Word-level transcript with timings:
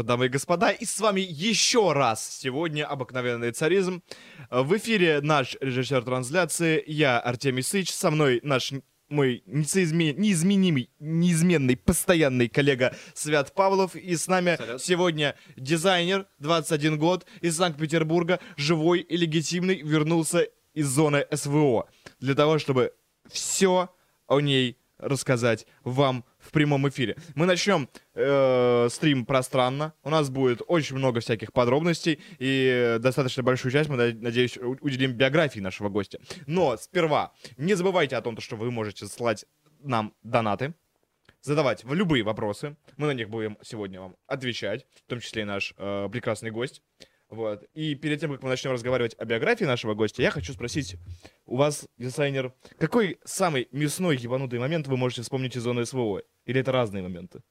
Дамы 0.00 0.26
и 0.26 0.28
господа, 0.30 0.70
и 0.70 0.86
с 0.86 0.98
вами 0.98 1.20
еще 1.20 1.92
раз 1.92 2.38
сегодня 2.40 2.86
обыкновенный 2.86 3.52
царизм. 3.52 4.02
В 4.50 4.74
эфире 4.78 5.20
наш 5.20 5.58
режиссер 5.60 6.02
трансляции, 6.02 6.82
я 6.86 7.20
Артемий 7.20 7.62
Сыч, 7.62 7.92
со 7.92 8.10
мной 8.10 8.40
наш 8.42 8.72
мой 9.10 9.42
несоизме- 9.46 10.14
неизменимый, 10.14 10.88
неизменный, 10.98 11.76
постоянный 11.76 12.48
коллега 12.48 12.96
Свят 13.12 13.54
Павлов. 13.54 13.94
И 13.94 14.16
с 14.16 14.26
нами 14.26 14.56
Салют. 14.56 14.82
сегодня 14.82 15.36
дизайнер, 15.56 16.26
21 16.38 16.98
год, 16.98 17.26
из 17.42 17.58
Санкт-Петербурга, 17.58 18.40
живой 18.56 19.00
и 19.00 19.16
легитимный, 19.18 19.82
вернулся 19.82 20.48
из 20.72 20.86
зоны 20.88 21.26
СВО. 21.30 21.90
Для 22.20 22.34
того, 22.34 22.58
чтобы 22.58 22.94
все 23.30 23.90
о 24.26 24.40
ней 24.40 24.78
рассказать 25.02 25.66
вам 25.84 26.24
в 26.38 26.50
прямом 26.52 26.88
эфире. 26.88 27.16
Мы 27.34 27.46
начнем 27.46 27.88
э, 28.14 28.88
стрим 28.90 29.26
пространно. 29.26 29.92
У 30.02 30.10
нас 30.10 30.30
будет 30.30 30.62
очень 30.66 30.96
много 30.96 31.20
всяких 31.20 31.52
подробностей 31.52 32.20
и 32.38 32.96
достаточно 33.00 33.42
большую 33.42 33.72
часть 33.72 33.88
мы, 33.90 33.96
над- 33.96 34.22
надеюсь, 34.22 34.56
уделим 34.56 35.12
биографии 35.12 35.60
нашего 35.60 35.88
гостя. 35.88 36.18
Но 36.46 36.76
сперва 36.76 37.32
не 37.56 37.74
забывайте 37.74 38.16
о 38.16 38.22
том, 38.22 38.40
что 38.40 38.56
вы 38.56 38.70
можете 38.70 39.06
слать 39.06 39.44
нам 39.82 40.14
донаты, 40.22 40.74
задавать 41.42 41.84
в 41.84 41.92
любые 41.92 42.22
вопросы. 42.22 42.76
Мы 42.96 43.08
на 43.08 43.12
них 43.12 43.28
будем 43.28 43.58
сегодня 43.62 44.00
вам 44.00 44.16
отвечать, 44.26 44.86
в 45.04 45.08
том 45.10 45.20
числе 45.20 45.42
и 45.42 45.44
наш 45.44 45.74
э, 45.76 46.08
прекрасный 46.10 46.50
гость. 46.50 46.82
Вот. 47.32 47.64
И 47.72 47.94
перед 47.94 48.20
тем, 48.20 48.30
как 48.30 48.42
мы 48.42 48.50
начнем 48.50 48.72
разговаривать 48.72 49.14
о 49.18 49.24
биографии 49.24 49.64
нашего 49.64 49.94
гостя, 49.94 50.20
я 50.20 50.30
хочу 50.30 50.52
спросить 50.52 50.96
у 51.46 51.56
вас, 51.56 51.88
дизайнер, 51.96 52.52
какой 52.78 53.18
самый 53.24 53.68
мясной 53.72 54.18
ебанутый 54.18 54.58
момент 54.58 54.86
вы 54.86 54.98
можете 54.98 55.22
вспомнить 55.22 55.56
из 55.56 55.62
зоны 55.62 55.86
СВО? 55.86 56.20
Или 56.44 56.60
это 56.60 56.72
разные 56.72 57.02
моменты? 57.02 57.42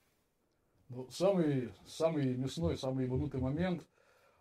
Ну, 0.88 1.10
самый, 1.10 1.74
самый 1.88 2.38
мясной, 2.38 2.78
самый 2.78 3.06
ебанутый 3.06 3.42
момент, 3.42 3.84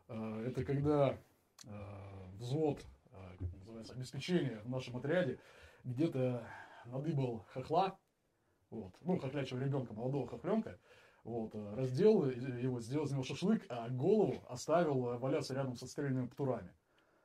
э, 0.08 0.44
это 0.48 0.62
когда 0.62 1.18
э, 1.66 1.70
взвод, 2.34 2.84
э, 3.10 3.16
как 3.38 3.50
называется, 3.54 3.94
обеспечения 3.94 4.60
в 4.64 4.68
нашем 4.68 4.98
отряде 4.98 5.38
где-то 5.84 6.46
надыбал 6.84 7.46
хохла, 7.54 7.98
вот, 8.68 8.92
ну, 9.00 9.18
хохлячего 9.18 9.58
ребенка, 9.58 9.94
молодого 9.94 10.28
хохленка, 10.28 10.78
вот, 11.24 11.54
э, 11.54 11.74
раздел 11.76 12.24
его, 12.28 12.80
сделал 12.80 13.06
из 13.06 13.12
него 13.12 13.22
шашлык, 13.22 13.62
а 13.68 13.88
голову 13.88 14.36
оставил 14.48 15.10
э, 15.12 15.18
валяться 15.18 15.54
рядом 15.54 15.76
с 15.76 15.82
отстрелянными 15.82 16.26
птурами. 16.26 16.70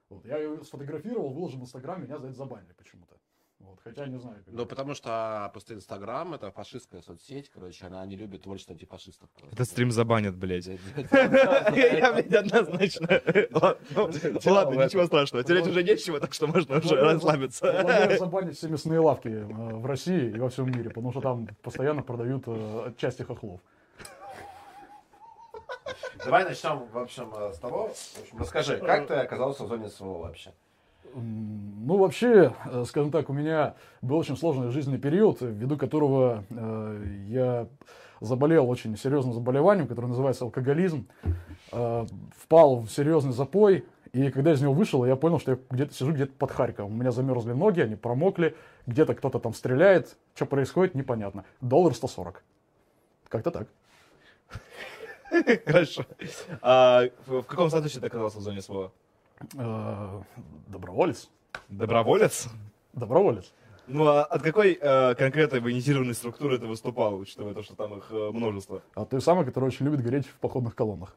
Вот, 0.10 0.26
я 0.26 0.38
ее 0.38 0.64
сфотографировал, 0.64 1.34
выложил 1.34 1.60
в 1.60 1.64
Инстаграм, 1.64 2.02
меня 2.04 2.18
за 2.20 2.28
это 2.28 2.36
забанили 2.36 2.74
почему-то. 2.74 3.16
Вот, 3.60 3.80
хотя 3.84 4.06
не 4.06 4.20
знаю. 4.20 4.44
как- 4.46 4.54
Ну, 4.54 4.66
потому 4.66 4.94
что 4.94 5.50
просто 5.54 5.74
Инстаграм 5.74 6.34
это 6.34 6.52
фашистская 6.52 7.02
соцсеть, 7.02 7.50
короче, 7.50 7.88
она 7.88 8.06
не 8.06 8.16
любит 8.18 8.44
творчество 8.44 8.74
антифашистов. 8.74 9.30
просто. 9.32 9.56
Это 9.56 9.64
стрим 9.66 9.92
забанят, 9.92 10.36
блядь. 10.38 10.68
Я- 10.68 12.14
блядь, 12.14 12.34
однозначно. 12.34 13.08
Ладно, 14.46 14.84
ничего 14.84 15.06
страшного. 15.06 15.44
Терять 15.44 15.68
уже 15.68 15.84
нечего, 15.84 16.20
так 16.20 16.34
что 16.34 16.48
можно 16.48 16.78
уже 16.78 16.96
расслабиться. 16.96 18.18
Забанить 18.20 18.58
все 18.58 18.68
мясные 18.68 19.00
лавки 19.00 19.30
э, 19.30 19.46
в 19.46 19.86
России 19.86 20.32
и 20.36 20.40
во 20.40 20.50
всем 20.50 20.68
мире, 20.72 20.90
потому 20.90 21.12
что 21.12 21.22
там 21.22 21.48
постоянно 21.64 22.04
продают 22.04 22.44
э, 22.48 22.94
части 22.98 23.24
хохлов. 23.24 23.62
Давай 26.24 26.46
начнем, 26.46 26.88
в 26.92 26.98
общем, 26.98 27.34
э, 27.36 27.54
с 27.54 27.58
того. 27.58 27.88
В 27.88 28.22
общем, 28.22 28.38
расскажи, 28.38 28.78
как 28.78 29.08
ты 29.08 29.16
оказался 29.16 29.64
в 29.64 29.68
зоне 29.68 29.90
СВО 29.90 30.20
вообще? 30.20 30.52
Ну, 31.14 31.98
вообще, 31.98 32.54
э, 32.66 32.84
скажем 32.86 33.12
так, 33.12 33.30
у 33.30 33.34
меня 33.34 33.76
был 34.02 34.18
очень 34.18 34.36
сложный 34.36 34.72
жизненный 34.72 34.98
период, 34.98 35.38
ввиду 35.42 35.78
которого 35.78 36.44
э, 36.50 37.04
я 37.28 37.68
заболел 38.22 38.70
очень 38.70 38.98
серьезным 38.98 39.34
заболеванием, 39.34 39.88
которое 39.88 40.08
называется 40.08 40.46
алкоголизм, 40.46 41.08
э, 41.72 42.06
впал 42.38 42.82
в 42.82 42.90
серьезный 42.90 43.34
запой, 43.34 43.86
и 44.12 44.30
когда 44.32 44.54
из 44.54 44.62
него 44.62 44.74
вышел, 44.74 45.06
я 45.06 45.16
понял, 45.16 45.40
что 45.40 45.52
я 45.52 45.58
где-то 45.70 45.94
сижу 45.94 46.14
где-то 46.14 46.34
под 46.34 46.52
Харьковом. 46.52 46.94
У 46.94 46.96
меня 46.96 47.12
замерзли 47.12 47.54
ноги, 47.54 47.82
они 47.82 47.96
промокли, 47.96 48.56
где-то 48.88 49.14
кто-то 49.14 49.40
там 49.40 49.54
стреляет, 49.54 50.18
что 50.36 50.46
происходит, 50.46 50.96
непонятно. 50.96 51.44
Доллар 51.62 51.94
140. 51.94 52.44
Как-то 53.28 53.52
так. 53.52 53.68
Хорошо. 55.66 56.06
А 56.62 57.04
в 57.28 57.44
каком 57.44 57.70
статусе 57.70 58.00
ты 58.00 58.08
оказался 58.08 58.40
в 58.40 58.42
зоне 58.42 58.62
СВО? 58.62 58.92
Э, 59.58 60.22
Доброволец. 60.68 61.30
Доброволец? 61.70 62.48
Доброволец. 62.94 63.54
Ну, 63.88 64.08
а 64.08 64.24
от 64.24 64.42
какой 64.42 64.78
э, 64.82 65.14
конкретной 65.16 65.60
военизированной 65.60 66.16
структуры 66.16 66.58
ты 66.58 66.66
выступал, 66.66 67.16
учитывая 67.20 67.54
то, 67.54 67.62
что 67.62 67.76
там 67.76 67.98
их 67.98 68.08
э, 68.10 68.32
множество? 68.34 68.82
А 68.96 69.06
той 69.06 69.22
самой, 69.22 69.46
которая 69.46 69.70
очень 69.70 69.86
любит 69.86 70.02
гореть 70.02 70.26
в 70.26 70.34
походных 70.40 70.74
колоннах. 70.76 71.16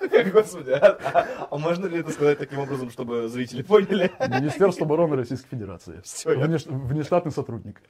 Господи, 0.32 0.70
а, 0.70 1.46
а- 1.50 1.58
можно 1.58 1.86
ли 1.86 1.98
это 2.00 2.10
сказать 2.10 2.38
таким 2.38 2.58
образом, 2.58 2.90
чтобы 2.90 3.28
зрители 3.28 3.62
поняли? 3.62 4.10
Министерство 4.28 4.84
обороны 4.84 5.14
Российской 5.16 5.48
Федерации. 5.50 6.00
Внеш- 6.24 6.68
Внештатный 6.68 7.30
сотрудник. 7.32 7.80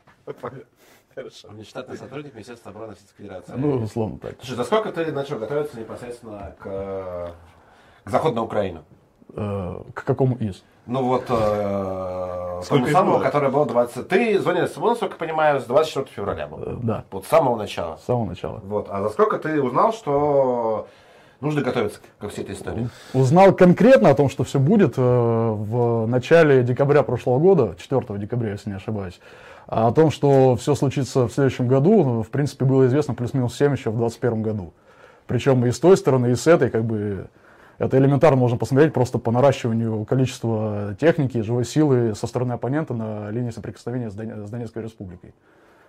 Хорошо. 1.19 1.49
Внештатный 1.49 1.97
сотрудник 1.97 2.35
Министерства 2.35 2.71
обороны 2.71 2.93
Российской 2.93 3.17
Федерации. 3.23 3.53
Ну, 3.57 3.77
условно 3.83 4.19
так. 4.19 4.35
Слушай, 4.39 4.55
за 4.57 4.65
сколько 4.65 4.93
ты 4.93 5.11
начал 5.11 5.39
готовиться 5.39 5.79
непосредственно 5.79 6.55
к, 6.59 7.35
к 8.05 8.11
заходу 8.11 8.37
на 8.37 8.43
Украину? 8.45 8.85
Э, 9.35 9.81
К 9.95 10.05
какому 10.05 10.37
из? 10.37 10.63
Ну 10.87 11.03
вот, 11.05 11.25
э, 11.29 12.61
Сколько 12.65 12.85
тому 12.85 12.87
самому, 12.93 13.13
было? 13.17 13.23
который 13.25 13.51
был 13.51 13.67
20... 13.67 14.07
Ты 14.09 14.39
зоне 14.39 14.69
СВО, 14.69 14.91
насколько 14.91 15.15
я 15.15 15.19
понимаю, 15.19 15.61
с 15.61 15.65
24 15.65 16.07
февраля 16.15 16.47
был. 16.47 16.63
Э, 16.63 16.77
Да, 16.83 17.05
Вот 17.11 17.25
с 17.25 17.29
самого 17.29 17.57
начала. 17.57 17.97
с 17.97 18.05
самого 18.05 18.27
начала. 18.27 18.61
Вот. 18.65 18.87
А 18.89 19.03
за 19.03 19.09
сколько 19.11 19.39
ты 19.39 19.61
узнал, 19.61 19.93
что 19.93 20.87
нужно 21.41 21.63
готовиться 21.63 21.99
ко 22.21 22.29
всей 22.29 22.43
этой 22.45 22.55
истории? 22.55 22.89
Узнал 23.13 23.53
конкретно 23.53 24.11
о 24.11 24.15
том, 24.15 24.29
что 24.31 24.45
все 24.45 24.59
будет 24.61 24.95
э, 24.97 25.01
в 25.03 26.07
начале 26.07 26.63
декабря 26.63 27.03
прошлого 27.03 27.39
года, 27.41 27.75
4 27.77 28.19
декабря, 28.19 28.53
если 28.53 28.71
не 28.71 28.77
ошибаюсь. 28.77 29.21
А 29.69 29.89
о 29.89 29.93
том, 29.93 30.11
что 30.11 30.57
все 30.57 30.75
случится 30.75 31.29
в 31.29 31.33
следующем 31.33 31.69
году, 31.69 32.03
ну, 32.03 32.23
в 32.23 32.31
принципе, 32.31 32.65
было 32.65 32.87
известно 32.87 33.13
плюс-минус 33.13 33.55
7 33.55 33.73
еще 33.73 33.91
в 33.91 33.99
2021 33.99 34.43
году. 34.43 34.73
Причем 35.27 35.65
и 35.67 35.71
с 35.71 35.79
той 35.79 35.99
стороны, 35.99 36.31
и 36.31 36.35
с 36.35 36.47
этой, 36.47 36.71
как 36.71 36.87
бы, 36.87 37.29
это 37.77 37.99
элементарно 37.99 38.39
можно 38.39 38.57
посмотреть 38.57 38.95
просто 38.95 39.19
по 39.19 39.31
наращиванию 39.31 40.07
количества 40.07 40.97
техники, 40.99 41.43
живой 41.43 41.67
силы 41.67 42.15
со 42.15 42.27
стороны 42.27 42.55
оппонента 42.55 42.95
на 42.95 43.31
линии 43.31 43.51
соприкосновения 43.51 44.09
с, 44.09 44.15
с 44.15 44.51
Донецкой 44.51 44.85
республикой. 44.85 45.35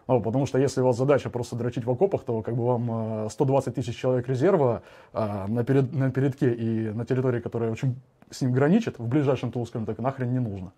Ну, 0.10 0.20
потому 0.22 0.46
что 0.46 0.58
если 0.58 0.82
у 0.82 0.86
вас 0.86 0.98
задача 0.98 1.30
просто 1.30 1.56
дрочить 1.56 1.86
в 1.86 1.90
окопах, 1.92 2.24
то 2.24 2.42
как 2.42 2.58
бы 2.58 2.66
вам 2.66 3.28
э, 3.28 3.30
120 3.30 3.76
тысяч 3.76 3.96
человек 3.96 4.28
резерва 4.28 4.82
а, 5.14 5.48
на, 5.48 5.64
перед, 5.64 5.94
на 5.94 6.12
передке 6.12 6.52
и 6.52 6.90
на 6.90 7.06
территории, 7.06 7.40
которая 7.40 7.72
очень 7.72 7.96
с 8.30 8.42
ним 8.42 8.52
граничит, 8.52 9.00
в 9.00 9.08
ближайшем 9.08 9.54
тылу, 9.54 9.66
скажем 9.66 9.86
так, 9.86 10.00
нахрен 10.00 10.34
не 10.34 10.40
нужно. 10.40 10.74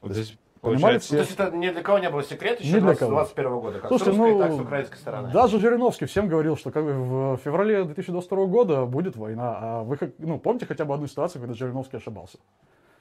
Вот 0.00 0.12
здесь 0.12 0.38
Понимали 0.60 0.98
получается... 0.98 1.12
Ну, 1.12 1.18
то 1.18 1.24
есть 1.24 1.40
это 1.40 1.56
ни 1.56 1.70
для 1.70 1.82
кого 1.82 1.98
не 1.98 2.10
был 2.10 2.22
секрет 2.22 2.60
еще 2.60 2.68
Ни 2.68 2.80
для 2.80 2.80
20, 2.80 2.98
кого. 2.98 3.10
21 3.12 3.60
года, 3.60 3.78
как 3.78 3.88
Слушайте, 3.88 4.12
с 4.12 4.16
русской, 4.16 4.32
ну, 4.32 4.38
так 4.38 4.50
и 4.50 4.56
с 4.56 4.60
украинской 4.60 4.96
стороны. 4.96 5.32
Даже 5.32 5.58
Жириновский 5.58 6.04
всем 6.06 6.28
говорил, 6.28 6.56
что 6.56 6.70
как 6.70 6.84
бы 6.84 6.92
в 6.92 7.36
феврале 7.38 7.84
2022 7.84 8.46
года 8.46 8.84
будет 8.84 9.16
война. 9.16 9.58
А 9.60 9.82
вы 9.82 9.98
ну, 10.18 10.38
помните 10.38 10.66
хотя 10.66 10.84
бы 10.84 10.92
одну 10.92 11.06
ситуацию, 11.06 11.40
когда 11.40 11.54
Жириновский 11.54 11.96
ошибался? 11.96 12.38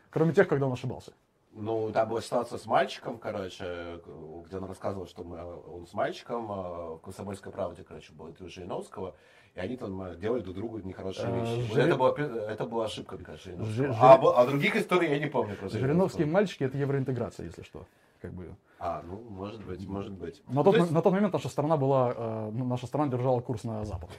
Кроме 0.09 0.33
тех, 0.33 0.47
когда 0.47 0.67
он 0.67 0.73
ошибался. 0.73 1.11
Ну, 1.51 1.91
там 1.91 2.07
была 2.07 2.21
ситуация 2.21 2.57
с 2.57 2.65
мальчиком, 2.65 3.17
короче, 3.17 3.99
где 4.45 4.57
он 4.57 4.65
рассказывал, 4.65 5.07
что 5.07 5.23
мы- 5.23 5.39
он 5.75 5.87
с 5.87 5.93
мальчиком 5.93 6.49
э, 6.49 6.95
в 6.95 6.99
«Комсомольской 6.99 7.51
правде», 7.51 7.83
короче, 7.83 8.13
был 8.13 8.27
интервью 8.27 8.49
Жириновского, 8.49 9.15
и 9.55 9.59
они 9.59 9.77
там 9.77 10.01
э, 10.01 10.15
делали 10.15 10.41
друг 10.41 10.55
другу 10.55 10.79
нехорошие 10.79 11.27
Э, 11.27 11.39
вещи. 11.39 11.71
Жири- 11.73 11.83
Это, 11.87 11.95
была, 11.95 12.11
пе- 12.13 12.23
это 12.23 12.65
была 12.65 12.85
ошибка, 12.85 13.15
мне 13.15 13.25
кажется, 13.25 13.49
Жириновского. 13.49 13.87
Жи- 13.87 13.93
А, 13.99 14.41
а 14.41 14.45
других 14.47 14.75
историй 14.75 15.09
я 15.09 15.19
не 15.19 15.27
помню 15.27 15.55
про 15.55 15.69
Жириновские 15.69 16.27
мальчики 16.27 16.63
это 16.63 16.77
евроинтеграция, 16.77 17.45
если 17.47 17.63
что. 17.63 17.85
Как 18.21 18.33
бы. 18.33 18.53
А, 18.79 19.01
ну, 19.07 19.17
может 19.29 19.63
быть, 19.65 19.87
может 19.87 20.11
быть. 20.11 20.41
На 20.49 20.61
тот, 20.61 20.75
То 20.75 20.81
есть- 20.81 20.91
на 20.91 21.01
тот 21.01 21.13
момент 21.13 21.31
наша 21.31 21.47
страна 21.47 21.77
была, 21.77 22.13
э, 22.13 22.51
ну, 22.53 22.65
наша 22.65 22.85
страна 22.85 23.09
держала 23.09 23.39
курс 23.39 23.63
на 23.63 23.85
Запад. 23.85 24.09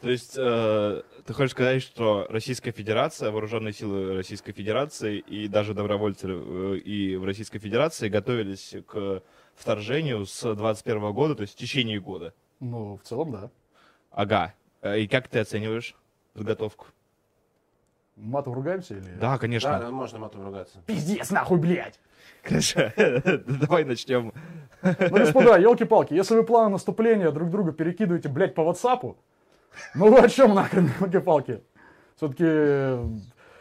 То 0.00 0.10
есть 0.10 0.34
э, 0.36 1.02
ты 1.24 1.32
хочешь 1.32 1.52
сказать, 1.52 1.82
что 1.82 2.26
Российская 2.30 2.72
Федерация, 2.72 3.30
вооруженные 3.30 3.72
силы 3.72 4.16
Российской 4.16 4.52
Федерации 4.52 5.18
и 5.20 5.46
даже 5.46 5.72
добровольцы 5.72 6.26
э, 6.28 6.76
и 6.78 7.14
в 7.16 7.24
Российской 7.24 7.60
Федерации 7.60 8.08
готовились 8.08 8.74
к 8.88 9.22
вторжению 9.54 10.26
с 10.26 10.54
21 10.56 11.12
года, 11.12 11.36
то 11.36 11.42
есть 11.42 11.54
в 11.54 11.56
течение 11.56 12.00
года? 12.00 12.34
Ну, 12.58 12.96
в 12.96 13.02
целом, 13.06 13.30
да. 13.30 13.50
Ага. 14.12 14.54
Э, 14.82 14.98
И 15.00 15.06
как 15.08 15.28
ты 15.28 15.40
оцениваешь 15.40 15.94
подготовку? 16.34 16.86
Матом 18.16 18.52
ругаемся 18.52 18.94
или... 18.94 19.08
Да, 19.20 19.38
конечно. 19.38 19.78
да, 19.78 19.90
можно 19.90 20.18
матом 20.18 20.44
ругаться. 20.44 20.78
Пиздец, 20.86 21.30
нахуй, 21.30 21.58
блядь! 21.58 21.98
Хорошо. 22.44 22.90
Давай 23.46 23.84
начнем. 23.84 24.32
Ну, 24.82 25.10
господа, 25.10 25.56
елки-палки, 25.58 26.12
если 26.12 26.34
вы 26.34 26.42
планы 26.44 26.70
наступления 26.70 27.30
друг 27.30 27.50
друга 27.50 27.72
перекидываете, 27.72 28.28
блядь, 28.28 28.54
по 28.54 28.64
ватсапу, 28.64 29.16
ну 29.94 30.10
вы 30.10 30.18
о 30.18 30.28
чем 30.28 30.54
нахрен, 30.54 30.90
елки-палки? 31.00 31.62
Все-таки 32.16 32.44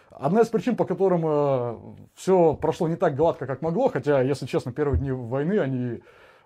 одна 0.09 0.42
из 0.42 0.48
причин, 0.48 0.75
по 0.75 0.83
которым 0.86 2.07
все 2.15 2.56
прошло 2.56 2.88
не 2.88 2.95
так 2.95 3.15
гладко, 3.15 3.45
как 3.48 3.62
могло, 3.62 3.88
хотя, 3.89 4.21
если 4.21 4.45
честно, 4.48 4.74
первые 4.74 5.00
дни 5.00 5.12
войны, 5.12 5.59
они 5.59 5.86
э, 5.88 6.00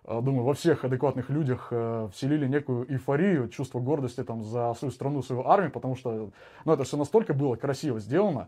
думаю, 0.07 0.44
во 0.44 0.54
всех 0.54 0.84
адекватных 0.86 1.30
людях 1.30 1.68
э, 1.72 2.07
вселили 2.13 2.48
некую 2.48 2.92
эйфорию, 2.92 3.50
чувство 3.50 3.80
гордости 3.80 4.24
там 4.24 4.44
за 4.44 4.74
свою 4.75 4.92
страну, 4.92 5.22
свою 5.24 5.48
армию, 5.48 5.72
потому 5.72 5.96
что, 5.96 6.30
ну, 6.63 6.74
это 6.74 6.84
все 6.84 6.96
настолько 6.98 7.34
было 7.34 7.56
красиво 7.56 8.00
сделано. 8.00 8.48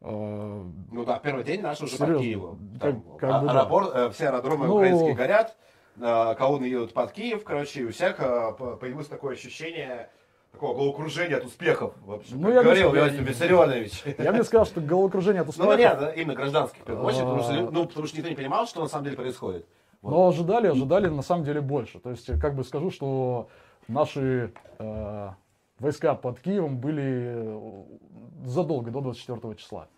Э, 0.00 0.62
Ну 0.90 1.04
да, 1.04 1.18
первый 1.18 1.44
день 1.44 1.60
наш 1.62 1.80
уже 1.80 1.96
Серьезно, 1.96 2.18
Киеву. 2.18 2.58
как- 2.80 2.80
Там 2.80 3.02
как 3.18 3.40
бы 3.42 3.46
да. 3.48 3.52
аэропорт, 3.52 3.90
э, 3.94 4.10
все 4.10 4.28
аэродромы 4.28 4.66
Ну- 4.66 4.74
украинские 4.76 5.14
горят, 5.14 5.56
колонны 5.98 6.64
едут 6.64 6.92
под 6.94 7.12
Киев, 7.12 7.44
короче, 7.44 7.80
и 7.80 7.84
у 7.84 7.90
всех 7.92 8.16
по- 8.16 8.76
появилось 8.80 9.06
такое 9.08 9.34
ощущение 9.34 10.08
такого 10.52 10.74
головокружения 10.74 11.36
от 11.36 11.44
успехов. 11.44 11.94
В 12.04 12.12
общем, 12.12 12.38
Ну, 12.40 12.46
как 12.48 12.54
я 12.54 12.62
говорил 12.62 12.94
Иосиф 12.96 13.20
Виссарионович. 13.20 14.04
я 14.18 14.32
бы 14.32 14.42
сказал, 14.44 14.66
что 14.66 14.80
головокружение 14.80 15.42
от 15.42 15.46
Ну, 15.46 15.50
успеха. 15.50 15.76
нет, 15.76 16.16
именно 16.16 16.34
гражданских, 16.34 16.80
в 16.82 16.84
первую 16.84 17.06
очередь, 17.06 17.22
потому 17.24 17.42
что, 17.42 17.52
А. 17.52 17.70
ну, 17.70 17.86
потому 17.86 18.06
что 18.06 18.16
никто 18.16 18.28
не 18.30 18.34
понимал, 18.36 18.66
что 18.66 18.80
на 18.80 18.88
самом 18.88 19.04
деле 19.04 19.16
происходит. 19.16 19.66
Вот. 20.02 20.10
Но 20.10 20.28
ожидали, 20.28 20.68
ожидали 20.68 21.08
на 21.08 21.22
самом 21.22 21.44
деле 21.44 21.60
больше. 21.60 21.98
То 22.00 22.10
есть, 22.10 22.26
как 22.40 22.54
бы 22.54 22.64
скажу, 22.64 22.90
что 22.90 23.48
наши 23.86 24.52
э, 24.78 25.28
войска 25.78 26.14
под 26.14 26.40
Киевом 26.40 26.78
были 26.78 27.34
э, 27.36 27.84
задолго 28.44 28.90
до 28.90 29.00
24 29.00 29.54
числа. 29.56 29.88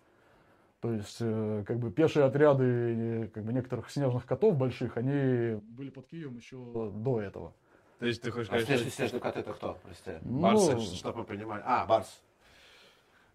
То 0.81 0.91
есть, 0.91 1.17
э, 1.21 1.63
как 1.65 1.79
бы 1.79 1.91
пешие 1.91 2.25
отряды 2.25 2.63
э, 2.63 3.27
как 3.33 3.45
бы 3.45 3.53
некоторых 3.53 3.89
снежных 3.89 4.25
котов 4.25 4.57
больших, 4.57 4.97
они 4.97 5.61
были 5.61 5.89
под 5.89 6.07
Киевом 6.07 6.35
еще 6.35 6.57
до 6.93 7.21
этого. 7.21 7.53
То 7.99 8.07
есть 8.07 8.21
ты 8.21 8.31
хочешь 8.31 8.49
А 8.49 8.59
сказать, 8.59 8.67
снежный, 8.67 8.87
что... 8.87 8.95
снежный 8.97 9.19
кот 9.21 9.37
это 9.37 9.53
кто, 9.53 9.77
прости? 9.83 10.11
Ну, 10.23 10.41
Барсы, 10.41 10.77
Чтобы 10.79 11.19
мы 11.19 11.23
понимали. 11.23 11.63
А, 11.65 11.85
Барс. 11.85 12.21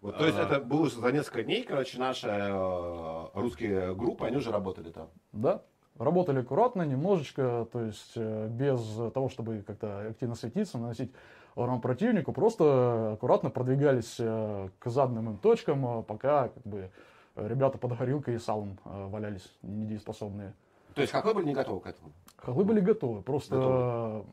Вот, 0.01 0.17
то 0.17 0.25
есть 0.25 0.37
Ага. 0.37 0.57
это 0.57 0.63
было 0.63 0.87
за 0.87 1.11
несколько 1.11 1.43
дней, 1.43 1.63
короче, 1.63 1.97
наши 1.97 2.27
э, 2.27 3.27
русские 3.33 3.95
группы, 3.95 4.25
они 4.25 4.37
уже 4.37 4.51
работали 4.51 4.91
там. 4.91 5.09
Да, 5.33 5.63
работали 5.99 6.39
аккуратно, 6.39 6.83
немножечко, 6.83 7.67
то 7.71 7.81
есть 7.81 8.13
э, 8.15 8.47
без 8.47 8.79
того, 9.13 9.29
чтобы 9.29 9.63
как-то 9.67 10.07
активно 10.09 10.35
светиться, 10.35 10.77
наносить 10.77 11.11
урон 11.55 11.81
противнику, 11.81 12.31
просто 12.31 13.13
аккуратно 13.13 13.49
продвигались 13.49 14.15
э, 14.17 14.69
к 14.79 14.89
заданным 14.89 15.31
им 15.31 15.37
точкам, 15.37 15.99
э, 15.99 16.03
пока 16.03 16.47
как 16.47 16.63
бы 16.63 16.89
ребята 17.35 17.77
под 17.77 17.97
горилкой 17.97 18.35
и 18.35 18.39
салом 18.39 18.79
валялись 18.83 19.53
недееспособные. 19.61 20.53
То 20.95 21.01
есть 21.01 21.13
какой 21.13 21.33
были 21.33 21.45
не 21.45 21.53
готовы 21.53 21.81
к 21.81 21.87
этому? 21.87 22.11
Хохлы 22.37 22.63
были 22.63 22.79
готовы, 22.79 23.21
просто 23.21 23.55
Готовы. 23.55 24.25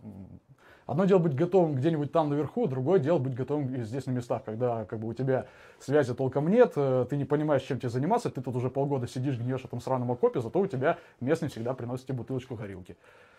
Одно 0.87 1.05
дело 1.05 1.19
быть 1.19 1.35
готовым 1.35 1.75
где-нибудь 1.75 2.13
там 2.13 2.31
наверху, 2.31 2.67
другое 2.67 2.99
дело 2.99 3.19
быть 3.19 3.35
готовым 3.35 3.85
здесь 3.85 4.07
на 4.07 4.13
местах, 4.13 4.45
когда 4.45 4.85
как 4.85 5.01
бы 5.01 5.09
у 5.09 5.15
тебя 5.15 5.47
связи 5.79 6.15
толком 6.15 6.49
нет, 6.49 6.73
э, 6.77 7.07
ты 7.11 7.17
не 7.17 7.25
понимаешь, 7.25 7.63
чем 7.63 7.79
тебе 7.79 7.91
заниматься, 7.91 8.31
ты 8.31 8.41
тут 8.41 8.57
уже 8.57 8.71
полгода 8.71 9.07
сидишь, 9.07 9.39
гниешь 9.39 9.63
в 9.63 9.65
этом 9.67 9.81
сраном 9.81 10.11
окопе, 10.11 10.41
зато 10.41 10.59
у 10.59 10.67
тебя 10.67 10.99
местный 11.21 11.49
всегда 11.49 11.75
приносит 11.75 12.07
тебе 12.07 12.19
бутылочку 12.19 12.55
горилки. 12.55 12.97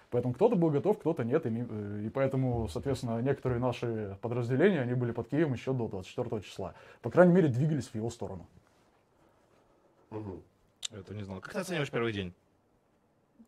Поэтому 0.10 0.34
кто-то 0.34 0.56
был 0.56 0.70
готов, 0.70 1.00
кто-то 1.00 1.24
нет, 1.24 1.46
и, 1.46 1.50
э, 1.50 2.04
и 2.06 2.10
поэтому, 2.10 2.68
соответственно, 2.68 3.22
некоторые 3.22 3.60
наши 3.60 4.18
подразделения, 4.22 4.82
они 4.82 4.94
были 4.94 5.12
под 5.12 5.30
Киевом 5.30 5.54
еще 5.54 5.74
до 5.74 5.88
24 5.88 6.42
числа. 6.42 6.74
По 7.02 7.10
крайней 7.10 7.34
мере, 7.34 7.48
двигались 7.48 7.88
в 7.88 7.96
его 7.96 8.10
сторону. 8.10 8.46
Мгм. 10.10 10.42
Это 10.92 11.14
не 11.14 11.24
знал. 11.24 11.42
Как 11.42 11.54
ты 11.54 11.60
оцениваешь 11.60 11.92
первый 11.92 12.14
день? 12.14 12.34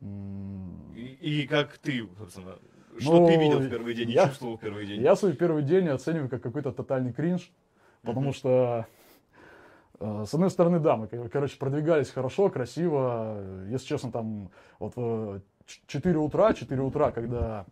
И, 0.01 1.41
и 1.43 1.47
как 1.47 1.77
ты, 1.77 2.07
собственно, 2.17 2.57
что 2.97 3.19
Ну, 3.19 3.27
ты 3.27 3.35
видел 3.37 3.59
в 3.59 3.69
первый 3.69 3.93
день 3.93 4.09
и 4.09 4.13
я- 4.13 4.27
чувствовал 4.27 4.57
в 4.57 4.59
первый 4.59 4.85
день? 4.85 5.01
Я 5.01 5.15
свой 5.15 5.33
первый 5.33 5.63
день 5.63 5.87
оцениваю 5.89 6.29
как 6.29 6.41
какой-то 6.41 6.71
тотальный 6.71 7.13
кринж, 7.13 7.51
потому 8.03 8.33
что, 8.33 8.85
э, 9.99 10.25
с 10.27 10.33
одной 10.33 10.49
стороны, 10.49 10.79
да, 10.79 10.95
мы, 10.97 11.07
кор- 11.07 11.29
короче, 11.29 11.57
продвигались 11.57 12.09
хорошо, 12.09 12.49
красиво. 12.49 13.35
Э, 13.37 13.67
Если 13.71 13.87
честно, 13.87 14.11
там 14.11 14.49
вот 14.79 14.95
в 14.95 15.41
4 15.87 16.17
утра, 16.17 16.53
4 16.53 16.81
утра, 16.81 17.11
когда 17.11 17.65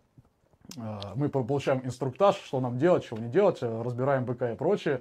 э, 0.76 0.80
мы 1.14 1.30
по- 1.30 1.42
получаем 1.44 1.80
инструктаж, 1.84 2.36
что 2.36 2.60
нам 2.60 2.76
делать, 2.78 3.02
чего 3.04 3.18
не 3.18 3.28
делать, 3.30 3.58
э, 3.62 3.82
разбираем 3.82 4.24
БК 4.26 4.52
и 4.52 4.56
прочее. 4.56 5.00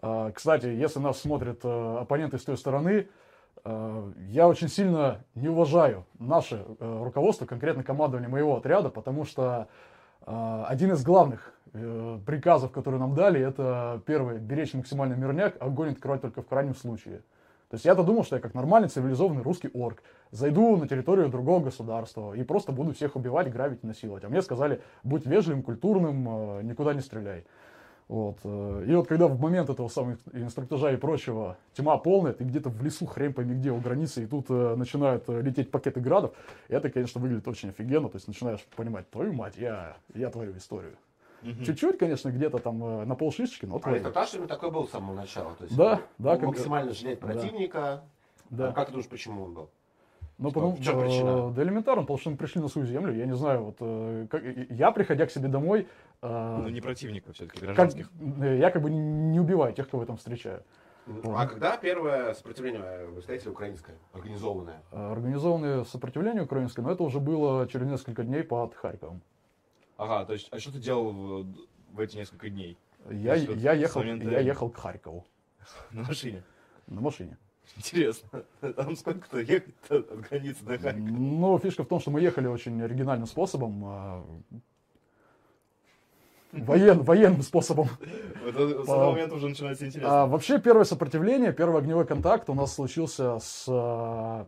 Э, 0.00 0.30
Кстати, 0.32 0.66
если 0.66 1.00
нас 1.00 1.20
смотрят 1.20 1.60
э, 1.64 1.96
оппоненты 2.00 2.38
с 2.38 2.44
той 2.44 2.56
стороны, 2.56 2.90
э, 2.90 3.06
я 3.64 4.48
очень 4.48 4.68
сильно 4.68 5.24
не 5.34 5.48
уважаю 5.48 6.04
наше 6.18 6.64
э, 6.80 7.02
руководство, 7.04 7.46
конкретно 7.46 7.84
командование 7.84 8.28
моего 8.28 8.56
отряда, 8.56 8.88
потому 8.88 9.24
что 9.24 9.68
э, 10.26 10.64
один 10.66 10.92
из 10.92 11.04
главных 11.04 11.52
э, 11.72 12.18
приказов, 12.26 12.72
которые 12.72 12.98
нам 12.98 13.14
дали, 13.14 13.40
это 13.40 14.02
первый, 14.04 14.38
беречь 14.38 14.74
максимально 14.74 15.14
мирняк, 15.14 15.54
а 15.60 15.66
огонь 15.66 15.92
открывать 15.92 16.22
только 16.22 16.42
в 16.42 16.46
крайнем 16.46 16.74
случае. 16.74 17.22
То 17.72 17.76
есть 17.76 17.84
я-то 17.86 18.02
думал, 18.02 18.22
что 18.22 18.36
я 18.36 18.42
как 18.42 18.52
нормальный 18.52 18.88
цивилизованный 18.88 19.42
русский 19.42 19.70
орк 19.72 20.02
зайду 20.30 20.76
на 20.76 20.86
территорию 20.86 21.30
другого 21.30 21.64
государства 21.64 22.34
и 22.34 22.42
просто 22.42 22.70
буду 22.70 22.92
всех 22.92 23.16
убивать, 23.16 23.50
грабить, 23.50 23.82
насиловать. 23.82 24.24
А 24.24 24.28
мне 24.28 24.42
сказали, 24.42 24.82
будь 25.04 25.24
вежливым, 25.24 25.62
культурным, 25.62 26.58
э, 26.58 26.62
никуда 26.64 26.94
не 26.94 27.00
стреляй. 27.00 27.46
Вот. 28.12 28.36
э, 28.44 28.84
И 28.88 28.94
вот 28.94 29.08
когда 29.08 29.26
в 29.26 29.40
момент 29.40 29.70
этого 29.70 29.88
самого 29.88 30.18
инструктажа 30.34 30.92
и 30.92 30.96
прочего 30.98 31.56
тьма 31.72 31.96
полная, 31.96 32.34
ты 32.34 32.44
где-то 32.44 32.68
в 32.68 32.82
лесу, 32.84 33.06
хрень 33.06 33.32
пойми 33.32 33.54
где, 33.54 33.70
у 33.70 33.78
границы, 33.78 34.24
и 34.24 34.26
тут 34.26 34.50
э, 34.50 34.74
начинают 34.76 35.24
э, 35.28 35.40
лететь 35.40 35.70
пакеты 35.70 36.00
градов, 36.00 36.34
это, 36.68 36.90
конечно, 36.90 37.22
выглядит 37.22 37.48
очень 37.48 37.70
офигенно, 37.70 38.10
то 38.10 38.16
есть 38.16 38.28
начинаешь 38.28 38.60
понимать, 38.76 39.08
твою 39.08 39.32
мать, 39.32 39.54
я, 39.56 39.96
я 40.14 40.28
творю 40.28 40.54
историю. 40.58 40.92
Мгм. 41.40 41.64
Чуть-чуть, 41.64 41.96
конечно, 41.96 42.28
где-то 42.28 42.58
там 42.58 42.84
э, 42.84 43.04
на 43.06 43.14
полшишечки, 43.14 43.64
но 43.64 43.76
А 43.76 43.80
творю. 43.80 43.96
инструктаж 43.96 44.34
именно 44.34 44.48
такой 44.48 44.70
был 44.70 44.86
с 44.86 44.90
самого 44.90 45.14
начала. 45.14 45.54
То 45.54 45.64
есть, 45.64 45.74
Да, 45.74 46.02
да, 46.18 46.36
как- 46.36 46.48
максимально 46.48 46.92
жалеть 46.92 47.18
да. 47.20 47.26
противника. 47.28 48.02
Да. 48.50 48.68
А 48.68 48.72
как 48.72 48.88
ты 48.88 48.92
думаешь, 48.92 49.08
почему 49.08 49.44
он 49.44 49.54
был? 49.54 49.70
Ну, 50.42 50.50
потому, 50.50 50.72
В 50.72 50.82
чем 50.82 51.00
причина? 51.00 51.50
э, 51.50 51.52
да 51.54 51.62
элементарно, 51.62 52.02
потому 52.02 52.18
что 52.18 52.30
мы 52.30 52.36
пришли 52.36 52.60
на 52.60 52.68
свою 52.68 52.86
землю, 52.86 53.14
я 53.14 53.26
не 53.26 53.36
знаю, 53.36 53.62
вот, 53.64 53.76
э, 53.78 54.26
как- 54.28 54.42
я, 54.70 54.90
приходя 54.90 55.24
к 55.26 55.30
себе 55.30 55.48
домой, 55.48 55.86
э, 56.20 56.56
Ну, 56.62 56.68
не 56.68 56.80
противников 56.80 57.36
все-таки, 57.36 57.60
как- 57.60 57.66
гражданских. 57.76 58.10
э, 58.40 58.58
я 58.58 58.70
как 58.70 58.82
бы 58.82 58.90
не 58.90 59.38
убиваю 59.38 59.72
тех, 59.72 59.88
кого 59.88 60.02
я 60.02 60.06
там 60.08 60.16
встречаю. 60.16 60.64
А 61.24 61.46
когда 61.46 61.76
первое 61.76 62.34
сопротивление, 62.34 63.06
вы 63.06 63.20
встретили, 63.20 63.50
украинское, 63.50 63.96
организованное? 64.12 64.82
Организованное 64.90 65.84
сопротивление 65.84 66.42
украинское, 66.42 66.84
но 66.84 66.90
это 66.92 67.04
уже 67.04 67.20
было 67.20 67.68
через 67.68 67.86
несколько 67.86 68.24
дней 68.24 68.42
под 68.42 68.74
Харьковом. 68.74 69.20
Ага, 69.96 70.24
то 70.24 70.32
есть, 70.32 70.48
а 70.50 70.58
что 70.58 70.72
ты 70.72 70.78
делал 70.80 71.12
в, 71.12 71.46
в 71.92 72.00
эти 72.00 72.16
несколько 72.16 72.50
дней? 72.50 72.76
Я, 73.10 73.34
есть 73.34 73.48
вот 73.48 73.58
я, 73.58 73.72
ехал, 73.74 74.00
момента- 74.00 74.28
я 74.30 74.40
ехал 74.40 74.70
к 74.70 74.76
Харькову 74.76 75.24
На 75.92 76.02
машине? 76.02 76.42
на 76.88 77.00
машине. 77.00 77.36
Интересно. 77.76 78.44
Там 78.60 78.96
сколько-то 78.96 79.40
ехать 79.40 79.74
от 79.88 80.28
границы 80.28 80.64
до 80.64 80.78
Харькова? 80.78 81.06
Но 81.06 81.58
фишка 81.58 81.84
в 81.84 81.86
том, 81.88 82.00
что 82.00 82.10
мы 82.10 82.20
ехали 82.20 82.46
очень 82.46 82.80
оригинальным 82.82 83.26
способом. 83.26 83.84
э, 83.84 84.22
воен- 86.52 87.02
военным 87.02 87.42
способом. 87.42 87.88
Это- 88.46 88.68
С 88.68 88.82
этого 88.84 89.10
момента 89.12 89.34
уже 89.36 89.48
начинается 89.48 89.86
интересно. 89.86 90.22
А, 90.22 90.26
вообще, 90.26 90.58
первое 90.60 90.84
сопротивление, 90.84 91.52
первый 91.52 91.78
огневой 91.80 92.06
контакт 92.06 92.50
у 92.50 92.54
нас 92.54 92.74
случился 92.74 93.38
с 93.38 93.64
а, 93.68 94.46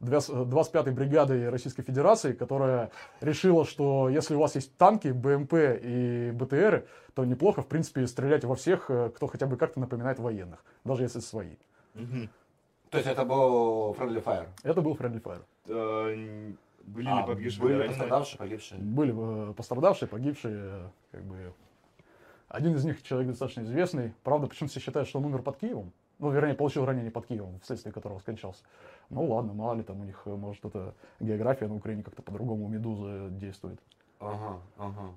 двя- 0.00 0.18
25-й 0.18 0.90
бригадой 0.92 1.48
Российской 1.48 1.82
Федерации, 1.82 2.32
которая 2.32 2.90
решила, 3.20 3.64
что 3.64 4.08
если 4.10 4.34
у 4.34 4.40
вас 4.40 4.54
есть 4.54 4.76
танки, 4.76 5.08
БМП 5.08 5.54
и 5.54 6.30
БТРы, 6.34 6.86
то 7.14 7.24
неплохо, 7.24 7.62
в 7.62 7.66
принципе, 7.68 8.06
стрелять 8.06 8.44
во 8.44 8.54
всех, 8.54 8.90
э, 8.90 9.10
кто 9.14 9.26
хотя 9.26 9.46
бы 9.46 9.56
как-то 9.56 9.80
напоминает 9.80 10.18
военных, 10.18 10.62
даже 10.84 11.04
если 11.04 11.20
свои. 11.20 11.56
Мгм. 11.94 12.28
То 12.90 12.98
есть 12.98 13.08
это 13.08 13.24
был 13.24 13.92
Friendly 13.94 14.22
Fire? 14.22 14.48
Это 14.62 14.80
был 14.80 14.94
Friendly 14.94 15.22
Fire. 15.22 16.56
Были 16.86 17.08
А, 17.08 17.20
ли 17.20 17.26
погибшие, 17.26 17.62
были 17.62 17.88
пострадавшие, 17.88 18.38
погибшие? 18.38 18.80
Были 18.80 19.50
э, 19.50 19.52
пострадавшие, 19.54 20.08
погибшие, 20.08 20.54
э, 20.56 20.88
как 21.10 21.24
бы... 21.24 21.52
Один 22.48 22.76
из 22.76 22.84
них 22.84 23.02
человек 23.02 23.30
достаточно 23.30 23.62
известный. 23.62 24.14
Правда, 24.22 24.46
почему 24.46 24.68
все 24.68 24.78
считают, 24.78 25.08
что 25.08 25.18
он 25.18 25.24
умер 25.24 25.42
под 25.42 25.56
Киевом? 25.56 25.92
Ну, 26.20 26.30
вернее, 26.30 26.54
получил 26.54 26.84
ранение 26.84 27.10
под 27.10 27.26
Киевом, 27.26 27.58
вследствие 27.60 27.92
которого 27.92 28.20
скончался. 28.20 28.62
Ну 29.10 29.24
ладно, 29.26 29.52
мало 29.52 29.74
ли 29.74 29.82
там 29.82 30.00
у 30.00 30.04
них, 30.04 30.22
э, 30.26 30.30
может, 30.30 30.64
это 30.64 30.94
география 31.18 31.66
на 31.66 31.74
Украине 31.74 32.04
как-то 32.04 32.22
по-другому 32.22 32.66
у 32.66 32.68
Медузы 32.68 33.30
действует. 33.30 33.80
Ага, 34.20 34.60
ага. 34.78 35.10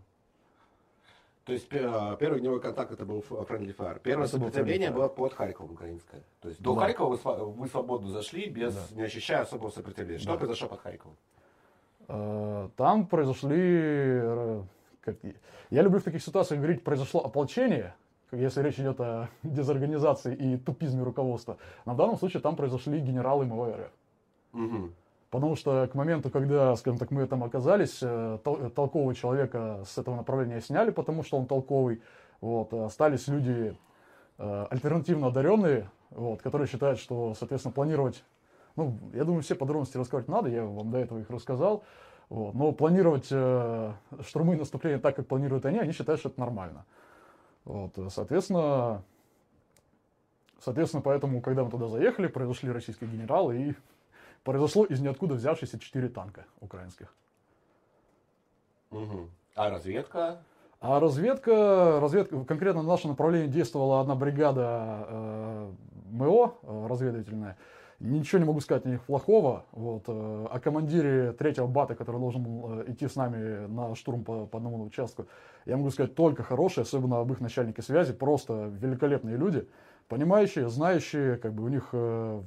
То 1.45 1.53
есть 1.53 1.67
а, 1.73 2.15
первый 2.17 2.37
огневой 2.37 2.59
контакт 2.61 2.91
это 2.91 3.05
был 3.05 3.19
Friendly 3.27 3.75
Fire. 3.75 3.99
Первое 4.01 4.25
Это 4.27 4.33
сопротивление 4.37 4.91
было 4.91 5.07
под 5.07 5.33
Харьковом 5.33 5.71
украинское. 5.73 6.21
То 6.41 6.49
есть 6.49 6.61
до 6.61 6.75
Да. 6.75 6.81
Харькова 6.81 7.15
вы, 7.15 7.45
вы 7.51 7.67
свободно 7.67 8.09
зашли, 8.09 8.49
без, 8.49 8.75
Да. 8.75 8.81
не 8.95 9.01
ощущая 9.03 9.41
особого 9.41 9.69
сопротивления. 9.71 10.19
Что 10.19 10.33
Да. 10.33 10.37
произошло 10.37 10.67
под 10.67 10.81
Харьковом? 10.81 11.17
Э, 12.07 12.69
Там 12.75 13.07
произошли... 13.07 13.57
э, 13.57 14.63
как- 15.01 15.15
Я 15.71 15.81
люблю 15.81 15.99
в 15.99 16.03
таких 16.03 16.21
ситуациях 16.23 16.59
говорить, 16.61 16.83
произошло 16.83 17.21
ополчение, 17.23 17.95
если 18.31 18.61
речь 18.61 18.79
идет 18.79 18.99
о 18.99 19.29
дезорганизации 19.43 20.35
и 20.35 20.57
тупизме 20.57 21.03
руководства. 21.03 21.57
Но 21.85 21.93
в 21.93 21.97
данном 21.97 22.17
случае 22.17 22.41
там 22.41 22.55
произошли 22.55 22.99
генералы 22.99 23.45
МВР. 23.45 23.89
Мгм. 24.51 24.93
Потому 25.29 25.55
что 25.55 25.87
к 25.87 25.93
моменту, 25.93 26.29
когда, 26.31 26.75
скажем 26.75 26.97
так, 26.97 27.11
мы 27.11 27.25
там 27.27 27.43
оказались, 27.43 27.99
э, 28.01 28.39
тол- 28.43 28.65
э, 28.65 28.69
толкового 28.69 29.13
человека 29.13 29.83
с 29.87 29.97
этого 29.97 30.15
направления 30.15 30.59
сняли, 30.59 30.89
потому 30.89 31.23
что 31.23 31.37
он 31.37 31.45
толковый. 31.45 32.01
Вот, 32.41 32.73
остались 32.73 33.27
люди 33.27 33.77
э, 34.39 34.65
альтернативно 34.71 35.27
одаренные, 35.27 35.89
вот, 36.09 36.41
которые 36.41 36.67
считают, 36.67 36.99
что, 36.99 37.35
соответственно, 37.35 37.73
планировать... 37.73 38.23
Ну, 38.75 38.97
я 39.13 39.23
думаю, 39.23 39.43
все 39.43 39.55
подробности 39.55 39.97
рассказать 39.97 40.27
надо, 40.27 40.49
я 40.49 40.63
вам 40.63 40.89
до 40.89 40.97
этого 40.97 41.19
их 41.19 41.29
рассказал. 41.29 41.83
Вот. 42.29 42.53
Но 42.53 42.71
планировать 42.71 43.27
э, 43.31 43.93
штурмы 44.25 44.55
и 44.55 44.57
наступления 44.57 44.99
так, 44.99 45.15
как 45.15 45.27
планируют 45.27 45.65
они, 45.65 45.79
они 45.79 45.91
считают, 45.91 46.19
что 46.19 46.29
это 46.29 46.39
нормально. 46.39 46.85
Вот. 47.65 47.91
Соответственно, 48.09 49.03
соответственно, 50.59 51.01
поэтому, 51.01 51.41
когда 51.41 51.63
мы 51.63 51.71
туда 51.71 51.87
заехали, 51.87 52.27
произошли 52.27 52.71
российские 52.71 53.09
генералы, 53.09 53.57
и 53.57 53.75
произошло 54.43 54.85
из 54.85 54.99
ниоткуда 54.99 55.35
взявшиеся 55.35 55.79
четыре 55.79 56.09
танка 56.09 56.45
украинских. 56.59 57.13
Мгм. 58.91 59.29
А 59.55 59.69
разведка? 59.69 60.41
А 60.81 60.99
разведка, 60.99 61.99
разведка, 61.99 62.43
конкретно 62.45 62.81
на 62.81 62.87
наше 62.87 63.07
направление 63.07 63.49
действовала 63.49 63.99
одна 63.99 64.15
бригада 64.15 65.05
э, 65.09 65.71
МО 66.11 66.55
э, 66.63 66.87
разведывательная. 66.87 67.57
Ничего 67.99 68.39
не 68.39 68.45
могу 68.45 68.61
сказать 68.61 68.85
о 68.85 68.89
них 68.89 69.03
плохого. 69.03 69.65
Вот, 69.73 70.03
э, 70.07 70.47
о 70.49 70.59
командире 70.61 71.33
третьего 71.33 71.67
бата, 71.67 71.95
который 71.95 72.21
должен 72.21 72.43
был 72.43 72.79
э, 72.79 72.91
идти 72.93 73.09
с 73.09 73.17
нами 73.17 73.67
на 73.67 73.93
штурм 73.95 74.23
по, 74.23 74.45
по 74.45 74.57
одному 74.57 74.81
участку, 74.85 75.27
я 75.65 75.75
могу 75.75 75.89
сказать 75.89 76.15
только 76.15 76.43
хорошие, 76.43 76.83
особенно 76.83 77.19
об 77.19 77.31
их 77.33 77.41
начальнике 77.41 77.81
связи. 77.81 78.13
Просто 78.13 78.71
великолепные 78.79 79.35
люди, 79.35 79.67
понимающие, 80.09 80.67
знающие, 80.69 81.37
как 81.37 81.53
бы 81.53 81.63
у 81.63 81.67
них 81.69 81.93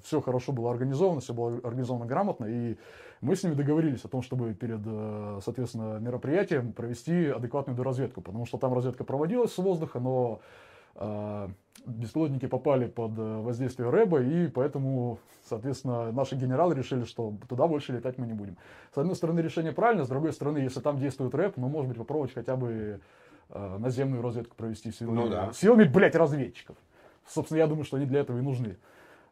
все 0.04 0.20
хорошо 0.20 0.52
было 0.52 0.70
организовано, 0.70 1.20
все 1.20 1.32
было 1.32 1.58
организовано 1.62 2.04
грамотно. 2.04 2.44
И 2.44 2.76
мы 3.22 3.36
с 3.36 3.44
ними 3.44 3.54
договорились 3.54 4.04
о 4.04 4.08
том, 4.08 4.20
чтобы 4.20 4.52
перед, 4.52 4.80
э, 4.84 5.40
соответственно, 5.44 5.98
мероприятием 6.00 6.72
провести 6.72 7.28
адекватную 7.28 7.76
доразведку, 7.76 8.20
потому 8.20 8.46
что 8.46 8.58
там 8.58 8.74
разведка 8.74 9.04
проводилась 9.04 9.52
с 9.54 9.58
воздуха, 9.58 10.00
но 10.00 10.40
э, 10.96 11.48
беспилотники 11.86 12.46
попали 12.46 12.88
под 12.88 13.16
э, 13.16 13.40
воздействие 13.40 13.90
рэба, 13.90 14.22
и 14.22 14.48
поэтому, 14.48 15.20
соответственно, 15.48 16.10
наши 16.10 16.34
генералы 16.34 16.74
решили, 16.74 17.04
что 17.04 17.32
туда 17.48 17.68
больше 17.68 17.92
летать 17.92 18.18
мы 18.18 18.26
не 18.26 18.34
будем. 18.34 18.56
С 18.92 18.98
одной 18.98 19.14
стороны, 19.14 19.38
решение 19.38 19.70
правильно, 19.72 20.04
с 20.04 20.08
другой 20.08 20.32
стороны, 20.32 20.58
если 20.58 20.80
там 20.80 20.98
действует 20.98 21.32
рэп, 21.32 21.56
ну, 21.58 21.68
может 21.68 21.88
быть, 21.88 21.98
попробовать 21.98 22.34
хотя 22.34 22.56
бы 22.56 23.00
э, 23.50 23.78
наземную 23.78 24.20
разведку 24.20 24.56
провести 24.56 24.90
силами, 24.90 25.14
Ну 25.14 25.28
да. 25.28 25.52
силами, 25.52 25.84
блядь, 25.84 26.16
разведчиков. 26.16 26.76
Собственно, 27.26 27.58
я 27.58 27.66
думаю, 27.66 27.84
что 27.84 27.96
они 27.96 28.06
для 28.06 28.20
этого 28.20 28.38
и 28.38 28.42
нужны. 28.42 28.76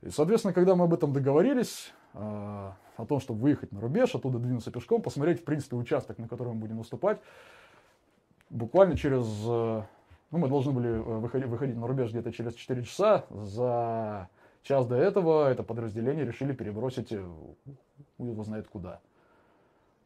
И, 0.02 0.10
соответственно, 0.10 0.54
когда 0.54 0.74
мы 0.76 0.84
об 0.84 0.94
этом 0.94 1.12
договорились, 1.12 1.92
э, 2.14 2.18
о 2.18 3.06
том, 3.06 3.20
чтобы 3.20 3.40
выехать 3.40 3.72
на 3.72 3.80
рубеж, 3.80 4.14
оттуда 4.14 4.38
двинуться 4.38 4.70
пешком, 4.70 5.02
посмотреть, 5.02 5.40
в 5.40 5.44
принципе, 5.44 5.76
участок, 5.76 6.18
на 6.18 6.28
котором 6.28 6.54
мы 6.54 6.60
будем 6.62 6.78
выступать, 6.78 7.18
буквально 8.50 8.96
через... 8.96 9.24
э, 9.46 9.82
Ну, 10.30 10.38
мы 10.38 10.48
должны 10.48 10.72
были 10.72 10.90
э, 10.90 11.00
выходить, 11.00 11.48
выходить 11.48 11.76
на 11.76 11.86
рубеж 11.86 12.10
где-то 12.10 12.32
через 12.32 12.54
4 12.54 12.84
часа. 12.84 13.24
За 13.30 14.28
час 14.62 14.86
до 14.86 14.96
этого 14.96 15.48
это 15.50 15.62
подразделение 15.62 16.24
решили 16.24 16.52
перебросить, 16.52 17.12
э, 17.12 17.26
его 18.18 18.44
знает 18.44 18.68
куда. 18.68 19.00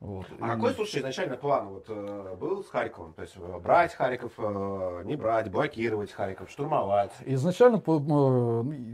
Вот. 0.00 0.26
А 0.38 0.46
И- 0.46 0.50
какой, 0.50 0.72
слушай, 0.74 0.98
изначально 0.98 1.36
план 1.36 1.68
вот, 1.68 1.86
э, 1.88 2.36
был 2.38 2.62
с 2.62 2.68
Харьковом? 2.68 3.14
То 3.14 3.22
есть 3.22 3.34
э, 3.36 3.58
брать 3.58 3.94
Харьков, 3.94 4.32
э, 4.36 5.02
не 5.04 5.16
брать, 5.16 5.50
блокировать 5.50 6.12
Харьков, 6.12 6.50
штурмовать? 6.50 7.12
Изначально 7.24 7.82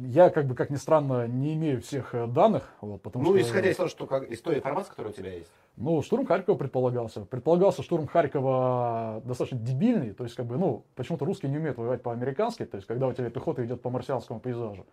я, 0.07 0.31
как 0.31 0.47
бы, 0.47 0.55
как 0.55 0.71
ни 0.71 0.77
странно, 0.77 1.27
не 1.27 1.55
имею 1.55 1.83
всех 1.83 2.15
данных, 2.33 2.73
вот, 2.81 3.03
потому 3.03 3.25
Ну, 3.25 3.31
что... 3.33 3.41
исходя 3.41 3.71
из 3.71 3.77
того, 3.77 3.89
что 3.89 4.07
как, 4.07 4.31
из 4.31 4.41
той 4.41 4.59
информации, 4.59 4.91
которая 4.91 5.13
у 5.13 5.17
тебя 5.17 5.33
есть. 5.33 5.51
Ну, 5.77 6.01
штурм 6.03 6.27
Харькова 6.27 6.57
предполагался. 6.57 7.23
Предполагался 7.23 7.83
штурм 7.83 8.07
Харькова 8.07 9.23
достаточно 9.25 9.59
дебильный. 9.59 10.13
То 10.13 10.25
есть, 10.25 10.37
как 10.37 10.47
бы, 10.47 10.59
ну, 10.59 10.85
почему-то 10.95 11.25
русские 11.25 11.51
не 11.51 11.59
умеют 11.59 11.79
воевать 11.79 12.03
по-американски. 12.03 12.67
То 12.67 12.77
есть, 12.77 12.87
когда 12.87 13.07
у 13.07 13.13
тебя 13.13 13.31
пехота 13.31 13.65
идет 13.65 13.81
по 13.81 13.89
марсианскому 13.89 14.41
пейзажу. 14.41 14.85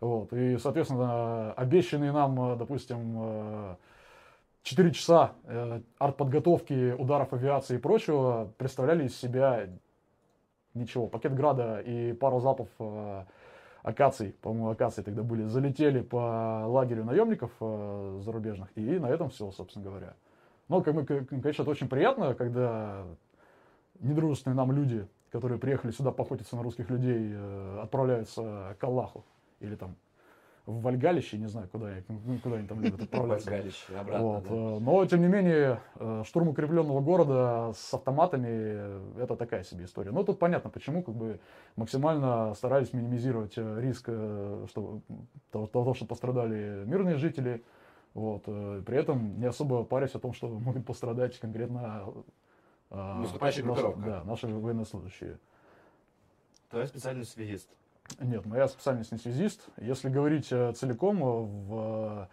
Вот. 0.00 0.32
И, 0.32 0.56
соответственно, 0.58 1.52
обещанные 1.54 2.12
нам, 2.12 2.56
допустим, 2.56 3.76
4 4.62 4.90
часа 4.92 5.32
э, 5.44 5.80
артподготовки, 5.98 6.92
ударов 6.92 7.32
авиации 7.32 7.76
и 7.76 7.78
прочего 7.78 8.52
представляли 8.58 9.06
из 9.06 9.16
себя 9.16 9.68
ничего. 10.74 11.06
Пакет 11.06 11.34
града 11.34 11.80
и 11.80 12.12
пару 12.12 12.40
залпов 12.40 12.68
э, 12.78 13.24
акаций, 13.82 14.34
по-моему, 14.42 14.70
акации 14.70 15.02
тогда 15.02 15.22
были, 15.22 15.44
залетели 15.44 16.00
по 16.00 16.64
лагерю 16.66 17.04
наемников 17.04 17.50
э, 17.60 18.20
зарубежных, 18.22 18.68
и 18.76 18.98
на 18.98 19.06
этом 19.06 19.30
все, 19.30 19.50
собственно 19.52 19.84
говоря. 19.84 20.14
Но, 20.68 20.82
как 20.82 20.94
к- 21.06 21.24
конечно, 21.26 21.62
это 21.62 21.70
очень 21.70 21.88
приятно, 21.88 22.34
когда 22.34 23.04
недружественные 24.00 24.56
нам 24.56 24.72
люди, 24.72 25.06
которые 25.30 25.58
приехали 25.58 25.90
сюда 25.92 26.10
поохотиться 26.10 26.56
на 26.56 26.62
русских 26.62 26.90
людей, 26.90 27.32
э, 27.32 27.80
отправляются 27.82 28.76
к 28.78 28.84
Аллаху 28.84 29.24
или 29.60 29.74
там 29.76 29.96
в 30.68 30.82
Вальгалище, 30.82 31.38
не 31.38 31.46
знаю, 31.48 31.66
куда, 31.72 31.86
они- 31.86 32.04
ну, 32.08 32.38
куда 32.42 32.56
они 32.56 32.68
там 32.68 32.82
любят 32.82 33.02
отправляться. 33.02 33.50
Вальгалище, 33.50 33.96
обратно, 33.96 34.26
Вот, 34.26 34.42
да. 34.44 34.50
э, 34.54 34.78
Но, 34.80 35.06
тем 35.06 35.22
не 35.22 35.28
менее, 35.28 35.80
э, 35.96 36.22
штурм 36.26 36.48
укрепленного 36.48 37.00
города 37.00 37.72
с 37.74 37.94
автоматами 37.94 38.48
э, 38.50 39.02
это 39.22 39.34
такая 39.36 39.64
себе 39.64 39.86
история. 39.86 40.10
Но 40.10 40.24
тут 40.24 40.38
понятно, 40.38 40.68
почему 40.68 41.02
как 41.02 41.14
бы 41.14 41.40
максимально 41.76 42.52
старались 42.54 42.92
минимизировать 42.92 43.56
риск 43.56 44.04
что, 44.68 45.00
того, 45.50 45.94
что 45.94 46.04
пострадали 46.04 46.84
мирные 46.84 47.16
жители. 47.16 47.64
Вот, 48.12 48.44
при 48.44 48.96
этом 48.98 49.38
не 49.40 49.46
особо 49.46 49.84
парясь 49.84 50.14
о 50.14 50.18
том, 50.18 50.34
что 50.34 50.48
могут 50.60 50.84
пострадать 50.84 51.38
конкретно 51.38 52.12
Наступающая 52.90 53.64
наши- 53.64 53.80
группировка. 53.82 54.10
Да, 54.10 54.24
наши 54.24 54.46
военнослужащие. 54.48 55.38
Твой 56.70 56.86
специальный 56.86 57.24
связист. 57.24 57.70
Нет, 58.20 58.46
моя 58.46 58.68
специальность 58.68 59.12
не 59.12 59.18
связист. 59.18 59.68
Если 59.76 60.08
говорить 60.08 60.48
э, 60.50 60.72
целиком 60.72 61.22
э, 61.22 61.26
в, 61.26 62.28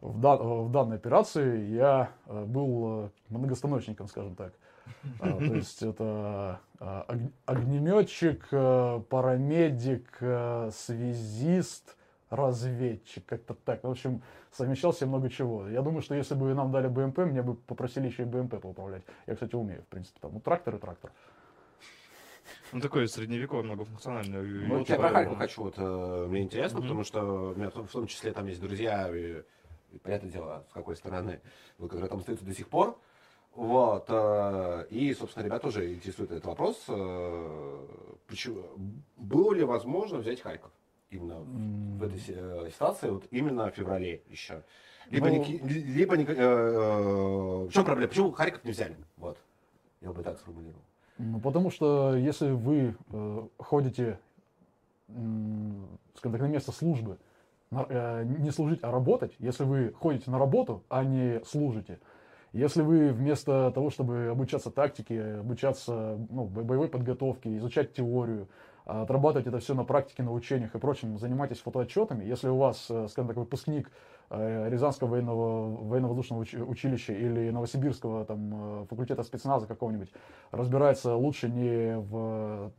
в, 0.00 0.20
да- 0.20 0.36
э, 0.36 0.62
в 0.62 0.70
данной 0.70 0.96
операции, 0.96 1.68
я 1.74 2.10
э, 2.26 2.44
был 2.44 3.04
э, 3.06 3.08
многостаночником, 3.28 4.08
скажем 4.08 4.34
так. 4.34 4.52
То 5.20 5.54
есть 5.54 5.82
это 5.82 6.60
э, 6.80 7.02
ог- 7.08 7.32
огнеметчик, 7.46 8.48
э, 8.50 9.00
парамедик, 9.08 10.16
э, 10.20 10.70
связист, 10.72 11.96
разведчик, 12.30 13.24
как-то 13.26 13.54
так. 13.54 13.84
В 13.84 13.90
общем, 13.90 14.22
совмещал 14.50 14.92
себе 14.92 15.06
много 15.06 15.30
чего. 15.30 15.68
Я 15.68 15.82
думаю, 15.82 16.02
что 16.02 16.14
если 16.14 16.34
бы 16.34 16.52
нам 16.54 16.72
дали 16.72 16.88
БМП, 16.88 17.18
меня 17.18 17.42
бы 17.42 17.54
попросили 17.54 18.06
еще 18.06 18.22
и 18.22 18.26
БМП 18.26 18.60
поуправлять. 18.60 19.02
Я, 19.26 19.34
кстати, 19.34 19.54
умею, 19.54 19.82
в 19.82 19.86
принципе. 19.86 20.18
Там, 20.20 20.32
ну, 20.34 20.40
трактор 20.40 20.74
и 20.76 20.78
трактор. 20.78 21.12
Ну, 22.72 22.80
такой 22.80 23.08
средневековый, 23.08 23.64
многофункциональный. 23.64 24.42
Ну, 24.68 24.84
я 24.86 24.96
про 24.96 25.08
Харьков 25.10 25.38
хочу, 25.38 25.62
вот, 25.62 25.74
э, 25.78 26.26
мне 26.28 26.42
интересно, 26.42 26.80
потому 26.82 27.04
что 27.04 27.22
у 27.52 27.54
меня 27.54 27.70
в 27.70 27.88
том 27.90 28.06
числе 28.06 28.32
там 28.32 28.46
есть 28.46 28.60
друзья, 28.60 29.08
и, 29.14 29.42
понятное 30.02 30.30
дело, 30.30 30.64
с 30.68 30.72
какой 30.74 30.96
стороны, 30.96 31.40
вот, 31.78 31.88
которые 31.88 32.08
там 32.10 32.18
остаются 32.18 32.44
до 32.44 32.54
сих 32.54 32.68
пор. 32.68 32.98
Вот, 33.54 34.04
э, 34.08 34.86
и, 34.90 35.14
собственно, 35.14 35.44
ребят 35.44 35.62
тоже 35.62 35.94
интересует 35.94 36.30
этот 36.30 36.44
вопрос. 36.44 36.84
э, 36.88 37.86
почему, 38.26 38.62
было 39.16 39.54
ли 39.54 39.64
возможно 39.64 40.18
взять 40.18 40.40
Харьков 40.42 40.70
именно 41.10 41.40
в 41.40 42.02
этой 42.02 42.18
си- 42.18 42.70
ситуации, 42.70 43.08
вот 43.08 43.24
именно 43.30 43.70
в 43.70 43.74
феврале 43.74 44.22
еще? 44.28 44.62
Либо, 45.10 45.28
Ну- 45.28 45.42
не, 45.42 45.58
либо 45.58 46.16
не, 46.18 46.24
э, 46.24 46.34
э, 46.36 47.64
в 47.64 47.70
чем 47.72 47.84
проблема? 47.86 48.08
Почему 48.08 48.30
Харьков 48.32 48.62
не 48.64 48.72
взяли? 48.72 48.94
Вот, 49.16 49.38
я 50.02 50.12
бы 50.12 50.22
так 50.22 50.38
сформулировал. 50.38 50.82
Ну, 51.18 51.40
потому 51.40 51.70
что 51.70 52.14
если 52.14 52.50
вы 52.50 52.94
э, 53.12 53.42
ходите, 53.58 54.18
м, 55.08 55.86
скажем 56.14 56.32
так, 56.38 56.48
на 56.48 56.52
место 56.52 56.72
службы, 56.72 57.18
на- 57.70 57.86
э, 57.88 58.24
не 58.24 58.50
служить, 58.50 58.80
а 58.82 58.90
работать, 58.92 59.34
если 59.38 59.64
вы 59.64 59.92
ходите 59.92 60.30
на 60.30 60.38
работу, 60.38 60.84
а 60.88 61.04
не 61.04 61.40
служите, 61.44 61.98
если 62.52 62.82
вы 62.82 63.10
вместо 63.12 63.70
того, 63.72 63.90
чтобы 63.90 64.28
обучаться 64.28 64.70
тактике, 64.70 65.38
обучаться 65.40 66.18
ну, 66.30 66.44
бо- 66.44 66.62
боевой 66.62 66.88
подготовке, 66.88 67.56
изучать 67.58 67.92
теорию, 67.94 68.48
а 68.86 69.02
отрабатывать 69.02 69.46
это 69.48 69.58
все 69.58 69.74
на 69.74 69.84
практике, 69.84 70.22
на 70.22 70.32
учениях 70.32 70.74
и 70.74 70.78
прочем, 70.78 71.18
занимаетесь 71.18 71.58
фотоотчетами, 71.58 72.24
если 72.24 72.48
у 72.48 72.56
вас, 72.56 72.86
э, 72.90 73.08
скажем 73.08 73.28
так, 73.28 73.36
выпускник 73.36 73.88
э, 73.88 73.90
Рязанского 74.30 75.08
военного, 75.08 75.74
военно-воздушного 75.84 76.42
уч- 76.42 76.62
училища 76.62 77.12
или 77.14 77.50
Новосибирского 77.50 78.24
там, 78.26 78.82
э, 78.82 78.86
факультета 78.90 79.22
спецназа 79.22 79.66
какого-нибудь 79.66 80.12
разбирается 80.50 81.14
лучше 81.14 81.48
не 81.48 81.98
в 81.98 82.72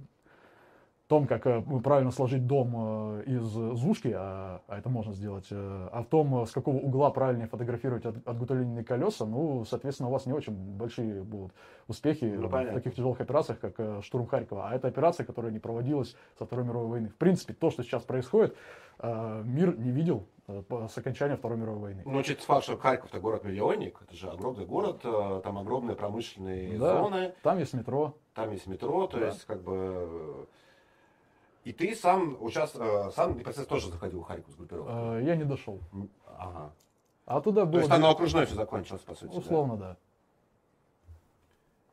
том, 1.09 1.25
как 1.25 1.47
э, 1.47 1.61
правильно 1.83 2.11
сложить 2.11 2.45
дом 2.45 2.71
э, 2.75 3.23
из 3.25 3.41
зушки, 3.41 4.13
а, 4.15 4.61
а 4.67 4.77
это 4.77 4.89
можно 4.89 5.11
сделать, 5.11 5.47
э, 5.49 5.89
а 5.91 6.03
в 6.03 6.05
том, 6.05 6.45
с 6.45 6.51
какого 6.51 6.77
угла 6.77 7.09
правильнее 7.09 7.47
фотографировать 7.47 8.05
от, 8.05 8.15
отгутоленные 8.27 8.83
колеса, 8.85 9.25
ну, 9.25 9.65
соответственно, 9.65 10.09
у 10.09 10.11
вас 10.11 10.27
не 10.27 10.33
очень 10.33 10.53
большие 10.53 11.23
будут 11.23 11.51
успехи 11.87 12.25
Ну, 12.25 12.47
в 12.47 12.51
понятно. 12.51 12.75
таких 12.77 12.93
тяжелых 12.93 13.19
операциях, 13.19 13.59
как 13.59 14.03
штурм 14.03 14.27
Харькова. 14.27 14.69
А 14.69 14.75
это 14.75 14.87
операция, 14.87 15.25
которая 15.25 15.51
не 15.51 15.57
проводилась 15.57 16.15
со 16.37 16.45
Второй 16.45 16.63
мировой 16.65 16.87
войны. 16.87 17.09
В 17.09 17.15
принципе, 17.15 17.55
то, 17.55 17.71
что 17.71 17.81
сейчас 17.81 18.03
происходит, 18.03 18.55
мир 19.01 19.79
не 19.79 19.89
видел 19.89 20.27
с 20.47 20.95
окончания 20.95 21.37
Второй 21.37 21.57
мировой 21.57 21.81
войны. 21.81 22.03
Ну, 22.05 22.21
чуть 22.21 22.41
факт, 22.41 22.65
что 22.65 22.77
Харьков-то 22.77 23.19
город-миллионник, 23.19 23.99
это 24.03 24.15
же 24.15 24.29
огромный 24.29 24.67
город, 24.67 25.01
там 25.01 25.57
огромные 25.57 25.95
промышленные 25.95 26.77
Да. 26.77 27.01
зоны, 27.01 27.33
Там 27.41 27.57
есть 27.57 27.73
метро. 27.73 28.13
там 28.35 28.51
есть 28.51 28.67
метро, 28.67 29.07
то 29.07 29.19
Да. 29.19 29.25
есть 29.27 29.45
как 29.45 29.63
бы... 29.63 30.47
э, 31.65 31.69
И 31.69 31.73
ты 31.73 31.95
сам 31.95 32.37
участвовал, 32.41 33.11
сам 33.11 33.37
непосредственно 33.37 33.67
тоже 33.67 33.91
заходил 33.91 34.21
в 34.21 34.25
Харьков 34.25 34.53
с 34.53 34.55
группировкой? 34.55 35.21
Э, 35.21 35.23
Я 35.23 35.35
не 35.35 35.43
дошел. 35.43 35.79
Ага. 36.37 36.71
А 37.25 37.41
туда 37.41 37.61
То 37.61 37.67
было... 37.67 37.79
есть 37.79 37.89
там 37.91 38.01
на 38.01 38.09
окружной 38.09 38.45
все 38.45 38.55
закончилось, 38.55 39.01
по 39.01 39.13
сути. 39.13 39.31
да? 39.31 39.37
Условно, 39.37 39.77
да. 39.77 39.97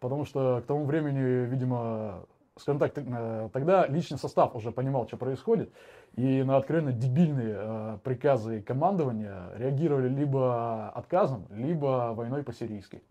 потому 0.00 0.24
что 0.24 0.62
к 0.62 0.66
тому 0.66 0.84
времени, 0.86 1.46
видимо, 1.46 2.24
скажем 2.56 2.78
так, 2.78 2.92
э, 2.96 3.50
тогда 3.52 3.86
личный 3.86 4.18
состав 4.18 4.56
уже 4.56 4.72
понимал, 4.72 5.06
что 5.06 5.16
происходит, 5.16 5.70
и 6.14 6.42
на 6.42 6.56
откровенно 6.56 6.92
дебильные 6.92 7.54
э, 7.58 7.98
приказы 8.02 8.62
командования 8.62 9.50
реагировали 9.56 10.08
либо 10.08 10.88
отказом, 10.90 11.46
либо 11.50 12.12
войной 12.14 12.42
по-сирийски. 12.42 13.02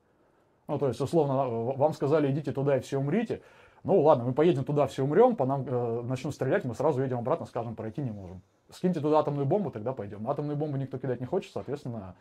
Ну, 0.67 0.79
то 0.79 0.87
есть, 0.87 0.99
условно, 0.99 1.47
вам 1.73 1.93
сказали, 1.93 2.31
идите 2.31 2.51
туда 2.51 2.77
и 2.77 2.79
все 2.79 2.97
умрите. 2.97 3.43
Ну, 3.85 4.01
ладно, 4.01 4.25
мы 4.25 4.33
поедем 4.33 4.63
туда, 4.63 4.87
все 4.87 5.03
умрем, 5.03 5.35
по 5.35 5.45
нам 5.45 5.63
э, 5.67 6.01
начнут 6.01 6.33
стрелять, 6.33 6.65
мы 6.65 6.73
сразу 6.73 7.03
едем 7.03 7.19
обратно, 7.19 7.45
скажем, 7.45 7.75
пройти 7.75 8.01
не 8.01 8.09
можем. 8.09 8.41
Скиньте 8.71 8.99
туда 8.99 9.19
атомную 9.19 9.45
бомбу, 9.45 9.69
тогда 9.69 9.93
пойдем. 9.93 10.27
Атомную 10.27 10.57
бомбу 10.57 10.75
никто 10.77 10.97
кидать 10.97 11.19
не 11.19 11.27
хочет, 11.27 11.51
соответственно, 11.53 12.15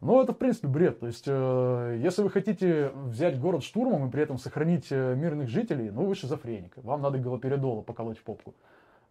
ну, 0.00 0.22
это, 0.22 0.32
в 0.32 0.38
принципе, 0.38 0.68
бред. 0.68 1.00
То 1.00 1.08
есть, 1.08 1.24
э, 1.26 1.98
если 2.00 2.22
вы 2.22 2.30
хотите 2.30 2.92
взять 2.94 3.40
город 3.40 3.64
штурмом 3.64 4.06
и 4.06 4.10
при 4.12 4.22
этом 4.22 4.38
сохранить 4.38 4.92
э, 4.92 5.16
мирных 5.16 5.48
жителей, 5.48 5.90
ну, 5.90 6.06
вы 6.06 6.14
шизофреник. 6.14 6.72
Вам 6.76 7.02
надо 7.02 7.18
галоперидола 7.18 7.82
поколоть 7.82 8.18
в 8.18 8.22
попку. 8.22 8.54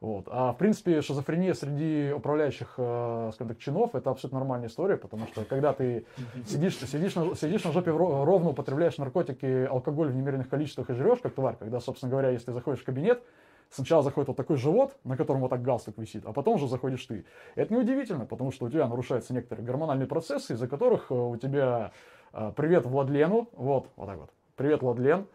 Вот. 0.01 0.25
А 0.31 0.51
в 0.51 0.58
принципе 0.58 1.03
шизофрения 1.03 1.53
среди 1.53 2.12
управляющих, 2.12 2.74
э, 2.77 3.29
скажем 3.36 3.50
так, 3.50 3.60
чинов 3.60 3.93
это 3.93 4.10
абсолютно 4.10 4.39
нормальная 4.39 4.67
история, 4.67 4.98
потому 4.98 5.27
что 5.27 5.46
когда 5.46 5.74
ты 5.74 6.08
сидишь, 6.48 6.75
сидишь, 6.77 7.13
на, 7.13 7.36
сидишь 7.36 7.63
на 7.63 7.72
жопе 7.72 7.91
ровно, 7.91 8.50
употребляешь 8.50 8.98
наркотики, 8.98 9.67
алкоголь 9.67 10.10
в 10.10 10.15
немеренных 10.15 10.50
количествах 10.50 10.89
и 10.89 10.93
жрешь 10.93 11.20
как 11.22 11.36
тварь, 11.36 11.55
когда, 11.55 11.79
собственно 11.79 12.10
говоря, 12.10 12.31
если 12.31 12.51
заходишь 12.51 12.81
в 12.81 12.84
кабинет, 12.84 13.22
сначала 13.70 14.01
заходит 14.01 14.29
вот 14.29 14.38
такой 14.38 14.58
живот, 14.58 14.98
на 15.03 15.15
котором 15.15 15.41
вот 15.41 15.50
так 15.50 15.62
галстук 15.62 16.00
висит, 16.00 16.25
а 16.25 16.34
потом 16.34 16.55
уже 16.55 16.67
заходишь 16.67 17.05
ты. 17.05 17.24
Это 17.53 17.72
неудивительно, 17.72 18.25
потому 18.25 18.51
что 18.51 18.65
у 18.65 18.70
тебя 18.70 18.88
нарушаются 18.88 19.36
некоторые 19.36 19.67
гормональные 19.67 20.08
процессы, 20.08 20.53
из-за 20.53 20.67
которых 20.67 21.12
э, 21.12 21.13
у 21.13 21.38
тебя 21.38 21.91
э, 22.34 22.51
привет 22.55 22.88
Владлену, 22.88 23.50
вот, 23.51 23.88
вот 23.96 24.08
так 24.08 24.17
вот, 24.17 24.31
привет 24.55 24.81
Владлен, 24.81 25.27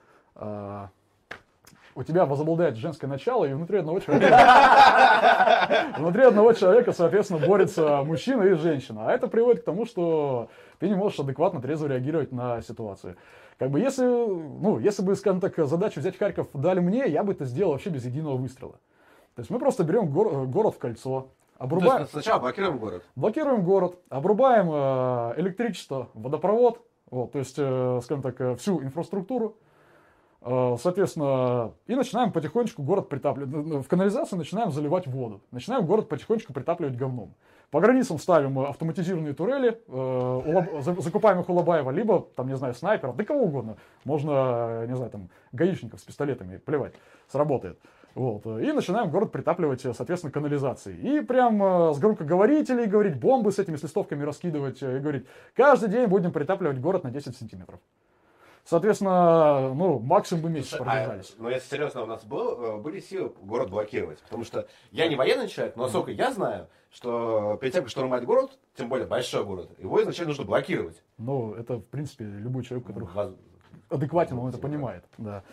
у 1.96 2.02
тебя 2.02 2.26
возобладает 2.26 2.76
женское 2.76 3.06
начало, 3.06 3.46
и 3.46 3.54
внутри 3.54 3.78
одного 3.78 4.00
человека, 4.00 5.94
внутри 5.98 6.24
одного 6.24 6.52
человека, 6.52 6.92
соответственно, 6.92 7.44
борется 7.44 8.02
мужчина 8.04 8.42
и 8.42 8.52
женщина. 8.52 9.08
А 9.08 9.12
это 9.12 9.28
приводит 9.28 9.62
к 9.62 9.64
тому, 9.64 9.86
что 9.86 10.50
ты 10.78 10.88
не 10.90 10.94
можешь 10.94 11.18
адекватно, 11.18 11.62
трезво 11.62 11.86
реагировать 11.86 12.32
на 12.32 12.60
ситуацию. 12.60 13.16
Как 13.58 13.70
бы 13.70 13.80
если, 13.80 14.04
ну, 14.04 14.78
если 14.78 15.02
бы, 15.02 15.16
скажем 15.16 15.40
так, 15.40 15.56
задачу 15.66 16.00
взять 16.00 16.18
Харьков 16.18 16.48
дали 16.52 16.80
мне, 16.80 17.06
я 17.06 17.24
бы 17.24 17.32
это 17.32 17.46
сделал 17.46 17.72
вообще 17.72 17.88
без 17.88 18.04
единого 18.04 18.36
выстрела. 18.36 18.74
То 19.34 19.40
есть 19.40 19.48
мы 19.48 19.58
просто 19.58 19.82
берем 19.82 20.10
гор- 20.10 20.46
город 20.46 20.74
в 20.74 20.78
кольцо, 20.78 21.28
обрубаем... 21.56 21.92
То 21.92 22.00
есть 22.00 22.12
сначала 22.12 22.40
блокируем 22.40 22.76
город? 22.76 23.04
Блокируем 23.16 23.64
город, 23.64 23.98
обрубаем 24.10 24.68
э, 24.70 25.40
электричество, 25.40 26.10
водопровод, 26.12 26.82
вот, 27.10 27.32
то 27.32 27.38
есть, 27.38 27.54
э, 27.56 28.00
скажем 28.02 28.22
так, 28.22 28.38
э, 28.42 28.54
всю 28.56 28.82
инфраструктуру, 28.82 29.56
э, 29.60 29.65
Соответственно, 30.42 31.72
и 31.86 31.94
начинаем 31.94 32.30
потихонечку 32.30 32.82
город 32.82 33.08
притапливать. 33.08 33.84
В 33.84 33.88
канализацию 33.88 34.38
начинаем 34.38 34.70
заливать 34.70 35.06
воду. 35.06 35.40
Начинаем 35.50 35.86
город 35.86 36.08
потихонечку 36.08 36.52
притапливать 36.52 36.96
говном. 36.96 37.34
По 37.70 37.80
границам 37.80 38.18
ставим 38.18 38.58
автоматизированные 38.60 39.34
турели, 39.34 39.80
э, 39.88 40.82
закупаем 41.00 41.40
их 41.40 41.48
у 41.48 41.52
Лобаева, 41.52 41.90
либо, 41.90 42.28
там, 42.36 42.46
не 42.46 42.56
знаю, 42.56 42.74
снайперов, 42.74 43.16
да 43.16 43.24
кого 43.24 43.42
угодно. 43.42 43.76
Можно, 44.04 44.86
не 44.86 44.94
знаю, 44.94 45.10
там, 45.10 45.30
гаишников 45.52 45.98
с 45.98 46.04
пистолетами, 46.04 46.58
плевать, 46.58 46.94
сработает. 47.28 47.80
Вот. 48.14 48.46
И 48.46 48.72
начинаем 48.72 49.10
город 49.10 49.32
притапливать, 49.32 49.82
соответственно, 49.82 50.32
канализацией. 50.32 51.18
И 51.18 51.20
прям 51.22 51.62
э, 51.62 51.92
с 51.92 51.98
громкоговорителей 51.98 52.86
говорить, 52.86 53.18
бомбы 53.18 53.50
с 53.50 53.58
этими 53.58 53.76
с 53.76 53.82
листовками 53.82 54.22
раскидывать 54.22 54.82
э, 54.82 54.98
и 54.98 55.00
говорить, 55.00 55.26
каждый 55.54 55.88
день 55.88 56.06
будем 56.06 56.30
притапливать 56.30 56.80
город 56.80 57.02
на 57.02 57.10
10 57.10 57.36
сантиметров. 57.36 57.80
Соответственно, 58.66 59.72
ну, 59.74 60.00
максимум 60.00 60.42
бы 60.42 60.50
месяц 60.50 60.76
продержались. 60.76 61.34
А, 61.38 61.42
ну, 61.42 61.48
если 61.50 61.68
серьезно, 61.76 62.02
у 62.02 62.06
нас 62.06 62.24
был, 62.24 62.78
были 62.78 62.98
силы 62.98 63.32
город 63.42 63.70
блокировать. 63.70 64.18
Потому 64.22 64.42
что 64.42 64.66
я 64.90 65.06
не 65.06 65.14
военный 65.14 65.46
человек, 65.46 65.76
но 65.76 65.84
насколько 65.84 66.10
я 66.10 66.32
знаю, 66.32 66.66
что 66.90 67.58
перед 67.60 67.74
тем, 67.74 67.84
как 67.84 67.90
штурмовать 67.90 68.24
город, 68.24 68.58
тем 68.74 68.88
более 68.88 69.06
большой 69.06 69.44
город, 69.44 69.70
его 69.78 70.02
изначально 70.02 70.30
нужно 70.30 70.44
блокировать. 70.44 71.00
Ну, 71.16 71.54
это, 71.54 71.76
в 71.76 71.84
принципе, 71.84 72.24
любой 72.24 72.64
человек, 72.64 72.88
который 72.88 73.04
Воз... 73.04 73.34
адекватен, 73.88 74.36
он 74.36 74.48
это 74.48 74.58
понимает. 74.58 75.04
Да. 75.16 75.44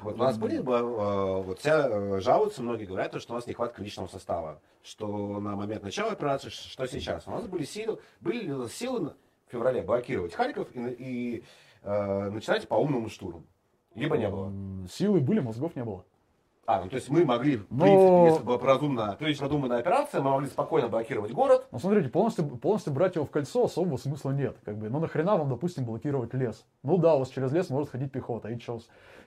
Вот 0.00 0.16
у 0.16 0.18
нас 0.18 0.36
были, 0.36 0.58
э, 0.58 1.42
вот 1.42 1.60
все 1.60 1.70
э, 1.70 2.20
жалуются, 2.20 2.62
многие 2.62 2.86
говорят, 2.86 3.14
что 3.20 3.32
у 3.32 3.36
нас 3.36 3.46
нехватка 3.46 3.80
личного 3.80 4.08
состава, 4.08 4.60
что 4.82 5.38
на 5.38 5.54
момент 5.54 5.84
начала 5.84 6.10
операции, 6.10 6.48
что 6.48 6.86
сейчас. 6.88 7.28
У 7.28 7.30
нас 7.30 7.46
были 7.46 7.62
силы, 7.64 8.00
были 8.20 8.66
силы 8.68 9.14
в 9.46 9.52
феврале 9.52 9.82
блокировать 9.82 10.34
Харьков 10.34 10.68
и, 10.74 10.80
и 10.98 11.44
э, 11.86 12.30
начинать 12.30 12.68
по 12.68 12.74
умному 12.74 13.08
штурму. 13.08 13.44
Либо 13.94 14.18
не 14.18 14.28
было. 14.28 14.52
Силы 14.90 15.20
были, 15.20 15.40
мозгов 15.40 15.74
не 15.76 15.84
было. 15.84 16.04
А, 16.66 16.82
ну 16.82 16.88
то 16.88 16.96
есть 16.96 17.08
мы 17.08 17.24
могли, 17.24 17.58
в 17.58 17.66
Но... 17.70 17.84
принципе, 17.84 18.24
если 18.26 18.42
была 18.44 18.58
продумана, 18.58 19.16
то 19.16 19.24
есть 19.24 19.38
продуманная 19.38 19.78
операция, 19.78 20.20
мы 20.20 20.30
могли 20.30 20.48
спокойно 20.48 20.88
блокировать 20.88 21.30
город. 21.30 21.68
Ну 21.70 21.78
смотрите, 21.78 22.08
полностью, 22.08 22.44
полностью 22.44 22.92
брать 22.92 23.14
его 23.14 23.24
в 23.24 23.30
кольцо 23.30 23.64
особого 23.64 23.96
смысла 23.98 24.32
нет. 24.32 24.56
Как 24.64 24.76
бы. 24.76 24.88
Ну 24.90 24.98
нахрена 24.98 25.36
вам, 25.36 25.48
допустим, 25.48 25.84
блокировать 25.84 26.34
лес? 26.34 26.66
Ну 26.82 26.98
да, 26.98 27.14
у 27.14 27.20
вас 27.20 27.28
через 27.28 27.52
лес 27.52 27.70
может 27.70 27.90
ходить 27.90 28.10
пехота, 28.10 28.48
и 28.48 28.58
чё? 28.58 28.80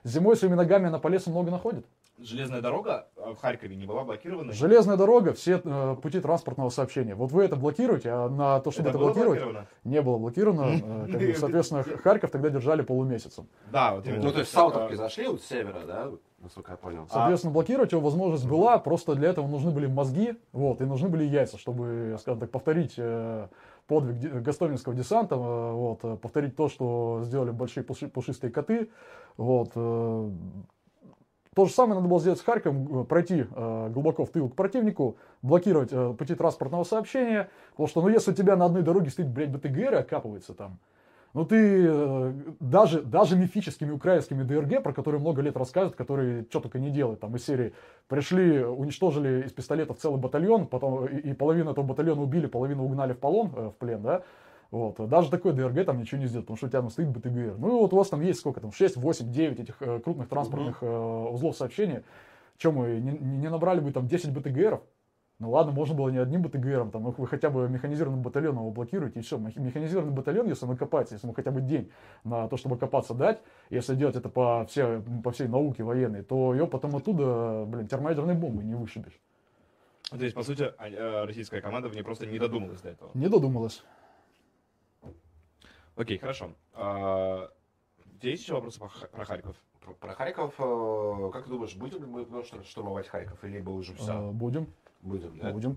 Зимой 0.04 0.36
своими 0.36 0.54
ногами 0.54 0.88
она 0.88 0.98
по 0.98 1.08
лесу 1.08 1.30
много 1.30 1.50
находит. 1.50 1.86
Железная 2.22 2.60
дорога 2.60 3.08
в 3.16 3.36
Харькове 3.36 3.76
не 3.76 3.86
была 3.86 4.04
блокирована? 4.04 4.52
Железная 4.52 4.96
дорога, 4.96 5.32
все 5.32 5.60
э, 5.62 5.96
пути 6.02 6.20
транспортного 6.20 6.68
сообщения. 6.70 7.14
Вот 7.14 7.32
вы 7.32 7.44
это 7.44 7.56
блокируете, 7.56 8.10
а 8.10 8.28
на 8.28 8.60
то, 8.60 8.70
чтобы 8.70 8.90
это, 8.90 8.98
это 8.98 9.04
блокировать, 9.04 9.66
не 9.84 10.02
было 10.02 10.18
блокировано. 10.18 10.80
Э, 10.82 11.06
как 11.10 11.20
бы, 11.20 11.34
соответственно, 11.34 11.82
Харьков 11.82 12.30
тогда 12.30 12.50
держали 12.50 12.82
полумесяцем. 12.82 13.48
Да, 13.72 13.94
вот 13.94 14.06
именно. 14.06 14.24
Ну, 14.24 14.32
то 14.32 14.40
есть 14.40 14.52
Саутовки 14.52 14.94
зашли 14.94 15.28
вот 15.28 15.40
с 15.42 15.46
севера, 15.46 15.80
да? 15.86 16.10
насколько 16.40 16.72
я 16.72 16.76
понял. 16.76 17.06
Соответственно, 17.10 17.52
блокировать 17.52 17.92
его 17.92 18.00
возможность 18.00 18.46
была, 18.46 18.78
просто 18.78 19.14
для 19.14 19.28
этого 19.28 19.46
нужны 19.46 19.70
были 19.70 19.86
мозги, 19.86 20.36
вот, 20.52 20.80
и 20.80 20.84
нужны 20.84 21.08
были 21.08 21.24
яйца, 21.24 21.58
чтобы, 21.58 22.16
скажем 22.20 22.40
так, 22.40 22.50
повторить 22.50 22.94
э, 22.96 23.48
подвиг 23.86 24.42
гастоминского 24.42 24.94
десанта, 24.94 25.34
э, 25.34 25.38
вот, 25.38 26.00
э, 26.02 26.16
повторить 26.16 26.56
то, 26.56 26.68
что 26.68 27.20
сделали 27.24 27.50
большие 27.50 27.84
пушистые 27.84 28.50
коты, 28.50 28.90
вот. 29.36 29.72
То 31.54 31.66
же 31.66 31.72
самое 31.72 31.96
надо 31.96 32.08
было 32.08 32.20
сделать 32.20 32.38
с 32.38 32.42
Харьковом, 32.42 33.06
пройти 33.06 33.44
глубоко 33.90 34.24
в 34.24 34.30
тыл 34.30 34.48
к 34.48 34.54
противнику, 34.54 35.16
блокировать 35.42 35.90
пути 36.16 36.36
транспортного 36.36 36.84
сообщения, 36.84 37.50
потому 37.72 37.88
что, 37.88 38.02
ну, 38.02 38.08
если 38.08 38.30
у 38.30 38.34
тебя 38.34 38.54
на 38.54 38.66
одной 38.66 38.82
дороге 38.82 39.10
стоит, 39.10 39.28
блядь, 39.28 39.50
БТГР 39.50 39.94
и 39.94 39.96
окапывается 39.96 40.54
там, 40.54 40.78
ну 41.32 41.44
ты 41.44 41.86
э, 41.86 42.32
даже, 42.58 43.02
даже 43.02 43.36
мифическими 43.36 43.90
украинскими 43.92 44.42
ДРГ, 44.42 44.82
про 44.82 44.92
которые 44.92 45.20
много 45.20 45.42
лет 45.42 45.56
рассказывают, 45.56 45.96
которые 45.96 46.44
что 46.50 46.60
только 46.60 46.78
не 46.80 46.90
делают, 46.90 47.20
там 47.20 47.36
из 47.36 47.44
серии 47.44 47.72
пришли, 48.08 48.64
уничтожили 48.64 49.46
из 49.46 49.52
пистолетов 49.52 49.98
целый 49.98 50.20
батальон, 50.20 50.66
потом 50.66 51.06
и, 51.06 51.18
и 51.18 51.32
половину 51.32 51.70
этого 51.70 51.84
батальона 51.84 52.22
убили, 52.22 52.46
половину 52.46 52.84
угнали 52.84 53.12
в 53.12 53.18
полон, 53.18 53.52
э, 53.56 53.68
в 53.68 53.74
плен, 53.76 54.02
да, 54.02 54.22
вот. 54.70 55.08
Даже 55.08 55.30
такой 55.30 55.52
ДРГ 55.52 55.84
там 55.84 55.98
ничего 55.98 56.20
не 56.20 56.26
сделает, 56.26 56.46
потому 56.46 56.56
что 56.56 56.66
у 56.66 56.68
тебя 56.68 56.80
там 56.80 56.90
стоит 56.90 57.08
БТГР. 57.08 57.56
Ну 57.58 57.68
и 57.68 57.80
вот 57.80 57.92
у 57.92 57.96
вас 57.96 58.08
там 58.08 58.20
есть 58.20 58.40
сколько 58.40 58.60
там, 58.60 58.72
6, 58.72 58.96
8, 58.96 59.32
9 59.32 59.60
этих 59.60 59.82
э, 59.82 59.98
крупных 60.00 60.28
транспортных 60.28 60.82
э, 60.82 60.86
узлов 60.86 61.56
сообщения. 61.56 62.04
Чем 62.56 62.74
мы 62.74 63.00
не, 63.00 63.12
не 63.18 63.48
набрали 63.48 63.80
бы 63.80 63.90
там 63.90 64.06
10 64.06 64.32
БТГРов, 64.32 64.82
ну 65.40 65.50
ладно, 65.50 65.72
можно 65.72 65.94
было 65.94 66.10
не 66.10 66.18
одним 66.18 66.42
БТГРом, 66.42 66.90
там, 66.90 67.02
вы 67.02 67.26
хотя 67.26 67.48
бы 67.48 67.66
механизированным 67.68 68.22
батальоном 68.22 68.58
его 68.58 68.70
блокируете, 68.70 69.20
и 69.20 69.22
все. 69.22 69.38
Механизированный 69.38 70.12
батальон, 70.12 70.46
если 70.46 70.66
он 70.66 70.76
копается, 70.76 71.14
если 71.14 71.26
ему 71.26 71.34
хотя 71.34 71.50
бы 71.50 71.62
день 71.62 71.90
на 72.24 72.46
то, 72.46 72.58
чтобы 72.58 72.76
копаться 72.76 73.14
дать, 73.14 73.40
если 73.70 73.94
делать 73.94 74.16
это 74.16 74.28
по, 74.28 74.66
все, 74.68 75.02
по 75.24 75.32
всей 75.32 75.48
науке 75.48 75.82
военной, 75.82 76.22
то 76.22 76.54
его 76.54 76.66
потом 76.66 76.94
оттуда, 76.94 77.64
блин, 77.66 77.88
термоядерной 77.88 78.34
бомбы 78.34 78.62
не 78.62 78.74
вышибешь. 78.74 79.18
То 80.10 80.22
есть, 80.22 80.34
по 80.34 80.42
сути, 80.42 80.70
а, 80.76 80.88
э, 80.88 81.24
российская 81.24 81.62
команда 81.62 81.88
в 81.88 81.94
ней 81.94 82.02
просто 82.02 82.26
не 82.26 82.38
додумалась 82.38 82.82
до 82.82 82.90
этого? 82.90 83.10
Не 83.14 83.28
додумалась. 83.28 83.82
Окей, 86.00 86.16
хорошо. 86.16 86.54
А, 86.72 87.50
есть 88.22 88.44
еще 88.44 88.54
вопросы 88.54 88.80
про 88.80 89.24
Харьков? 89.26 89.54
Про, 90.00 90.14
Харьков, 90.14 90.54
э, 90.58 91.30
как 91.30 91.44
ты 91.44 91.50
думаешь, 91.50 91.74
будем 91.74 92.08
мы 92.08 92.26
штурмовать 92.64 93.06
Харьков, 93.06 93.44
или 93.44 93.58
либо 93.58 93.68
уже 93.68 93.94
все? 93.94 94.10
А, 94.10 94.32
будем. 94.32 94.66
Будем, 95.02 95.38
да? 95.38 95.52
Будем. 95.52 95.76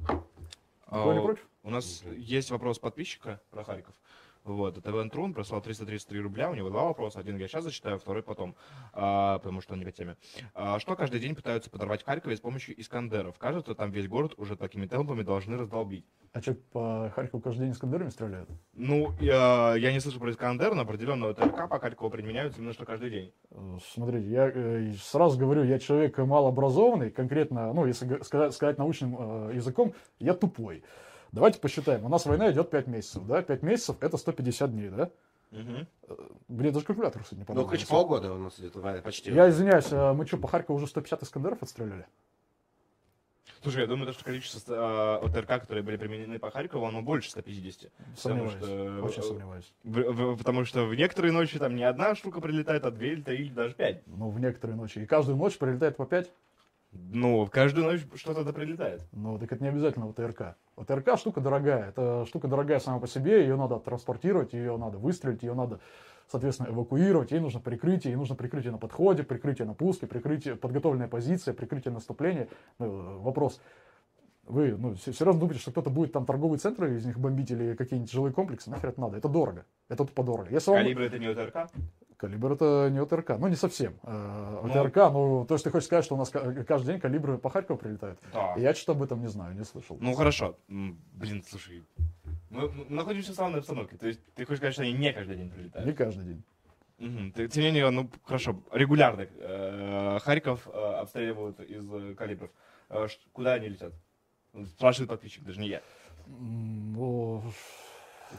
А, 0.88 1.14
не 1.14 1.22
против? 1.22 1.46
У 1.64 1.70
нас 1.70 2.04
есть 2.16 2.52
вопрос 2.52 2.80
подписчика 2.80 3.42
про 3.50 3.66
Харьков. 3.66 3.96
Вот, 4.44 4.78
это 4.78 4.92
Вен 4.92 5.10
Трун 5.10 5.34
прислал 5.34 5.62
333 5.62 6.20
рубля, 6.20 6.50
у 6.50 6.54
него 6.54 6.70
два 6.70 6.84
вопроса, 6.84 7.20
один 7.20 7.38
я 7.38 7.48
сейчас 7.48 7.64
зачитаю, 7.64 7.98
второй 7.98 8.24
потом, 8.24 8.56
а, 8.92 9.40
потому 9.40 9.62
что 9.62 9.74
он 9.74 9.80
не 9.80 9.86
по 9.86 9.92
теме. 9.92 10.18
А, 10.54 10.80
что 10.80 10.96
каждый 10.96 11.22
день 11.22 11.34
пытаются 11.34 11.70
подорвать 11.70 12.04
Харькове 12.04 12.36
с 12.36 12.42
помощью 12.42 12.80
Искандеров? 12.80 13.38
Кажется, 13.38 13.74
там 13.74 13.92
весь 13.92 14.08
город 14.08 14.34
уже 14.38 14.58
такими 14.58 14.86
темпами 14.86 15.24
должны 15.24 15.58
раздолбить. 15.58 16.06
А 16.34 16.42
что, 16.42 16.56
по 16.56 17.12
Харькову 17.16 17.42
каждый 17.42 17.62
день 17.62 17.72
Искандерами 17.72 18.10
стреляют? 18.10 18.50
Ну, 18.74 19.14
я, 19.22 19.76
я 19.78 19.94
не 19.94 20.02
слышу 20.02 20.20
про 20.20 20.32
Искандер, 20.32 20.74
но 20.76 20.82
определенно 20.82 21.34
ТРК 21.34 21.70
по 21.70 21.80
Харькову 21.80 22.10
применяются 22.10 22.60
именно 22.60 22.74
что 22.74 22.86
каждый 22.86 23.12
день. 23.12 23.34
Э, 23.52 23.78
смотрите, 23.94 24.30
я 24.30 24.52
э, 24.54 24.92
сразу 25.02 25.40
говорю, 25.40 25.64
я 25.64 25.80
человек 25.80 26.18
малообразованный, 26.18 27.12
конкретно, 27.12 27.72
ну, 27.72 27.86
если 27.86 28.22
сказать, 28.24 28.54
сказать 28.54 28.78
научным 28.78 29.16
э, 29.50 29.56
языком, 29.56 29.94
я 30.20 30.34
тупой. 30.34 30.84
Давайте 31.34 31.60
посчитаем. 31.60 32.06
У 32.06 32.10
нас 32.10 32.26
война 32.28 32.52
идет 32.52 32.70
5 32.70 32.88
месяцев, 32.88 33.26
да? 33.26 33.42
5 33.42 33.64
месяцев 33.64 33.96
это 34.02 34.18
150 34.18 34.72
дней, 34.72 34.90
да? 34.90 35.10
Мгм. 35.50 35.88
Мне 36.48 36.72
даже 36.72 36.86
калькулятор, 36.86 37.24
кстати, 37.24 37.40
не 37.40 37.42
Ну, 37.42 37.46
понадобился. 37.48 37.86
хоть 37.86 37.90
полгода 37.90 38.34
у 38.34 38.38
нас 38.38 38.60
идет 38.60 38.76
война, 38.76 39.02
почти. 39.02 39.32
Я 39.32 39.50
извиняюсь, 39.50 39.88
а 39.92 40.14
мы 40.14 40.28
что, 40.28 40.38
по 40.38 40.48
Харькову 40.48 40.78
уже 40.78 40.86
150 40.88 41.24
Искандеров 41.24 41.62
отстреляли? 41.64 42.06
Слушай, 43.64 43.82
я 43.82 43.88
думаю, 43.88 44.12
что 44.14 44.24
количество 44.26 45.20
э, 45.24 45.26
ОТРК, 45.26 45.62
которые 45.62 45.84
были 45.84 45.98
применены 45.98 46.38
по 46.38 46.52
Харькову, 46.52 46.86
оно 46.86 47.02
больше 47.02 47.30
150. 47.32 47.92
Сомневаюсь. 48.18 48.54
что, 48.56 49.02
Очень 49.04 49.22
э, 49.22 49.26
сомневаюсь. 49.26 49.74
В- 49.84 50.12
в- 50.34 50.38
потому 50.38 50.66
что 50.66 50.86
в 50.86 50.94
некоторые 50.94 51.32
ночи 51.32 51.58
там 51.58 51.76
не 51.76 51.84
одна 51.84 52.14
штука 52.14 52.42
прилетает, 52.42 52.86
а 52.86 52.92
две 52.92 53.14
или 53.14 53.22
три, 53.22 53.38
или 53.38 53.54
даже 53.54 53.74
пять. 53.74 54.04
Ну, 54.06 54.30
в 54.30 54.40
некоторые 54.40 54.76
ночи. 54.76 55.00
И 55.00 55.06
каждую 55.06 55.38
ночь 55.38 55.58
прилетает 55.58 55.96
по 55.98 56.06
5. 56.06 56.30
Ну, 56.94 57.48
каждую 57.52 57.86
ночь 57.86 58.02
что-то 58.16 58.44
да 58.44 58.54
прилетает. 58.54 59.02
Ну, 59.12 59.38
так 59.40 59.52
это 59.52 59.64
не 59.64 59.70
обязательно 59.70 60.08
ОТРК. 60.10 60.56
ОТРК 60.76 61.18
штука 61.18 61.42
дорогая. 61.42 61.90
Это 61.90 62.26
штука 62.28 62.48
дорогая 62.48 62.80
сама 62.80 63.00
по 63.00 63.08
себе. 63.08 63.42
Ее 63.42 63.56
надо 63.56 63.80
транспортировать, 63.80 64.54
ее 64.54 64.78
надо 64.78 64.98
выстрелить, 64.98 65.44
ее 65.44 65.54
надо, 65.54 65.80
соответственно, 66.28 66.70
эвакуировать. 66.70 67.32
Ей 67.32 67.40
нужно 67.40 67.60
прикрытие, 67.60 68.14
ей 68.14 68.18
нужно 68.18 68.36
прикрытие 68.36 68.72
на 68.72 68.78
подходе, 68.78 69.24
прикрытие 69.24 69.68
на 69.68 69.74
пуске, 69.74 70.08
прикрытие, 70.08 70.56
подготовленная 70.56 71.08
позиция, 71.08 71.54
прикрытие 71.54 71.94
наступления. 71.94 72.48
Ну, 72.80 73.20
вопрос. 73.20 73.60
Вы 74.46 74.76
ну, 74.78 74.96
се- 74.96 75.14
серьезно 75.14 75.40
думаете, 75.40 75.62
что 75.62 75.72
кто-то 75.72 75.90
будет 75.90 76.12
там 76.12 76.26
торговые 76.26 76.60
центры 76.60 76.98
из 76.98 77.06
них 77.06 77.18
бомбить 77.18 77.50
или 77.52 77.76
какие-нибудь 77.76 78.12
жилые 78.12 78.34
комплексы? 78.34 78.70
Нахер 78.70 78.90
это 78.90 79.00
надо? 79.00 79.18
Это 79.18 79.30
дорого. 79.30 79.66
Это 79.88 80.04
тупо 80.06 80.24
дорого. 80.24 80.50
Если 80.52 80.70
вам- 80.70 80.80
Калибр 80.82 81.02
это 81.02 81.18
не 81.18 81.28
ОТРК? 81.28 81.70
Калибр 82.24 82.54
это 82.54 82.90
не 82.90 83.00
ОТРК. 83.00 83.32
Ну, 83.38 83.50
не 83.50 83.56
совсем. 83.58 83.96
Э, 84.04 84.60
Ну. 84.64 84.70
ОТРК, 84.82 84.96
ну, 85.12 85.46
то 85.46 85.56
есть 85.56 85.66
ты 85.66 85.72
хочешь 85.72 85.88
сказать, 85.88 86.06
что 86.06 86.16
у 86.16 86.18
нас 86.18 86.30
ка- 86.30 86.64
каждый 86.64 86.94
день 86.94 87.02
калибры 87.02 87.38
по 87.38 87.50
Харькову 87.50 87.78
прилетают? 87.78 88.18
Да. 88.32 88.54
Я 88.56 88.74
что-то 88.74 88.94
об 88.94 89.02
этом 89.04 89.20
не 89.20 89.28
знаю, 89.28 89.54
не 89.56 89.66
слышал. 89.66 89.98
Ну 90.00 90.14
хорошо. 90.14 90.56
Блин, 90.70 91.44
слушай. 91.46 91.84
Мы 92.50 92.70
мы 92.70 92.86
находимся 92.88 93.32
в 93.32 93.34
странной 93.34 93.60
обстановке. 93.60 93.98
То 93.98 94.08
есть 94.08 94.22
ты 94.36 94.46
хочешь 94.46 94.60
сказать, 94.60 94.74
что 94.74 94.84
они 94.84 94.94
не 94.94 95.12
каждый 95.12 95.36
день 95.36 95.50
прилетают? 95.50 95.86
Не 95.86 95.94
каждый 95.94 96.24
день. 96.26 96.44
Ты- 97.36 97.50
Тем 97.50 97.64
не 97.64 97.70
менее, 97.72 97.90
ну 97.90 98.10
хорошо, 98.24 98.56
регулярно 98.72 99.28
э, 99.30 100.20
Харьков 100.22 100.66
э, 100.72 100.72
обстреливают 101.02 101.60
из 101.60 101.86
э, 101.94 102.16
калибров. 102.16 102.52
Э, 102.90 103.06
Куда 103.34 103.54
они 103.56 103.68
летят? 103.68 103.92
Спрашивает 104.78 105.10
подписчик, 105.10 105.44
даже 105.44 105.60
не 105.60 105.68
я. 105.68 105.82
Ну, 106.28 107.44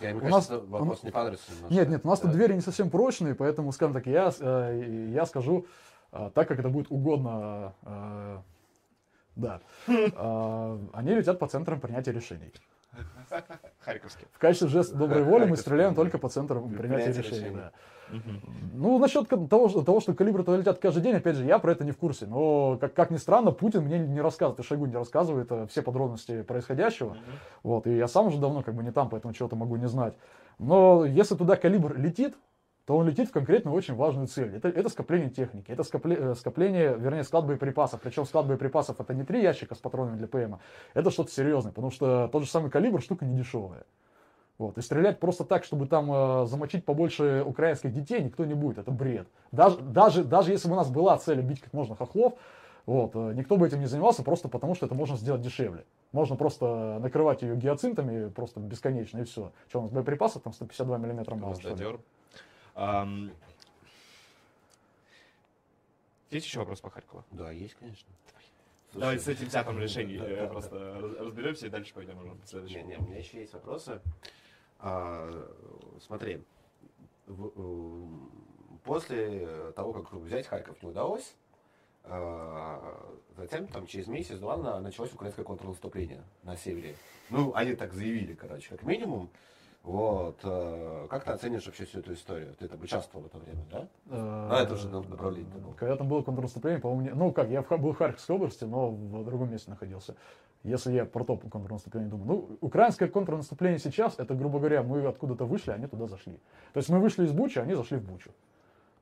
Я, 0.00 0.14
мне 0.14 0.20
У 0.20 0.24
нас- 0.30 0.46
кажется, 0.48 0.60
вопрос 0.68 1.02
не 1.02 1.10
по 1.10 1.22
адресу. 1.22 1.42
немножко. 1.52 1.74
Нет, 1.74 1.88
нет, 1.88 2.00
у 2.04 2.08
нас 2.08 2.20
тут 2.20 2.30
Да. 2.30 2.36
двери 2.36 2.54
не 2.54 2.60
совсем 2.60 2.90
прочные, 2.90 3.34
поэтому, 3.34 3.72
скажем 3.72 3.94
так, 3.94 4.06
я, 4.06 4.32
э, 4.40 5.08
я 5.12 5.26
скажу 5.26 5.66
э, 6.12 6.30
так, 6.34 6.46
как 6.48 6.58
это 6.60 6.68
будет 6.68 6.86
угодно. 6.90 7.74
э, 7.82 8.38
Да. 9.36 9.60
Они 10.92 11.14
летят 11.14 11.38
по 11.40 11.48
центрам 11.48 11.80
принятия 11.80 12.12
решений. 12.12 12.52
Харьковский. 13.80 14.26
В 14.32 14.38
качестве 14.38 14.68
жеста 14.68 14.96
доброй 14.96 15.22
воли 15.22 15.44
мы 15.46 15.56
стреляем 15.56 15.94
только 15.94 16.18
по 16.18 16.28
центрам 16.28 16.70
принятия 16.70 17.12
решений. 17.12 17.56
Ну, 18.74 18.98
насчет 18.98 19.28
того, 19.28 19.68
что, 19.68 19.82
того, 19.82 20.00
что 20.00 20.14
калибры 20.14 20.44
туда 20.44 20.58
летят 20.58 20.78
каждый 20.78 21.02
день, 21.02 21.14
опять 21.14 21.36
же, 21.36 21.44
я 21.44 21.58
про 21.58 21.72
это 21.72 21.84
не 21.84 21.92
в 21.92 21.96
курсе. 21.96 22.26
Но, 22.26 22.76
как, 22.80 22.94
как 22.94 23.10
ни 23.10 23.16
странно, 23.16 23.50
Путин 23.50 23.82
мне 23.82 23.98
не 23.98 24.20
рассказывает, 24.20 24.60
и 24.60 24.62
Шойгу 24.62 24.86
не 24.86 24.94
рассказывает 24.94 25.50
э, 25.50 25.66
все 25.68 25.82
подробности 25.82 26.42
происходящего. 26.42 27.16
Вот, 27.62 27.86
и 27.86 27.96
я 27.96 28.06
сам 28.06 28.26
уже 28.26 28.38
давно 28.38 28.62
как 28.62 28.74
бы 28.74 28.82
не 28.82 28.92
там, 28.92 29.08
поэтому 29.08 29.32
чего-то 29.32 29.56
могу 29.56 29.76
не 29.76 29.88
знать. 29.88 30.14
Но 30.58 31.04
если 31.04 31.34
туда 31.34 31.56
калибр 31.56 31.96
летит, 31.96 32.36
то 32.86 32.96
он 32.96 33.08
летит 33.08 33.28
в 33.28 33.32
конкретную 33.32 33.74
очень 33.74 33.94
важную 33.94 34.26
цель. 34.26 34.54
Это, 34.54 34.68
это 34.68 34.88
скопление 34.88 35.30
техники, 35.30 35.70
это 35.70 35.82
скопле- 35.82 36.32
э, 36.32 36.34
скопление, 36.34 36.96
вернее, 36.98 37.24
склад 37.24 37.46
боеприпасов. 37.46 38.00
Причем 38.02 38.26
склад 38.26 38.46
боеприпасов 38.46 39.00
это 39.00 39.14
не 39.14 39.24
три 39.24 39.42
ящика 39.42 39.74
с 39.74 39.78
патронами 39.78 40.16
для 40.16 40.28
ПМа, 40.28 40.60
это 40.92 41.10
что-то 41.10 41.30
серьезное, 41.30 41.72
потому 41.72 41.90
что 41.90 42.28
тот 42.28 42.42
же 42.42 42.50
самый 42.50 42.70
калибр 42.70 43.00
штука 43.00 43.24
не 43.24 43.36
дешевая. 43.36 43.84
Вот. 44.58 44.78
И 44.78 44.82
стрелять 44.82 45.18
просто 45.18 45.44
так, 45.44 45.64
чтобы 45.64 45.86
там 45.86 46.10
э, 46.12 46.46
замочить 46.46 46.84
побольше 46.84 47.42
украинских 47.44 47.92
детей, 47.92 48.22
никто 48.22 48.44
не 48.44 48.54
будет. 48.54 48.78
Это 48.78 48.90
бред. 48.90 49.26
Даже, 49.50 49.78
даже, 49.78 50.22
даже 50.22 50.52
если 50.52 50.68
бы 50.68 50.74
у 50.74 50.76
нас 50.76 50.90
была 50.90 51.16
цель 51.18 51.40
убить 51.40 51.60
как 51.60 51.72
можно 51.72 51.96
хохлов, 51.96 52.34
вот, 52.86 53.12
э, 53.14 53.32
никто 53.34 53.56
бы 53.56 53.66
этим 53.66 53.80
не 53.80 53.86
занимался, 53.86 54.22
просто 54.22 54.48
потому 54.48 54.74
что 54.74 54.86
это 54.86 54.94
можно 54.94 55.16
сделать 55.16 55.40
дешевле. 55.40 55.84
Можно 56.12 56.36
просто 56.36 56.98
накрывать 57.00 57.42
ее 57.42 57.56
гиацинтами 57.56 58.28
просто 58.28 58.60
бесконечно, 58.60 59.18
и 59.18 59.24
все. 59.24 59.52
Что 59.68 59.80
у 59.80 59.82
нас 59.82 59.90
боеприпасов 59.90 60.42
там 60.42 60.52
152 60.52 60.98
миллиметра 60.98 61.34
ли? 61.72 62.04
Есть 66.30 66.46
еще 66.46 66.58
вопрос 66.60 66.80
по 66.80 66.90
Харькову? 66.90 67.24
Да, 67.30 67.50
есть, 67.52 67.74
конечно. 67.74 68.08
Давай 68.92 69.18
с 69.18 69.24
Слушай, 69.24 69.36
этим 69.38 69.48
взятым 69.48 69.78
решением 69.80 70.48
просто 70.50 71.00
раз- 71.00 71.18
разберемся 71.26 71.66
и 71.66 71.70
дальше 71.70 71.94
пойдем 71.94 72.18
уже 72.18 72.34
по 72.34 72.46
следующему. 72.46 72.82
Не, 72.84 72.88
не, 72.88 72.96
у 72.98 73.02
меня 73.02 73.18
еще 73.18 73.40
есть 73.40 73.52
вопросы. 73.52 74.00
А, 74.80 75.48
смотри, 76.00 76.42
в- 77.26 77.52
э, 77.56 78.78
после 78.84 79.72
того, 79.72 79.92
как 79.92 80.12
взять 80.12 80.46
Харьков 80.46 80.82
не 80.82 80.90
удалось, 80.90 81.34
а, 82.04 83.14
затем 83.36 83.66
там 83.68 83.86
через 83.86 84.06
месяц-два 84.08 84.56
на- 84.56 84.80
началось 84.80 85.12
украинское 85.12 85.44
контрнаступление 85.44 86.22
на 86.42 86.56
севере. 86.56 86.96
Ну, 87.30 87.54
они 87.54 87.74
так 87.74 87.92
заявили, 87.94 88.34
короче, 88.34 88.68
как 88.70 88.82
минимум. 88.82 89.30
Вот. 89.84 90.40
э, 90.42 91.06
Как 91.10 91.24
ты 91.24 91.32
оценишь 91.32 91.66
вообще 91.66 91.84
всю 91.84 91.98
эту 92.00 92.14
историю? 92.14 92.54
Ты 92.58 92.68
там 92.68 92.80
участвовал 92.82 93.24
в 93.24 93.26
это 93.26 93.38
время, 93.38 93.64
да? 93.70 93.78
Э, 94.08 94.48
А, 94.50 94.62
это 94.62 94.74
уже 94.74 94.88
направление 94.88 95.54
было. 95.58 95.74
Когда 95.74 95.96
там 95.96 96.08
было 96.08 96.22
контрнаступление, 96.22 96.80
по-моему, 96.80 97.14
ну 97.14 97.32
как, 97.32 97.50
я 97.50 97.60
был 97.62 97.92
в 97.92 97.96
Харьковской 97.98 98.34
области, 98.34 98.64
но 98.64 98.90
в 98.90 99.24
другом 99.26 99.50
месте 99.52 99.70
находился. 99.70 100.16
Если 100.62 100.92
я 100.92 101.04
про 101.04 101.24
то 101.24 101.36
контрнаступление 101.36 102.08
думаю. 102.08 102.26
Ну, 102.26 102.56
украинское 102.62 103.08
контрнаступление 103.08 103.78
сейчас, 103.78 104.18
это, 104.18 104.34
грубо 104.34 104.58
говоря, 104.58 104.82
мы 104.82 105.04
откуда-то 105.06 105.44
вышли, 105.44 105.72
они 105.72 105.86
туда 105.86 106.06
зашли. 106.06 106.40
То 106.72 106.78
есть 106.78 106.88
мы 106.88 106.98
вышли 106.98 107.26
из 107.26 107.32
Бучи, 107.32 107.58
они 107.58 107.74
зашли 107.74 107.98
в 107.98 108.02
Бучу. 108.04 108.30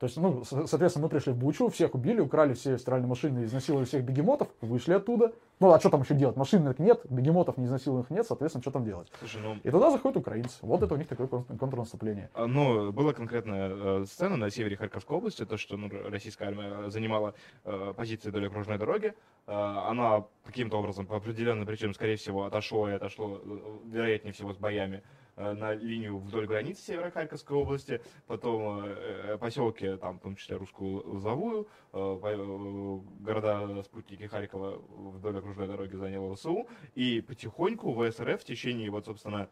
То 0.02 0.06
есть, 0.06 0.16
ну, 0.16 0.42
со- 0.42 0.66
соответственно, 0.66 1.04
мы 1.04 1.10
пришли 1.10 1.32
в 1.32 1.36
Бучу, 1.36 1.68
всех 1.68 1.94
убили, 1.94 2.18
украли 2.18 2.54
все 2.54 2.76
стиральные 2.76 3.06
машины, 3.08 3.44
изнасиловали 3.44 3.84
всех 3.86 4.02
бегемотов, 4.02 4.48
вышли 4.60 4.94
оттуда. 4.94 5.32
Ну, 5.60 5.70
а 5.72 5.78
что 5.78 5.90
там 5.90 6.02
еще 6.02 6.14
делать? 6.14 6.36
Машин 6.36 6.74
нет, 6.78 7.02
бегемотов 7.08 7.56
неизнасилованных 7.56 8.10
нет, 8.10 8.26
соответственно, 8.26 8.62
что 8.62 8.72
там 8.72 8.84
делать? 8.84 9.12
Слушай, 9.20 9.42
ну, 9.42 9.58
И 9.62 9.70
туда 9.70 9.92
заходят 9.92 10.16
украинцы. 10.16 10.58
Вот 10.62 10.82
это 10.82 10.94
у 10.94 10.96
них 10.96 11.06
такое 11.06 11.28
кон- 11.28 11.44
контрнаступление. 11.44 12.30
А, 12.34 12.48
Ну, 12.48 12.90
была 12.90 13.12
конкретная 13.12 13.70
э, 14.00 14.04
сцена 14.06 14.36
на 14.36 14.50
севере 14.50 14.76
Харьковской 14.76 15.16
области, 15.16 15.44
то, 15.44 15.56
что 15.56 15.76
ну, 15.76 15.88
российская 16.10 16.46
армия 16.46 16.90
занимала 16.90 17.34
э, 17.64 17.94
позиции 17.96 18.30
вдоль 18.30 18.48
окружной 18.48 18.78
дороги. 18.78 19.14
Э, 19.46 19.52
она 19.88 20.24
каким-то 20.44 20.78
образом, 20.80 21.06
по 21.06 21.16
определенным 21.16 21.64
причинам, 21.64 21.94
скорее 21.94 22.16
всего, 22.16 22.42
отошло 22.44 22.88
и 22.88 22.92
отошло, 22.94 23.40
э, 23.40 23.58
вероятнее 23.86 24.32
всего, 24.32 24.52
с 24.52 24.56
боями 24.56 24.96
э, 24.96 25.00
на 25.36 25.74
линию 25.74 26.18
вдоль 26.18 26.46
границы 26.46 26.82
севера 26.82 27.10
Харьковской 27.10 27.56
области, 27.56 28.00
потом 28.26 28.84
э, 28.84 28.94
э, 29.34 29.38
поселки, 29.38 29.96
там, 29.96 30.18
в 30.18 30.22
том 30.22 30.36
числе 30.36 30.56
Русскую 30.56 31.02
Лозовую, 31.10 31.66
э, 31.92 32.18
э, 32.22 33.00
города-спутники 33.20 34.26
Харькова 34.26 34.82
вдоль 35.16 35.38
окружной 35.38 35.68
дороги 35.68 35.96
заняла 35.96 36.34
ВСУ, 36.34 36.66
и 36.94 37.20
потихоньку 37.20 37.92
ВСРФ 37.94 38.40
в 38.40 38.44
течение, 38.44 38.90
вот, 38.90 39.06
собственно, 39.06 39.48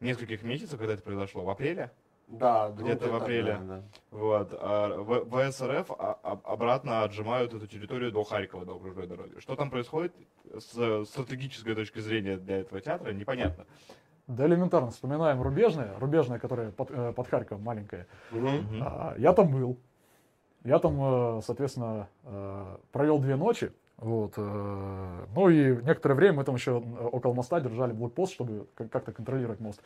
нескольких 0.00 0.42
месяцев, 0.42 0.78
когда 0.78 0.94
это 0.94 1.02
произошло, 1.02 1.44
в 1.44 1.50
апреле, 1.50 1.90
Да, 2.28 2.70
Где-то 2.70 3.10
в 3.10 3.14
апреле. 3.14 3.58
Да, 3.60 3.64
да. 3.64 3.82
вот, 4.10 4.48
а 4.52 5.02
ВСРФ 5.50 5.90
а- 5.90 6.18
а- 6.22 6.40
обратно 6.44 7.02
отжимают 7.02 7.52
эту 7.52 7.66
территорию 7.66 8.10
до 8.10 8.24
Харькова, 8.24 8.64
до 8.64 8.76
окружной 8.76 9.06
дороги. 9.06 9.38
Что 9.38 9.54
там 9.54 9.70
происходит 9.70 10.14
с 10.56 11.04
стратегической 11.04 11.74
точки 11.74 11.98
зрения 11.98 12.38
для 12.38 12.60
этого 12.60 12.80
театра, 12.80 13.12
непонятно. 13.12 13.66
Да 14.28 14.46
элементарно, 14.46 14.90
вспоминаем 14.90 15.42
рубежное, 15.42 15.90
рубежное, 15.98 16.38
которое 16.38 16.70
под, 16.70 16.90
э, 16.90 17.12
под 17.12 17.28
Харьковом 17.28 17.62
маленькое. 17.64 18.06
Мгм. 18.30 18.80
А, 18.82 19.14
Я 19.18 19.32
там 19.32 19.50
был. 19.50 19.78
Я 20.64 20.78
там, 20.78 21.38
э, 21.38 21.40
соответственно, 21.44 22.08
э, 22.24 22.76
провел 22.92 23.18
две 23.18 23.36
ночи. 23.36 23.72
Вот. 23.98 24.36
Ну 24.36 25.48
и 25.48 25.76
некоторое 25.84 26.14
время 26.16 26.38
мы 26.38 26.44
там 26.44 26.56
еще 26.56 26.72
около 26.72 27.34
моста 27.34 27.60
держали 27.60 27.92
блокпост, 27.92 28.32
чтобы 28.32 28.66
как- 28.74 28.90
как-то 28.90 29.12
контролировать 29.12 29.60
мост. 29.60 29.80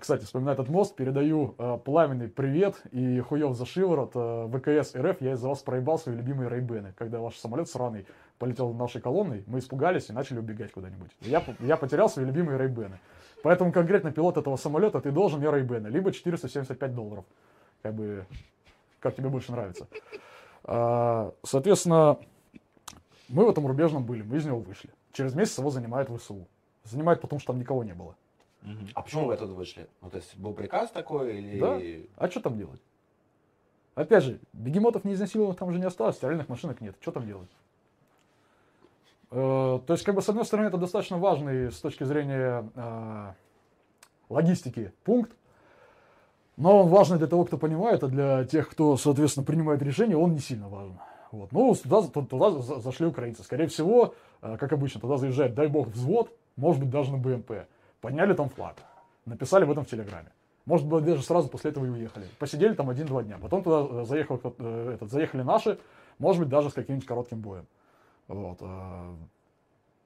Кстати, 0.00 0.24
вспоминая 0.24 0.52
этот 0.52 0.68
мост, 0.68 0.94
передаю 0.94 1.54
пламенный 1.86 2.28
привет 2.28 2.82
и 2.90 3.20
хуев 3.20 3.56
за 3.56 3.64
шиворот 3.64 4.10
ВКС 4.10 4.94
РФ. 4.94 5.22
Я 5.22 5.32
из-за 5.32 5.48
вас 5.48 5.60
проебал 5.62 5.98
свои 5.98 6.14
любимые 6.14 6.50
рейбены. 6.50 6.92
Когда 6.98 7.20
ваш 7.20 7.36
самолет 7.38 7.70
сраный 7.70 8.06
полетел 8.38 8.74
нашей 8.74 9.00
колонной, 9.00 9.44
мы 9.46 9.60
испугались 9.60 10.10
и 10.10 10.12
начали 10.12 10.38
убегать 10.38 10.72
куда-нибудь. 10.72 11.10
Я, 11.22 11.42
я 11.60 11.78
потерял 11.78 12.10
свои 12.10 12.26
любимые 12.26 12.58
рейбены. 12.58 12.98
Поэтому 13.42 13.72
конкретно 13.72 14.12
пилот 14.12 14.36
этого 14.36 14.56
самолета, 14.56 15.00
ты 15.00 15.10
должен 15.10 15.40
мне 15.40 15.50
рейбены, 15.50 15.88
либо 15.88 16.12
475 16.12 16.94
долларов. 16.94 17.24
Как 17.82 17.94
бы, 17.94 18.24
как 19.00 19.16
тебе 19.16 19.28
больше 19.28 19.52
нравится. 19.52 19.88
А, 20.64 21.32
Соответственно, 21.42 22.18
мы 23.28 23.44
в 23.46 23.50
этом 23.50 23.66
рубежном 23.66 24.04
были, 24.04 24.22
мы 24.22 24.36
из 24.36 24.44
него 24.44 24.60
вышли. 24.60 24.90
Через 25.12 25.34
месяц 25.34 25.58
его 25.58 25.70
занимает 25.70 26.08
ВСУ. 26.08 26.46
Занимает 26.84 27.20
потому, 27.20 27.40
что 27.40 27.52
там 27.52 27.60
никого 27.60 27.84
не 27.84 27.94
было. 27.94 28.14
А 28.94 29.02
почему 29.02 29.26
вы 29.26 29.34
оттуда 29.34 29.54
вышли? 29.54 29.88
Ну, 30.00 30.10
то 30.10 30.18
есть 30.18 30.36
был 30.36 30.54
приказ 30.54 30.90
такой 30.90 31.36
или... 31.36 31.60
Да. 31.60 31.80
А 32.16 32.30
что 32.30 32.40
там 32.40 32.56
делать? 32.56 32.80
Опять 33.94 34.24
же, 34.24 34.40
бегемотов 34.52 35.04
не 35.04 35.14
изнасилованных 35.14 35.58
там 35.58 35.68
уже 35.68 35.78
не 35.78 35.84
осталось, 35.84 36.16
стиральных 36.16 36.48
машинок 36.48 36.80
нет. 36.80 36.96
Что 37.00 37.10
там 37.10 37.26
делать? 37.26 37.50
Э, 39.32 39.80
То 39.86 39.94
есть, 39.94 40.04
как 40.04 40.14
бы, 40.14 40.22
с 40.22 40.28
одной 40.28 40.44
стороны, 40.44 40.66
это 40.66 40.76
достаточно 40.76 41.18
важный 41.18 41.72
с 41.72 41.80
точки 41.80 42.04
зрения 42.04 42.68
э, 42.74 43.32
логистики 44.28 44.92
пункт. 45.04 45.32
Но 46.58 46.82
он 46.82 46.88
важный 46.88 47.16
для 47.16 47.26
того, 47.26 47.46
кто 47.46 47.56
понимает, 47.56 48.04
а 48.04 48.08
для 48.08 48.44
тех, 48.44 48.68
кто, 48.68 48.96
соответственно, 48.98 49.46
принимает 49.46 49.80
решения, 49.80 50.16
он 50.16 50.34
не 50.34 50.38
сильно 50.38 50.68
важен. 50.68 50.98
Вот. 51.30 51.50
Ну, 51.50 51.74
туда, 51.74 52.02
туда 52.02 52.50
зашли 52.50 53.06
украинцы. 53.06 53.42
Скорее 53.42 53.68
всего, 53.68 54.14
э, 54.42 54.56
как 54.58 54.70
обычно, 54.72 55.00
туда 55.00 55.16
заезжает, 55.16 55.54
дай 55.54 55.66
бог, 55.66 55.88
взвод, 55.88 56.30
может 56.56 56.82
быть, 56.82 56.90
даже 56.90 57.10
на 57.10 57.16
БМП. 57.16 57.66
Подняли 58.02 58.34
там 58.34 58.50
флаг, 58.50 58.76
написали 59.24 59.64
в 59.64 59.70
этом 59.70 59.84
в 59.84 59.88
Телеграме. 59.88 60.30
Может 60.66 60.86
быть, 60.86 61.04
даже 61.04 61.22
сразу 61.22 61.48
после 61.48 61.70
этого 61.70 61.86
и 61.86 61.88
уехали. 61.88 62.26
Посидели 62.38 62.74
там 62.74 62.90
один-два 62.90 63.22
дня. 63.22 63.38
Потом 63.40 63.62
туда 63.62 64.04
заехал, 64.04 64.36
этот, 64.36 65.10
заехали 65.10 65.42
наши, 65.42 65.78
может 66.18 66.40
быть, 66.40 66.50
даже 66.50 66.68
с 66.68 66.74
каким-нибудь 66.74 67.06
коротким 67.06 67.40
боем. 67.40 67.66
Вот. 68.28 68.60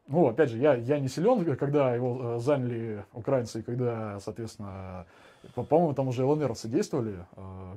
Ну, 0.09 0.29
опять 0.29 0.51
же, 0.51 0.59
я, 0.59 0.75
я 0.75 1.01
не 1.01 1.09
силен, 1.09 1.57
когда 1.57 1.95
его 1.95 2.39
заняли 2.39 3.05
украинцы, 3.13 3.61
и 3.61 3.63
когда, 3.63 4.21
соответственно, 4.21 5.07
по-моему, 5.55 5.95
там 5.95 6.09
уже 6.09 6.25
ЛНРовцы 6.25 6.69
действовали, 6.69 7.27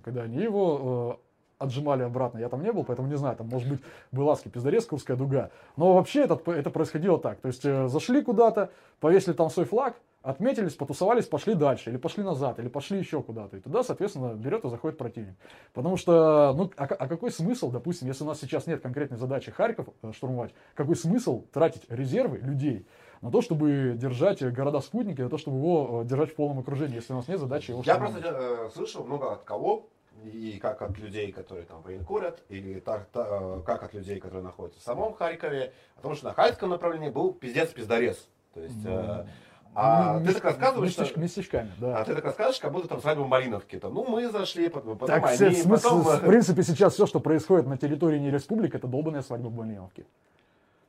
когда 0.03 0.23
они 0.23 0.37
его 0.37 1.19
отжимали 1.59 2.03
обратно. 2.03 2.39
Я 2.39 2.49
там 2.49 2.63
не 2.63 2.71
был, 2.71 2.83
поэтому 2.83 3.07
не 3.07 3.17
знаю, 3.17 3.35
там, 3.35 3.47
может 3.47 3.69
быть, 3.69 3.81
была 4.11 4.35
Пиздарец, 4.35 4.85
Курская 4.85 5.17
дуга. 5.17 5.51
Но 5.75 5.93
вообще 5.93 6.23
это, 6.23 6.39
это 6.51 6.69
происходило 6.71 7.19
так. 7.19 7.39
То 7.39 7.49
есть 7.49 7.65
э, 7.65 7.87
зашли 7.89 8.23
куда-то, 8.23 8.71
повесили 9.01 9.33
там 9.33 9.49
свой 9.49 9.65
флаг, 9.65 9.95
отметились, 10.21 10.73
потусовались, 10.73 11.25
пошли 11.25 11.53
дальше, 11.53 11.89
или 11.89 11.97
пошли 11.97 12.23
назад, 12.23 12.59
или 12.59 12.67
пошли 12.67 12.99
еще 12.99 13.21
куда-то. 13.21 13.57
И 13.57 13.59
туда, 13.59 13.83
соответственно, 13.83 14.33
берет 14.33 14.65
и 14.65 14.69
заходит 14.69 14.97
противник. 14.97 15.35
Потому 15.73 15.97
что, 15.97 16.53
ну, 16.55 16.71
а, 16.77 16.85
а 16.85 17.07
какой 17.07 17.31
смысл, 17.31 17.71
допустим, 17.71 18.07
если 18.07 18.23
у 18.23 18.27
нас 18.27 18.39
сейчас 18.39 18.67
нет 18.67 18.81
конкретной 18.81 19.17
задачи 19.17 19.51
Харьков 19.51 19.87
э, 20.01 20.11
штурмовать, 20.13 20.53
какой 20.75 20.95
смысл 20.95 21.45
тратить 21.53 21.83
резервы 21.89 22.37
людей 22.37 22.85
на 23.21 23.31
то, 23.31 23.41
чтобы 23.41 23.95
держать 23.97 24.41
города-спутники, 24.41 25.21
на 25.21 25.29
то, 25.29 25.37
чтобы 25.37 25.57
его 25.57 26.01
э, 26.01 26.05
держать 26.05 26.31
в 26.31 26.35
полном 26.35 26.59
окружении, 26.59 26.95
если 26.95 27.13
у 27.13 27.17
нас 27.17 27.27
нет 27.27 27.39
задачи 27.39 27.71
его 27.71 27.81
Я 27.85 27.95
просто 27.95 28.19
э, 28.21 28.69
слышал 28.73 29.05
много 29.05 29.31
от 29.31 29.43
кого, 29.43 29.87
и 30.23 30.59
как 30.61 30.81
от 30.81 30.97
людей, 30.97 31.31
которые 31.31 31.65
там 31.65 31.81
военкурят, 31.81 32.43
или 32.49 32.79
так, 32.81 33.07
так, 33.13 33.63
как 33.63 33.83
от 33.83 33.93
людей, 33.93 34.19
которые 34.19 34.43
находятся 34.43 34.81
в 34.81 34.83
самом 34.83 35.13
Харькове, 35.13 35.73
потому 35.95 36.15
что 36.15 36.25
на 36.25 36.33
Харьковском 36.33 36.69
направлении 36.69 37.09
был 37.09 37.33
пиздец 37.33 37.69
пиздорез. 37.69 38.27
То 38.53 38.61
есть, 38.61 38.85
э, 38.85 39.25
а 39.81 40.19
ты 40.19 40.33
так 40.33 40.43
рассказываешь, 40.43 40.97
Местеч, 40.97 41.07
что... 41.09 41.19
Местечками, 41.19 41.71
да. 41.79 41.99
А 41.99 42.05
ты 42.05 42.15
так 42.15 42.25
рассказываешь, 42.25 42.59
как 42.59 42.71
будто 42.71 42.87
там 42.87 43.01
свадьба 43.01 43.21
в 43.21 43.27
Малиновке. 43.27 43.79
Там, 43.79 43.93
ну, 43.93 44.05
мы 44.05 44.29
зашли, 44.29 44.67
потом 44.69 44.97
так, 44.97 45.25
они, 45.25 45.55
смысл, 45.55 46.03
потом... 46.03 46.17
В 46.17 46.25
принципе, 46.25 46.63
сейчас 46.63 46.93
все, 46.93 47.05
что 47.05 47.19
происходит 47.19 47.67
на 47.67 47.77
территории 47.77 48.19
не 48.19 48.29
республик, 48.29 48.75
это 48.75 48.87
долбанная 48.87 49.21
свадьба 49.21 49.47
в 49.47 49.55
Малиновке. 49.55 50.05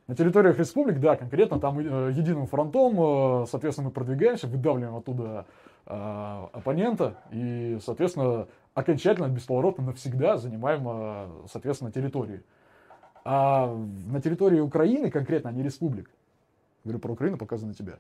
На 0.06 0.16
территориях 0.16 0.58
республик, 0.58 0.98
да, 0.98 1.14
конкретно 1.14 1.60
там 1.60 1.78
э, 1.78 2.12
единым 2.12 2.48
фронтом, 2.48 3.42
э, 3.42 3.46
соответственно, 3.48 3.88
мы 3.88 3.92
продвигаемся, 3.92 4.48
выдавливаем 4.48 4.96
оттуда 4.96 5.46
э, 5.86 6.46
оппонента 6.52 7.18
и, 7.30 7.78
соответственно, 7.80 8.48
окончательно, 8.74 9.28
бесповоротно, 9.28 9.84
навсегда 9.84 10.36
занимаем, 10.36 10.84
э, 10.88 11.28
соответственно, 11.52 11.92
территории. 11.92 12.42
А 13.24 13.72
на 14.06 14.20
территории 14.20 14.58
Украины 14.58 15.12
конкретно, 15.12 15.50
а 15.50 15.52
не 15.52 15.62
республик, 15.62 16.10
говорю 16.82 16.98
про 16.98 17.12
Украину, 17.12 17.36
показано 17.36 17.74
тебя. 17.74 17.98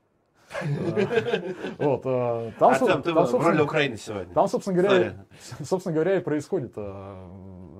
Вот, 1.78 2.02
э, 2.04 2.52
там, 2.58 2.72
а 2.72 2.78
там, 2.78 3.02
там, 3.02 3.26
в 3.26 3.46
роли 3.46 3.62
Украины 3.62 3.96
сегодня. 3.96 4.32
Там, 4.34 4.48
собственно 4.48 4.82
говоря, 4.82 5.26
собственно 5.64 5.94
говоря, 5.94 6.16
и 6.16 6.20
происходит 6.20 6.72
э, 6.76 7.28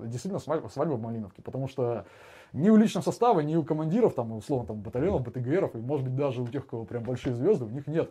действительно 0.04 0.38
свадьба, 0.38 0.68
свадьба 0.68 0.94
в 0.94 1.00
Малиновке, 1.00 1.42
потому 1.42 1.68
что 1.68 2.06
ни 2.52 2.70
у 2.70 2.76
личного 2.76 3.04
состава, 3.04 3.40
ни 3.40 3.56
у 3.56 3.64
командиров, 3.64 4.14
там, 4.14 4.32
условно, 4.32 4.66
там, 4.66 4.80
батальонов, 4.80 5.22
БТГРов, 5.22 5.74
и, 5.74 5.78
может 5.78 6.06
быть, 6.06 6.16
даже 6.16 6.42
у 6.42 6.46
тех, 6.46 6.64
у 6.64 6.68
кого 6.68 6.84
прям 6.84 7.02
большие 7.02 7.34
звезды, 7.34 7.64
у 7.64 7.70
них 7.70 7.86
нет 7.86 8.10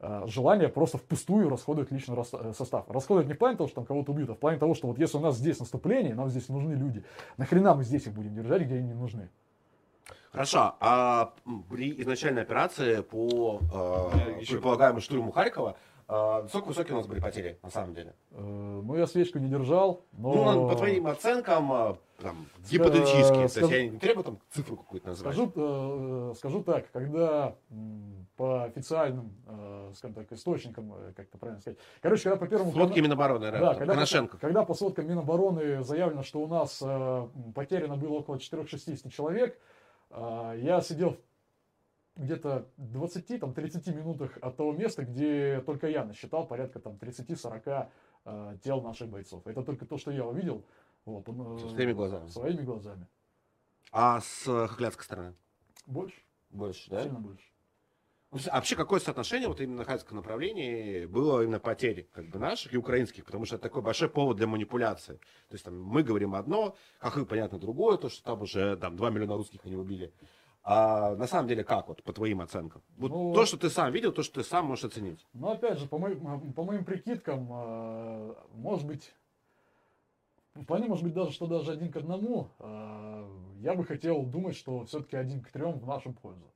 Э, 0.00 0.24
желание 0.26 0.68
просто 0.68 0.96
впустую 0.96 1.48
расходовать 1.48 1.90
личный 1.90 2.16
состав. 2.54 2.88
Расходовать 2.88 3.26
не 3.26 3.34
в 3.34 3.38
плане 3.38 3.56
того, 3.56 3.66
что 3.66 3.76
там 3.76 3.84
кого-то 3.84 4.12
убьют, 4.12 4.30
а 4.30 4.34
в 4.34 4.38
плане 4.38 4.58
того, 4.58 4.74
что 4.74 4.86
вот 4.86 4.98
если 4.98 5.16
у 5.16 5.20
нас 5.20 5.36
здесь 5.36 5.58
наступление, 5.58 6.14
нам 6.14 6.28
здесь 6.28 6.48
нужны 6.48 6.74
люди, 6.74 7.04
нахрена 7.36 7.74
мы 7.74 7.82
здесь 7.82 8.06
их 8.06 8.12
будем 8.12 8.34
держать, 8.34 8.62
где 8.62 8.76
они 8.76 8.88
не 8.88 8.94
нужны? 8.94 9.28
Хорошо, 10.38 10.76
а 10.78 11.32
при 11.68 12.00
изначальной 12.00 12.42
операции 12.42 13.00
по 13.00 13.60
э, 13.60 14.44
предполагаемому 14.46 15.00
штурму 15.00 15.32
Харькова 15.32 15.76
а, 16.10 16.42
насколько 16.42 16.68
высокие 16.68 16.94
у 16.94 16.98
нас 16.98 17.06
были 17.06 17.18
потери, 17.20 17.58
на 17.62 17.70
самом 17.70 17.92
деле? 17.92 18.14
Э, 18.30 18.40
ну, 18.40 18.96
я 18.96 19.06
свечку 19.08 19.40
не 19.40 19.48
держал, 19.48 20.04
но... 20.12 20.52
Ну, 20.52 20.68
по 20.68 20.76
твоим 20.76 21.08
оценкам, 21.08 21.70
а, 21.70 21.98
там, 22.22 22.46
гипотетически, 22.70 23.34
то 23.34 23.42
есть 23.42 23.70
я 23.70 23.88
не 23.88 23.98
требую 23.98 24.24
там 24.24 24.38
цифру 24.50 24.76
какую-то 24.76 25.08
назвать. 25.08 25.34
Скажу, 25.34 25.52
э, 25.54 26.34
скажу 26.36 26.62
так, 26.62 26.90
когда 26.92 27.56
по 28.36 28.64
официальным, 28.64 29.34
э, 29.48 29.92
скажем 29.96 30.14
так, 30.14 30.32
источникам, 30.32 30.94
как 31.14 31.26
это 31.26 31.36
правильно 31.36 31.60
сказать, 31.60 31.78
короче, 32.00 32.22
когда 32.22 32.36
по 32.36 32.46
первому... 32.46 32.72
Сводки 32.72 33.00
Минобороны, 33.00 33.50
да, 33.50 33.74
когда, 33.74 33.94
Коношенко. 33.94 34.38
Когда 34.38 34.64
по 34.64 34.72
сводкам 34.72 35.08
Минобороны 35.08 35.82
заявлено, 35.82 36.22
что 36.22 36.38
у 36.38 36.46
нас 36.46 36.78
потеряно 37.54 37.96
было 37.96 38.20
около 38.20 38.36
4-60 38.36 39.10
человек, 39.10 39.58
я 40.10 40.80
сидел 40.80 41.18
где-то 42.18 42.68
20-30 42.78 43.94
минутах 43.94 44.36
от 44.42 44.56
того 44.56 44.72
места, 44.72 45.04
где 45.04 45.60
только 45.60 45.88
я 45.88 46.04
насчитал 46.04 46.46
порядка 46.46 46.80
там 46.80 46.94
30-40 46.94 47.90
э, 48.24 48.58
тел 48.62 48.82
наших 48.82 49.08
бойцов. 49.08 49.46
Это 49.46 49.62
только 49.62 49.86
то, 49.86 49.96
что 49.98 50.10
я 50.10 50.26
увидел. 50.26 50.64
Вот, 51.04 51.28
э, 51.28 51.68
своими 51.70 51.92
глазами. 51.92 52.28
Своими 52.28 52.62
глазами. 52.62 53.06
А 53.92 54.20
с 54.20 54.44
хохлядской 54.44 55.04
стороны? 55.04 55.34
Больше. 55.86 56.20
Больше, 56.50 56.90
да? 56.90 57.02
Сильно 57.02 57.20
больше. 57.20 57.46
А 58.30 58.56
вообще, 58.56 58.76
какое 58.76 59.00
соотношение 59.00 59.48
вот 59.48 59.60
именно 59.60 59.84
на 59.86 60.14
направлении 60.14 61.06
было 61.06 61.42
именно 61.42 61.58
потери 61.58 62.08
как 62.12 62.26
бы 62.26 62.38
наших 62.38 62.74
и 62.74 62.76
украинских? 62.76 63.24
Потому 63.24 63.46
что 63.46 63.56
это 63.56 63.62
такой 63.62 63.80
большой 63.80 64.10
повод 64.10 64.36
для 64.36 64.46
манипуляции. 64.46 65.14
То 65.48 65.54
есть 65.54 65.64
там 65.64 65.82
мы 65.82 66.02
говорим 66.02 66.34
одно, 66.34 66.76
хахы, 66.98 67.24
понятно, 67.24 67.58
другое, 67.58 67.96
то, 67.96 68.10
что 68.10 68.22
там 68.22 68.42
уже 68.42 68.76
там 68.76 68.96
2 68.96 69.10
миллиона 69.10 69.36
русских 69.36 69.60
они 69.64 69.76
убили. 69.76 70.12
А 70.62 71.14
на 71.16 71.26
самом 71.26 71.48
деле 71.48 71.64
как, 71.64 71.88
вот 71.88 72.02
по 72.02 72.12
твоим 72.12 72.42
оценкам? 72.42 72.82
Вот 72.98 73.10
ну, 73.10 73.32
то, 73.32 73.46
что 73.46 73.56
ты 73.56 73.70
сам 73.70 73.90
видел, 73.92 74.12
то, 74.12 74.22
что 74.22 74.42
ты 74.42 74.46
сам 74.46 74.66
можешь 74.66 74.84
оценить. 74.84 75.26
Ну, 75.32 75.48
опять 75.50 75.78
же, 75.78 75.86
по 75.86 75.96
моим, 75.96 76.52
по 76.52 76.64
моим 76.64 76.84
прикидкам, 76.84 77.48
э, 77.50 78.34
может 78.52 78.86
быть, 78.86 79.14
вполне 80.54 80.88
может 80.88 81.02
быть 81.02 81.14
даже, 81.14 81.32
что 81.32 81.46
даже 81.46 81.72
один 81.72 81.90
к 81.90 81.96
одному. 81.96 82.50
Э, 82.58 83.26
я 83.60 83.72
бы 83.72 83.86
хотел 83.86 84.22
думать, 84.24 84.56
что 84.56 84.84
все-таки 84.84 85.16
один 85.16 85.40
к 85.40 85.50
трем 85.50 85.78
в 85.78 85.86
нашу 85.86 86.12
пользу. 86.12 86.52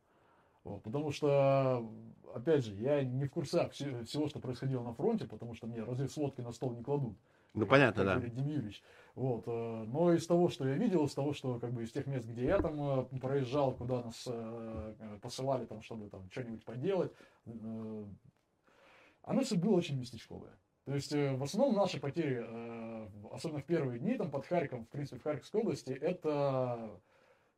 Вот, 0.65 0.83
потому 0.83 1.11
что, 1.11 1.89
опять 2.35 2.65
же, 2.65 2.75
я 2.75 3.03
не 3.03 3.25
в 3.25 3.31
курсах 3.31 3.73
всего, 3.73 4.29
что 4.29 4.39
происходило 4.39 4.83
на 4.83 4.95
фронте, 4.95 5.27
потому 5.27 5.55
что 5.55 5.67
мне 5.67 5.83
разведсводки 5.83 6.41
на 6.41 6.53
стол 6.53 6.73
не 6.73 6.83
кладут. 6.83 7.17
Ну, 7.55 7.67
понятно, 7.67 8.05
да. 8.05 8.15
Юрьевич. 8.15 8.83
Вот. 9.15 9.45
Э, 9.47 9.85
но 9.87 10.13
из 10.15 10.27
того, 10.27 10.49
что 10.49 10.67
я 10.67 10.75
видел, 10.75 11.05
из 11.05 11.15
того, 11.15 11.35
что 11.35 11.59
как 11.59 11.73
бы 11.73 11.83
из 11.83 11.93
тех 11.93 12.07
мест, 12.07 12.27
где 12.27 12.47
я 12.47 12.59
там 12.61 12.81
э, 12.81 13.19
проезжал, 13.21 13.75
куда 13.75 14.03
нас 14.03 14.25
э, 14.27 15.19
посылали, 15.21 15.67
там, 15.67 15.83
чтобы 15.83 16.09
там 16.09 16.31
что-нибудь 16.31 16.65
поделать, 16.65 17.13
оно 19.23 19.43
все 19.43 19.57
было 19.57 19.77
очень 19.77 19.99
местечковое. 19.99 20.57
То 20.85 20.95
есть 20.95 21.13
в 21.13 21.43
основном 21.43 21.77
наши 21.77 22.01
потери, 22.01 22.45
особенно 23.33 23.61
в 23.61 23.65
первые 23.65 24.01
дни 24.01 24.15
там 24.17 24.31
под 24.33 24.47
Харьковом, 24.47 24.85
в 24.85 24.89
принципе, 24.89 25.21
в 25.21 25.23
Харьковской 25.23 25.61
области, 25.61 25.93
это 25.93 27.01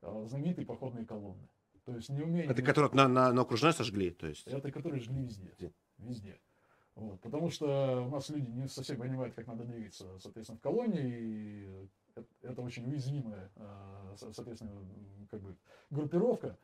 знаменитые 0.02 0.66
походные 0.66 1.06
колонны. 1.06 1.48
То 1.84 1.94
есть 1.94 2.08
неумение... 2.08 2.50
Это 2.50 2.62
которые 2.62 2.92
на, 2.94 3.08
на, 3.08 3.32
на 3.32 3.42
окружной 3.42 3.72
сожгли? 3.72 4.10
То 4.10 4.26
есть... 4.26 4.46
Это 4.46 4.70
которые 4.70 5.00
жгли 5.00 5.24
везде. 5.24 5.72
Везде. 5.98 6.40
Вот, 6.94 7.20
потому 7.20 7.50
что 7.50 8.04
у 8.06 8.08
нас 8.08 8.28
люди 8.30 8.48
не 8.50 8.68
совсем 8.68 8.98
понимают, 8.98 9.34
как 9.34 9.46
надо 9.48 9.64
двигаться, 9.64 10.18
соответственно, 10.20 10.58
в 10.58 10.62
колонии, 10.62 11.08
и 11.08 11.88
это 12.42 12.62
очень 12.62 12.86
уязвимая, 12.88 13.50
а, 13.56 14.14
соответственно, 14.16 14.70
как 15.30 15.40
бы 15.40 15.56
группировка. 15.90 16.56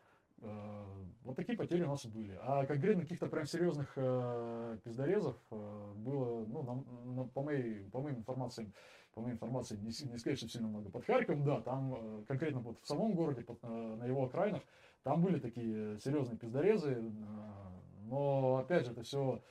А, 0.43 0.87
вот 1.25 1.35
такие 1.35 1.59
потери 1.59 1.83
у 1.83 1.89
нас 1.89 2.07
были. 2.07 2.39
А 2.43 2.65
конкретно 2.65 3.03
каких-то 3.03 3.27
прям 3.27 3.45
серьезных 3.45 3.93
э, 3.97 4.79
пиздорезов 4.85 5.37
было, 5.51 6.47
ну, 6.47 6.63
на, 6.63 7.13
на, 7.13 7.25
по, 7.25 7.43
моей, 7.43 7.91
по 7.91 8.01
моим 8.01 8.19
информациям, 8.19 8.73
по 9.13 9.21
моей 9.21 9.35
информации, 9.35 9.77
не, 9.77 9.89
не 10.11 10.19
сказать, 10.19 10.39
что 10.39 10.49
сильно 10.49 10.69
много. 10.69 10.91
Под 10.91 11.05
Харьковом, 11.05 11.45
да, 11.45 11.61
там 11.61 12.25
конкретно 12.27 12.61
вот 12.61 12.79
в 12.81 12.87
самом 12.87 13.15
городе, 13.15 13.43
под, 13.43 13.61
на 13.65 14.05
его 14.07 14.25
окраинах, 14.25 14.63
там 15.03 15.23
были 15.23 15.39
такие 15.39 15.99
серьезные 16.01 16.39
пиздорезы, 16.39 16.93
э, 16.93 17.01
но 18.03 18.57
опять 18.57 18.87
же, 18.87 18.93
это 18.93 19.03
все 19.03 19.43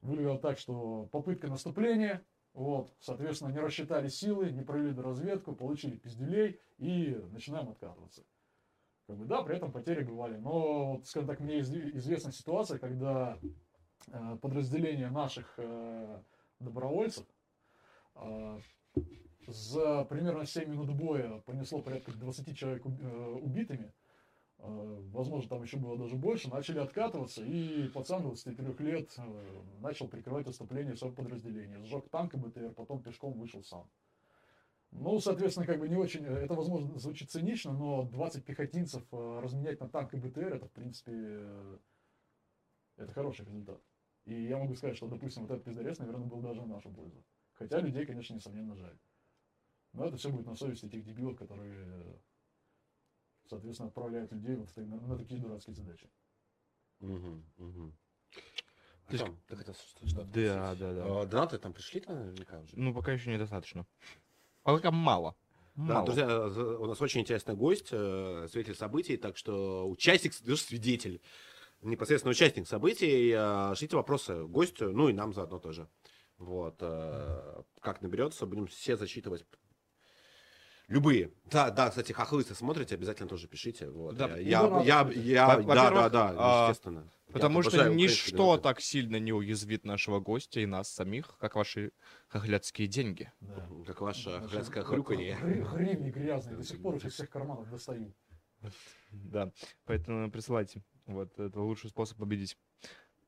выглядело 0.00 0.38
так, 0.38 0.58
что 0.58 1.08
попытка 1.12 1.48
наступления, 1.48 2.24
вот, 2.52 2.92
соответственно, 3.00 3.52
не 3.52 3.60
рассчитали 3.60 4.08
силы, 4.08 4.50
не 4.50 4.62
провели 4.62 4.98
разведку, 4.98 5.54
получили 5.54 5.96
пизделей 5.96 6.60
и 6.78 7.14
начинаем 7.30 7.68
откатываться. 7.68 8.24
Как 9.06 9.16
бы, 9.16 9.24
да, 9.26 9.42
при 9.42 9.56
этом 9.56 9.72
потери 9.72 10.04
бывали. 10.04 10.36
Но, 10.36 10.94
вот, 10.94 11.06
скажем 11.06 11.28
так, 11.28 11.40
мне 11.40 11.60
известна 11.60 12.32
ситуация, 12.32 12.78
когда 12.78 13.38
э, 14.08 14.36
подразделение 14.40 15.10
наших 15.10 15.54
э, 15.58 16.22
добровольцев 16.60 17.26
э, 18.14 18.60
за 19.46 20.04
примерно 20.04 20.46
7 20.46 20.70
минут 20.70 20.94
боя 20.94 21.40
понесло 21.40 21.82
порядка 21.82 22.12
20 22.12 22.56
человек 22.56 22.84
э, 22.86 23.34
убитыми. 23.42 23.92
Э, 24.62 25.00
возможно, 25.12 25.48
там 25.48 25.62
еще 25.62 25.76
было 25.76 25.96
даже 25.98 26.16
больше, 26.16 26.50
начали 26.50 26.78
откатываться, 26.78 27.44
и 27.44 27.88
пацан 27.88 28.22
23 28.22 28.86
лет 28.86 29.12
э, 29.18 29.62
начал 29.80 30.08
прикрывать 30.08 30.46
отступление 30.46 30.96
своего 30.96 31.16
подразделения. 31.16 31.82
Сжег 31.84 32.08
танк 32.08 32.34
и 32.34 32.36
БТР, 32.36 32.72
потом 32.74 33.02
пешком 33.02 33.32
вышел 33.34 33.62
сам. 33.62 33.88
Ну, 34.92 35.20
соответственно, 35.20 35.66
как 35.66 35.78
бы 35.78 35.88
не 35.88 35.96
очень, 35.96 36.24
э, 36.24 36.44
это, 36.44 36.54
возможно, 36.54 36.98
звучит 36.98 37.30
цинично, 37.30 37.72
но 37.72 38.04
20 38.04 38.44
пехотинцев 38.44 39.04
разменять 39.12 39.80
на 39.80 39.88
танк 39.88 40.14
и 40.14 40.18
БТР, 40.18 40.54
это, 40.54 40.66
в 40.66 40.72
принципе, 40.72 41.40
это 42.96 43.12
хороший 43.12 43.44
результат. 43.46 43.80
И 44.26 44.34
я 44.44 44.58
могу 44.58 44.74
сказать, 44.74 44.96
что, 44.96 45.08
допустим, 45.08 45.42
вот 45.42 45.50
этот 45.50 45.64
пиздорез, 45.64 45.98
наверное, 45.98 46.26
был 46.26 46.40
даже 46.40 46.60
в 46.60 46.68
нашу 46.68 46.90
пользу. 46.90 47.24
Хотя 47.54 47.80
людей, 47.80 48.06
конечно, 48.06 48.34
несомненно, 48.34 48.76
жаль. 48.76 48.98
Но 49.92 50.06
это 50.06 50.16
все 50.16 50.30
будет 50.30 50.46
на 50.46 50.54
совести 50.54 50.88
тех 50.88 51.04
дебилов, 51.04 51.36
которые, 51.36 52.20
соответственно, 53.50 53.88
отправляют 53.88 54.32
людей 54.32 54.56
вот 54.56 54.74
на, 54.76 54.96
на 55.00 55.18
такие 55.18 55.40
дурацкие 55.40 55.74
задачи. 55.74 56.08
Мгм. 57.00 57.44
То 57.56 59.12
есть- 59.12 59.22
Артём, 59.24 59.40
ты 59.48 59.56
хотел 59.56 59.74
что- 59.74 60.06
что-то 60.06 60.24
Да, 60.32 60.74
да, 60.76 60.92
да. 60.94 61.04
А, 61.22 61.26
Донаты 61.26 61.58
там 61.58 61.72
пришли-то 61.72 62.14
наверняка 62.14 62.60
уже? 62.60 62.72
Ну, 62.76 62.94
пока 62.94 63.12
еще 63.12 63.32
недостаточно. 63.32 63.86
Пока 64.62 64.90
мало. 64.92 65.34
Да, 65.74 65.82
Мало. 65.94 66.06
друзья, 66.06 66.46
у 66.78 66.86
нас 66.86 67.00
очень 67.00 67.20
интересный 67.22 67.54
гость, 67.54 67.88
э, 67.90 68.46
свидетель 68.50 68.74
событий, 68.76 69.16
так 69.16 69.36
что 69.36 69.88
участник, 69.88 70.32
даже 70.42 70.60
свидетель, 70.62 71.20
непосредственно 71.80 72.30
участник 72.30 72.68
событий. 72.68 73.32
э, 73.34 73.74
Шлите 73.74 73.96
вопросы 73.96 74.44
гостю, 74.46 74.92
ну 74.92 75.08
и 75.08 75.12
нам 75.12 75.32
заодно 75.32 75.58
тоже. 75.58 75.88
Вот. 76.38 76.76
э, 76.80 77.62
Как 77.80 78.02
наберется, 78.02 78.46
будем 78.46 78.66
все 78.66 78.96
зачитывать. 78.96 79.44
Любые. 80.90 81.30
Да, 81.52 81.70
да, 81.70 81.88
кстати, 81.88 82.10
хохлы, 82.10 82.40
если 82.40 82.54
смотрите, 82.54 82.96
обязательно 82.96 83.28
тоже 83.28 83.46
пишите. 83.46 83.88
Вот. 83.88 84.16
Да. 84.16 84.26
Я, 84.26 84.38
И 84.38 84.44
я, 84.48 84.62
донаты 84.62 84.86
я, 84.88 85.08
я- 85.12 85.56
да, 85.62 85.90
да, 85.90 86.08
да, 86.08 86.34
а, 86.36 86.68
естественно. 86.68 87.08
Я 87.28 87.32
Потому 87.32 87.62
что 87.62 87.68
обожаю 87.70 87.92
украинские 87.92 88.24
ничто 88.26 88.36
донаты. 88.46 88.62
так 88.64 88.80
сильно 88.80 89.16
не 89.20 89.32
уязвит 89.32 89.84
нашего 89.84 90.18
гостя 90.18 90.58
и 90.58 90.66
нас 90.66 90.88
самих, 90.90 91.38
как 91.38 91.54
ваши 91.54 91.92
хохлядские 92.26 92.88
деньги. 92.88 93.32
Да. 93.40 93.68
Как 93.86 94.00
ваше 94.00 94.30
Наши 94.30 94.42
хохлядское 94.42 94.82
хрюканье. 94.82 95.38
гри- 95.40 95.62
Гривни 95.62 96.10
грязные, 96.10 96.56
до 96.56 96.64
сих 96.64 96.82
пор 96.82 96.96
их 96.96 97.04
из 97.04 97.12
всех 97.14 97.30
карманов 97.30 97.70
достаю. 97.70 98.12
Да, 99.12 99.52
поэтому 99.84 100.28
присылайте. 100.30 100.82
Вот, 101.06 101.38
это 101.38 101.60
лучший 101.60 101.90
способ 101.90 102.18
победить. 102.18 102.58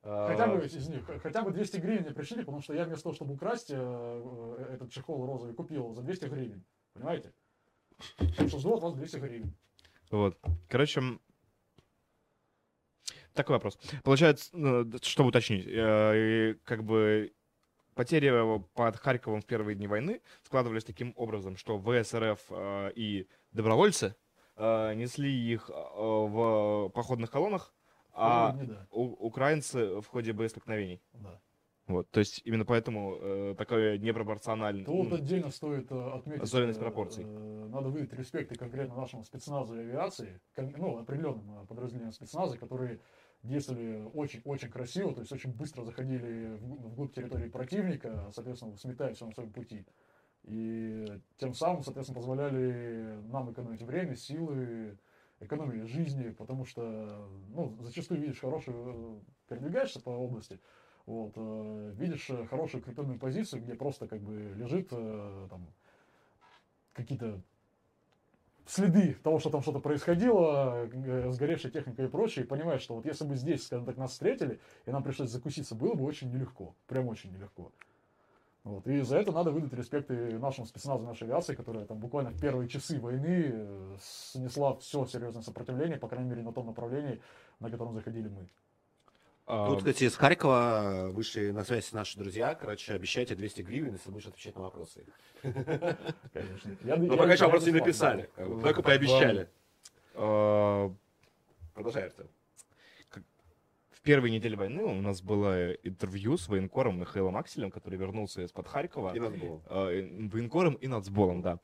Хотя 0.01 0.43
А, 0.43 0.47
бы 0.55 0.65
из 0.65 0.89
них, 0.89 1.05
хотя 1.21 1.41
бы 1.43 1.51
200 1.51 1.77
гривен 1.77 2.13
пришли, 2.13 2.39
потому 2.39 2.61
что 2.61 2.73
я 2.73 2.83
вместо 2.83 3.03
того, 3.03 3.15
чтобы 3.15 3.35
украсть 3.35 3.71
э, 3.71 3.75
э, 3.77 4.73
этот 4.73 4.91
чехол 4.91 5.25
розовый, 5.25 5.53
купил 5.55 5.93
за 5.93 6.01
200 6.01 6.25
гривен. 6.25 6.65
Понимаете? 6.93 7.31
Жду 8.39 8.75
от 8.75 8.81
вас 8.81 8.93
200 8.93 9.17
гривен. 9.17 9.53
Вот. 10.11 10.37
Короче, 10.69 11.01
такой 13.33 13.55
вопрос. 13.55 13.79
Получается, 14.03 14.49
ну, 14.53 14.89
чтобы 15.01 15.29
уточнить, 15.29 15.65
э, 15.67 16.55
как 16.63 16.83
бы 16.83 17.33
потери 17.95 18.31
под 18.73 18.97
Харьковом 18.97 19.41
в 19.41 19.45
первые 19.45 19.75
дни 19.75 19.87
войны 19.87 20.21
складывались 20.43 20.83
таким 20.83 21.13
образом, 21.15 21.57
что 21.57 21.79
ВСРФ 21.79 22.39
э, 22.49 22.91
и 22.95 23.27
добровольцы 23.51 24.15
э, 24.55 24.93
несли 24.93 25.31
их 25.31 25.69
в 25.69 26.89
походных 26.93 27.31
колоннах, 27.31 27.73
а 28.11 28.51
да, 28.51 28.87
украинцы 28.91 29.99
в 30.01 30.05
ходе 30.05 30.33
боестолкновений. 30.33 31.01
да. 31.13 31.41
Вот, 31.87 32.09
то 32.11 32.19
есть 32.19 32.41
именно 32.45 32.63
поэтому 32.63 33.17
э, 33.19 33.55
такое 33.57 33.97
непропорционально. 33.97 34.85
То 34.85 34.95
вот 34.95 35.09
ну, 35.09 35.15
отдельно 35.17 35.49
стоит 35.49 35.91
э, 35.91 36.11
отметить. 36.11 36.43
Особенность 36.43 36.79
э, 36.79 36.81
пропорций. 36.81 37.25
э, 37.27 37.67
Надо 37.69 37.89
выдать 37.89 38.13
респект 38.13 38.51
и 38.53 38.55
конкретно 38.55 38.95
нашему 38.95 39.23
спецназу 39.25 39.75
и 39.75 39.79
авиации, 39.79 40.39
кон- 40.55 40.73
ну, 40.77 40.99
определенным 40.99 41.67
подразделениям 41.67 42.13
спецназа, 42.13 42.57
которые 42.57 43.01
действовали 43.43 44.09
очень-очень 44.13 44.69
красиво, 44.69 45.13
то 45.13 45.19
есть 45.19 45.33
очень 45.33 45.51
быстро 45.51 45.83
заходили 45.83 46.55
в- 46.55 46.87
вглубь 46.91 47.13
территории 47.13 47.49
противника, 47.49 48.29
соответственно, 48.31 48.77
сметая 48.77 49.13
все 49.13 49.25
на 49.25 49.33
своем 49.33 49.51
пути. 49.51 49.85
И 50.43 51.05
тем 51.37 51.53
самым, 51.53 51.83
соответственно, 51.83 52.19
позволяли 52.19 53.19
нам 53.29 53.51
экономить 53.51 53.81
время, 53.81 54.15
силы, 54.15 54.97
экономили 55.41 55.85
жизни, 55.85 56.29
потому 56.29 56.63
что, 56.63 57.27
ну, 57.49 57.77
зачастую 57.81 58.21
видишь 58.21 58.39
хорошую, 58.39 59.21
э, 59.49 59.49
передвигаешься 59.49 60.01
по 60.01 60.09
области, 60.11 60.59
вот, 61.05 61.33
э, 61.35 61.93
видишь 61.97 62.29
э, 62.29 62.45
хорошую 62.47 62.81
укрепленную 62.81 63.19
позицию, 63.19 63.61
где 63.61 63.75
просто 63.75 64.07
как 64.07 64.21
бы 64.21 64.53
лежит 64.55 64.87
э, 64.91 65.47
там 65.49 65.67
какие-то 66.93 67.41
следы 68.65 69.17
того, 69.21 69.39
что 69.39 69.49
там 69.49 69.61
что-то 69.61 69.79
происходило, 69.79 70.87
сгоревшая 71.31 71.71
техника 71.71 72.03
и 72.03 72.07
прочее, 72.07 72.45
и 72.45 72.47
понимаешь, 72.47 72.81
что 72.81 72.95
вот 72.95 73.05
если 73.05 73.25
бы 73.25 73.35
здесь, 73.35 73.65
скажем 73.65 73.85
так, 73.85 73.97
нас 73.97 74.11
встретили, 74.11 74.61
и 74.85 74.91
нам 74.91 75.03
пришлось 75.03 75.29
закуситься, 75.29 75.75
было 75.75 75.93
бы 75.93 76.05
очень 76.05 76.31
нелегко, 76.31 76.73
прям 76.87 77.07
очень 77.07 77.33
нелегко. 77.33 77.73
Вот. 78.63 78.87
И 78.87 79.01
за 79.01 79.17
это 79.17 79.33
надо 79.33 79.51
выдать 79.51 79.73
респект 79.73 80.09
и 80.09 80.13
нашему 80.13 80.65
спецназу 80.65 81.03
нашей 81.03 81.23
авиации, 81.23 81.53
которая 81.53 81.85
там 81.85 81.99
буквально 81.99 82.29
в 82.29 82.39
первые 82.39 82.69
часы 82.69 82.97
войны 82.97 83.97
снесла 84.01 84.77
все 84.77 85.05
серьезное 85.05 85.41
сопротивление, 85.41 85.97
по 85.97 86.07
крайней 86.07 86.29
мере, 86.29 86.43
на 86.43 86.53
том 86.53 86.67
направлении, 86.67 87.21
на 87.59 87.69
котором 87.69 87.93
заходили 87.93 88.29
мы. 88.29 88.47
Тут, 89.45 89.79
кстати, 89.79 90.05
из 90.05 90.15
Харькова 90.15 91.09
вышли 91.11 91.51
на 91.51 91.65
связь 91.65 91.91
наши 91.91 92.17
друзья. 92.17 92.55
Короче, 92.55 92.93
обещайте 92.93 93.35
200 93.35 93.61
гривен, 93.61 93.93
если 93.93 94.09
будешь 94.09 94.27
отвечать 94.27 94.55
на 94.55 94.61
вопросы. 94.61 95.05
Конечно. 95.41 96.77
Но 96.81 96.95
Ну, 96.95 97.17
пока 97.17 97.33
еще 97.33 97.45
вопросы 97.45 97.71
не 97.71 97.79
написали. 97.79 98.29
Только 98.35 98.81
пообещали. 98.81 99.49
Продолжай, 100.13 102.03
Артем. 102.05 102.27
Первой 104.03 104.31
неделе 104.31 104.55
войны 104.57 104.83
у 104.83 105.01
нас 105.01 105.21
было 105.21 105.71
интервью 105.83 106.37
с 106.37 106.47
военкором 106.47 106.99
Михаилом 106.99 107.37
Акселем, 107.37 107.71
который 107.71 107.97
вернулся 107.97 108.41
из-под 108.43 108.67
Харькова. 108.67 109.15
И 109.15 109.19
нас 109.19 109.33
было. 109.33 109.61
Э, 109.69 109.99
и- 109.99 110.27
военкором 110.27 110.73
и 110.75 110.87
нацболом, 110.87 111.41
да. 111.41 111.59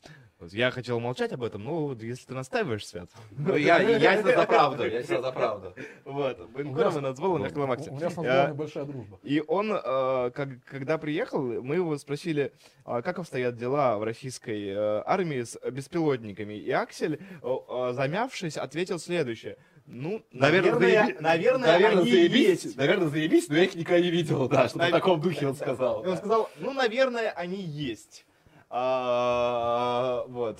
Я 0.52 0.71
хотел 0.71 1.02
молчать 1.02 1.34
об 1.34 1.43
этом, 1.43 1.65
но 1.65 1.91
если 1.99 2.28
ты 2.28 2.34
настаиваешь, 2.34 2.88
Свят. 2.88 3.10
Ну, 3.32 3.58
я, 3.58 3.82
я 3.82 4.21
за 4.21 4.45
правду, 4.45 4.86
я 4.88 5.02
всегда 5.04 5.21
за 5.21 5.32
правду. 5.34 5.75
Вот, 6.06 6.39
меня 6.56 6.97
и 6.97 7.02
нацболом 7.02 7.41
с- 7.41 7.49
Михаилом 7.52 7.69
у- 7.71 7.73
меня 7.97 8.10
с 8.10 8.13
Я- 8.17 8.23
Назболом 8.23 8.52
небольшая 8.54 8.86
дружба. 8.86 9.19
И 9.23 9.43
он, 9.45 9.73
э, 9.73 10.32
как- 10.34 10.63
когда 10.63 10.97
приехал, 10.97 11.41
мы 11.62 11.75
его 11.75 11.97
спросили, 11.97 12.54
а 12.86 13.02
как 13.02 13.19
обстоят 13.19 13.58
дела 13.58 13.97
в 13.97 14.04
российской 14.06 14.69
э, 14.69 15.04
армии 15.06 15.41
с 15.43 15.60
беспилотниками. 15.69 16.54
И 16.54 16.71
Аксель, 16.71 17.19
э, 17.41 17.56
э, 17.69 17.91
замявшись, 17.93 18.56
ответил 18.56 18.97
следующее. 18.97 19.58
Ну, 19.91 20.21
наверное, 20.32 20.73
заеби- 20.75 21.19
наверное, 21.19 21.71
наверное, 21.71 22.02
они 22.04 22.12
заебись, 22.12 22.63
есть. 22.63 22.78
наверное, 22.78 23.08
заебись, 23.08 23.49
но 23.49 23.56
я 23.58 23.63
их 23.63 23.73
никогда 23.73 23.99
не 23.99 24.12
видел, 24.12 24.47
да, 24.47 24.69
что 24.69 24.78
в 24.78 24.82
Навер- 24.84 24.91
таком 24.91 25.19
духе 25.19 25.47
он 25.47 25.56
сказал. 25.56 26.04
И 26.04 26.08
он 26.08 26.17
сказал, 26.17 26.49
ну, 26.60 26.73
наверное, 26.73 27.32
они 27.32 27.58
есть. 27.60 28.25
А, 28.69 30.25
вот. 30.28 30.60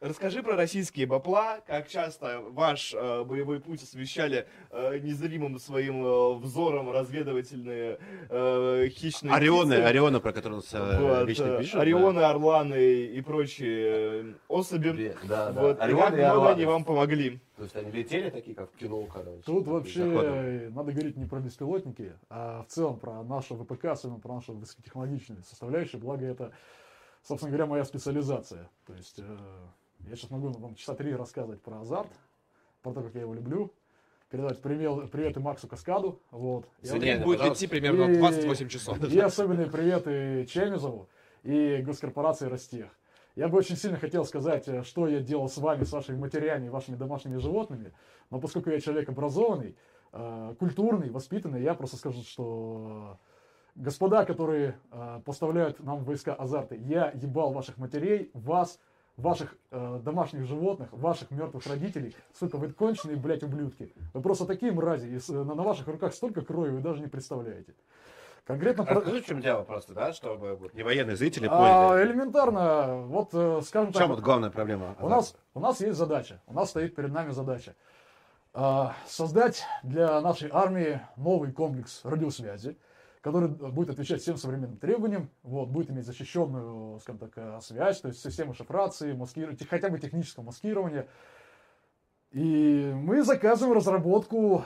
Расскажи 0.00 0.42
про 0.42 0.56
российские 0.56 1.06
бапла, 1.06 1.60
как 1.66 1.88
часто 1.88 2.42
ваш 2.50 2.92
э, 2.92 3.24
боевой 3.24 3.60
путь 3.60 3.82
освещали 3.82 4.46
э, 4.70 4.98
незримым 4.98 5.58
своим 5.58 6.04
э, 6.04 6.34
взором 6.34 6.90
разведывательные 6.90 7.98
э, 8.28 8.88
хищные 8.90 9.32
Орионы, 9.32 9.76
птицы. 9.76 9.86
Орионы, 9.86 10.20
про 10.20 10.32
которые 10.34 10.58
он 10.58 10.64
э, 10.70 11.00
Вот, 11.00 11.28
вечно 11.28 11.44
э, 11.44 11.58
пишет. 11.60 11.76
Орионы, 11.76 12.18
Орланы 12.18 13.04
и 13.06 13.20
прочие 13.22 13.86
э, 13.86 14.34
особи. 14.48 15.14
Да, 15.26 15.50
да. 15.52 15.62
Вот, 15.62 15.78
и 15.78 15.80
Орионы 15.80 16.02
как 16.02 16.12
и 16.12 16.16
много 16.16 16.30
Орланы. 16.32 16.54
они 16.56 16.64
вам 16.66 16.84
помогли. 16.84 17.40
То 17.56 17.62
есть 17.62 17.76
они 17.76 17.90
летели 17.90 18.28
такие, 18.28 18.54
как 18.54 18.70
в 18.70 18.76
кино, 18.76 19.02
короче. 19.04 19.42
Тут 19.46 19.66
вообще 19.66 20.04
заходом. 20.04 20.74
надо 20.74 20.92
говорить 20.92 21.16
не 21.16 21.24
про 21.24 21.40
беспилотники, 21.40 22.12
а 22.28 22.64
в 22.64 22.66
целом 22.70 22.98
про 22.98 23.22
нашу 23.24 23.54
ВПК, 23.56 23.86
особенно 23.86 24.20
про 24.20 24.34
нашу 24.34 24.52
высокотехнологичную 24.52 25.42
составляющую, 25.42 26.02
благо 26.02 26.26
это, 26.26 26.52
собственно 27.22 27.50
говоря, 27.50 27.64
моя 27.64 27.84
специализация. 27.86 28.68
То 28.86 28.92
есть 28.92 29.20
э, 29.20 29.24
я 30.06 30.16
сейчас 30.16 30.30
могу 30.30 30.48
вам 30.48 30.74
часа 30.74 30.94
три 30.94 31.14
рассказывать 31.14 31.60
про 31.62 31.80
азарт, 31.80 32.10
про 32.82 32.92
то, 32.92 33.02
как 33.02 33.14
я 33.14 33.22
его 33.22 33.34
люблю, 33.34 33.72
передать 34.30 34.60
привет, 34.62 35.10
приветы 35.10 35.40
Максу 35.40 35.68
Каскаду. 35.68 36.20
Вот. 36.30 36.68
Я 36.82 36.90
Соединяй, 36.90 37.16
Стрим 37.16 37.26
будет 37.26 37.40
идти 37.52 37.66
примерно 37.66 38.04
И- 38.10 38.18
28 38.18 38.68
часов. 38.68 39.02
И 39.04 39.18
особенные 39.18 39.66
приветы 39.70 40.46
Чемизову 40.48 41.08
и 41.42 41.78
госкорпорации 41.84 42.46
Ростех. 42.46 42.88
Я 43.34 43.48
бы 43.48 43.58
очень 43.58 43.76
сильно 43.76 43.98
хотел 43.98 44.24
сказать, 44.24 44.66
э, 44.66 44.82
что 44.82 45.06
я 45.08 45.20
делал 45.20 45.48
с 45.48 45.58
вами, 45.58 45.84
с 45.84 45.92
вашими 45.92 46.16
матерями 46.16 46.68
вашими 46.68 46.96
домашними 46.96 47.36
животными, 47.36 47.92
но 48.30 48.40
поскольку 48.40 48.70
я 48.70 48.80
человек 48.80 49.08
образованный, 49.08 49.76
э, 50.12 50.54
культурный, 50.58 51.10
воспитанный, 51.10 51.62
я 51.62 51.74
просто 51.74 51.96
скажу, 51.96 52.22
что 52.22 53.18
господа, 53.74 54.24
которые 54.24 54.78
э, 54.90 55.20
поставляют 55.24 55.80
нам 55.80 56.02
войска 56.04 56.32
азарты, 56.34 56.76
я 56.76 57.10
ебал 57.14 57.52
ваших 57.52 57.76
матерей, 57.76 58.30
вас, 58.32 58.80
ваших 59.16 59.56
э, 59.70 60.00
домашних 60.02 60.44
животных, 60.44 60.88
ваших 60.92 61.30
мертвых 61.30 61.66
родителей. 61.66 62.14
Сука, 62.38 62.56
вы 62.56 62.70
конченые, 62.70 63.16
блядь, 63.16 63.42
ублюдки. 63.42 63.92
Вы 64.12 64.20
просто 64.20 64.44
такие 64.46 64.72
мрази, 64.72 65.06
и 65.08 65.18
с- 65.18 65.28
на, 65.28 65.44
на 65.44 65.62
ваших 65.62 65.86
руках 65.88 66.12
столько 66.14 66.42
крови, 66.42 66.70
вы 66.70 66.80
даже 66.80 67.00
не 67.00 67.06
представляете. 67.08 67.74
Конкретно 68.44 68.84
про- 68.84 68.96
Расскажи, 68.96 69.22
в 69.22 69.26
чем 69.26 69.40
дело 69.40 69.62
просто, 69.62 69.94
да, 69.94 70.12
чтобы 70.12 70.70
не 70.74 70.82
военные 70.82 71.16
зрители 71.16 71.48
а, 71.50 71.88
поняли. 71.88 72.06
элементарно, 72.12 73.02
вот, 73.06 73.30
э, 73.32 73.60
скажем 73.64 73.90
В 73.90 73.94
чем 73.96 74.02
так, 74.02 74.10
вот 74.10 74.20
главная 74.20 74.50
проблема? 74.50 74.94
у 75.00 75.08
нас, 75.08 75.34
у 75.54 75.60
нас 75.60 75.80
есть 75.80 75.96
задача, 75.98 76.40
у 76.46 76.52
нас 76.52 76.70
стоит 76.70 76.94
перед 76.94 77.12
нами 77.12 77.30
задача. 77.30 77.74
а, 78.58 78.94
создать 79.06 79.64
для 79.82 80.20
нашей 80.20 80.48
армии 80.52 81.00
новый 81.16 81.52
комплекс 81.52 82.00
радиосвязи, 82.04 82.76
который 83.26 83.48
будет 83.48 83.90
отвечать 83.90 84.22
всем 84.22 84.36
современным 84.36 84.76
требованиям, 84.76 85.28
вот, 85.42 85.68
будет 85.68 85.90
иметь 85.90 86.06
защищенную, 86.06 87.00
скажем 87.00 87.18
так, 87.18 87.32
э, 87.34 87.58
связь, 87.60 88.00
то 88.00 88.06
есть 88.06 88.22
систему 88.22 88.54
шифрации, 88.54 89.14
маскирования, 89.14 89.58
хотя 89.68 89.88
бы 89.88 89.98
технического 89.98 90.44
маскирования. 90.44 91.08
И 92.30 92.92
мы 92.94 93.24
заказываем 93.24 93.76
разработку, 93.76 94.64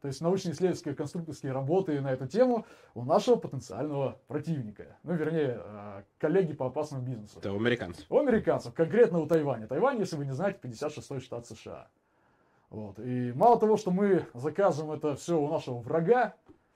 то 0.00 0.08
есть 0.08 0.20
научно-исследовательские 0.20 0.96
конструкторские 0.96 1.52
работы 1.52 2.00
на 2.00 2.10
эту 2.10 2.26
тему 2.26 2.66
у 2.94 3.04
нашего 3.04 3.36
потенциального 3.36 4.18
противника. 4.26 4.96
Ну, 5.04 5.14
вернее, 5.14 5.60
э, 5.62 6.02
коллеги 6.18 6.52
по 6.52 6.66
опасному 6.66 7.04
бизнесу. 7.04 7.38
Это 7.38 7.52
у 7.52 7.56
американцев. 7.58 8.06
У 8.10 8.18
американцев, 8.18 8.74
конкретно 8.74 9.20
у 9.20 9.28
Тайваня. 9.28 9.68
Тайвань, 9.68 10.00
если 10.00 10.16
вы 10.16 10.26
не 10.26 10.32
знаете, 10.34 10.58
56-й 10.60 11.20
штат 11.20 11.46
США. 11.46 11.86
Вот. 12.70 12.98
И 12.98 13.32
мало 13.36 13.56
того, 13.60 13.76
что 13.76 13.92
мы 13.92 14.26
заказываем 14.34 14.98
это 14.98 15.14
все 15.14 15.40
у 15.40 15.48
нашего 15.48 15.78
врага, 15.78 16.34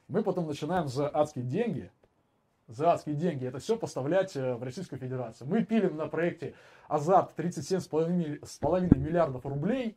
мы 0.08 0.22
потом 0.22 0.46
начинаем 0.46 0.88
за 0.88 1.08
адские 1.08 1.44
деньги, 1.44 1.90
за 2.66 2.92
адские 2.92 3.14
деньги 3.14 3.46
это 3.46 3.58
все 3.58 3.76
поставлять 3.76 4.36
э, 4.36 4.54
в 4.54 4.62
Российскую 4.62 4.98
Федерацию. 4.98 5.48
Мы 5.48 5.64
пилим 5.64 5.96
на 5.96 6.06
проекте 6.06 6.54
Азат 6.88 7.32
37,5 7.38 8.98
миллиардов 8.98 9.46
рублей 9.46 9.96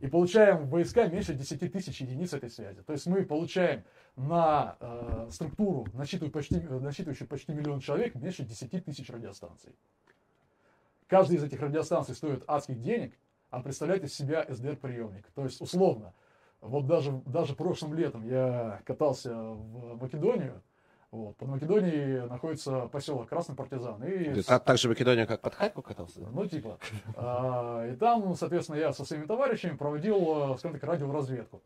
и 0.00 0.06
получаем 0.06 0.64
в 0.64 0.70
войска 0.70 1.06
меньше 1.06 1.34
10 1.34 1.72
тысяч 1.72 2.00
единиц 2.00 2.32
этой 2.32 2.50
связи. 2.50 2.82
То 2.82 2.92
есть 2.92 3.06
мы 3.06 3.24
получаем 3.24 3.84
на 4.16 4.76
э, 4.80 5.28
структуру, 5.30 5.86
насчитывающую 5.92 6.32
почти, 6.32 6.60
насчитывающую 6.60 7.28
почти 7.28 7.52
миллион 7.52 7.80
человек, 7.80 8.14
меньше 8.14 8.44
10 8.44 8.84
тысяч 8.84 9.08
радиостанций. 9.10 9.74
Каждая 11.06 11.38
из 11.38 11.44
этих 11.44 11.60
радиостанций 11.60 12.14
стоит 12.14 12.44
адских 12.46 12.80
денег, 12.80 13.14
а 13.50 13.60
представляет 13.60 14.04
из 14.04 14.14
себя 14.14 14.42
SDR-приемник. 14.42 15.26
То 15.34 15.44
есть, 15.44 15.60
условно, 15.60 16.12
вот 16.60 16.86
даже, 16.86 17.12
даже 17.26 17.54
прошлым 17.54 17.94
летом 17.94 18.24
я 18.26 18.80
катался 18.84 19.34
в 19.34 20.00
Македонию, 20.00 20.62
вот. 21.10 21.36
Под 21.36 21.48
Македонией 21.48 22.28
находится 22.28 22.88
поселок 22.88 23.28
Красный 23.28 23.54
Партизан. 23.54 24.02
И... 24.04 24.34
Ты 24.34 24.42
так, 24.42 24.76
же 24.76 24.88
Македония, 24.88 25.26
как 25.26 25.40
под 25.40 25.54
Хайку 25.54 25.80
катался? 25.80 26.20
Ну, 26.20 26.46
типа. 26.46 26.78
А, 27.14 27.86
и 27.86 27.96
там, 27.96 28.34
соответственно, 28.34 28.76
я 28.76 28.92
со 28.92 29.04
своими 29.04 29.24
товарищами 29.24 29.76
проводил, 29.76 30.58
скажем 30.58 30.78
так, 30.78 30.84
радиоразведку. 30.84 31.62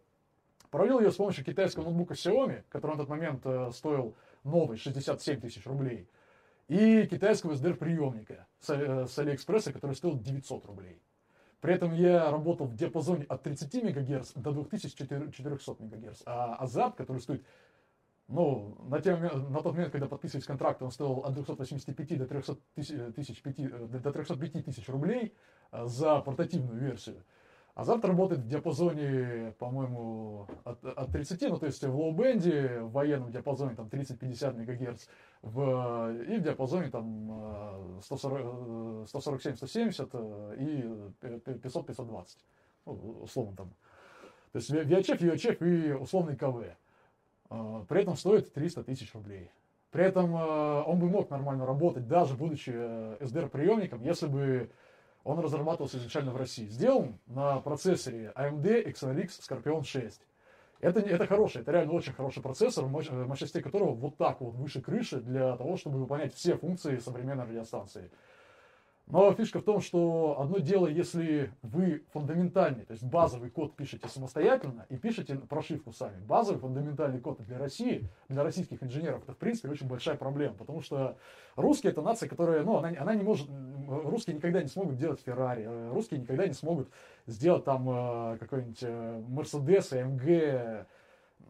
Проводил 0.70 1.00
ее 1.00 1.10
с 1.10 1.16
помощью 1.16 1.44
китайского 1.44 1.84
ноутбука 1.84 2.14
Xiaomi, 2.14 2.62
который 2.68 2.92
на 2.92 2.98
тот 2.98 3.08
момент 3.08 3.40
э, 3.44 3.70
стоил 3.72 4.14
новый, 4.44 4.78
67 4.78 5.40
тысяч 5.40 5.66
рублей. 5.66 6.08
И 6.68 7.06
китайского 7.06 7.54
SDR-приемника 7.54 8.46
с, 8.60 8.70
э, 8.70 9.06
с 9.08 9.18
Алиэкспресса, 9.18 9.72
который 9.72 9.96
стоил 9.96 10.16
900 10.16 10.66
рублей. 10.66 11.02
При 11.60 11.74
этом 11.74 11.92
я 11.92 12.30
работал 12.30 12.66
в 12.66 12.74
диапазоне 12.74 13.24
от 13.24 13.42
30 13.42 13.74
МГц 13.82 14.32
до 14.34 14.52
2400 14.52 15.76
МГц. 15.78 16.22
А 16.24 16.54
Азарт, 16.54 16.96
который 16.96 17.18
стоит, 17.18 17.44
ну, 18.28 18.76
на, 18.88 19.00
тем, 19.00 19.20
на 19.22 19.60
тот 19.60 19.74
момент, 19.74 19.92
когда 19.92 20.06
подписывались 20.06 20.46
контракты, 20.46 20.84
он 20.84 20.90
стоил 20.90 21.18
от 21.18 21.34
285 21.34 22.18
до 22.18 22.26
300 22.26 22.56
тысяч, 22.74 23.42
до 23.42 24.12
305 24.12 24.64
тысяч 24.64 24.88
рублей 24.88 25.34
э, 25.72 25.84
за 25.86 26.20
портативную 26.20 26.80
версию. 26.80 27.24
Азарт 27.80 28.04
работает 28.04 28.42
в 28.42 28.46
диапазоне, 28.46 29.54
по-моему, 29.58 30.46
от, 30.64 30.84
от 30.84 31.10
30, 31.12 31.40
ну 31.48 31.56
то 31.56 31.64
есть 31.64 31.82
в 31.82 31.98
low 31.98 32.26
band 32.26 32.63
е, 32.63 32.82
в 32.82 32.92
военном 32.92 33.32
диапазоне 33.32 33.74
там 33.74 33.86
30-50 33.86 34.58
МГц, 34.58 35.06
в, 35.40 36.12
и 36.28 36.36
в 36.36 36.42
диапазоне 36.42 36.90
там 36.90 37.30
147-170 38.00 40.10
э, 40.12 40.56
и 40.58 40.82
500-520, 41.26 42.26
ну, 42.84 42.92
условно 43.22 43.56
там. 43.56 43.70
То 44.52 44.58
есть 44.58 44.70
VHF, 44.70 45.18
UHF 45.18 45.66
и 45.66 45.92
условный 45.92 46.36
КВ. 46.36 46.76
Э, 47.48 47.84
при 47.88 48.02
этом 48.02 48.16
стоит 48.16 48.52
300 48.52 48.84
тысяч 48.84 49.14
рублей. 49.14 49.50
При 49.90 50.04
этом 50.04 50.36
э, 50.36 50.82
он 50.82 50.98
бы 50.98 51.08
мог 51.08 51.30
нормально 51.30 51.64
работать, 51.64 52.06
даже 52.06 52.34
будучи 52.34 52.68
SDR-приемником, 53.22 54.02
если 54.02 54.26
бы 54.26 54.70
он 55.24 55.38
разрабатывался 55.40 55.98
изначально 55.98 56.32
в 56.32 56.36
России. 56.36 56.66
Сделан 56.66 57.18
на 57.26 57.60
процессоре 57.60 58.32
AMD 58.36 58.92
XRX 58.92 59.28
Scorpion 59.40 59.84
6. 59.84 60.20
Это, 60.80 61.00
это 61.00 61.26
хороший, 61.26 61.60
это 61.60 61.72
реально 61.72 61.92
очень 61.92 62.14
хороший 62.14 62.42
процессор, 62.42 62.86
мощ, 62.86 63.10
мощностей 63.10 63.60
которого 63.60 63.94
вот 63.94 64.16
так 64.16 64.40
вот 64.40 64.54
выше 64.54 64.80
крыши 64.80 65.20
для 65.20 65.56
того, 65.56 65.76
чтобы 65.76 65.98
выполнять 65.98 66.34
все 66.34 66.56
функции 66.56 66.96
современной 66.98 67.44
радиостанции. 67.44 68.10
Но 69.10 69.32
фишка 69.34 69.58
в 69.60 69.64
том, 69.64 69.80
что 69.80 70.36
одно 70.40 70.58
дело, 70.58 70.86
если 70.86 71.52
вы 71.62 72.04
фундаментальный, 72.12 72.84
то 72.84 72.92
есть 72.92 73.04
базовый 73.04 73.50
код 73.50 73.74
пишете 73.74 74.08
самостоятельно 74.08 74.86
и 74.88 74.96
пишете 74.96 75.36
прошивку 75.36 75.92
сами. 75.92 76.20
Базовый 76.24 76.60
фундаментальный 76.60 77.20
код 77.20 77.40
для 77.42 77.58
России, 77.58 78.08
для 78.28 78.42
российских 78.42 78.82
инженеров, 78.82 79.22
это 79.24 79.32
в 79.32 79.38
принципе 79.38 79.68
очень 79.68 79.88
большая 79.88 80.16
проблема, 80.16 80.54
потому 80.54 80.80
что 80.80 81.16
русские 81.56 81.92
это 81.92 82.02
нация, 82.02 82.28
которая, 82.28 82.62
ну, 82.62 82.76
она, 82.76 82.92
она 82.98 83.14
не 83.14 83.22
может, 83.22 83.48
русские 83.88 84.36
никогда 84.36 84.62
не 84.62 84.68
смогут 84.68 84.96
делать 84.96 85.20
Феррари, 85.24 85.64
э, 85.66 85.90
русские 85.92 86.20
никогда 86.20 86.46
не 86.46 86.54
смогут 86.54 86.88
сделать 87.26 87.64
там 87.64 87.88
э, 87.88 88.38
какой-нибудь 88.38 88.82
Мерседес, 89.28 89.92
МГ, 89.92 90.86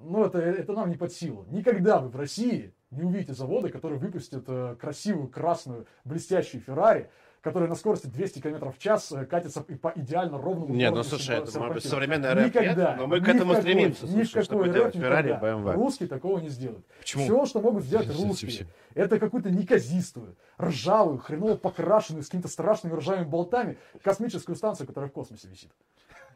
ну, 0.02 0.24
это, 0.24 0.38
это 0.38 0.72
нам 0.72 0.88
не 0.88 0.96
под 0.96 1.12
силу. 1.12 1.44
Никогда 1.50 1.98
вы 1.98 2.08
в 2.08 2.16
России 2.16 2.72
не 2.90 3.02
увидите 3.02 3.34
завода, 3.34 3.68
который 3.68 3.98
выпустит 3.98 4.44
э, 4.48 4.76
красивую, 4.80 5.28
красную, 5.28 5.86
блестящую 6.04 6.62
Феррари, 6.62 7.11
который 7.41 7.68
на 7.68 7.74
скорости 7.74 8.07
200 8.07 8.41
км 8.41 8.70
в 8.70 8.78
час 8.78 9.11
э, 9.12 9.24
катится 9.24 9.62
по 9.62 9.93
идеально 9.95 10.38
ровному 10.38 10.74
Нет, 10.74 10.93
ну 10.93 11.03
слушай, 11.03 11.36
это 11.36 11.59
может 11.59 11.74
быть 11.74 11.84
современная 11.84 12.34
рэп, 12.34 12.47
никогда, 12.47 12.97
но 12.97 13.07
мы 13.07 13.20
к 13.20 13.28
этому 13.28 13.53
никакой, 13.53 13.61
стремимся, 13.62 14.07
слушай, 14.07 14.43
чтобы 14.43 14.68
делать 14.68 14.95
Феррари, 14.95 15.38
BMW. 15.41 15.72
Русские 15.72 16.09
такого 16.09 16.38
не 16.38 16.49
сделают. 16.49 16.84
Почему? 16.99 17.24
Все, 17.24 17.47
что 17.47 17.61
могут 17.61 17.84
сделать 17.84 18.09
русские, 18.14 18.66
это 18.95 19.18
какую-то 19.18 19.51
неказистую, 19.51 20.36
ржавую, 20.61 21.18
хреново 21.18 21.57
покрашенную, 21.57 22.22
с 22.22 22.26
какими-то 22.26 22.49
страшными 22.49 22.95
ржавыми 22.95 23.24
болтами 23.24 23.78
космическую 24.03 24.57
станцию, 24.57 24.86
которая 24.86 25.09
в 25.09 25.12
космосе 25.12 25.49
висит. 25.49 25.70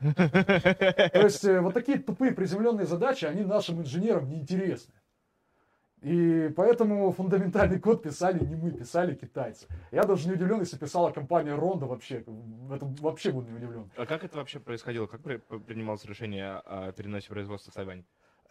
То 0.16 1.20
есть 1.22 1.44
э, 1.44 1.60
вот 1.60 1.74
такие 1.74 1.98
тупые 1.98 2.32
приземленные 2.32 2.86
задачи, 2.86 3.26
они 3.26 3.42
нашим 3.42 3.80
инженерам 3.80 4.28
неинтересны. 4.28 4.92
И 6.04 6.52
поэтому 6.54 7.10
фундаментальный 7.12 7.80
код 7.80 8.02
писали 8.02 8.44
не 8.44 8.56
мы, 8.56 8.70
писали 8.70 9.14
китайцы. 9.14 9.66
Я 9.90 10.02
даже 10.04 10.28
не 10.28 10.34
удивлен, 10.34 10.60
если 10.60 10.76
писала 10.76 11.10
компания 11.10 11.54
Ронда 11.54 11.86
вообще. 11.86 12.24
Это 12.70 12.86
вообще 13.00 13.32
буду 13.32 13.48
не 13.48 13.56
удивлен. 13.56 13.90
А 13.96 14.04
как 14.04 14.22
это 14.22 14.36
вообще 14.36 14.60
происходило? 14.60 15.06
Как 15.06 15.22
принималось 15.22 16.04
решение 16.04 16.60
о 16.66 16.92
переносе 16.92 17.30
производства 17.30 17.72
в 17.72 17.74
Тайвань? 17.74 18.04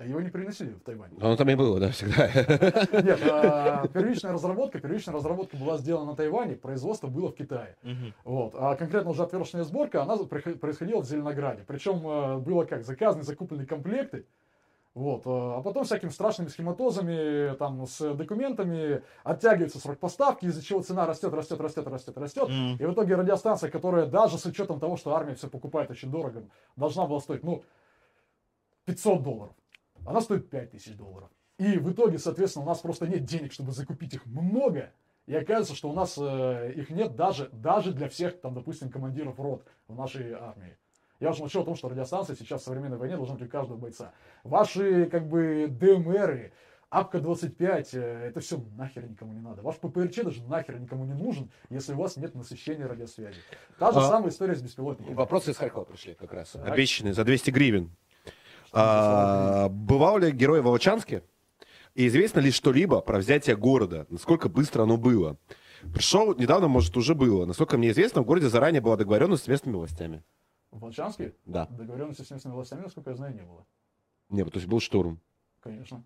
Его 0.03 0.21
не 0.21 0.29
приносили 0.29 0.71
в 0.71 0.79
Тайвань. 0.79 1.11
Оно 1.21 1.35
там 1.35 1.47
и 1.49 1.55
было, 1.55 1.79
да, 1.79 1.91
всегда. 1.91 2.25
Нет, 3.01 3.19
а, 3.29 3.87
первичная 3.87 4.33
разработка, 4.33 4.79
первичная 4.79 5.13
разработка 5.13 5.55
была 5.55 5.77
сделана 5.77 6.11
на 6.11 6.15
Тайване, 6.15 6.55
производство 6.55 7.07
было 7.07 7.29
в 7.29 7.35
Китае. 7.35 7.77
Угу. 7.83 8.13
Вот. 8.23 8.55
А 8.57 8.75
конкретно 8.75 9.11
уже 9.11 9.21
отверстная 9.21 9.63
сборка, 9.63 10.01
она 10.01 10.17
происходила 10.17 11.01
в 11.01 11.05
Зеленограде. 11.05 11.63
Причем 11.67 12.01
а, 12.05 12.39
было 12.39 12.65
как, 12.65 12.83
заказаны, 12.83 13.23
закуплены 13.23 13.67
комплекты, 13.67 14.25
вот. 14.95 15.23
А 15.25 15.61
потом 15.61 15.85
всякими 15.85 16.09
страшными 16.09 16.49
схематозами, 16.49 17.55
там, 17.55 17.87
с 17.87 18.13
документами 18.13 19.01
оттягивается 19.23 19.79
срок 19.79 19.97
поставки, 19.97 20.45
из-за 20.45 20.61
чего 20.61 20.81
цена 20.81 21.07
растет, 21.07 21.33
растет, 21.33 21.59
растет, 21.59 21.87
растет, 21.87 22.17
растет. 22.17 22.49
Mm. 22.49 22.77
И 22.79 22.85
в 22.85 22.93
итоге 22.93 23.15
радиостанция, 23.15 23.71
которая 23.71 24.05
даже 24.05 24.37
с 24.37 24.45
учетом 24.45 24.79
того, 24.79 24.95
что 24.95 25.15
армия 25.15 25.33
все 25.33 25.49
покупает 25.49 25.89
очень 25.89 26.11
дорого, 26.11 26.43
должна 26.75 27.07
была 27.07 27.19
стоить, 27.19 27.43
ну, 27.43 27.63
500 28.85 29.23
долларов. 29.23 29.55
Она 30.05 30.21
стоит 30.21 30.49
5000 30.49 30.95
долларов. 30.95 31.29
И 31.57 31.77
в 31.77 31.91
итоге, 31.91 32.19
соответственно, 32.19 32.65
у 32.65 32.67
нас 32.67 32.79
просто 32.79 33.07
нет 33.07 33.25
денег, 33.25 33.51
чтобы 33.51 33.71
закупить 33.71 34.13
их 34.13 34.25
много. 34.27 34.91
И 35.25 35.33
оказывается, 35.33 35.75
что 35.75 35.89
у 35.89 35.93
нас 35.93 36.17
э, 36.19 36.73
их 36.75 36.89
нет 36.89 37.15
даже, 37.15 37.49
даже 37.51 37.93
для 37.93 38.09
всех, 38.09 38.41
там, 38.41 38.53
допустим, 38.53 38.89
командиров 38.89 39.39
рот 39.39 39.65
в 39.87 39.95
нашей 39.95 40.33
армии. 40.33 40.77
Я 41.23 41.29
уже 41.29 41.39
молчу 41.39 41.61
о 41.61 41.63
том, 41.63 41.77
что 41.77 41.87
радиостанция 41.87 42.35
сейчас 42.35 42.61
в 42.61 42.65
современной 42.65 42.97
войне 42.97 43.15
должна 43.15 43.35
быть 43.35 43.47
у 43.47 43.49
каждого 43.49 43.77
бойца. 43.77 44.11
Ваши, 44.43 45.05
как 45.05 45.29
бы, 45.29 45.67
DMR 45.69 46.18
ы, 46.18 46.51
APCO-25, 46.91 47.87
э, 47.93 48.27
это 48.27 48.41
все 48.41 48.61
нахер 48.75 49.09
никому 49.09 49.31
не 49.31 49.39
надо. 49.39 49.61
Ваш 49.61 49.77
ППРЧ 49.77 50.23
даже 50.23 50.43
нахер 50.43 50.77
никому 50.81 51.05
не 51.05 51.13
нужен, 51.13 51.49
если 51.69 51.93
у 51.93 51.97
вас 51.97 52.17
нет 52.17 52.35
насыщения 52.35 52.85
радиосвязи. 52.85 53.37
Та 53.79 53.93
же 53.93 53.99
а, 53.99 54.01
самая 54.01 54.31
история 54.31 54.53
с 54.53 54.61
беспилотниками. 54.61 55.15
Вопросы 55.15 55.51
из 55.51 55.57
Харькова 55.57 55.85
пришли 55.85 56.13
как 56.13 56.33
раз. 56.33 56.57
Обещанные 56.57 57.13
за 57.13 57.23
200 57.23 57.51
гривен. 57.51 57.95
А, 58.73 59.69
бывал 59.69 60.17
ли 60.17 60.29
герой 60.29 60.59
в 60.59 60.65
Волчанске? 60.65 61.23
И 61.95 62.05
известно 62.07 62.41
ли 62.41 62.51
что-либо 62.51 62.99
про 62.99 63.19
взятие 63.19 63.55
города? 63.55 64.07
Насколько 64.09 64.49
быстро 64.49 64.83
оно 64.83 64.97
было? 64.97 65.37
Пришел 65.93 66.35
недавно, 66.35 66.67
может, 66.67 66.97
уже 66.97 67.15
было. 67.15 67.45
Насколько 67.45 67.77
мне 67.77 67.91
известно, 67.91 68.23
в 68.23 68.25
городе 68.25 68.49
заранее 68.49 68.81
была 68.81 68.97
договоренность 68.97 69.45
с 69.45 69.47
местными 69.47 69.77
властями. 69.77 70.21
В 70.73 70.79
Волчанске? 70.79 71.33
Да. 71.45 71.67
Договоренности 71.67 72.23
с 72.23 72.31
местными 72.31 72.55
властями, 72.55 72.81
насколько 72.81 73.11
я 73.11 73.15
знаю, 73.15 73.33
не 73.35 73.41
было. 73.43 73.65
Нет, 74.29 74.51
то 74.51 74.57
есть 74.57 74.67
был 74.67 74.79
штурм. 74.79 75.19
Конечно. 75.61 76.03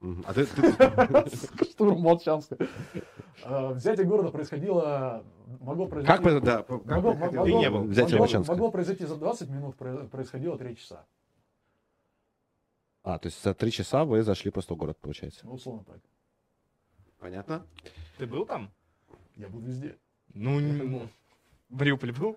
А 0.00 0.32
ты, 0.32 0.46
ты- 0.46 1.64
Штурм 1.72 2.00
Молчанска. 2.00 2.56
Э, 3.44 3.72
Взятие 3.74 4.06
города 4.06 4.30
происходило... 4.30 5.24
Могло 5.60 5.88
произойти... 5.88 6.06
как 6.06 6.22
бы, 6.22 6.40
да, 6.40 6.62
как 6.62 6.84
Могло, 6.86 7.12
могло- 7.14 7.46
не 7.48 7.68
был. 7.68 7.82
взятие 7.82 8.16
могло- 8.16 8.20
Волчанска? 8.20 8.52
могло 8.52 8.70
произойти 8.70 9.04
за 9.06 9.16
20 9.16 9.48
минут, 9.50 9.76
про- 9.76 10.06
происходило 10.06 10.56
3 10.56 10.76
часа. 10.76 11.04
А, 13.02 13.18
то 13.18 13.26
есть 13.26 13.42
за 13.42 13.54
три 13.54 13.72
часа 13.72 14.04
вы 14.04 14.22
зашли 14.22 14.50
просто 14.52 14.74
в 14.74 14.76
город, 14.76 14.98
получается. 15.00 15.40
Ну, 15.46 15.54
условно 15.54 15.82
так. 15.84 15.98
Понятно? 17.18 17.66
Ты 18.18 18.26
был 18.26 18.44
там? 18.46 18.70
Я 19.36 19.48
был 19.48 19.60
везде. 19.60 19.96
Ну, 20.34 20.58
в 20.60 21.08
Мариуполе 21.70 22.12
был? 22.12 22.36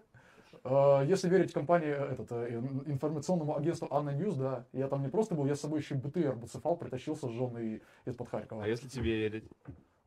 Э, 0.64 1.04
Если 1.08 1.28
верить 1.30 1.54
компании, 1.54 1.90
э, 1.90 2.14
этот, 2.14 2.32
э, 2.32 2.50
ин- 2.56 2.84
информационному 2.86 3.58
агентству 3.58 3.88
ANNA 3.92 4.12
News, 4.12 4.36
да, 4.36 4.66
я 4.74 4.88
там 4.88 5.02
не 5.02 5.10
просто 5.10 5.34
был, 5.36 5.46
я 5.46 5.56
с 5.56 5.62
собой 5.62 5.80
еще 5.80 5.96
БТР 5.96 6.36
буцефал, 6.36 6.76
притащил 6.78 7.16
сожженный 7.16 7.82
из-под 8.06 8.30
Харькова. 8.30 8.64
А 8.64 8.68
если 8.68 8.88
тебе 8.88 9.18
верить? 9.18 9.44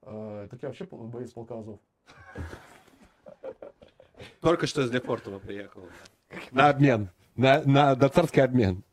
Так 0.03 0.63
я 0.63 0.69
вообще 0.69 0.85
боец 0.91 1.31
полка 1.33 1.59
Азов. 1.59 1.81
Только 4.41 4.67
что 4.67 4.83
из 4.83 4.91
Лефортово 4.93 5.39
приехал. 5.39 5.83
На 6.51 6.69
обмен. 6.69 7.09
На, 7.37 7.63
на, 7.65 7.97
на 7.97 8.09
царский 8.11 8.41
обмен. 8.43 8.85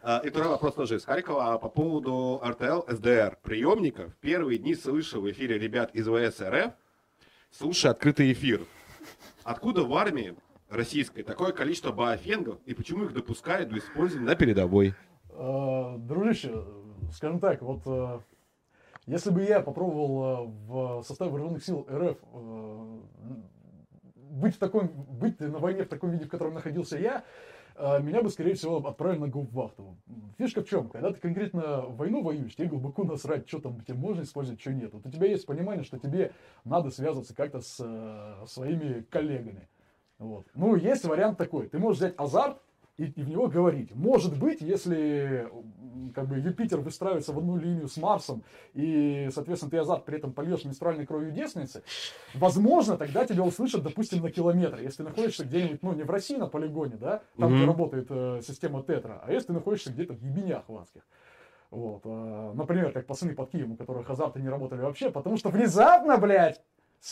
А, 0.00 0.18
И 0.24 0.30
второй 0.30 0.50
вопрос 0.50 0.74
тоже 0.74 0.96
из 0.96 1.04
Харькова 1.04 1.54
а 1.54 1.58
по 1.58 1.68
поводу 1.68 2.40
RTL 2.44 2.86
SDR 2.88 3.36
приемников. 3.42 4.14
Первые 4.20 4.58
дни 4.58 4.74
слышал 4.74 5.20
в 5.22 5.30
эфире 5.30 5.58
ребят 5.58 5.94
из 5.94 6.06
ВС 6.06 6.40
РФ, 6.40 6.72
слушай 7.50 7.90
открытый 7.90 8.32
эфир. 8.32 8.64
Откуда 9.42 9.82
в 9.82 9.92
армии 9.94 10.36
российской 10.72 11.22
такое 11.22 11.52
количество 11.52 11.92
баофенгов 11.92 12.58
и 12.64 12.74
почему 12.74 13.04
их 13.04 13.12
допускают 13.12 13.68
до 13.68 13.78
использования 13.78 14.26
на 14.26 14.34
передовой? 14.34 14.94
Э, 15.30 15.96
Дружище, 15.98 16.64
скажем 17.12 17.40
так, 17.40 17.62
вот 17.62 17.82
э, 17.86 18.20
если 19.06 19.30
бы 19.30 19.42
я 19.42 19.60
попробовал 19.60 20.22
э, 20.22 20.50
в 20.66 21.02
составе 21.04 21.30
вооруженных 21.30 21.64
сил 21.64 21.86
РФ 21.90 22.18
быть, 24.14 24.56
в 24.56 24.58
таком, 24.58 24.88
быть 24.88 25.40
на 25.40 25.58
войне 25.58 25.84
в 25.84 25.88
таком 25.88 26.10
виде, 26.10 26.24
в 26.24 26.28
котором 26.28 26.54
находился 26.54 26.98
я, 26.98 27.22
меня 27.78 28.22
бы, 28.22 28.28
скорее 28.28 28.54
всего, 28.54 28.76
отправили 28.86 29.20
на 29.20 29.28
гауптвахту. 29.28 29.96
Фишка 30.36 30.62
в 30.62 30.68
чем? 30.68 30.88
Когда 30.90 31.10
ты 31.10 31.20
конкретно 31.20 31.82
войну 31.82 32.22
воюешь, 32.22 32.54
тебе 32.54 32.68
глубоко 32.68 33.04
насрать, 33.04 33.48
что 33.48 33.60
там 33.60 33.80
тебе 33.80 33.94
можно 33.94 34.22
использовать, 34.22 34.60
что 34.60 34.72
нет. 34.72 34.92
Вот 34.92 35.06
у 35.06 35.10
тебя 35.10 35.26
есть 35.26 35.46
понимание, 35.46 35.82
что 35.82 35.98
тебе 35.98 36.32
надо 36.64 36.90
связываться 36.90 37.34
как-то 37.34 37.60
с 37.60 37.76
своими 38.46 39.02
коллегами. 39.10 39.68
Вот. 40.22 40.46
Ну, 40.54 40.76
есть 40.76 41.04
вариант 41.04 41.36
такой. 41.36 41.68
Ты 41.68 41.78
можешь 41.78 41.98
взять 41.98 42.14
азарт 42.16 42.58
и, 42.96 43.06
и 43.06 43.22
в 43.22 43.28
него 43.28 43.48
говорить. 43.48 43.92
Может 43.94 44.38
быть, 44.38 44.60
если 44.60 45.48
как 46.14 46.28
бы 46.28 46.38
Юпитер 46.38 46.80
выстраивается 46.80 47.32
в 47.32 47.38
одну 47.38 47.56
линию 47.56 47.88
с 47.88 47.96
Марсом, 47.96 48.44
и, 48.74 49.28
соответственно, 49.34 49.70
ты 49.70 49.78
азарт 49.78 50.04
при 50.04 50.18
этом 50.18 50.32
польешь 50.32 50.64
менструальной 50.64 51.06
кровью 51.06 51.32
девственницы, 51.32 51.82
возможно, 52.34 52.96
тогда 52.96 53.26
тебя 53.26 53.42
услышат, 53.42 53.82
допустим, 53.82 54.22
на 54.22 54.30
километр. 54.30 54.78
Если 54.80 54.98
ты 54.98 55.02
находишься 55.04 55.44
где-нибудь, 55.44 55.82
ну, 55.82 55.92
не 55.92 56.04
в 56.04 56.10
России 56.10 56.36
на 56.36 56.46
полигоне, 56.46 56.96
да, 56.96 57.22
там, 57.38 57.48
где 57.54 57.62
Мгм. 57.62 57.66
работает 57.66 58.06
э, 58.10 58.40
система 58.46 58.82
Тетра, 58.84 59.20
а 59.24 59.32
если 59.32 59.48
ты 59.48 59.52
находишься 59.54 59.90
где-то 59.90 60.12
в 60.12 60.22
ебенях 60.22 60.68
ванских. 60.68 61.02
Вот, 61.70 62.02
э, 62.04 62.52
например, 62.54 62.92
как 62.92 63.06
пацаны 63.06 63.34
под 63.34 63.50
Киевом, 63.50 63.72
у 63.72 63.76
которых 63.76 64.08
азарты 64.10 64.40
не 64.40 64.48
работали 64.50 64.82
вообще, 64.82 65.10
потому 65.10 65.36
что 65.38 65.48
внезапно, 65.48 66.18
блядь, 66.18 66.60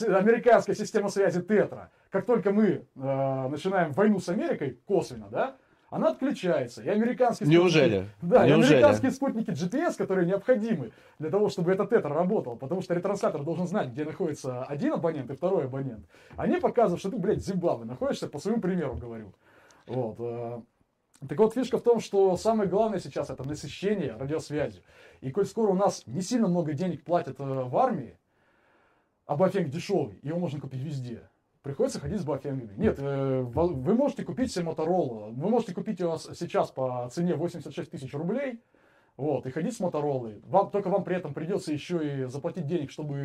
американская 0.01 0.75
система 0.75 1.09
связи 1.09 1.43
Тетра, 1.43 1.91
как 2.11 2.27
только 2.27 2.53
мы 2.53 2.65
э, 2.67 3.49
начинаем 3.49 3.93
войну 3.93 4.21
с 4.21 4.29
Америкой, 4.29 4.79
косвенно, 4.87 5.29
да, 5.31 5.57
она 5.91 6.11
отключается. 6.11 6.83
И 6.83 6.89
американские 6.89 7.47
спутники- 7.49 7.61
Неужели? 7.61 8.07
да, 8.23 8.47
и 8.47 8.51
Неужели? 8.51 8.75
американские 8.75 9.11
спутники 9.11 9.51
GPS, 9.51 9.97
которые 9.97 10.27
необходимы 10.27 10.93
для 11.19 11.31
того, 11.31 11.49
чтобы 11.49 11.73
этот 11.73 11.91
тетра 11.91 12.15
работал, 12.15 12.57
потому 12.57 12.81
что 12.83 12.95
ретранслятор 12.95 13.43
должен 13.43 13.67
знать, 13.67 13.89
где 13.89 14.05
находится 14.05 14.63
один 14.63 14.93
абонент 14.93 15.31
и 15.31 15.35
второй 15.35 15.65
абонент. 15.65 16.07
Они 16.37 16.59
показывают, 16.59 17.01
что 17.01 17.11
ты, 17.11 17.19
блядь, 17.19 17.39
в 17.39 17.45
Зимбабве 17.45 17.87
находишься, 17.87 18.29
по 18.29 18.39
своему 18.39 18.61
примеру 18.61 18.95
говорю. 18.95 19.35
Вот. 19.89 20.17
э, 20.21 20.61
Так 21.29 21.39
вот, 21.39 21.55
фишка 21.55 21.79
в 21.79 21.83
том, 21.83 21.99
что 21.99 22.37
самое 22.37 22.71
главное 22.71 23.01
сейчас 23.01 23.29
это 23.29 23.43
насыщение 23.43 24.15
радиосвязью. 24.17 24.83
И 25.21 25.33
коль 25.33 25.45
скоро 25.47 25.73
у 25.73 25.75
нас 25.75 26.05
не 26.07 26.23
сильно 26.23 26.47
много 26.47 26.73
денег 26.73 27.03
платят 27.05 27.41
э, 27.41 27.43
в 27.45 27.77
армии, 27.77 28.17
а 29.31 29.37
бафенг 29.37 29.69
дешевый, 29.69 30.19
его 30.23 30.41
можно 30.41 30.59
купить 30.59 30.83
везде. 30.83 31.23
Приходится 31.63 32.01
ходить 32.01 32.19
с 32.19 32.25
бафенгами. 32.25 32.75
Нет, 32.77 32.97
э, 32.99 33.43
вы 33.43 33.95
можете 33.95 34.25
купить 34.25 34.51
себе 34.51 34.65
Motorola. 34.65 35.31
Вы 35.31 35.49
можете 35.49 35.73
купить 35.73 36.01
его 36.01 36.19
сейчас 36.19 36.73
по 36.73 37.09
цене 37.13 37.37
86 37.37 37.93
тысяч 37.93 38.13
рублей. 38.13 38.61
Вот, 39.21 39.45
и 39.45 39.51
ходить 39.51 39.77
с 39.77 39.81
Моторолой. 39.81 40.41
Вам, 40.47 40.71
только 40.71 40.89
вам 40.89 41.05
при 41.05 41.15
этом 41.15 41.35
придется 41.35 41.75
еще 41.75 42.23
и 42.23 42.25
заплатить 42.25 42.67
денег, 42.67 42.91
чтобы 42.91 43.19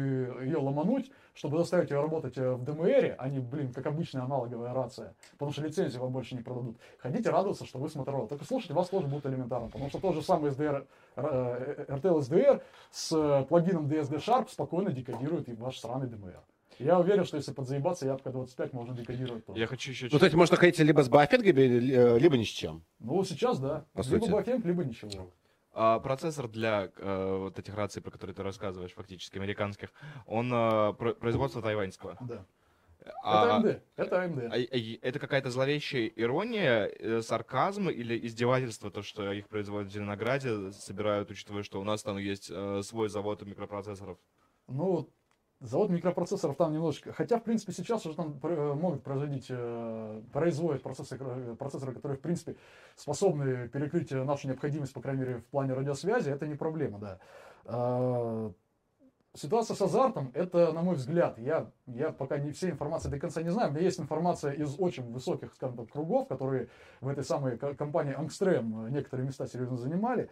ее 0.44 0.58
ломануть, 0.58 1.10
чтобы 1.34 1.58
заставить 1.58 1.90
ее 1.90 2.02
работать 2.02 2.38
э, 2.38 2.52
в 2.52 2.66
ДМР, 2.66 3.16
а 3.18 3.30
не, 3.30 3.40
блин, 3.40 3.72
как 3.72 3.86
обычная 3.86 4.24
аналоговая 4.24 4.74
рация. 4.74 5.16
Потому 5.32 5.54
что 5.54 5.62
лицензию 5.62 6.02
вам 6.02 6.12
больше 6.12 6.36
не 6.36 6.42
продадут. 6.42 6.76
Ходите 7.00 7.30
радоваться, 7.30 7.66
что 7.66 7.80
вы 7.80 7.88
с 7.88 7.96
Моторолой. 7.96 8.28
Только 8.28 8.44
слушайте, 8.44 8.74
вас 8.74 8.90
тоже 8.90 9.08
будет 9.08 9.26
элементарно. 9.26 9.70
Потому 9.70 9.88
что 9.88 10.00
тот 10.00 10.16
же 10.16 10.22
самый 10.22 10.52
SDR, 10.52 10.86
RTL 11.16 12.20
SDR 12.20 12.62
с 12.92 13.14
э, 13.14 13.46
плагином 13.48 13.88
DSD 13.88 14.18
Sharp 14.18 14.50
спокойно 14.50 14.92
декодирует 14.92 15.48
и 15.48 15.54
ваш 15.54 15.80
сраный 15.80 16.08
ДМР. 16.08 16.42
Я 16.78 17.00
уверен, 17.00 17.24
что 17.24 17.38
если 17.38 17.54
подзаебаться, 17.54 18.06
ябка 18.06 18.32
25 18.32 18.74
можно 18.74 18.94
декодировать 18.94 19.46
тоже. 19.46 19.58
Я 19.58 19.68
хочу 19.68 19.92
еще... 19.92 20.10
Ну, 20.12 20.20
то 20.20 20.26
есть 20.26 20.36
можно 20.36 20.58
ходить 20.58 20.78
либо 20.80 21.04
с 21.04 21.08
баофенгами, 21.08 21.62
ли- 21.62 22.20
либо 22.20 22.38
ни 22.38 22.44
с 22.44 22.50
чем. 22.50 22.84
Ну, 23.00 23.24
сейчас 23.24 23.60
да. 23.60 23.86
По 23.94 24.02
либо 24.02 24.20
сути. 24.20 24.30
бафенг, 24.30 24.66
либо 24.66 24.84
ничего. 24.84 25.30
А, 25.78 26.00
процессор 26.00 26.48
для 26.48 26.90
э, 26.96 27.38
вот 27.38 27.60
этих 27.60 27.76
раций, 27.76 28.02
про 28.02 28.10
которые 28.10 28.34
ты 28.34 28.44
рассказываешь, 28.44 28.94
фактически 28.94 29.38
американских, 29.38 29.90
он 30.26 30.50
э, 30.54 30.94
про- 30.94 31.14
производства 31.14 31.62
тайваньского. 31.62 32.18
Да. 32.22 32.46
А, 33.24 33.60
это 33.60 33.68
AMD. 33.68 33.82
Это 33.98 34.16
AMD. 34.24 34.48
а- 34.52 34.56
а- 34.56 35.08
это 35.08 35.20
какая-то 35.20 35.52
зловещая 35.52 36.08
ирония, 36.08 36.86
э, 36.86 37.22
сарказм 37.22 37.90
или 37.90 38.18
издевательство, 38.26 38.90
то, 38.90 39.02
что 39.02 39.32
их 39.34 39.50
производят 39.50 39.90
в 39.92 39.94
Зеленограде, 39.94 40.72
собирают, 40.72 41.30
учитывая, 41.30 41.64
что 41.64 41.82
у 41.82 41.84
нас 41.84 42.04
там 42.04 42.18
есть 42.18 42.50
э, 42.50 42.82
свой 42.82 43.10
завод 43.10 43.42
микропроцессоров. 43.44 44.18
Ну, 44.70 45.10
завод 45.68 45.90
микропроцессоров 45.90 46.56
там 46.56 46.74
немножечко. 46.74 47.14
Хотя, 47.14 47.40
в 47.40 47.44
принципе, 47.44 47.74
сейчас 47.74 48.06
уже 48.06 48.16
там 48.16 48.40
э, 48.42 48.74
могут 48.74 49.04
производить, 49.04 49.48
э, 49.50 50.22
производят 50.32 50.84
процессоры, 50.84 51.26
э, 51.26 51.56
процессоры, 51.58 51.94
которые, 51.94 52.18
в 52.18 52.22
принципе, 52.22 52.56
способны 52.96 53.68
перекрыть 53.70 54.12
нашу 54.12 54.48
необходимость, 54.48 54.94
по 54.94 55.02
крайней 55.02 55.22
мере, 55.22 55.38
в 55.38 55.46
плане 55.46 55.74
радиосвязи. 55.74 56.30
Это 56.30 56.48
не 56.48 56.56
проблема, 56.56 57.00
да. 57.00 57.20
А, 57.66 58.52
Ситуация 59.36 59.76
с 59.76 59.82
азартом, 59.82 60.32
это, 60.34 60.72
на 60.72 60.82
мой 60.82 60.96
взгляд, 60.96 61.38
я, 61.38 61.70
я 61.88 62.12
пока 62.12 62.38
не 62.38 62.52
все 62.52 62.70
информации 62.70 63.10
до 63.10 63.20
конца 63.20 63.42
не 63.42 63.50
знаю, 63.50 63.72
меня 63.72 63.82
есть 63.82 64.00
информация 64.00 64.54
из 64.54 64.80
очень 64.80 65.12
высоких, 65.12 65.54
скажем 65.54 65.76
так, 65.76 65.90
кругов, 65.90 66.30
которые 66.30 66.70
в 67.02 67.10
этой 67.10 67.26
самой 67.26 67.58
ко- 67.58 67.76
компании 67.76 68.14
Ангстрем 68.14 68.88
некоторые 68.94 69.28
места 69.28 69.46
серьезно 69.46 69.76
занимали. 69.76 70.30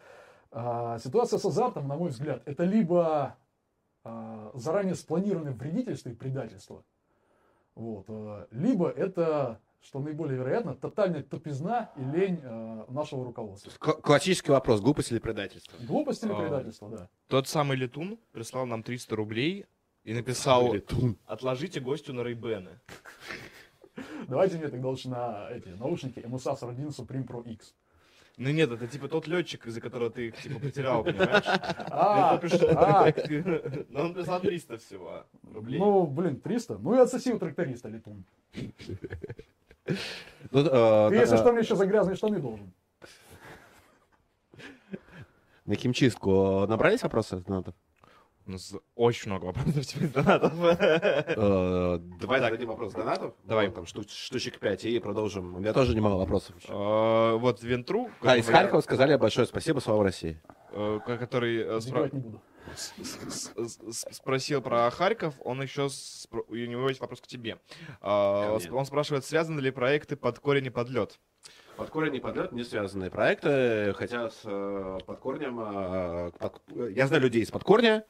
А, 0.51 0.99
Ситуация 0.99 1.37
с 1.37 1.43
азартом, 1.43 1.89
на 1.89 1.95
мой 1.95 2.11
взгляд, 2.11 2.43
это 2.45 2.63
либо 2.63 3.35
заранее 4.53 4.95
спланированное 4.95 5.53
вредительство 5.53 6.09
и 6.09 6.13
предательство. 6.13 6.83
Вот. 7.75 8.05
а, 8.09 8.47
Либо 8.51 8.89
это, 8.89 9.59
что 9.81 9.99
наиболее 9.99 10.37
вероятно, 10.37 10.75
тотальная 10.75 11.23
тупизна 11.23 11.91
и 11.95 12.03
лень 12.03 12.39
а, 12.43 12.85
нашего 12.91 13.23
руководства. 13.25 13.71
К- 13.79 14.01
классический 14.01 14.51
вопрос, 14.51 14.81
глупость 14.81 15.11
или 15.11 15.19
предательство? 15.19 15.77
Глупость 15.85 16.23
или 16.23 16.31
А. 16.31 16.35
предательство, 16.35 16.89
да. 16.89 17.09
Тот 17.27 17.47
самый 17.47 17.77
Летун 17.77 18.19
прислал 18.31 18.65
нам 18.65 18.83
300 18.83 19.15
рублей 19.15 19.65
и 20.03 20.13
написал, 20.13 20.75
отложите 21.25 21.79
гостю 21.79 22.13
на 22.13 22.21
Рейбены. 22.23 22.79
Давайте 24.27 24.57
мне 24.57 24.67
тогда 24.67 24.87
лучше 24.89 25.09
на 25.09 25.49
эти 25.51 25.69
наушники 25.69 26.19
MSA 26.19 26.57
41 26.57 26.87
Supreme 26.89 27.25
Pro 27.27 27.43
X. 27.47 27.73
Ну 28.37 28.49
нет, 28.49 28.71
это 28.71 28.87
типа 28.87 29.07
тот 29.07 29.27
летчик, 29.27 29.67
из-за 29.67 29.79
которого 29.79 30.09
ты 30.09 30.27
их 30.29 30.41
типа 30.41 30.59
потерял, 30.59 31.03
понимаешь? 31.03 31.45
А, 31.91 32.35
Это 32.35 32.41
пришел- 32.41 32.69
а, 32.75 33.13
Но 33.89 34.01
он 34.05 34.13
прислал 34.15 34.39
300 34.39 34.77
всего 34.79 35.25
рублей. 35.53 35.77
ну, 35.79 36.07
блин, 36.07 36.39
300. 36.39 36.79
Ну 36.79 36.95
и 36.95 36.97
отсоси 36.97 37.31
у 37.31 37.37
тракториста, 37.39 37.89
Летун. 37.89 38.23
Ну, 40.51 40.59
э, 40.61 41.09
Ты, 41.09 41.15
если 41.15 41.35
э, 41.35 41.37
что, 41.37 41.51
мне 41.51 41.61
еще 41.61 41.75
за 41.75 41.85
грязные 41.85 42.15
штаны 42.15 42.39
должен. 42.39 42.71
На 45.65 45.75
химчистку 45.75 46.65
набрались 46.67 47.03
вопросы 47.03 47.35
от 47.35 47.47
очень 48.95 49.31
много 49.31 49.45
вопросов 49.45 49.85
теперь 49.85 50.09
донатов. 50.09 50.53
Э, 50.61 51.97
Давай 52.19 52.39
дадим 52.41 52.69
вопрос 52.69 52.93
донатов. 52.93 53.33
Давай. 53.43 53.69
Там 53.71 53.85
штуч- 53.85 54.09
штучек 54.09 54.59
5 54.59 54.85
и 54.85 54.99
продолжим. 54.99 55.55
У 55.55 55.59
меня 55.59 55.73
тоже 55.73 55.95
немало 55.95 56.17
вопросов. 56.17 56.55
Э, 56.67 57.37
Вот 57.37 57.61
Вентру, 57.63 58.09
А, 58.21 58.37
из 58.37 58.47
Харькова 58.47 58.81
сказали 58.81 59.15
большое 59.15 59.47
спасибо, 59.47 59.79
слава 59.79 60.03
России. 60.03 60.41
э, 60.71 60.99
который 61.05 61.65
не 62.13 62.19
буду. 62.19 62.41
спросил 64.01 64.61
про 64.61 64.89
Харьков, 64.89 65.35
он 65.43 65.61
еще 65.61 65.83
спро- 65.87 66.45
у 66.47 66.55
него 66.55 66.89
есть 66.89 67.01
вопрос 67.01 67.21
к 67.21 67.27
тебе. 67.27 67.57
Ко. 68.01 68.59
Он 68.71 68.85
спрашивает, 68.85 69.25
связаны 69.25 69.59
ли 69.59 69.71
проекты 69.71 70.15
под 70.15 70.39
корень 70.39 70.65
и 70.67 70.69
под 70.69 70.89
лед? 70.89 71.19
Под 71.75 71.89
корень 71.89 72.15
и 72.15 72.19
под 72.19 72.35
лед 72.37 72.51
не 72.51 72.63
связанные 72.63 73.09
проекты, 73.09 73.93
хотя 73.97 74.29
с 74.29 74.41
под 75.05 75.19
корнем... 75.19 75.59
Я 76.95 77.07
знаю 77.07 77.21
людей 77.23 77.41
из 77.43 77.51
под 77.51 77.63
корня, 77.63 78.05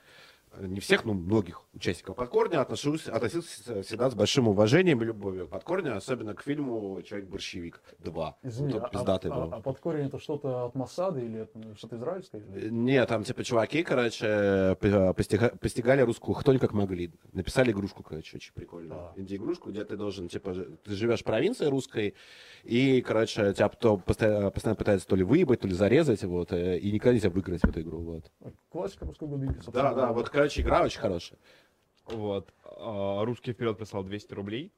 не 0.59 0.79
всех, 0.79 1.05
но 1.05 1.13
многих 1.13 1.61
участников 1.73 2.15
Подкорня 2.15 2.61
отношусь, 2.61 3.07
относился 3.07 3.81
всегда 3.83 4.09
с 4.09 4.15
большим 4.15 4.47
уважением 4.47 5.01
и 5.01 5.05
любовью 5.05 5.47
к 5.47 5.49
Подкорню, 5.49 5.95
особенно 5.95 6.33
к 6.33 6.43
фильму 6.43 7.01
«Человек-борщевик 7.01 7.81
2». 7.99 8.33
Извини, 8.43 8.73
а, 8.77 8.89
пиздатый 8.89 9.31
а- 9.31 9.33
был. 9.35 9.53
а 9.53 9.61
под 9.61 9.79
корень 9.79 10.07
это 10.07 10.19
что-то 10.19 10.65
от 10.65 10.75
Масады 10.75 11.21
или 11.21 11.47
что-то 11.77 11.95
израильское? 11.97 12.39
или- 12.41 12.69
Нет, 12.69 13.07
там 13.09 13.23
типа 13.23 13.43
чуваки, 13.43 13.83
короче, 13.83 14.77
п- 14.79 15.13
постига- 15.13 15.57
постигали 15.57 16.01
русскую 16.01 16.35
хтонь 16.35 16.59
как 16.59 16.73
могли. 16.73 17.11
Написали 17.31 17.71
игрушку, 17.71 18.03
короче, 18.03 18.37
очень 18.37 18.53
прикольную. 18.53 18.89
Да. 18.93 19.13
Инди-игрушку, 19.21 19.71
где 19.71 19.83
ты 19.85 19.97
должен, 19.97 20.27
типа, 20.27 20.53
ты 20.53 20.91
живешь 20.93 21.21
в 21.21 21.23
провинции 21.23 21.65
русской, 21.65 22.13
и, 22.63 23.01
короче, 23.01 23.53
тебя 23.53 23.69
кто 23.69 23.97
постоянно, 23.97 24.51
постоянно 24.51 24.75
пытается 24.77 25.07
то 25.07 25.15
ли 25.15 25.23
выебать, 25.23 25.61
то 25.61 25.67
ли 25.67 25.73
зарезать, 25.73 26.23
вот, 26.23 26.51
э, 26.53 26.77
и 26.77 26.91
никогда 26.91 27.13
нельзя 27.13 27.29
выиграть 27.29 27.61
в 27.61 27.65
эту 27.69 27.81
игру, 27.81 27.99
вот. 27.99 28.31
Классика 28.69 29.05
русской 29.05 29.27
глубинки. 29.27 29.59
Да, 29.71 29.93
да, 29.93 30.11
вот, 30.13 30.29
короче, 30.29 30.42
игра 30.61 30.81
очень 30.83 30.99
хорошая. 30.99 31.39
Вот. 32.05 32.53
А, 32.63 33.23
Русский 33.25 33.53
вперед 33.53 33.77
прислал 33.77 34.03
200 34.03 34.33
рублей 34.33 34.71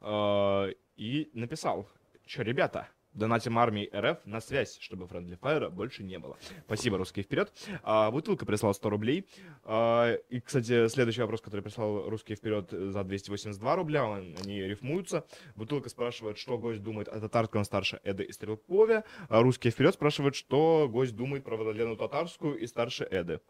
а, 0.00 0.68
и 0.96 1.30
написал, 1.32 1.88
что, 2.26 2.42
ребята, 2.42 2.88
донатим 3.14 3.58
армии 3.58 3.88
РФ 3.94 4.18
на 4.26 4.40
связь, 4.42 4.76
чтобы 4.78 5.06
Friendly 5.06 5.38
Fire 5.38 5.70
больше 5.70 6.02
не 6.04 6.18
было. 6.18 6.36
Спасибо, 6.66 6.98
Русский 6.98 7.22
вперед. 7.22 7.50
А, 7.82 8.10
Бутылка 8.10 8.44
прислал 8.44 8.74
100 8.74 8.90
рублей. 8.90 9.26
А, 9.64 10.12
И, 10.28 10.38
кстати, 10.40 10.86
следующий 10.88 11.22
вопрос, 11.22 11.40
который 11.40 11.62
прислал 11.62 12.10
Русский 12.10 12.34
вперед 12.34 12.70
за 12.70 13.04
282 13.04 13.74
рубля, 13.76 14.04
он- 14.04 14.36
они 14.42 14.60
рифмуются. 14.62 15.24
Бутылка 15.54 15.88
спрашивает, 15.88 16.36
что 16.36 16.58
гость 16.58 16.82
думает 16.82 17.08
о 17.08 17.18
татарском 17.20 17.64
старше 17.64 18.00
Эды 18.04 18.24
и 18.24 18.32
Стрелкове. 18.32 19.04
А 19.30 19.40
Русский 19.40 19.70
вперед 19.70 19.94
спрашивает, 19.94 20.34
что 20.34 20.86
гость 20.86 21.16
думает 21.16 21.42
про 21.42 21.56
Владлену 21.56 21.96
Татарскую 21.96 22.58
и 22.58 22.66
старше 22.66 23.04
Эды. 23.10 23.40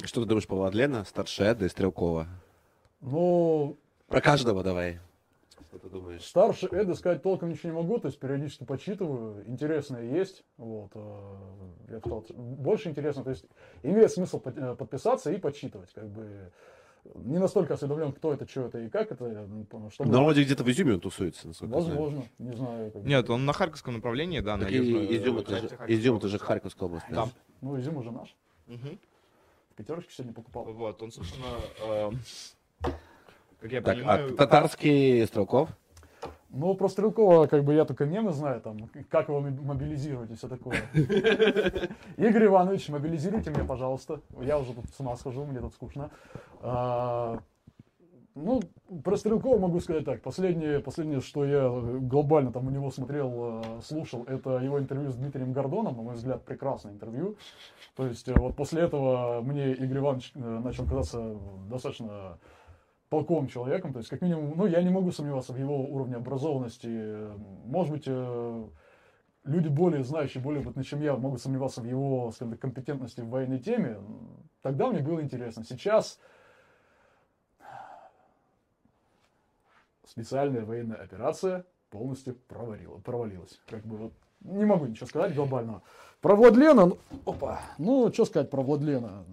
Что 0.00 0.22
ты 0.22 0.26
думаешь 0.26 0.46
по 0.46 0.56
Владлена, 0.56 1.04
старше 1.04 1.44
Эда 1.44 1.66
и 1.66 1.68
Стрелкова? 1.68 2.26
Ну, 3.00 3.76
Про 4.08 4.20
каждого 4.20 4.62
давай. 4.62 4.98
Что 5.68 5.78
ты 5.78 5.88
думаешь? 5.88 6.22
Старше 6.24 6.66
Эда 6.70 6.94
сказать 6.94 7.22
толком 7.22 7.50
ничего 7.50 7.70
не 7.72 7.76
могу, 7.76 7.98
то 7.98 8.08
есть 8.08 8.18
периодически 8.18 8.64
почитываю, 8.64 9.44
интересное 9.48 10.02
есть, 10.02 10.44
вот, 10.58 10.90
э, 10.94 11.36
я 11.90 11.98
сказал, 12.00 12.26
больше 12.30 12.90
интересно, 12.90 13.24
то 13.24 13.30
есть 13.30 13.44
имеет 13.82 14.10
смысл 14.12 14.40
э, 14.44 14.74
подписаться 14.76 15.32
и 15.32 15.38
почитывать, 15.38 15.90
как 15.94 16.08
бы, 16.10 16.50
не 17.14 17.38
настолько 17.38 17.74
осведомлен, 17.74 18.12
кто 18.12 18.34
это, 18.34 18.46
что 18.46 18.66
это 18.66 18.80
и 18.80 18.90
как 18.90 19.12
это, 19.12 19.24
э, 19.24 19.90
чтобы, 19.90 20.10
На 20.10 20.22
вроде 20.22 20.42
где-то 20.44 20.62
в 20.62 20.70
Изюме 20.70 20.94
он 20.94 21.00
тусуется, 21.00 21.48
насколько 21.48 21.74
я 21.74 21.80
знаю. 21.80 22.00
возможно, 22.00 22.28
не 22.38 22.52
знаю. 22.56 22.90
как. 22.90 23.02
Нет, 23.04 23.30
он 23.30 23.46
на 23.46 23.52
Харьковском 23.54 23.94
направлении, 23.94 24.40
да, 24.40 24.56
на 24.56 24.64
Так 24.64 24.72
и 24.72 24.76
южной- 24.76 25.16
Изюм, 25.16 25.38
это 25.38 25.56
же, 25.56 25.68
Изюм, 25.88 26.16
это 26.18 26.28
же. 26.28 26.38
Харьковская 26.38 26.86
область. 26.88 27.06
Да. 27.10 27.28
Ну, 27.62 27.78
Изюм 27.78 27.96
уже 27.96 28.10
наш, 28.10 28.34
Мгм. 28.66 28.98
В 29.72 29.74
пятерочке 29.74 30.12
сегодня 30.12 30.34
покупал. 30.34 30.64
Вот, 30.64 31.02
он, 31.02 31.10
собственно, 31.10 31.46
эм, 31.86 32.18
как 33.60 33.72
я 33.72 33.80
Так, 33.80 33.96
понимаю... 33.96 34.34
а 34.34 34.36
татарский 34.36 35.26
Стрелков? 35.26 35.70
Ну, 36.50 36.74
про 36.74 36.88
Стрелкова, 36.88 37.46
как 37.46 37.64
бы, 37.64 37.72
я 37.72 37.86
только 37.86 38.04
мемы 38.04 38.32
знаю, 38.32 38.60
там, 38.60 38.90
как 39.08 39.28
его 39.28 39.40
моб- 39.40 39.62
мобилизировать 39.62 40.30
и 40.30 40.34
все 40.34 40.48
такое. 40.48 40.76
Игорь 42.18 42.44
Иванович, 42.46 42.90
мобилизируйте 42.90 43.48
меня, 43.50 43.64
пожалуйста. 43.64 44.20
Я 44.42 44.58
уже 44.58 44.74
тут 44.74 44.84
с 44.94 45.00
ума 45.00 45.16
схожу, 45.16 45.46
мне 45.46 45.60
тут 45.60 45.72
скучно. 45.72 46.10
Ну, 48.34 48.62
про 49.04 49.16
Стрелкова 49.16 49.58
могу 49.58 49.80
сказать 49.80 50.06
так. 50.06 50.22
Последнее, 50.22 50.80
последнее, 50.80 51.20
что 51.20 51.44
я 51.44 51.68
глобально 51.68 52.50
там 52.50 52.66
у 52.66 52.70
него 52.70 52.90
смотрел, 52.90 53.60
э, 53.62 53.80
слушал, 53.82 54.24
это 54.24 54.58
его 54.58 54.78
интервью 54.78 55.10
с 55.10 55.16
Дмитрием 55.16 55.52
Гордоном, 55.52 55.96
на 55.96 56.02
мой 56.02 56.14
взгляд, 56.14 56.42
прекрасное 56.42 56.92
интервью. 56.92 57.36
То 57.94 58.06
есть 58.06 58.28
э, 58.28 58.34
вот 58.34 58.56
после 58.56 58.82
этого 58.82 59.42
мне 59.42 59.72
Игорь 59.74 59.98
Иванович 59.98 60.32
э, 60.34 60.38
начал 60.38 60.86
казаться 60.86 61.36
достаточно 61.68 62.38
толковым 63.10 63.48
человеком, 63.48 63.92
то 63.92 63.98
есть 63.98 64.08
как 64.08 64.22
минимум, 64.22 64.54
ну, 64.56 64.64
я 64.64 64.82
не 64.82 64.88
могу 64.88 65.10
сомневаться 65.12 65.52
в 65.52 65.58
его 65.58 65.84
уровне 65.84 66.16
образованности. 66.16 67.28
Может 67.66 67.92
быть, 67.92 68.06
люди 69.44 69.68
более 69.68 70.02
знающие, 70.02 70.42
более 70.42 70.62
опытные, 70.62 70.84
чем 70.84 71.02
я, 71.02 71.14
могут 71.16 71.42
сомневаться 71.42 71.82
в 71.82 71.84
его, 71.84 72.30
скажем 72.30 72.52
так, 72.52 72.60
компетентности 72.60 73.20
в 73.20 73.28
военной 73.28 73.58
теме. 73.58 73.98
Тогда 74.62 74.88
мне 74.88 75.02
было 75.02 75.20
интересно. 75.20 75.62
Сейчас 75.62 76.18
специальная 80.12 80.64
военная 80.64 80.98
операция 80.98 81.64
полностью 81.88 82.34
провалила, 82.46 82.98
провалилась. 82.98 83.58
Как 83.66 83.82
бы 83.84 83.96
вот 83.96 84.12
не 84.42 84.64
могу 84.66 84.84
ничего 84.86 85.06
сказать 85.06 85.34
глобального. 85.34 85.82
Про 86.20 86.36
Владлена, 86.36 86.86
ну, 86.86 86.98
опа, 87.24 87.60
ну, 87.78 88.12
что 88.12 88.26
сказать 88.26 88.50
про 88.50 88.60
Владлена? 88.62 89.24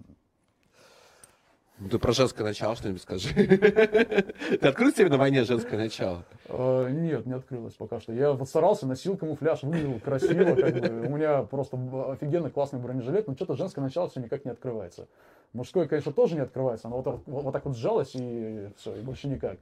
Ну, 1.78 1.88
ты 1.88 1.98
про 1.98 2.12
женское 2.12 2.44
начало 2.44 2.76
что-нибудь 2.76 3.00
скажи. 3.02 3.32
Ты 3.32 4.68
открыл 4.68 4.92
себе 4.92 5.08
на 5.08 5.16
войне 5.16 5.44
женское 5.44 5.78
начало? 5.78 6.24
Э, 6.46 6.88
Нет, 6.90 7.24
не 7.26 7.32
открылось 7.32 7.74
пока 7.74 8.00
что. 8.00 8.12
Я 8.12 8.32
вот 8.32 8.48
старался, 8.48 8.86
носил 8.86 9.16
камуфляж, 9.16 9.62
выглядел 9.62 9.98
красиво, 10.00 10.54
как 10.56 10.74
бы. 10.74 11.06
У 11.06 11.16
меня 11.16 11.42
просто 11.42 11.78
офигенно 12.10 12.50
классный 12.50 12.80
бронежилет, 12.80 13.28
но 13.28 13.34
что-то 13.34 13.56
женское 13.56 13.80
начало 13.82 14.08
все 14.10 14.20
никак 14.20 14.44
не 14.44 14.50
открывается. 14.50 15.08
Мужское, 15.54 15.86
конечно, 15.88 16.12
тоже 16.12 16.34
не 16.36 16.42
открывается, 16.42 16.86
оно 16.88 16.96
вот, 16.98 17.04
так- 17.04 17.20
вот, 17.26 17.44
вот 17.44 17.52
так 17.52 17.64
вот 17.64 17.76
сжалось 17.76 18.12
и 18.14 18.68
все, 18.76 18.94
и 18.96 19.00
больше 19.00 19.28
никак. 19.28 19.58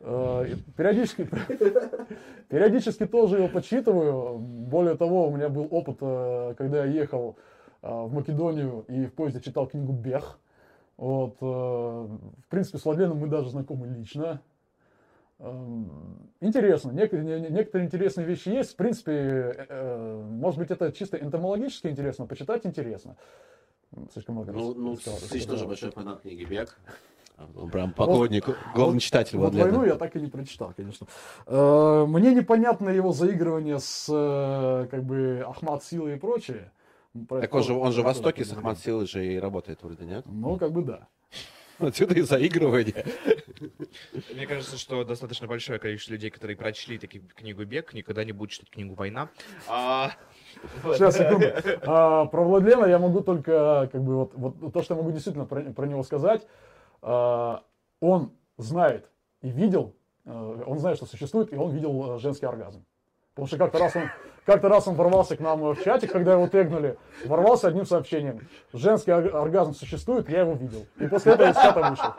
Э, 0.00 0.46
Периодически, 0.76 1.28
периодически 2.48 3.06
тоже 3.06 3.36
его 3.36 3.48
подсчитываю. 3.48 4.38
Более 4.38 4.96
того, 4.96 5.28
у 5.28 5.36
меня 5.36 5.48
был 5.48 5.68
опыт, 5.70 5.98
э, 6.00 6.54
когда 6.56 6.84
я 6.84 6.90
ехал 6.90 7.36
э, 7.82 7.88
в 7.90 8.12
Македонию 8.12 8.84
и 8.88 9.06
в 9.06 9.12
поезде 9.14 9.40
читал 9.40 9.66
книгу 9.66 9.92
«Бех». 9.92 10.38
Вот, 10.96 11.40
в 11.40 12.20
принципе, 12.50 12.76
с 12.76 12.84
Владленом 12.84 13.16
мы 13.16 13.26
даже 13.26 13.48
знакомы 13.48 13.86
лично. 13.86 14.42
Эм, 15.38 16.28
Интересно, 16.42 16.90
некоторые, 16.90 17.40
не- 17.40 17.48
некоторые 17.48 17.86
интересные 17.86 18.26
вещи 18.26 18.50
есть. 18.50 18.74
В 18.74 18.76
принципе, 18.76 19.66
может 19.70 20.58
быть, 20.58 20.70
это 20.70 20.92
чисто 20.92 21.16
энтомологически 21.16 21.86
интересно, 21.86 22.26
почитать 22.26 22.66
интересно. 22.66 23.16
Слишком 24.12 24.34
много 24.34 24.52
Ну, 24.52 24.68
раз 24.68 24.76
ну, 24.76 24.96
Сыч 24.96 25.46
тоже 25.46 25.66
большой 25.66 25.90
фанат 25.90 26.20
книги 26.20 26.44
«Бег». 26.44 26.78
Прям 27.72 27.92
поклонник, 27.92 28.44
главный 28.74 28.94
Вот- 28.94 29.02
читатель 29.02 29.38
вот 29.38 29.52
Владлена. 29.52 29.78
войну 29.78 29.84
я 29.86 29.96
так 29.96 30.14
и 30.16 30.20
не 30.20 30.28
прочитал, 30.28 30.72
конечно. 30.76 31.06
Э, 31.46 32.04
Мне 32.06 32.34
непонятно 32.34 32.90
его 32.90 33.12
заигрывание 33.12 33.78
с 33.78 34.06
э, 34.10 34.88
как 34.90 35.04
бы 35.04 35.44
Ахмат 35.48 35.82
Силой 35.84 36.14
и 36.14 36.18
прочее. 36.18 36.72
Про 37.28 37.40
Так 37.40 37.54
он 37.54 37.62
же, 37.62 37.72
он 37.74 37.92
же 37.92 38.02
в 38.02 38.04
Востоке 38.04 38.44
с 38.44 38.52
Ахмад 38.52 38.78
Силой 38.78 39.06
же 39.06 39.26
и 39.26 39.38
работает 39.38 39.82
вроде, 39.82 40.04
нет? 40.04 40.24
Ну, 40.26 40.56
как 40.58 40.72
бы 40.72 40.82
да. 40.82 41.08
Отсюда 41.78 42.14
и 42.14 42.20
заигрывание. 42.20 43.06
Мне 44.34 44.46
кажется, 44.46 44.76
что 44.76 45.02
достаточно 45.02 45.46
большое 45.46 45.78
количество 45.78 46.12
людей, 46.12 46.28
которые 46.30 46.56
прочли 46.56 46.98
таки 46.98 47.20
книгу 47.34 47.64
«Бег», 47.64 47.94
никогда 47.94 48.22
не 48.22 48.32
будут 48.32 48.52
читать 48.52 48.68
книгу 48.70 48.94
«Война». 48.94 49.30
А, 49.66 50.10
Сейчас, 50.82 51.16
секунду. 51.16 51.46
А, 51.86 52.26
про 52.26 52.44
Владлена 52.44 52.86
я 52.86 52.98
могу 52.98 53.20
только, 53.20 53.88
как 53.90 54.02
бы, 54.02 54.16
вот, 54.16 54.32
вот 54.34 54.72
то, 54.74 54.82
что 54.82 54.94
я 54.94 54.98
могу 55.00 55.10
действительно 55.10 55.46
про, 55.46 55.62
про 55.62 55.86
него 55.86 56.02
сказать. 56.02 56.46
А, 57.02 57.62
он 58.00 58.32
знает 58.56 59.08
и 59.42 59.50
видел, 59.50 59.94
э, 60.24 60.62
он 60.66 60.78
знает, 60.78 60.96
что 60.96 61.06
существует, 61.06 61.52
и 61.52 61.56
он 61.56 61.70
видел 61.70 62.16
э, 62.16 62.18
женский 62.18 62.46
оргазм. 62.46 62.84
Потому 63.34 63.46
что 63.48 63.56
как-то 63.58 63.78
раз 63.78 63.96
он, 63.96 64.02
как-то 64.44 64.68
раз 64.68 64.88
он 64.88 64.96
ворвался 64.96 65.36
к 65.36 65.40
нам 65.40 65.60
в 65.60 65.82
чатик, 65.82 66.12
когда 66.12 66.32
его 66.32 66.46
тегнули, 66.48 66.98
ворвался 67.24 67.68
одним 67.68 67.86
сообщением. 67.86 68.48
Женский 68.72 69.12
ор- 69.12 69.34
оргазм 69.34 69.72
существует, 69.72 70.28
я 70.28 70.40
его 70.40 70.52
видел. 70.52 70.84
И 70.98 71.06
после 71.06 71.32
этого 71.32 71.50
из 71.50 71.56
чата 71.56 71.90
вышел. 71.90 72.12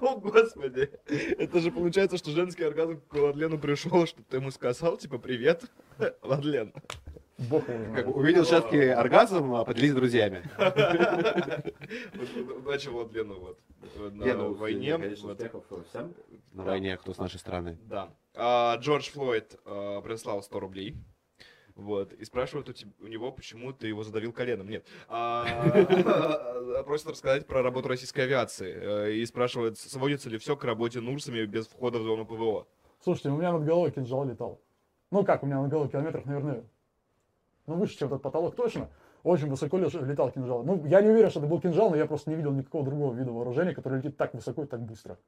О, 0.00 0.16
господи. 0.16 0.90
Это 1.38 1.60
же 1.60 1.70
получается, 1.70 2.18
что 2.18 2.30
женский 2.30 2.64
оргазм 2.64 3.00
к 3.08 3.14
Владлену 3.14 3.58
пришел, 3.58 4.06
что 4.06 4.22
ты 4.24 4.38
ему 4.38 4.50
сказал, 4.50 4.96
типа, 4.96 5.18
привет, 5.18 5.64
Владлен. 6.22 6.74
Бог 7.48 7.64
Как 7.66 8.06
увидел 8.14 8.44
женский 8.44 8.88
оргазм, 8.88 9.54
а 9.54 9.64
поделись 9.64 9.92
с 9.92 9.94
друзьями. 9.94 10.42
Вот 10.58 12.56
Удачи 12.58 12.88
Владлену 12.88 13.40
вот 13.40 13.58
на 14.12 14.24
Не, 14.24 14.34
войне. 14.34 14.96
вот. 14.96 15.40
на 16.52 16.64
войне, 16.64 16.96
кто 16.96 17.14
с 17.14 17.18
нашей 17.18 17.38
страны. 17.38 17.78
Да. 17.82 18.10
А, 18.34 18.76
Джордж 18.76 19.10
Флойд 19.10 19.58
а, 19.64 20.00
прислал 20.02 20.42
100 20.42 20.60
рублей. 20.60 20.96
Вот. 21.76 22.12
И 22.12 22.24
спрашивают 22.24 22.68
у, 22.68 22.72
теб- 22.72 22.92
у 23.00 23.06
него, 23.06 23.32
почему 23.32 23.72
ты 23.72 23.86
его 23.88 24.02
задавил 24.04 24.32
коленом. 24.32 24.68
Нет. 24.68 24.86
А, 25.08 26.82
Просит 26.84 27.06
рассказать 27.08 27.46
про 27.46 27.62
работу 27.62 27.88
российской 27.88 28.20
авиации. 28.22 29.06
Э, 29.06 29.12
И 29.14 29.24
спрашивает, 29.24 29.78
сводится 29.78 30.28
ли 30.28 30.36
все 30.38 30.56
к 30.56 30.64
работе 30.64 31.00
Нурсами 31.00 31.44
без 31.46 31.68
входа 31.68 31.98
в 31.98 32.02
зону 32.02 32.26
ПВО. 32.26 32.66
Слушайте, 33.02 33.30
у 33.30 33.36
меня 33.38 33.52
над 33.52 33.64
головой 33.64 33.90
кинжал 33.92 34.26
летал. 34.28 34.60
Ну 35.10 35.24
как 35.24 35.42
у 35.42 35.46
меня 35.46 35.60
над 35.62 35.70
головой, 35.70 35.88
километрах, 35.90 36.26
наверное, 36.26 36.64
ну 37.70 37.76
выше, 37.76 37.98
чем 37.98 38.08
этот 38.08 38.22
потолок 38.22 38.56
точно. 38.56 38.88
Очень 39.22 39.48
высоко 39.48 39.78
летал 39.78 40.30
кинжал. 40.30 40.62
Ну, 40.62 40.84
я 40.86 41.00
не 41.02 41.10
уверен, 41.10 41.30
что 41.30 41.40
это 41.40 41.48
был 41.48 41.60
кинжал, 41.60 41.90
но 41.90 41.96
я 41.96 42.06
просто 42.06 42.30
не 42.30 42.36
видел 42.36 42.52
никакого 42.52 42.84
другого 42.84 43.14
вида 43.14 43.32
вооружения, 43.32 43.74
которое 43.74 43.96
летит 43.96 44.16
так 44.16 44.34
высоко 44.34 44.62
и 44.62 44.66
так 44.66 44.80
быстро. 44.80 45.18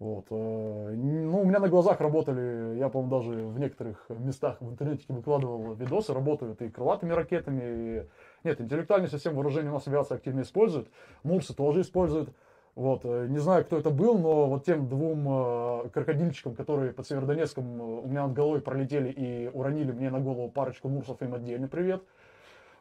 Вот. 0.00 0.26
э, 0.30 0.94
Ну, 0.94 1.40
у 1.40 1.44
меня 1.44 1.60
на 1.60 1.68
глазах 1.68 2.00
работали, 2.00 2.76
я, 2.78 2.88
по-моему, 2.88 3.16
даже 3.16 3.30
в 3.46 3.58
некоторых 3.58 4.04
местах 4.08 4.60
в 4.60 4.68
интернете 4.68 5.04
выкладывал 5.08 5.74
видосы, 5.74 6.12
работают 6.12 6.60
и 6.62 6.68
крылатыми 6.68 7.12
ракетами, 7.12 7.62
и... 7.62 8.08
Нет, 8.42 8.60
интеллектуальные 8.60 9.08
системы 9.08 9.36
вооружения 9.36 9.70
у 9.70 9.74
нас 9.74 9.86
авиация 9.86 10.16
активно 10.16 10.40
использует, 10.40 10.88
Мурсы 11.22 11.54
тоже 11.54 11.82
используют. 11.82 12.30
Вот. 12.74 13.02
э, 13.04 13.26
Не 13.28 13.38
знаю, 13.38 13.64
кто 13.64 13.78
это 13.78 13.90
был, 13.90 14.18
но 14.18 14.46
вот 14.46 14.64
тем 14.64 14.88
двум 14.88 15.26
э, 15.28 15.88
крокодильчикам, 15.90 16.54
которые 16.54 16.92
под 16.92 17.06
Северодонецком 17.06 17.80
э, 17.80 18.00
у 18.00 18.08
меня 18.08 18.26
над 18.26 18.34
головой 18.34 18.60
пролетели 18.60 19.10
и 19.10 19.48
уронили 19.52 19.92
мне 19.92 20.10
на 20.10 20.20
голову 20.20 20.50
парочку 20.50 20.88
Мурсов, 20.88 21.22
им 21.22 21.34
отдельный 21.34 21.68
привет. 21.68 22.02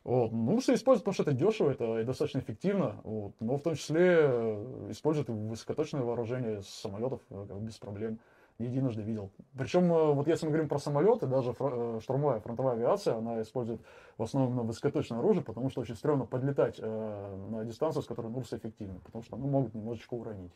Вот. 0.04 0.32
Мурсы 0.32 0.74
используют, 0.74 1.06
потому 1.06 1.14
что 1.14 1.24
это 1.24 1.34
дешево, 1.34 1.72
это 1.72 2.00
и 2.00 2.04
достаточно 2.04 2.40
эффективно, 2.40 2.98
вот. 3.04 3.34
но 3.40 3.58
в 3.58 3.62
том 3.62 3.76
числе 3.76 4.26
используют 4.90 5.30
высокоточное 5.30 6.02
вооружение 6.02 6.62
самолетов 6.64 7.22
без 7.30 7.78
проблем. 7.78 8.20
Не 8.60 8.68
единожды 8.68 9.02
видел. 9.02 9.32
Причем, 9.58 9.92
э, 9.92 10.14
вот 10.14 10.28
если 10.28 10.46
мы 10.46 10.52
говорим 10.52 10.70
про 10.70 10.78
самолеты, 10.78 11.26
даже 11.26 11.52
фро- 11.52 11.98
э, 11.98 12.00
штурмовая 12.02 12.40
фронтовая 12.40 12.74
авиация, 12.74 13.16
она 13.16 13.42
использует 13.42 13.82
в 14.18 14.24
основном 14.24 14.68
высокоточное 14.68 15.20
оружие, 15.20 15.44
потому 15.44 15.70
что 15.70 15.82
очень 15.82 15.96
стрёмно 15.96 16.26
подлетать 16.26 16.76
э, 16.80 17.48
на 17.50 17.66
дистанцию, 17.66 18.04
с 18.04 18.08
которой 18.08 18.28
Мурсы 18.28 18.58
эффективны, 18.58 19.00
потому 19.00 19.24
что 19.24 19.38
ну, 19.38 19.48
могут 19.48 19.74
немножечко 19.74 20.14
уронить. 20.14 20.54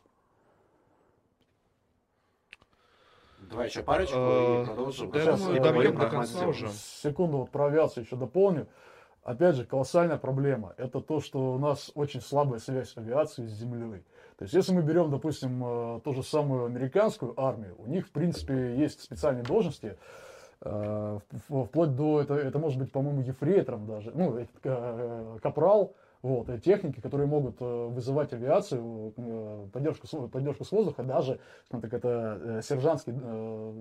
Давай 3.38 3.66
еще 3.66 3.82
парочку 3.82 4.16
и 4.16 4.64
продолжим. 4.64 5.10
да, 5.10 5.18
я 5.18 5.36
Сейчас 5.36 5.46
добьем 5.46 5.96
до 5.96 6.08
конца 6.08 6.46
уже. 6.46 6.68
Секунду 6.68 7.38
вот 7.38 7.50
про 7.50 7.66
авиацию 7.66 8.04
еще 8.04 8.16
дополню. 8.16 8.68
Опять 9.22 9.56
же, 9.56 9.64
колоссальная 9.64 10.18
проблема. 10.18 10.74
Это 10.76 11.00
то, 11.00 11.20
что 11.20 11.52
у 11.54 11.58
нас 11.58 11.90
очень 11.94 12.20
слабая 12.20 12.60
связь 12.60 12.96
авиации 12.96 13.46
с 13.46 13.50
землей. 13.50 14.04
То 14.38 14.44
есть, 14.44 14.54
если 14.54 14.72
мы 14.72 14.82
берем, 14.82 15.10
допустим, 15.10 15.62
э, 15.64 16.00
ту 16.04 16.14
же 16.14 16.22
самую 16.22 16.66
американскую 16.66 17.34
армию, 17.40 17.74
у 17.78 17.86
них, 17.86 18.06
в 18.06 18.12
принципе, 18.12 18.76
есть 18.76 19.02
специальные 19.02 19.42
должности, 19.42 19.96
э, 20.60 21.18
вплоть 21.48 21.96
до, 21.96 22.20
это, 22.20 22.34
это 22.34 22.60
может 22.60 22.78
быть, 22.78 22.92
по-моему, 22.92 23.22
ефрейтором 23.22 23.86
даже, 23.86 24.12
ну, 24.14 24.38
э, 24.38 25.38
капрал, 25.42 25.94
вот, 26.22 26.48
техники, 26.62 27.00
которые 27.00 27.26
могут 27.26 27.60
вызывать 27.60 28.32
авиацию, 28.32 29.12
поддержку, 29.72 30.28
поддержку 30.28 30.64
с 30.64 30.72
воздуха, 30.72 31.02
даже, 31.02 31.38
скажем 31.66 31.82
так, 31.82 31.94
это 31.94 32.60
сержантский 32.62 33.14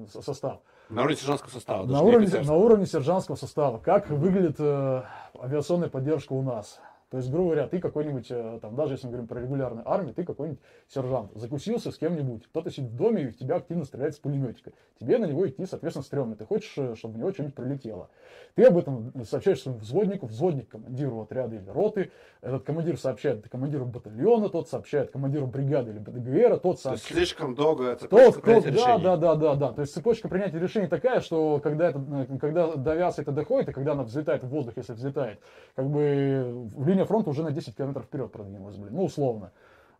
со- 0.07 0.21
состав. 0.21 0.59
На 0.89 1.01
уровне 1.01 1.17
сержантского 1.17 1.51
состава. 1.51 1.85
На 1.85 2.01
уровне, 2.01 2.27
на 2.41 2.55
уровне 2.55 2.85
сержантского 2.85 3.35
состава. 3.35 3.79
Как 3.79 4.09
выглядит 4.09 4.59
авиационная 4.59 5.89
поддержка 5.89 6.33
у 6.33 6.43
нас? 6.43 6.79
То 7.09 7.17
есть, 7.17 7.29
грубо 7.29 7.51
говоря, 7.51 7.67
ты 7.67 7.79
какой-нибудь, 7.79 8.27
э, 8.29 8.59
там, 8.61 8.75
даже 8.75 8.95
если 8.95 9.07
мы 9.07 9.11
говорим 9.11 9.27
про 9.27 9.39
регулярную 9.39 9.89
армию, 9.89 10.13
ты 10.13 10.25
какой-нибудь 10.25 10.59
сержант, 10.89 11.31
закусился 11.35 11.91
с 11.91 11.97
кем-нибудь, 11.97 12.45
кто-то 12.47 12.69
сидит 12.69 12.91
в 12.91 12.95
доме 12.97 13.23
и 13.23 13.27
в 13.29 13.37
тебя 13.37 13.55
активно 13.55 13.85
стреляет 13.85 14.15
с 14.15 14.19
пулеметика. 14.19 14.73
Тебе 14.99 15.17
на 15.17 15.25
него 15.25 15.47
идти, 15.47 15.65
соответственно, 15.65 16.03
стрёмно. 16.03 16.35
Ты 16.35 16.45
хочешь, 16.45 16.73
э, 16.77 16.95
чтобы 16.95 17.15
в 17.15 17.17
него 17.17 17.31
что-нибудь 17.31 17.55
прилетело. 17.55 18.09
Ты 18.55 18.65
об 18.65 18.77
этом 18.77 19.13
сообщаешь 19.23 19.61
своему 19.61 19.79
взводнику, 19.79 20.25
взводник 20.25 20.67
командиру 20.67 21.21
отряда 21.21 21.55
или 21.55 21.69
роты, 21.69 22.11
этот 22.41 22.63
командир 22.63 22.97
сообщает 22.97 23.47
командиру 23.47 23.85
батальона, 23.85 24.49
тот 24.49 24.67
сообщает 24.67 25.11
командиру 25.11 25.47
бригады 25.47 25.91
или 25.91 25.99
БДГР, 25.99 26.59
тот 26.59 26.61
То 26.61 26.69
есть 26.71 26.81
сообщает 26.81 27.01
слишком 27.01 27.55
долго 27.55 27.95
тот, 27.95 28.01
цепочка 28.01 28.41
кто, 28.41 28.61
принятия 28.61 28.71
да, 28.71 28.97
да, 28.97 29.17
да, 29.17 29.35
да, 29.35 29.55
да. 29.55 29.71
То 29.73 29.81
есть 29.81 29.93
цепочка 29.93 30.27
принятия 30.27 30.59
решений 30.59 30.87
такая, 30.87 31.21
что 31.21 31.61
когда, 31.63 31.89
это, 31.89 32.03
э, 32.29 32.37
когда 32.37 32.75
до 32.75 32.91
авиации 32.91 33.21
это 33.21 33.31
доходит, 33.31 33.69
и 33.69 33.71
когда 33.71 33.93
она 33.93 34.03
взлетает 34.03 34.43
в 34.43 34.49
воздух, 34.49 34.73
если 34.75 34.93
взлетает, 34.93 35.39
как 35.75 35.87
бы 35.89 36.67
линия 36.97 37.05
фронта 37.05 37.29
уже 37.29 37.43
на 37.43 37.51
10 37.51 37.75
километров 37.75 38.05
вперед 38.05 38.31
продвинулась, 38.31 38.75
блин, 38.75 38.95
ну, 38.95 39.03
условно. 39.03 39.51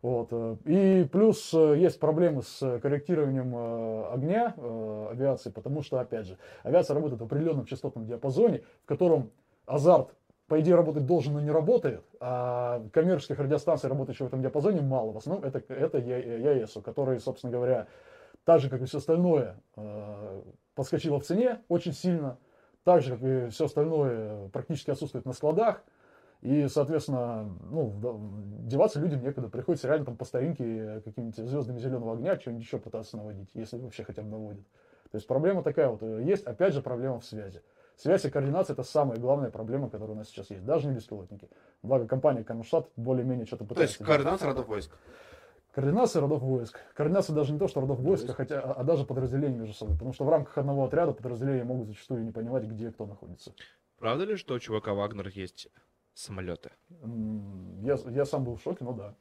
Вот. 0.02 0.28
э, 0.32 0.56
И 0.64 1.04
плюс 1.04 1.52
э, 1.54 1.76
есть 1.78 2.00
проблемы 2.00 2.42
с 2.42 2.80
корректированием 2.80 3.54
э, 3.54 4.14
огня 4.14 4.54
авиации, 5.10 5.50
потому 5.50 5.82
что, 5.82 6.00
опять 6.00 6.26
же, 6.26 6.38
авиация 6.64 6.94
работает 6.94 7.20
в 7.20 7.24
определенном 7.24 7.66
частотном 7.66 8.06
диапазоне, 8.06 8.62
в 8.84 8.86
котором 8.86 9.30
азарт, 9.66 10.14
по 10.48 10.60
идее, 10.60 10.74
работать 10.74 11.06
должен, 11.06 11.34
но 11.34 11.40
не 11.40 11.50
работает, 11.50 12.02
а 12.20 12.82
коммерческих 12.92 13.38
радиостанций, 13.38 13.88
работающих 13.88 14.22
в 14.22 14.26
этом 14.28 14.40
диапазоне, 14.40 14.80
мало. 14.80 15.12
В 15.12 15.18
основном 15.18 15.44
это, 15.44 15.62
это 15.72 15.98
ЯЭСу, 15.98 16.80
которые, 16.80 17.20
собственно 17.20 17.52
говоря, 17.52 17.86
так 18.44 18.60
же, 18.60 18.70
как 18.70 18.80
и 18.80 18.86
все 18.86 18.96
остальное, 18.96 19.60
подскочило 20.74 21.20
в 21.20 21.24
цене 21.24 21.60
очень 21.68 21.92
сильно, 21.92 22.38
так 22.82 23.02
же, 23.02 23.16
как 23.16 23.22
и 23.22 23.48
все 23.50 23.66
остальное, 23.66 24.48
практически 24.48 24.90
отсутствует 24.90 25.26
на 25.26 25.34
складах. 25.34 25.84
И, 26.40 26.68
соответственно, 26.68 27.50
ну, 27.70 27.92
деваться 28.60 29.00
людям 29.00 29.22
некуда. 29.22 29.48
Приходится 29.48 29.88
реально 29.88 30.06
там 30.06 30.16
по 30.16 30.24
старинке 30.24 31.00
какими-нибудь 31.04 31.36
звездами 31.36 31.78
зеленого 31.78 32.12
огня 32.14 32.38
что-нибудь 32.38 32.62
еще 32.64 32.78
пытаться 32.78 33.16
наводить, 33.16 33.50
если 33.54 33.76
вообще 33.78 34.04
хотя 34.04 34.22
бы 34.22 34.28
наводят. 34.28 34.64
То 35.10 35.16
есть 35.16 35.26
проблема 35.26 35.62
такая 35.62 35.88
вот. 35.88 36.02
э, 36.02 36.22
Есть, 36.22 36.44
опять 36.44 36.74
же, 36.74 36.82
проблема 36.82 37.18
в 37.18 37.24
связи. 37.24 37.60
Связь 37.96 38.24
и 38.24 38.30
координация– 38.30 38.74
это 38.74 38.84
самая 38.84 39.18
главная 39.18 39.50
проблема, 39.50 39.90
которая 39.90 40.14
у 40.14 40.18
нас 40.18 40.28
сейчас 40.28 40.50
есть. 40.50 40.64
Даже 40.64 40.86
не 40.86 40.94
беспилотники. 40.94 41.48
Благо, 41.82 42.06
компания 42.06 42.44
Камштадт 42.44 42.88
более-менее 42.94 43.46
что-то 43.46 43.64
То 43.64 43.80
есть 43.80 43.98
пытается. 43.98 44.04
координация 44.04 44.48
родов 44.48 44.68
войск. 44.68 44.92
Координация 45.72 46.20
родов 46.20 46.42
войск. 46.42 46.78
Координация 46.94 47.34
даже 47.34 47.52
не 47.52 47.58
то, 47.58 47.66
что 47.66 47.80
родов 47.80 47.98
войск, 47.98 48.30
а, 48.30 48.34
хотя, 48.34 48.60
а, 48.60 48.72
а 48.74 48.84
даже 48.84 49.04
подразделений 49.04 49.56
между 49.58 49.74
собой. 49.74 49.94
Потому 49.94 50.12
что 50.12 50.24
в 50.24 50.28
рамках 50.28 50.56
одного 50.58 50.84
отряда 50.84 51.12
подразделения 51.12 51.64
могут 51.64 51.88
зачастую 51.88 52.22
не 52.22 52.30
понимать, 52.30 52.64
где 52.64 52.90
кто 52.92 53.06
находится. 53.06 53.52
Правда 53.98 54.24
ли, 54.24 54.36
что 54.36 54.54
у 54.54 54.58
чувака 54.60 54.94
Вагнер 54.94 55.28
есть 55.28 55.68
самолеты? 56.18 56.70
М, 57.02 57.82
Я, 57.84 57.96
я 58.10 58.24
сам 58.24 58.44
был 58.44 58.56
в 58.56 58.62
шоке, 58.62 58.84
но 58.84 58.92
да. 58.92 59.14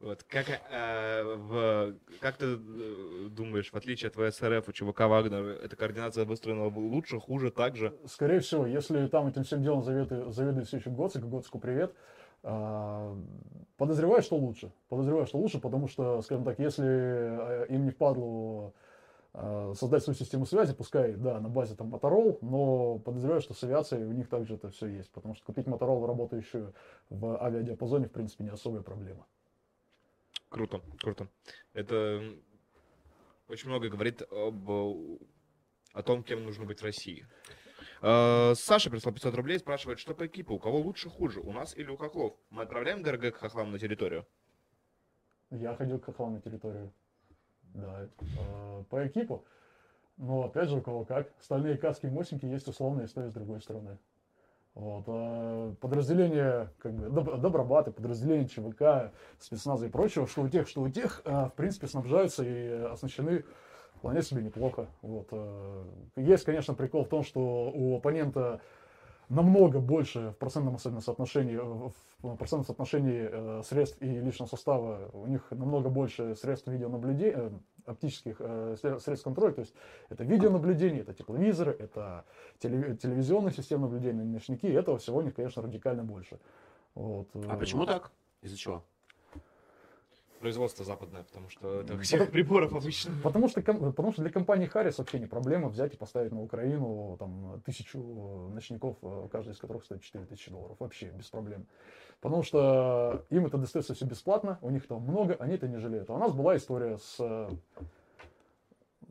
Вот 0.00 0.22
как, 0.24 0.46
э, 0.70 1.22
в, 1.22 1.94
как 2.20 2.36
ты 2.36 2.46
э, 2.46 3.28
думаешь, 3.30 3.70
в 3.70 3.76
отличие 3.76 4.10
от 4.10 4.16
ВСРФ, 4.16 4.68
у 4.68 4.72
чувака 4.72 5.08
Вагнер 5.08 5.44
эта 5.44 5.76
координация 5.76 6.24
выстроена 6.24 6.66
лучше, 6.66 7.20
хуже, 7.20 7.50
так 7.50 7.76
же? 7.76 7.94
Скорее 8.06 8.40
всего, 8.40 8.66
если 8.66 9.06
там 9.06 9.28
этим 9.28 9.44
всем 9.44 9.62
делом 9.62 9.82
заведует, 9.84 10.34
заведует 10.34 10.66
все 10.66 10.78
еще 10.78 10.90
Гоцик, 10.90 11.22
Гоцику 11.24 11.58
привет, 11.58 11.94
а, 12.42 13.14
подозреваю, 13.76 14.22
что 14.22 14.36
лучше. 14.36 14.72
Подозреваю, 14.88 15.26
что 15.26 15.38
лучше, 15.38 15.60
потому 15.60 15.86
что, 15.86 16.20
скажем 16.22 16.44
так, 16.44 16.58
если 16.58 16.86
э, 16.86 17.66
им 17.68 17.84
не 17.84 17.90
впадло 17.90 18.68
э, 18.68 18.70
создать 19.32 20.02
свою 20.02 20.16
систему 20.16 20.44
связи, 20.44 20.74
пускай, 20.74 21.14
да, 21.14 21.40
на 21.40 21.48
базе 21.48 21.76
там 21.76 21.94
Motorola, 21.94 22.38
но 22.42 22.98
подозреваю, 22.98 23.40
что 23.40 23.54
с 23.54 23.62
авиацией 23.62 24.04
у 24.04 24.12
них 24.12 24.28
также 24.28 24.54
это 24.54 24.70
все 24.70 24.86
есть, 24.88 25.10
потому 25.12 25.34
что 25.34 25.44
купить 25.44 25.66
Motorola, 25.66 26.06
работающую 26.06 26.74
в 27.10 27.40
авиадиапазоне, 27.40 28.08
в 28.08 28.12
принципе, 28.12 28.44
не 28.44 28.50
особая 28.50 28.82
проблема. 28.82 29.26
Круто, 30.48 30.80
круто. 30.98 31.28
Это 31.74 32.20
очень 33.48 33.68
много 33.68 33.88
говорит 33.88 34.22
об, 34.22 34.68
э, 34.68 35.18
о 35.92 36.02
том, 36.02 36.24
кем 36.24 36.44
нужно 36.44 36.64
быть 36.64 36.80
в 36.80 36.84
России. 36.84 37.24
Э, 38.02 38.54
Саша 38.56 38.90
прислал 38.90 39.14
500 39.14 39.34
рублей, 39.34 39.58
спрашивает, 39.58 40.00
что 40.00 40.14
по 40.14 40.26
экипу, 40.26 40.54
у 40.54 40.58
кого 40.58 40.78
лучше, 40.78 41.08
хуже, 41.08 41.40
у 41.40 41.52
нас 41.52 41.76
или 41.76 41.88
у 41.88 41.96
хохлов? 41.96 42.36
Мы 42.50 42.62
отправляем 42.62 43.02
ДРГ 43.02 43.34
к 43.34 43.38
хохлам 43.38 43.70
на 43.70 43.78
территорию? 43.78 44.26
Я 45.50 45.74
ходил 45.76 45.98
к 45.98 46.04
хохлам 46.06 46.34
на 46.34 46.40
территорию. 46.40 46.92
Да. 47.74 48.06
Э, 48.20 48.82
По 48.90 49.06
экипу. 49.06 49.44
Но 50.16 50.44
опять 50.44 50.68
же, 50.68 50.76
у 50.76 50.82
кого 50.82 51.04
как. 51.04 51.28
Стальные 51.40 51.78
каски 51.78 52.06
и 52.06 52.10
мосинки 52.10 52.44
есть 52.46 52.68
условные 52.68 53.08
с 53.08 53.12
той 53.12 53.26
и 53.26 53.30
с 53.30 53.32
другой 53.32 53.60
стороны. 53.60 53.98
Вот. 54.74 55.04
а 55.08 55.74
Подразделения, 55.80 56.70
как 56.78 56.92
бы, 56.92 57.06
доб- 57.06 57.38
добробаты, 57.38 57.90
подразделения 57.90 58.46
ЧВК, 58.46 59.12
спецназа 59.38 59.86
и 59.86 59.88
прочего, 59.88 60.26
что 60.26 60.42
у 60.42 60.48
тех, 60.48 60.68
что 60.68 60.82
у 60.82 60.88
тех, 60.88 61.22
а, 61.24 61.48
в 61.48 61.54
принципе, 61.54 61.86
снабжаются 61.86 62.44
и 62.44 62.68
оснащены 62.84 63.44
вполне 63.96 64.22
себе 64.22 64.42
неплохо. 64.42 64.86
Вот. 65.02 65.28
а, 65.32 65.84
Есть, 66.16 66.44
конечно, 66.44 66.74
прикол 66.74 67.04
в 67.04 67.08
том, 67.08 67.24
что 67.24 67.70
у 67.74 67.96
оппонента 67.96 68.60
намного 69.30 69.78
больше 69.78 70.30
в 70.30 70.38
процентном 70.38 70.74
особенно 70.74 71.00
соотношении, 71.00 71.56
э, 71.56 71.90
в 72.22 72.36
процентном 72.36 72.64
соотношении 72.64 73.28
э, 73.30 73.62
средств 73.64 74.02
и 74.02 74.06
личного 74.06 74.48
состава, 74.48 75.08
у 75.12 75.26
них 75.26 75.50
намного 75.50 75.88
больше 75.88 76.34
средств 76.34 76.66
видеонаблюдения, 76.66 77.34
э, 77.36 77.50
оптических 77.86 78.40
сре- 78.40 78.98
средств 79.00 79.24
контроля, 79.24 79.52
то 79.52 79.60
есть 79.60 79.74
это 80.10 80.24
видеонаблюдение, 80.24 81.00
это 81.00 81.14
тепловизоры, 81.14 81.72
это 81.72 82.24
теле- 82.58 82.96
телевизионные 82.96 83.52
системы 83.52 83.82
наблюдения, 83.82 84.24
ночники, 84.24 84.66
этого 84.66 84.98
всего 84.98 85.18
у 85.18 85.22
них, 85.22 85.34
конечно, 85.34 85.62
радикально 85.62 86.04
больше. 86.04 86.38
Вот. 86.94 87.28
А 87.34 87.56
почему 87.56 87.86
так? 87.86 88.10
Из-за 88.42 88.56
чего? 88.56 88.82
Производство 90.40 90.86
западное, 90.86 91.22
потому 91.24 91.50
что 91.50 91.82
это 91.82 91.98
всех 91.98 92.30
приборов 92.30 92.72
обычно. 92.72 93.12
Потому 93.22 93.46
что, 93.48 93.60
потому 93.60 94.12
что 94.12 94.22
для 94.22 94.30
компании 94.30 94.64
Харрис 94.64 94.96
вообще 94.96 95.18
не 95.18 95.26
проблема 95.26 95.68
взять 95.68 95.92
и 95.92 95.96
поставить 95.98 96.32
на 96.32 96.42
Украину 96.42 97.16
там, 97.18 97.60
тысячу 97.66 97.98
э, 97.98 98.54
ночников, 98.54 98.96
э, 99.02 99.28
каждый 99.30 99.52
из 99.52 99.58
которых 99.58 99.84
стоит 99.84 100.02
4000 100.02 100.50
долларов. 100.50 100.76
Вообще 100.80 101.10
без 101.10 101.26
проблем. 101.26 101.66
Потому 102.22 102.42
что 102.42 103.22
им 103.28 103.44
это 103.44 103.58
достается 103.58 103.92
все 103.92 104.06
бесплатно, 104.06 104.58
у 104.62 104.70
них 104.70 104.86
там 104.86 105.02
много, 105.02 105.36
они 105.40 105.56
это 105.56 105.68
не 105.68 105.76
жалеют. 105.76 106.08
А 106.08 106.14
у 106.14 106.18
нас 106.18 106.32
была 106.32 106.56
история 106.56 106.96
с... 106.96 107.16
э, 107.18 107.50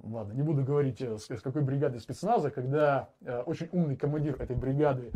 Ладно, 0.01 0.33
не 0.33 0.41
буду 0.43 0.63
говорить, 0.63 1.01
с, 1.01 1.29
с 1.29 1.41
какой 1.41 1.61
бригады 1.61 1.99
спецназа, 1.99 2.49
когда 2.49 3.09
э, 3.21 3.41
очень 3.41 3.67
умный 3.71 3.97
командир 3.97 4.41
этой 4.41 4.55
бригады 4.55 5.11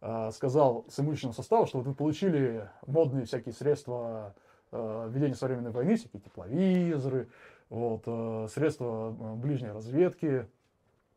э, 0.00 0.30
сказал 0.32 0.86
своему 0.88 1.12
личному 1.12 1.34
составу, 1.34 1.66
что 1.66 1.78
вот 1.78 1.86
вы 1.88 1.94
получили 1.94 2.70
модные 2.86 3.26
всякие 3.26 3.52
средства 3.52 4.34
ведения 4.72 5.34
современной 5.34 5.70
войны, 5.70 5.96
всякие 5.96 6.20
тепловизоры, 6.20 7.28
вот, 7.70 8.02
э, 8.06 8.46
средства 8.52 9.14
э, 9.18 9.34
ближней 9.34 9.72
разведки. 9.72 10.46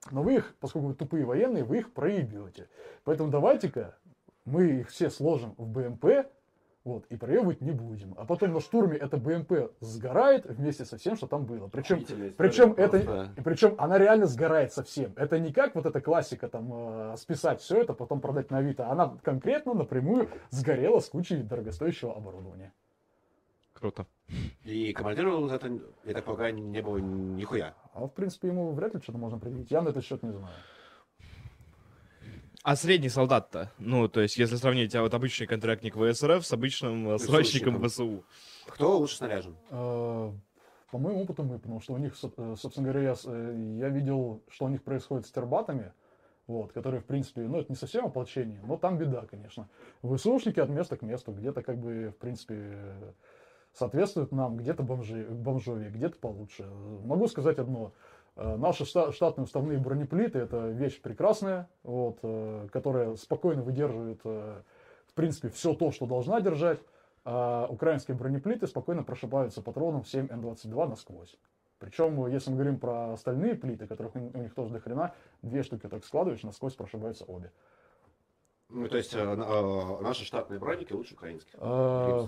Но 0.09 0.23
вы 0.23 0.35
их, 0.35 0.55
поскольку 0.59 0.87
вы 0.87 0.93
тупые 0.95 1.25
военные, 1.25 1.63
вы 1.63 1.79
их 1.79 1.93
проебете. 1.93 2.67
Поэтому 3.03 3.29
давайте-ка 3.29 3.95
мы 4.45 4.65
их 4.65 4.89
все 4.89 5.09
сложим 5.09 5.53
в 5.57 5.67
БМП, 5.67 6.27
вот, 6.83 7.05
и 7.09 7.15
проебывать 7.15 7.61
не 7.61 7.71
будем. 7.71 8.15
А 8.17 8.25
потом 8.25 8.53
на 8.53 8.59
штурме 8.59 8.97
эта 8.97 9.17
БМП 9.17 9.71
сгорает 9.81 10.47
вместе 10.47 10.83
со 10.83 10.97
всем, 10.97 11.15
что 11.15 11.27
там 11.27 11.45
было. 11.45 11.67
Причем, 11.67 12.03
причем, 12.35 12.73
это, 12.73 13.29
причем 13.43 13.75
она 13.77 13.99
реально 13.99 14.25
сгорает 14.25 14.73
совсем. 14.73 15.13
Это 15.15 15.37
не 15.37 15.53
как 15.53 15.75
вот 15.75 15.85
эта 15.85 16.01
классика, 16.01 16.47
там, 16.47 16.71
э, 17.13 17.17
списать 17.17 17.61
все 17.61 17.81
это, 17.81 17.93
потом 17.93 18.19
продать 18.19 18.49
на 18.49 18.57
Авито. 18.57 18.89
Она 18.89 19.15
конкретно 19.21 19.75
напрямую 19.75 20.29
сгорела 20.49 20.99
с 20.99 21.09
кучей 21.09 21.43
дорогостоящего 21.43 22.15
оборудования. 22.15 22.73
Круто. 23.81 24.05
И 24.63 24.93
командиру 24.93 25.47
за 25.47 25.55
это, 25.55 25.79
я 26.05 26.13
так 26.13 26.23
полагаю, 26.23 26.53
не 26.53 26.81
было 26.83 26.97
нихуя. 26.97 27.73
А 27.95 28.05
в 28.05 28.09
принципе 28.09 28.49
ему 28.49 28.73
вряд 28.73 28.93
ли 28.93 29.01
что-то 29.01 29.17
можно 29.17 29.39
предъявить. 29.39 29.71
Я 29.71 29.81
на 29.81 29.89
этот 29.89 30.05
счет 30.05 30.21
не 30.21 30.31
знаю. 30.31 30.53
А 32.63 32.75
средний 32.75 33.09
солдат-то? 33.09 33.71
Ну, 33.79 34.07
то 34.07 34.21
есть, 34.21 34.37
если 34.37 34.55
сравнить 34.55 34.93
а 34.93 35.01
вот 35.01 35.15
обычный 35.15 35.47
контрактник 35.47 35.95
ВСРФ 35.95 36.45
с 36.45 36.53
обычным 36.53 37.17
срочником. 37.17 37.83
ВСУ. 37.83 38.23
Кто 38.67 38.99
лучше 38.99 39.15
снаряжен? 39.15 39.57
Э, 39.71 40.31
По 40.91 40.97
моему 40.99 41.23
опыту 41.23 41.43
мы, 41.43 41.57
потому 41.57 41.81
что 41.81 41.93
у 41.93 41.97
них, 41.97 42.13
э, 42.21 42.55
собственно 42.59 42.87
говоря, 42.87 43.01
я, 43.01 43.15
э, 43.25 43.77
я 43.79 43.89
видел, 43.89 44.43
что 44.47 44.65
у 44.65 44.69
них 44.69 44.83
происходит 44.83 45.25
с 45.25 45.31
тербатами, 45.31 45.91
вот, 46.45 46.71
которые, 46.71 47.01
в 47.01 47.05
принципе, 47.05 47.41
ну, 47.41 47.59
это 47.59 47.71
не 47.71 47.75
совсем 47.75 48.05
ополчение, 48.05 48.61
но 48.63 48.77
там 48.77 48.99
беда, 48.99 49.25
конечно. 49.25 49.67
ВСУшники 50.03 50.59
от 50.59 50.69
места 50.69 50.97
к 50.97 51.01
месту, 51.01 51.31
где-то, 51.31 51.63
как 51.63 51.79
бы, 51.79 52.13
в 52.15 52.17
принципе, 52.19 53.15
соответствуют 53.73 54.31
нам, 54.31 54.57
где-то 54.57 54.83
бомжи, 54.83 55.25
бомжовее, 55.29 55.89
где-то 55.89 56.17
получше. 56.17 56.65
Могу 57.03 57.27
сказать 57.27 57.59
одно. 57.59 57.93
Э, 58.35 58.55
Наши 58.55 58.83
шта- 58.83 59.11
штатные 59.11 59.45
уставные 59.45 59.77
бронеплиты– 59.79 60.39
это 60.39 60.69
вещь 60.69 61.01
прекрасная, 61.01 61.69
вот, 61.83 62.19
э, 62.23 62.67
которая 62.71 63.15
спокойно 63.15 63.61
выдерживает, 63.61 64.21
э, 64.23 64.61
в 65.07 65.13
принципе, 65.13 65.49
все 65.49 65.73
то, 65.73 65.91
что 65.91 66.05
должна 66.05 66.41
держать, 66.41 66.79
а 67.23 67.67
украинские 67.69 68.17
бронеплиты 68.17 68.67
спокойно 68.67 69.03
прошибаются 69.03 69.61
патроном 69.61 70.05
7 70.05 70.27
Н-22 70.29 70.89
насквозь. 70.89 71.37
Причем, 71.77 72.27
если 72.27 72.51
мы 72.51 72.57
говорим 72.57 72.79
про 72.79 73.13
остальные 73.13 73.55
плиты, 73.55 73.87
которых 73.87 74.15
у 74.15 74.19
них 74.19 74.53
тоже 74.53 74.71
до 74.71 74.79
хрена, 74.79 75.13
две 75.41 75.63
штуки 75.63 75.87
так 75.87 76.05
складываешь, 76.05 76.43
насквозь 76.43 76.75
прошибаются 76.75 77.25
обе. 77.25 77.51
Ну, 78.69 78.87
то 78.87 78.97
есть, 78.97 79.13
э, 79.13 79.19
э, 79.19 80.01
наши 80.01 80.23
штатные 80.23 80.59
броники 80.59 80.93
лучше 80.93 81.15
украинских. 81.15 81.53
Э. 81.55 82.25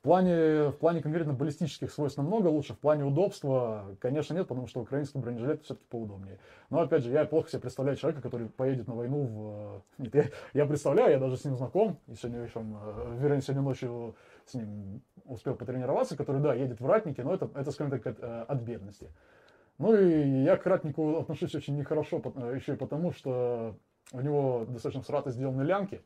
В 0.00 0.02
плане, 0.02 0.70
в 0.70 0.78
плане 0.78 1.02
конкретно 1.02 1.34
баллистических 1.34 1.92
свойств 1.92 2.16
намного 2.16 2.46
лучше, 2.46 2.72
в 2.72 2.78
плане 2.78 3.04
удобства, 3.04 3.84
конечно, 4.00 4.32
нет, 4.32 4.48
потому 4.48 4.66
что 4.66 4.80
украинский 4.80 5.20
бронежилет 5.20 5.62
все-таки 5.62 5.86
поудобнее. 5.90 6.38
Но, 6.70 6.80
опять 6.80 7.04
же, 7.04 7.10
я 7.10 7.26
плохо 7.26 7.50
себе 7.50 7.60
представляю 7.60 7.98
человека, 7.98 8.22
который 8.22 8.48
поедет 8.48 8.88
на 8.88 8.94
войну 8.94 9.24
в... 9.26 9.82
Нет, 10.02 10.14
я, 10.14 10.24
я 10.54 10.64
представляю, 10.64 11.10
я 11.10 11.18
даже 11.18 11.36
с 11.36 11.44
ним 11.44 11.54
знаком, 11.58 11.98
и 12.06 12.14
сегодня 12.14 12.40
вечером, 12.40 12.78
э, 12.82 13.18
вернее, 13.20 13.42
сегодня 13.42 13.60
ночью 13.60 14.14
с 14.46 14.54
ним 14.54 15.02
успел 15.26 15.54
потренироваться, 15.54 16.16
который, 16.16 16.40
да, 16.40 16.54
едет 16.54 16.80
в 16.80 16.86
ратнике, 16.86 17.22
но 17.22 17.34
это, 17.34 17.50
это 17.54 17.70
скажем 17.70 17.90
так, 17.90 18.06
от, 18.06 18.20
э, 18.20 18.44
от 18.48 18.62
бедности. 18.62 19.10
Ну 19.76 19.94
и 19.94 20.44
я 20.44 20.56
к 20.56 20.64
ратнику 20.64 21.18
отношусь 21.18 21.54
очень 21.54 21.76
нехорошо, 21.76 22.22
э, 22.36 22.54
еще 22.56 22.72
и 22.72 22.76
потому, 22.76 23.12
что 23.12 23.76
у 24.12 24.20
него 24.22 24.64
достаточно 24.66 25.02
срато 25.02 25.30
сделаны 25.30 25.60
лямки, 25.60 26.00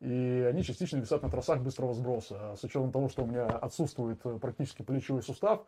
и 0.00 0.46
они 0.50 0.62
частично 0.62 0.98
висят 0.98 1.22
на 1.22 1.30
трассах 1.30 1.60
быстрого 1.60 1.94
сброса. 1.94 2.52
А 2.52 2.56
с 2.56 2.64
учетом 2.64 2.92
того, 2.92 3.08
что 3.08 3.22
у 3.22 3.26
меня 3.26 3.46
отсутствует 3.46 4.18
э, 4.24 4.38
практически 4.40 4.82
плечевой 4.82 5.22
сустав, 5.22 5.64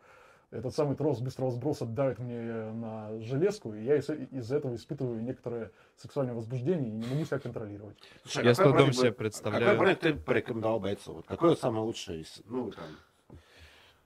этот 0.51 0.73
самый 0.75 0.95
трос 0.95 1.19
быстрого 1.21 1.51
сброса 1.51 1.85
давит 1.85 2.19
мне 2.19 2.39
на 2.71 3.19
железку, 3.19 3.73
и 3.73 3.83
я 3.83 3.97
из- 3.97 4.09
из-за 4.09 4.57
этого 4.57 4.75
испытываю 4.75 5.21
некоторое 5.21 5.71
сексуальное 5.97 6.35
возбуждение 6.35 6.87
и 6.89 6.91
не 6.91 7.05
могу 7.07 7.25
себя 7.25 7.39
контролировать. 7.39 7.97
Слушай, 8.23 8.45
Я 8.45 8.51
а 8.51 8.53
с 8.53 8.57
какой 8.57 8.73
трудом 8.73 8.93
себе 8.93 9.09
бы- 9.09 9.15
представляю. 9.17 9.65
Какой 9.65 9.77
броник 9.79 9.99
ты 9.99 10.13
порекомендовал 10.13 10.79
бойцу? 10.79 11.13
Вот 11.13 11.25
какой 11.25 11.57
самый 11.57 11.81
лучший? 11.81 12.21
из- 12.21 12.41
Ну, 12.45 12.71
там, 12.71 12.85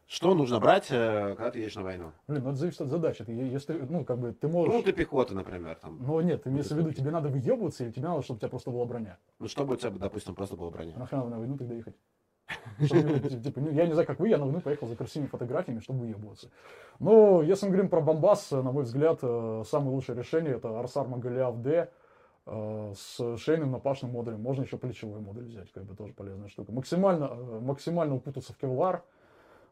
что 0.10 0.34
нужно 0.34 0.60
брать, 0.60 0.88
э, 0.90 1.36
когда 1.36 1.52
ты 1.52 1.60
едешь 1.60 1.76
на 1.76 1.84
войну? 1.84 2.12
Блин, 2.28 2.44
ну 2.44 2.50
это 2.50 2.58
зависит 2.58 2.82
от 2.82 2.88
задачи. 2.88 3.24
Ты, 3.24 3.32
если, 3.32 3.74
ну, 3.74 4.04
как 4.04 4.18
бы, 4.18 4.34
ты 4.34 4.48
Ну, 4.48 4.54
можешь... 4.54 4.84
ты 4.84 4.92
пехота, 4.92 5.36
например, 5.36 5.76
там. 5.76 6.00
Но 6.02 6.20
нет, 6.22 6.48
имеется 6.48 6.74
в 6.74 6.80
виду, 6.80 6.92
тебе 6.92 7.12
надо 7.12 7.30
выебываться, 7.30 7.84
или 7.84 7.92
тебе 7.92 8.08
надо, 8.08 8.24
чтобы 8.24 8.38
у 8.38 8.40
тебя 8.40 8.50
просто 8.50 8.72
была 8.72 8.86
броня? 8.86 9.20
Ну, 9.38 9.48
чтобы 9.48 9.76
у 9.76 9.78
тебя, 9.78 9.92
допустим, 9.92 10.34
просто 10.34 10.56
была 10.56 10.72
броня. 10.72 10.94
А 10.96 11.00
нахрена 11.00 11.26
на 11.26 11.38
войну 11.38 11.58
тогда 11.60 11.76
ехать? 11.76 11.96
Чтобы, 12.84 13.04
ну, 13.04 13.20
типа, 13.20 13.60
ну, 13.60 13.70
я 13.70 13.86
не 13.86 13.94
знаю, 13.94 14.08
как 14.08 14.20
вы, 14.20 14.30
я 14.30 14.40
на 14.40 14.46
войну 14.46 14.62
поехал 14.62 14.88
за 14.88 14.96
красивыми 14.96 15.28
фотографиями, 15.28 15.80
чтобы 15.80 16.00
выебываться. 16.00 16.50
Но 16.98 17.44
если 17.44 17.68
мы 17.68 17.74
говорим 17.74 17.90
про 17.92 18.02
Бомбас, 18.02 18.50
на 18.50 18.72
мой 18.72 18.86
взгляд, 18.86 19.20
э, 19.22 19.64
самое 19.68 19.92
лучшее 19.92 20.18
решение 20.18 20.56
это 20.56 20.80
Арсар 20.80 21.08
Магалиав 21.08 21.62
Д 21.62 21.92
э, 22.48 22.94
с 22.98 23.38
шейным 23.38 23.70
напашным 23.70 24.10
модулем. 24.10 24.42
Можно 24.42 24.64
еще 24.64 24.80
плечевой 24.80 25.20
модуль 25.20 25.46
взять, 25.46 25.72
как 25.72 25.84
бы 25.86 25.96
тоже 25.96 26.14
полезная 26.14 26.48
штука. 26.48 26.72
Максимально, 26.72 27.26
э, 27.26 27.60
максимально 27.60 28.16
укутаться 28.16 28.54
в 28.54 28.58
кевлар. 28.58 29.04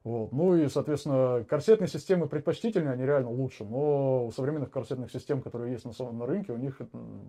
Вот. 0.03 0.31
Ну 0.31 0.55
и, 0.55 0.67
соответственно, 0.69 1.43
корсетные 1.47 1.87
системы 1.87 2.27
предпочтительнее, 2.27 2.91
они 2.93 3.05
реально 3.05 3.29
лучше, 3.29 3.63
но 3.63 4.27
у 4.27 4.31
современных 4.31 4.71
корсетных 4.71 5.11
систем, 5.11 5.41
которые 5.41 5.73
есть 5.73 5.85
на, 5.85 5.93
со- 5.93 6.11
на 6.11 6.25
рынке, 6.25 6.53
у 6.53 6.57
них 6.57 6.79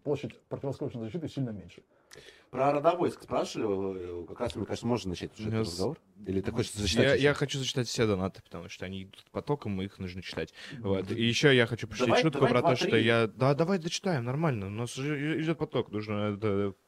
площадь 0.04 0.38
противоскочной 0.48 1.04
защиты 1.04 1.28
сильно 1.28 1.50
меньше. 1.50 1.82
Про 2.50 2.72
родовойск 2.72 3.22
спрашивали, 3.22 4.22
э, 4.22 4.26
как 4.26 4.40
раз, 4.40 4.56
мне 4.56 4.64
кажется, 4.64 4.86
можно 4.86 5.10
начать 5.10 5.38
уже 5.38 5.48
этот 5.48 5.60
разговор? 5.60 5.98
Или 6.26 6.40
ты 6.40 6.50
хочешь 6.50 6.72
зачитать? 6.72 7.04
Я, 7.04 7.14
еще? 7.14 7.22
я 7.24 7.34
хочу 7.34 7.58
зачитать 7.58 7.88
все 7.88 8.06
донаты, 8.06 8.42
потому 8.42 8.70
что 8.70 8.86
они 8.86 9.02
идут 9.02 9.24
потоком, 9.32 9.82
и 9.82 9.84
их 9.84 9.98
нужно 9.98 10.22
читать. 10.22 10.54
Вот. 10.78 11.10
И 11.10 11.22
еще 11.22 11.54
я 11.54 11.66
хочу 11.66 11.86
пошутить 11.86 12.16
шутку 12.16 12.40
давай 12.40 12.50
про 12.50 12.58
то, 12.60 12.68
два-три. 12.68 12.88
что 12.88 12.96
я... 12.96 13.26
Да, 13.26 13.54
давай 13.54 13.78
дочитаем, 13.78 14.24
нормально. 14.24 14.68
У 14.68 14.70
нас 14.70 14.96
уже 14.96 15.42
идет 15.42 15.58
поток, 15.58 15.90
нужно... 15.90 16.38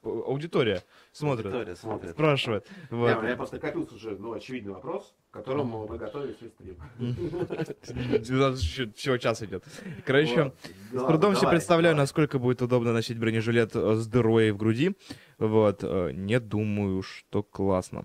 аудитория 0.03 0.83
смотрит, 1.13 1.47
Аудитория 1.47 1.77
смотрит. 1.77 2.11
спрашивает. 2.13 2.67
Вот. 2.91 3.17
у 3.19 3.23
меня 3.23 3.37
просто 3.37 3.57
накопился 3.57 3.95
уже 3.95 4.11
ну, 4.17 4.33
очевидный 4.33 4.73
вопрос, 4.73 5.15
к 5.31 5.35
которому 5.35 5.87
мы 5.87 5.99
готовились 5.99 6.37
весь 6.41 6.53
стрим. 6.53 6.79
У 6.99 8.41
нас 8.41 8.61
еще 8.61 8.91
всего 8.93 9.19
час 9.19 9.43
идет. 9.43 9.65
Короче, 10.07 10.53
с 10.91 10.95
Да 10.95 11.07
трудом 11.07 11.37
себе 11.37 11.51
представляю, 11.51 11.97
насколько 11.97 12.39
будет 12.39 12.63
удобно 12.63 12.93
носить 12.93 13.19
бронежилет 13.19 13.75
э, 13.75 13.95
с 13.95 14.07
дырой 14.07 14.53
в 14.53 14.57
груди. 14.57 14.97
Вот. 15.39 15.81
э, 15.83 16.13
Не 16.13 16.41
думаю, 16.41 17.03
что 17.03 17.43
классно. 17.43 18.05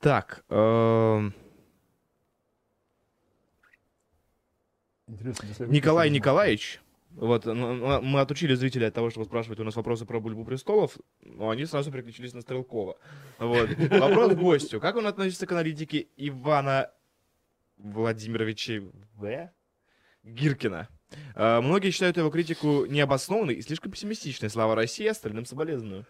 Так, 0.00 0.44
эм, 0.48 1.34
Николай 5.06 6.10
Николаевич. 6.10 6.80
Вот, 7.18 7.46
ну, 7.46 7.74
ну, 7.74 8.00
мы 8.00 8.20
отучили 8.20 8.54
зрителей 8.54 8.86
от 8.86 8.94
того, 8.94 9.10
чтобы 9.10 9.26
спрашивать 9.26 9.58
у 9.58 9.64
нас 9.64 9.74
вопросы 9.74 10.06
про 10.06 10.20
Бульбу 10.20 10.44
Престолов, 10.44 10.96
но 11.20 11.50
они 11.50 11.64
сразу 11.66 11.90
переключились 11.90 12.32
на 12.32 12.42
Стрелкова. 12.42 12.96
Вот. 13.40 13.70
Вопрос 13.90 14.34
к 14.34 14.38
гостю. 14.38 14.80
Как 14.80 14.94
он 14.94 15.04
относится 15.04 15.44
к 15.44 15.50
аналитике 15.50 16.06
Ивана 16.16 16.92
Владимировича 17.76 18.82
В? 19.16 19.50
Гиркина? 20.22 20.88
Э, 21.34 21.60
Многие 21.60 21.90
считают 21.90 22.16
его 22.18 22.30
критику 22.30 22.86
необоснованной 22.86 23.54
и 23.54 23.62
слишком 23.62 23.90
пессимистичной. 23.90 24.48
Слава 24.48 24.76
России, 24.76 25.06
остальным 25.06 25.44
соболезную. 25.44 26.06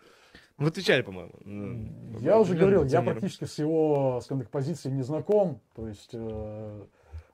Вы 0.58 0.68
отвечали, 0.68 1.00
по-моему. 1.00 1.32
Ну, 1.42 2.18
Я 2.20 2.38
уже 2.38 2.54
говорил, 2.54 2.84
я 2.84 3.00
практически 3.00 3.44
с 3.44 3.58
его, 3.58 4.20
скажем 4.22 4.42
так, 4.42 4.50
позиции 4.50 4.90
не 4.90 5.02
знаком. 5.02 5.62
То 5.74 5.88
есть, 5.88 6.10
э, 6.12 6.86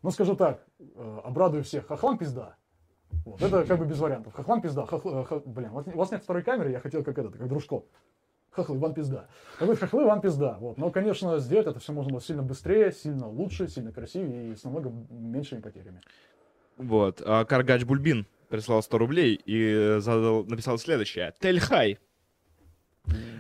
ну 0.03 0.11
скажу 0.13 0.37
так, 0.37 0.65
э, 0.79 1.21
обрадую 1.25 1.65
всех. 1.65 1.89
Хохлам 1.89 2.19
пизда. 2.19 2.57
Вот, 3.25 3.43
это 3.43 3.65
как 3.65 3.79
бы 3.79 3.87
без 3.87 3.99
вариантов. 3.99 4.33
Хохлам 4.35 4.61
пизда. 4.61 4.83
Хохл- 4.85 5.23
э, 5.23 5.25
хо- 5.25 5.43
блин, 5.45 5.71
у 5.71 5.75
вас, 5.75 5.87
у 5.87 5.97
вас 5.99 6.11
нет 6.11 6.23
второй 6.23 6.43
камеры, 6.43 6.71
я 6.71 6.81
хотел 6.81 7.03
как 7.03 7.19
этот, 7.19 7.37
как 7.37 7.49
дружко. 7.49 7.83
Хохлы, 8.51 8.79
вам 8.79 8.95
пизда. 8.95 9.27
Так 9.59 9.67
вот, 9.69 9.79
хохлы, 9.79 10.05
вам 10.05 10.21
пизда. 10.21 10.57
Вот. 10.61 10.79
Но, 10.79 10.91
конечно, 10.91 11.39
сделать 11.39 11.67
это 11.67 11.81
все 11.81 11.93
можно 11.93 12.11
было 12.13 12.21
сильно 12.21 12.43
быстрее, 12.43 12.93
сильно 12.93 13.27
лучше, 13.29 13.67
сильно 13.69 13.91
красивее 13.93 14.53
и 14.53 14.57
с 14.57 14.63
намного 14.65 14.93
меньшими 15.11 15.61
потерями. 15.61 16.01
Вот. 16.77 17.21
А 17.25 17.45
Каргач 17.45 17.85
Бульбин 17.85 18.27
прислал 18.49 18.83
100 18.83 18.99
рублей 18.99 19.35
и 19.35 19.97
э, 19.97 20.01
задал, 20.01 20.45
написал 20.45 20.79
следующее. 20.79 21.35
Тельхай. 21.41 21.99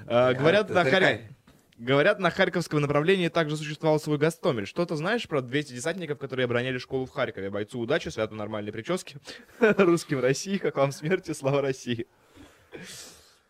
А, 0.06 0.34
говорят, 0.34 0.68
на 0.70 0.84
Тельхай. 0.84 1.33
Говорят, 1.76 2.20
на 2.20 2.30
Харьковском 2.30 2.80
направлении 2.80 3.26
также 3.28 3.56
существовал 3.56 3.98
свой 3.98 4.16
Гастомель. 4.16 4.66
Что 4.66 4.86
ты 4.86 4.94
знаешь 4.94 5.26
про 5.26 5.40
200 5.40 5.72
десантников, 5.72 6.18
которые 6.18 6.44
обороняли 6.44 6.78
школу 6.78 7.04
в 7.04 7.10
Харькове? 7.10 7.50
Бойцу 7.50 7.80
удачи, 7.80 8.10
свято 8.10 8.36
нормальной 8.36 8.70
прически. 8.70 9.18
Русским 9.60 10.20
России, 10.20 10.58
как 10.58 10.76
вам 10.76 10.92
смерти, 10.92 11.32
слава 11.32 11.62
России. 11.62 12.06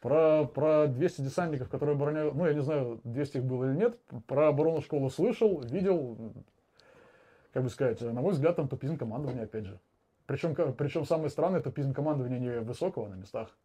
Про, 0.01 0.47
про 0.47 0.87
200 0.87 1.21
десантников, 1.21 1.69
которые 1.69 1.97
обороняют, 1.97 2.35
ну, 2.35 2.47
я 2.47 2.55
не 2.55 2.63
знаю, 2.63 3.01
200 3.05 3.39
их 3.39 3.45
было 3.45 3.65
или 3.65 3.77
нет, 3.77 3.99
про 4.27 4.49
оборону 4.49 4.81
школы 4.81 5.11
слышал, 5.11 5.61
видел, 5.61 6.35
как 7.53 7.63
бы 7.63 7.69
сказать, 7.69 8.01
на 8.01 8.23
мой 8.23 8.33
взгляд, 8.33 8.57
там 8.57 8.69
тупизм 8.69 8.97
командования, 8.97 9.45
опять 9.45 9.67
же. 9.67 9.81
Причем, 10.27 10.55
причем 10.75 11.05
самое 11.05 11.29
странное, 11.29 11.61
тупизм 11.61 11.93
командования 11.93 12.39
не 12.39 12.61
высокого 12.61 13.09
на 13.09 13.15
местах. 13.15 13.57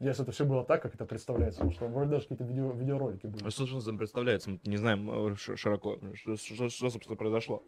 Если 0.00 0.22
это 0.24 0.32
все 0.32 0.44
было 0.44 0.64
так, 0.64 0.82
как 0.82 0.94
это 0.94 1.04
представляется, 1.04 1.60
потому 1.60 1.72
что 1.72 1.86
вроде 1.86 2.10
даже 2.10 2.22
какие-то 2.24 2.44
видео, 2.44 2.72
видеоролики 2.72 3.26
были. 3.26 3.44
А 3.46 3.50
что, 3.50 3.66
что 3.66 3.80
там 3.80 3.96
представляется? 3.96 4.50
Мы 4.50 4.60
не 4.64 4.76
знаем 4.76 5.32
э, 5.32 5.36
широко, 5.36 5.98
что, 6.14 6.36
что- 6.36 6.68
что, 6.68 6.90
собственно, 6.90 7.16
произошло. 7.16 7.62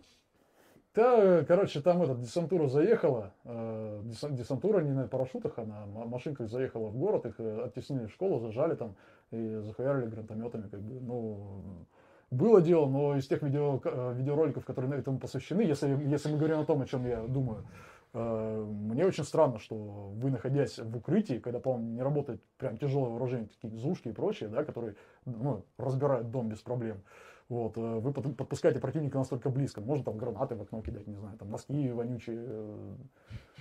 Да, 0.94 1.44
короче, 1.44 1.80
там 1.82 2.02
этот 2.02 2.20
десантура 2.22 2.68
заехала, 2.68 3.32
э, 3.44 4.00
десан- 4.04 4.34
десантура 4.34 4.80
не 4.80 4.92
на 4.92 5.06
парашютах, 5.06 5.52
а 5.58 5.64
на 5.64 5.82
м- 5.84 6.08
машинках 6.08 6.48
заехала 6.48 6.88
в 6.88 6.96
город, 6.96 7.26
их 7.26 7.34
э, 7.38 7.64
оттеснили 7.66 8.06
в 8.06 8.10
школу, 8.12 8.40
зажали 8.40 8.74
там 8.74 8.96
и 9.30 9.56
захуярили 9.62 10.06
гранатометами, 10.06 10.68
как 10.68 10.80
бы, 10.80 11.00
ну, 11.00 11.62
было 12.30 12.60
дело, 12.62 12.86
но 12.86 13.16
из 13.16 13.26
тех 13.28 13.42
видео, 13.42 13.78
э, 13.84 14.14
видеороликов, 14.16 14.64
которые 14.64 14.90
на 14.90 14.94
этому 14.94 15.18
посвящены, 15.18 15.60
если, 15.60 15.88
если 16.08 16.30
мы 16.32 16.38
говорим 16.38 16.60
о 16.60 16.64
том, 16.64 16.80
о 16.80 16.86
чем 16.86 17.06
я 17.06 17.22
думаю, 17.26 17.66
мне 18.20 19.04
очень 19.04 19.24
странно, 19.24 19.58
что 19.58 19.74
вы, 19.76 20.30
находясь 20.30 20.78
в 20.78 20.96
укрытии, 20.96 21.38
когда, 21.38 21.60
по-моему, 21.60 21.94
не 21.94 22.02
работает 22.02 22.42
прям 22.56 22.78
тяжелое 22.78 23.10
вооружение, 23.10 23.48
такие 23.48 23.76
зушки 23.76 24.08
и 24.08 24.12
прочее, 24.12 24.48
да, 24.48 24.64
которые, 24.64 24.96
ну, 25.24 25.64
разбирают 25.76 26.30
дом 26.30 26.48
без 26.48 26.60
проблем, 26.60 27.02
вот, 27.48 27.76
э, 27.76 27.80
вы 27.80 28.12
под- 28.12 28.36
подпускаете 28.36 28.80
противника 28.80 29.18
настолько 29.18 29.50
близко, 29.50 29.80
можно 29.80 30.04
там 30.04 30.16
гранаты 30.16 30.54
в 30.56 30.62
окно 30.62 30.80
кидать, 30.82 31.06
не 31.06 31.14
знаю, 31.14 31.36
там 31.38 31.50
носки 31.50 31.90
вонючие, 31.92 32.42
э, 32.46 32.94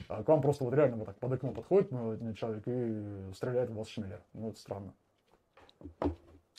а 0.08 0.24
к 0.24 0.28
вам 0.28 0.42
просто 0.42 0.64
вот 0.64 0.74
реально 0.74 0.98
вот 0.98 1.06
так 1.08 1.18
под 1.20 1.34
окно 1.34 1.52
подходит 1.52 1.92
ну, 1.92 2.34
человек 2.34 2.64
и 2.66 3.32
стреляет 3.34 3.70
в 3.70 3.76
вас 3.76 3.88
шмелер. 3.90 4.22
Ну, 4.34 4.50
это 4.50 4.60
странно. 4.60 4.94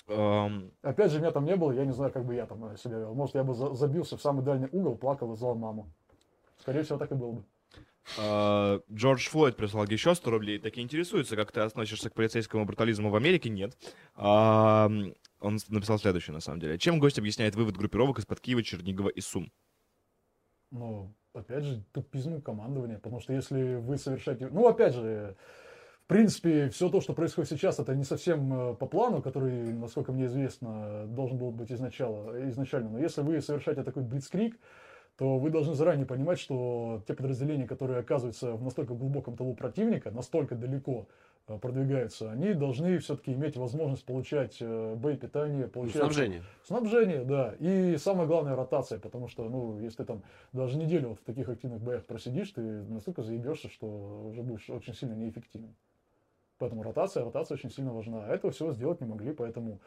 Эм, 0.09 0.71
Опять 0.83 1.11
же, 1.11 1.19
меня 1.19 1.33
там 1.33 1.45
не 1.45 1.57
было, 1.57 1.73
я 1.73 1.85
не 1.85 1.93
знаю, 1.93 2.13
как 2.13 2.25
бы 2.25 2.35
я 2.35 2.47
там 2.47 2.65
э, 2.67 2.77
себя 2.77 2.99
вел. 2.99 3.15
Может, 3.15 3.35
я 3.35 3.43
бы 3.43 3.55
за- 3.55 3.75
забился 3.75 4.17
в 4.17 4.23
самый 4.23 4.45
дальний 4.45 4.69
угол, 4.71 4.97
плакал 4.97 5.33
и 5.33 5.37
звал 5.37 5.57
маму. 5.57 5.89
Скорее 6.59 6.83
всего, 6.83 6.99
так 6.99 7.11
и 7.11 7.15
было 7.15 7.33
бы. 7.33 7.45
Э, 8.19 8.81
Джордж 8.93 9.29
Флойд 9.29 9.57
прислал 9.57 9.85
еще 9.87 10.15
100 10.15 10.31
рублей. 10.31 10.59
Так 10.59 10.77
и 10.77 10.81
интересуется, 10.81 11.37
как 11.37 11.53
ты 11.53 11.61
относишься 11.61 12.11
к 12.11 12.15
полицейскому 12.15 12.65
брутализму 12.65 13.11
в 13.11 13.17
Америке? 13.17 13.49
Нет. 13.51 13.77
Он 14.17 15.59
написал 15.69 15.99
следующее, 15.99 16.35
на 16.35 16.41
самом 16.41 16.61
деле. 16.61 16.79
Чем 16.79 16.99
гость 16.99 17.19
объясняет 17.19 17.55
вывод 17.55 17.77
группировок 17.77 18.19
из-под 18.19 18.41
Киева, 18.41 18.63
Чернигова 18.63 19.09
и 19.11 19.21
Сум? 19.21 19.53
Но, 20.71 21.15
опять 21.35 21.65
же, 21.65 21.85
тупизм 21.93 22.41
командования, 22.41 22.99
потому 22.99 23.21
что 23.21 23.33
если 23.33 23.77
вы 23.77 23.99
совершаете... 23.99 24.49
Ну, 24.49 24.67
опять 24.67 24.95
же, 24.95 25.37
в 26.07 26.09
принципе, 26.09 26.69
все 26.71 26.89
то, 26.89 27.01
что 27.01 27.15
происходит 27.15 27.51
сейчас, 27.51 27.79
это 27.79 27.95
не 27.95 28.05
совсем 28.05 28.53
э, 28.53 28.75
по 28.75 28.87
плану, 28.87 29.21
который, 29.23 29.73
насколько 29.73 30.13
мне 30.13 30.27
известно, 30.27 31.05
должен 31.09 31.37
был 31.37 31.51
быть 31.51 31.73
изначально. 31.73 32.49
изначально. 32.51 32.91
Но 32.91 32.99
если 32.99 33.23
вы 33.23 33.41
совершаете 33.41 33.83
такой 33.83 34.05
блицкрик, 34.05 34.57
то 35.17 35.39
вы 35.39 35.51
должны 35.51 35.75
заранее 35.75 36.07
понимать, 36.07 36.39
что 36.39 37.03
те 37.07 37.15
подразделения, 37.15 37.67
которые 37.67 37.99
оказываются 38.01 38.53
в 38.53 38.63
настолько 38.63 38.95
глубоком 38.95 39.37
тылу 39.37 39.55
противника, 39.55 40.11
настолько 40.11 40.55
далеко 40.55 41.09
э, 41.49 41.59
продвигаются, 41.59 42.31
они 42.31 42.53
должны 42.53 42.99
все-таки 42.99 43.33
иметь 43.33 43.57
возможность 43.57 44.05
получать 44.05 44.59
э, 44.61 44.95
боепитание, 44.95 45.65
Ну, 45.65 45.71
получать... 45.71 45.97
снабжение. 45.97 46.43
Снабжение, 46.65 47.25
да. 47.25 47.55
И 47.61 47.97
самое 47.97 48.29
главное 48.29 48.57
ротация, 48.57 48.99
потому 48.99 49.29
что, 49.29 49.49
ну, 49.49 49.79
если 49.81 49.99
ты 49.99 50.05
там 50.05 50.23
даже 50.53 50.77
неделю 50.77 51.11
вот 51.11 51.21
в 51.21 51.25
таких 51.25 51.49
активных 51.49 51.81
боях 51.81 52.05
просидишь, 52.05 52.51
ты 52.51 52.61
настолько 52.61 53.23
заебешься, 53.23 53.71
что 53.71 53.87
уже 54.29 54.43
будешь 54.43 54.69
очень 54.69 54.93
сильно 54.95 55.15
неэффективен. 55.15 55.75
Поэтому 56.59 56.83
ротация, 56.83 57.25
ротация 57.25 57.55
очень 57.55 57.71
сильно 57.71 57.93
важна. 57.93 58.27
А 58.27 58.29
этого 58.29 58.53
всего 58.53 58.73
сделать 58.73 59.01
не 59.01 59.07
могли, 59.07 59.33
поэтому 59.33 59.81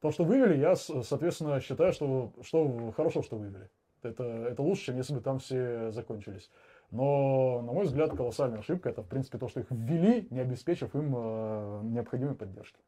то, 0.00 0.10
что 0.10 0.24
вывели, 0.24 0.58
я, 0.58 0.76
соответственно, 0.76 1.60
считаю, 1.60 1.92
что, 1.92 2.32
что 2.42 2.92
хорошо, 2.94 3.22
что 3.22 3.36
вывели. 3.36 3.70
Это, 4.02 4.24
это 4.24 4.62
лучше, 4.62 4.86
чем 4.86 4.96
если 4.96 5.14
бы 5.14 5.20
там 5.20 5.38
все 5.38 5.90
закончились. 5.90 6.50
Но, 6.90 7.62
на 7.62 7.72
мой 7.72 7.84
взгляд, 7.84 8.16
колоссальная 8.16 8.60
ошибка. 8.60 8.88
Это, 8.88 9.02
в 9.02 9.08
принципе, 9.08 9.38
то, 9.38 9.48
что 9.48 9.60
их 9.60 9.66
ввели, 9.70 10.26
не 10.30 10.40
обеспечив 10.40 10.94
им 10.94 11.14
э, 11.14 11.80
необходимой 11.84 12.34
поддержки. 12.34 12.78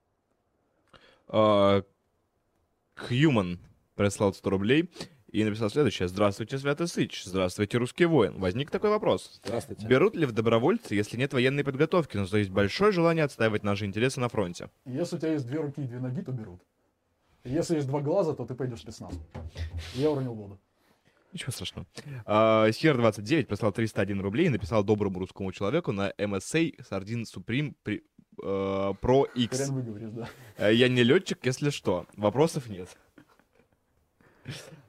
Хьюман 2.96 3.58
прислал 3.94 4.34
100 4.34 4.50
рублей 4.50 4.90
и 5.28 5.44
написал 5.44 5.70
следующее. 5.70 6.08
Здравствуйте, 6.08 6.58
Святосыч. 6.58 7.24
Здравствуйте, 7.24 7.78
русский 7.78 8.04
воин. 8.04 8.38
Возник 8.38 8.70
такой 8.70 8.90
вопрос. 8.90 9.40
Здравствуйте. 9.44 9.86
Берут 9.86 10.16
ли 10.16 10.26
в 10.26 10.32
добровольцы, 10.32 10.94
если 10.94 11.16
нет 11.16 11.32
военной 11.32 11.64
подготовки, 11.64 12.16
но 12.16 12.24
есть 12.36 12.50
большое 12.50 12.92
желание 12.92 13.24
отстаивать 13.24 13.62
наши 13.62 13.84
интересы 13.84 14.20
на 14.20 14.28
фронте? 14.28 14.70
Если 14.84 15.16
у 15.16 15.18
тебя 15.18 15.32
есть 15.32 15.46
две 15.46 15.60
руки 15.60 15.82
и 15.82 15.86
две 15.86 16.00
ноги, 16.00 16.22
то 16.22 16.32
берут. 16.32 16.60
Если 17.44 17.76
есть 17.76 17.86
два 17.86 18.00
глаза, 18.00 18.34
то 18.34 18.44
ты 18.44 18.54
пойдешь 18.54 18.80
в 18.80 18.82
спецназ. 18.82 19.14
Я 19.94 20.10
уронил 20.10 20.34
воду. 20.34 20.58
Ничего 21.32 21.52
страшного. 21.52 21.86
А, 22.26 22.68
Сьер29 22.70 23.44
прислал 23.46 23.72
301 23.72 24.20
рублей 24.20 24.46
и 24.46 24.48
написал 24.48 24.82
доброму 24.82 25.20
русскому 25.20 25.52
человеку 25.52 25.92
на 25.92 26.10
MSA 26.18 26.76
Sardin 26.90 27.22
Supreme 27.22 27.74
при- 27.84 28.02
э, 28.42 28.46
Pro 29.00 29.26
X. 29.34 29.70
Да. 30.58 30.68
Я 30.68 30.88
не 30.88 31.02
летчик, 31.04 31.38
если 31.46 31.70
что. 31.70 32.06
Вопросов 32.16 32.68
нет. 32.68 32.88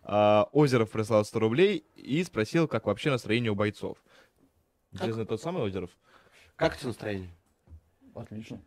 А, 0.03 0.49
Озеров 0.51 0.89
прислал 0.89 1.23
100 1.23 1.39
рублей 1.39 1.85
и 1.95 2.23
спросил, 2.23 2.67
как 2.67 2.85
вообще 2.87 3.11
настроение 3.11 3.51
у 3.51 3.55
бойцов. 3.55 3.97
Интересно, 4.91 5.25
тот 5.25 5.41
самый 5.41 5.61
Озеров? 5.63 5.91
Как 6.55 6.75
это 6.75 6.87
настроение? 6.87 7.29
Отлично. 8.15 8.61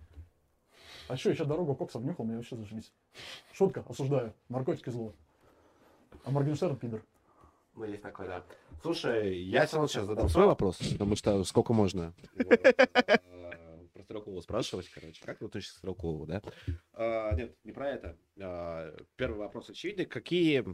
А 1.08 1.16
что, 1.16 1.30
еще 1.30 1.44
дорогу 1.44 1.74
кокса 1.74 1.98
внюхал, 1.98 2.24
мне 2.24 2.36
вообще 2.36 2.56
зажмись. 2.56 2.92
Шутка, 3.52 3.84
осуждаю. 3.88 4.32
Наркотики 4.48 4.90
зло. 4.90 5.12
А 6.24 6.30
Моргенштерн 6.30 6.76
пидор. 6.76 7.02
Ну, 7.74 7.84
есть 7.84 8.02
такое, 8.02 8.28
да. 8.28 8.44
Слушай, 8.82 9.38
я 9.42 9.66
все 9.66 9.76
равно 9.76 9.88
сейчас 9.88 10.06
задам 10.06 10.28
свой 10.28 10.46
вопрос, 10.46 10.78
потому 10.92 11.16
что 11.16 11.42
сколько 11.44 11.72
можно 11.72 12.14
про 13.94 14.02
Стрелкову 14.02 14.40
спрашивать, 14.42 14.88
короче. 14.90 15.24
Как 15.24 15.38
ты 15.38 15.46
относишься 15.46 15.74
к 15.74 15.78
Стрелкову, 15.78 16.26
да? 16.26 16.42
А, 16.92 17.34
Нет, 17.34 17.56
не 17.64 17.72
про 17.72 17.90
это. 17.90 18.16
А, 18.40 18.96
Первый 19.16 19.38
вопрос 19.38 19.70
очевидный. 19.70 20.04
Какие... 20.04 20.64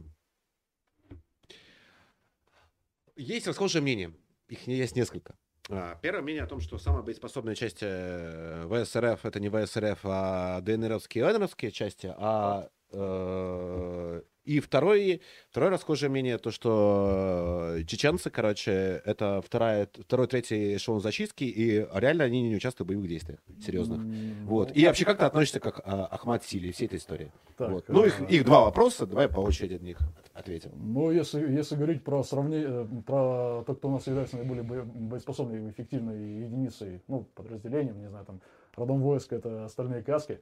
Есть 3.15 3.47
расхожее 3.47 3.81
мнение. 3.81 4.13
Их 4.47 4.67
есть 4.67 4.95
несколько. 4.95 5.35
А, 5.69 5.97
Первое 6.01 6.21
мнение 6.21 6.43
о 6.43 6.47
том, 6.47 6.59
что 6.59 6.77
самая 6.77 7.03
боеспособная 7.03 7.55
часть 7.55 7.79
э, 7.81 8.67
ВСРФ 8.67 9.25
это 9.25 9.39
не 9.39 9.49
ВСРФ, 9.49 9.99
а 10.03 10.61
ДНРовские 10.61 11.23
и 11.23 11.27
ЛНРовские 11.27 11.71
части, 11.71 12.13
а 12.17 12.69
э, 12.91 14.21
и 14.43 14.59
второй, 14.59 15.21
второе 15.49 15.69
расхожее 15.69 16.09
мнение, 16.09 16.37
то, 16.37 16.51
что 16.51 17.75
э, 17.77 17.83
чеченцы, 17.83 18.29
короче, 18.29 19.01
это 19.05 19.41
вторая, 19.45 19.87
второй, 19.99 20.27
третий 20.27 20.75
эшелон 20.75 20.99
зачистки, 20.99 21.43
и 21.43 21.85
реально 21.93 22.23
они 22.23 22.41
не 22.41 22.55
участвуют 22.55 22.87
в 22.87 22.89
боевых 22.89 23.07
действиях 23.07 23.39
серьезных. 23.63 24.01
Вот. 24.45 24.69
ну, 24.69 24.73
И 24.73 24.85
вообще, 24.85 25.05
как 25.05 25.19
ты 25.19 25.25
относишься 25.25 25.59
к 25.59 25.81
а, 25.83 26.05
Ахмад 26.05 26.43
Сили 26.43 26.71
всей 26.71 26.85
этой 26.85 26.97
истории? 26.97 27.31
Так, 27.57 27.69
Вот. 27.69 27.85
Ну, 27.89 28.05
их, 28.05 28.19
э, 28.21 28.25
их 28.29 28.45
два 28.45 28.61
вопроса, 28.61 29.05
давай 29.05 29.27
по 29.27 29.39
очереди 29.39 29.75
на 29.75 29.85
них 29.85 29.99
ответим. 30.33 30.71
Ну, 30.75 31.11
если, 31.11 31.39
если 31.51 31.75
говорить 31.75 32.03
про 32.03 32.23
сравнение, 32.23 32.87
про 33.05 33.63
то, 33.65 33.75
кто 33.75 33.89
у 33.89 33.91
нас 33.91 34.07
является 34.07 34.37
наиболее 34.37 34.63
бое- 34.63 34.83
боеспособной 34.83 35.67
и 35.67 35.69
эффективной 35.69 36.43
единицей, 36.45 37.01
ну, 37.07 37.25
подразделением, 37.35 37.99
не 37.99 38.09
знаю, 38.09 38.25
там, 38.25 38.41
родом 38.75 39.01
войска, 39.01 39.35
это 39.35 39.65
остальные 39.65 40.01
каски, 40.01 40.41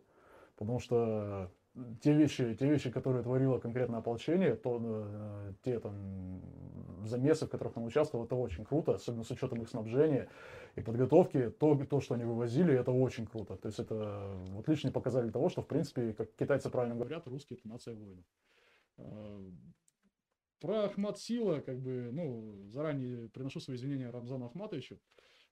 потому 0.58 0.80
что 0.80 1.52
те 2.02 2.14
вещи, 2.14 2.56
те 2.56 2.70
вещи, 2.70 2.90
которые 2.90 3.24
творило 3.24 3.60
конкретно 3.60 4.00
ополчение, 4.00 4.56
то, 4.56 4.80
э, 4.82 5.54
те 5.64 5.80
там 5.80 6.42
замесы, 7.06 7.46
в 7.46 7.50
которых 7.50 7.78
он 7.78 7.86
участвовал, 7.86 8.26
это 8.26 8.36
очень 8.36 8.66
круто, 8.66 8.96
особенно 8.96 9.24
с 9.24 9.32
учетом 9.32 9.62
их 9.62 9.70
снабжения 9.70 10.30
и 10.76 10.82
подготовки, 10.82 11.50
то, 11.50 11.76
то, 11.86 12.02
что 12.02 12.16
они 12.16 12.26
вывозили, 12.26 12.78
это 12.78 12.92
очень 12.92 13.26
круто. 13.26 13.56
То 13.56 13.68
есть 13.68 13.80
это 13.80 14.34
вот 14.50 14.68
личный 14.68 14.92
показатель 14.92 15.32
того, 15.32 15.50
что, 15.50 15.62
в 15.62 15.68
принципе, 15.68 16.14
как 16.14 16.36
китайцы 16.36 16.70
правильно 16.70 16.96
говорят, 16.96 17.28
русские 17.28 17.60
это 17.60 17.68
нация 17.68 17.96
воинов. 17.96 18.26
Э, 18.98 19.52
Про 20.60 20.86
Ахмат 20.86 21.20
Сила, 21.20 21.60
как 21.60 21.80
бы, 21.80 22.10
ну, 22.12 22.68
заранее 22.70 23.30
приношу 23.30 23.60
свои 23.60 23.78
извинения 23.78 24.10
Рамзану 24.10 24.46
Ахматовичу. 24.46 25.00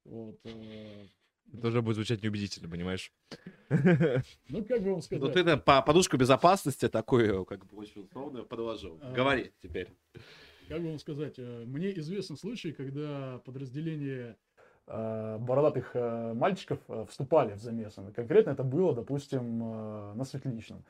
Вот, 0.04 0.40
э, 0.46 1.06
Это 1.54 1.68
уже 1.68 1.82
будет 1.82 1.96
звучать 1.96 2.22
неубедительно, 2.24 2.70
понимаешь? 2.70 3.12
ну, 3.70 4.64
как 4.66 4.82
бы 4.82 4.92
вам 4.92 5.02
сказать. 5.02 5.24
Ну, 5.24 5.32
ты 5.32 5.44
на 5.44 5.58
по 5.58 5.82
подушку 5.82 6.18
безопасности 6.18 6.88
такую, 6.88 7.46
как 7.46 7.66
бы 7.66 7.78
очень 7.78 8.02
условно 8.02 8.44
подложил. 8.44 9.00
А. 9.02 9.14
Говори 9.14 9.52
теперь. 9.62 9.90
Как 10.68 10.82
бы 10.82 10.90
вам 10.90 11.00
сказать, 11.00 11.36
э, 11.38 11.64
мне 11.66 11.98
известен 12.00 12.36
случай, 12.36 12.74
когда 12.74 13.42
подразделение 13.46 14.36
э, 14.88 15.38
бородатых 15.40 15.92
э, 15.94 16.34
мальчиков 16.34 16.80
вступали 17.10 17.54
в 17.54 17.62
замесы. 17.62 18.02
Конкретно 18.14 18.52
это 18.52 18.64
было, 18.64 18.94
допустим, 18.94 19.60
на 20.18 20.26
Светличном. 20.26 20.84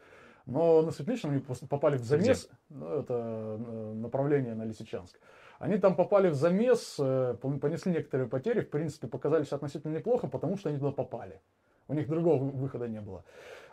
Но 0.48 0.82
на 0.82 0.92
Светличном 0.92 1.34
они 1.34 1.44
попали 1.70 1.98
в 1.98 2.04
замес, 2.04 2.50
ну, 2.70 2.88
это 3.00 3.58
направление 3.96 4.56
на 4.56 4.64
Лисичанск. 4.64 5.20
Они 5.60 5.78
там 5.78 5.96
попали 5.96 6.30
в 6.30 6.36
замес, 6.36 6.98
э, 7.00 7.36
пон- 7.42 7.60
понесли 7.60 7.92
некоторые 7.92 8.28
потери, 8.30 8.62
в 8.62 8.70
принципе, 8.70 9.08
показались 9.08 9.52
относительно 9.52 9.96
неплохо, 9.98 10.28
потому 10.28 10.58
что 10.58 10.70
они 10.70 10.78
туда 10.78 10.92
попали. 10.92 11.42
У 11.88 11.94
них 11.94 12.08
другого 12.08 12.44
вы- 12.44 12.52
выхода 12.52 12.88
не 12.88 13.00
было. 13.02 13.24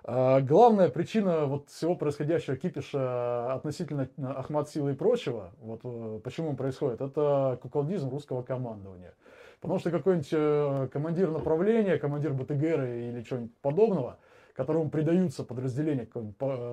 А, 0.05 0.41
Главная 0.41 0.89
причина 0.89 1.47
вот 1.47 1.69
всего 1.69 1.95
происходящего 1.97 2.57
кипиша 2.57 3.53
относительно 3.55 4.09
э, 4.17 4.25
Ахмат 4.25 4.69
Силы 4.69 4.93
и 4.93 4.95
прочего, 4.95 5.51
вот 5.61 5.81
э, 5.85 6.21
почему 6.23 6.51
он 6.51 6.57
происходит, 6.57 7.01
это 7.01 7.59
куколдизм 7.63 8.09
русского 8.11 8.43
командования. 8.43 9.15
Потому 9.61 9.79
что 9.79 9.91
какой-нибудь 9.91 10.91
командир 10.91 11.31
направления, 11.31 11.97
командир 11.97 12.35
БТГР 12.35 12.85
или 12.85 13.23
чего-нибудь 13.23 13.57
подобного, 13.63 14.19
которому 14.55 14.91
придаются 14.91 15.43
подразделения 15.43 16.07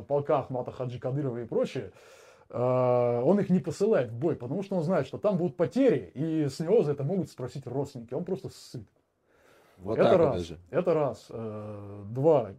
полка 0.07 0.39
Ахмата 0.39 0.71
Хаджи 0.71 0.99
Кадырова 0.99 1.37
и 1.37 1.45
прочее, 1.45 1.91
он 2.53 3.39
их 3.39 3.49
не 3.49 3.59
посылает 3.59 4.11
в 4.11 4.17
бой, 4.17 4.35
потому 4.35 4.61
что 4.63 4.75
он 4.75 4.83
знает, 4.83 5.07
что 5.07 5.17
там 5.17 5.37
будут 5.37 5.55
потери, 5.55 6.11
и 6.13 6.47
с 6.47 6.59
него 6.59 6.83
за 6.83 6.91
это 6.91 7.03
могут 7.03 7.29
спросить 7.29 7.65
родственники. 7.65 8.13
Он 8.13 8.25
просто 8.25 8.49
сыт. 8.49 8.87
Вот 9.81 9.97
это 9.97 10.17
раз. 10.17 10.35
даже. 10.35 10.59
Это 10.69 10.93
раз. 10.93 11.25
Э, 11.29 12.03
Два. 12.09 12.51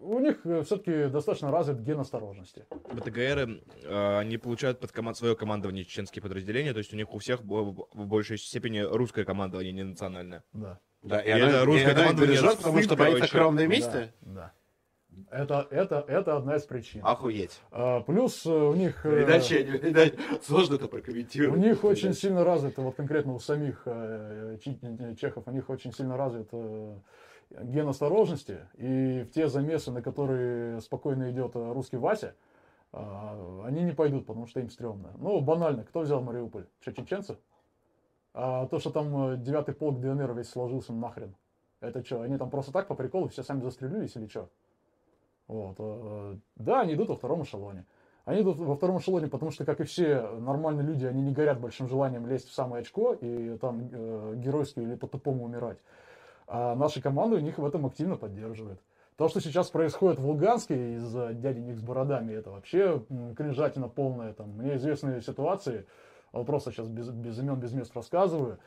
У 0.00 0.20
них 0.20 0.42
все-таки 0.64 1.08
достаточно 1.08 1.50
развит 1.50 1.80
ген 1.80 1.98
осторожности. 1.98 2.66
БТГРы, 2.92 3.62
э, 3.82 4.18
они 4.18 4.38
получают 4.38 4.78
под 4.78 4.92
команд... 4.92 5.16
свое 5.16 5.34
командование 5.34 5.84
чеченские 5.84 6.22
подразделения, 6.22 6.72
то 6.72 6.78
есть 6.78 6.92
у 6.92 6.96
них 6.96 7.12
у 7.12 7.18
всех 7.18 7.40
в 7.42 8.06
большей 8.06 8.38
степени 8.38 8.78
русское 8.78 9.24
командование, 9.24 9.72
не 9.72 9.82
национальное. 9.82 10.44
Да. 10.52 10.78
Да, 11.02 11.20
и, 11.20 11.28
И 11.28 11.30
она, 11.30 11.48
это 11.48 11.62
и 11.62 11.64
русская 11.64 11.92
она 11.92 12.12
не 12.12 12.36
потому 12.36 12.82
что 12.82 12.96
боится 12.96 13.18
короче. 13.20 13.32
кровной 13.32 13.66
мести. 13.66 14.12
Да. 14.20 14.32
да. 14.34 14.52
Это, 15.30 15.66
это, 15.70 16.04
это 16.08 16.36
одна 16.36 16.56
из 16.56 16.62
причин. 16.64 17.00
Охуеть. 17.04 17.60
А, 17.70 18.00
плюс 18.00 18.44
у 18.46 18.74
них... 18.74 19.04
э, 19.06 19.24
Иначе, 19.24 19.62
иначе 19.62 20.14
сложно 20.42 20.74
это 20.76 20.86
У 20.86 20.88
прокомментировать. 20.88 21.60
них 21.60 21.84
очень 21.84 22.12
сильно 22.14 22.44
развито, 22.44 22.82
вот 22.82 22.96
конкретно 22.96 23.34
у 23.34 23.38
самих 23.38 23.82
э, 23.86 24.58
э, 24.64 25.14
чехов, 25.16 25.44
у 25.46 25.50
них 25.50 25.68
очень 25.70 25.92
сильно 25.92 26.16
развит 26.16 26.50
ген 27.50 27.88
осторожности. 27.88 28.58
И 28.74 29.22
в 29.22 29.30
те 29.32 29.48
замесы, 29.48 29.90
на 29.90 30.02
которые 30.02 30.80
спокойно 30.80 31.30
идет 31.30 31.52
русский 31.54 31.96
Вася, 31.96 32.34
а, 32.92 33.64
они 33.66 33.82
не 33.82 33.92
пойдут, 33.92 34.26
потому 34.26 34.46
что 34.46 34.60
им 34.60 34.70
стрёмно. 34.70 35.12
Ну, 35.18 35.40
банально, 35.40 35.84
кто 35.84 36.00
взял 36.00 36.22
Мариуполь? 36.22 36.66
Что, 36.80 36.92
чеченцы? 36.92 37.36
А 38.34 38.66
то, 38.66 38.78
что 38.78 38.90
там 38.90 39.42
девятый 39.42 39.74
полк 39.74 40.00
ДНР 40.00 40.32
весь 40.34 40.48
сложился 40.50 40.92
нахрен. 40.92 41.34
Это 41.80 42.04
что, 42.04 42.22
они 42.22 42.36
там 42.38 42.50
просто 42.50 42.72
так 42.72 42.86
по 42.88 42.94
приколу 42.94 43.28
все 43.28 43.42
сами 43.42 43.62
застрелились 43.62 44.16
или 44.16 44.26
что? 44.26 44.50
Вот. 45.48 45.76
э, 45.78 46.36
Да, 46.56 46.82
они 46.82 46.94
идут 46.94 47.08
во 47.08 47.16
втором 47.16 47.42
эшелоне. 47.42 47.84
Они 48.24 48.42
идут 48.42 48.58
во 48.58 48.76
втором 48.76 48.98
эшелоне, 48.98 49.26
потому 49.28 49.50
что, 49.50 49.64
как 49.64 49.80
и 49.80 49.84
все 49.84 50.20
нормальные 50.38 50.86
люди, 50.86 51.06
они 51.06 51.22
не 51.22 51.32
горят 51.32 51.58
большим 51.60 51.88
желанием 51.88 52.26
лезть 52.26 52.48
в 52.48 52.52
самое 52.54 52.82
очко 52.82 53.14
и 53.14 53.56
там 53.56 53.88
э, 53.90 54.34
геройски 54.36 54.80
или 54.80 54.94
по-тупому 54.94 55.44
умирать. 55.44 55.78
А 56.46 56.74
наша 56.74 57.00
команда 57.00 57.36
у 57.36 57.40
них 57.40 57.58
в 57.58 57.64
этом 57.64 57.86
активно 57.86 58.16
поддерживает. 58.16 58.80
То, 59.16 59.28
что 59.28 59.40
сейчас 59.40 59.68
происходит 59.70 60.20
в 60.20 60.26
Луганске 60.28 60.94
из-за 60.94 61.32
дяденек 61.32 61.76
с 61.78 61.82
бородами, 61.82 62.34
это 62.34 62.50
вообще 62.50 63.02
кринжатина 63.36 63.88
полная. 63.88 64.32
Там, 64.34 64.50
мне 64.50 64.76
известные 64.76 65.22
ситуации, 65.22 65.86
вот 66.32 66.46
просто 66.46 66.70
сейчас 66.70 66.86
без, 66.88 67.08
без 67.08 67.38
имен, 67.38 67.58
без 67.58 67.72
мест 67.72 67.96
рассказываю. 67.96 68.58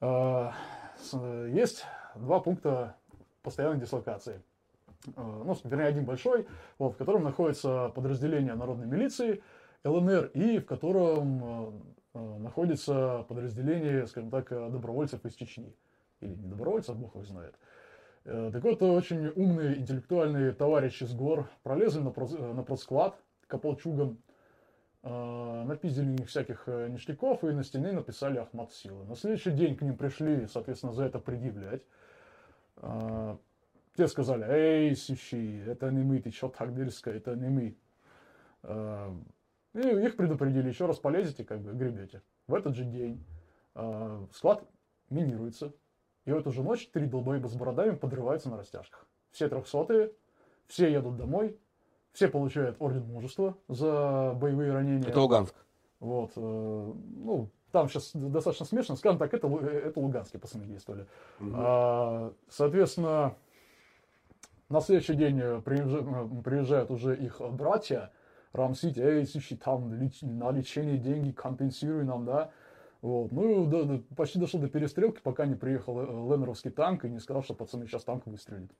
А, 0.00 0.52
с- 1.00 1.18
Есть 1.48 1.84
два 2.14 2.40
пункта 2.40 2.94
постоянной 3.42 3.80
дислокации. 3.80 4.42
Э, 5.08 5.42
Ну, 5.44 5.56
вернее, 5.64 5.86
один 5.86 6.04
большой, 6.04 6.46
вот, 6.78 6.94
в 6.94 6.96
котором 6.96 7.24
находится 7.24 7.90
подразделение 7.94 8.54
народной 8.54 8.86
милиции 8.86 9.42
ЛНР 9.84 10.30
и 10.34 10.58
в 10.58 10.66
котором 10.66 11.44
э, 11.44 11.72
э, 12.14 12.38
находится 12.38 13.24
подразделение, 13.28 14.06
скажем 14.06 14.30
так, 14.30 14.48
добровольцев 14.48 15.24
из 15.24 15.34
Чечни. 15.34 15.74
Или 16.20 16.34
не 16.34 16.48
добровольцев, 16.48 16.96
бог 16.96 17.14
их 17.16 17.26
знает. 17.26 17.54
Так 18.24 18.64
вот, 18.64 18.82
очень 18.82 19.28
умные, 19.36 19.78
интеллектуальные 19.78 20.50
товарищи 20.52 21.04
с 21.04 21.14
гор 21.14 21.48
пролезли 21.62 22.00
на, 22.00 22.08
проц- 22.08 22.52
на 22.54 22.64
к 23.46 23.54
ополчугам, 23.54 24.18
напиздили 25.02 26.06
них 26.06 26.26
всяких 26.26 26.66
ништяков 26.66 27.44
и 27.44 27.52
на 27.52 27.62
стене 27.62 27.92
написали 27.92 28.38
Ахмат 28.38 28.72
Силы. 28.72 29.04
На 29.04 29.14
следующий 29.14 29.52
день 29.52 29.76
к 29.76 29.82
ним 29.82 29.96
пришли, 29.96 30.48
соответственно, 30.48 30.92
за 30.92 31.04
это 31.04 31.20
предъявлять. 31.20 31.82
Те 33.96 34.08
сказали, 34.08 34.44
эй, 34.46 34.94
сущи, 34.94 35.62
это 35.66 35.90
не 35.90 36.02
мы, 36.04 36.20
ты 36.20 36.30
что 36.30 36.48
так 36.48 36.74
дерзко, 36.74 37.10
это 37.10 37.34
не 37.34 37.48
мы. 37.48 37.76
Э, 38.62 39.10
И 39.74 39.78
их 39.78 40.16
предупредили, 40.16 40.68
еще 40.68 40.86
раз 40.86 40.98
полезете, 40.98 41.44
как 41.44 41.60
бы 41.60 41.72
гребете. 41.72 42.22
В 42.46 42.54
этот 42.54 42.76
же 42.76 42.84
день 42.84 43.24
э, 43.74 44.26
склад 44.32 44.62
минируется. 45.08 45.72
И 46.26 46.32
в 46.32 46.36
эту 46.36 46.52
же 46.52 46.62
ночь 46.62 46.88
три 46.90 47.06
долбоеба 47.06 47.48
с 47.48 47.54
бородами 47.54 47.94
подрываются 47.94 48.50
на 48.50 48.58
растяжках. 48.58 49.06
Все 49.30 49.48
трехсотые, 49.48 50.12
все 50.66 50.90
едут 50.92 51.16
домой, 51.16 51.58
все 52.12 52.28
получают 52.28 52.76
орден 52.80 53.04
мужества 53.06 53.56
за 53.68 54.32
боевые 54.34 54.72
ранения. 54.72 55.08
Это 55.08 55.20
Луганск. 55.20 55.54
Вот, 56.00 56.32
э, 56.36 56.40
ну, 56.40 57.50
там 57.72 57.88
сейчас 57.88 58.10
достаточно 58.14 58.66
смешно. 58.66 58.96
Скажем 58.96 59.18
так, 59.18 59.32
это, 59.32 59.48
это 59.48 60.00
луганские 60.00 60.40
пацаны 60.40 60.66
действовали. 60.66 61.06
А, 61.54 62.32
соответственно, 62.48 63.34
на 64.68 64.80
следующий 64.80 65.14
день 65.14 65.38
э, 65.40 65.60
э, 65.64 66.42
приезжают 66.44 66.90
уже 66.90 67.16
их 67.16 67.40
братья, 67.52 68.10
рамсить, 68.52 68.98
эй, 68.98 69.26
слушай, 69.26 69.56
там 69.56 69.90
на 69.90 70.50
лечение 70.50 70.98
деньги 70.98 71.30
компенсируй 71.30 72.04
нам, 72.04 72.24
да. 72.24 72.50
Вот. 73.02 73.30
Ну, 73.30 73.66
да- 73.66 73.84
да, 73.84 74.00
почти 74.16 74.38
дошло 74.38 74.58
до 74.58 74.68
перестрелки, 74.68 75.20
пока 75.22 75.46
не 75.46 75.54
приехал 75.54 76.00
э, 76.00 76.04
ленеровский 76.04 76.70
танк 76.70 77.04
и 77.04 77.10
не 77.10 77.20
сказал, 77.20 77.42
что 77.42 77.54
пацаны 77.54 77.86
сейчас 77.86 78.04
танк 78.04 78.26
выстрелит. 78.26 78.70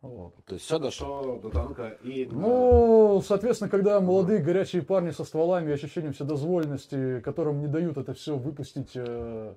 Вот. 0.00 0.34
То 0.44 0.54
есть 0.54 0.66
все 0.66 0.78
дошло 0.78 1.38
до 1.38 1.48
танка 1.48 1.96
и... 2.02 2.28
Ну, 2.30 3.22
соответственно, 3.24 3.70
когда 3.70 4.00
молодые 4.00 4.40
горячие 4.40 4.82
парни 4.82 5.10
со 5.10 5.24
стволами 5.24 5.70
и 5.70 5.72
ощущением 5.72 6.12
вседозволенности, 6.12 7.20
которым 7.20 7.60
не 7.60 7.68
дают 7.68 7.96
это 7.96 8.12
все 8.12 8.36
выпустить 8.36 8.92
э, 8.94 9.54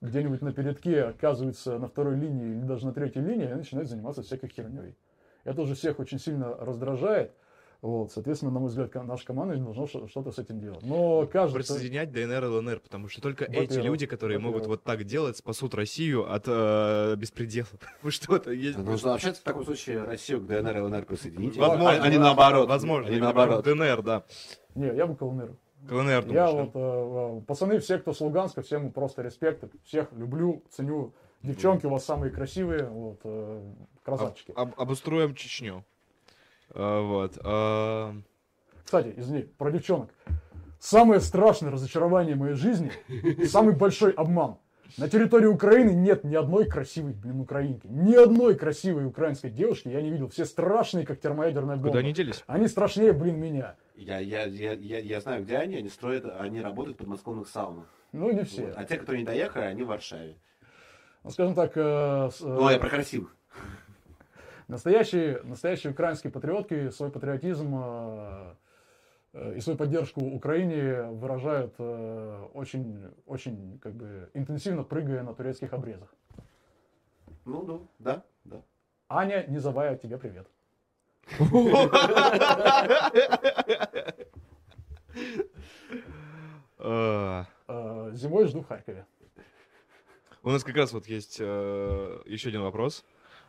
где-нибудь 0.00 0.42
на 0.42 0.52
передке, 0.52 1.02
оказываются 1.04 1.78
на 1.78 1.88
второй 1.88 2.16
линии 2.16 2.50
или 2.50 2.62
даже 2.62 2.86
на 2.86 2.92
третьей 2.92 3.22
линии, 3.22 3.46
они 3.46 3.54
начинают 3.56 3.88
заниматься 3.88 4.22
всякой 4.22 4.48
херней. 4.48 4.96
Это 5.44 5.62
уже 5.62 5.74
всех 5.74 5.98
очень 5.98 6.18
сильно 6.18 6.54
раздражает. 6.56 7.32
Вот, 7.80 8.10
соответственно, 8.10 8.50
на 8.50 8.58
мой 8.58 8.70
взгляд, 8.70 8.92
наша 9.06 9.24
команда 9.24 9.56
должна 9.56 9.86
ш- 9.86 10.08
что-то 10.08 10.32
с 10.32 10.38
этим 10.40 10.58
делать. 10.60 10.82
Но 10.82 11.28
каждый... 11.28 11.58
Присоединять 11.58 12.10
ДНР 12.10 12.44
и 12.44 12.48
ЛНР, 12.48 12.80
потому 12.80 13.08
что 13.08 13.22
только 13.22 13.44
эти 13.44 13.78
люди, 13.78 14.06
которые 14.06 14.40
могут 14.40 14.66
вот 14.66 14.82
так 14.82 15.04
делать, 15.04 15.36
спасут 15.36 15.74
Россию 15.76 16.32
от 16.32 16.42
э, 16.48 17.14
беспредела. 17.16 17.68
Вы 18.02 18.10
что-то 18.10 18.50
есть? 18.50 18.78
Нужно 18.78 19.12
вообще 19.12 19.32
в 19.32 19.38
таком 19.38 19.64
случае 19.64 20.02
Россию 20.02 20.40
к 20.40 20.46
ДНР 20.46 20.76
и 20.76 20.80
ЛНР 20.80 21.04
присоединить. 21.04 21.56
Возможно. 21.56 22.02
А, 22.02 22.04
а 22.04 22.08
не 22.10 22.18
наоборот. 22.18 22.68
Возможно, 22.68 23.06
А 23.06 23.10
не 23.10 23.16
именно 23.18 23.32
наоборот. 23.32 23.64
ДНР, 23.64 24.02
да. 24.02 24.24
Не, 24.74 24.88
я 24.96 25.06
бы 25.06 25.14
к 25.14 25.22
ЛНР. 25.22 25.56
К 25.86 25.92
ЛНР, 25.92 26.08
Я 26.10 26.20
думаешь, 26.22 26.34
да? 26.34 26.52
вот, 26.52 26.70
э, 26.74 27.38
э, 27.38 27.40
пацаны, 27.46 27.78
все, 27.78 27.98
кто 27.98 28.12
с 28.12 28.20
Луганска, 28.20 28.62
всем 28.62 28.90
просто 28.92 29.22
респект. 29.22 29.64
Всех 29.84 30.12
люблю, 30.12 30.62
ценю. 30.70 31.12
Девчонки 31.42 31.86
у 31.86 31.90
вас 31.90 32.04
самые 32.04 32.32
красивые, 32.32 32.88
вот, 32.88 33.20
э, 33.24 33.62
красавчики. 34.02 34.52
Об- 34.56 34.78
обустроим 34.80 35.34
Чечню. 35.34 35.84
А, 36.74 37.00
Вот. 37.02 37.38
а, 37.44 38.14
Кстати, 38.84 39.14
извини, 39.16 39.42
про 39.42 39.70
девчонок. 39.70 40.10
Самое 40.80 41.20
страшное 41.20 41.70
разочарование 41.70 42.34
моей 42.36 42.54
жизни, 42.54 42.90
самый 43.46 43.74
большой 43.74 44.12
обман. 44.12 44.56
На 44.96 45.08
территории 45.08 45.46
Украины 45.46 45.90
нет 45.90 46.24
ни 46.24 46.34
одной 46.34 46.64
красивой, 46.64 47.12
блин, 47.12 47.40
украинки. 47.40 47.86
Ни 47.86 48.14
одной 48.14 48.54
красивой 48.56 49.04
украинской 49.04 49.50
девушки 49.50 49.88
я 49.88 50.00
не 50.00 50.10
видел. 50.10 50.28
Все 50.28 50.44
страшные, 50.46 51.04
как 51.04 51.20
термоядерная 51.20 51.76
бомба. 51.76 51.88
Куда 51.88 51.98
они 52.00 52.12
делись? 52.12 52.42
Они 52.46 52.66
страшнее, 52.68 53.12
блин, 53.12 53.38
меня. 53.38 53.76
Я, 53.98 54.20
я, 54.20 54.44
я, 54.44 54.72
я, 54.74 54.98
я 55.00 55.20
знаю, 55.20 55.42
где 55.42 55.56
они. 55.58 55.76
Они 55.76 55.88
строят, 55.88 56.24
они 56.24 56.60
работают 56.60 56.96
в 56.96 57.00
подмосковных 57.00 57.48
саунах. 57.48 57.86
Ну, 58.12 58.30
не 58.30 58.44
все. 58.44 58.66
Вот. 58.66 58.74
А 58.76 58.84
те, 58.84 58.96
которые 58.96 59.20
не 59.22 59.26
доехали, 59.26 59.64
они 59.64 59.82
в 59.82 59.88
Варшаве. 59.88 60.36
Ну, 61.24 61.30
скажем 61.30 61.54
так, 61.54 61.72
э, 61.76 62.30
с- 62.30 62.40
э, 62.40 62.44
Ну, 62.46 62.70
я 62.70 62.78
про 62.78 62.88
красивых. 62.88 63.34
Настоящие, 64.68 65.42
настоящие 65.42 65.92
украинские 65.92 66.30
патриотки 66.32 66.90
свой 66.90 67.10
патриотизм 67.10 67.74
э, 67.74 68.54
э, 69.32 69.54
и 69.56 69.60
свою 69.60 69.76
поддержку 69.76 70.20
Украине 70.20 71.02
выражают 71.10 71.74
э, 71.78 72.46
очень, 72.54 73.02
очень 73.26 73.78
как 73.80 73.94
бы 73.94 74.30
интенсивно 74.34 74.84
прыгая 74.84 75.22
на 75.24 75.34
турецких 75.34 75.72
обрезах. 75.72 76.14
Ну, 77.44 77.62
ну, 77.64 77.88
да, 77.98 78.22
да. 78.44 78.62
Аня 79.08 79.44
Низовая, 79.48 79.96
тебе 79.96 80.18
привет. 80.18 80.46
Зимой 88.12 88.46
жду 88.46 88.62
в 88.62 88.68
Харькове. 88.68 89.06
У 90.42 90.50
нас 90.50 90.64
как 90.64 90.76
раз 90.76 90.92
вот 90.92 91.06
есть 91.06 91.38
э, 91.40 92.22
еще 92.24 92.48
один 92.48 92.62
вопрос 92.62 93.04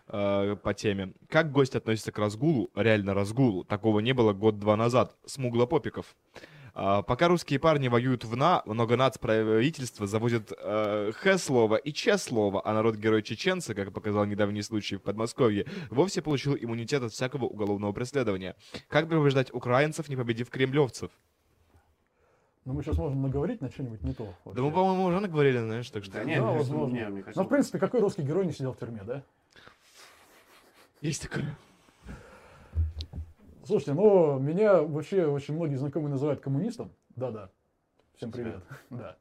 э, 0.08 0.56
по 0.62 0.74
теме. 0.74 1.14
Как 1.30 1.52
гость 1.52 1.76
относится 1.76 2.12
к 2.12 2.18
разгулу, 2.18 2.70
реально 2.76 3.14
разгулу? 3.14 3.64
Такого 3.64 4.00
не 4.00 4.14
было 4.14 4.34
год-два 4.34 4.76
назад. 4.76 5.16
Смуглопопиков. 5.26 6.16
А, 6.36 6.40
пока 6.80 7.28
русские 7.28 7.60
парни 7.60 7.88
воюют 7.88 8.24
в 8.24 8.36
НА, 8.36 8.62
много 8.66 8.96
нацправительства 8.96 10.08
завозят 10.08 10.54
э, 10.58 11.12
Х-слово 11.16 11.76
и 11.76 11.92
Ч-слово, 11.92 12.62
а 12.64 12.74
народ-герой 12.74 13.22
чеченцы, 13.22 13.74
как 13.74 13.92
показал 13.92 14.26
недавний 14.26 14.62
случай 14.62 14.96
в 14.96 15.02
Подмосковье, 15.02 15.66
вовсе 15.90 16.22
получил 16.22 16.56
иммунитет 16.56 17.04
от 17.04 17.12
всякого 17.12 17.46
уголовного 17.46 17.92
преследования. 17.92 18.56
Как 18.88 19.10
побеждать 19.10 19.54
украинцев, 19.54 20.10
не 20.10 20.16
победив 20.16 20.50
кремлевцев? 20.50 21.12
Но 22.66 22.74
мы 22.74 22.84
сейчас 22.84 22.98
можем 22.98 23.22
наговорить 23.22 23.62
на 23.62 23.70
что-нибудь 23.70 24.04
не 24.04 24.14
то. 24.14 24.26
Да 24.26 24.34
вообще. 24.46 24.62
мы, 24.62 24.72
по-моему, 24.72 25.04
уже 25.06 25.20
наговорили, 25.20 25.58
знаешь, 25.58 25.90
так 25.90 26.04
что... 26.04 26.14
Да 26.14 26.20
Да, 26.20 26.26
нет, 26.26 26.40
кажется, 26.40 26.60
возможно. 26.60 26.94
не, 26.94 27.24
Но, 27.36 27.44
в 27.44 27.48
принципе, 27.48 27.80
какой 27.80 28.00
русский 28.00 28.22
герой 28.22 28.46
не 28.46 28.54
сидел 28.54 28.74
в 28.74 28.78
тюрьме, 28.78 29.02
да? 29.04 29.24
Есть 31.02 31.24
такое. 31.24 31.58
Слушайте, 33.70 33.94
ну, 33.94 34.40
меня 34.40 34.82
вообще 34.82 35.28
очень 35.28 35.54
многие 35.54 35.76
знакомые 35.76 36.10
называют 36.10 36.42
коммунистом. 36.42 36.92
Да-да. 37.16 37.52
Всем 38.16 38.32
привет. 38.32 38.64
Да. 38.90 39.16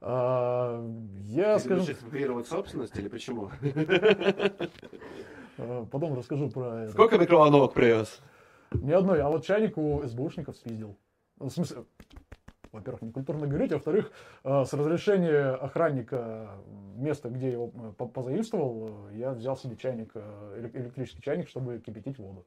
А, 0.00 0.84
я 1.26 1.58
Ты 1.58 1.64
скажу, 1.64 1.92
экспроприировать 1.92 2.48
собственность 2.48 2.98
или 2.98 3.06
почему? 3.06 3.50
а, 5.58 5.86
потом 5.86 6.18
расскажу 6.18 6.50
про 6.50 6.82
это. 6.82 6.90
Сколько 6.92 7.18
микроволновок 7.18 7.72
привез? 7.72 8.20
Ни 8.72 8.90
одной, 8.90 9.22
а 9.22 9.28
вот 9.28 9.44
чайник 9.46 9.78
у 9.78 10.02
СБУшников 10.02 10.56
спиздил. 10.56 10.96
В 11.38 11.48
смысле, 11.50 11.84
во-первых, 12.72 13.02
не 13.02 13.12
культурно 13.12 13.46
говорить, 13.46 13.70
а 13.70 13.76
во-вторых, 13.76 14.10
э, 14.42 14.64
с 14.64 14.72
разрешения 14.72 15.50
охранника 15.50 16.50
места, 16.96 17.28
где 17.30 17.52
его 17.52 17.68
по- 17.68 18.08
позаимствовал, 18.08 19.08
я 19.10 19.30
взял 19.30 19.56
себе 19.56 19.76
чайник, 19.76 20.10
э, 20.14 20.56
эле- 20.58 20.80
электрический 20.82 21.22
чайник, 21.22 21.48
чтобы 21.48 21.78
кипятить 21.78 22.18
воду. 22.18 22.44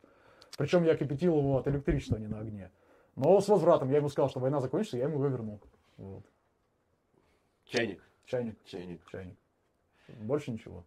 Причем 0.57 0.84
я 0.84 0.95
кипятил 0.95 1.38
его 1.38 1.57
от 1.59 1.67
электричества, 1.67 2.17
а 2.17 2.19
не 2.19 2.27
на 2.27 2.39
огне. 2.39 2.71
Но 3.15 3.39
с 3.39 3.47
возвратом. 3.47 3.89
Я 3.89 3.97
ему 3.97 4.09
сказал, 4.09 4.29
что 4.29 4.39
война 4.39 4.59
закончится, 4.59 4.97
я 4.97 5.05
ему 5.05 5.15
его 5.15 5.27
вернул. 5.27 5.61
Вот. 5.97 6.25
Чайник. 7.65 8.01
Чайник, 8.25 8.57
Чайник. 8.65 9.01
чайник. 9.09 9.38
Больше 10.19 10.51
ничего. 10.51 10.84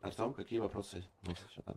Артем, 0.00 0.34
какие 0.34 0.58
вопросы? 0.58 1.04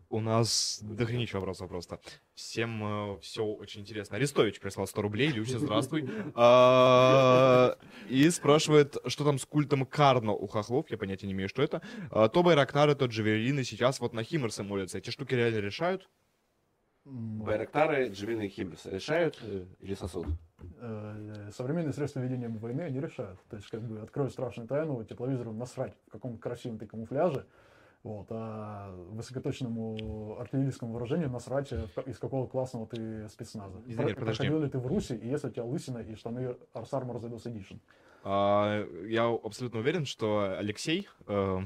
У 0.09 0.19
нас 0.19 0.79
дохренища 0.81 1.37
вопросов 1.37 1.69
просто. 1.69 1.99
Всем 2.33 3.19
все 3.21 3.45
очень 3.45 3.81
интересно. 3.81 4.17
Арестович 4.17 4.59
прислал 4.59 4.87
100 4.87 5.01
рублей. 5.01 5.27
Люся, 5.29 5.59
здравствуй. 5.59 6.09
А, 6.35 7.77
И 8.09 8.27
спрашивает, 8.31 8.97
что 9.07 9.23
там 9.25 9.37
с 9.37 9.45
культом 9.45 9.85
Карно 9.85 10.31
у 10.31 10.47
хохлов. 10.47 10.89
Я 10.89 10.97
понятия 10.97 11.27
не 11.27 11.33
имею, 11.33 11.49
что 11.49 11.61
это. 11.61 11.83
А, 12.09 12.27
То 12.27 12.41
Байрактары, 12.41 12.95
то 12.95 13.05
Джавелины 13.05 13.63
сейчас 13.63 13.99
вот 13.99 14.13
на 14.13 14.23
Химмерсы 14.23 14.63
молятся. 14.63 14.97
Эти 14.97 15.11
штуки 15.11 15.35
реально 15.35 15.59
решают? 15.59 16.09
Байрактары, 17.05 18.09
Дживины 18.09 18.47
и 18.47 18.49
Химмерсы 18.49 18.89
решают 18.89 19.39
э, 19.43 19.65
или 19.79 19.93
сосут? 19.93 20.27
э, 20.79 21.49
современные 21.53 21.93
средства 21.93 22.19
ведения 22.19 22.47
войны 22.49 22.81
они 22.81 22.99
решают. 22.99 23.39
То 23.49 23.57
есть, 23.57 23.69
как 23.69 23.81
бы, 23.83 23.99
открою 23.99 24.29
страшную 24.29 24.67
тайну, 24.67 25.03
тепловизору 25.03 25.51
насрать, 25.53 25.93
в 26.07 26.11
каком 26.11 26.37
красивом 26.37 26.79
ты 26.79 26.87
камуфляже, 26.87 27.45
вот, 28.03 28.27
а 28.29 28.91
высокоточному 29.11 30.37
артиллерийскому 30.39 30.93
вооружению 30.93 31.29
насрать, 31.29 31.71
э, 31.71 31.85
из 32.07 32.17
какого 32.17 32.47
классного 32.47 32.87
ты 32.87 33.29
спецназа. 33.29 33.79
Извини, 33.85 34.13
Про- 34.13 34.21
подожди. 34.21 34.43
Проходил 34.43 34.63
ли 34.63 34.69
ты 34.69 34.79
в 34.79 34.87
Руси, 34.87 35.15
и 35.15 35.27
если 35.27 35.47
у 35.47 35.51
тебя 35.51 35.63
лысина 35.65 35.99
и 35.99 36.15
штаны 36.15 36.55
Ars 36.73 36.89
Armor 36.91 37.19
The 37.21 37.29
DOS 37.29 37.43
Edition. 37.45 37.79
А, 38.23 38.83
Я 39.05 39.27
абсолютно 39.27 39.79
уверен, 39.79 40.05
что 40.05 40.55
Алексей, 40.57 41.07
э, 41.27 41.59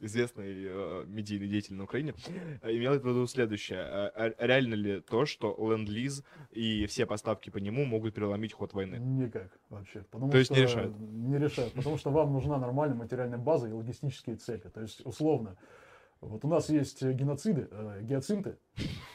известный 0.00 0.66
э, 0.66 1.04
медийный 1.06 1.48
деятель 1.48 1.74
на 1.74 1.84
Украине, 1.84 2.14
э, 2.62 2.76
имел 2.76 2.98
в 2.98 3.04
виду 3.04 3.26
следующее. 3.26 3.80
А- 3.80 4.12
а 4.14 4.46
Реально 4.46 4.74
ли 4.74 5.00
то, 5.00 5.26
что 5.26 5.54
Ленд-Лиз 5.58 6.24
и 6.50 6.86
все 6.86 7.06
поставки 7.06 7.50
по 7.50 7.58
нему 7.58 7.84
могут 7.84 8.14
переломить 8.14 8.52
ход 8.52 8.74
войны? 8.74 8.96
Никак 8.96 9.50
вообще. 9.68 10.04
Потому 10.10 10.30
То 10.30 10.38
есть 10.38 10.50
что 10.50 10.60
не 10.60 10.62
решают? 10.62 10.98
Не 10.98 11.38
решают, 11.38 11.72
потому 11.74 11.98
что 11.98 12.10
вам 12.10 12.32
нужна 12.32 12.58
нормальная 12.58 12.96
материальная 12.96 13.38
база 13.38 13.68
и 13.68 13.72
логистические 13.72 14.36
цели. 14.36 14.68
То 14.72 14.80
есть, 14.80 15.04
условно, 15.04 15.56
вот 16.20 16.44
у 16.44 16.48
нас 16.48 16.68
есть 16.68 17.02
э, 17.02 17.12
геноциды, 17.12 17.68
э, 17.70 18.00
геоцинты, 18.02 18.56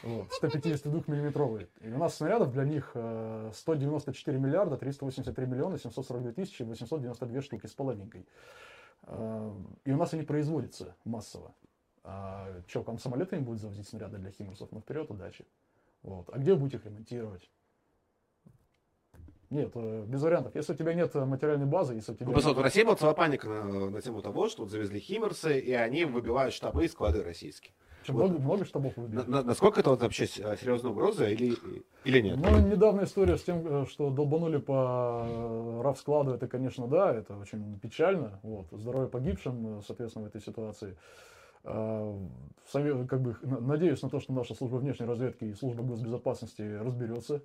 вот, 0.02 0.28
152-миллиметровые. 0.42 1.68
И 1.82 1.88
у 1.88 1.98
нас 1.98 2.16
снарядов 2.16 2.52
для 2.52 2.64
них 2.64 2.92
э, 2.94 3.50
194 3.52 4.38
миллиарда 4.38 4.76
383 4.78 5.46
миллиона 5.46 5.78
742 5.78 6.32
тысячи 6.32 6.62
892 6.62 7.42
штуки 7.42 7.66
с 7.66 7.72
половинкой. 7.72 8.26
Э, 9.06 9.52
И 9.84 9.92
у 9.92 9.96
нас 9.96 10.12
они 10.14 10.22
производятся 10.22 10.96
массово. 11.04 11.54
А 12.02 12.62
что, 12.68 12.82
к 12.82 12.88
вам 12.88 12.98
самолетами 12.98 13.40
будут 13.40 13.60
завозить 13.60 13.88
снаряды 13.88 14.18
для 14.18 14.30
химусов? 14.30 14.70
Ну, 14.72 14.80
вперед, 14.80 15.10
удачи. 15.10 15.46
Вот. 16.02 16.28
А 16.32 16.38
где 16.38 16.52
вы 16.52 16.60
будете 16.60 16.76
их 16.76 16.84
ремонтировать? 16.84 17.50
Нет, 19.50 19.72
э, 19.74 20.04
без 20.06 20.22
вариантов. 20.22 20.54
Если 20.54 20.72
у 20.72 20.76
тебя 20.76 20.94
нет 20.94 21.14
материальной 21.14 21.66
базы, 21.66 21.94
если 21.94 22.12
у 22.12 22.14
тебя... 22.14 22.26
Ну, 22.26 22.32
вот 22.34 22.56
в 22.56 22.60
России 22.60 22.82
была 22.82 22.96
целая 22.96 23.14
паника 23.14 23.48
на, 23.48 23.90
на 23.90 24.02
тему 24.02 24.20
того, 24.20 24.48
что 24.48 24.62
вот 24.62 24.70
завезли 24.70 25.00
Химмерсы, 25.00 25.58
и 25.58 25.72
они 25.72 26.04
выбивают 26.04 26.52
штабы 26.52 26.84
и 26.84 26.88
склады 26.88 27.22
российские. 27.22 27.72
Чем 28.04 28.16
вот. 28.16 28.28
много, 28.30 28.40
много 28.40 28.64
штабов 28.64 28.96
выбили. 28.96 29.16
На- 29.16 29.24
на- 29.24 29.42
насколько 29.42 29.80
это 29.80 29.90
вот 29.90 30.02
вообще 30.02 30.24
э, 30.24 30.56
серьезная 30.56 30.92
угроза 30.92 31.28
или, 31.28 31.56
или 32.04 32.20
нет? 32.20 32.36
Ну, 32.36 32.60
недавняя 32.60 33.04
история 33.04 33.36
с 33.38 33.42
тем, 33.42 33.82
э, 33.82 33.86
что 33.86 34.10
долбанули 34.10 34.58
по 34.58 35.24
э, 35.26 35.80
равскладу, 35.82 36.32
это, 36.32 36.46
конечно, 36.46 36.86
да, 36.86 37.14
это 37.14 37.36
очень 37.36 37.78
печально. 37.80 38.38
Вот. 38.42 38.66
Здоровье 38.72 39.08
погибшим, 39.08 39.78
э, 39.78 39.82
соответственно, 39.86 40.26
в 40.26 40.28
этой 40.28 40.42
ситуации. 40.42 40.96
А, 41.66 42.18
сове- 42.70 43.06
Как 43.06 43.22
бы, 43.22 43.36
надеюсь 43.42 44.02
на 44.02 44.10
то, 44.10 44.20
что 44.20 44.34
наша 44.34 44.54
служба 44.54 44.76
внешней 44.76 45.06
разведки 45.06 45.44
и 45.44 45.54
служба 45.54 45.82
госбезопасности 45.82 46.60
разберется, 46.60 47.42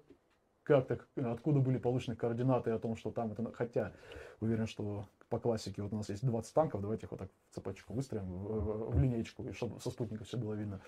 как 0.63 0.87
так, 0.87 1.07
откуда 1.15 1.61
были 1.61 1.77
получены 1.77 2.17
координаты 2.17 2.71
о 2.71 2.79
том, 2.79 2.97
что 2.97 3.11
там 3.11 3.31
это... 3.31 3.49
Хотя, 3.53 3.93
уверен, 4.41 4.67
что 4.67 5.05
по 5.29 5.39
классике 5.39 5.81
вот 5.81 5.93
у 5.93 5.97
нас 5.97 6.09
есть 6.09 6.25
20 6.25 6.53
танков, 6.53 6.81
давайте 6.81 7.05
их 7.05 7.11
вот 7.11 7.19
так 7.19 7.29
в 7.51 7.55
цепочку 7.55 7.93
выстроим, 7.93 8.25
в, 8.25 8.91
в- 8.91 8.99
линейку, 8.99 9.53
чтобы 9.53 9.79
со 9.79 9.89
спутника 9.91 10.23
все 10.23 10.37
было 10.37 10.53
видно. 10.53 10.79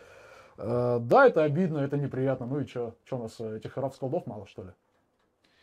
Э, 0.57 0.99
Да, 1.01 1.27
это 1.27 1.43
обидно, 1.43 1.79
это 1.79 1.97
неприятно. 1.97 2.45
Ну 2.47 2.59
и 2.59 2.65
что? 2.65 2.95
Что 3.05 3.17
у 3.17 3.21
нас 3.23 3.39
э, 3.39 3.57
этих 3.57 3.77
рабсколдов 3.77 4.25
мало, 4.27 4.45
что 4.47 4.63
ли? 4.63 4.69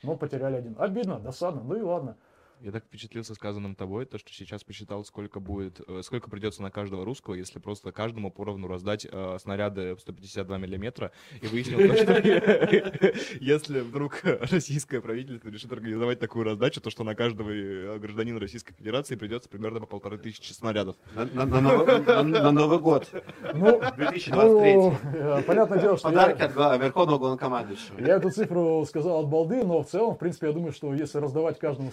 Ну, 0.02 0.16
потеряли 0.16 0.56
один. 0.56 0.76
Обидно, 0.78 1.18
досадно, 1.18 1.62
ну 1.62 1.76
и 1.76 1.82
ладно. 1.82 2.16
Я 2.60 2.72
так 2.72 2.84
впечатлился 2.84 3.34
сказанным 3.34 3.74
тобой, 3.74 4.04
то 4.04 4.18
что 4.18 4.32
сейчас 4.32 4.64
посчитал, 4.64 5.04
сколько 5.04 5.38
будет, 5.38 5.80
э, 5.86 6.02
сколько 6.02 6.28
придется 6.28 6.60
на 6.62 6.70
каждого 6.70 7.04
русского, 7.04 7.34
если 7.34 7.58
просто 7.60 7.92
каждому 7.92 8.32
поровну 8.32 8.66
раздать 8.66 9.06
э, 9.10 9.36
снаряды 9.40 9.94
в 9.94 10.00
152 10.00 10.58
миллиметра, 10.58 11.12
и 11.40 11.46
выяснил, 11.46 11.78
то, 11.78 11.96
что 11.96 13.14
если 13.40 13.80
вдруг 13.80 14.20
российское 14.24 15.00
правительство 15.00 15.48
решит 15.48 15.72
организовать 15.72 16.18
такую 16.18 16.44
раздачу, 16.44 16.80
то 16.80 16.90
что 16.90 17.04
на 17.04 17.14
каждого 17.14 17.50
э, 17.50 17.98
гражданина 17.98 18.40
Российской 18.40 18.74
Федерации 18.74 19.14
придется 19.14 19.48
примерно 19.48 19.80
по 19.80 19.86
полторы 19.86 20.18
тысячи 20.18 20.52
снарядов. 20.52 20.96
На, 21.14 21.46
Новый, 21.46 22.78
год. 22.78 23.08
Ну, 23.54 23.80
2023. 23.96 24.74
ну, 24.74 24.94
э, 25.14 25.42
понятное 25.42 25.78
дело, 25.80 25.96
что 25.96 26.08
Подарки 26.08 26.42
от 26.42 26.80
Верховного 26.80 27.18
Главнокомандующего. 27.18 28.00
я 28.00 28.16
эту 28.16 28.30
цифру 28.30 28.84
сказал 28.86 29.20
от 29.20 29.28
балды, 29.28 29.64
но 29.64 29.82
в 29.82 29.86
целом, 29.86 30.14
в 30.14 30.18
принципе, 30.18 30.48
я 30.48 30.52
думаю, 30.52 30.72
что 30.72 30.92
если 30.94 31.18
раздавать 31.18 31.58
каждому 31.58 31.90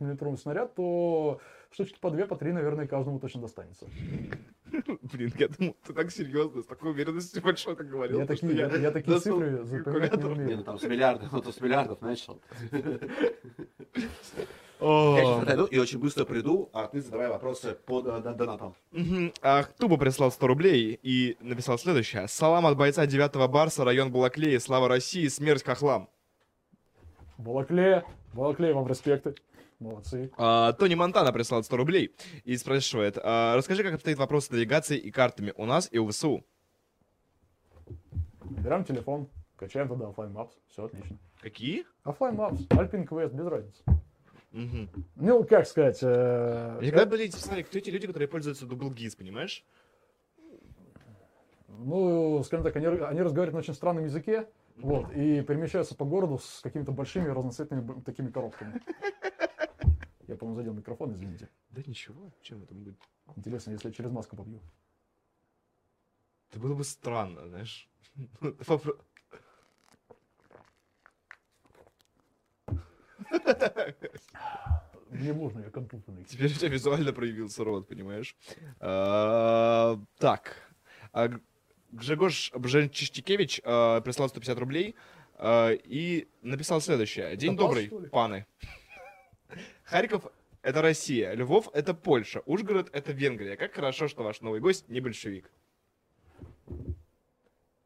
152-миллиметровый 0.00 0.38
снаряд, 0.38 0.74
то 0.74 1.40
штучки 1.72 1.98
по 2.00 2.10
две, 2.10 2.26
по 2.26 2.36
три, 2.36 2.52
наверное, 2.52 2.86
каждому 2.86 3.20
точно 3.20 3.42
достанется. 3.42 3.86
Блин, 5.12 5.32
я 5.38 5.48
думал, 5.48 5.76
ты 5.86 5.92
так 5.92 6.10
серьезно, 6.10 6.62
с 6.62 6.66
такой 6.66 6.90
уверенностью 6.92 7.42
большой 7.42 7.76
так 7.76 7.88
говорил. 7.88 8.20
Я 8.20 8.26
такие, 8.26 8.56
я, 8.56 8.68
я 8.76 8.90
такие 8.90 9.18
цифры 9.18 9.64
запоминать 9.64 10.16
не. 10.16 10.22
Не, 10.22 10.28
ну 10.28 10.32
умею. 10.32 10.64
там 10.64 10.78
с 10.78 10.82
миллиардов, 10.84 11.32
ну 11.32 11.42
то 11.42 11.52
с 11.52 11.60
миллиардов 11.60 12.00
начал. 12.00 12.40
Я 14.82 15.20
сейчас 15.20 15.42
отойду 15.42 15.64
и 15.66 15.78
очень 15.78 15.98
быстро 15.98 16.24
приду, 16.24 16.70
а 16.72 16.86
ты 16.86 17.02
задавай 17.02 17.28
вопросы 17.28 17.76
по 17.84 18.00
э, 18.00 18.34
донатам. 18.34 18.74
А 19.42 19.64
Туба 19.64 19.98
прислал 19.98 20.30
100 20.30 20.46
рублей 20.46 20.98
и 21.02 21.36
написал 21.40 21.78
следующее. 21.78 22.26
Салам 22.28 22.64
от 22.64 22.78
бойца 22.78 23.04
9 23.06 23.50
Барса, 23.50 23.84
район 23.84 24.10
Балаклеи, 24.10 24.56
слава 24.56 24.88
России, 24.88 25.28
смерть 25.28 25.64
хохлам. 25.64 26.08
Балаклея, 27.36 28.04
Балаклея, 28.32 28.72
вам 28.74 28.86
респекты. 28.86 29.34
Молодцы. 29.80 30.30
А, 30.36 30.72
Тони 30.74 30.94
Монтана 30.94 31.32
прислал 31.32 31.64
100 31.64 31.76
рублей 31.76 32.14
и 32.44 32.56
спрашивает, 32.56 33.18
а, 33.22 33.56
расскажи, 33.56 33.82
как 33.82 33.94
обстоит 33.94 34.18
вопрос 34.18 34.46
с 34.46 34.50
навигацией 34.50 35.00
и 35.00 35.10
картами 35.10 35.52
у 35.56 35.64
нас 35.64 35.88
и 35.90 35.98
у 35.98 36.06
ВСУ. 36.08 36.44
Берем 38.44 38.84
телефон, 38.84 39.28
качаем 39.56 39.88
туда 39.88 40.06
Offline 40.06 40.32
Maps, 40.32 40.50
все 40.68 40.84
отлично. 40.84 41.18
Какие? 41.40 41.86
Offline 42.04 42.36
Maps, 42.36 42.68
Alpine 42.68 43.08
Quest, 43.08 43.34
без 43.34 43.46
разницы. 43.46 43.82
Мгм. 44.52 44.90
Ну, 45.16 45.44
как 45.44 45.66
сказать, 45.66 45.98
э, 46.02 46.78
Я 46.82 46.90
когда 46.90 47.06
были, 47.06 47.28
смотри, 47.30 47.62
кто 47.62 47.78
эти 47.78 47.88
люди, 47.88 48.06
которые 48.06 48.28
пользуются 48.28 48.66
Double 48.66 48.92
понимаешь? 49.16 49.64
ну, 51.68 52.42
скажем 52.44 52.64
так, 52.64 52.76
они, 52.76 52.86
они 52.86 53.22
разговаривают 53.22 53.54
на 53.54 53.58
очень 53.60 53.74
странном 53.74 54.04
языке, 54.04 54.48
вот, 54.76 55.10
и 55.12 55.42
перемещаются 55.42 55.94
по 55.94 56.04
городу 56.04 56.38
с 56.38 56.60
какими-то 56.62 56.92
большими 56.92 57.28
разноцветными 57.28 58.02
такими 58.02 58.30
коробками. 58.30 58.80
Я, 60.30 60.36
по-моему, 60.36 60.60
задел 60.60 60.74
микрофон, 60.74 61.12
извините. 61.12 61.48
Да 61.70 61.82
ничего, 61.84 62.32
чем 62.40 62.62
это 62.62 62.72
будет? 62.72 62.94
Интересно, 63.34 63.72
если 63.72 63.88
я 63.88 63.94
через 63.94 64.12
маску 64.12 64.36
побью. 64.36 64.60
Это 66.50 66.60
было 66.60 66.74
бы 66.76 66.84
странно, 66.84 67.48
знаешь. 67.48 67.88
Мне 75.10 75.32
можно, 75.32 75.58
я 75.60 75.70
компьютерный. 75.70 76.22
Теперь 76.22 76.52
у 76.52 76.54
тебя 76.54 76.68
визуально 76.68 77.12
проявился 77.12 77.64
рот, 77.64 77.88
понимаешь? 77.88 78.36
А, 78.78 79.98
Так. 80.18 80.56
А 81.12 81.28
Гжегош 81.90 82.52
Бженчиштикевич 82.54 83.60
а, 83.64 84.00
прислал 84.00 84.28
150 84.28 84.58
рублей 84.60 84.94
и 85.42 86.28
написал 86.42 86.80
следующее. 86.80 87.36
День 87.36 87.56
добрый, 87.56 87.88
паны. 88.12 88.46
Харьков— 89.90 90.24
это 90.62 90.82
Россия, 90.82 91.34
Львов— 91.34 91.68
это 91.72 91.94
Польша, 91.94 92.42
Ужгород— 92.46 92.90
это 92.92 93.10
Венгрия. 93.10 93.56
Как 93.56 93.74
хорошо, 93.74 94.06
что 94.06 94.22
ваш 94.22 94.40
новый 94.40 94.60
гость 94.60 94.88
не 94.88 95.00
большевик. 95.00 95.50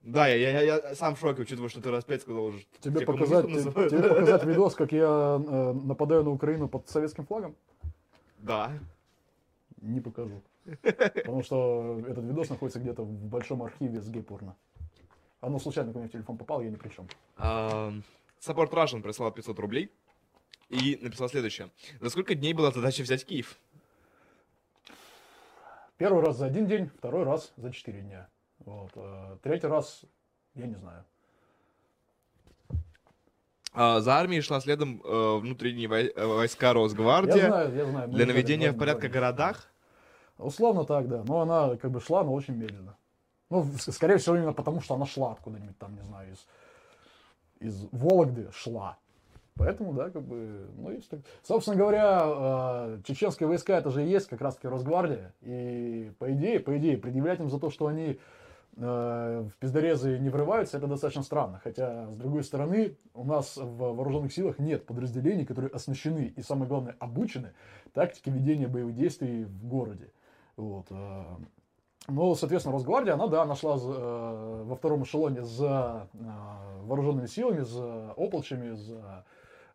Да, 0.03 0.29
я, 0.29 0.51
я, 0.51 0.61
я, 0.61 0.95
сам 0.95 1.15
в 1.15 1.19
шоке, 1.19 1.41
учитывая, 1.41 1.71
что 1.71 1.81
ты 1.81 1.91
раз 1.91 2.05
пять 2.05 2.21
сказал 2.21 2.45
уже. 2.45 2.59
Тебе 2.81 3.07
показать, 3.07 3.47
тебе, 3.47 3.89
тебе 3.89 4.03
показать 4.03 4.45
видос, 4.45 4.75
как 4.75 4.93
я 4.93 5.43
э, 5.49 5.73
нападаю 5.73 6.25
на 6.25 6.31
Украину 6.31 6.69
под 6.69 6.87
советским 6.91 7.25
флагом? 7.25 7.57
Да. 8.37 8.71
Не 9.81 10.01
покажу. 10.01 10.43
Потому 10.83 11.43
что 11.43 12.03
этот 12.07 12.23
видос 12.23 12.51
находится 12.51 12.81
где-то 12.81 13.03
в 13.03 13.29
большом 13.29 13.63
архиве 13.63 14.03
с 14.03 14.11
гей-порно. 14.11 14.55
Оно 15.41 15.59
случайно 15.59 15.95
ко 15.95 16.01
мне 16.01 16.09
в 16.09 16.13
телефон 16.13 16.37
попало, 16.37 16.61
я 16.61 16.69
ни 16.69 16.77
при 16.77 16.91
чем. 16.91 17.09
Саппорт 18.41 18.75
Russian 18.75 19.01
прислал 19.01 19.33
500 19.33 19.59
рублей 19.59 19.91
и 20.69 20.99
написал 21.01 21.29
следующее. 21.29 21.71
За 22.01 22.11
сколько 22.11 22.35
дней 22.35 22.55
была 22.55 22.71
задача 22.71 23.03
взять 23.03 23.25
Киев? 23.25 23.59
Первый 25.97 26.25
раз 26.25 26.39
за 26.39 26.47
один 26.47 26.67
день, 26.67 26.91
второй 26.99 27.25
раз 27.25 27.53
за 27.57 27.73
четыре 27.73 28.01
дня. 28.01 28.29
Вот. 28.59 28.91
э, 28.97 29.37
Третий 29.43 29.67
раз, 29.69 30.05
я 30.55 30.67
не 30.67 30.75
знаю. 30.75 31.05
А, 33.73 34.01
за 34.01 34.15
армией 34.15 34.41
шла 34.41 34.61
следом 34.61 35.01
э, 35.05 35.39
внутренние 35.39 35.89
э, 35.89 36.27
войска 36.27 36.67
Я 36.69 36.73
Росгвардия 36.75 37.47
знаю, 37.49 37.75
я 37.75 37.85
знаю. 37.87 38.09
мы 38.09 38.15
для 38.15 38.27
наведения 38.27 38.73
в 38.73 38.79
порядка 38.79 39.09
городах. 39.09 39.69
Условно 40.39 40.85
так, 40.85 41.09
да. 41.09 41.23
Но 41.25 41.41
она 41.41 41.77
как 41.77 41.91
бы 41.91 42.01
шла, 42.01 42.25
но 42.25 42.33
очень 42.33 42.55
медленно. 42.55 42.97
Ну, 43.51 43.69
скорее 43.79 44.19
всего, 44.19 44.37
именно 44.37 44.53
потому, 44.53 44.81
что 44.81 44.95
она 44.95 45.07
шла 45.07 45.33
откуда-нибудь 45.33 45.79
там, 45.79 45.95
не 45.95 46.03
знаю, 46.03 46.33
из, 46.33 46.47
из 47.61 47.89
Вологды 47.93 48.51
шла. 48.53 48.99
Поэтому, 49.57 49.93
да, 49.93 50.11
как 50.11 50.23
бы, 50.23 50.67
ну, 50.77 50.91
есть 50.91 51.09
так. 51.09 51.21
Собственно 51.43 51.77
говоря, 51.77 52.23
э, 52.27 52.99
чеченские 53.05 53.49
войска, 53.49 53.79
это 53.79 53.91
же 53.91 54.05
и 54.05 54.09
есть 54.09 54.27
как 54.27 54.41
раз-таки 54.41 54.67
Росгвардия. 54.67 55.33
И 55.43 56.11
по 56.19 56.33
идее, 56.33 56.59
по 56.59 56.77
идее, 56.77 56.99
предъявлять 56.99 57.39
им 57.39 57.49
за 57.49 57.61
то, 57.61 57.71
что 57.71 57.87
они 57.87 58.19
э, 58.77 59.45
в 59.49 59.57
пиздорезы 59.61 60.19
не 60.19 60.29
врываются, 60.29 60.77
это 60.77 60.89
достаточно 60.89 61.23
странно. 61.23 61.61
Хотя, 61.63 62.11
с 62.11 62.17
другой 62.17 62.43
стороны, 62.43 62.97
у 63.15 63.25
нас 63.25 63.57
в 63.57 63.77
вооруженных 63.77 64.33
силах 64.33 64.59
нет 64.59 64.87
подразделений, 64.87 65.47
которые 65.47 65.71
оснащены 65.71 66.33
и, 66.37 66.43
самое 66.43 66.69
главное, 66.69 66.97
обучены 66.99 67.53
тактике 67.93 68.33
ведения 68.33 68.67
боевых 68.67 68.97
действий 68.97 69.45
в 69.45 69.69
городе. 69.69 70.11
Вот. 70.57 70.87
э, 70.91 71.23
Ну, 72.09 72.35
соответственно, 72.35 72.75
Росгвардия, 72.75 73.15
она, 73.15 73.29
да, 73.29 73.45
нашла 73.47 73.77
во 73.77 74.75
втором 74.75 75.05
эшелоне 75.05 75.43
за 75.43 76.09
вооруженными 76.83 77.27
силами, 77.27 77.61
за 77.61 78.11
ополчами, 78.17 78.75
за 78.75 79.25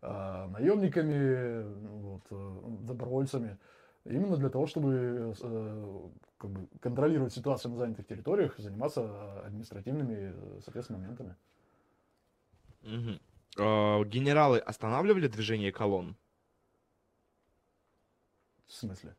наемниками, 0.02 1.64
вот, 2.02 2.22
э, 2.32 2.86
добровольцами. 2.88 3.58
Именно 4.06 4.38
для 4.38 4.50
того, 4.50 4.66
чтобы 4.66 5.36
э, 5.40 6.10
как 6.38 6.52
бы 6.52 6.68
контролировать 6.80 7.34
ситуацию 7.34 7.72
на 7.72 7.78
занятых 7.78 8.08
территориях, 8.08 8.58
заниматься 8.58 9.42
административными, 9.42 10.34
э, 10.34 10.60
соответственно, 10.64 11.00
моментами. 11.00 11.36
Мгм. 12.82 13.20
А, 13.58 14.04
Генералы 14.06 14.60
останавливали 14.60 15.28
движение 15.28 15.72
колонн? 15.72 16.16
В 18.66 18.74
смысле? 18.74 19.16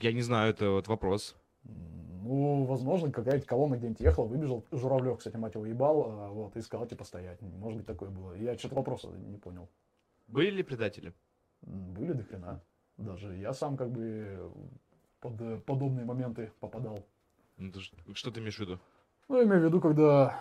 Я 0.00 0.12
не 0.12 0.22
знаю, 0.22 0.50
это 0.50 0.70
вот 0.70 0.88
вопрос. 0.88 1.36
Ну, 1.62 2.64
возможно, 2.64 3.12
какая-то 3.12 3.46
колонна 3.46 3.76
где-нибудь 3.76 4.00
ехала, 4.00 4.26
выбежал, 4.26 4.64
Журавлев, 4.72 5.18
кстати, 5.18 5.36
мать 5.36 5.54
его 5.54 5.66
ебал, 5.66 6.04
а, 6.06 6.28
вот, 6.30 6.56
и 6.56 6.60
сказал, 6.62 6.86
типа, 6.86 7.04
стоять. 7.04 7.40
Может 7.40 7.78
быть, 7.78 7.86
такое 7.86 8.10
было. 8.10 8.32
Я 8.34 8.58
что-то 8.58 8.76
вопроса 8.76 9.08
не 9.08 9.38
понял. 9.38 9.68
Были 10.26 10.50
ли 10.50 10.62
предатели? 10.62 11.12
Были 11.62 12.12
до 12.12 12.24
хрена. 12.24 12.62
Даже 12.96 13.34
я 13.36 13.52
сам 13.52 13.76
как 13.76 13.90
бы 13.90 14.52
под 15.20 15.40
э, 15.40 15.58
подобные 15.58 16.04
моменты 16.04 16.52
попадал. 16.60 17.06
Ну, 17.56 17.72
Что 18.14 18.30
ты 18.30 18.40
имеешь 18.40 18.56
в 18.56 18.60
виду? 18.60 18.78
Ну, 19.28 19.42
имею 19.42 19.62
в 19.62 19.64
виду, 19.64 19.80
когда 19.80 20.38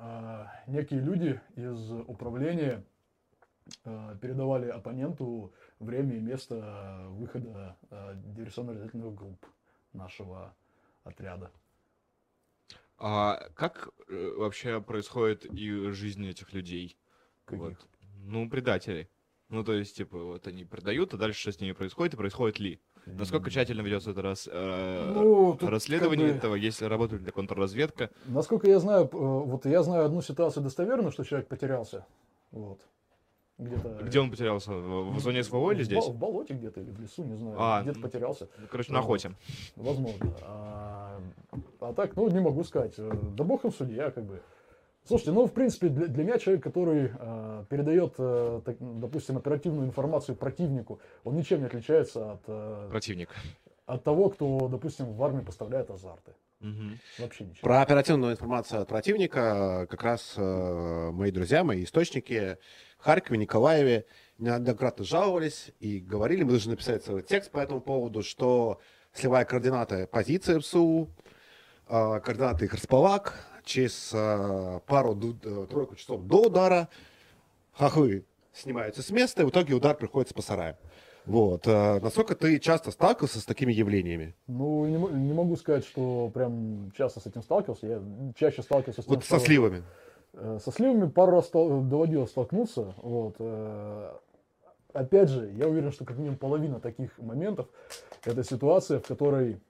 э, 0.00 0.70
некие 0.70 1.00
люди 1.00 1.40
из 1.54 1.90
управления 1.92 2.84
э, 3.84 4.16
передавали 4.20 4.68
оппоненту 4.68 5.52
время 5.78 6.16
и 6.16 6.20
место 6.20 7.06
выхода 7.10 7.76
э, 7.90 8.14
диверсионно-разведывательных 8.16 9.14
групп 9.14 9.46
нашего 9.92 10.54
отряда. 11.04 11.50
А 12.98 13.48
как 13.54 13.90
э, 14.08 14.34
вообще 14.36 14.80
происходит 14.80 15.44
и 15.44 15.90
жизнь 15.90 16.26
этих 16.26 16.52
людей? 16.52 16.96
Каких? 17.44 17.60
Вот. 17.60 17.86
Ну, 18.26 18.48
предателей. 18.50 19.08
Ну, 19.48 19.62
то 19.62 19.72
есть, 19.72 19.96
типа, 19.96 20.18
вот 20.18 20.46
они 20.48 20.64
предают, 20.64 21.14
а 21.14 21.16
дальше 21.16 21.40
что 21.40 21.52
с 21.52 21.60
ними 21.60 21.72
происходит, 21.72 22.14
и 22.14 22.16
происходит 22.16 22.58
ли? 22.58 22.80
Насколько 23.06 23.50
тщательно 23.50 23.82
ведется 23.82 24.10
это 24.10 24.20
рас, 24.20 24.48
э, 24.50 25.12
Ну, 25.14 25.56
расследование 25.60 26.26
как 26.26 26.34
бы- 26.34 26.38
этого, 26.38 26.54
если 26.56 26.86
работает 26.86 27.22
ли 27.22 27.30
контрразведка? 27.30 28.10
Насколько 28.26 28.68
я 28.68 28.80
знаю, 28.80 29.04
э, 29.04 29.08
вот 29.12 29.64
я 29.64 29.84
знаю 29.84 30.06
одну 30.06 30.20
ситуацию 30.22 30.64
достоверно, 30.64 31.12
что 31.12 31.22
человек 31.22 31.46
потерялся. 31.46 32.04
Вот. 32.50 32.80
Где-то. 33.58 34.00
Где 34.02 34.18
он 34.20 34.30
потерялся? 34.30 34.72
В, 34.72 35.14
в 35.14 35.20
зоне 35.20 35.44
СВО 35.44 35.70
или 35.70 35.84
здесь? 35.84 36.04
В 36.04 36.18
болоте 36.18 36.54
где-то 36.54 36.80
или 36.80 36.90
в 36.90 37.00
лесу, 37.00 37.22
не 37.22 37.36
знаю. 37.36 37.56
А, 37.58 37.82
где-то 37.82 38.00
ну, 38.00 38.02
потерялся. 38.02 38.48
Ну, 38.58 38.66
Короче, 38.68 38.92
на 38.92 38.98
охоте. 38.98 39.30
Возможно. 39.76 40.36
А, 40.42 41.20
а 41.80 41.92
так, 41.94 42.16
ну, 42.16 42.28
не 42.28 42.40
могу 42.40 42.64
сказать. 42.64 42.94
Э, 42.98 43.12
Да 43.36 43.44
бог 43.44 43.64
им 43.64 43.72
судья, 43.72 44.10
как 44.10 44.24
бы. 44.24 44.42
Слушайте, 45.06 45.32
ну, 45.32 45.46
в 45.46 45.52
принципе, 45.52 45.88
для, 45.88 46.08
для 46.08 46.24
меня 46.24 46.38
человек, 46.38 46.64
который 46.64 47.12
э, 47.16 47.64
передает, 47.70 48.14
э, 48.18 48.60
так, 48.64 48.76
допустим, 48.80 49.36
оперативную 49.36 49.86
информацию 49.86 50.34
противнику, 50.34 51.00
он 51.22 51.36
ничем 51.36 51.60
не 51.60 51.66
отличается 51.66 52.32
от, 52.32 52.42
э, 52.48 52.88
Противник. 52.90 53.30
от 53.86 54.02
того, 54.02 54.30
кто, 54.30 54.66
допустим, 54.68 55.12
в 55.12 55.22
армии 55.22 55.42
поставляет 55.42 55.90
азарты. 55.90 56.32
Мгм. 56.58 56.98
Вообще 57.18 57.44
ничего. 57.44 57.60
Про 57.62 57.82
оперативную 57.82 58.32
информацию 58.32 58.82
от 58.82 58.88
противника 58.88 59.82
э, 59.82 59.86
как 59.86 60.02
раз 60.02 60.34
э, 60.36 61.10
мои 61.12 61.30
друзья, 61.30 61.62
мои 61.62 61.84
источники 61.84 62.58
в 62.98 63.04
Харькове, 63.04 63.38
Николаеве 63.38 64.06
неоднократно 64.38 65.04
жаловались 65.04 65.70
и 65.78 66.00
говорили, 66.00 66.42
мы 66.42 66.50
должны 66.50 66.72
написать 66.72 67.04
целый 67.04 67.22
текст 67.22 67.52
по 67.52 67.58
этому 67.58 67.80
поводу, 67.80 68.24
что 68.24 68.80
сливая 69.12 69.44
координаты 69.44 70.08
позиции 70.08 70.58
ПСУ, 70.58 71.10
э, 71.88 72.20
координаты 72.20 72.64
их 72.64 72.72
располаг, 72.72 73.34
через 73.66 74.10
э, 74.14 74.80
пару-тройку 74.86 75.96
часов 75.96 76.22
до 76.22 76.46
удара 76.46 76.88
хохлы 77.72 78.24
снимаются 78.54 79.02
с 79.02 79.10
места, 79.10 79.42
и 79.42 79.44
в 79.44 79.50
итоге 79.50 79.74
удар 79.74 79.94
приходится 79.96 80.34
по 80.34 80.40
сараям. 80.40 80.76
Вот. 81.26 81.66
э, 81.66 82.00
Насколько 82.00 82.36
ты 82.36 82.58
часто 82.60 82.92
сталкивался 82.92 83.40
с 83.40 83.44
такими 83.44 83.72
явлениями? 83.72 84.34
Ну, 84.46 84.86
не, 84.86 84.96
не 85.20 85.32
могу 85.34 85.56
сказать, 85.56 85.84
что 85.84 86.30
прям 86.32 86.92
часто 86.96 87.20
с 87.20 87.26
этим 87.26 87.42
сталкивался. 87.42 87.86
Я 87.86 88.02
чаще 88.36 88.62
сталкивался 88.62 89.02
с 89.02 89.04
тем, 89.04 89.14
Вот 89.16 89.24
со 89.24 89.36
что- 89.36 89.46
сливами. 89.46 89.82
Э, 90.32 90.58
Со 90.64 90.70
сливами 90.70 91.08
пару 91.10 91.32
раз 91.32 91.46
стал- 91.48 91.82
доводилось 91.82 92.30
столкнуться. 92.30 92.94
Вот. 92.98 93.34
э, 93.40 94.12
Опять 94.92 95.28
же, 95.28 95.50
я 95.58 95.68
уверен, 95.68 95.92
что 95.92 96.06
как 96.06 96.16
минимум 96.16 96.38
половина 96.38 96.80
таких 96.80 97.18
моментов 97.18 97.66
это 98.24 98.42
ситуация, 98.42 98.98
в 98.98 99.06
которой 99.06 99.60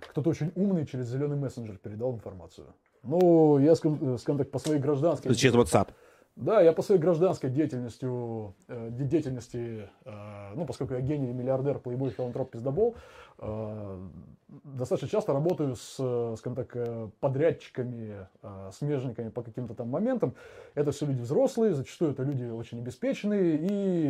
кто-то 0.00 0.30
очень 0.30 0.50
умный 0.56 0.84
через 0.84 1.06
зеленый 1.06 1.36
мессенджер 1.36 1.76
передал 1.76 2.12
информацию. 2.14 2.66
Ну, 3.02 3.58
я, 3.58 3.74
скажем, 3.74 4.14
э, 4.14 4.18
скажем 4.18 4.38
так, 4.38 4.50
по 4.50 4.58
своей 4.58 4.80
гражданской... 4.80 5.34
Через 5.34 5.54
WhatsApp. 5.54 5.88
Да, 6.34 6.62
я 6.62 6.72
по 6.72 6.82
своей 6.82 7.00
гражданской 7.00 7.50
деятельностью, 7.50 8.54
э, 8.68 8.88
де- 8.90 9.04
деятельности, 9.04 9.88
э, 10.04 10.54
ну, 10.54 10.64
поскольку 10.64 10.94
я 10.94 11.00
гений, 11.00 11.30
миллиардер, 11.32 11.78
плейбой, 11.78 12.08
филантроп, 12.10 12.52
пиздобол, 12.52 12.94
э, 13.38 13.98
достаточно 14.48 15.08
часто 15.08 15.32
работаю 15.34 15.76
с, 15.76 15.94
скажем 16.38 16.54
так, 16.54 16.76
подрядчиками, 17.20 18.28
э, 18.42 18.70
смежниками 18.72 19.28
по 19.28 19.42
каким-то 19.42 19.74
там 19.74 19.88
моментам. 19.90 20.34
Это 20.74 20.92
все 20.92 21.04
люди 21.04 21.20
взрослые, 21.20 21.74
зачастую 21.74 22.12
это 22.12 22.22
люди 22.22 22.44
очень 22.44 22.78
обеспеченные, 22.78 23.56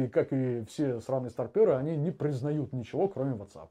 и, 0.05 0.09
как 0.09 0.33
и 0.33 0.65
все 0.69 1.01
сраные 1.01 1.31
старперы, 1.31 1.73
они 1.73 1.97
не 1.97 2.13
признают 2.13 2.73
ничего, 2.73 3.09
кроме 3.09 3.35
WhatsApp. 3.35 3.69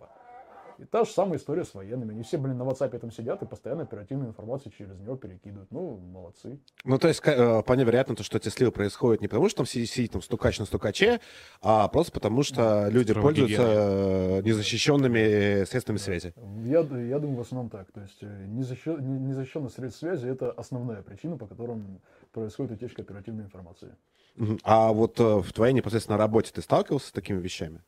И 0.81 0.85
та 0.85 1.05
же 1.05 1.11
самая 1.11 1.37
история 1.37 1.63
с 1.63 1.75
военными. 1.75 2.11
Они 2.11 2.23
все, 2.23 2.39
блин, 2.39 2.57
на 2.57 2.63
WhatsApp 2.63 2.97
там 2.97 3.11
сидят 3.11 3.43
и 3.43 3.45
постоянно 3.45 3.83
оперативную 3.83 4.29
информацию 4.29 4.71
через 4.75 4.97
него 4.97 5.15
перекидывают. 5.15 5.69
Ну, 5.69 5.97
молодцы. 5.97 6.59
Ну, 6.83 6.97
то 6.97 7.07
есть, 7.07 7.21
э, 7.23 7.61
вполне 7.61 7.83
вероятно, 7.83 8.15
то, 8.15 8.23
что 8.23 8.39
эти 8.39 8.49
сливы 8.49 8.71
происходят 8.71 9.21
не 9.21 9.27
потому, 9.27 9.47
что 9.47 9.57
там 9.57 9.67
сидит, 9.67 9.91
сидит 9.91 10.13
там 10.13 10.23
стукач 10.23 10.57
на 10.57 10.65
стукаче, 10.65 11.19
а 11.61 11.87
просто 11.87 12.11
потому, 12.11 12.41
что 12.41 12.87
люди 12.89 13.11
Здравого 13.11 13.27
пользуются 13.29 13.61
э, 13.61 14.41
незащищенными 14.41 15.65
средствами 15.65 15.97
связи. 15.97 16.33
Я, 16.65 16.79
я 16.79 17.19
думаю, 17.19 17.37
в 17.37 17.41
основном 17.41 17.69
так. 17.69 17.91
То 17.91 18.01
есть 18.01 18.17
э, 18.23 18.45
незащо- 18.47 18.99
не- 18.99 19.19
незащищенность 19.19 19.75
средств 19.75 19.99
связи 19.99 20.27
это 20.27 20.51
основная 20.51 21.03
причина, 21.03 21.37
по 21.37 21.45
которым 21.45 22.01
происходит 22.31 22.71
утечка 22.71 23.03
оперативной 23.03 23.43
информации. 23.43 23.95
А 24.63 24.91
вот 24.91 25.19
э, 25.19 25.23
в 25.23 25.53
твоей 25.53 25.73
непосредственно 25.73 26.17
работе 26.17 26.51
ты 26.51 26.63
сталкивался 26.63 27.09
с 27.09 27.11
такими 27.11 27.39
вещами? 27.39 27.81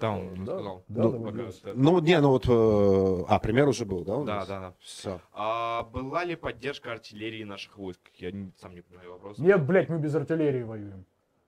Да, 0.00 0.10
он 0.12 0.32
уже 0.32 0.44
Да, 0.44 0.54
сказал. 0.54 0.84
да, 0.88 1.02
Ну, 1.02 1.24
пока- 1.24 1.72
Ну, 1.74 2.00
не, 2.00 2.20
ну 2.20 2.28
вот... 2.30 2.46
э, 2.48 3.24
А, 3.28 3.38
пример 3.38 3.68
уже 3.68 3.84
был, 3.84 4.04
да? 4.04 4.22
Да, 4.24 4.46
да, 4.46 4.60
да. 4.60 4.74
Все. 4.80 5.20
А 5.32 5.82
была 5.82 6.24
ли 6.24 6.36
поддержка 6.36 6.92
артиллерии 6.92 7.44
наших 7.44 7.76
войск? 7.76 8.00
Я 8.16 8.32
не- 8.32 8.52
сам 8.60 8.74
не 8.74 8.80
понимаю 8.80 9.12
вопрос. 9.12 9.38
Нет, 9.38 9.66
блядь, 9.66 9.88
мы 9.88 9.98
без 9.98 10.14
артиллерии 10.14 10.62
воюем. 10.62 11.04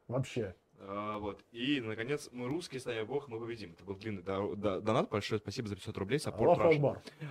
Вообще. 0.09 0.55
А, 0.85 1.19
вот. 1.19 1.45
И, 1.53 1.81
наконец, 1.81 2.29
мы 2.33 2.49
русские, 2.49 2.81
с 2.81 2.85
нами 2.87 3.03
Бог, 3.05 3.29
мы 3.29 3.39
победим. 3.39 3.71
Это 3.73 3.85
был 3.85 3.95
длинный 3.95 4.23
до- 4.23 4.57
до- 4.57 4.81
донат. 4.81 5.09
Большое 5.11 5.39
спасибо 5.39 5.69
за 5.69 5.77
500 5.77 5.97
рублей. 5.99 6.19
Саппорт. 6.19 6.59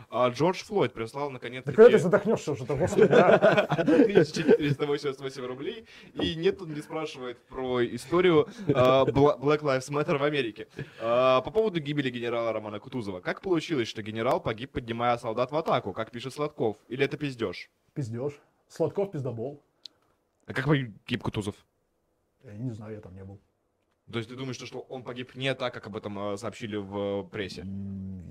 А 0.09 0.29
Джордж 0.29 0.63
Флойд 0.63 0.93
прислал, 0.93 1.29
наконец, 1.29 1.65
Да 1.65 1.73
когда 1.73 1.89
ты 1.91 1.97
задохнешься 1.99 2.53
уже, 2.53 2.63
господи, 2.63 3.11
а? 3.11 3.65
1488 3.65 5.45
рублей. 5.45 5.85
И 6.13 6.35
нет, 6.35 6.61
он 6.61 6.73
не 6.73 6.81
спрашивает 6.81 7.39
про 7.47 7.83
историю 7.85 8.47
а, 8.73 9.03
Black 9.05 9.61
Lives 9.61 9.89
Matter 9.91 10.17
в 10.17 10.23
Америке. 10.23 10.67
А, 11.01 11.41
По 11.41 11.51
поводу 11.51 11.79
гибели 11.81 12.09
генерала 12.09 12.53
Романа 12.53 12.79
Кутузова. 12.79 13.19
Как 13.19 13.41
получилось, 13.41 13.87
что 13.89 14.01
генерал 14.01 14.39
погиб, 14.41 14.71
поднимая 14.71 15.17
солдат 15.17 15.51
в 15.51 15.55
атаку, 15.57 15.91
как 15.93 16.11
пишет 16.11 16.33
Сладков? 16.33 16.77
Или 16.87 17.03
это 17.05 17.17
пиздеж? 17.17 17.69
Пиздеж. 17.93 18.33
Сладков 18.69 19.11
пиздобол. 19.11 19.61
А 20.45 20.53
как 20.53 20.65
погиб 20.65 21.21
Кутузов? 21.21 21.55
Я 22.43 22.53
не 22.57 22.71
знаю, 22.71 22.95
я 22.95 23.01
там 23.01 23.15
не 23.15 23.23
был. 23.23 23.39
То 24.11 24.17
есть 24.19 24.29
ты 24.29 24.35
думаешь, 24.35 24.57
что- 24.57 24.79
он 24.89 25.03
погиб 25.03 25.35
не 25.35 25.53
так, 25.55 25.73
как 25.73 25.87
об 25.87 25.95
этом 25.95 26.17
э, 26.33 26.37
сообщили 26.37 26.75
в 26.75 26.97
э, 26.97 27.23
прессе? 27.29 27.65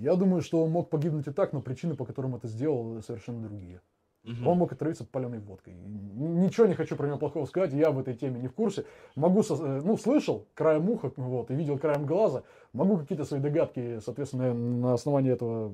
Я 0.01 0.17
думаю, 0.17 0.43
что 0.43 0.63
он 0.65 0.71
мог 0.71 0.91
погибнуть 0.91 1.27
и 1.27 1.33
так, 1.33 1.53
но 1.53 1.61
причины, 1.63 1.95
по 1.95 2.05
которым 2.05 2.35
это 2.35 2.49
сделал, 2.49 3.03
совершенно 3.03 3.43
другие. 3.49 3.81
Мгм. 4.25 4.47
Он 4.47 4.59
мог 4.59 4.73
отравиться 4.73 5.07
паленой 5.07 5.39
водкой. 5.39 5.73
Ничего 5.73 6.67
не 6.67 6.75
хочу 6.75 6.95
про 6.97 7.07
него 7.07 7.17
плохого 7.19 7.47
сказать, 7.47 7.73
я 7.73 7.91
в 7.91 7.99
этой 7.99 8.15
теме 8.15 8.39
не 8.41 8.49
в 8.49 8.53
курсе. 8.53 8.85
Могу, 9.17 9.43
со- 9.43 9.55
э, 9.55 9.81
ну, 9.83 9.97
слышал 9.97 10.47
краем 10.55 10.91
уха, 10.91 11.11
вот, 11.17 11.51
и 11.51 11.55
видел 11.55 11.79
краем 11.79 12.05
глаза. 12.05 12.43
Могу 12.75 12.99
какие-то 12.99 13.25
свои 13.25 13.41
догадки, 13.41 13.99
соответственно, 14.01 14.53
на 14.53 14.93
основании 14.93 15.33
этого 15.33 15.73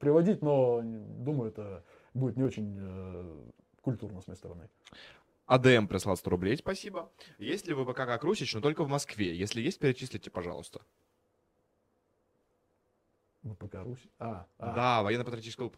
приводить, 0.00 0.42
но 0.42 0.82
думаю, 0.82 1.50
это 1.50 1.82
будет 2.12 2.36
не 2.36 2.42
очень 2.42 2.76
э, 2.78 3.36
культурно 3.80 4.20
с 4.20 4.26
моей 4.26 4.36
стороны. 4.36 4.68
АДМ 5.48 5.86
прислал 5.86 6.16
100 6.16 6.30
рублей, 6.30 6.56
спасибо. 6.58 7.10
Есть 7.38 7.66
ли 7.66 7.74
ВПК 7.74 7.96
как 7.96 8.22
Русич, 8.22 8.54
но 8.54 8.60
только 8.60 8.84
в 8.84 8.88
Москве? 8.88 9.34
Если 9.34 9.62
есть, 9.62 9.78
перечислите, 9.78 10.30
пожалуйста. 10.30 10.82
ВПК 13.42 13.76
Русь. 13.76 14.06
А, 14.18 14.46
а, 14.58 14.74
Да, 14.74 15.02
военно-патриотический 15.02 15.58
клуб. 15.58 15.76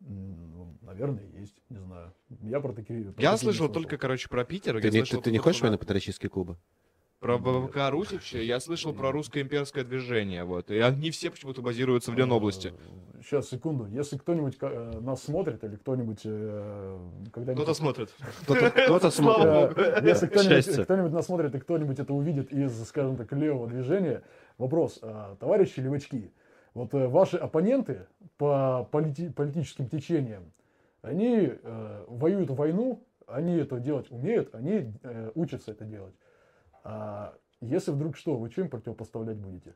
ну, 0.00 0.74
наверное, 0.80 1.28
есть, 1.38 1.60
не 1.68 1.80
знаю. 1.80 2.14
Я 2.44 2.60
про 2.60 2.72
такие... 2.72 3.12
про 3.12 3.22
Я 3.22 3.32
такие 3.32 3.38
слышал 3.38 3.68
только, 3.68 3.98
короче, 3.98 4.30
про 4.30 4.42
Питер. 4.44 4.80
Ты 4.80 4.86
я 4.86 4.90
не, 4.90 4.98
слышал 5.00 5.20
ты, 5.20 5.24
ты 5.24 5.32
не 5.32 5.38
хочешь 5.38 5.60
военно-патриотические 5.60 6.30
клубы? 6.30 6.56
Про 7.22 7.38
ВПК 7.38 7.76
Русич 7.90 8.34
я 8.34 8.58
слышал 8.58 8.92
про 8.92 9.12
русское 9.12 9.42
имперское 9.42 9.84
движение, 9.84 10.42
вот. 10.42 10.72
И 10.72 10.78
они 10.80 11.12
все 11.12 11.30
почему-то 11.30 11.62
базируются 11.62 12.10
в 12.10 12.16
Ленобласти. 12.16 12.74
Сейчас, 13.22 13.48
секунду. 13.48 13.86
Если 13.86 14.18
кто-нибудь 14.18 14.56
э, 14.60 14.98
нас 15.00 15.22
смотрит 15.22 15.62
или 15.62 15.76
кто-нибудь 15.76 16.22
э, 16.24 16.98
когда-нибудь... 17.32 17.62
Кто-то 17.62 17.78
смотрит. 17.78 18.10
Кто-то, 18.42 18.70
кто-то 18.70 19.10
смотрит. 19.12 19.78
Э, 19.78 20.00
Если 20.04 20.26
кто-нибудь, 20.82 21.12
нас 21.12 21.26
смотрит 21.26 21.54
и 21.54 21.60
кто-нибудь 21.60 22.00
это 22.00 22.12
увидит 22.12 22.52
из, 22.52 22.88
скажем 22.88 23.16
так, 23.16 23.32
левого 23.32 23.68
движения, 23.68 24.24
вопрос, 24.58 24.98
а, 25.00 25.36
товарищи 25.36 25.78
левачки, 25.78 26.32
вот 26.74 26.92
ваши 26.92 27.36
оппоненты 27.36 28.06
по 28.36 28.88
полити- 28.90 29.32
политическим 29.32 29.88
течениям, 29.88 30.52
они 31.02 31.52
э, 31.52 32.04
воюют 32.08 32.50
войну, 32.50 33.06
они 33.28 33.54
это 33.58 33.78
делать 33.78 34.10
умеют, 34.10 34.52
они 34.56 34.92
э, 35.04 35.30
учатся 35.36 35.70
это 35.70 35.84
делать. 35.84 36.14
А 36.84 37.34
если 37.60 37.90
вдруг 37.90 38.16
что, 38.16 38.36
вы 38.36 38.48
им 38.48 38.68
противопоставлять 38.68 39.36
будете? 39.36 39.74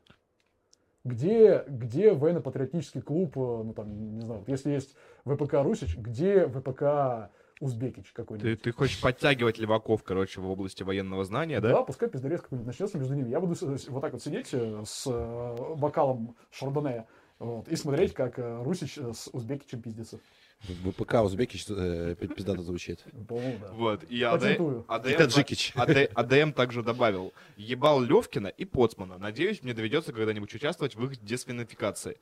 Где, 1.03 1.63
где 1.67 2.13
военно-патриотический 2.13 3.01
клуб, 3.01 3.37
э, 3.37 3.39
ну 3.39 3.73
там, 3.73 4.15
не 4.17 4.25
знаю, 4.25 4.41
вот 4.41 4.49
если 4.49 4.71
есть 4.71 4.95
ВПК 5.23 5.53
Русич, 5.63 5.95
где 5.95 6.47
ВПК 6.47 7.31
Узбекич 7.61 8.11
какой-нибудь? 8.11 8.57
Ты, 8.59 8.61
ты 8.61 8.71
хочешь 8.71 9.01
подтягивать 9.01 9.57
леваков, 9.57 10.03
короче, 10.03 10.41
в 10.41 10.49
области 10.49 10.83
военного 10.83 11.23
знания, 11.23 11.61
да? 11.61 11.69
Да, 11.69 11.83
пускай 11.83 12.09
пиздорез 12.09 12.41
какой-нибудь 12.41 12.67
начнется 12.67 12.97
между 12.97 13.13
ними. 13.13 13.29
Я 13.29 13.39
буду 13.39 13.55
вот 13.55 14.01
так 14.01 14.13
вот 14.13 14.21
сидеть 14.21 14.49
э, 14.51 14.83
с 14.85 15.07
э, 15.07 15.75
бокалом 15.75 16.35
шардоне 16.51 17.05
вот, 17.39 17.67
и 17.67 17.75
смотреть, 17.75 18.13
как 18.13 18.39
э, 18.39 18.63
Русич 18.63 18.97
э, 18.97 19.13
с 19.13 19.29
Узбекичем 19.31 19.81
пиздится. 19.81 20.19
ВПК 20.67 21.23
Узбекич 21.23 21.65
э, 21.69 22.15
пи- 22.19 22.27
пиздато 22.27 22.61
звучит. 22.61 23.05
Вот, 23.13 24.03
и 24.03 24.23
Патентую. 24.23 24.85
АД- 24.87 25.09
И 25.09 25.13
АДМ, 25.13 25.17
Таджикич. 25.17 25.73
АД- 25.75 26.11
АДМ 26.13 26.51
также 26.51 26.83
добавил, 26.83 27.33
ебал 27.57 28.01
Левкина 28.01 28.47
и 28.47 28.65
Поцмана. 28.65 29.17
Надеюсь, 29.17 29.61
мне 29.63 29.73
доведется 29.73 30.11
когда-нибудь 30.13 30.53
участвовать 30.53 30.95
в 30.95 31.03
их 31.05 31.23
десфинификации. 31.23 32.17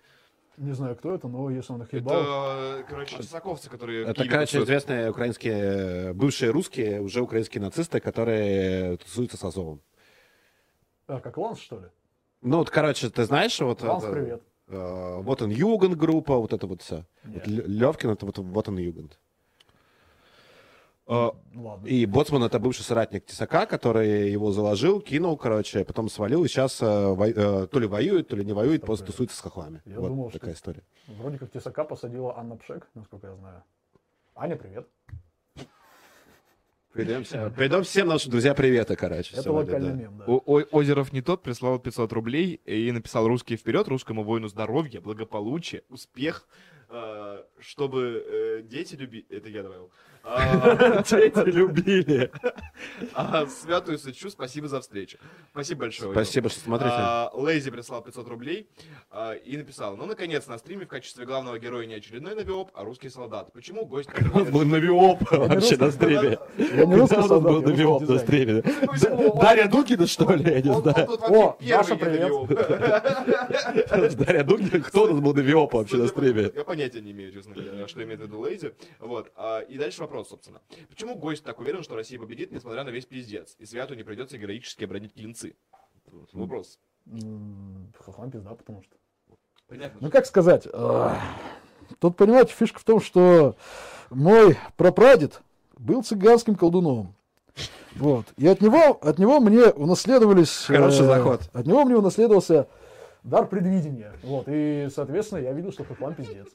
Не 0.57 0.74
знаю, 0.74 0.95
кто 0.95 1.14
это, 1.16 1.28
но 1.28 1.49
если 1.49 1.74
он 1.74 1.82
их 1.82 1.91
ебал... 1.94 2.22
Это, 2.80 2.86
короче, 2.88 3.18
чесаковцы, 3.18 3.70
которые... 3.70 4.06
в 4.06 4.10
Это, 4.10 4.22
Киеве 4.22 4.30
короче, 4.32 4.52
тусуют. 4.52 4.70
известные 4.70 5.10
украинские, 5.12 5.53
э, 5.57 6.14
бывшие 6.14 6.52
русские, 6.52 7.02
уже 7.02 7.22
украинские 7.22 7.62
нацисты, 7.62 7.99
которые 7.99 8.98
тусуются 8.98 9.36
с 9.38 9.44
Азовом. 9.44 9.82
А, 11.07 11.20
как 11.20 11.38
Ланс, 11.38 11.60
что 11.60 11.80
ли? 11.80 11.86
Ну, 12.41 12.57
вот, 12.60 12.70
короче, 12.70 13.10
ты 13.10 13.26
знаешь, 13.26 13.60
вот... 13.60 13.82
Ланс, 13.82 14.03
это, 14.06 14.14
привет. 14.14 14.44
Э, 14.67 15.21
вот 15.21 15.41
он 15.41 15.49
Югент 15.49 15.95
группа, 15.95 16.37
вот 16.37 16.53
это 16.53 16.67
вот 16.67 16.81
все. 16.81 17.05
Нет. 17.23 17.47
Левкин 17.47 18.09
это 18.11 18.25
вот, 18.25 18.37
вот 18.37 18.67
он 18.67 18.77
Югент. 18.77 19.19
А, 21.07 21.35
Ну, 21.51 21.67
ладно. 21.67 21.87
И 21.87 22.05
Боцман 22.07 22.43
это 22.43 22.57
бывший 22.59 22.81
соратник 22.81 23.25
Тесака, 23.25 23.67
который 23.67 24.31
его 24.31 24.51
заложил, 24.51 24.99
кинул, 25.01 25.37
короче, 25.37 25.85
потом 25.85 26.09
свалил, 26.09 26.43
и 26.43 26.47
сейчас 26.47 26.77
то 26.77 27.67
ли 27.73 27.85
воюет, 27.87 28.27
то 28.27 28.35
ли 28.35 28.43
не 28.43 28.53
воюет, 28.53 28.81
Так, 28.81 28.87
просто 28.87 29.05
тусуется 29.05 29.37
с 29.37 29.39
хохлами. 29.41 29.81
Я 29.85 29.99
вот 29.99 30.07
думал, 30.07 30.31
такая 30.31 30.55
история. 30.55 30.81
Вроде 31.07 31.37
как 31.37 31.51
Тесака 31.51 31.83
посадила 31.83 32.35
Анна 32.37 32.57
Пшек, 32.57 32.87
насколько 32.95 33.27
я 33.27 33.35
знаю. 33.35 33.63
Аня, 34.35 34.55
привет. 34.55 34.87
Передаем 36.95 37.84
всем 37.84 38.07
нашим 38.07 38.31
друзья 38.31 38.53
приветы, 38.53 38.95
короче. 38.95 39.34
Это 39.34 39.43
сегодня, 39.43 39.73
локальный 39.73 39.91
да. 39.91 39.95
мем, 39.95 40.17
да. 40.17 40.26
О- 40.27 40.41
О- 40.45 40.63
Озеров 40.72 41.11
не 41.11 41.22
тот 41.22 41.43
прислал 41.43 41.77
500 41.77 42.13
рублей 42.13 42.61
и 42.65 42.91
написал 42.91 43.27
«Русские 43.27 43.57
вперед», 43.57 43.88
русскому 43.88 44.23
воину 44.23 44.47
здоровья, 44.47 45.01
благополучия, 45.01 45.84
успех, 45.89 46.47
э, 46.89 47.43
чтобы 47.59 48.26
э, 48.26 48.61
дети 48.63 48.95
любили... 48.95 49.26
Это 49.30 49.49
я 49.49 49.63
добавил. 49.63 49.91
А, 50.27 51.03
Дети 51.10 51.49
любили. 51.49 52.31
а, 53.14 53.45
Святую 53.45 53.99
Сычу, 53.99 54.30
спасибо 54.31 54.68
за 54.68 54.80
встречу. 54.81 55.18
Спасибо 55.52 55.81
большое. 55.81 56.11
Спасибо, 56.14 56.49
что 56.49 56.60
смотрите. 56.61 56.95
А, 56.97 57.30
Лейзи 57.34 57.69
прислал 57.69 58.02
500 58.02 58.27
рублей 58.27 58.68
и 59.45 59.56
написал, 59.57 59.95
ну, 59.97 60.06
наконец, 60.06 60.47
на 60.47 60.57
стриме 60.57 60.85
в 60.85 60.88
качестве 60.89 61.26
главного 61.26 61.60
героя 61.60 61.85
не 61.85 61.93
очередной 61.95 62.34
навиоп, 62.35 62.72
а 62.73 62.84
русский 62.84 63.10
солдат. 63.10 63.53
Почему 63.53 63.85
гость... 63.85 64.10
Он 64.34 64.45
был 64.52 64.65
навиоп 64.65 65.19
вообще 65.31 65.77
на 65.77 65.91
стриме. 65.91 66.39
Когда 66.57 67.07
солдат, 67.07 67.41
был 67.43 67.61
навиоп 67.61 68.10
на 68.10 68.18
стриме. 68.18 68.61
Почему? 68.64 69.39
Дарья 69.39 69.68
Дугина, 69.68 70.07
что 70.07 70.34
ли, 70.34 70.43
я 70.52 70.61
не 70.61 70.69
Он- 70.72 70.77
он 70.77 70.81
знаю. 70.84 71.06
тут 71.07 71.19
вообще 71.22 71.35
О, 71.35 71.57
первый 71.60 71.77
Даша, 71.77 71.95
привет. 71.95 72.31
Дарья 74.18 74.43
Дугина, 74.43 74.80
кто 74.84 75.03
у 75.03 75.07
нас 75.11 75.19
был 75.19 75.34
навиоп 75.34 75.73
вообще 75.73 75.97
на 75.97 76.07
стриме? 76.07 76.52
Я 76.56 76.64
понятия 76.64 77.02
не 77.02 77.11
имею, 77.11 77.31
честно 77.31 77.53
говоря, 77.53 77.88
что 77.88 78.02
имеет 78.03 78.19
в 78.19 78.23
виду 78.23 78.39
Лейзи. 78.39 78.73
Вот. 78.99 79.31
И 79.69 79.77
дальше 79.77 80.02
вопрос, 80.02 80.14
собственно. 80.23 80.61
Почему 80.89 81.15
гость 81.15 81.43
так 81.43 81.59
уверен, 81.59 81.83
что 81.83 81.95
Россия 81.95 82.19
победит, 82.19 82.51
несмотря 82.51 82.83
на 82.83 82.89
весь 82.89 83.05
пиздец? 83.05 83.55
И 83.59 83.65
Святу 83.65 83.95
не 83.95 84.03
придется 84.03 84.37
героически 84.37 84.85
обронить 84.85 85.13
клинцы? 85.13 85.55
Вот 86.11 86.29
Вопрос. 86.33 86.79
М, 87.07 87.91
Хохлам 87.99 88.31
пизда, 88.31 88.55
потому 88.55 88.81
что... 88.83 88.95
Понятно. 89.67 89.99
Ну, 90.01 90.09
как 90.11 90.25
сказать? 90.25 90.67
Тут, 91.99 92.17
понимаете, 92.17 92.53
фишка 92.53 92.79
в 92.79 92.83
том, 92.83 93.01
что 93.01 93.55
мой 94.09 94.57
прапрадед 94.77 95.41
был 95.77 96.03
цыганским 96.03 96.55
колдуном. 96.55 97.15
Вот. 97.95 98.25
И 98.37 98.47
от 98.47 98.61
него, 98.61 98.99
от 99.01 99.19
него 99.19 99.39
мне 99.39 99.67
унаследовались... 99.67 100.65
Хороший 100.65 101.05
э, 101.05 101.07
заход. 101.07 101.41
От 101.53 101.65
него 101.65 101.85
мне 101.85 101.95
унаследовался 101.95 102.67
дар 103.26 103.47
предвидения. 103.47 104.14
Вот. 104.23 104.45
И, 104.47 104.88
соответственно, 104.93 105.39
я 105.39 105.52
видел, 105.52 105.72
что 105.72 105.84
Хохлам 105.84 106.14
пиздец. 106.14 106.47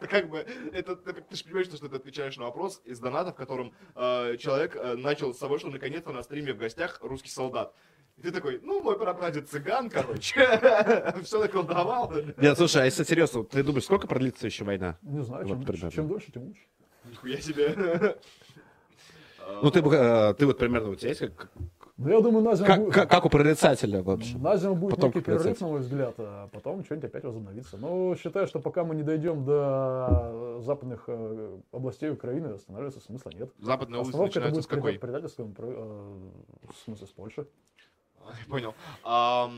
Как 0.00 0.28
бы, 0.28 0.44
это, 0.72 0.96
ты, 0.96 1.36
же 1.36 1.44
понимаешь, 1.44 1.68
что 1.68 1.88
ты 1.88 1.96
отвечаешь 1.96 2.36
на 2.36 2.44
вопрос 2.44 2.82
из 2.84 2.98
доната, 2.98 3.32
в 3.32 3.36
котором 3.36 3.72
э, 3.94 4.36
человек 4.38 4.76
э, 4.76 4.96
начал 4.96 5.32
с 5.32 5.38
того, 5.38 5.58
что 5.58 5.70
наконец-то 5.70 6.12
на 6.12 6.22
стриме 6.22 6.52
в 6.52 6.58
гостях 6.58 6.98
русский 7.00 7.30
солдат. 7.30 7.72
И 8.16 8.22
ты 8.22 8.32
такой, 8.32 8.60
ну, 8.62 8.82
мой 8.82 8.98
прапрадед 8.98 9.48
цыган, 9.48 9.88
короче, 9.88 10.40
все 11.22 11.40
наколдовал. 11.40 12.12
Нет, 12.38 12.56
слушай, 12.56 12.82
а 12.82 12.84
если 12.86 13.04
серьезно, 13.04 13.44
ты 13.44 13.62
думаешь, 13.62 13.84
сколько 13.84 14.06
продлится 14.06 14.46
еще 14.46 14.64
война? 14.64 14.98
Не 15.02 15.22
знаю, 15.22 15.46
Вот 15.46 15.58
чем, 15.58 15.64
дольше, 16.08 16.32
тем 16.32 16.44
лучше. 16.44 16.62
Нихуя 17.04 17.36
себе. 17.40 18.16
Ну, 19.62 19.70
ты, 19.70 19.78
э, 19.80 20.34
ты 20.34 20.46
вот 20.46 20.58
примерно, 20.58 20.90
у 20.90 20.96
тебя 20.96 21.10
есть 21.10 21.20
как, 21.20 21.52
Ну, 21.98 22.10
я 22.10 22.20
думаю, 22.20 22.44
на 22.44 22.54
зиму, 22.54 22.66
как, 22.66 22.80
будет, 22.80 22.94
как, 22.94 23.10
как 23.10 23.24
у 23.24 23.30
прорицателя 23.30 24.02
вообще? 24.02 24.36
на 24.36 24.56
зиму 24.58 24.74
будет 24.74 24.96
Потом 24.96 25.08
некий 25.08 25.20
процесс. 25.22 25.60
на 25.60 25.66
мой 25.68 25.80
взгляд, 25.80 26.14
а 26.18 26.48
потом 26.52 26.84
что-нибудь 26.84 27.08
опять 27.08 27.24
возобновится. 27.24 27.78
Но 27.78 28.14
считаю, 28.16 28.46
что 28.46 28.60
пока 28.60 28.84
мы 28.84 28.94
не 28.94 29.02
дойдем 29.02 29.46
до 29.46 30.60
западных 30.60 31.04
э, 31.06 31.58
областей 31.72 32.10
Украины, 32.10 32.48
останавливаться 32.48 33.00
смысла 33.00 33.30
нет. 33.30 33.50
Западная 33.60 34.00
улица 34.00 34.10
Остановка 34.10 34.38
это 34.38 34.48
начинается 34.50 34.54
будет 34.56 34.64
с 34.64 34.66
какой? 34.66 34.92
преда- 34.96 34.98
предательством, 35.00 35.54
э, 35.56 36.70
в 36.70 36.84
смысле, 36.84 37.06
с 37.06 37.10
Польши. 37.10 37.46
Я 38.26 38.50
Понял. 38.50 38.74
Ам, 39.02 39.52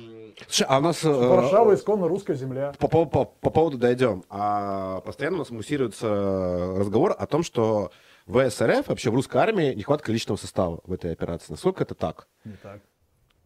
Слушай, 0.46 0.66
а 0.68 0.78
у 0.78 0.82
нас... 0.82 1.04
э, 1.04 1.10
Варшава 1.10 1.74
исконно 1.74 2.06
русская 2.06 2.34
земля. 2.36 2.72
по, 2.78 2.86
по, 2.86 3.04
по, 3.04 3.24
по 3.24 3.50
поводу 3.50 3.78
дойдем. 3.78 4.22
А 4.30 5.00
постоянно 5.00 5.36
у 5.36 5.40
нас 5.40 5.50
муссируется 5.50 6.06
разговор 6.76 7.16
о 7.18 7.26
том, 7.26 7.42
что 7.42 7.90
в 8.28 8.50
СРФ, 8.50 8.88
вообще 8.88 9.10
в 9.10 9.14
русской 9.14 9.38
армии, 9.38 9.72
нехватка 9.74 10.12
личного 10.12 10.36
состава 10.36 10.80
в 10.84 10.92
этой 10.92 11.10
операции. 11.10 11.50
Насколько 11.50 11.82
это 11.82 11.94
так? 11.94 12.28
Не 12.44 12.56
так. 12.62 12.80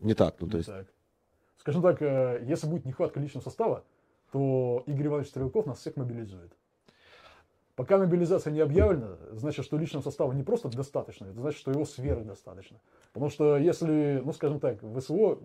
не 0.01 0.15
так. 0.15 0.35
Ну, 0.41 0.49
то 0.49 0.57
есть... 0.57 0.69
Так. 0.69 0.87
Скажем 1.59 1.83
так, 1.83 2.03
э, 2.03 2.43
если 2.45 2.67
будет 2.67 2.85
нехватка 2.85 3.21
личного 3.21 3.45
состава, 3.45 3.85
то 4.33 4.83
Игорь 4.87 5.07
Иванович 5.07 5.29
Стрелков 5.29 5.67
нас 5.67 5.79
всех 5.79 5.97
мобилизует. 5.97 6.53
Пока 7.77 7.97
мобилизация 7.97 8.53
не 8.53 8.59
объявлена, 8.59 9.17
значит, 9.31 9.65
что 9.65 9.79
личного 9.79 10.03
состава 10.03 10.33
не 10.33 10.43
просто 10.43 10.69
достаточно, 10.69 11.27
это 11.27 11.41
значит, 11.41 11.61
что 11.61 11.71
его 11.71 11.85
сверхдостаточно. 11.85 12.81
Потому 13.13 13.31
что 13.31 13.57
если, 13.57 14.21
ну 14.25 14.33
скажем 14.33 14.59
так, 14.59 14.83
в 14.83 15.01
СВО 15.01 15.37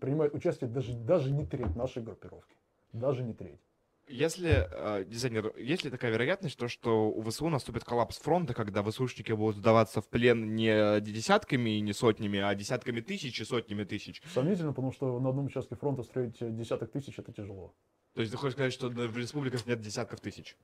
принимает 0.00 0.34
участие 0.34 0.70
даже, 0.70 0.94
даже 0.94 1.32
не 1.32 1.44
треть 1.44 1.74
нашей 1.74 2.02
группировки. 2.02 2.54
Даже 2.92 3.24
не 3.24 3.34
треть. 3.34 3.60
Если, 4.06 4.68
э, 4.70 5.04
дизайнер, 5.06 5.56
есть 5.56 5.84
ли 5.84 5.90
такая 5.90 6.12
вероятность, 6.12 6.58
то, 6.58 6.68
что 6.68 7.08
у 7.08 7.22
ВСУ 7.22 7.48
наступит 7.48 7.84
коллапс 7.84 8.18
фронта, 8.18 8.52
когда 8.52 8.82
ВСУшники 8.82 9.32
будут 9.32 9.56
сдаваться 9.56 10.02
в 10.02 10.08
плен 10.08 10.54
не 10.54 11.00
десятками 11.00 11.78
и 11.78 11.80
не 11.80 11.94
сотнями, 11.94 12.38
а 12.38 12.54
десятками 12.54 13.00
тысяч 13.00 13.40
и 13.40 13.44
сотнями 13.44 13.84
тысяч? 13.84 14.22
Сомнительно, 14.32 14.72
потому 14.72 14.92
что 14.92 15.18
на 15.20 15.30
одном 15.30 15.46
участке 15.46 15.74
фронта 15.74 16.02
строить 16.02 16.36
десяток 16.40 16.92
тысяч 16.92 17.18
это 17.18 17.32
тяжело. 17.32 17.72
То 18.14 18.20
есть 18.20 18.30
ты 18.30 18.36
хочешь 18.38 18.52
сказать, 18.54 18.72
что 18.72 18.88
в 18.88 19.16
республиках 19.16 19.66
нет 19.66 19.80
десятков 19.80 20.20
тысяч? 20.20 20.56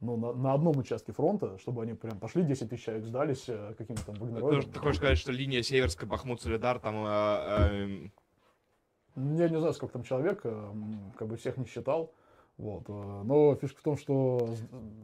Ну, 0.00 0.16
на, 0.16 0.32
на 0.32 0.54
одном 0.54 0.76
участке 0.78 1.12
фронта, 1.12 1.58
чтобы 1.58 1.82
они 1.82 1.94
прям 1.94 2.20
пошли 2.20 2.44
10 2.44 2.70
тысяч 2.70 2.84
человек, 2.84 3.04
сдались 3.04 3.48
э, 3.48 3.74
каким-то 3.76 4.06
там 4.06 4.14
Ты, 4.14 4.20
вагнероидам. 4.22 4.72
ты 4.72 4.78
хочешь 4.78 4.98
сказать, 4.98 5.18
что 5.18 5.32
линия 5.32 5.62
Северская, 5.62 6.08
Бахмут, 6.08 6.40
Солидар, 6.40 6.78
там... 6.78 7.04
э, 7.04 8.12
эм, 9.16 9.32
Я 9.38 9.48
не 9.48 9.58
знаю, 9.58 9.72
сколько 9.72 9.94
там 9.94 10.04
человек, 10.04 10.40
э, 10.44 10.72
как 11.16 11.26
бы 11.26 11.36
всех 11.36 11.56
не 11.56 11.66
считал. 11.66 12.12
Вот. 12.58 12.82
э, 12.88 13.22
Но 13.24 13.54
фишка 13.54 13.78
в 13.80 13.84
том, 13.84 13.96
что 13.96 14.48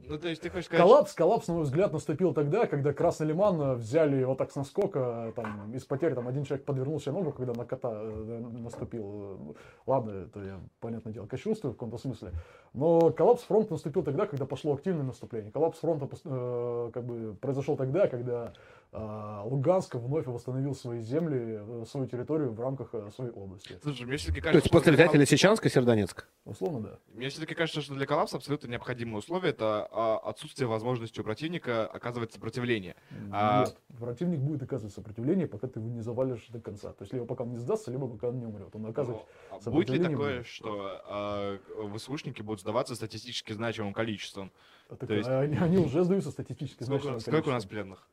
ну, 0.09 0.18
то 0.18 0.28
есть 0.28 0.43
ты 0.43 0.51
хочешь 0.51 0.66
сказать... 0.66 0.85
коллапс, 0.85 1.14
коллапс, 1.14 1.47
на 1.47 1.55
мой 1.55 1.62
взгляд, 1.62 1.93
наступил 1.93 2.35
тогда, 2.35 2.66
когда 2.66 2.93
Красный 2.93 3.28
Лиман 3.28 3.60
э, 3.60 3.74
взяли 3.74 4.24
вот 4.24 4.39
так 4.39 4.51
с 4.51 4.56
наскока, 4.56 5.32
там, 5.36 5.72
из 5.72 5.85
потери, 5.85 6.14
там, 6.14 6.26
один 6.26 6.44
человек 6.44 6.66
подвернул 6.66 7.01
себе 7.01 7.12
ногу, 7.12 7.32
когда 7.32 7.52
на 7.52 7.64
кота 7.64 7.93
э, 7.93 8.40
наступил. 8.60 9.39
Э, 9.51 9.52
Ладно, 9.86 10.10
это 10.26 10.40
я, 10.43 10.60
понятное 10.81 11.12
дело, 11.12 11.26
кощунствую 11.26 11.72
в 11.72 11.76
каком-то 11.76 11.97
смысле. 11.98 12.32
Но 12.72 13.10
коллапс 13.12 13.43
фронта 13.43 13.74
наступил 13.74 14.02
тогда, 14.02 14.26
когда 14.26 14.47
пошло 14.47 14.74
активное 14.74 15.05
наступление. 15.05 15.52
Коллапс 15.52 15.78
фронта 15.78 16.09
э, 16.24 16.90
как 16.93 17.05
бы 17.05 17.36
произошел 17.40 17.76
тогда, 17.76 18.09
когда 18.09 18.47
э, 18.47 18.52
Луганск 18.98 19.96
вновь 19.96 20.26
восстановил 20.26 20.74
свои 20.74 21.00
земли, 21.00 21.58
э, 21.60 21.84
свою 21.88 22.06
территорию 22.06 22.52
в 22.52 22.60
рамках 22.60 22.90
э, 22.94 23.10
своей 23.14 23.30
области. 23.32 23.78
Слушай, 23.82 24.06
мне 24.06 24.16
все-таки 24.16 24.40
То 24.40 24.44
кажется, 24.44 24.66
есть 24.66 24.72
после 24.72 24.92
взятия 24.92 25.12
коллапса- 25.14 25.20
Лисичанска, 25.20 25.68
Сердонецк. 25.68 26.26
Условно, 26.44 26.80
да. 26.80 26.98
Мне 27.12 27.28
все-таки 27.28 27.54
кажется, 27.54 27.80
что 27.82 27.94
для 27.94 28.06
коллапса 28.06 28.36
абсолютно 28.36 28.68
необходимое 28.68 29.16
условие 29.18 29.50
это 29.50 29.88
а, 29.90 30.18
отсутствие 30.18 30.68
возможности 30.68 31.20
у 31.20 31.24
противника 31.24 31.86
оказывать 31.86 32.32
сопротивление. 32.32 32.94
А- 33.32 33.64
Нет, 33.64 33.76
противник 33.98 34.38
будет 34.40 34.62
оказывать 34.62 34.94
сопротивление, 34.94 35.46
пока 35.48 35.66
ты 35.66 35.80
его 35.80 35.88
не 35.90 36.00
завалишь 36.00 36.46
до 36.48 36.60
конца. 36.60 36.92
То 36.92 37.02
есть, 37.02 37.12
либо 37.12 37.26
пока 37.26 37.42
он 37.44 37.50
не 37.50 37.58
сдастся, 37.58 37.90
либо 37.90 38.06
пока 38.08 38.28
он 38.28 38.38
не 38.38 38.46
умрет. 38.46 38.74
Он 38.74 38.86
оказывает 38.86 39.22
Ну, 39.50 39.56
а 39.56 39.70
будет 39.70 39.88
ли 39.90 39.98
сопротивление 39.98 40.10
такое, 40.16 40.36
будет. 40.36 40.46
что 40.46 41.00
а, 41.06 41.58
ВСУшники 41.96 42.42
будут 42.42 42.60
сдаваться 42.60 42.94
статистически 42.94 43.52
значимым 43.52 43.92
количеством? 43.92 44.52
А 44.88 44.96
так, 44.96 45.08
То 45.08 45.14
есть- 45.14 45.28
а 45.28 45.40
они, 45.40 45.56
они 45.56 45.78
уже 45.78 46.04
сдаются 46.04 46.30
статистически 46.30 46.84
Сколько, 46.84 47.02
значимое 47.02 47.20
сколько 47.20 47.48
у 47.48 47.52
нас 47.52 47.64
пленных? 47.66 48.06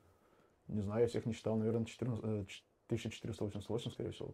Не 0.71 0.81
знаю, 0.81 1.01
я 1.01 1.07
всех 1.07 1.25
не 1.25 1.33
считал, 1.33 1.55
наверное, 1.57 1.85
14, 1.85 2.23
э, 2.23 2.45
1488, 2.87 3.91
скорее 3.91 4.11
всего. 4.11 4.33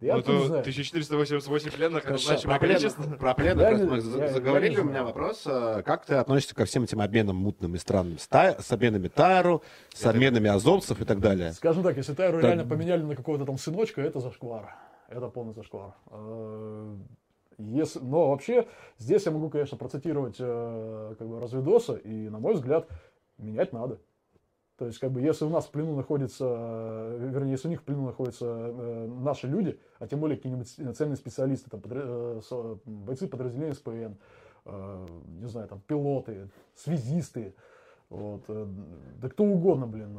Ну, 0.00 0.06
Я 0.08 0.18
это 0.18 0.32
не 0.32 0.46
знаю. 0.46 0.62
1488 0.62 1.70
пленных, 1.70 2.04
это 2.04 2.16
значимое 2.18 2.58
про, 2.58 2.66
плен- 2.66 2.74
количество. 2.74 3.02
про 3.16 3.34
пленных, 3.34 3.64
раз 3.70 3.80
мы 3.82 4.18
я- 4.18 4.24
я 4.26 4.32
заговорили, 4.32 4.80
у 4.80 4.84
меня 4.84 5.04
вопрос. 5.04 5.42
а, 5.46 5.82
Как 5.82 6.06
ты 6.06 6.14
относишься 6.14 6.54
ко 6.56 6.64
всем 6.64 6.82
этим 6.84 7.00
обменам 7.00 7.36
мутным 7.36 7.74
и 7.76 7.78
странным? 7.78 8.18
С, 8.18 8.28
обменами 8.72 9.06
Тару, 9.08 9.62
с 9.94 10.04
обменами 10.06 10.48
азовцев 10.48 11.00
и 11.00 11.04
так 11.04 11.20
далее? 11.20 11.52
Скажем 11.52 11.82
так, 11.84 11.96
если 11.96 12.14
Тайру 12.14 12.38
Так. 12.40 12.44
реально 12.46 12.64
поменяли 12.64 13.02
на 13.02 13.14
какого-то 13.14 13.44
там 13.44 13.58
сыночка, 13.58 14.00
это 14.00 14.18
зашквар. 14.20 14.74
Это 15.08 15.28
полный 15.28 15.54
зашквар. 15.54 15.94
Э, 16.10 16.96
Если, 17.58 18.00
но 18.00 18.30
вообще, 18.30 18.66
здесь 18.98 19.26
я 19.26 19.30
могу, 19.30 19.50
конечно, 19.50 19.76
процитировать 19.76 20.36
э, 20.40 21.14
как 21.18 21.28
бы 21.28 21.38
разведоса, 21.38 21.94
и, 21.94 22.28
на 22.30 22.38
мой 22.40 22.54
взгляд, 22.54 22.88
менять 23.38 23.72
надо. 23.74 24.00
То 24.82 24.86
есть, 24.86 24.98
как 24.98 25.12
бы, 25.12 25.20
если 25.20 25.44
у 25.44 25.48
нас 25.48 25.66
в 25.66 25.70
плену 25.70 25.94
находится, 25.94 26.44
э, 26.44 27.28
вернее, 27.30 27.52
если 27.52 27.68
у 27.68 27.70
них 27.70 27.82
в 27.82 27.84
плену 27.84 28.04
находятся 28.04 28.46
э, 28.46 29.06
наши 29.06 29.46
люди, 29.46 29.78
а 30.00 30.08
тем 30.08 30.18
более 30.18 30.36
какие-нибудь 30.36 30.96
ценные 30.96 31.14
специалисты, 31.14 31.70
там, 31.70 31.78
подра- 31.78 32.42
э, 32.50 32.76
бойцы 32.84 33.28
подразделения 33.28 33.74
СПН, 33.74 34.16
не 35.40 35.46
знаю, 35.46 35.68
там, 35.68 35.80
пилоты, 35.82 36.50
связисты, 36.74 37.54
вот, 38.08 38.42
да 38.48 39.28
кто 39.28 39.44
угодно, 39.44 39.86
блин, 39.86 40.18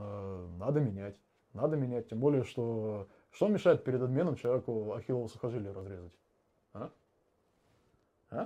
надо 0.57 0.79
менять. 0.79 1.17
Надо 1.51 1.75
менять, 1.75 2.07
тем 2.07 2.21
более, 2.21 2.45
что 2.45 3.09
что 3.31 3.49
мешает 3.49 3.83
перед 3.83 4.01
обменом 4.01 4.37
человеку 4.37 4.93
ахиллово 4.93 5.27
сухожилие 5.27 5.73
разрезать? 5.73 6.13
А? 6.71 6.89
А? 8.29 8.45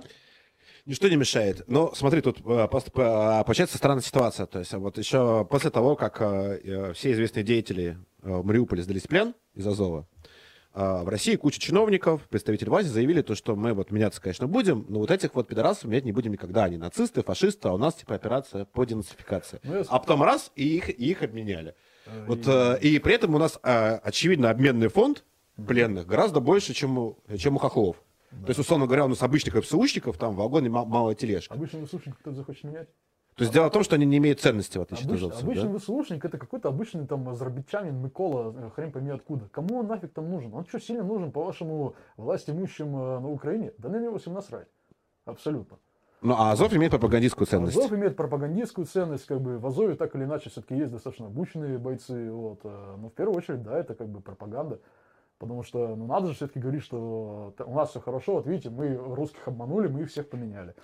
Ничто 0.86 1.08
не 1.08 1.16
мешает. 1.16 1.64
Но 1.66 1.92
смотри, 1.94 2.20
тут 2.20 2.38
э, 2.44 2.68
просто, 2.68 2.90
э, 2.94 3.44
получается 3.44 3.76
странная 3.76 4.02
ситуация. 4.02 4.46
То 4.46 4.58
есть 4.60 4.72
вот 4.72 4.96
еще 4.98 5.46
после 5.50 5.70
того, 5.70 5.96
как 5.96 6.20
э, 6.20 6.60
э, 6.64 6.92
все 6.94 7.12
известные 7.12 7.44
деятели 7.44 7.98
в 8.22 8.44
Мариуполе 8.44 8.82
сдались 8.82 9.02
в 9.02 9.08
плен 9.08 9.34
из 9.54 9.66
Азова, 9.66 10.06
э, 10.74 11.02
в 11.02 11.08
России 11.08 11.36
куча 11.36 11.60
чиновников, 11.60 12.22
представители 12.28 12.68
власти 12.70 12.88
заявили 12.88 13.20
то, 13.22 13.34
что 13.34 13.54
мы 13.54 13.74
вот 13.74 13.90
меняться, 13.90 14.20
конечно, 14.22 14.46
будем, 14.46 14.86
но 14.88 14.98
вот 15.00 15.10
этих 15.10 15.34
вот 15.34 15.46
пидорасов 15.48 15.84
менять 15.84 16.04
не 16.04 16.12
будем 16.12 16.32
никогда. 16.32 16.64
Они 16.64 16.78
нацисты, 16.78 17.22
фашисты, 17.22 17.68
а 17.68 17.72
у 17.74 17.78
нас 17.78 17.94
типа 17.96 18.14
операция 18.14 18.64
по 18.64 18.84
денацификации. 18.84 19.60
Ну, 19.64 19.84
А 19.88 19.98
потом 19.98 20.22
раз, 20.22 20.50
и 20.56 20.76
их, 20.76 20.88
и 20.88 21.10
их 21.10 21.22
обменяли. 21.22 21.74
Э, 22.06 22.24
Вот, 22.26 22.46
и- 22.46 22.50
э, 22.50 22.78
и 22.80 22.98
при 22.98 23.14
этом 23.14 23.34
у 23.34 23.38
нас, 23.38 23.58
э, 23.62 23.96
очевидно, 24.02 24.48
обменный 24.50 24.88
фонд 24.88 25.24
пленных 25.66 26.06
гораздо 26.06 26.40
больше, 26.40 26.72
чем 26.72 26.98
у, 26.98 27.18
чем 27.36 27.56
у 27.56 27.58
хохлов. 27.58 27.96
То 28.30 28.48
есть, 28.48 28.60
условно 28.60 28.86
говоря, 28.86 29.04
у 29.06 29.08
нас 29.08 29.22
обычных 29.22 29.54
ФСУшников 29.54 30.18
там 30.18 30.34
в 30.34 30.36
вагоне 30.36 30.68
ма- 30.68 30.84
малая 30.84 31.14
тележка. 31.14 31.54
Обычный 31.54 31.86
ВСУшник 31.86 32.16
кто-то 32.18 32.36
захочет 32.36 32.64
менять? 32.64 32.88
То 33.36 33.42
есть 33.44 33.52
дело 33.54 33.68
в 33.68 33.70
том, 33.72 33.84
что 33.84 33.94
они 33.94 34.04
не 34.04 34.18
имеют 34.18 34.40
ценности, 34.40 34.78
в 34.78 34.82
отличие 34.82 35.06
от 35.06 35.12
Обыч- 35.12 35.16
азовцев, 35.16 35.44
обычный 35.44 35.72
да? 35.72 35.78
ВСУшник 35.78 36.24
это 36.24 36.38
какой-то 36.38 36.68
обычный 36.68 37.06
там 37.06 37.28
азербайджанин, 37.28 37.94
Микола, 38.02 38.52
э, 38.56 38.70
хрен 38.74 38.90
пойми 38.90 39.10
откуда. 39.12 39.48
Кому 39.52 39.78
он 39.78 39.86
нафиг 39.86 40.12
там 40.12 40.28
нужен? 40.28 40.52
Он 40.52 40.66
что, 40.66 40.80
сильно 40.80 41.04
нужен, 41.04 41.30
по-вашему, 41.30 41.94
власть 42.16 42.50
имущим 42.50 42.88
э, 42.96 43.20
на 43.20 43.28
Украине? 43.30 43.72
Да 43.78 43.88
на 43.88 44.00
него 44.00 44.18
всем 44.18 44.34
насрать. 44.34 44.66
Абсолютно. 45.24 45.78
Ну, 46.20 46.34
а 46.36 46.50
Азов 46.50 46.74
имеет 46.74 46.90
пропагандистскую 46.90 47.46
ценность. 47.46 47.76
Азов 47.76 47.92
имеет 47.92 48.16
пропагандистскую 48.16 48.86
ценность, 48.86 49.24
как 49.26 49.40
бы 49.40 49.58
в 49.58 49.66
Азове 49.68 49.94
так 49.94 50.16
или 50.16 50.24
иначе 50.24 50.50
все-таки 50.50 50.74
есть 50.76 50.90
достаточно 50.90 51.26
обученные 51.26 51.78
бойцы, 51.78 52.32
вот, 52.32 52.60
э, 52.64 52.96
но 52.98 53.08
в 53.08 53.12
первую 53.12 53.36
очередь, 53.38 53.62
да, 53.62 53.78
это 53.78 53.94
как 53.94 54.08
бы 54.08 54.20
пропаганда, 54.20 54.80
потому 55.38 55.62
что, 55.62 55.94
ну, 55.96 56.06
надо 56.06 56.28
же 56.28 56.34
все-таки 56.34 56.58
говорить, 56.58 56.82
что 56.82 57.54
т- 57.56 57.64
у 57.64 57.74
нас 57.74 57.90
все 57.90 58.00
хорошо, 58.00 58.34
вот 58.34 58.46
видите, 58.46 58.70
мы 58.70 58.94
русских 58.96 59.46
обманули, 59.46 59.88
мы 59.88 60.02
их 60.02 60.10
всех 60.10 60.28
поменяли. 60.28 60.74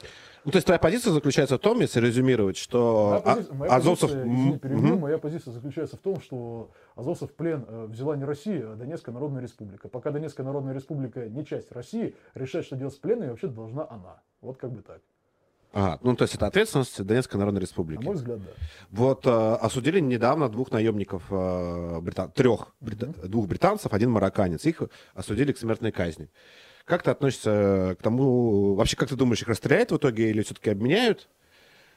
Ну, 0.44 0.52
то 0.52 0.56
есть 0.56 0.66
твоя 0.66 0.78
позиция 0.78 1.12
заключается 1.12 1.56
в 1.56 1.60
том, 1.60 1.80
если 1.80 2.00
резюмировать, 2.00 2.56
что 2.56 3.20
Моя, 3.24 3.36
а- 3.36 3.40
пози- 3.40 3.54
моя 3.54 3.72
азовцев... 3.74 4.10
позиция, 4.10 4.34
извини, 4.34 4.58
перебью, 4.58 4.92
мгм. 4.94 5.00
моя 5.00 5.18
позиция 5.18 5.52
заключается 5.52 5.96
в 5.96 6.00
том, 6.00 6.20
что 6.20 6.70
азовцев 6.94 7.30
в 7.30 7.34
плен 7.34 7.64
э, 7.68 7.86
взяла 7.86 8.16
не 8.16 8.24
Россия, 8.24 8.72
а 8.72 8.76
Донецкая 8.76 9.12
Народная 9.14 9.42
Республика. 9.42 9.88
Пока 9.88 10.10
Донецкая 10.10 10.46
Народная 10.46 10.74
Республика 10.74 11.28
не 11.28 11.44
часть 11.44 11.72
России, 11.72 12.14
решать, 12.34 12.64
что 12.64 12.76
делать 12.76 12.94
с 12.94 12.98
пленными, 12.98 13.30
вообще 13.30 13.48
должна 13.48 13.86
она. 13.90 14.22
Вот 14.40 14.56
как 14.58 14.70
бы 14.72 14.82
так. 14.82 15.00
Ага, 15.74 15.98
ну, 16.02 16.14
то 16.14 16.22
есть 16.22 16.34
это 16.36 16.46
ответственность 16.46 17.02
Донецкой 17.04 17.38
Народной 17.38 17.60
На 17.60 17.64
Республики. 17.64 18.02
мой 18.02 18.14
взгляд, 18.14 18.38
да. 18.42 18.50
Вот 18.90 19.26
э, 19.26 19.30
осудили 19.30 19.98
недавно 19.98 20.48
двух 20.48 20.70
наемников, 20.70 21.24
э, 21.30 21.98
брита- 22.00 22.28
трех, 22.32 22.74
брита- 22.80 23.12
двух 23.26 23.48
британцев, 23.48 23.92
один 23.92 24.10
марокканец. 24.12 24.64
Их 24.66 24.82
осудили 25.14 25.52
к 25.52 25.58
смертной 25.58 25.90
казни. 25.90 26.30
Как 26.84 27.02
ты 27.02 27.10
относишься 27.10 27.96
к 27.98 28.02
тому, 28.02 28.74
вообще, 28.76 28.96
как 28.96 29.08
ты 29.08 29.16
думаешь, 29.16 29.42
их 29.42 29.48
расстреляют 29.48 29.90
в 29.90 29.96
итоге 29.96 30.30
или 30.30 30.42
все-таки 30.42 30.70
обменяют, 30.70 31.28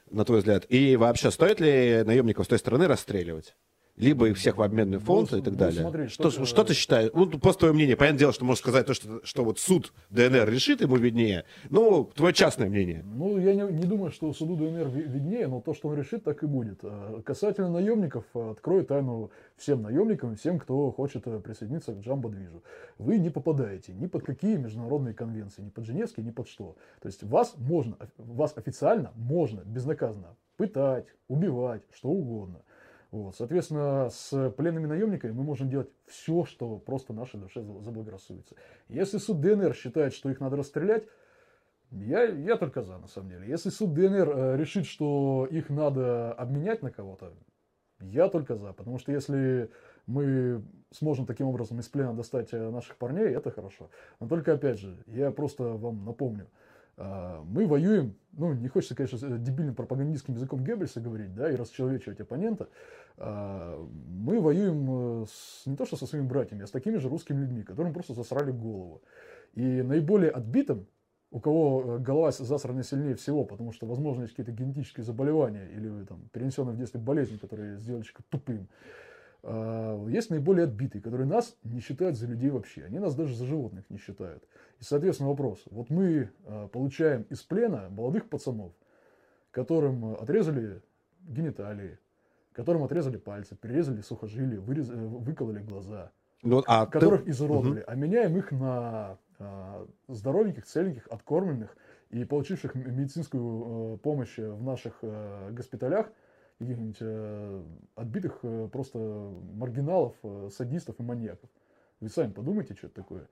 на 0.10 0.26
твой 0.26 0.40
взгляд? 0.40 0.66
И 0.70 0.95
вообще, 0.95 1.30
стоит 1.30 1.60
ли 1.60 2.04
наемников 2.04 2.45
с 2.45 2.49
той 2.49 2.58
стороны 2.58 2.88
расстреливать? 2.88 3.56
Либо 3.98 4.30
их 4.30 4.38
всех 4.38 4.57
в 4.57 4.61
обменный 4.61 4.99
фонд 4.99 5.32
Ну, 5.32 5.38
и 5.40 5.41
так 5.41 5.53
ну, 5.53 5.60
далее. 5.60 5.82
смотри, 5.82 6.07
что, 6.07 6.30
что- 6.30 6.45
что 6.45 6.64
ты 6.64 6.76
считаешь? 6.76 7.10
Ну, 7.15 7.28
просто 7.40 7.61
твое 7.61 7.74
мнение. 7.74 7.95
Понятное 7.98 8.19
дело, 8.19 8.32
что 8.34 8.45
можешь 8.45 8.60
сказать 8.61 8.86
то, 8.86 8.94
что, 8.94 9.22
что 9.26 9.44
вот 9.44 9.57
суд 9.57 9.91
ДНР 10.11 10.48
решит, 10.49 10.82
ему 10.82 10.98
виднее. 10.98 11.45
Ну, 11.72 12.03
твое 12.14 12.32
частное 12.32 12.69
мнение. 12.69 13.03
Ну, 13.03 13.40
я 13.40 13.56
не, 13.56 13.61
не 13.74 13.86
думаю, 13.86 14.11
что 14.11 14.32
суду 14.34 14.56
ДНР 14.56 14.88
ви- 14.90 15.02
виднее, 15.02 15.48
но 15.48 15.61
то, 15.61 15.74
что 15.74 15.88
он 15.88 15.98
решит, 15.98 16.24
так 16.24 16.44
и 16.44 16.45
будет. 16.45 16.80
А 16.84 17.22
Касательно 17.24 17.72
наемников, 17.72 18.24
а, 18.36 18.52
открою 18.52 18.86
тайну 18.86 19.32
всем 19.56 19.82
наемникам 19.82 20.36
всем, 20.36 20.60
кто 20.60 20.91
хочет 20.91 21.26
э, 21.26 21.40
присоединиться 21.40 21.94
к 21.94 21.98
Джамбо-движу. 21.99 22.61
Вы 22.99 23.18
не 23.18 23.32
попадаете 23.32 23.94
ни 23.94 24.06
под 24.06 24.24
какие 24.24 24.57
международные 24.57 25.15
конвенции, 25.15 25.64
ни 25.64 25.69
под 25.69 25.86
Женевские, 25.86 26.24
ни 26.24 26.30
под 26.32 26.48
что. 26.48 26.76
То 27.02 27.07
есть 27.07 27.24
вас 27.24 27.56
можно, 27.57 27.98
вас 28.19 28.53
официально 28.56 29.11
можно 29.15 29.61
безнаказанно 29.65 30.36
пытать, 30.56 31.06
убивать, 31.28 31.82
что 31.95 32.10
угодно. 32.10 32.60
Вот. 33.12 33.36
Соответственно, 33.36 34.10
с 34.10 34.50
пленными 34.52 34.86
наемниками 34.86 35.32
мы 35.32 35.44
можем 35.44 35.70
делать 35.70 35.90
все, 36.08 36.44
что 36.46 36.78
просто 36.78 37.14
нашей 37.14 37.40
душе 37.40 37.62
заблагорассудится. 37.62 38.56
Если 38.90 39.18
суд 39.18 39.40
ДНР 39.40 39.74
считает, 39.74 40.14
что 40.14 40.30
их 40.30 40.40
надо 40.40 40.58
расстрелять, 40.58 41.06
я, 41.92 42.24
я 42.24 42.58
только 42.58 42.82
за, 42.82 42.98
на 42.98 43.08
самом 43.08 43.30
деле. 43.30 43.48
Если 43.48 43.70
суд 43.70 43.94
ДНР 43.94 44.30
э, 44.30 44.58
решит, 44.58 44.86
что 44.86 45.48
их 45.50 45.70
надо 45.70 46.34
обменять 46.34 46.82
на 46.82 46.92
кого-то, 46.92 47.34
Я 48.00 48.28
только 48.28 48.56
за, 48.56 48.74
потому 48.74 49.00
что 49.00 49.12
если 49.12 49.72
мы 50.06 50.62
сможем 50.92 51.26
таким 51.26 51.48
образом 51.48 51.80
из 51.80 51.88
плена 51.88 52.14
достать 52.14 52.54
э, 52.54 52.70
наших 52.70 52.98
парней, 52.98 53.30
это 53.30 53.52
хорошо. 53.52 53.90
Но 54.20 54.28
только 54.28 54.54
опять 54.54 54.80
же, 54.80 54.98
я 55.08 55.32
просто 55.32 55.64
вам 55.64 56.04
напомню, 56.04 56.48
мы 56.98 57.68
воюем, 57.68 58.15
ну, 58.34 58.53
не 58.53 58.68
хочется, 58.68 58.95
конечно, 58.95 59.18
с- 59.18 59.40
дебильным 59.40 59.76
пропагандистским 59.76 60.34
языком 60.34 60.64
Геббельса 60.64 60.99
говорить, 60.99 61.34
да, 61.36 61.52
и 61.52 61.56
расчеловечивать 61.56 62.19
оппонента. 62.19 62.69
А, 63.18 63.78
Мы 64.10 64.40
воюем 64.40 65.24
э, 65.24 65.26
с- 65.28 65.65
не 65.65 65.76
то 65.76 65.86
что 65.86 65.95
со 65.95 66.06
своими 66.07 66.28
братьями, 66.28 66.64
а 66.64 66.68
с 66.68 66.72
такими 66.72 66.98
же 66.98 67.10
русскими 67.10 67.40
людьми, 67.40 67.64
которым 67.64 67.94
просто 67.94 68.14
засрали 68.14 68.52
голову. 68.52 69.02
И 69.53 69.82
наиболее 69.82 70.32
отбитым, 70.32 70.88
у 71.32 71.40
кого 71.40 71.98
э, 71.98 71.99
голова 71.99 72.32
засрана 72.32 72.84
сильнее 72.84 73.15
всего, 73.15 73.44
потому 73.45 73.72
что, 73.72 73.86
возможно, 73.86 74.22
есть 74.24 74.34
какие-то 74.36 74.52
генетические 74.52 75.03
заболевания 75.03 75.68
или 75.76 76.06
там, 76.06 76.30
перенесенные 76.32 76.74
в 76.74 76.78
детстве 76.78 76.99
болезни, 76.99 77.38
которые 77.38 77.78
сделали 77.80 78.03
человека 78.03 78.24
тупым, 78.30 78.68
а, 79.44 80.06
есть 80.07 80.30
наиболее 80.30 80.65
отбитые, 80.65 81.02
которые 81.02 81.28
нас 81.28 81.56
не 81.64 81.80
считают 81.80 82.18
за 82.18 82.28
людей 82.28 82.49
вообще. 82.49 82.84
Они 82.86 82.99
нас 82.99 83.15
даже 83.15 83.36
за 83.36 83.45
животных 83.45 83.90
не 83.90 83.98
считают. 83.98 84.44
И, 84.80 84.84
соответственно, 84.84 85.30
вопрос. 85.30 85.64
Вот 85.72 85.90
мы 85.90 86.30
а, 86.45 86.68
получаем 86.68 87.24
из 87.24 87.41
плена 87.41 87.90
молодых 87.90 88.30
пацанов, 88.30 88.74
которым 89.52 90.06
а, 90.06 90.16
отрезали 90.16 90.82
гениталии, 91.28 91.98
которым 92.54 92.84
отрезали 92.84 93.18
пальцы, 93.18 93.56
перерезали 93.56 94.02
сухожилия, 94.02 94.60
вырез- 94.60 94.91
э, 94.91 94.95
выкололи 95.08 95.60
глаза, 95.60 96.12
Ну, 96.44 96.64
а 96.68 96.86
ты- 96.86 96.91
которых 96.91 97.28
изуродовали, 97.28 97.84
а 97.88 97.95
меняем 97.95 98.38
их 98.38 98.52
на 98.52 99.18
здоровеньких, 100.08 100.66
целеньких, 100.66 101.08
откормленных 101.12 101.76
и 102.10 102.24
получивших 102.26 102.74
медицинскую 102.74 103.95
э, 103.95 103.98
помощь 103.99 104.38
в 104.40 104.64
наших 104.64 104.98
э, 105.04 105.52
госпиталях, 105.52 106.10
каких-нибудь 106.58 106.98
э, 107.02 107.64
отбитых 107.95 108.40
э, 108.41 108.68
просто 108.72 108.98
маргиналов, 109.54 110.16
э, 110.24 110.49
садистов 110.52 110.99
и 110.99 111.04
маньяков. 111.04 111.49
Вы 111.99 112.10
сами 112.10 112.32
подумайте, 112.32 112.74
что 112.74 112.88
это 112.88 112.95
такое. 112.95 113.28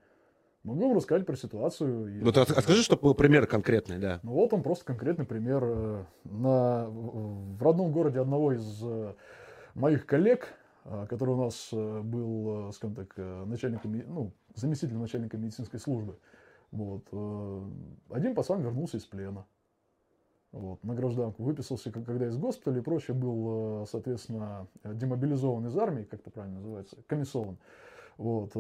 Могу 0.66 0.88
вам 0.88 0.98
рассказать 0.98 1.28
про 1.28 1.36
ситуацию. 1.36 2.24
ну, 2.24 2.32
ты 2.32 2.44
скажи, 2.44 2.82
чтобы 2.82 3.04
был 3.04 3.14
пример 3.14 3.46
конкретный, 3.46 4.00
да. 4.00 4.20
ну 4.24 4.32
вот 4.32 4.52
он 4.52 4.64
просто 4.64 4.84
конкретный 4.84 5.24
пример. 5.24 5.64
э, 5.64 6.04
На, 6.24 6.88
в 6.90 7.62
родном 7.62 7.92
городе 7.92 8.20
одного 8.20 8.52
из 8.52 8.82
э, 8.84 9.14
моих 9.76 10.08
коллег, 10.08 10.48
э, 10.86 11.06
который 11.08 11.36
у 11.36 11.44
нас 11.44 11.70
был, 11.72 12.72
скажем 12.74 12.96
так, 12.96 13.16
начальником, 13.46 13.96
ну, 14.08 14.34
заместителем 14.56 15.02
начальника 15.02 15.38
медицинской 15.38 15.80
службы, 15.80 16.18
вот, 16.72 17.06
один 18.10 18.34
пацан 18.34 18.62
вернулся 18.62 18.98
из 18.98 19.06
плена. 19.06 19.46
Вот, 20.52 20.84
на 20.84 20.96
гражданку 20.96 21.44
выписался, 21.44 21.92
когда 21.92 22.26
из 22.28 22.38
госпиталя 22.38 22.80
и 22.80 22.82
прочее, 22.82 23.16
был, 23.16 23.86
соответственно, 23.86 24.68
демобилизован 24.84 25.68
из 25.68 25.78
армии, 25.78 26.06
как 26.06 26.22
это 26.22 26.32
правильно 26.32 26.58
называется, 26.58 26.98
комиссован. 27.08 27.60
Вот, 28.18 28.54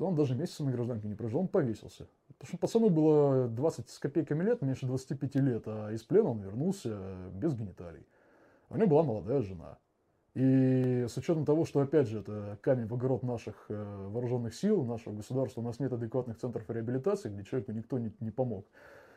э, 0.00 0.04
он 0.04 0.14
даже 0.14 0.34
месяца 0.34 0.64
на 0.64 0.72
гражданке 0.72 1.08
не 1.08 1.14
прожил, 1.14 1.40
он 1.40 1.48
повесился. 1.48 2.06
Потому 2.38 2.48
что 2.48 2.58
пацану 2.58 2.90
было 2.90 3.48
20 3.48 3.88
с 3.88 3.98
копейками 3.98 4.42
лет, 4.42 4.62
меньше 4.62 4.86
25 4.86 5.34
лет, 5.36 5.62
а 5.66 5.90
из 5.90 6.02
плена 6.02 6.30
он 6.30 6.40
вернулся 6.40 6.98
без 7.34 7.54
гениталий. 7.54 8.06
У 8.70 8.76
него 8.76 8.86
была 8.86 9.02
молодая 9.02 9.42
жена. 9.42 9.78
И 10.34 11.06
с 11.08 11.16
учетом 11.16 11.44
того, 11.44 11.64
что, 11.64 11.80
опять 11.80 12.08
же, 12.08 12.20
это 12.20 12.56
камень 12.62 12.86
в 12.86 12.94
огород 12.94 13.24
наших 13.24 13.66
э, 13.68 14.06
вооруженных 14.08 14.54
сил, 14.54 14.84
нашего 14.84 15.12
государства, 15.14 15.60
у 15.60 15.64
нас 15.64 15.80
нет 15.80 15.92
адекватных 15.92 16.38
центров 16.38 16.70
реабилитации, 16.70 17.28
где 17.30 17.42
человеку 17.42 17.72
никто 17.72 17.98
не, 17.98 18.12
не 18.20 18.30
помог. 18.30 18.64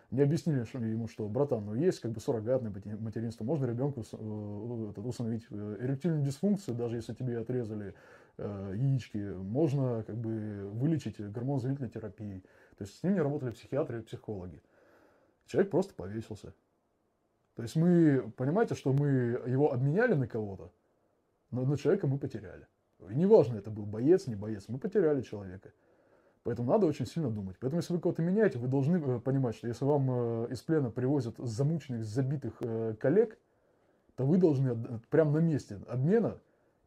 Не 0.09 0.21
объяснили 0.21 0.63
что- 0.63 0.79
ему, 0.79 1.07
что, 1.07 1.27
братан, 1.27 1.65
ну 1.65 1.75
есть 1.75 1.99
как 1.99 2.11
бы 2.11 2.19
суррогатное 2.19 2.71
материнство, 2.99 3.43
можно 3.43 3.65
ребенку 3.65 4.01
ус- 4.01 4.13
э, 4.13 4.17
э, 4.17 5.77
эректильную 5.81 6.23
дисфункцию, 6.23 6.75
даже 6.75 6.95
если 6.95 7.13
тебе 7.13 7.37
отрезали 7.39 7.89
э, 7.89 7.93
яички, 8.37 9.17
можно 9.17 10.03
как 10.03 10.17
бы 10.17 10.69
вылечить 10.73 11.19
гормонозависительной 11.19 11.89
терапией. 11.89 12.41
То 12.77 12.83
есть 12.83 12.97
с 12.97 13.03
ним 13.03 13.13
не 13.13 13.21
работали 13.21 13.51
психиатры 13.51 13.99
и 13.99 14.01
психологи. 14.01 14.61
Человек 15.45 15.71
просто 15.71 15.93
повесился. 15.93 16.53
То 17.55 17.61
есть 17.61 17.75
мы, 17.75 18.31
понимаете, 18.35 18.75
что 18.75 18.93
мы 18.93 19.07
его 19.45 19.71
обменяли 19.71 20.15
на 20.15 20.27
кого-то, 20.27 20.71
но 21.51 21.65
на 21.65 21.77
человека 21.77 22.07
мы 22.07 22.17
потеряли. 22.17 22.65
И 23.09 23.15
неважно, 23.15 23.57
это 23.57 23.69
был 23.69 23.85
боец, 23.85 24.27
не 24.27 24.35
боец, 24.35 24.65
мы 24.67 24.79
потеряли 24.79 25.21
человека. 25.21 25.71
Поэтому 26.43 26.71
надо 26.71 26.87
очень 26.87 27.05
сильно 27.05 27.29
думать. 27.29 27.55
Поэтому, 27.59 27.81
если 27.81 27.93
вы 27.93 27.99
кого-то 27.99 28.21
меняете, 28.21 28.59
вы 28.59 28.67
должны 28.67 28.97
э, 28.97 29.19
понимать, 29.19 29.55
что 29.55 29.67
если 29.67 29.85
вам 29.85 30.09
э, 30.09 30.47
из 30.51 30.61
плена 30.61 30.91
привозят 30.91 31.35
замученных, 31.37 32.03
забитых 32.03 32.55
э, 32.59 32.95
коллег, 32.99 33.37
то 34.15 34.25
вы 34.25 34.37
должны 34.37 34.99
прямо 35.09 35.31
на 35.31 35.37
месте 35.37 35.79
обмена 35.87 36.37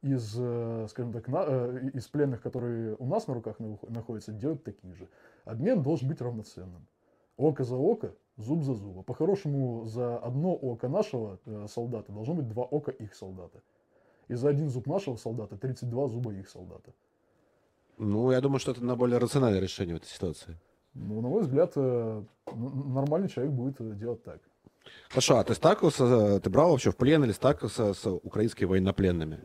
из, 0.02 0.34
э, 0.38 0.86
скажем 0.88 1.12
так, 1.12 1.28
на- 1.28 1.44
э, 1.46 1.90
из 1.94 2.06
пленных, 2.08 2.42
которые 2.42 2.96
у 2.98 3.06
нас 3.06 3.26
на 3.26 3.34
руках 3.34 3.58
на- 3.60 3.78
находятся, 3.88 4.32
делать 4.32 4.62
такие 4.64 4.94
же. 4.94 5.08
Обмен 5.44 5.82
должен 5.82 6.08
быть 6.08 6.20
равноценным. 6.20 6.86
Око 7.36 7.64
за 7.64 7.76
око, 7.76 8.12
зуб 8.36 8.62
за 8.62 8.74
зуб. 8.74 8.98
А 8.98 9.02
По-хорошему, 9.02 9.86
за 9.86 10.18
одно 10.18 10.54
око 10.54 10.88
нашего 10.88 11.38
э, 11.46 11.66
солдата 11.68 12.12
должно 12.12 12.34
быть 12.34 12.48
два 12.48 12.64
ока 12.64 12.92
их 12.92 13.14
солдата. 13.14 13.60
И 14.28 14.34
за 14.34 14.48
один 14.48 14.70
зуб 14.70 14.86
нашего 14.86 15.16
солдата 15.16 15.56
32 15.56 16.08
зуба 16.08 16.32
их 16.32 16.48
солдата. 16.48 16.92
Ну, 17.98 18.30
я 18.32 18.40
думаю, 18.40 18.58
что 18.58 18.72
это 18.72 18.84
на 18.84 18.96
более 18.96 19.18
рациональное 19.18 19.60
решение 19.60 19.94
в 19.94 19.98
этой 19.98 20.08
ситуации. 20.08 20.56
Ну, 20.94 21.20
на 21.20 21.28
мой 21.28 21.42
взгляд, 21.42 21.76
нормальный 21.76 23.28
человек 23.28 23.52
будет 23.54 23.98
делать 23.98 24.22
так. 24.22 24.40
Хорошо, 25.08 25.38
а 25.38 25.44
ты 25.44 25.54
сталкивался, 25.54 26.40
ты 26.40 26.50
брал 26.50 26.70
вообще 26.70 26.90
в 26.90 26.96
плен 26.96 27.24
или 27.24 27.32
сталкивался 27.32 27.92
с 27.94 28.06
украинскими 28.06 28.68
военнопленными? 28.68 29.38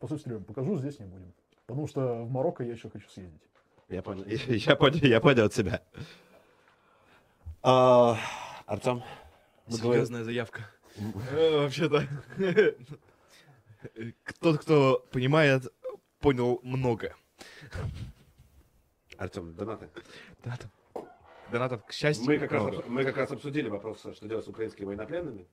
После 0.00 0.16
стрём 0.18 0.42
покажу, 0.44 0.78
здесь 0.78 0.98
не 0.98 1.06
будем. 1.06 1.32
Потому 1.66 1.86
что 1.86 2.24
в 2.24 2.30
Марокко 2.30 2.64
я 2.64 2.72
еще 2.72 2.88
хочу 2.88 3.08
съездить. 3.10 3.42
Я 3.88 4.02
понял, 4.02 4.24
я 4.26 4.76
понял, 4.76 4.98
я 5.02 5.20
понял 5.20 5.44
от 5.44 5.52
тебя. 5.52 5.82
А, 7.62 8.18
Артем? 8.66 9.02
Серьезная 9.68 10.24
заявка. 10.24 10.62
Э, 11.30 11.60
Вообще-то. 11.60 12.04
Тот, 14.40 14.58
кто 14.58 15.06
понимает, 15.12 15.72
понял 16.18 16.60
много. 16.64 17.14
Артем, 19.16 19.54
донаты. 19.54 19.88
Донатов, 20.42 20.70
донатов, 21.52 21.86
к 21.86 21.92
счастью, 21.92 22.26
Мы 22.26 22.38
как, 22.38 22.52
раз, 22.52 22.74
мы 22.88 23.04
как 23.04 23.16
раз 23.18 23.30
обсудили 23.30 23.68
вопрос, 23.68 24.00
что 24.00 24.28
делать 24.28 24.44
с 24.44 24.48
украинскими 24.48 24.86
военнопленными. 24.86 25.46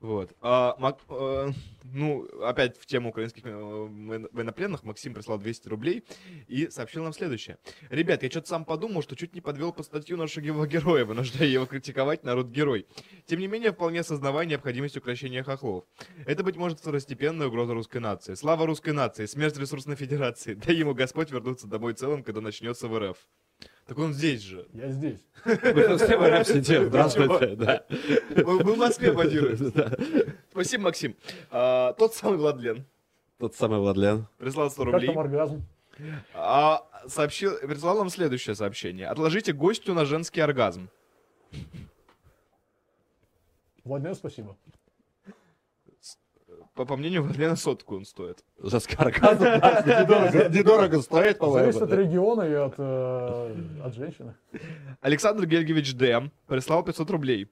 Вот. 0.00 0.34
А, 0.42 0.76
Мак- 0.78 1.00
э, 1.08 1.48
ну, 1.84 2.26
опять 2.42 2.76
в 2.78 2.84
тему 2.86 3.08
украинских 3.08 3.44
э, 3.46 3.50
военно- 3.50 4.28
военнопленных 4.30 4.84
Максим 4.84 5.14
прислал 5.14 5.38
200 5.38 5.68
рублей 5.68 6.04
и 6.48 6.68
сообщил 6.68 7.02
нам 7.02 7.12
следующее. 7.14 7.56
Ребят, 7.88 8.22
я 8.22 8.30
что-то 8.30 8.48
сам 8.48 8.64
подумал, 8.66 9.02
что 9.02 9.16
чуть 9.16 9.34
не 9.34 9.40
подвел 9.40 9.72
по 9.72 9.82
статью 9.82 10.16
нашего 10.18 10.66
героя, 10.66 11.04
вынуждая 11.06 11.48
его 11.48 11.64
критиковать 11.66 12.24
народ-герой. 12.24 12.86
Тем 13.24 13.40
не 13.40 13.46
менее, 13.46 13.72
вполне 13.72 14.00
осознавая 14.00 14.46
необходимость 14.46 14.96
укрощения 14.98 15.42
хохлов. 15.42 15.84
Это, 16.26 16.44
быть 16.44 16.56
может, 16.56 16.78
второстепенная 16.80 17.46
угроза 17.48 17.72
русской 17.72 17.98
нации. 17.98 18.34
Слава 18.34 18.66
русской 18.66 18.90
нации, 18.92 19.24
смерть 19.26 19.56
ресурсной 19.58 19.96
федерации. 19.96 20.54
Дай 20.54 20.76
ему 20.76 20.94
Господь 20.94 21.30
вернуться 21.30 21.66
домой 21.66 21.94
целым, 21.94 22.22
когда 22.22 22.40
начнется 22.42 22.86
в 22.88 22.98
РФ. 22.98 23.16
Так 23.86 23.98
он 23.98 24.12
здесь 24.12 24.40
же. 24.42 24.66
Я 24.72 24.90
здесь. 24.90 25.20
Мы 25.44 25.96
все 25.96 26.18
в 26.18 26.44
сидим, 26.44 26.86
здравствуйте. 26.86 27.54
Да. 27.54 27.84
Мы 28.34 28.64
мы 28.64 28.72
в 28.74 28.78
Москве 28.78 29.12
базируемся. 29.12 29.96
Спасибо, 30.50 30.84
Максим. 30.84 31.14
А, 31.50 31.92
Тот 31.92 32.14
самый 32.14 32.38
Владлен. 32.38 32.84
Тот 33.38 33.54
самый 33.54 33.78
Владлен. 33.78 34.26
Прислал 34.38 34.70
100 34.70 34.84
Как 34.84 34.92
рублей. 34.92 35.06
там 35.08 35.18
оргазм? 35.20 35.62
А, 36.34 36.84
сообщил, 37.06 37.56
прислал 37.58 37.96
нам 37.98 38.10
следующее 38.10 38.56
сообщение. 38.56 39.06
Отложите 39.06 39.52
гостю 39.52 39.94
на 39.94 40.04
женский 40.04 40.40
оргазм. 40.40 40.88
Владимир, 43.84 44.14
спасибо. 44.16 44.56
По, 46.76 46.84
по 46.84 46.96
мнению 46.96 47.22
Владлена, 47.22 47.56
сотку 47.56 47.96
он 47.96 48.04
стоит. 48.04 48.44
Оргазм. 48.98 49.38
да, 49.40 49.82
Недорого, 50.02 50.48
недорого 50.50 51.00
стоит, 51.02 51.38
Зависит 51.40 51.82
от 51.82 51.88
по-моему. 51.88 51.96
региона 52.10 52.42
и 52.42 52.52
от, 52.52 52.74
э, 52.76 53.80
от 53.82 53.94
женщины. 53.94 54.34
Александр 55.00 55.46
Гельгевич 55.46 55.94
Д. 55.94 56.30
прислал 56.46 56.84
500 56.84 57.10
рублей. 57.10 57.50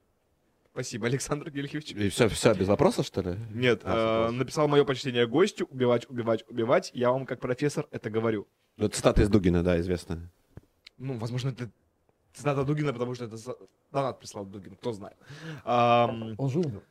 Спасибо, 0.73 1.07
Александр 1.07 1.49
Гельгевич. 1.49 1.91
И 1.93 2.09
все, 2.09 2.27
все, 2.29 2.53
без 2.53 2.67
вопроса, 2.67 3.01
что 3.01 3.21
ли? 3.21 3.35
Нет, 3.51 3.81
А, 3.83 4.27
э, 4.27 4.31
написал 4.31 4.67
мое 4.67 4.83
почтение 4.85 5.25
гостю. 5.25 5.65
Убивать, 5.71 6.07
убивать, 6.09 6.45
убивать. 6.47 6.91
Я 6.93 7.09
вам, 7.11 7.25
как 7.25 7.39
профессор, 7.39 7.87
это 7.91 8.11
говорю. 8.11 8.47
Ну, 8.77 8.87
цитата 8.89 9.23
из 9.23 9.29
Дугина, 9.29 9.63
да, 9.63 9.79
известная. 9.79 10.29
Ну, 10.99 11.17
возможно, 11.17 11.49
это 11.49 11.71
цитата 12.33 12.63
Дугина, 12.63 12.93
потому 12.93 13.15
что 13.15 13.25
это 13.25 13.37
за- 13.37 13.55
донат 13.91 14.19
прислал 14.19 14.45
Дугин, 14.45 14.75
кто 14.75 14.91
знает. 14.93 15.17
Ам, 15.63 16.35
Он 16.37 16.49
же 16.49 16.59
умер. 16.59 16.81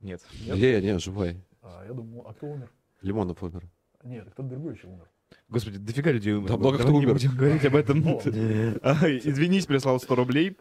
нет. 0.00 0.20
Нет? 0.46 0.56
Не, 0.56 0.80
не, 0.92 0.98
живой. 0.98 1.36
А, 1.62 1.84
я 1.86 1.92
думаю, 1.92 2.26
а 2.28 2.32
кто 2.34 2.46
умер? 2.46 2.70
Лимонов 3.02 3.42
умер. 3.42 3.68
Нет, 4.02 4.28
кто-то 4.32 4.48
другой 4.48 4.74
еще 4.74 4.86
умер. 4.86 5.08
Господи, 5.48 5.78
дофига 5.78 6.10
людей 6.10 6.32
умерло. 6.32 6.48
Да 6.48 6.56
много 6.56 6.78
Давай 6.78 6.84
кто 6.86 6.92
не 6.92 7.06
умер. 7.06 7.12
будем 7.14 7.36
говорить 7.36 7.64
об 7.64 7.76
этом. 7.76 7.98
Извинись, 9.24 9.66
прислал 9.66 10.00
100 10.00 10.14
рублей. 10.14 10.56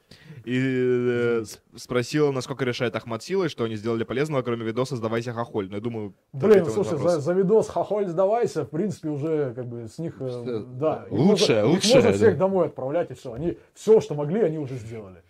И 0.45 0.59
э, 0.59 1.43
спросил, 1.75 2.31
насколько 2.31 2.65
решает 2.65 2.95
Ахмат 2.95 3.23
Силы, 3.23 3.49
что 3.49 3.63
они 3.63 3.75
сделали 3.75 4.03
полезного, 4.03 4.41
кроме 4.41 4.65
видоса 4.65 4.95
«Сдавайся, 4.95 5.33
хохоль». 5.33 5.69
Но 5.69 5.75
я 5.75 5.81
думаю... 5.81 6.13
Блин, 6.33 6.65
слушай, 6.65 6.97
за, 6.97 7.19
за 7.19 7.33
видос 7.33 7.69
хохоль 7.69 8.07
сдавайся, 8.07 8.63
в 8.63 8.69
принципе, 8.69 9.09
уже 9.09 9.53
как 9.53 9.67
бы 9.67 9.87
с 9.87 9.97
них, 9.99 10.15
э, 10.19 10.65
да. 10.67 11.05
Лучше, 11.09 11.53
можно- 11.53 11.59
их 11.59 11.65
лучше, 11.65 11.95
можно 11.95 12.11
всех 12.13 12.37
домой 12.37 12.67
отправлять 12.67 13.11
и 13.11 13.13
все. 13.13 13.33
Они 13.33 13.57
все, 13.73 14.01
что 14.01 14.15
могли, 14.15 14.41
они 14.41 14.57
уже 14.57 14.75
сделали. 14.75 15.21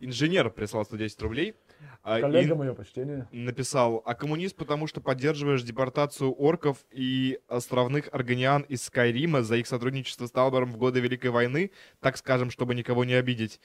Инженер 0.00 0.50
прислал 0.50 0.84
110 0.84 1.22
рублей. 1.22 1.54
А, 2.02 2.18
и 2.18 2.20
Коллегам 2.22 2.58
мое 2.58 2.74
почтение. 2.74 3.28
написал, 3.32 4.02
а 4.04 4.14
коммунист, 4.14 4.56
потому 4.56 4.86
что 4.86 5.00
поддерживаешь 5.00 5.62
депортацию 5.62 6.32
орков 6.32 6.84
и 6.90 7.38
островных 7.48 8.08
органиан 8.12 8.62
из 8.62 8.82
Скайрима 8.84 9.42
за 9.42 9.56
их 9.56 9.66
сотрудничество 9.66 10.26
с 10.26 10.30
Талбором 10.30 10.70
в 10.72 10.76
годы 10.76 11.00
Великой 11.00 11.30
войны, 11.30 11.70
так 12.00 12.16
скажем, 12.16 12.50
чтобы 12.50 12.74
никого 12.74 13.04
не 13.04 13.14
обидеть. 13.14 13.60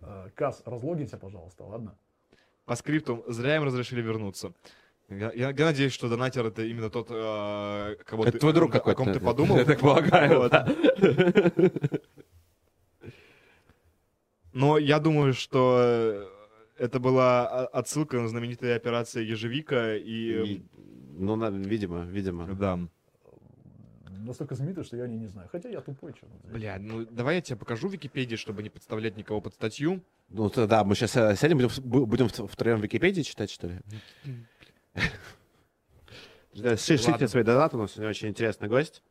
Э, 0.00 0.28
Кас, 0.34 0.62
разлогинься, 0.66 1.16
пожалуйста, 1.16 1.64
ладно? 1.64 1.98
По 2.66 2.76
скрипту, 2.76 3.24
зря 3.28 3.56
им 3.56 3.64
разрешили 3.64 4.02
вернуться. 4.02 4.52
Я, 5.08 5.32
я- 5.32 5.50
я 5.56 5.64
надеюсь, 5.64 5.92
что 5.94 6.10
донатер 6.10 6.44
это 6.44 6.62
именно 6.64 6.90
тот, 6.90 7.08
э, 7.10 7.96
кого 8.04 8.24
Это 8.24 8.32
ты, 8.32 8.38
твой 8.40 8.52
друг 8.52 8.74
о 8.74 8.80
ком- 8.80 8.92
о 8.92 8.94
ком 8.94 9.12
ты 9.14 9.20
подумал. 9.20 9.56
Я 9.56 9.64
так 9.64 9.80
полагаю, 9.80 10.38
Вот. 10.40 10.50
да. 10.52 10.68
Но 14.52 14.78
я 14.78 14.98
думаю, 14.98 15.34
что 15.34 16.30
это 16.78 16.98
была 17.00 17.46
о- 17.48 17.66
отсылка 17.66 18.18
на 18.18 18.28
знаменитые 18.28 18.74
операции 18.76 19.24
Ежевика 19.24 19.96
и... 19.96 20.54
И, 20.54 20.62
Ну, 21.18 21.36
на- 21.36 21.50
видимо, 21.50 22.04
видимо. 22.04 22.46
Да. 22.54 22.78
Настолько 24.24 24.54
знаменитый, 24.56 24.84
что 24.84 24.96
я 24.96 25.06
не, 25.06 25.16
не 25.16 25.26
знаю. 25.26 25.48
Хотя 25.50 25.68
я 25.68 25.80
тупой, 25.80 26.12
что. 26.14 26.26
Бля, 26.52 26.76
ну 26.80 27.06
давай 27.06 27.36
я 27.36 27.40
тебе 27.40 27.56
покажу 27.56 27.88
в 27.88 27.92
Википедии, 27.92 28.36
чтобы 28.36 28.62
не 28.62 28.68
подставлять 28.70 29.16
никого 29.16 29.40
под 29.40 29.54
статью. 29.54 30.00
Ну, 30.28 30.50
то 30.50 30.66
да, 30.66 30.84
мы 30.84 30.94
сейчас 30.94 31.12
сядем, 31.38 31.56
будем, 31.56 31.68
в- 31.70 31.78
бу- 31.78 32.04
будем 32.06 32.28
в- 32.28 32.46
втроем 32.48 32.80
Википедии 32.80 33.22
читать, 33.22 33.50
что 33.50 33.68
ли? 33.68 33.78
Да, 36.54 36.76
ши- 36.76 36.98
Шлите 36.98 37.28
свои 37.28 37.44
донаты, 37.44 37.76
у 37.76 37.80
нас 37.80 37.92
сегодня 37.92 38.10
очень 38.10 38.28
интересный 38.28 38.68
гость. 38.68 39.02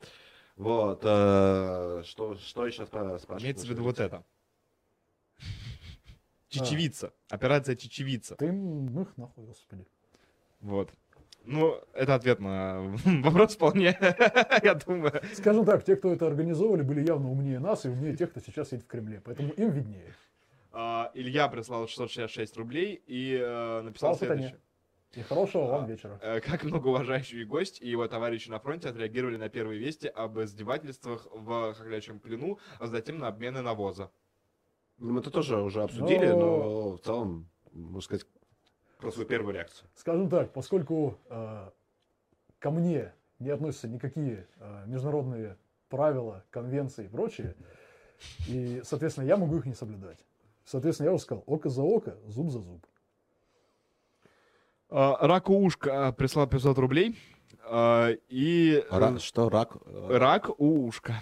Вот, 0.58 1.02
э, 1.04 2.04
что, 2.06 2.36
что 2.36 2.66
еще 2.68 2.84
спра- 2.84 3.18
спрашивать? 3.20 3.44
Имеется 3.44 3.66
в 3.68 3.70
виду 3.70 3.84
вот 3.84 4.00
это. 4.00 4.24
Чечевица. 6.50 7.14
Операция 7.30 7.76
Чечевица. 7.76 8.36
Ты 8.36 8.52
ну 8.52 9.02
их 9.02 9.18
нахуй, 9.18 9.46
господи. 9.46 9.86
Вот. 10.62 10.92
Ну, 11.44 11.80
это 11.94 12.16
ответ 12.16 12.40
на 12.40 12.82
вопрос 13.06 13.56
вполне, 13.56 13.98
я 14.64 14.74
думаю. 14.74 15.22
Скажем 15.34 15.66
так, 15.66 15.84
те, 15.86 15.96
кто 15.96 16.12
это 16.12 16.28
организовывали, 16.28 16.82
были 16.82 17.08
явно 17.08 17.32
умнее 17.32 17.60
нас 17.60 17.86
и 17.86 17.90
умнее 17.90 18.16
тех, 18.18 18.32
кто 18.32 18.42
сейчас 18.42 18.70
сидит 18.70 18.84
в 18.84 18.88
Кремле. 18.88 19.22
Поэтому 19.24 19.50
им 19.54 19.72
виднее. 19.72 20.14
А, 20.74 21.10
Илья 21.14 21.48
прислал 21.48 21.88
666 21.88 22.58
рублей 22.58 23.02
и 23.08 23.38
э, 23.42 23.82
написал 23.82 24.12
Пожалуйста, 24.12 24.26
следующее. 24.26 24.60
И 25.14 25.22
хорошего 25.22 25.66
вам 25.68 25.86
А, 25.86 25.88
вечера. 25.88 26.20
Э, 26.22 26.42
Как 26.42 26.64
многоуважающий 26.64 27.46
гость 27.46 27.82
и 27.82 27.90
его 27.90 28.08
товарищи 28.10 28.50
на 28.50 28.60
фронте 28.60 28.90
отреагировали 28.90 29.38
на 29.38 29.48
первые 29.48 29.80
вести 29.80 30.08
об 30.08 30.38
издевательствах 30.40 31.28
в 31.32 31.74
хохлячьем 31.74 32.20
плену, 32.20 32.60
а 32.80 32.88
затем 32.88 33.20
на 33.20 33.30
обмены 33.30 33.62
навоза. 33.62 34.12
Ну, 34.98 35.14
Мы 35.14 35.20
это 35.22 35.30
тоже 35.32 35.58
уже 35.62 35.84
обсудили, 35.84 36.28
Но- 36.28 36.38
но 36.40 36.98
в 36.98 37.00
целом, 37.02 37.48
можно 37.72 38.02
сказать, 38.02 38.26
про 39.00 39.12
свою 39.12 39.28
первую 39.28 39.54
реакцию. 39.54 39.88
Скажем 39.96 40.30
так, 40.30 40.52
поскольку 40.54 41.18
э, 41.30 41.70
ко 42.60 42.72
мне 42.72 43.14
не 43.40 43.50
относятся 43.52 43.88
никакие 43.88 44.48
э, 44.60 44.84
международные 44.88 45.58
правила, 45.90 46.44
конвенции 46.50 47.06
и 47.06 47.08
прочее, 47.08 47.56
и, 48.48 48.82
соответственно, 48.84 49.26
я 49.26 49.38
могу 49.38 49.58
их 49.58 49.66
не 49.66 49.76
соблюдать. 49.76 50.18
Соответственно, 50.66 51.08
я 51.10 51.14
уже 51.14 51.24
сказал, 51.24 51.44
око 51.46 51.70
за 51.70 51.84
око, 51.84 52.18
зуб 52.28 52.50
за 52.50 52.60
зуб. 52.60 52.86
А, 54.90 55.28
Рак 55.28 55.50
у 55.50 55.64
ушка 55.64 56.12
прислал 56.14 56.48
500 56.48 56.78
рублей. 56.80 57.20
а, 57.64 58.10
И 58.30 58.84
э, 58.84 58.84
Ра- 58.90 59.20
что, 59.20 59.50
рак? 59.50 59.78
э, 59.86 60.18
рак 60.18 60.50
у 60.60 60.86
ушка. 60.88 61.22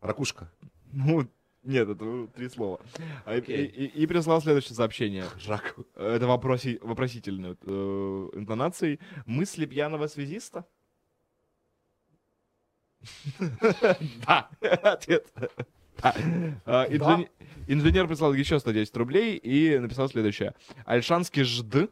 Ракушка. 0.00 0.50
Ну, 0.92 1.26
нет, 1.64 1.88
это 1.88 2.04
ну, 2.04 2.26
три 2.28 2.48
слова. 2.48 2.80
А, 3.24 3.36
и-. 3.36 3.40
И, 3.40 3.86
и 3.86 4.06
прислал 4.06 4.40
следующее 4.40 4.74
сообщение. 4.74 5.24
Рак. 5.46 5.76
Это 5.96 6.26
вопроси, 6.26 6.78
вопросительной 6.82 7.56
э, 7.60 8.28
интонацией. 8.34 9.00
Мысли 9.26 9.66
пьяного 9.66 10.06
связиста? 10.06 10.64
Да, 14.26 14.48
ответ. 14.82 15.32
А, 16.02 16.86
инжен- 16.88 17.28
Инженер 17.66 18.06
прислал 18.08 18.34
еще 18.34 18.58
110 18.58 18.96
рублей 18.96 19.36
и 19.36 19.78
написал 19.78 20.08
следующее. 20.08 20.54
Альшанский 20.84 21.44
жд, 21.44 21.90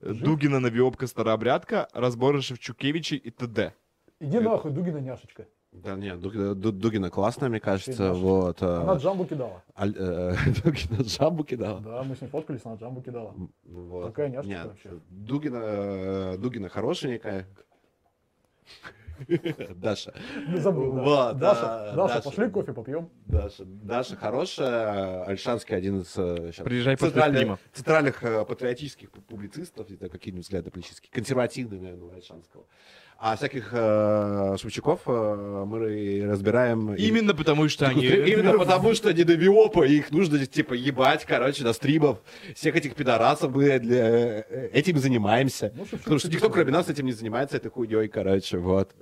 Дугина 0.00 0.60
Навиопка 0.60 1.06
Старообрядка, 1.06 1.88
разборы 1.92 2.42
Шевчукевичей 2.42 3.16
и 3.16 3.30
т.д. 3.30 3.74
Иди 4.20 4.38
нахуй, 4.38 4.70
Дугина 4.70 4.98
няшечка. 4.98 5.46
Да 5.72 5.94
нет, 5.96 6.20
Дугина, 6.20 6.54
Ду- 6.54 6.70
Дугина 6.70 7.08
классная, 7.10 7.48
мне 7.48 7.58
кажется. 7.58 7.92
Конечно. 7.96 8.14
Вот. 8.14 8.62
э, 8.62 8.66
Она 8.66 8.94
джамбу 8.96 9.24
кидала. 9.24 9.62
Аль- 9.76 9.96
э, 9.96 10.34
Дугина 10.64 11.00
джамбу 11.02 11.44
кидала. 11.44 11.80
Да, 11.80 12.02
мы 12.02 12.14
с 12.14 12.20
ней 12.20 12.28
фоткались, 12.28 12.60
она 12.64 12.74
джамбу 12.76 13.00
кидала. 13.00 13.30
М, 13.34 13.50
Вот. 13.64 14.06
Какая 14.08 14.28
няшка 14.28 14.48
Нет, 14.48 14.66
вообще. 14.66 14.90
Дугина, 15.08 15.60
э, 15.62 16.36
Дугина 16.38 16.68
хорошенькая. 16.68 17.46
Даша. 19.76 20.12
Не 20.48 20.58
забыл, 20.58 20.92
да. 20.92 21.02
Вот, 21.02 21.38
Даша, 21.38 21.90
а, 21.90 21.94
Даша, 21.96 22.14
Даша. 22.16 22.22
пошли 22.30 22.48
кофе 22.50 22.72
попьем. 22.72 23.08
Даша, 23.26 23.64
Даша 23.64 24.16
хорошая, 24.16 25.24
Альшанский 25.24 25.76
один 25.76 26.00
из 26.00 26.12
э, 26.16 26.52
Приезжай 26.64 26.96
центральных, 26.96 27.58
центральных 27.72 28.22
э, 28.24 28.44
патриотических 28.44 29.10
пу- 29.10 29.20
публицистов, 29.22 29.90
это 29.90 30.08
какие-нибудь 30.08 30.44
взгляды 30.44 30.70
политические, 30.70 31.10
консервативные, 31.12 31.80
наверное, 31.80 32.08
у 32.10 32.12
Альшанского. 32.14 32.64
А 33.18 33.36
всяких 33.36 33.68
э, 33.72 34.56
Шевчуков 34.58 35.02
э, 35.06 35.64
мы 35.64 36.26
разбираем... 36.28 36.94
и- 36.94 37.02
Именно 37.06 37.34
потому, 37.34 37.68
что 37.68 37.86
они... 37.86 38.04
Именно 38.04 38.58
потому, 38.58 38.94
что 38.94 39.10
они 39.10 39.22
навиопы, 39.22 39.86
их 39.86 40.10
нужно, 40.10 40.44
типа, 40.44 40.74
ебать, 40.74 41.24
короче, 41.24 41.62
на 41.62 41.72
стримов. 41.72 42.20
Всех 42.56 42.74
этих 42.74 42.96
пидорасов 42.96 43.54
мы 43.54 43.78
для... 43.78 44.40
э, 44.40 44.70
этим 44.72 44.98
занимаемся. 44.98 45.72
Ну, 45.76 45.84
Шевчук 45.84 46.00
Потому 46.00 46.18
что 46.18 46.28
никто, 46.30 46.50
кроме 46.50 46.72
нас, 46.72 46.88
этим 46.88 47.06
не 47.06 47.12
занимается 47.12 47.56
этой 47.58 47.70
хуйней, 47.70 48.08
короче, 48.08 48.58
вот. 48.58 48.92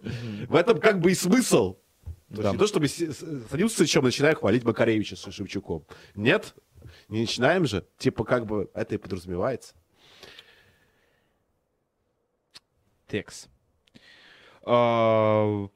В 0.49 0.55
этом 0.55 0.78
как 0.81 1.01
бы 1.01 1.12
и 1.12 1.15
смысл. 1.15 1.77
То 2.28 2.37
есть 2.37 2.43
Да. 2.43 2.53
не 2.53 2.59
то, 2.59 2.66
чтобы 2.66 2.89
с- 2.89 3.16
садимся 3.51 3.77
с 3.77 3.81
Ильичем 3.81 4.03
и 4.03 4.05
начинаем 4.05 4.37
хвалить 4.37 4.65
Макаревича 4.65 5.16
с 5.16 5.32
Шевчуком. 5.32 5.87
Нет, 6.15 6.55
не 7.09 7.20
начинаем 7.23 7.65
же. 7.65 7.87
Типа, 7.97 8.24
как 8.24 8.45
бы 8.45 8.69
это 8.74 8.97
и 8.97 8.99
подразумевается. 8.99 9.74
Текс. 13.09 13.49
А, 14.65 15.66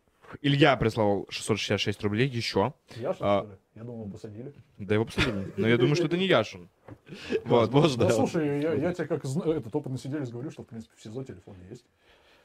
Илья 0.43 0.77
прислал 0.77 1.27
666 1.31 2.02
рублей 2.02 2.28
еще. 2.28 2.74
Яша, 2.97 3.19
А. 3.20 3.40
что 3.43 3.51
ли? 3.51 3.59
Я 3.74 3.85
думал, 3.85 4.09
посадили. 4.11 4.52
Да 4.78 4.94
его 4.94 5.05
посадили. 5.05 5.52
Но 5.56 5.69
я 5.69 5.77
думаю, 5.77 5.94
что 5.97 6.06
это 6.06 6.16
не 6.16 6.27
Яшин. 6.27 6.69
Вот. 7.44 7.70
Возможно. 7.73 8.06
Да 8.06 8.11
слушай, 8.12 8.61
я, 8.61 8.93
тебе 8.93 9.06
как 9.06 9.24
этот 9.24 9.74
опытный 9.74 9.98
сиделец 9.98 10.31
говорю, 10.31 10.51
что 10.51 10.62
в 10.62 10.66
принципе 10.66 10.94
в 10.97 11.02
СИЗО 11.02 11.24
телефон 11.24 11.56
есть. 11.70 11.85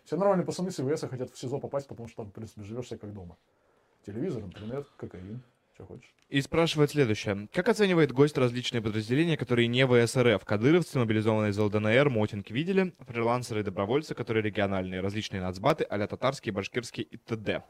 Все 0.05 0.17
нормальные 0.17 0.45
пацаны 0.45 0.71
с 0.71 0.79
ИВС 0.79 1.01
хотят 1.01 1.31
в 1.31 1.37
СИЗО 1.37 1.59
попасть, 1.59 1.87
потому 1.87 2.07
что 2.07 2.23
там, 2.23 2.31
в 2.31 2.33
принципе, 2.33 2.63
живешь 2.63 2.87
себе 2.87 2.97
как 2.97 3.13
дома. 3.13 3.37
Телевизор, 4.05 4.43
интернет, 4.43 4.87
кокаин, 4.97 5.41
что 5.79 5.85
хочешь. 5.85 6.13
И 6.27 6.41
спрашивает 6.41 6.91
следующее. 6.91 7.47
Как 7.53 7.69
оценивает 7.69 8.11
гость 8.11 8.37
различные 8.37 8.81
подразделения, 8.81 9.37
которые 9.37 9.67
не 9.67 9.87
ВСРФ? 9.87 10.43
Кадыровцы, 10.43 10.99
мобилизованные 10.99 11.51
из 11.51 11.57
ЛДНР, 11.57 12.09
Мотинг 12.09 12.51
видели, 12.51 12.93
фрилансеры 12.99 13.61
и 13.61 13.63
добровольцы, 13.63 14.13
которые 14.13 14.43
региональные, 14.43 14.99
различные 14.99 15.41
нацбаты, 15.41 15.85
а 15.85 16.05
татарские, 16.07 16.53
башкирские 16.53 17.05
и 17.05 17.17
т.д. 17.17 17.63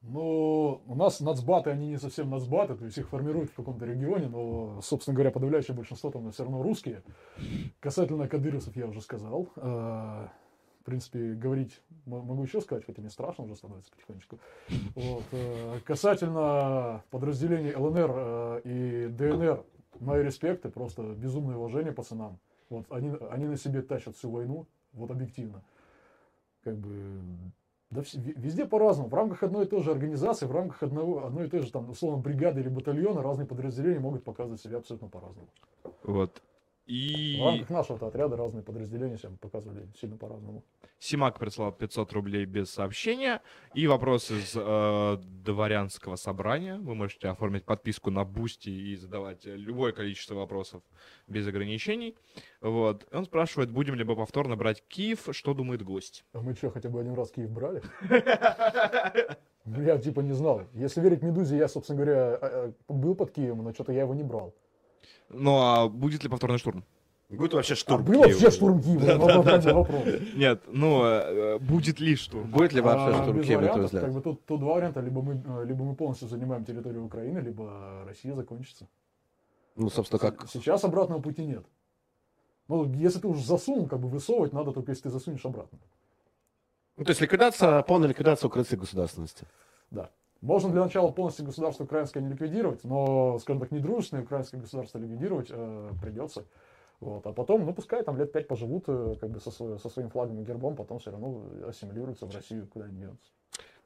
Ну, 0.00 0.80
у 0.86 0.94
нас 0.94 1.18
нацбаты, 1.18 1.70
они 1.70 1.88
не 1.88 1.98
совсем 1.98 2.30
нацбаты, 2.30 2.76
то 2.76 2.84
есть 2.84 2.96
их 2.98 3.08
формируют 3.08 3.50
в 3.50 3.54
каком-то 3.54 3.84
регионе, 3.84 4.28
но, 4.28 4.80
собственно 4.80 5.16
говоря, 5.16 5.32
подавляющее 5.32 5.74
большинство 5.74 6.12
там 6.12 6.30
все 6.30 6.44
равно 6.44 6.62
русские. 6.62 7.02
Касательно 7.80 8.28
кадыровцев 8.28 8.76
я 8.76 8.86
уже 8.86 9.00
сказал. 9.00 9.48
Принципе, 10.88 11.34
говорить 11.34 11.82
могу 12.06 12.42
еще 12.42 12.62
сказать, 12.62 12.86
хотя 12.86 13.02
мне 13.02 13.10
страшно 13.10 13.44
уже 13.44 13.56
становится 13.56 13.90
потихонечку. 13.92 14.38
Вот. 14.94 15.24
э, 15.32 15.80
Касательно 15.84 17.04
подразделений 17.10 17.74
ЛНР 17.74 18.10
э, 18.14 18.60
и 18.64 19.08
ДНР, 19.08 19.64
мои 20.00 20.22
респекты, 20.22 20.70
просто 20.70 21.02
безумное 21.02 21.56
уважение 21.56 21.92
пацанам. 21.92 22.38
Вот 22.70 22.86
они, 22.88 23.14
они 23.30 23.44
на 23.44 23.58
себе 23.58 23.82
тащат 23.82 24.16
всю 24.16 24.30
войну, 24.30 24.66
вот 24.94 25.10
объективно. 25.10 25.62
Как 26.64 26.78
бы 26.78 27.20
да 27.90 28.02
везде 28.14 28.64
по-разному. 28.64 29.10
В 29.10 29.14
рамках 29.14 29.42
одной 29.42 29.66
и 29.66 29.68
той 29.68 29.82
же 29.82 29.90
организации, 29.90 30.46
в 30.46 30.52
рамках 30.52 30.82
одного, 30.82 31.26
одной 31.26 31.46
и 31.46 31.50
той 31.50 31.60
же, 31.60 31.70
там, 31.70 31.90
условно, 31.90 32.18
бригады 32.22 32.60
или 32.60 32.68
батальона 32.70 33.22
разные 33.22 33.46
подразделения 33.46 34.00
могут 34.00 34.24
показывать 34.24 34.60
себя 34.62 34.78
абсолютно 34.78 35.08
по-разному. 35.08 35.48
Вот. 36.02 36.42
И 36.88 37.36
В 37.38 37.44
рамках 37.44 37.68
нашего 37.68 38.08
отряда 38.08 38.36
разные 38.36 38.62
подразделения 38.62 39.18
себя 39.18 39.32
показывали 39.38 39.86
сильно 40.00 40.16
по-разному. 40.16 40.64
Симак 40.98 41.38
прислал 41.38 41.70
500 41.70 42.12
рублей 42.14 42.46
без 42.46 42.70
сообщения. 42.70 43.42
И 43.74 43.86
вопрос 43.86 44.30
из 44.30 44.54
э, 44.56 45.16
дворянского 45.44 46.16
собрания. 46.16 46.78
Вы 46.78 46.94
можете 46.94 47.28
оформить 47.28 47.64
подписку 47.64 48.10
на 48.10 48.24
Boosty 48.24 48.70
и 48.70 48.96
задавать 48.96 49.44
любое 49.44 49.92
количество 49.92 50.34
вопросов 50.34 50.82
без 51.26 51.46
ограничений. 51.46 52.16
Вот. 52.62 53.06
Он 53.12 53.26
спрашивает, 53.26 53.70
будем 53.70 53.94
ли 53.94 54.04
мы 54.04 54.16
повторно 54.16 54.56
брать 54.56 54.82
Киев, 54.88 55.28
что 55.32 55.52
думает 55.52 55.82
гость. 55.82 56.24
А 56.32 56.40
мы 56.40 56.54
что, 56.54 56.70
хотя 56.70 56.88
бы 56.88 57.00
один 57.00 57.12
раз 57.12 57.30
Киев 57.30 57.50
брали? 57.50 57.82
Ну, 59.70 59.82
Я 59.82 59.98
типа 59.98 60.20
не 60.20 60.32
знал. 60.32 60.62
Если 60.72 61.02
верить 61.02 61.22
Медузе, 61.22 61.58
я, 61.58 61.68
собственно 61.68 62.02
говоря, 62.02 62.38
э, 62.40 62.72
э, 62.88 62.92
был 62.92 63.14
под 63.14 63.32
Киевом, 63.32 63.64
но 63.64 63.74
что-то 63.74 63.92
я 63.92 64.00
его 64.00 64.14
не 64.14 64.22
брал. 64.22 64.54
Ну 65.28 65.58
а 65.58 65.88
будет 65.88 66.22
ли 66.22 66.28
повторный 66.28 66.58
штурм? 66.58 66.84
Будет 67.28 67.52
вообще 67.52 67.74
А 67.74 67.76
штурм 67.76 68.04
был 68.04 68.12
Киева? 68.14 68.28
вообще 68.28 68.50
штурм 68.50 68.82
Киева? 68.82 69.74
Вопрос. 69.74 70.04
Нет, 70.34 70.62
ну 70.66 71.04
э, 71.04 71.58
будет 71.58 72.00
ли 72.00 72.16
штурм? 72.16 72.50
Будет 72.50 72.72
ли 72.72 72.80
вообще 72.80 73.18
А, 73.18 73.22
штурм 73.22 73.42
Киева, 73.42 73.60
на 73.60 73.68
твой 73.68 73.84
взгляд? 73.84 74.04
как 74.04 74.14
бы 74.14 74.20
тут, 74.22 74.46
тут 74.46 74.60
два 74.60 74.74
варианта. 74.74 75.00
Либо 75.00 75.20
мы, 75.20 75.64
либо 75.66 75.84
мы 75.84 75.94
полностью 75.94 76.28
занимаем 76.28 76.64
территорию 76.64 77.04
Украины, 77.04 77.40
либо 77.40 78.04
Россия 78.06 78.34
закончится. 78.34 78.88
Ну, 79.76 79.90
собственно, 79.90 80.18
как... 80.18 80.48
Сейчас 80.48 80.84
обратного 80.84 81.20
пути 81.20 81.44
нет. 81.44 81.66
Ну, 82.66 82.90
если 82.94 83.20
ты 83.20 83.28
уже 83.28 83.44
засунул, 83.44 83.86
как 83.86 84.00
бы 84.00 84.08
высовывать 84.08 84.52
надо 84.52 84.72
только 84.72 84.92
если 84.92 85.04
ты 85.04 85.10
засунешь 85.10 85.44
обратно. 85.44 85.78
Ну, 86.96 87.04
то 87.04 87.10
есть 87.10 87.20
ликвидация, 87.20 87.82
полная 87.82 88.08
ликвидация 88.08 88.48
украинской 88.48 88.76
государственности. 88.76 89.44
Да. 89.90 90.10
Можно 90.40 90.70
для 90.70 90.82
начала 90.82 91.10
полностью 91.10 91.44
государство 91.44 91.84
украинское 91.84 92.22
не 92.22 92.28
ликвидировать, 92.30 92.84
но, 92.84 93.38
скажем 93.40 93.60
так, 93.60 93.72
недружественное 93.72 94.22
украинское 94.22 94.60
государство 94.60 94.98
ликвидировать 94.98 95.48
э, 95.50 95.90
придется. 96.00 96.44
Вот. 97.00 97.26
А 97.26 97.32
потом, 97.32 97.64
ну, 97.64 97.74
пускай 97.74 98.02
там 98.04 98.16
лет 98.16 98.30
пять 98.32 98.46
поживут 98.46 98.84
э, 98.86 99.16
как 99.20 99.30
бы 99.30 99.40
со, 99.40 99.50
со 99.50 99.88
своим 99.88 100.10
флагом 100.10 100.40
и 100.40 100.44
гербом, 100.44 100.76
потом 100.76 101.00
все 101.00 101.10
равно 101.10 101.44
ассимилируются 101.66 102.26
в 102.26 102.34
Россию, 102.34 102.68
куда 102.68 102.84
они 102.86 102.98
денутся. 103.00 103.30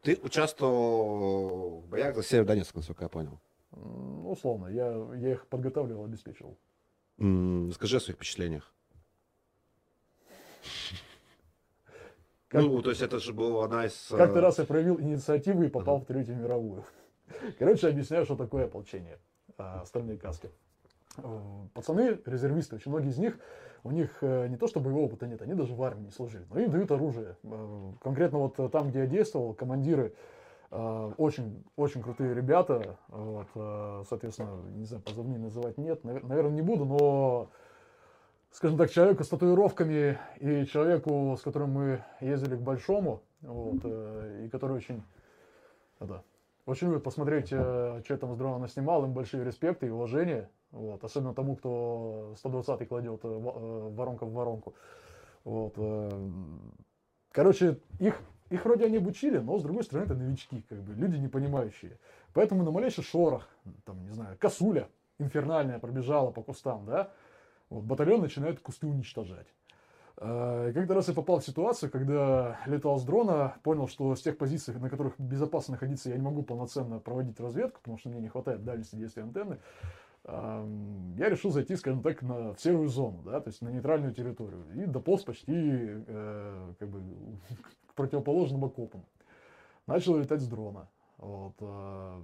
Ты 0.02 0.18
участвовал 0.22 1.80
в 1.80 1.86
боях 1.88 2.16
за 2.16 2.22
Северодонецк, 2.22 2.74
насколько 2.74 3.04
я 3.04 3.08
понял. 3.08 3.38
М, 3.72 4.22
Ну, 4.22 4.30
условно, 4.32 4.66
я, 4.66 4.88
я 5.16 5.32
их 5.32 5.46
подготавливал, 5.46 6.04
обеспечивал. 6.04 6.58
М, 7.18 7.70
Скажи 7.72 7.96
о 7.96 8.00
своих 8.00 8.16
впечатлениях. 8.16 8.72
Как- 12.52 12.62
Ну, 12.62 12.82
то 12.82 12.90
есть 12.90 13.00
это 13.00 13.18
же 13.18 13.32
была 13.32 13.64
одна 13.64 13.86
из... 13.86 14.10
э, 14.10 14.16
Как-то 14.16 14.42
раз 14.42 14.58
я 14.58 14.64
проявил 14.64 15.00
инициативу 15.00 15.62
и 15.62 15.68
попал 15.68 16.00
в 16.00 16.04
Третью 16.04 16.36
мировую. 16.36 16.84
Короче, 17.58 17.88
объясняю, 17.88 18.26
что 18.26 18.36
такое 18.36 18.66
ополчение. 18.66 19.18
а, 19.56 19.82
Стальные 19.86 20.18
каски. 20.18 20.50
Э, 21.16 21.40
Пацаны, 21.72 22.18
резервисты, 22.26 22.76
очень 22.76 22.90
многие 22.92 23.08
из 23.08 23.16
них, 23.18 23.38
у 23.84 23.90
них 23.90 24.18
э, 24.20 24.48
не 24.48 24.56
то 24.56 24.66
что 24.66 24.80
боевого 24.80 25.06
опыта 25.06 25.26
нет, 25.26 25.40
они 25.40 25.54
даже 25.54 25.74
в 25.74 25.82
армии 25.82 26.04
не 26.04 26.10
служили, 26.10 26.44
но 26.50 26.60
им 26.60 26.70
дают 26.70 26.90
оружие. 26.92 27.36
Э, 27.42 27.92
Конкретно 28.02 28.38
вот 28.38 28.60
э, 28.60 28.68
там, 28.68 28.90
где 28.90 29.00
я 29.00 29.06
действовал, 29.06 29.54
командиры 29.54 30.12
э, 30.70 31.12
очень, 31.16 31.64
очень 31.76 32.02
крутые 32.02 32.34
ребята, 32.34 32.98
вот, 33.08 33.48
э, 33.54 34.04
соответственно, 34.10 34.60
не 34.74 34.84
знаю, 34.84 35.02
позывные 35.02 35.38
называть 35.38 35.78
нет, 35.78 36.04
наверное, 36.04 36.50
не 36.52 36.62
буду, 36.62 36.84
но 36.84 37.50
скажем 38.52 38.76
так, 38.76 38.90
человеку 38.90 39.24
с 39.24 39.28
татуировками 39.28 40.18
и 40.38 40.66
человеку, 40.66 41.36
с 41.38 41.42
которым 41.42 41.70
мы 41.70 42.04
ездили 42.20 42.56
к 42.56 42.60
Большому, 42.60 43.22
вот, 43.40 43.80
э, 43.82 44.44
и 44.44 44.48
который 44.48 44.76
очень, 44.76 45.02
это, 45.98 46.22
очень 46.66 46.88
любит 46.88 47.02
посмотреть, 47.02 47.48
э, 47.50 48.02
что 48.04 48.16
там 48.18 48.34
здорово 48.34 48.58
наснимал, 48.58 49.04
им 49.04 49.14
большие 49.14 49.44
респекты 49.44 49.86
и 49.86 49.90
уважение, 49.90 50.50
вот, 50.70 51.02
особенно 51.02 51.34
тому, 51.34 51.56
кто 51.56 52.34
120 52.38 52.88
кладет 52.88 53.20
э, 53.24 53.28
воронка 53.28 54.26
в 54.26 54.32
воронку. 54.32 54.74
Вот, 55.44 55.74
короче, 57.32 57.78
их, 57.98 58.20
их 58.48 58.64
вроде 58.64 58.84
они 58.84 58.98
обучили, 58.98 59.38
но 59.38 59.58
с 59.58 59.62
другой 59.62 59.82
стороны 59.82 60.04
это 60.04 60.14
новички, 60.14 60.64
как 60.68 60.78
бы, 60.82 60.94
люди 60.94 61.16
не 61.16 61.26
понимающие. 61.26 61.98
Поэтому 62.32 62.62
на 62.62 62.70
малейший 62.70 63.02
шорох, 63.02 63.48
там, 63.84 64.00
не 64.04 64.10
знаю, 64.10 64.36
косуля 64.38 64.88
инфернальная 65.18 65.80
пробежала 65.80 66.30
по 66.30 66.42
кустам, 66.42 66.86
да, 66.86 67.10
вот, 67.72 67.84
батальон 67.84 68.20
начинает 68.20 68.60
кусты 68.60 68.86
уничтожать. 68.86 69.46
Э, 70.18 70.72
Как-то 70.74 70.94
раз 70.94 71.08
я 71.08 71.14
попал 71.14 71.40
в 71.40 71.44
ситуацию, 71.44 71.90
когда 71.90 72.58
летал 72.66 72.98
с 72.98 73.04
дрона, 73.04 73.56
понял, 73.62 73.88
что 73.88 74.14
с 74.14 74.22
тех 74.22 74.36
позиций, 74.36 74.74
на 74.78 74.90
которых 74.90 75.14
безопасно 75.18 75.72
находиться, 75.72 76.10
я 76.10 76.16
не 76.16 76.22
могу 76.22 76.42
полноценно 76.42 76.98
проводить 76.98 77.40
разведку, 77.40 77.80
потому 77.80 77.98
что 77.98 78.10
мне 78.10 78.20
не 78.20 78.28
хватает 78.28 78.62
дальности 78.64 78.96
действия 78.96 79.22
антенны. 79.22 79.58
Я 80.24 81.28
решил 81.28 81.50
зайти, 81.50 81.74
скажем 81.74 82.00
так, 82.00 82.22
на, 82.22 82.54
в 82.54 82.60
серую 82.60 82.88
зону, 82.88 83.22
да, 83.24 83.40
то 83.40 83.48
есть 83.48 83.60
на 83.60 83.70
нейтральную 83.70 84.14
территорию. 84.14 84.64
И 84.76 84.86
дополз 84.86 85.24
почти 85.24 85.52
э, 85.52 86.72
как 86.78 86.88
бы, 86.88 87.00
к 87.88 87.94
противоположным 87.94 88.64
окопам. 88.64 89.04
Начал 89.88 90.16
летать 90.16 90.40
с 90.40 90.46
дрона. 90.46 90.88
Вот, 91.18 91.54
э, 91.60 92.22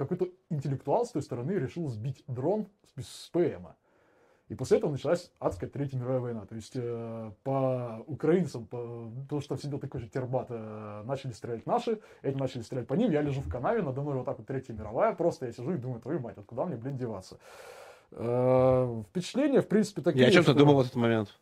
какой-то 0.00 0.28
интеллектуал 0.48 1.04
с 1.04 1.10
той 1.10 1.22
стороны 1.22 1.52
решил 1.52 1.88
сбить 1.88 2.24
дрон 2.26 2.68
с, 2.96 3.26
с 3.26 3.28
ПМа. 3.28 3.76
И 4.48 4.54
после 4.54 4.78
этого 4.78 4.90
началась 4.90 5.30
адская 5.38 5.68
Третья 5.70 5.96
мировая 5.98 6.20
война. 6.20 6.46
То 6.46 6.56
есть 6.56 6.72
э, 6.74 7.32
по 7.44 8.02
украинцам, 8.06 8.66
по, 8.66 9.10
потому 9.22 9.40
что 9.40 9.50
там 9.50 9.58
сидел 9.58 9.78
такой 9.78 10.00
же 10.00 10.08
тербат, 10.08 10.46
э, 10.48 11.02
начали 11.04 11.32
стрелять 11.32 11.66
наши, 11.66 12.00
эти 12.22 12.36
начали 12.36 12.62
стрелять 12.62 12.88
по 12.88 12.94
ним. 12.94 13.12
Я 13.12 13.22
лежу 13.22 13.42
в 13.42 13.48
канаве, 13.48 13.82
надо 13.82 14.00
мной 14.00 14.14
вот 14.14 14.24
так 14.24 14.38
вот 14.38 14.46
Третья 14.46 14.72
мировая. 14.72 15.14
Просто 15.14 15.46
я 15.46 15.52
сижу 15.52 15.72
и 15.74 15.76
думаю, 15.76 16.00
твою 16.00 16.18
мать, 16.18 16.36
вот 16.36 16.46
куда 16.46 16.64
мне, 16.64 16.76
блин, 16.76 16.96
деваться? 16.96 17.38
Э, 18.12 19.02
впечатления, 19.10 19.60
в 19.60 19.68
принципе, 19.68 20.02
такие. 20.02 20.24
И 20.24 20.28
о 20.28 20.32
чем 20.32 20.42
ты 20.42 20.50
что- 20.50 20.58
думал 20.58 20.76
в 20.76 20.80
этот 20.80 20.96
момент? 20.96 21.38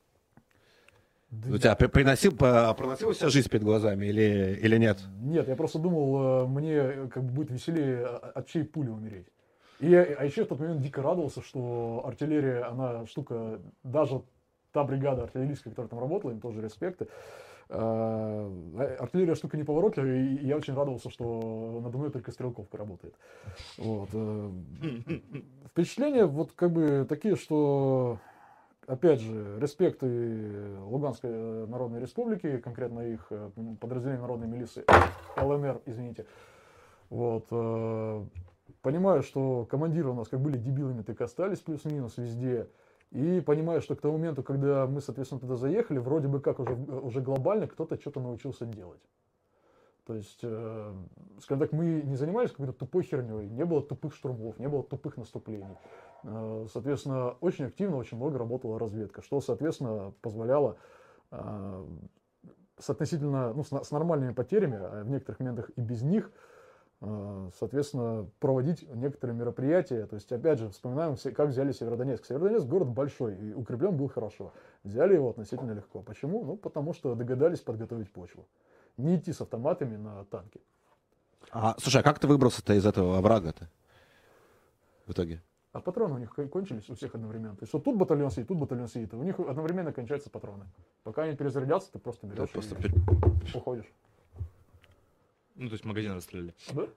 Да 1.31 1.55
У 1.55 1.59
тебя 1.59 1.75
при- 1.75 1.89
приносил, 1.89 2.35
проносила 2.35 3.13
вся 3.13 3.29
жизнь 3.29 3.51
перед 3.51 3.63
глазами 3.63 4.07
или, 4.07 4.59
или 4.63 4.79
нет? 4.79 4.99
Нет, 5.21 5.47
я 5.47 5.57
просто 5.57 5.79
думал, 5.79 6.45
э, 6.45 6.47
мне 6.47 6.73
э, 6.75 7.09
как 7.09 7.23
бы 7.25 7.31
будет 7.33 7.51
веселее 7.51 8.07
от 8.07 8.47
чьей 8.47 8.65
пули 8.65 8.89
умереть. 8.89 9.27
И 9.81 9.91
я, 9.91 10.03
а 10.03 10.25
еще 10.25 10.45
в 10.45 10.49
тот 10.49 10.59
момент 10.59 10.81
дико 10.81 11.03
радовался, 11.03 11.43
что 11.43 12.03
артиллерия, 12.07 12.65
она 12.65 13.05
штука, 13.07 13.61
даже 13.83 14.23
та 14.73 14.85
бригада 14.85 15.25
артиллерийская, 15.25 15.71
которая 15.73 15.91
там 15.91 16.01
работала, 16.01 16.31
им 16.31 16.41
тоже 16.41 16.63
респекты. 16.63 17.09
Э, 17.69 18.97
Артиллерия 18.99 19.35
штука 19.35 19.59
неповоротливая, 19.59 20.17
и 20.25 20.47
я 20.47 20.57
очень 20.57 20.75
радовался, 20.75 21.11
что 21.11 21.81
надо 21.85 21.99
мной 21.99 22.11
только 22.11 22.33
стрелковка 22.33 22.79
работает. 22.79 23.15
Вот. 23.77 24.09
э. 24.15 24.51
Впечатления 25.73 26.25
вот 26.25 26.53
как 26.53 26.73
бы 26.73 27.05
такие, 27.07 27.37
что 27.37 28.19
опять 28.89 29.21
же, 29.21 29.59
респект 29.61 30.03
и 30.03 30.77
Луганской 30.81 31.31
э, 31.31 31.67
Народной 31.67 32.01
Республики, 32.01 32.59
конкретно 32.59 33.01
их 33.01 33.27
э, 33.31 33.51
подразделение 33.81 34.21
народной 34.21 34.49
милиции, 34.49 34.85
ЛНР, 35.37 35.83
извините. 35.87 36.27
Вот. 37.11 37.47
э, 37.51 38.25
Понимаю, 38.83 39.23
что 39.23 39.67
командиры 39.69 40.11
у 40.11 40.15
нас 40.15 40.29
как 40.29 40.41
были 40.41 40.57
дебилами, 40.57 41.03
так 41.03 41.21
и 41.21 41.25
остались 41.25 41.59
плюс-минус 41.59 42.17
везде. 42.17 42.69
И 43.11 43.41
понимаю, 43.41 43.81
что 43.81 43.97
к 43.97 44.01
тому 44.01 44.19
моменту, 44.19 44.43
когда 44.43 44.87
мы, 44.87 45.01
соответственно, 45.01 45.41
туда 45.41 45.57
заехали, 45.57 45.99
вроде 45.99 46.29
бы 46.29 46.41
как 46.41 46.61
уже, 46.61 46.75
уже 46.75 47.21
глобально 47.21 47.67
кто-то 47.67 48.01
что-то 48.01 48.21
научился 48.21 48.67
делать. 48.67 49.01
То 50.07 50.15
есть, 50.15 50.39
скажем 50.39 51.59
так, 51.59 51.73
мы 51.73 52.03
не 52.03 52.17
занимались 52.17 52.51
какой-то 52.51 52.73
тупой 52.73 53.03
херней, 53.03 53.49
не 53.49 53.65
было 53.65 53.83
тупых 53.83 54.15
штурмов, 54.15 54.59
не 54.59 54.69
было 54.69 54.83
тупых 54.83 55.17
наступлений. 55.17 55.77
Э, 56.25 56.67
Соответственно, 56.73 57.31
очень 57.41 57.67
активно, 57.67 57.97
очень 57.97 58.17
много 58.17 58.39
работала 58.39 58.79
разведка, 58.79 59.23
что, 59.23 59.41
соответственно, 59.41 60.13
позволяло 60.21 60.77
э, 61.31 61.87
с 62.79 62.91
относительно, 62.91 63.53
ну, 63.55 63.65
с, 63.65 63.91
нормальными 63.91 64.33
потерями, 64.33 64.79
а 64.81 65.05
в 65.05 65.11
некоторых 65.11 65.41
моментах 65.41 65.71
и 65.77 65.81
без 65.81 66.03
них, 66.03 66.31
э, 67.01 67.51
соответственно, 67.59 68.29
проводить 68.41 68.89
некоторые 68.95 69.37
мероприятия. 69.37 70.07
То 70.07 70.17
есть, 70.17 70.31
опять 70.33 70.59
же, 70.59 70.71
вспоминаем, 70.71 71.17
как 71.35 71.49
взяли 71.49 71.73
Северодонецк. 71.73 72.25
Северодонецк 72.25 72.67
город 72.67 72.89
большой, 72.89 73.37
и 73.37 73.55
укреплен 73.55 73.97
был 73.97 74.09
хорошо. 74.09 74.53
Взяли 74.85 75.15
его 75.15 75.31
относительно 75.31 75.73
легко. 75.73 76.03
Почему? 76.03 76.45
Ну, 76.45 76.57
потому 76.57 76.93
что 76.93 77.15
догадались 77.15 77.61
подготовить 77.61 78.13
почву. 78.13 78.47
Не 78.97 79.17
идти 79.17 79.33
с 79.33 79.41
автоматами 79.41 79.97
на 79.97 80.25
танки. 80.25 80.61
А, 81.51 81.77
слушай, 81.79 82.01
а 82.01 82.05
как 82.05 82.19
ты 82.19 82.27
выбрался-то 82.27 82.75
из 82.75 82.85
этого 82.85 83.19
оврага-то? 83.19 83.69
В 85.07 85.13
итоге? 85.13 85.41
А 85.79 85.81
патроны 85.81 86.17
у 86.17 86.19
них 86.19 86.35
кон- 86.35 86.49
кончились 86.49 86.91
у 86.91 86.95
всех 86.97 87.15
одновременно. 87.15 87.55
То 87.55 87.63
есть 87.63 87.73
вот 87.73 87.85
тут 87.85 87.97
батальон 87.97 88.31
сидит, 88.33 88.49
тут 88.49 88.59
батальон 88.59 88.89
сидит. 88.89 89.13
и 89.13 89.17
У 89.17 89.23
них 89.23 89.39
одновременно 89.39 89.93
кончаются 89.93 90.29
патроны. 90.29 90.65
Пока 91.05 91.23
они 91.23 91.37
перезарядятся, 91.37 91.93
ты 91.93 92.01
просто 92.01 92.27
берешь 92.27 92.51
просто 92.51 92.75
и 92.75 92.79
пер- 92.79 93.57
уходишь. 93.57 93.87
Ну, 95.55 95.69
то 95.69 95.75
есть 95.75 95.85
магазин 95.85 96.15
расстреляли. 96.17 96.53
Да? 96.75 96.89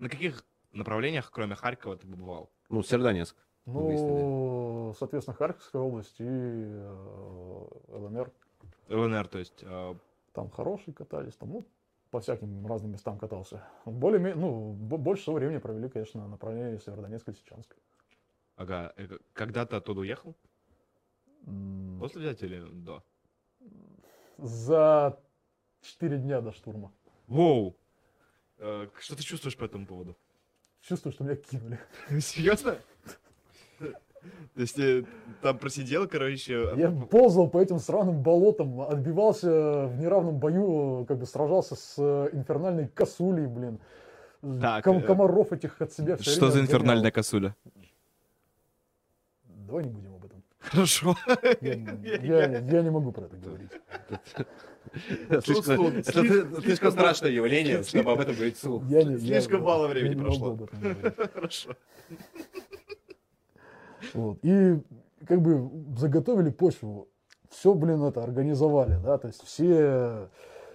На 0.00 0.08
каких 0.08 0.44
направлениях, 0.72 1.30
кроме 1.30 1.54
Харькова, 1.54 1.96
ты 1.96 2.08
побывал? 2.08 2.50
Ну, 2.70 2.82
Северодонецк. 2.82 3.36
мы 3.66 3.86
выяснили. 3.86 4.10
Ну, 4.22 4.94
соответственно, 4.98 5.36
Харьковская 5.36 5.80
область 5.80 6.16
и 6.18 6.24
э, 6.26 7.66
ЛНР. 7.88 8.32
ЛНР, 8.88 9.28
то 9.28 9.38
есть... 9.38 9.60
э, 9.62 9.94
Там 10.32 10.50
хорошие 10.50 10.92
катались, 10.92 11.36
там, 11.36 11.50
ну, 11.52 11.64
по 12.12 12.20
всяким 12.20 12.66
разным 12.66 12.92
местам 12.92 13.18
катался. 13.18 13.64
Более, 13.86 14.34
ну, 14.34 14.74
бо- 14.74 14.98
больше 14.98 15.22
всего 15.22 15.36
времени 15.36 15.58
провели, 15.58 15.88
конечно, 15.88 16.20
на 16.20 16.28
направлении 16.28 16.76
Северодонецк 16.78 17.26
и 17.28 17.30
Лисичанск. 17.32 17.74
Ага. 18.56 18.92
э, 18.98 19.08
Когда 19.32 19.64
ты 19.64 19.76
оттуда 19.76 20.00
уехал? 20.00 20.34
После 21.98 22.20
взятия 22.20 22.48
или 22.48 22.60
до? 22.70 23.02
За 24.38 25.18
4 25.80 26.18
дня 26.18 26.40
до 26.42 26.52
штурма. 26.52 26.92
Воу! 27.28 27.74
Э, 28.58 28.88
Что 29.00 29.16
ты 29.16 29.22
чувствуешь 29.22 29.56
по 29.56 29.64
этому 29.64 29.86
поводу? 29.86 30.14
Чувствую, 30.82 31.14
что 31.14 31.24
меня 31.24 31.36
кинули. 31.36 31.78
Серьезно? 32.20 32.76
То 34.54 34.60
есть 34.60 34.78
э, 34.78 35.04
там 35.40 35.58
просидел, 35.58 36.06
короче... 36.06 36.68
Я 36.76 36.90
ползал 36.90 37.48
по 37.48 37.58
этим 37.60 37.78
сраным 37.78 38.22
болотам, 38.22 38.80
отбивался 38.82 39.86
в 39.86 39.98
неравном 39.98 40.38
бою, 40.38 41.04
как 41.08 41.18
бы 41.18 41.26
сражался 41.26 41.74
с 41.74 41.94
э, 41.98 42.28
инфернальной 42.32 42.88
косулей, 42.88 43.46
блин. 43.46 43.78
Так, 44.60 44.84
Ком- 44.84 44.98
э, 44.98 45.02
комаров 45.02 45.52
этих 45.52 45.80
от 45.80 45.92
себя 45.92 46.18
Что 46.18 46.50
за 46.50 46.60
инфернальная 46.60 47.10
косуля? 47.10 47.54
Давай 49.44 49.84
не 49.84 49.90
будем 49.90 50.14
об 50.14 50.24
этом. 50.24 50.42
Хорошо. 50.60 51.16
Я, 51.60 51.74
я- 52.46 52.58
я 52.60 52.82
не 52.82 52.90
могу 52.90 53.10
про 53.12 53.24
это 53.24 53.36
говорить. 53.36 53.70
Слишком- 55.44 55.86
Это 55.86 56.12
слишком- 56.12 56.62
слишком 56.62 56.90
страшное 56.92 57.30
явление, 57.30 57.82
чтобы 57.84 58.12
об 58.12 58.20
этом 58.20 58.34
говорить 58.34 58.58
вслух. 58.58 58.82
Я 58.88 59.02
не- 59.04 59.14
я- 59.14 59.40
Слишком 59.40 59.62
мало 59.62 59.88
времени 59.88 60.20
прошло. 60.20 60.58
Хорошо. 61.34 61.70
Вот. 64.14 64.38
И 64.42 64.80
как 65.26 65.40
бы 65.40 65.70
заготовили 65.96 66.50
почву, 66.50 67.08
все, 67.50 67.74
блин, 67.74 68.02
это 68.02 68.22
организовали, 68.22 68.98
да, 69.02 69.18
то 69.18 69.28
есть 69.28 69.42
все, 69.44 70.28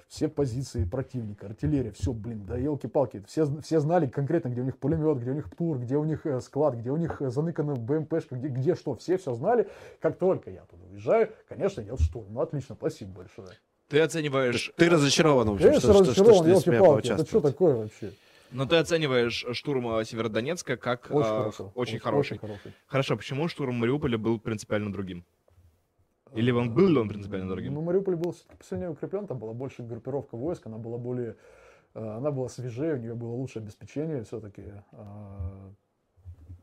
все 0.07 0.27
позиции 0.27 0.85
противника, 0.85 1.47
артиллерия, 1.47 1.91
все, 1.91 2.13
блин, 2.13 2.45
да 2.45 2.57
елки-палки, 2.57 3.23
все, 3.27 3.45
все 3.61 3.79
знали 3.79 4.07
конкретно, 4.07 4.49
где 4.49 4.61
у 4.61 4.63
них 4.63 4.77
пулемет, 4.77 5.19
где 5.19 5.31
у 5.31 5.33
них 5.33 5.49
птур, 5.49 5.79
где 5.79 5.97
у 5.97 6.03
них 6.03 6.25
э, 6.25 6.39
склад, 6.39 6.75
где 6.75 6.91
у 6.91 6.97
них 6.97 7.21
э, 7.21 7.29
заныкана 7.29 7.75
БМПшка, 7.75 8.35
где, 8.35 8.47
где 8.49 8.75
что, 8.75 8.95
все 8.95 9.17
все 9.17 9.33
знали. 9.33 9.67
Как 9.99 10.17
только 10.17 10.51
я 10.51 10.61
туда 10.65 10.83
уезжаю, 10.91 11.31
конечно, 11.49 11.81
я 11.81 11.97
штурм. 11.97 12.27
Ну, 12.29 12.41
отлично, 12.41 12.75
спасибо 12.75 13.11
большое. 13.11 13.49
Ты 13.89 14.01
оцениваешь... 14.01 14.71
Ты 14.75 14.89
разочарован, 14.89 15.49
в 15.49 15.53
общем, 15.53 15.67
Конечно, 15.67 15.93
что, 15.93 16.03
что, 16.03 16.13
что, 16.13 16.23
разочарован, 16.23 16.35
что 16.35 16.45
не 16.47 16.55
смог 16.55 16.65
елки-палки, 16.65 17.07
это 17.07 17.25
что 17.25 17.41
поучаствовать. 17.41 17.53
такое 17.53 17.75
вообще? 17.75 18.11
Но 18.51 18.65
ты 18.65 18.77
оцениваешь 18.77 19.45
штурм 19.51 19.97
э, 19.97 20.05
Северодонецка 20.05 20.77
как 20.77 21.07
Очень 21.11 21.27
э, 21.27 21.37
хорошо. 21.37 21.71
очень 21.75 21.99
хороший. 21.99 22.33
Очень 22.33 22.39
хороший. 22.39 22.73
Хорошо, 22.87 23.17
почему 23.17 23.47
штурм 23.47 23.75
Мариуполя 23.75 24.17
был 24.17 24.39
принципиально 24.39 24.91
другим? 24.91 25.25
Или 26.33 26.51
он 26.51 26.73
был 26.73 26.87
ли 26.87 26.97
он 26.97 27.09
принципиально 27.09 27.49
другим? 27.49 27.73
Ну, 27.73 27.81
Мариуполь 27.81 28.15
был 28.15 28.35
посильнее 28.57 28.89
укреплен, 28.89 29.27
там 29.27 29.39
была 29.39 29.53
больше 29.53 29.83
группировка 29.83 30.35
войск, 30.35 30.67
она 30.67 30.77
была 30.77 30.97
более, 30.97 31.35
э, 31.93 31.99
она 31.99 32.31
была 32.31 32.49
свежее, 32.49 32.95
у 32.95 32.97
нее 32.97 33.15
было 33.15 33.31
лучшее 33.31 33.63
обеспечение 33.63 34.23
все-таки. 34.23 34.63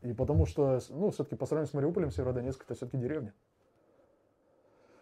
И 0.01 0.13
потому 0.13 0.45
что, 0.45 0.79
ну, 0.89 1.09
все-таки 1.09 1.35
по 1.35 1.47
сравнению 1.47 1.71
с 1.71 1.73
Мариуполем, 1.73 2.11
Северодонецк 2.11 2.63
это 2.63 2.75
все-таки 2.75 2.97
деревня. 2.97 3.33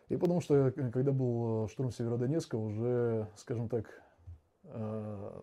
И 0.09 0.17
потому 0.17 0.41
что, 0.41 0.67
э, 0.67 0.71
когда 0.71 1.11
был 1.11 1.65
э, 1.65 1.67
штурм 1.69 1.91
Северодонецка, 1.91 2.55
уже, 2.55 3.27
скажем 3.35 3.67
так, 3.67 3.85
э, 4.63 5.41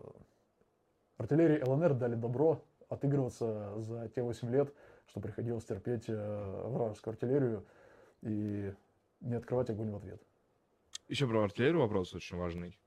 артиллерии 1.21 1.63
ЛНР 1.63 1.93
дали 1.93 2.15
добро 2.15 2.63
отыгрываться 2.89 3.79
за 3.79 4.09
те 4.09 4.21
8 4.21 4.51
лет, 4.51 4.73
что 5.07 5.19
приходилось 5.21 5.63
терпеть 5.63 6.05
э, 6.07 6.63
вражескую 6.67 7.13
артиллерию 7.13 7.65
и 8.21 8.73
не 9.21 9.35
открывать 9.35 9.69
огонь 9.69 9.91
в 9.91 9.95
ответ. 9.95 10.21
Еще 11.07 11.27
про 11.27 11.43
артиллерию 11.43 11.81
вопрос 11.81 12.13
очень 12.13 12.37
важный. 12.37 12.77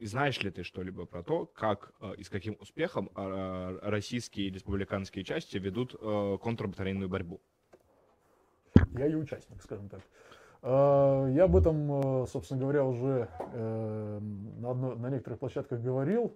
И 0.00 0.06
Знаешь 0.06 0.40
ли 0.42 0.50
ты 0.50 0.62
что-либо 0.62 1.04
про 1.04 1.22
то, 1.22 1.44
как 1.44 1.92
э, 2.00 2.14
и 2.16 2.22
с 2.22 2.30
каким 2.30 2.56
успехом 2.58 3.10
э, 3.14 3.78
российские 3.82 4.50
республиканские 4.50 5.24
части 5.24 5.58
ведут 5.58 5.94
э, 6.00 6.38
контрбатарейную 6.42 7.10
борьбу? 7.10 7.42
Я 8.92 9.06
и 9.06 9.14
участник, 9.14 9.62
скажем 9.62 9.90
так. 9.90 10.00
А, 10.62 11.26
Я 11.28 11.44
об 11.44 11.54
этом, 11.54 12.26
собственно 12.26 12.60
говоря, 12.60 12.84
уже 12.84 13.28
на, 13.52 14.70
одной- 14.70 14.96
на 14.96 15.10
некоторых 15.10 15.38
площадках 15.38 15.80
говорил. 15.82 16.34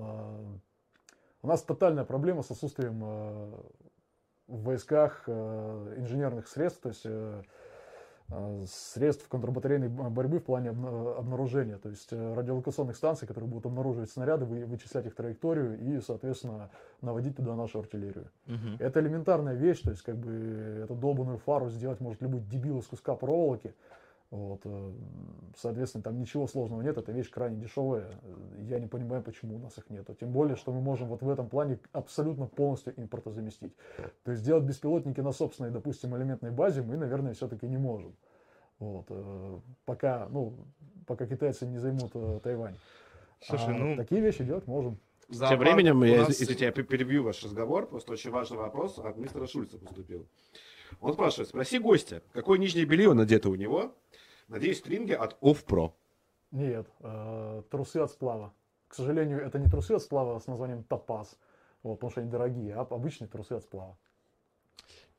А, 0.00 0.58
У 1.42 1.46
нас 1.46 1.62
тотальная 1.62 2.04
проблема 2.04 2.42
с 2.42 2.50
отсутствием 2.50 3.00
э, 3.02 3.52
в 4.48 4.62
войсках 4.64 5.24
э, 5.26 5.94
инженерных 5.98 6.48
средств, 6.48 6.82
то 6.82 6.88
есть 6.90 7.02
э, 7.04 7.42
средств 8.66 9.26
контрбатарейной 9.28 9.88
борьбы 9.88 10.38
в 10.38 10.44
плане 10.44 10.70
обна- 10.70 11.16
обнаружения, 11.16 11.78
то 11.78 11.88
есть 11.88 12.12
радиолокационных 12.12 12.94
станций, 12.96 13.26
которые 13.26 13.48
будут 13.50 13.66
обнаруживать 13.66 14.10
снаряды, 14.10 14.44
вы- 14.44 14.66
вычислять 14.66 15.06
их 15.06 15.16
траекторию 15.16 15.78
и, 15.80 16.00
соответственно, 16.00 16.70
наводить 17.00 17.36
туда 17.36 17.56
нашу 17.56 17.80
артиллерию. 17.80 18.30
Это 18.78 19.00
элементарная 19.00 19.54
вещь, 19.54 19.80
то 19.80 19.90
есть 19.90 20.02
как 20.02 20.16
бы 20.16 20.30
эту 20.84 20.94
долбанную 20.94 21.38
фару 21.38 21.70
сделать 21.70 22.00
может 22.00 22.22
любой 22.22 22.40
дебил 22.40 22.78
из 22.78 22.86
куска 22.86 23.16
проволоки. 23.16 23.74
Вот, 24.30 24.60
э, 24.64 24.92
соответственно, 25.56 26.04
там 26.04 26.20
ничего 26.20 26.46
сложного 26.46 26.82
нет, 26.82 26.96
эта 26.96 27.10
вещь 27.10 27.28
крайне 27.30 27.56
дешевая. 27.60 28.10
Э, 28.22 28.62
Я 28.68 28.78
не 28.78 28.86
понимаю, 28.86 29.22
почему 29.24 29.56
у 29.56 29.58
нас 29.58 29.76
их 29.76 29.90
нету. 29.90 30.14
Тем 30.14 30.30
более, 30.30 30.54
что 30.54 30.72
мы 30.72 30.80
можем 30.80 31.08
вот 31.08 31.22
в 31.22 31.28
этом 31.28 31.48
плане 31.48 31.80
абсолютно 31.92 32.46
полностью 32.46 32.92
импортозаместить. 32.96 33.74
То 34.22 34.30
есть 34.30 34.42
сделать 34.44 34.62
беспилотники 34.64 35.20
на 35.20 35.32
собственной, 35.32 35.70
допустим, 35.72 36.16
элементной 36.16 36.52
базе 36.52 36.82
мы, 36.82 36.96
наверное, 36.96 37.34
все-таки 37.34 37.66
не 37.66 37.76
можем. 37.78 38.14
Вот, 38.78 39.06
э, 39.08 39.58
пока, 39.84 40.28
ну, 40.30 40.54
пока 41.06 41.26
китайцы 41.26 41.66
не 41.66 41.78
займут 41.78 42.12
Тайвань. 42.42 42.76
Слушай, 43.40 43.74
А 43.74 43.78
ну- 43.78 43.96
такие 43.96 44.20
вещи 44.20 44.44
делать 44.44 44.66
можем. 44.68 44.98
Тем 45.28 45.58
временем, 45.58 46.02
я, 46.04 46.26
если 46.26 46.54
тебя 46.54 46.70
пе- 46.72 46.82
перебью 46.84 47.24
ваш 47.24 47.42
разговор, 47.44 47.86
просто 47.88 48.12
очень 48.12 48.30
важный 48.30 48.58
вопрос 48.58 48.98
от 48.98 49.16
мистера 49.16 49.46
Шульца 49.46 49.78
поступил. 49.78 50.26
Он 51.00 51.12
спрашивает, 51.14 51.48
спроси 51.48 51.78
гостя, 51.78 52.22
какое 52.32 52.58
нижнее 52.58 52.84
белье 52.84 53.12
надето 53.12 53.48
у 53.48 53.54
него? 53.54 53.94
Надеюсь, 54.50 54.78
стринги 54.78 55.12
от 55.12 55.40
Off-Pro. 55.40 55.92
Нет, 56.50 56.88
э, 56.98 57.62
трусы 57.70 57.98
от 57.98 58.10
сплава. 58.10 58.52
К 58.88 58.94
сожалению, 58.94 59.40
это 59.40 59.60
не 59.60 59.68
трусы 59.68 59.92
от 59.92 60.02
сплава 60.02 60.40
с 60.40 60.48
названием 60.48 60.82
топаз, 60.82 61.38
вот, 61.84 61.94
потому 61.94 62.10
что 62.10 62.20
они 62.20 62.30
дорогие, 62.30 62.74
а 62.74 62.80
обычные 62.80 63.28
трусы 63.28 63.52
от 63.52 63.62
сплава. 63.62 63.96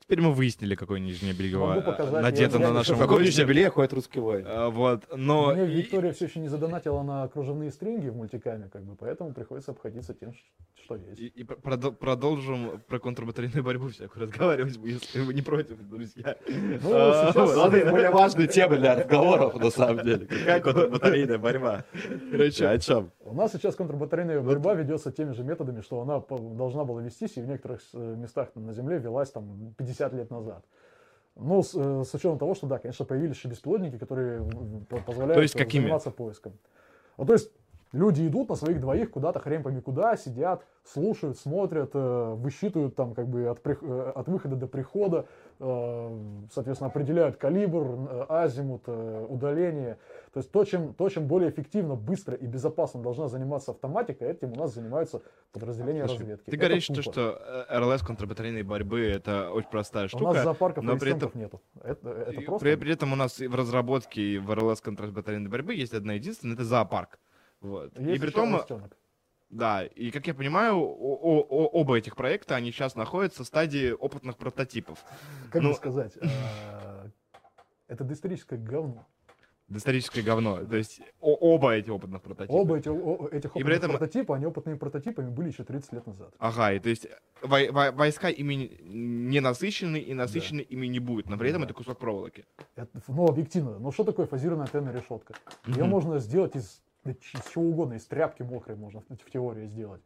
Теперь 0.03 0.21
мы 0.21 0.33
выяснили, 0.33 0.75
какое 0.75 0.99
нижнее 0.99 1.33
белье 1.33 1.57
Могу 1.57 1.81
показать, 1.83 2.21
надето 2.21 2.59
на 2.59 2.73
нашем 2.73 2.97
госте. 2.97 3.23
нижнем 3.25 3.47
белье 3.47 3.69
ходит 3.69 3.93
русский 3.93 4.19
воин? 4.19 4.45
А, 4.47 4.69
Вот, 4.69 5.05
но... 5.15 5.53
Мне 5.53 5.65
Виктория 5.65 6.11
все 6.11 6.25
еще 6.25 6.39
не 6.39 6.49
задонатила 6.49 7.01
на 7.03 7.27
кружевные 7.29 7.71
стринги 7.71 8.09
в 8.09 8.15
мультикаме, 8.17 8.67
как 8.73 8.83
бы, 8.83 8.95
поэтому 8.95 9.33
приходится 9.33 9.71
обходиться 9.71 10.13
тем, 10.13 10.33
что 10.83 10.95
есть. 10.97 11.19
И, 11.19 11.27
и 11.27 11.43
пр- 11.45 11.57
продо- 11.63 11.91
продолжим 11.93 12.81
про 12.89 12.99
контрбатарейную 12.99 13.63
борьбу 13.63 13.87
всякую 13.87 14.23
разговаривать, 14.25 14.77
если 14.83 15.21
вы 15.21 15.33
не 15.33 15.41
против, 15.43 15.77
друзья. 15.87 16.35
Ну, 16.49 16.89
А, 16.93 17.31
сейчас- 17.31 17.73
это 17.73 17.89
более 17.91 18.09
важная 18.09 18.47
тема 18.47 18.75
для 18.77 18.95
разговоров, 18.95 19.55
на 19.55 19.69
самом 19.69 20.03
деле. 20.03 20.25
Какая 20.25 20.59
контрбатарейная 20.59 21.37
борьба? 21.37 21.85
Короче, 22.31 22.67
О 22.67 22.77
чем? 22.79 23.11
У 23.19 23.33
нас 23.33 23.53
сейчас 23.53 23.75
контрбатарейная 23.75 24.41
борьба 24.41 24.73
ведется 24.73 25.11
теми 25.11 25.31
же 25.31 25.43
методами, 25.45 25.79
что 25.81 26.01
она 26.01 26.19
должна 26.29 26.83
была 26.83 27.01
вестись 27.01 27.37
и 27.37 27.41
в 27.41 27.47
некоторых 27.47 27.79
э, 27.93 28.15
местах 28.17 28.49
на 28.55 28.73
Земле 28.73 28.97
велась 28.97 29.29
там 29.31 29.73
50 29.77 29.90
лет 30.13 30.29
назад. 30.31 30.65
Ну, 31.35 31.63
с, 31.63 31.73
э, 31.75 32.03
с 32.03 32.13
учетом 32.13 32.37
того, 32.37 32.55
что, 32.55 32.67
да, 32.67 32.77
конечно, 32.77 33.05
появились 33.05 33.37
еще 33.37 33.47
беспилотники, 33.47 33.97
которые 33.97 34.47
позволяют 35.05 35.35
То 35.35 35.41
есть 35.41 35.55
какими? 35.55 35.83
заниматься 35.83 36.11
поиском. 36.11 36.57
Ну, 37.17 37.25
то 37.25 37.33
есть 37.33 37.51
люди 37.91 38.25
идут 38.27 38.49
на 38.49 38.55
своих 38.55 38.79
двоих 38.79 39.11
куда-то 39.11 39.39
хрен 39.39 39.63
пойми 39.63 39.81
куда, 39.81 40.15
сидят, 40.15 40.65
слушают, 40.83 41.37
смотрят, 41.37 41.91
э, 41.93 42.33
высчитывают 42.35 42.95
там 42.95 43.13
как 43.13 43.27
бы 43.27 43.47
от, 43.47 43.59
э, 43.65 44.11
от 44.15 44.27
выхода 44.27 44.55
до 44.55 44.67
прихода, 44.67 45.25
э, 45.59 46.19
соответственно, 46.51 46.89
определяют 46.89 47.37
калибр, 47.37 48.25
азимут, 48.29 48.87
удаление. 48.87 49.97
То 50.33 50.39
есть 50.39 50.51
то 50.51 50.63
чем, 50.63 50.93
то, 50.93 51.09
чем 51.09 51.27
более 51.27 51.49
эффективно, 51.49 51.95
быстро 51.95 52.35
и 52.35 52.45
безопасно 52.45 53.01
должна 53.01 53.27
заниматься 53.27 53.71
автоматика, 53.71 54.25
этим 54.25 54.53
у 54.53 54.55
нас 54.55 54.73
занимаются 54.73 55.21
подразделения 55.51 56.07
Слушай, 56.07 56.19
разведки. 56.21 56.49
Ты 56.49 56.55
Это 56.55 56.65
говоришь, 56.65 56.87
тупо. 56.87 57.01
что 57.01 57.65
РЛС 57.69 58.01
контрбатарейной 58.01 58.63
борьбы 58.63 59.01
это 59.01 59.51
очень 59.51 59.69
простая 59.69 60.05
У 60.05 60.07
штука. 60.07 60.33
нас 60.33 60.43
зоопарков 60.43 60.83
но 60.83 60.97
при 60.97 61.11
этом- 61.11 61.31
нету. 61.35 61.61
Это, 61.83 62.09
это 62.09 62.41
просто... 62.41 62.65
При, 62.65 62.75
при 62.75 62.93
этом 62.93 63.11
у 63.11 63.15
нас 63.15 63.39
в 63.39 63.55
разработке 63.55 64.39
в 64.39 64.53
РЛС 64.53 64.79
контрбатарейной 64.81 65.49
борьбы 65.49 65.75
есть 65.75 65.93
одна 65.93 66.13
единственная, 66.13 66.55
это 66.55 66.63
зоопарк. 66.63 67.19
Вот. 67.61 67.97
Есть 67.97 68.17
и 68.17 68.19
при 68.25 68.31
том, 68.31 68.61
да, 69.49 69.85
и 69.85 70.11
как 70.11 70.27
я 70.27 70.33
понимаю, 70.33 70.75
о- 70.77 71.45
о- 71.49 71.67
оба 71.67 71.97
этих 71.97 72.15
проекта, 72.15 72.55
они 72.55 72.71
сейчас 72.71 72.95
находятся 72.95 73.43
в 73.43 73.47
стадии 73.47 73.91
опытных 73.91 74.37
прототипов. 74.37 75.03
Как 75.51 75.61
ну- 75.61 75.73
сказать, 75.73 76.13
а, 76.21 77.07
это 77.87 78.03
доисторическое 78.03 78.57
говно. 78.57 79.05
Доисторическое 79.67 80.21
говно. 80.23 80.65
То 80.65 80.75
есть 80.75 81.01
о- 81.21 81.35
оба 81.35 81.73
эти 81.75 81.89
опытных 81.89 82.21
прототипа. 82.21 82.51
Оба 82.53 82.77
эти, 82.77 82.89
о- 82.89 83.27
этих 83.31 83.53
при 83.53 83.61
опытных 83.61 83.77
этом- 83.77 83.91
прототипа, 83.91 84.35
они 84.35 84.45
опытными 84.45 84.77
прототипами 84.77 85.29
были 85.29 85.49
еще 85.49 85.63
30 85.63 85.93
лет 85.93 86.07
назад. 86.07 86.33
Ага, 86.39 86.73
и 86.73 86.79
то 86.79 86.89
есть 86.89 87.07
вой- 87.41 87.69
вой- 87.71 87.91
войска 87.91 88.29
ими 88.29 88.79
не 88.81 89.39
насыщены 89.39 89.97
и 89.97 90.13
насыщены 90.13 90.61
ими 90.61 90.87
не 90.87 90.99
будет, 90.99 91.29
но 91.29 91.37
при 91.37 91.49
этом 91.49 91.61
Да. 91.61 91.65
это 91.67 91.73
кусок 91.73 91.99
проволоки. 91.99 92.45
Это, 92.75 93.01
ну, 93.07 93.27
объективно. 93.27 93.79
Ну, 93.79 93.91
что 93.91 94.03
такое 94.03 94.25
фазированная 94.25 94.65
антенна 94.65 94.91
решетка? 94.91 95.35
Ее 95.67 95.85
можно 95.85 96.19
сделать 96.19 96.55
из, 96.57 96.81
да 96.89 96.90
из 97.05 97.51
чего 97.51 97.63
угодно, 97.65 97.95
из 97.95 98.05
тряпки 98.05 98.43
мокрой 98.43 98.75
можно 98.75 99.01
в, 99.01 99.15
в 99.15 99.31
теории 99.31 99.67
сделать. 99.67 100.01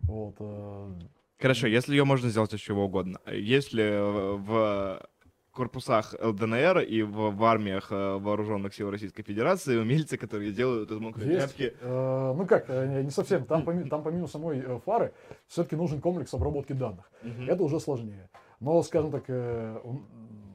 Вот. 0.00 0.36
э, 0.38 0.90
Хорошо, 1.38 1.66
если 1.66 1.92
ее 1.92 2.04
можно 2.04 2.28
сделать 2.28 2.52
из 2.54 2.60
чего 2.60 2.84
угодно. 2.84 3.18
Если 3.30 3.82
э, 3.82 4.36
в 4.36 5.06
корпусах 5.50 6.14
ЛДНР 6.20 6.80
и 6.80 7.02
в, 7.02 7.30
в 7.30 7.44
армиях 7.44 7.88
э, 7.90 8.18
вооруженных 8.18 8.74
сил 8.74 8.90
Российской 8.90 9.22
Федерации 9.22 9.76
умельцы, 9.78 10.16
которые 10.18 10.52
делают 10.52 10.90
из 10.90 10.98
мокрой 10.98 11.26
Есть. 11.26 11.56
тряпки. 11.56 11.76
Э, 11.80 12.34
ну 12.36 12.46
как, 12.46 12.68
не- 12.68 13.10
совсем. 13.10 13.44
Там, 13.44 13.62
поми- 13.64 13.88
там 13.88 14.02
помимо 14.02 14.26
самой 14.28 14.60
фары 14.84 15.12
все-таки 15.46 15.76
нужен 15.76 16.00
комплекс 16.00 16.32
обработки 16.34 16.72
данных. 16.74 17.10
Мгм. 17.22 17.48
Это 17.50 17.62
уже 17.62 17.80
сложнее. 17.80 18.28
Но, 18.60 18.82
скажем 18.82 19.10
так, 19.10 19.28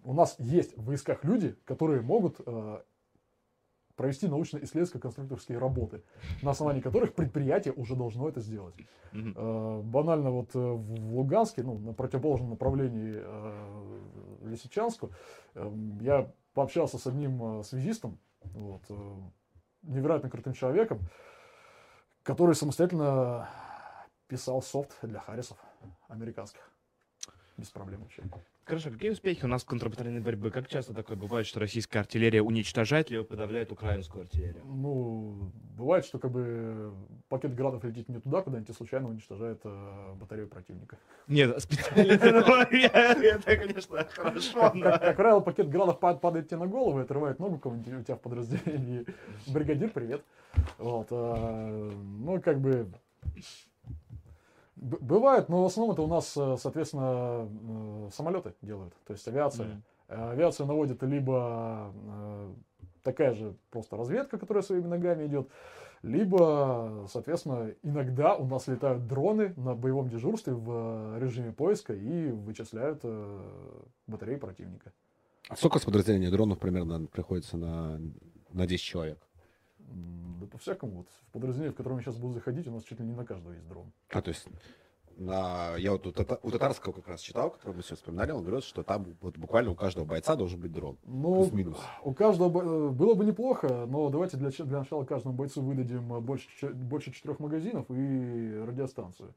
у, 0.03 0.13
нас 0.13 0.35
есть 0.39 0.76
в 0.76 0.85
войсках 0.85 1.23
люди, 1.23 1.55
которые 1.65 2.01
могут 2.01 2.39
провести 4.02 4.28
научно-исследовательско-конструкторские 4.28 5.60
работы, 5.60 6.02
на 6.41 6.52
основании 6.52 6.82
которых 6.82 7.14
предприятие 7.14 7.72
уже 7.76 7.95
должно 7.95 8.28
это 8.28 8.41
сделать. 8.41 8.73
Э, 9.14 9.82
банально 9.84 10.32
вот 10.32 10.56
э, 10.56 10.60
в 10.60 11.15
Луганске, 11.15 11.61
ну, 11.61 11.78
на 11.78 11.94
противоположном 11.94 12.49
направлении 12.49 13.22
э, 13.23 14.49
Лисичанску, 14.49 15.11
э, 15.53 15.72
я 16.02 16.32
пообщался 16.56 16.98
с 16.98 17.06
одним 17.06 17.64
связистом, 17.64 18.18
вот, 18.44 18.82
невероятно 19.84 20.32
крутым 20.32 20.53
человеком, 20.53 20.99
который 22.23 22.56
самостоятельно 22.56 23.48
писал 24.28 24.64
софт 24.64 24.98
для 25.03 25.19
Харрисов 25.19 25.57
американских. 26.07 26.72
Без 27.57 27.69
проблем 27.69 28.02
вообще. 28.02 28.23
Хорошо, 28.63 28.91
какие 28.91 29.09
успехи 29.09 29.43
у 29.43 29.47
нас 29.47 29.63
в 29.63 29.65
контрбатарейной 29.65 30.21
борьбе? 30.21 30.51
Как 30.51 30.67
часто 30.67 30.93
такое 30.93 31.17
бывает, 31.17 31.47
что 31.47 31.59
российская 31.59 31.99
артиллерия 31.99 32.41
уничтожает 32.41 33.09
либо 33.09 33.23
подавляет 33.23 33.71
украинскую 33.71 34.21
артиллерию? 34.21 34.63
Ну, 34.63 35.51
бывает, 35.75 36.05
что 36.05 36.19
как 36.19 36.31
бы 36.31 36.93
пакет 37.27 37.55
градов 37.55 37.83
летит 37.83 38.07
не 38.07 38.19
туда, 38.19 38.41
куда-нибудь 38.41 38.69
и 38.69 38.73
случайно 38.73 39.09
уничтожает 39.09 39.59
э, 39.63 40.13
батарею 40.13 40.47
противника. 40.47 40.97
Нет, 41.27 41.59
специально. 41.61 42.11
Это, 42.11 43.57
конечно, 43.57 44.07
хорошо, 44.11 44.71
Как, 44.79 45.15
правило, 45.15 45.39
пакет 45.39 45.69
градов 45.69 45.99
пад- 45.99 46.21
падает 46.21 46.47
тебе 46.47 46.57
на 46.57 46.67
голову 46.67 46.99
и 46.99 47.03
отрывает 47.03 47.39
ногу 47.39 47.57
кого-нибудь 47.57 47.93
у 47.93 48.03
тебя 48.03 48.15
в 48.15 48.21
подразделении. 48.21 49.05
Бригадир, 49.47 49.89
привет. 49.89 50.23
Вот, 50.77 51.07
а, 51.09 51.91
ну, 51.91 52.39
как 52.41 52.61
бы... 52.61 52.91
б- 54.82 54.98
Бывает, 54.99 55.48
но 55.48 55.64
в 55.64 55.66
основном 55.68 55.94
это 55.94 56.02
у 56.02 56.08
нас, 56.08 56.36
э, 56.36 56.58
соответственно, 56.60 57.48
э, 57.49 58.10
самолеты 58.14 58.53
делают, 58.62 58.94
то 59.06 59.14
есть 59.14 59.26
авиация. 59.28 59.68
Авиацию 60.10 60.68
наводит 60.68 61.02
либо 61.03 61.94
такая 63.02 63.34
же 63.34 63.56
просто 63.70 63.95
разведка, 63.95 64.38
которая 64.38 64.62
своими 64.62 64.88
ногами 64.88 65.26
идет, 65.26 65.48
либо, 66.03 67.08
соответственно, 67.10 67.72
иногда 67.82 68.36
у 68.36 68.45
нас 68.45 68.68
летают 68.68 69.08
дроны 69.08 69.53
на 69.56 69.74
боевом 69.74 70.10
дежурстве 70.10 70.53
в 70.53 71.18
режиме 71.18 71.53
поиска 71.53 71.94
и 71.94 72.30
вычисляют 72.32 73.03
батареи 74.08 74.36
противника. 74.36 74.91
А 75.48 75.56
сколько 75.56 75.80
с 75.80 75.86
подразделения 75.86 76.30
дронов 76.30 76.60
примерно 76.60 77.06
приходится 77.08 77.56
на, 77.58 77.99
на 78.52 78.68
10 78.68 78.84
человек? 78.84 79.18
Да 80.39 80.47
по-всякому. 80.47 80.91
Вот 80.99 81.07
в 81.30 81.31
подразделении, 81.31 81.73
в 81.73 81.76
котором 81.76 81.97
я 81.97 82.03
сейчас 82.03 82.18
буду 82.18 82.34
заходить, 82.34 82.68
у 82.68 82.72
нас 82.72 82.84
чуть 82.84 82.99
ли 82.99 83.05
не 83.05 83.13
на 83.13 83.26
каждого 83.26 83.53
есть 83.53 83.68
дрон. 83.68 83.91
А, 84.09 84.22
то 84.22 84.30
есть, 84.30 84.47
на, 85.18 85.76
я 85.77 85.91
вот 85.91 86.07
у, 86.07 86.11
тата- 86.11 86.39
у 86.41 86.49
татарского 86.51 86.93
как 86.93 87.07
раз 87.07 87.22
читал, 87.22 87.51
который 87.51 87.76
мы 87.76 87.81
сегодня 87.84 87.97
вспоминали, 87.97 88.31
он 88.31 88.43
говорит, 88.43 88.63
что 88.63 88.81
там 88.84 89.05
вот 89.22 89.38
буквально 89.38 89.72
у 89.72 89.76
каждого 89.76 90.05
бойца 90.05 90.35
должен 90.35 90.59
быть 90.59 90.72
дрон. 90.72 90.97
Ну, 91.03 91.41
Плюс-минус. 91.43 91.77
у 92.03 92.13
каждого 92.13 92.49
бо- 92.49 92.61
э, 92.63 92.89
было 92.89 93.13
бы 93.13 93.26
неплохо, 93.26 93.85
но 93.88 94.09
давайте 94.09 94.38
для, 94.38 94.49
для 94.49 94.80
начала 94.80 95.03
каждому 95.03 95.35
бойцу 95.35 95.61
выдадим 95.61 96.13
э, 96.13 96.19
больше, 96.22 96.47
больше 96.73 97.11
четырех 97.11 97.39
магазинов 97.39 97.85
и 97.89 98.63
радиостанцию. 98.65 99.34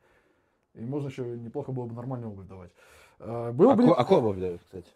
И 0.75 0.81
можно 0.81 1.09
еще 1.09 1.25
неплохо 1.25 1.71
было 1.73 1.87
бы 1.87 1.95
нормальную 1.95 2.33
обувь 2.33 2.47
давать. 2.47 2.71
Э, 3.19 3.53
Было 3.53 3.73
А, 3.73 3.77
бы... 3.77 3.91
а 3.95 4.05
кого 4.05 4.33
выдают, 4.33 4.63
кстати? 4.63 4.89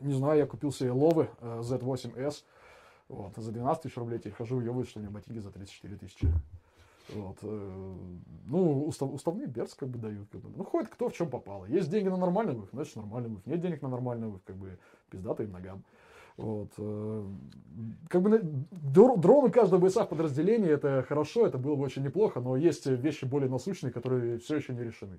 Не 0.00 0.14
знаю, 0.14 0.38
я 0.38 0.46
купил 0.46 0.72
себе 0.72 0.90
ловы 0.90 1.28
э, 1.40 1.60
Z8S. 1.60 2.42
Вот, 3.08 3.36
за 3.36 3.52
12 3.52 3.82
тысяч 3.82 3.96
рублей 3.96 4.18
теперь 4.18 4.32
хожу, 4.32 4.60
что 4.84 4.98
у 4.98 5.02
меня 5.02 5.10
ботинки 5.10 5.38
за 5.38 5.50
34 5.50 5.96
тысячи. 5.96 6.28
Вот, 7.10 7.36
э, 7.42 7.94
ну, 8.46 8.86
устав- 8.88 9.12
уставные 9.12 9.46
берц 9.46 9.74
как 9.74 9.90
бы 9.90 9.98
дают. 9.98 10.26
Как 10.30 10.40
бы. 10.40 10.50
Ну, 10.56 10.64
ходит 10.64 10.88
кто 10.88 11.10
в 11.10 11.12
чем 11.12 11.28
попало. 11.28 11.66
Есть 11.66 11.90
деньги 11.90 12.08
на 12.08 12.16
нормальную 12.16 12.56
обувь, 12.56 12.70
значит 12.72 12.96
нормальную 12.96 13.32
обувь. 13.32 13.46
Нет 13.46 13.60
денег 13.60 13.82
на 13.82 13.88
нормальную 13.88 14.30
обувь, 14.30 14.42
как 14.44 14.56
бы 14.56 14.78
пиздата 15.10 15.42
им 15.42 15.52
ногам. 15.52 15.84
Вот, 16.36 16.70
э, 16.78 17.26
как 18.08 18.22
бы 18.22 18.40
дрон 18.70 19.44
у 19.44 19.50
каждого 19.52 19.80
бойца 19.80 20.04
в 20.04 20.08
подразделении 20.08 20.68
это 20.68 21.04
хорошо, 21.06 21.46
это 21.46 21.58
было 21.58 21.76
бы 21.76 21.84
очень 21.84 22.02
неплохо, 22.02 22.40
но 22.40 22.56
есть 22.56 22.86
вещи 22.86 23.24
более 23.24 23.48
насущные, 23.48 23.92
которые 23.92 24.38
все 24.38 24.56
еще 24.56 24.72
не 24.72 24.82
решены. 24.82 25.18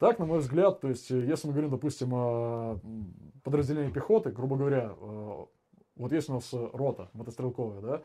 Так, 0.00 0.18
на 0.18 0.24
мой 0.24 0.40
взгляд, 0.40 0.80
то 0.80 0.88
есть, 0.88 1.10
если 1.10 1.46
мы 1.46 1.52
говорим, 1.52 1.70
допустим, 1.70 2.14
о 2.14 2.80
подразделении 3.44 3.92
пехоты, 3.92 4.30
грубо 4.30 4.56
говоря, 4.56 4.96
вот 6.00 6.12
есть 6.12 6.30
у 6.30 6.34
нас 6.34 6.48
э, 6.52 6.68
рота 6.72 7.08
мотострелковая, 7.12 7.80
да, 7.80 8.02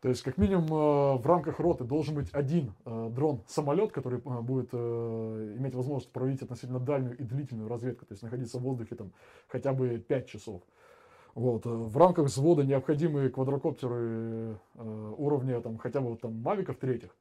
то 0.00 0.08
есть, 0.08 0.22
как 0.22 0.38
минимум, 0.38 0.66
э, 0.66 1.18
в 1.18 1.26
рамках 1.26 1.60
роты 1.60 1.84
должен 1.84 2.14
быть 2.14 2.32
один 2.32 2.72
э, 2.84 3.10
дрон-самолет, 3.10 3.92
который 3.92 4.18
будет 4.18 4.72
иметь 4.72 5.74
возможность 5.74 6.10
проводить 6.10 6.40
относительно 6.42 6.80
дальнюю 6.80 7.18
и 7.18 7.22
длительную 7.22 7.68
разведку, 7.68 8.06
то 8.06 8.12
есть 8.12 8.22
находиться 8.22 8.58
в 8.58 8.62
воздухе 8.62 8.94
там 8.94 9.12
хотя 9.48 9.72
бы 9.72 9.98
5 9.98 10.26
часов. 10.26 10.62
Вот. 11.34 11.66
В 11.66 11.96
рамках 11.98 12.26
взвода 12.26 12.64
необходимые 12.64 13.28
квадрокоптеры 13.28 14.56
уровня 14.74 15.60
там, 15.60 15.78
хотя 15.78 16.00
бы 16.00 16.16
там 16.16 16.40
мавиков 16.40 16.76
третьих. 16.76 17.14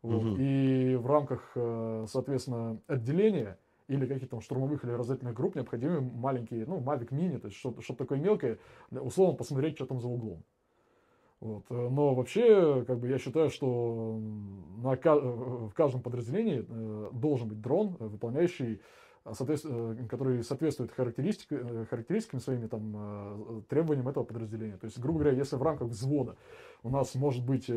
Вот. 0.00 0.22
Мгм. 0.22 0.36
И 0.40 0.96
в 0.96 1.06
рамках, 1.06 1.52
соответственно, 1.54 2.78
отделения 2.88 3.56
или 3.92 4.06
каких-то 4.06 4.32
там 4.32 4.40
штурмовых 4.40 4.84
или 4.84 4.92
разведывательных 4.92 5.34
групп 5.34 5.54
необходимы 5.54 6.00
маленькие, 6.00 6.66
ну, 6.66 6.80
Mavic 6.80 7.10
Mini, 7.10 7.38
то 7.38 7.46
есть 7.46 7.58
что-то, 7.58 7.82
что 7.82 7.94
такое 7.94 8.18
мелкое, 8.18 8.58
условно 8.90 9.36
посмотреть, 9.36 9.76
что 9.76 9.86
там 9.86 10.00
за 10.00 10.08
углом. 10.08 10.42
Вот. 11.42 11.64
э, 11.70 11.88
Но 11.90 12.14
вообще, 12.14 12.84
как 12.86 13.00
бы 13.00 13.08
я 13.08 13.18
считаю, 13.18 13.50
что 13.50 14.18
на, 14.78 14.94
э, 14.94 15.18
в 15.18 15.72
каждом 15.74 16.00
подразделении 16.00 16.64
э, 16.66 17.10
должен 17.12 17.48
быть 17.48 17.60
дрон, 17.60 17.96
выполняющий, 17.98 18.80
который 20.08 20.42
соответствует 20.42 20.90
характеристик, 20.90 21.48
характеристикам 21.88 22.40
своими 22.40 22.66
там, 22.66 23.64
требованиям 23.68 24.08
этого 24.08 24.24
подразделения. 24.24 24.76
То 24.76 24.86
есть, 24.86 24.98
грубо 24.98 25.20
говоря, 25.20 25.36
если 25.36 25.54
в 25.54 25.62
рамках 25.62 25.88
взвода 25.88 26.36
у 26.82 26.90
нас 26.90 27.14
может 27.14 27.46
быть 27.46 27.70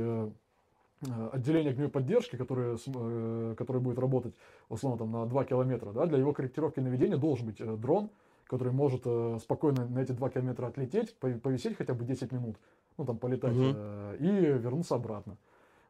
отделение 1.32 1.72
огневой 1.72 1.90
поддержки, 1.90 2.36
которое, 2.36 2.78
э, 2.88 3.56
которое 3.58 3.80
будет 3.80 4.00
работать, 4.00 4.34
условно, 4.70 4.98
там, 4.98 5.12
на 5.12 5.26
2 5.26 5.46
километра, 5.46 5.92
да, 5.92 6.06
для 6.06 6.18
его 6.18 6.34
корректировки 6.34 6.80
наведения 6.80 7.18
должен 7.18 7.48
быть 7.48 7.60
э, 7.60 7.76
дрон, 7.76 8.10
который 8.48 8.74
может 8.74 9.02
э, 9.06 9.38
спокойно 9.42 9.86
на 9.88 10.00
эти 10.00 10.12
2 10.12 10.30
километра 10.30 10.68
отлететь, 10.68 11.16
пов- 11.20 11.40
повисеть 11.40 11.78
хотя 11.78 11.94
бы 11.94 12.06
10 12.06 12.32
минут, 12.32 12.56
ну, 12.98 13.06
там, 13.06 13.18
полетать, 13.18 13.54
э, 13.76 14.18
и 14.20 14.28
вернуться 14.28 14.96
обратно. 14.96 15.38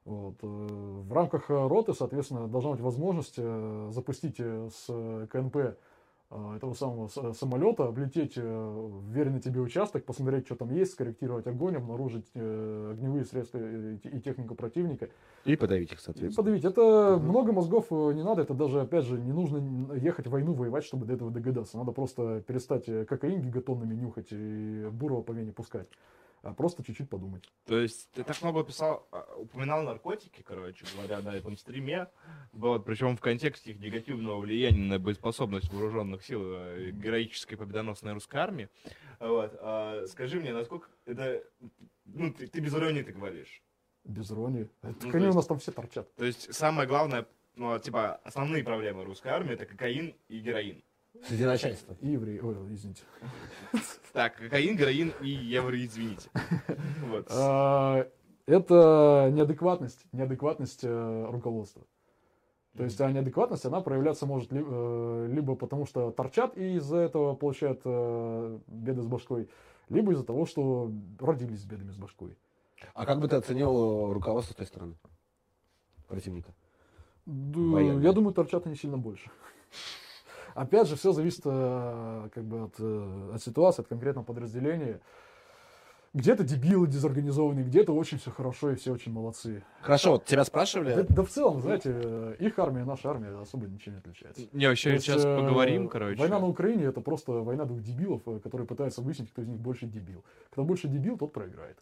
Вот. 0.05 0.35
э, 0.41 0.45
В 0.47 1.13
рамках 1.13 1.49
э, 1.49 1.67
роты, 1.67 1.93
соответственно, 1.93 2.47
должна 2.47 2.71
быть 2.71 2.81
возможность 2.81 3.35
э, 3.37 3.89
запустить 3.91 4.35
э, 4.39 4.69
с 4.71 4.85
э, 4.89 5.27
КНП 5.31 5.55
э, 5.57 5.75
этого 6.29 6.73
самого 6.73 7.07
самолета, 7.33 7.87
облететь 7.87 8.33
э, 8.35 9.01
веренный 9.09 9.39
тебе 9.39 9.61
участок, 9.61 10.05
посмотреть, 10.05 10.45
что 10.47 10.55
там 10.55 10.71
есть, 10.71 10.93
скорректировать 10.93 11.47
огонь, 11.47 11.75
обнаружить 11.77 12.25
э, 12.33 12.89
огневые 12.93 13.25
средства 13.25 13.59
и 13.59 13.95
и 13.95 14.19
технику 14.19 14.55
противника. 14.55 15.09
И 15.45 15.55
подавить 15.55 15.91
их, 15.91 15.99
И 15.99 16.01
соответственно. 16.01 16.43
подавить. 16.43 16.65
Это 16.65 17.19
много 17.21 17.51
мозгов 17.53 17.87
э, 17.91 18.13
не 18.13 18.23
надо, 18.23 18.41
это 18.41 18.53
даже, 18.53 18.81
опять 18.81 19.05
же, 19.05 19.19
не 19.19 19.31
нужно 19.33 19.93
ехать 19.95 20.27
в 20.27 20.31
войну 20.31 20.53
воевать, 20.53 20.83
чтобы 20.83 21.05
до 21.05 21.13
этого 21.13 21.31
догадаться. 21.31 21.77
Надо 21.77 21.91
просто 21.91 22.41
перестать 22.47 22.89
э, 22.89 23.05
кокаин 23.05 23.41
гигатонными 23.41 23.93
нюхать 23.95 24.27
и 24.31 24.87
бурого 24.91 25.21
по 25.21 25.31
вене 25.31 25.51
пускать, 25.51 25.87
а 26.45 26.53
просто 26.53 26.83
чуть-чуть 26.83 27.09
подумать. 27.09 27.49
То 27.65 27.79
есть 27.79 28.07
ты 28.11 28.23
так 28.23 28.39
много 28.43 28.63
писал, 28.63 29.07
а, 29.11 29.35
упоминал 29.35 29.81
наркотики, 29.83 30.43
короче 30.43 30.85
говоря, 30.95 31.19
на 31.21 31.35
этом 31.35 31.57
стриме. 31.57 32.07
Вот, 32.53 32.85
причем 32.85 33.17
в 33.17 33.19
контексте 33.19 33.71
их 33.71 33.79
негативного 33.79 34.39
влияния 34.39 34.83
на 34.85 34.99
боеспособность 34.99 35.73
вооруженных 35.73 36.23
сил 36.23 36.41
э, 36.43 36.91
героической 36.91 37.57
победоносной 37.57 38.13
русской 38.13 38.37
армии. 38.37 38.69
Вот, 39.19 39.57
а, 39.59 40.05
скажи 40.07 40.39
мне, 40.39 40.53
насколько 40.53 40.87
это... 41.05 41.43
Ну, 42.05 42.31
ты, 42.31 42.45
ты 42.47 42.59
без 42.59 42.75
иронии 42.75 43.01
ты 43.01 43.11
говоришь. 43.11 43.63
Без 44.03 44.31
иронии. 44.31 44.69
Ну, 44.83 44.93
Так 44.93 45.11
то 45.11 45.17
они 45.17 45.25
у 45.25 45.29
есть- 45.29 45.35
нас 45.35 45.47
там 45.47 45.57
все 45.57 45.71
торчат. 45.71 46.13
То 46.15 46.25
есть 46.25 46.53
самое 46.53 46.87
главное, 46.87 47.25
ну, 47.55 47.79
типа, 47.79 48.17
основные 48.23 48.63
проблемы 48.63 49.03
русской 49.03 49.29
армии 49.29 49.53
это 49.53 49.65
кокаин 49.65 50.15
и 50.27 50.39
героин. 50.39 50.83
Среди 51.27 51.45
начальства. 51.45 51.95
И 52.01 52.09
евреи. 52.09 52.39
Ой, 52.39 52.55
извините. 52.73 53.03
Так, 54.13 54.37
кокаин, 54.37 54.77
героин 54.77 55.13
и 55.21 55.29
евро, 55.29 55.75
извините. 55.83 56.29
Вот. 57.07 57.27
А, 57.29 58.07
Это 58.47 59.29
неадекватность, 59.33 60.05
неадекватность 60.11 60.83
э, 60.83 61.25
руководства. 61.31 61.81
То 62.77 62.83
есть, 62.83 62.99
а 63.01 63.11
неадекватность, 63.11 63.65
она 63.65 63.81
проявляться 63.81 64.25
может 64.25 64.51
ли- 64.51 64.63
э, 64.65 65.27
либо 65.31 65.55
потому, 65.55 65.85
что 65.85 66.11
торчат 66.11 66.57
и 66.57 66.75
из-за 66.75 66.97
этого 66.97 67.33
получают 67.35 67.81
э, 67.85 68.59
беды 68.67 69.01
с 69.01 69.07
башкой, 69.07 69.49
либо 69.89 70.11
из-за 70.11 70.23
того, 70.25 70.45
что 70.45 70.91
родились 71.19 71.61
с 71.61 71.65
бедами 71.65 71.91
с 71.91 71.97
башкой. 71.97 72.37
А 72.93 73.05
как 73.05 73.19
бы 73.19 73.27
ты 73.27 73.35
оценил 73.37 74.13
руководство 74.13 74.55
той 74.55 74.65
стороны? 74.67 74.95
Противника. 76.07 76.53
Да, 77.25 77.79
я 77.79 78.11
думаю, 78.13 78.33
торчат 78.33 78.67
они 78.67 78.75
сильно 78.75 78.97
больше. 78.97 79.31
Опять 80.55 80.87
же, 80.87 80.95
все 80.95 81.11
зависит 81.11 81.41
э, 81.43 82.29
как 82.33 82.43
бы 82.45 82.63
от, 82.63 82.75
э, 82.79 83.31
от 83.35 83.43
ситуации, 83.43 83.81
от 83.81 83.89
конкретного 83.89 84.25
подразделения. 84.25 85.01
Где-то 86.13 86.45
дебилы 86.45 86.87
дезорганизованные, 86.87 87.65
где-то 87.65 87.91
очень 87.93 88.19
все 88.19 88.31
хорошо 88.31 88.71
и 88.71 88.75
все 88.75 88.93
очень 88.93 89.11
молодцы. 89.11 89.65
Хорошо, 89.81 90.11
вот 90.11 90.23
тебя 90.23 90.39
Да, 90.39 90.45
спрашивали. 90.45 91.05
да 91.09 91.23
в 91.23 91.29
целом, 91.29 91.61
знаете, 91.61 91.91
э, 91.93 92.35
их 92.39 92.57
армия 92.57 92.83
и 92.83 92.85
наша 92.85 93.09
армия 93.09 93.37
особо 93.37 93.67
ничем 93.67 93.91
не 93.93 93.99
отличается. 93.99 94.43
Не, 94.53 94.67
вообще 94.69 94.93
есть, 94.93 95.03
сейчас 95.03 95.25
э, 95.25 95.37
поговорим, 95.37 95.89
короче. 95.89 96.17
Война 96.17 96.39
на 96.39 96.47
Украине 96.47 96.85
это 96.85 97.01
просто 97.01 97.33
война 97.33 97.65
двух 97.65 97.81
дебилов, 97.81 98.23
которые 98.41 98.65
пытаются 98.65 99.01
выяснить, 99.01 99.29
кто 99.31 99.41
из 99.41 99.49
них 99.49 99.59
больше 99.59 99.87
дебил. 99.87 100.23
Кто 100.51 100.63
больше 100.63 100.87
дебил, 100.87 101.17
тот 101.17 101.33
проиграет. 101.33 101.77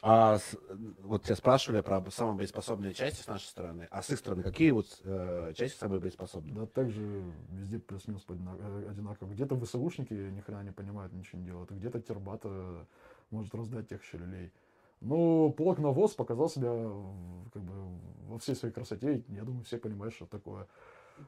А 0.00 0.38
с- 0.38 0.56
вот 1.02 1.24
тебя 1.24 1.36
спрашивали 1.36 1.80
про 1.80 2.02
самые 2.10 2.36
боеспособные 2.36 2.94
части 2.94 3.20
с 3.22 3.26
нашей 3.26 3.44
стороны. 3.46 3.88
А 3.90 4.02
с 4.02 4.10
их 4.10 4.18
стороны, 4.18 4.42
какие 4.42 4.70
вот 4.70 4.86
э, 5.04 5.52
части 5.54 5.76
самые 5.78 6.00
боеспособные? 6.00 6.54
Да 6.54 6.66
также 6.66 7.22
везде 7.50 7.78
плюс-минус 7.78 8.24
э, 8.28 8.86
одинаково. 8.88 9.28
Где-то 9.30 9.58
ВСУшники 9.60 10.14
ни 10.14 10.40
хрена 10.40 10.62
не 10.62 10.72
понимают, 10.72 11.12
ничего 11.12 11.40
не 11.40 11.46
делают. 11.46 11.70
Где-то 11.70 12.00
Тербата 12.00 12.86
может 13.30 13.54
раздать 13.54 13.88
тех 13.88 14.02
еще 14.02 14.18
люлей. 14.18 14.52
Ну, 15.00 15.52
полк 15.56 15.78
навоз 15.78 16.14
показал 16.14 16.48
себя 16.48 16.70
как 17.52 17.62
бы 17.62 17.72
во 18.28 18.38
всей 18.38 18.54
своей 18.54 18.72
красоте. 18.72 19.24
Я 19.28 19.42
думаю, 19.42 19.64
все 19.64 19.76
понимают, 19.76 20.14
что 20.14 20.26
такое. 20.26 20.66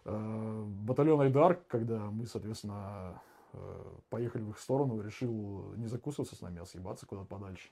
Э, 0.04 0.64
Батальон 0.82 1.20
Айдар, 1.20 1.56
когда 1.68 1.98
мы, 2.10 2.26
соответственно, 2.26 3.14
э, 3.14 3.34
поехали 4.09 4.43
в 4.43 4.51
их 4.51 4.59
сторону, 4.59 5.01
решил 5.01 5.74
не 5.76 5.86
закусываться 5.86 6.36
с 6.36 6.40
нами, 6.40 6.60
а 6.60 6.66
съебаться 6.66 7.06
куда-то 7.06 7.26
подальше. 7.26 7.68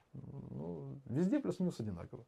Ну, 0.50 1.00
везде 1.06 1.40
плюс-минус 1.40 1.80
одинаково. 1.80 2.24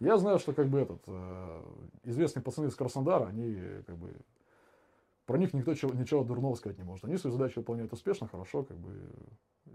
Я 0.00 0.18
знаю, 0.18 0.38
что 0.38 0.52
как 0.52 0.68
бы 0.68 0.80
этот 0.80 1.02
э, 1.06 1.62
известные 2.04 2.42
пацаны 2.42 2.66
из 2.66 2.74
Краснодара, 2.74 3.26
они 3.26 3.54
э, 3.56 3.82
как 3.86 3.96
бы 3.96 4.12
про 5.26 5.38
них 5.38 5.54
никто 5.54 5.74
чего, 5.74 5.94
ничего 5.94 6.24
дурного 6.24 6.56
сказать 6.56 6.78
не 6.78 6.84
может. 6.84 7.04
Они 7.04 7.16
свою 7.16 7.32
задачу 7.36 7.60
выполняют 7.60 7.92
успешно, 7.92 8.26
хорошо, 8.26 8.64
как 8.64 8.76
бы 8.78 9.12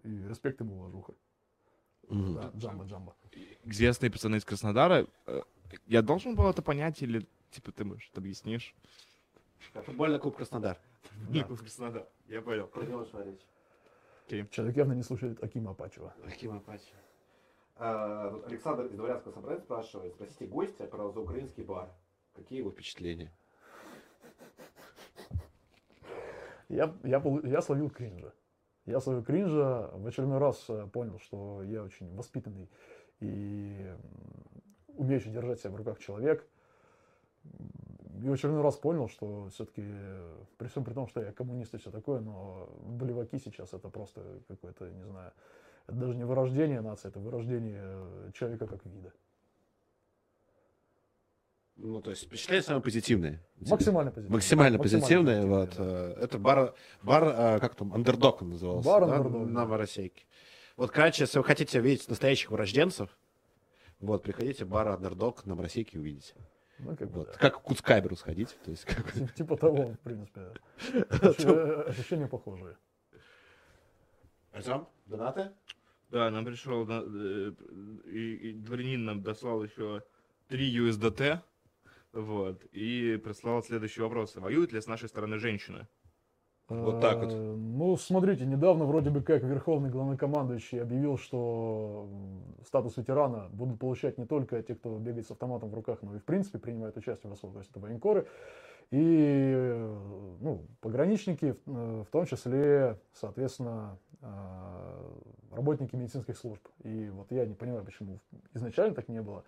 и 0.04 0.10
респект 0.28 0.60
им 0.60 0.72
и 0.72 0.74
уважуха. 0.74 1.14
Мгм. 2.10 2.34
Да, 2.36 2.52
джамба, 2.58 2.86
джамба. 2.86 3.16
Известные 3.64 4.12
пацаны 4.12 4.36
из 4.36 4.46
Краснодара. 4.46 5.08
э, 5.28 5.42
Я 5.86 6.02
должен 6.02 6.36
был 6.36 6.48
это 6.50 6.62
понять 6.62 7.02
или, 7.02 7.26
типа, 7.52 7.72
ты, 7.72 7.86
может, 7.86 8.18
объяснишь? 8.18 8.76
Футбольный 9.74 10.20
клуб 10.20 10.36
Краснодар. 10.36 10.78
Краснодар. 11.60 12.08
Я 12.28 12.42
понял. 12.42 12.68
Человек 14.52 14.76
явно 14.76 14.94
не 14.94 15.04
слушает 15.04 15.42
Акима 15.44 15.72
Апачева. 15.72 16.14
Аким 16.26 16.58
Апачи. 16.58 16.94
А, 17.76 18.42
Александр 18.48 18.86
из 18.86 18.96
Дворянского 18.96 19.32
собрания 19.32 19.62
спрашивает, 19.62 20.14
спросите 20.16 20.48
гостя 20.48 20.86
про 20.86 21.12
заукраинский 21.12 21.64
бар. 21.64 21.90
Какие 22.34 22.60
его 22.60 22.72
впечатления? 22.72 23.32
Я, 26.70 26.94
я, 27.04 27.24
я 27.44 27.62
словил 27.62 27.90
кринжа. 27.90 28.34
Я 28.86 29.00
словил 29.00 29.24
кринжа, 29.24 29.90
в 29.94 30.08
очередной 30.08 30.40
раз 30.40 30.66
э, 30.70 30.88
понял, 30.88 31.20
что 31.20 31.64
я 31.64 31.84
очень 31.84 32.14
воспитанный 32.16 32.70
и 33.20 33.94
умеющий 34.88 35.32
держать 35.32 35.60
себя 35.60 35.72
в 35.72 35.76
руках 35.76 36.00
человек. 36.00 36.48
И 38.24 38.30
в 38.30 38.34
очередной 38.34 38.62
раз 38.62 38.76
понял, 38.78 39.08
что 39.10 39.48
все-таки, 39.50 39.84
при 40.58 40.68
всем 40.68 40.84
при 40.84 40.94
том, 40.94 41.08
что 41.08 41.22
я 41.22 41.32
коммунист 41.32 41.74
и 41.74 41.78
все 41.78 41.92
такое, 41.92 42.20
но 42.20 42.70
блеваки 42.86 43.38
сейчас 43.38 43.74
это 43.74 43.90
просто 43.90 44.22
какое-то, 44.48 44.90
не 44.90 45.04
знаю, 45.04 45.32
это 45.88 45.98
даже 45.98 46.16
не 46.16 46.26
вырождение 46.26 46.82
нации, 46.82 47.10
это 47.10 47.20
вырождение 47.20 47.84
э, 47.84 48.32
человека 48.34 48.68
как 48.68 48.86
вида. 48.86 49.14
Ну, 51.76 52.02
то 52.02 52.10
есть 52.10 52.24
впечатления 52.26 52.64
самые 52.64 52.82
позитивные. 52.82 53.40
Максимально 53.60 54.12
позитивно. 54.12 54.36
Максимально 54.36 54.78
Максимально 54.78 54.80
позитивные. 54.80 55.38
позитивно, 55.38 55.60
Вот, 55.60 55.76
э, 55.78 56.18
это 56.24 56.40
бар, 56.40 56.74
бар 57.04 57.24
э, 57.24 57.60
как 57.60 57.76
там, 57.76 57.94
андердог 57.94 58.42
он 58.42 58.50
назывался. 58.50 58.90
Бар 58.90 59.06
да, 59.06 59.16
«Андердог», 59.18 59.42
На 59.42 59.46
да. 59.46 59.52
Новороссийке. 59.62 60.26
Вот, 60.76 60.92
короче, 60.92 61.24
если 61.24 61.38
вы 61.38 61.44
хотите 61.44 61.80
видеть 61.80 62.10
настоящих 62.10 62.50
вырожденцев, 62.50 63.16
вот, 64.00 64.24
приходите 64.24 64.66
в 64.66 64.70
бар 64.70 64.88
андердог 64.88 65.46
на 65.46 65.52
Новороссийке 65.52 65.98
и 65.98 66.00
увидите. 66.00 66.34
Ну, 66.80 66.96
как 66.96 67.10
бы, 67.10 67.20
Вот. 67.20 67.28
да. 67.28 67.34
Как 67.40 67.56
к 67.58 67.62
Куцкайберу 67.62 68.16
сходить. 68.16 68.56
То 68.64 68.72
есть, 68.72 68.86
как- 68.86 69.12
Тип- 69.14 69.34
Типа 69.36 69.58
того, 69.58 69.88
в 69.94 70.00
принципе. 70.00 70.52
Ощущения 71.90 72.28
похожие. 72.28 72.78
Артем, 74.52 74.88
донаты? 75.06 75.52
Да, 76.10 76.30
нам 76.32 76.46
пришел, 76.46 76.86
э, 76.90 77.52
и, 78.06 78.34
и 78.50 78.54
дворянин 78.54 79.06
нам 79.06 79.22
дослал 79.22 79.64
еще 79.64 80.04
3 80.48 80.78
USDT, 80.78 81.42
вот, 82.14 82.64
и 82.72 83.18
прислал 83.24 83.62
следующий 83.62 84.02
вопрос. 84.02 84.36
Воюют 84.36 84.72
ли 84.72 84.80
с 84.80 84.88
нашей 84.88 85.10
стороны 85.10 85.38
женщины? 85.38 85.88
Вот 86.70 87.00
так 87.00 87.20
вот. 87.20 87.32
Э, 87.32 87.56
Ну, 87.56 87.96
смотрите, 87.98 88.46
недавно 88.46 88.86
вроде 88.86 89.10
бы 89.10 89.22
как 89.22 89.44
Верховный 89.44 89.90
Главнокомандующий 89.90 90.82
объявил, 90.82 91.18
что 91.18 92.08
статус 92.66 92.98
ветерана 92.98 93.48
будут 93.52 93.80
получать 93.80 94.18
не 94.18 94.26
только 94.26 94.62
те, 94.62 94.76
кто 94.76 94.98
бегает 94.98 95.28
с 95.28 95.32
автоматом 95.32 95.70
в 95.70 95.74
руках, 95.74 96.00
но 96.02 96.16
и 96.16 96.20
в 96.20 96.26
принципе 96.26 96.60
принимают 96.60 96.98
участие 96.98 97.32
в 97.32 97.34
РСО, 97.34 97.48
то 97.48 97.60
есть 97.60 97.72
это 97.72 97.80
военкоры. 97.80 98.28
И 98.92 99.54
э, 99.56 99.98
ну, 100.42 100.66
пограничники, 100.82 101.56
э, 101.66 102.04
в 102.06 102.12
том 102.12 102.26
числе, 102.26 103.00
соответственно, 103.14 103.98
работники 105.52 105.96
медицинских 105.96 106.38
служб. 106.38 106.62
И 106.84 107.10
вот 107.10 107.32
я 107.32 107.46
не 107.46 107.54
понимаю, 107.54 107.86
почему 107.86 108.20
изначально 108.56 108.96
так 108.96 109.08
не 109.10 109.22
было. 109.22 109.44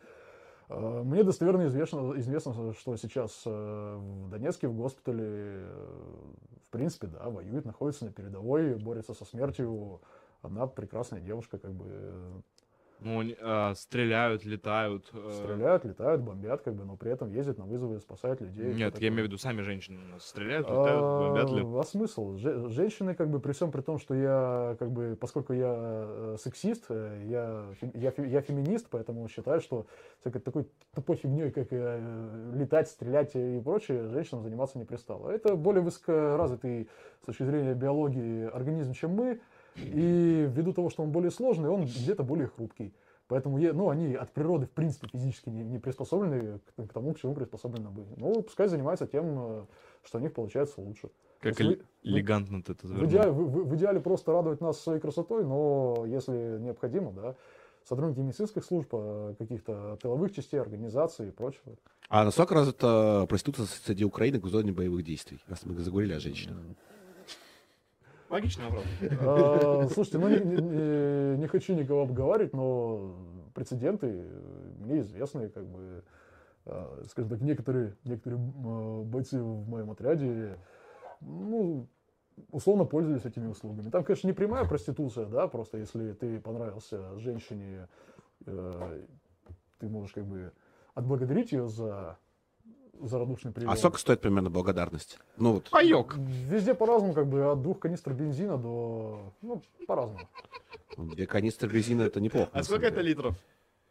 Э, 0.69 1.01
Мне 1.03 1.23
достоверно 1.23 1.67
известно, 1.67 2.13
известно, 2.17 2.73
что 2.73 2.95
сейчас 2.95 3.43
э, 3.45 3.49
в 3.97 4.29
Донецке 4.29 4.67
в 4.67 4.75
госпитале, 4.75 5.25
э, 5.25 5.97
в 6.67 6.69
принципе, 6.71 7.07
да, 7.07 7.29
воюет, 7.29 7.65
находится 7.65 8.05
на 8.05 8.11
передовой, 8.11 8.75
борется 8.75 9.13
со 9.13 9.25
смертью. 9.25 10.01
Одна 10.41 10.67
прекрасная 10.67 11.19
девушка, 11.19 11.57
как 11.57 11.73
бы, 11.73 12.43
Ну, 13.01 13.23
а, 13.41 13.73
стреляют, 13.75 14.43
летают. 14.45 15.09
э, 15.13 15.31
стреляют, 15.31 15.85
летают, 15.85 16.21
бомбят, 16.21 16.61
как 16.61 16.75
бы, 16.75 16.83
но 16.83 16.97
при 16.97 17.11
этом 17.11 17.31
ездят 17.31 17.57
на 17.57 17.65
вызовы, 17.65 17.99
спасают 17.99 18.41
людей. 18.41 18.73
Нет, 18.73 18.99
я 18.99 19.07
имею 19.07 19.23
в 19.23 19.27
виду, 19.27 19.37
сами 19.37 19.61
женщины 19.61 19.99
стреляют, 20.19 20.69
летают, 20.69 21.17
бомбят 21.17 21.51
ли? 21.51 21.61
А 21.61 21.79
а 21.79 21.83
смысл? 21.83 22.35
Же- 22.35 22.69
Женщины, 22.69 23.15
как 23.15 23.29
бы, 23.29 23.39
при 23.39 23.53
всем 23.53 23.71
при 23.71 23.81
том, 23.81 23.99
что 23.99 24.13
я, 24.13 24.75
как 24.79 24.91
бы, 24.91 25.17
поскольку 25.19 25.53
я 25.53 25.73
э, 25.77 26.35
сексист, 26.39 26.85
э, 26.89 27.23
я, 27.27 27.65
я, 27.93 28.13
я 28.17 28.41
феминист, 28.41 28.87
поэтому 28.89 29.27
считаю, 29.29 29.61
что 29.61 29.85
всякой 30.19 30.41
такой 30.41 30.67
тупой 30.93 31.15
фигней, 31.15 31.51
как 31.51 31.67
э, 31.71 32.51
летать, 32.53 32.89
стрелять 32.89 33.31
и 33.35 33.61
прочее, 33.63 34.09
женщинам 34.09 34.43
заниматься 34.43 34.77
не 34.77 34.85
пристало. 34.85 35.29
Это 35.29 35.55
более 35.55 35.81
высокоразвитый 35.81 36.89
с 37.21 37.25
точки 37.25 37.43
зрения 37.43 37.73
биологии 37.73 38.49
организм, 38.49 38.93
чем 38.93 39.11
мы, 39.11 39.39
и 39.83 40.49
ввиду 40.49 40.73
того, 40.73 40.89
что 40.89 41.03
он 41.03 41.11
более 41.11 41.31
сложный, 41.31 41.69
он 41.69 41.85
где-то 41.85 42.23
более 42.23 42.47
хрупкий. 42.47 42.93
Поэтому 43.27 43.59
ну, 43.59 43.89
они 43.89 44.15
от 44.15 44.31
природы, 44.31 44.65
в 44.65 44.71
принципе, 44.71 45.07
физически 45.07 45.49
не, 45.49 45.61
не 45.63 45.77
приспособлены 45.77 46.59
к, 46.75 46.87
к 46.87 46.93
тому, 46.93 47.13
к 47.13 47.19
чему 47.19 47.35
приспособлены 47.35 47.89
мы. 47.91 48.05
Ну, 48.17 48.41
пускай 48.41 48.67
занимаются 48.67 49.05
тем, 49.05 49.25
э, 49.37 49.65
что 50.03 50.17
у 50.17 50.21
них 50.21 50.33
получается 50.33 50.81
лучше. 50.81 51.09
Как 51.39 51.59
эле- 51.61 51.83
элегантно 52.01 52.63
ты 52.63 52.71
это 52.71 52.87
В 52.87 53.05
идеале, 53.05 53.29
в, 53.31 53.35
в- 53.35 53.69
в 53.69 53.75
идеале 53.75 53.99
просто 53.99 54.31
радовать 54.31 54.61
нас 54.61 54.79
своей 54.81 54.99
красотой, 54.99 55.45
но 55.45 56.05
если 56.07 56.57
необходимо, 56.59 57.11
да, 57.11 57.35
сотрудники 57.87 58.19
медицинских 58.19 58.65
служб, 58.65 58.89
э, 58.93 59.35
каких-то 59.37 59.97
тыловых 60.01 60.33
частей, 60.33 60.59
организаций 60.59 61.27
и 61.27 61.31
прочего. 61.31 61.75
А 62.09 62.25
насколько 62.25 62.55
развита 62.55 63.27
проституция 63.29 63.67
среди 63.67 64.05
Украины 64.05 64.39
в 64.39 64.47
зоне 64.47 64.71
боевых 64.71 65.03
действий? 65.03 65.37
Раз 65.47 65.63
мы 65.65 65.75
заговорили 65.75 66.13
о 66.13 66.19
женщинах. 66.19 66.57
Логичный 68.29 68.65
вопрос. 68.65 68.85
А, 69.21 69.87
Слушайте, 69.93 70.17
ну 70.19 70.29
не, 70.29 71.37
не- 71.37 71.47
хочу 71.47 71.73
никого 71.73 72.03
обговаривать, 72.03 72.53
но 72.53 73.15
прецеденты 73.55 74.07
э, 74.07 74.71
мне 74.79 75.01
известны, 75.01 75.49
как 75.49 75.65
бы, 75.65 76.03
а, 76.65 77.03
скажем 77.09 77.29
так, 77.31 77.41
некоторые, 77.41 77.95
некоторые 78.03 78.39
м, 78.39 79.03
бойцы 79.05 79.41
в 79.41 79.67
моем 79.67 79.89
отряде, 79.91 80.57
ну, 81.21 81.87
условно 82.51 82.85
пользовались 82.85 83.25
этими 83.25 83.47
услугами. 83.47 83.89
Там, 83.89 84.03
конечно, 84.03 84.27
не 84.27 84.33
прямая 84.33 84.65
проституция, 84.65 85.25
да, 85.25 85.47
просто 85.47 85.77
если 85.79 86.13
ты 86.13 86.39
понравился 86.39 87.17
женщине, 87.17 87.87
э, 88.45 89.01
ты 89.79 89.89
можешь 89.89 90.13
как 90.13 90.25
бы 90.25 90.51
отблагодарить 90.93 91.51
ее 91.51 91.67
за, 91.67 92.17
за 93.01 93.19
радушный 93.19 93.51
прием. 93.51 93.69
А 93.69 93.75
сколько 93.75 93.97
стоит 93.97 94.21
примерно 94.21 94.49
благодарность? 94.49 95.19
Ну 95.37 95.53
вот, 95.53 95.69
Паёк. 95.69 96.15
Везде 96.17 96.73
по-разному, 96.73 97.13
как 97.13 97.27
бы 97.27 97.51
от 97.51 97.61
двух 97.61 97.79
канистр 97.79 98.13
бензина 98.13 98.57
до, 98.57 99.33
ну, 99.41 99.61
по-разному. 99.87 100.27
две 100.97 101.25
канистры 101.25 101.69
бензина 101.69 102.03
это 102.03 102.19
неплохо. 102.19 102.49
А 102.53 102.63
сколько 102.63 102.87
это 102.87 103.01
литров? 103.01 103.35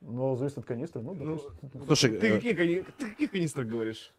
Но 0.01 0.36
зависит 0.36 0.59
от 0.59 0.64
канистры, 0.64 1.02
ну, 1.02 1.14
Ну. 1.14 1.40
Слушай, 1.86 2.18
Ты 2.18 2.28
э, 2.28 2.36
какие, 2.36 2.52
кани- 2.52 2.85
ты 2.98 3.06
каких 3.10 3.30
канистрах 3.32 3.66
говоришь? 3.66 4.12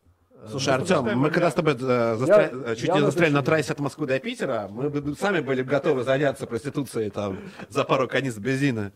Слушай, 0.49 0.73
Артем, 0.73 1.17
мы 1.19 1.31
когда 1.31 1.51
с 1.51 1.53
тобой 1.53 1.73
э, 1.73 1.77
застря- 1.77 2.71
э, 2.71 2.75
чуть 2.75 2.87
я 2.87 2.95
не 2.95 3.01
застряли 3.01 3.33
на 3.33 3.43
трассе 3.43 3.73
от 3.73 3.79
Москвы 3.79 4.07
до 4.07 4.19
Питера, 4.19 4.67
мы 4.69 4.89
бы 4.89 5.15
сами 5.15 5.41
были 5.41 5.63
готовы 5.63 6.03
заняться 6.03 6.47
проституцией 6.47 7.09
там 7.09 7.39
за 7.69 7.83
пару 7.83 8.07
канистр 8.07 8.41
бензина. 8.41 8.91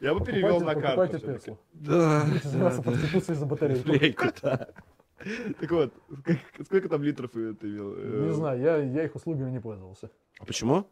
Я 0.00 0.14
бы 0.14 0.24
перевел 0.24 0.60
на 0.60 0.74
карту. 0.74 1.18
Теслу. 1.18 1.58
Да, 1.72 2.24
Будете 2.26 2.48
заниматься 2.48 2.82
проституцией 2.82 3.36
за 3.38 3.46
батарейку. 3.46 3.88
Лейку, 3.90 4.26
да. 4.42 4.68
Так 5.60 5.70
вот, 5.72 5.92
сколько 6.64 6.88
там 6.88 7.02
литров 7.02 7.32
ты 7.32 7.66
имел? 7.66 7.92
Э, 7.96 8.26
Не 8.28 8.34
знаю, 8.34 8.60
я, 8.60 8.76
я 8.76 9.04
их 9.04 9.14
услугами 9.16 9.50
не 9.50 9.60
пользовался. 9.60 10.10
А 10.38 10.44
почему? 10.44 10.86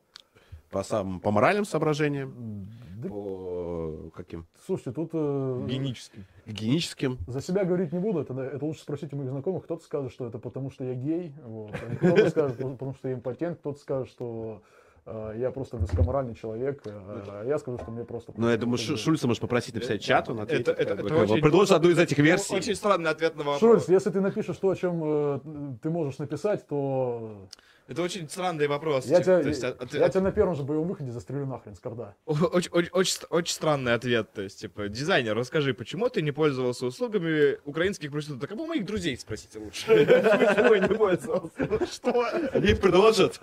По, 0.70 0.83
сам, 0.83 1.20
по 1.20 1.31
моральным 1.31 1.65
соображениям, 1.65 2.66
Да, 2.97 3.09
по 3.09 4.11
каким? 4.16 4.47
слушайте, 4.66 4.91
тут 4.91 5.11
э, 5.12 5.66
Генически. 5.69 6.24
Гигиеническим. 6.45 7.19
за 7.28 7.41
себя 7.41 7.65
говорить 7.65 7.93
не 7.93 8.01
буду, 8.01 8.19
это, 8.19 8.35
это 8.41 8.65
лучше 8.65 8.81
спросить 8.81 9.12
у 9.12 9.16
моих 9.16 9.31
знакомых. 9.31 9.62
Кто-то 9.62 9.85
скажет, 9.85 10.11
что 10.11 10.27
это 10.27 10.41
потому, 10.41 10.70
что 10.73 10.83
я 10.83 10.95
гей, 10.95 11.33
вот. 11.45 11.70
кто-то 11.99 12.31
скажет, 12.31 12.57
потому 12.59 12.95
что 12.95 13.09
я 13.09 13.15
импотент, 13.15 13.61
кто-то 13.61 13.78
скажет, 13.78 14.09
что 14.09 14.61
я 15.07 15.51
просто 15.53 15.77
высокоморальный 15.77 16.35
человек, 16.35 16.83
а 16.85 17.45
я 17.47 17.59
скажу, 17.59 17.78
что 17.78 17.91
мне 17.93 18.05
просто... 18.05 18.33
Ну, 18.37 18.49
я 18.51 18.57
думаю, 18.57 18.78
Шульца 18.78 19.27
можешь 19.27 19.41
попросить 19.41 19.74
написать 19.74 20.03
чат, 20.03 20.28
он 20.28 20.41
ответит. 20.41 20.69
это- 20.69 20.83
это 20.95 21.03
бы, 21.03 21.15
очень- 21.16 21.41
Предложит 21.41 21.73
одну 21.77 21.91
из 21.91 21.99
этих 21.99 22.19
версий. 22.19 22.55
Очень 22.57 22.74
странный 22.74 23.11
ответ 23.11 23.37
на 23.37 23.45
вопрос. 23.45 23.61
Шульц, 23.61 23.89
если 23.89 24.11
ты 24.11 24.20
напишешь 24.20 24.57
то, 24.57 24.70
о 24.70 24.74
чем 24.74 25.01
э, 25.05 25.41
ты 25.83 25.91
можешь 25.91 26.19
написать, 26.19 26.66
то 26.66 27.47
Это 27.89 28.03
очень 28.03 28.29
странный 28.29 28.67
вопрос. 28.67 29.07
я, 29.07 29.19
типа, 29.21 29.41
тебя, 29.41 29.49
есть, 29.49 29.63
а- 29.63 29.77
а 29.79 29.87
ты- 29.87 29.99
я 29.99 30.09
тебя 30.09 30.21
на 30.23 30.33
первом 30.33 30.57
же 30.57 30.65
боевом 30.65 30.89
выходе 30.89 31.13
застрелю 31.13 31.47
нахрен 31.47 31.77
с. 31.77 31.81
Очень, 32.27 32.71
очень, 32.73 32.91
очень, 32.93 33.19
очень 33.31 33.55
странный 33.55 33.95
ответ. 33.95 34.33
То 34.33 34.43
есть, 34.43 34.61
типа, 34.61 34.89
дизайнер, 34.89 35.37
расскажи, 35.37 35.73
почему 35.73 36.09
ты 36.09 36.21
не 36.23 36.33
пользовался 36.33 36.87
услугами 36.87 37.59
украинских 37.65 38.11
проституток? 38.11 38.51
А 38.51 38.55
у 38.55 38.67
моих 38.67 38.85
друзей 38.85 39.17
спросите 39.17 39.61
лучше. 39.61 39.87
Почему 39.87 40.75
я 40.75 40.81
не 40.89 40.95
пользовался? 40.95 41.87
Что? 41.87 42.27
Они 42.53 42.75
предложат. 42.75 43.35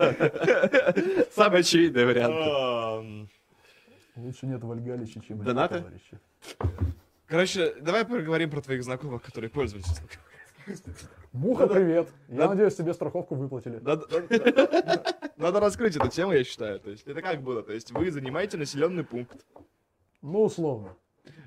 Самый 1.34 1.60
очевидный 1.60 2.04
вариант. 2.04 3.30
Лучше 4.16 4.46
нет 4.46 4.62
Вальгалича, 4.62 5.20
чем 5.26 5.42
Донаты? 5.42 5.78
товарищи. 5.78 6.18
Короче, 7.26 7.74
давай 7.80 8.04
поговорим 8.04 8.50
про 8.50 8.60
твоих 8.60 8.84
знакомых, 8.84 9.22
которые 9.22 9.50
пользовались 9.50 9.86
Муха, 11.34 11.66
привет. 11.66 12.08
Я 12.28 12.48
надеюсь, 12.48 12.76
тебе 12.76 12.94
страховку 12.94 13.34
выплатили. 13.34 13.80
Надо, 15.36 15.58
раскрыть 15.60 15.96
эту 15.96 16.08
тему, 16.08 16.32
я 16.32 16.44
считаю. 16.44 16.78
То 16.78 16.90
есть, 16.90 17.06
это 17.08 17.20
как 17.22 17.42
было? 17.42 17.62
То 17.62 17.72
есть, 17.72 17.90
вы 17.90 18.10
занимаете 18.12 18.56
населенный 18.56 19.02
пункт, 19.04 19.44
Ну, 20.22 20.44
условно. 20.44 20.94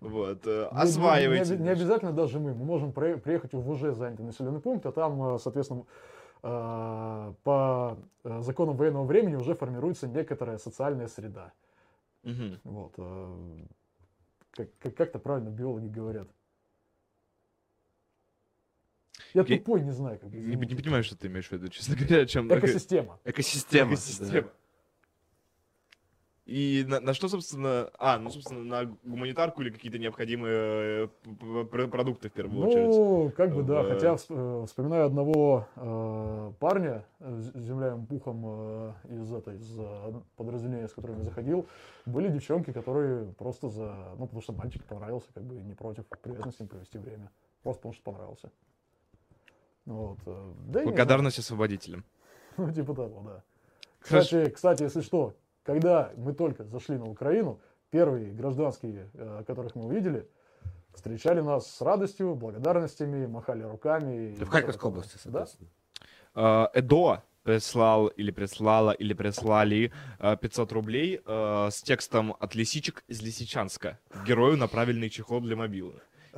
вот, 0.01 0.45
э, 0.45 0.68
Не- 0.72 0.76
не- 0.76 0.81
осваиваете. 0.81 1.55
Не, 1.55 1.64
не 1.64 1.69
обязательно 1.69 2.11
даже 2.11 2.38
мы. 2.38 2.53
Мы 2.53 2.65
можем 2.65 2.91
приехать 2.91 3.53
в 3.53 3.69
уже 3.69 3.93
занятый 3.93 4.23
населенный 4.23 4.59
пункт, 4.59 4.85
а 4.85 4.91
там, 4.91 5.35
э, 5.35 5.39
соответственно, 5.39 5.85
э, 6.43 7.34
по 7.43 7.97
э, 8.26 8.41
законам 8.41 8.76
военного 8.76 9.05
времени 9.05 9.35
уже 9.35 9.55
формируется 9.55 10.07
некоторая 10.09 10.57
социальная 10.57 11.07
среда. 11.07 11.53
Мгм. 12.23 12.59
Вот. 12.65 12.93
э, 12.97 13.57
Как, 14.51 14.68
как, 14.80 14.95
как-то 14.95 15.19
правильно 15.19 15.49
биологи 15.49 15.88
говорят. 15.88 16.27
Я 19.43 19.57
тупой, 19.57 19.81
не 19.81 19.91
знаю, 19.91 20.19
как 20.19 20.30
бы. 20.30 20.38
Не, 20.38 20.55
не 20.55 20.76
понимаю, 20.76 21.03
что 21.03 21.18
ты 21.18 21.27
имеешь 21.27 21.47
в 21.47 21.51
виду, 21.51 21.68
честно 21.68 21.95
говоря, 21.95 22.26
чем... 22.26 22.47
Экосистема. 22.47 23.19
Экосистема. 23.26 23.93
Экосистема. 23.93 24.47
И 26.47 26.85
на, 26.88 27.01
на 27.01 27.14
что, 27.14 27.27
собственно... 27.27 27.91
А, 27.99 28.18
ну, 28.18 28.30
собственно, 28.30 28.64
на 28.64 28.97
гуманитарку 29.03 29.61
или 29.61 29.69
какие-то 29.69 29.99
необходимые 29.99 31.09
э, 31.26 31.88
продукты 31.91 32.30
в 32.30 32.31
первую 32.31 32.65
очередь. 32.65 32.88
Ну, 32.88 33.34
как 33.35 33.53
бы 33.53 33.64
да, 33.64 33.84
В- 33.84 33.89
хотя 33.89 34.15
э, 34.30 34.65
вспоминаю 34.65 35.07
одного 35.07 35.68
э, 35.76 36.53
парня, 36.57 37.03
э, 37.19 37.41
с 37.41 37.53
земляем 37.53 38.05
пухом 38.05 38.43
э, 38.45 38.93
из, 39.09 39.34
этой, 39.34 39.57
из 39.57 39.77
подразделения, 40.38 40.88
с 40.88 40.93
которым 40.93 41.18
я 41.18 41.23
заходил, 41.26 41.68
были 42.05 42.30
девчонки, 42.30 42.72
которые 42.72 43.26
просто 43.34 43.68
за, 43.68 44.15
ну, 44.18 44.26
потому 44.26 44.41
что 44.41 44.53
мальчик 44.53 44.85
понравился, 44.85 45.27
как 45.34 45.43
бы 45.43 45.55
не 45.55 45.73
против 45.73 46.05
привязанно 46.22 46.53
с 46.53 46.59
ним 46.61 46.69
провести 46.69 46.97
время. 46.97 47.30
Просто 47.61 47.81
потому 47.81 47.93
что 47.93 48.03
понравился. 48.03 48.51
Вот. 49.88 50.19
э, 50.26 50.53
Да 50.68 50.84
Благодарность 50.84 51.39
освободителям. 51.39 52.03
знаю, 52.55 52.68
Ну, 52.69 52.73
типа 52.73 52.93
того, 52.93 53.22
да. 53.26 53.43
Кстати, 53.99 54.49
кстати, 54.49 54.84
если 54.84 55.01
что, 55.01 55.34
когда 55.64 56.11
мы 56.18 56.34
только 56.34 56.65
зашли 56.65 56.97
на 56.97 57.05
Украину, 57.05 57.59
первые 57.89 58.31
гражданские, 58.34 59.09
э, 59.14 59.43
которых 59.47 59.76
мы 59.76 59.85
увидели, 59.85 60.27
встречали 60.93 61.41
нас 61.41 61.72
с 61.72 61.81
радостью, 61.81 62.35
благодарностями, 62.35 63.26
махали 63.27 63.64
руками. 63.64 64.35
В 64.35 64.49
Харьковской 64.49 64.89
области. 64.89 65.14
Да? 65.26 65.45
соответственно. 65.45 65.69
Э, 66.35 66.68
Эдо 66.73 67.23
прислал 67.43 68.07
или 68.07 68.31
прислала 68.31 68.91
или 68.91 69.14
прислали 69.14 69.93
э, 70.19 70.35
500 70.35 70.72
рублей 70.73 71.22
э, 71.26 71.69
с 71.72 71.81
текстом 71.81 72.35
от 72.39 72.55
лисичек 72.55 73.03
из 73.07 73.22
Лисичанска. 73.22 73.99
Герою 74.26 74.57
на 74.57 74.68
правильный 74.68 75.09
чехол 75.09 75.39
для 75.39 75.55
мобилы. 75.55 75.93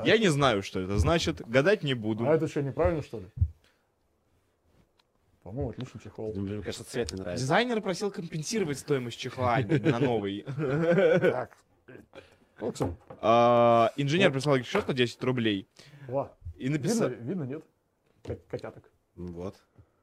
Я 0.06 0.18
не 0.18 0.28
знаю, 0.30 0.62
что 0.64 0.80
это 0.80 0.98
значит, 0.98 1.42
гадать 1.48 1.84
не 1.84 1.94
буду. 1.94 2.26
А 2.28 2.36
это 2.36 2.48
что, 2.48 2.62
неправильно, 2.62 3.02
что 3.02 3.20
ли? 3.20 3.26
По-моему, 5.44 5.70
отличный 5.72 6.02
чехол. 6.02 6.34
Мне 6.36 6.62
кажется, 6.62 6.84
цвет 6.84 7.12
не 7.12 7.20
нравится. 7.22 7.44
Дизайнер 7.44 7.82
просил 7.82 8.12
компенсировать 8.12 8.78
стоимость 8.78 9.18
чехла 9.18 9.60
на 9.60 10.00
новый. 10.00 10.46
Так. 10.58 11.58
Ну. 12.62 12.98
А, 13.22 13.92
Инженер 13.96 14.32
прислал 14.32 14.58
еще 14.58 14.82
110 14.82 15.24
рублей 15.24 15.68
Ва. 16.08 16.38
и 16.58 16.64
Видно, 16.68 16.78
написал... 16.78 17.10
видно, 17.10 17.44
нет? 17.44 17.64
Кот- 18.24 18.46
Котяток. 18.50 18.84
Вот. 19.16 19.56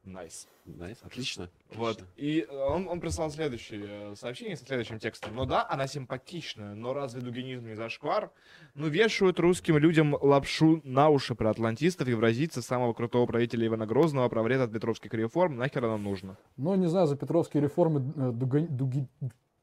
Nice. 0.07 0.47
Nice, 0.65 0.97
отлично. 1.03 1.49
Вот. 1.75 2.01
И 2.15 2.45
э, 2.49 2.55
он, 2.55 2.87
он 2.87 3.01
прислал 3.01 3.29
следующее 3.29 4.11
э, 4.11 4.15
сообщение 4.15 4.55
со 4.55 4.65
следующим 4.65 4.99
текстом. 4.99 5.35
Ну 5.35 5.45
да, 5.45 5.67
она 5.69 5.85
симпатичная, 5.87 6.75
но 6.75 6.93
разве 6.93 7.21
дугинизм 7.21 7.67
не 7.67 7.75
зашквар? 7.75 8.31
Ну 8.73 8.87
вешают 8.87 9.39
русским 9.39 9.77
людям 9.77 10.15
лапшу 10.19 10.81
на 10.85 11.09
уши 11.09 11.35
про 11.35 11.49
атлантистов, 11.49 12.07
евразийцев, 12.07 12.63
самого 12.63 12.93
крутого 12.93 13.25
правителя 13.25 13.67
Ивана 13.67 13.85
Грозного, 13.85 14.29
про 14.29 14.43
вред 14.43 14.61
от 14.61 14.71
петровских 14.71 15.13
реформ. 15.13 15.57
Нахер 15.57 15.81
нам 15.81 16.03
нужно? 16.03 16.37
Ну, 16.55 16.73
не 16.75 16.87
знаю, 16.87 17.07
за 17.07 17.17
петровские 17.17 17.63
реформы 17.63 17.99
э, 18.15 18.31
дуга- 18.31 18.67
дуги- 18.67 19.07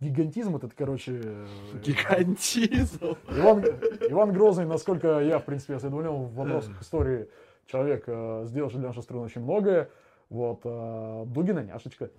гигантизм 0.00 0.56
этот, 0.56 0.74
короче... 0.74 1.46
Гигантизм. 1.82 3.16
Иван, 3.30 3.64
Иван 4.10 4.32
Грозный, 4.32 4.66
насколько 4.66 5.20
я, 5.20 5.38
в 5.38 5.46
принципе, 5.46 5.76
осведомлен 5.76 6.12
в 6.12 6.34
вопросах 6.34 6.78
истории, 6.82 7.28
человек 7.66 8.04
э, 8.06 8.44
сделавший 8.46 8.80
для 8.80 8.88
нашей 8.88 9.02
страны 9.02 9.24
очень 9.24 9.40
многое. 9.40 9.88
Вот, 10.30 10.60
э, 10.64 11.24
Дугина 11.26 11.60
няшечка. 11.60 12.10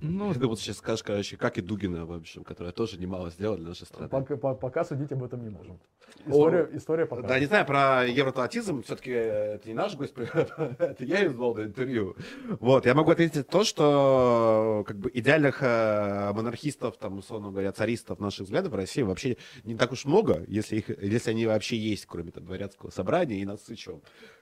Ну, 0.00 0.32
Ты 0.32 0.46
вот 0.46 0.60
сейчас 0.60 0.78
скажешь, 0.78 1.02
короче, 1.02 1.36
как 1.36 1.58
и 1.58 1.60
Дугина, 1.60 2.06
в 2.06 2.12
общем, 2.12 2.44
которая 2.44 2.72
тоже 2.72 2.98
немало 2.98 3.30
сделала 3.30 3.58
для 3.58 3.68
нашей 3.68 3.86
страны. 3.86 4.08
Пока, 4.08 4.36
по- 4.36 4.54
пока 4.54 4.84
судить 4.84 5.12
об 5.12 5.24
этом 5.24 5.42
не 5.42 5.50
можем. 5.50 5.78
История, 6.26 6.68
история 6.72 7.06
покажет. 7.06 7.28
Да, 7.28 7.38
не 7.38 7.46
знаю, 7.46 7.66
про 7.66 8.06
евроатлантизм, 8.06 8.82
все-таки 8.82 9.10
это 9.10 9.68
не 9.68 9.74
наш 9.74 9.94
гость, 9.96 10.14
это 10.16 11.04
я 11.04 11.20
ее 11.20 11.30
звал 11.30 11.54
на 11.54 11.64
интервью. 11.64 12.16
Вот, 12.60 12.86
я 12.86 12.94
могу 12.94 13.10
ответить 13.10 13.48
то, 13.48 13.64
что 13.64 14.84
как 14.86 14.98
бы 14.98 15.10
идеальных 15.12 15.58
э, 15.62 16.32
монархистов, 16.32 16.96
там, 16.96 17.18
условно 17.18 17.50
говоря, 17.50 17.72
царистов 17.72 18.20
наших 18.20 18.46
взглядов 18.46 18.72
в 18.72 18.76
России 18.76 19.02
вообще 19.02 19.36
не 19.64 19.74
так 19.74 19.92
уж 19.92 20.04
много, 20.04 20.44
если, 20.48 20.76
их, 20.76 20.88
если 21.02 21.30
они 21.30 21.46
вообще 21.46 21.76
есть, 21.76 22.06
кроме 22.06 22.30
там, 22.30 22.44
дворянского 22.44 22.90
собрания 22.90 23.40
и 23.40 23.44
нас. 23.44 23.68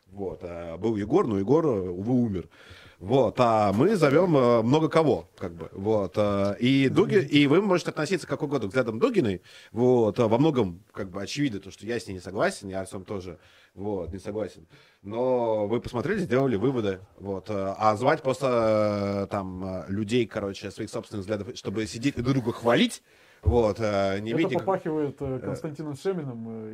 Вот, 0.06 0.40
а 0.42 0.76
был 0.76 0.96
Егор, 0.96 1.26
но 1.26 1.38
Егор, 1.38 1.66
э, 1.66 1.70
увы, 1.90 2.14
умер. 2.14 2.48
Вот, 2.98 3.34
а 3.38 3.74
мы 3.74 3.94
зовем 3.94 4.34
э, 4.36 4.62
много 4.62 4.88
кого, 4.88 5.28
как 5.36 5.52
бы, 5.52 5.68
вот, 5.72 6.14
э, 6.16 6.56
и 6.60 6.88
Дуги, 6.88 7.18
и 7.18 7.46
вы 7.46 7.60
можете 7.60 7.90
относиться 7.90 8.26
как 8.26 8.42
угодно 8.42 8.68
к 8.68 8.70
взглядам 8.70 8.98
Дугиной, 8.98 9.42
вот, 9.70 10.18
а 10.18 10.28
во 10.28 10.38
многом, 10.38 10.82
как 10.92 11.10
бы, 11.10 11.20
очевидно, 11.20 11.60
то, 11.60 11.70
что 11.70 11.84
я 11.84 12.00
с 12.00 12.06
ней 12.06 12.14
не 12.14 12.20
согласен, 12.20 12.68
я 12.68 12.80
Артем 12.80 13.04
тоже, 13.04 13.38
вот, 13.74 14.14
не 14.14 14.18
согласен, 14.18 14.66
но 15.02 15.66
вы 15.66 15.82
посмотрели, 15.82 16.20
сделали 16.20 16.56
выводы, 16.56 17.00
вот, 17.18 17.50
э, 17.50 17.74
а 17.76 17.94
звать 17.96 18.22
просто, 18.22 19.28
там, 19.30 19.84
людей, 19.88 20.26
короче, 20.26 20.70
своих 20.70 20.88
собственных 20.88 21.26
взглядов, 21.26 21.48
чтобы 21.54 21.86
сидеть 21.86 22.16
и 22.16 22.22
друг 22.22 22.36
друга 22.36 22.52
хвалить, 22.52 23.02
вот, 23.42 23.78
не 23.78 23.84
Это 23.84 24.22
видите... 24.22 24.58
попахивает 24.58 25.18
Константином 25.18 25.98
Семиным 25.98 26.46
э, 26.48 26.72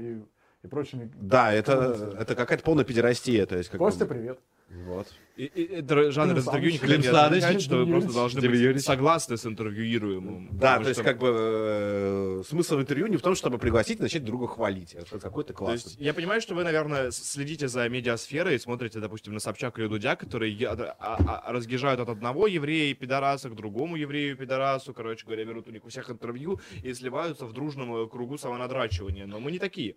и, 0.62 0.66
и 0.66 0.68
прочими. 0.68 1.10
Да, 1.16 1.52
это, 1.52 2.14
это 2.16 2.36
какая-то 2.36 2.62
полная 2.62 2.84
педерастия, 2.84 3.44
то 3.44 3.56
есть, 3.56 3.70
как 3.70 3.78
Костя, 3.78 4.04
бы, 4.06 4.14
привет. 4.14 4.38
Вот. 4.86 5.06
И, 5.36 5.44
и 5.44 5.64
это 5.76 6.12
жанр 6.12 6.36
из 6.36 6.46
интервью 6.46 6.72
никогда 6.72 6.96
не 6.98 7.06
означает, 7.08 7.62
что 7.62 7.76
вы 7.78 7.86
просто 7.90 8.12
должны 8.12 8.40
быть 8.48 8.84
согласны 8.84 9.36
с 9.38 9.46
интервьюируемым. 9.46 10.50
Да, 10.52 10.78
то 10.78 10.88
есть, 10.88 11.00
что- 11.00 11.04
как 11.04 11.18
бы, 11.18 11.28
э, 11.34 12.42
смысл 12.46 12.78
интервью 12.80 13.06
не 13.06 13.16
в 13.16 13.22
том, 13.22 13.34
чтобы 13.34 13.58
пригласить 13.58 13.98
и 13.98 14.02
начать 14.02 14.24
друга 14.24 14.46
хвалить. 14.46 14.94
Это 14.94 15.18
какой-то 15.18 15.52
То 15.54 15.58
классный. 15.58 15.90
есть, 15.90 16.00
я 16.00 16.12
понимаю, 16.12 16.40
что 16.42 16.54
вы, 16.54 16.64
наверное, 16.64 17.10
следите 17.10 17.68
за 17.68 17.88
медиасферой, 17.88 18.58
смотрите, 18.60 19.00
допустим, 19.00 19.32
на 19.32 19.40
Собчак 19.40 19.78
или 19.78 19.86
Дудя, 19.86 20.16
которые 20.16 20.54
а- 20.68 20.96
а- 20.98 21.42
а- 21.46 21.52
разъезжают 21.52 22.00
от 22.00 22.10
одного 22.10 22.46
еврея 22.46 22.90
и 22.90 22.94
пидораса 22.94 23.48
к 23.48 23.54
другому 23.54 23.96
еврею 23.96 24.32
и 24.32 24.34
пидорасу, 24.34 24.92
короче 24.92 25.24
говоря, 25.24 25.44
берут 25.46 25.66
у 25.66 25.70
них 25.70 25.84
у 25.84 25.88
всех 25.88 26.10
интервью 26.10 26.60
и 26.82 26.92
сливаются 26.92 27.46
в 27.46 27.52
дружном 27.54 27.94
э, 27.94 28.06
кругу 28.08 28.36
самонадрачивания. 28.36 29.26
Но 29.26 29.40
мы 29.40 29.50
не 29.50 29.58
такие. 29.58 29.96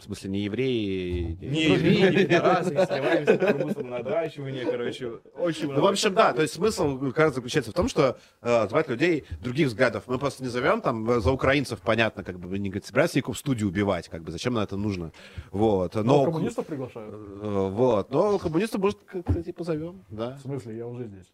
В 0.00 0.04
смысле, 0.04 0.30
не 0.30 0.40
евреи. 0.44 1.36
Не 1.40 1.64
евреи, 1.74 2.10
не 2.10 2.24
пидорасы, 2.24 2.74
не 2.74 2.86
снимаемся 2.86 3.82
на 3.82 3.90
надрачивание, 3.98 4.64
короче. 4.64 5.12
Очень 5.36 5.70
Ну, 5.72 5.82
в 5.82 5.86
общем, 5.86 6.14
да, 6.14 6.32
то 6.32 6.40
есть 6.40 6.54
смысл 6.54 6.98
как 6.98 7.18
раз 7.18 7.34
заключается 7.34 7.70
в 7.70 7.74
том, 7.74 7.86
что 7.88 8.18
э, 8.40 8.68
звать 8.68 8.88
людей 8.88 9.24
других 9.42 9.68
взглядов. 9.68 10.04
Мы 10.06 10.18
просто 10.18 10.42
не 10.42 10.48
зовем 10.48 10.80
там 10.80 11.08
э, 11.10 11.20
за 11.20 11.30
украинцев, 11.32 11.80
понятно, 11.80 12.24
как 12.24 12.38
бы 12.38 12.58
не 12.58 12.70
говорит, 12.70 12.86
собираются 12.86 13.20
в 13.20 13.34
студию 13.34 13.68
убивать, 13.68 14.08
как 14.08 14.22
бы 14.22 14.32
зачем 14.32 14.54
нам 14.54 14.64
это 14.64 14.76
нужно. 14.78 15.12
Вот. 15.50 15.94
Но 15.96 16.02
Но, 16.02 16.24
коммунистов 16.24 16.64
приглашают. 16.66 17.14
э, 17.14 17.68
вот. 17.70 18.10
Но 18.10 18.38
коммунистов, 18.38 18.80
может, 18.80 18.98
кстати, 19.26 19.52
позовем. 19.52 20.04
Да. 20.08 20.36
В 20.36 20.40
смысле, 20.40 20.78
я 20.78 20.86
уже 20.86 21.04
здесь. 21.04 21.26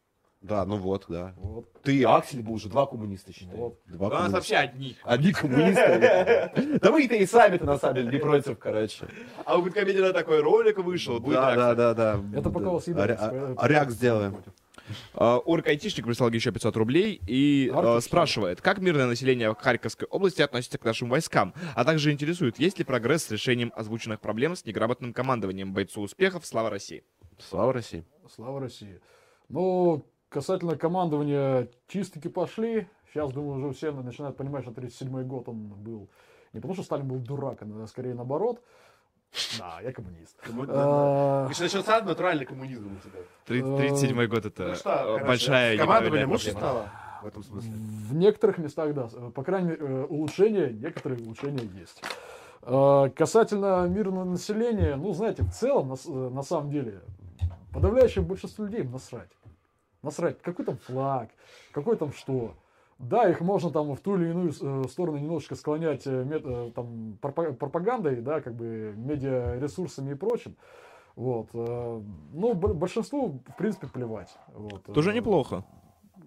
Да, 0.47 0.65
ну 0.65 0.77
вот, 0.77 1.07
да. 1.09 1.35
Вот, 1.39 1.67
Ты, 1.83 2.05
Аксель, 2.05 2.43
был 2.43 2.55
уже 2.55 2.69
два 2.69 2.87
коммуниста, 2.87 3.33
считай. 3.33 3.57
вот. 3.57 3.81
Два 3.87 4.07
У 4.07 4.11
нас 4.11 4.17
коммуниста. 4.19 4.37
вообще 4.37 4.57
одни. 4.57 4.97
Одни 5.03 5.33
коммунисты. 5.33 6.79
Да 6.83 6.91
вы-то 6.93 7.15
и 7.17 7.27
сами-то, 7.27 7.65
на 7.65 7.79
самом 7.79 7.97
деле, 7.97 8.11
не 8.13 8.19
против, 8.19 8.59
короче. 8.59 9.07
А 9.45 9.57
у 9.59 9.63
Бэткомедиана 9.63 10.13
такой 10.13 10.41
ролик 10.41 10.79
вышел. 10.79 11.19
Да, 11.21 11.55
да, 11.57 11.75
да, 11.75 11.95
да. 11.95 12.21
Это 12.35 12.51
пока 12.51 12.67
Да. 12.67 12.71
вас. 12.73 12.89
А- 12.89 13.69
Реак 13.69 13.91
сделаем. 13.91 14.37
А, 15.15 15.39
Орг-айтишник 15.39 16.07
прислал 16.07 16.31
еще 16.31 16.53
500 16.53 16.77
рублей 16.77 17.21
и 17.27 17.73
э, 17.75 18.01
спрашивает, 18.01 18.61
как 18.61 18.79
мирное 18.79 19.07
население 19.07 19.53
Харьковской 19.53 20.07
области 20.07 20.43
относится 20.43 20.79
к 20.79 20.85
нашим 20.85 21.09
войскам, 21.09 21.55
а 21.75 21.85
также 21.85 22.13
интересует, 22.13 22.61
есть 22.61 22.79
ли 22.79 22.85
прогресс 22.85 23.25
с 23.25 23.31
решением 23.33 23.73
озвученных 23.75 24.21
проблем 24.21 24.55
с 24.55 24.65
неграмотным 24.65 25.13
командованием 25.13 25.73
бойцу 25.75 26.03
успехов 26.03 26.47
«Слава 26.47 26.71
России». 26.71 27.03
Слава 27.51 27.73
России. 27.73 28.05
Слава 28.33 28.61
России. 28.61 29.01
Ну, 29.49 30.07
касательно 30.41 30.77
командования, 30.77 31.69
чистки 31.89 32.29
пошли. 32.29 32.87
Сейчас, 33.11 33.33
думаю, 33.33 33.59
уже 33.65 33.75
все 33.75 33.91
начинают 33.91 34.37
понимать, 34.37 34.65
что 34.65 34.73
37-й 34.73 35.25
год 35.25 35.49
он 35.49 35.69
был 35.69 36.09
не 36.53 36.61
потому, 36.61 36.75
что 36.75 36.83
Сталин 36.83 37.09
был 37.09 37.17
дурак, 37.21 37.63
а 37.63 37.87
скорее 37.87 38.13
наоборот. 38.13 38.61
Да, 39.59 39.81
я 39.83 39.93
коммунист. 39.93 40.37
А, 40.69 41.49
начался 41.49 42.03
натуральный 42.03 42.45
коммунизм 42.45 42.87
у 42.87 43.01
тебя. 43.01 43.21
Три- 43.47 43.63
Э, 43.63 43.77
37 43.79 44.27
год 44.27 44.45
это 44.45 44.75
Ну 44.85 45.27
большая 45.27 45.79
Командование 45.79 46.27
лучше 46.27 46.51
стало 46.51 46.91
в 47.23 47.27
этом 47.27 47.43
смысле. 47.43 47.71
В 47.73 48.15
некоторых 48.15 48.59
местах, 48.59 48.93
да. 48.93 49.09
По 49.35 49.43
крайней 49.43 49.69
мере, 49.71 49.81
э, 49.87 50.05
улучшения, 50.05 50.69
некоторые 50.71 51.23
улучшения 51.25 51.65
есть. 51.81 52.03
Э, 52.63 53.09
Касательно 53.17 53.87
мирного 53.89 54.25
населения, 54.25 54.97
ну, 54.97 55.15
знаете, 55.15 55.45
в 55.45 55.51
целом, 55.53 55.89
на, 56.07 56.31
на 56.31 56.43
самом 56.43 56.71
деле, 56.71 57.01
подавляющее 57.73 58.23
большинство 58.23 58.67
людей 58.67 58.83
насрать. 58.85 59.31
Насрать, 60.07 60.41
какой 60.41 60.65
там 60.65 60.77
флаг, 60.79 61.31
какой 61.73 61.97
там 61.97 62.13
что. 62.13 62.55
Да, 62.99 63.29
их 63.29 63.41
можно 63.41 63.71
там 63.71 63.93
в 63.95 64.01
ту 64.01 64.17
или 64.17 64.31
иную 64.31 64.53
э, 64.59 64.85
сторону 64.89 65.19
немножечко 65.19 65.55
склонять 65.57 66.07
э, 66.07 66.25
мет- 66.25 66.47
э, 66.47 66.71
там, 66.75 67.19
пропа- 67.21 67.53
пропагандой, 67.53 68.21
да, 68.23 68.41
как 68.41 68.55
бы 68.55 68.95
медиаресурсами 68.97 70.13
и 70.13 70.15
прочим. 70.15 70.57
Вот. 71.17 71.49
Ну, 71.55 72.55
большинству, 72.55 73.41
в 73.49 73.57
принципе, 73.57 73.87
плевать. 73.89 74.37
Вот. 74.55 74.85
Тоже 74.85 75.13
неплохо. 75.15 75.65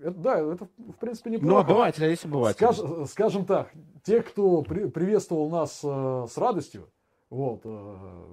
это- 0.01 0.11
да, 0.19 0.39
это, 0.39 0.65
в 0.65 0.93
принципе, 0.99 1.30
Ну, 1.30 1.35
неплохо. 1.38 1.61
обыватель, 1.61 2.03
а 2.03 2.07
есть 2.07 2.26
обыватель. 2.26 2.57
Скаж- 2.57 3.07
скажем 3.10 3.45
так, 3.45 3.72
те, 4.03 4.22
кто 4.22 4.61
при- 4.64 4.89
приветствовал 4.89 5.49
нас 5.49 5.81
э, 5.84 6.26
с 6.30 6.38
радостью, 6.38 6.89
вот, 7.30 7.61
э, 7.65 8.26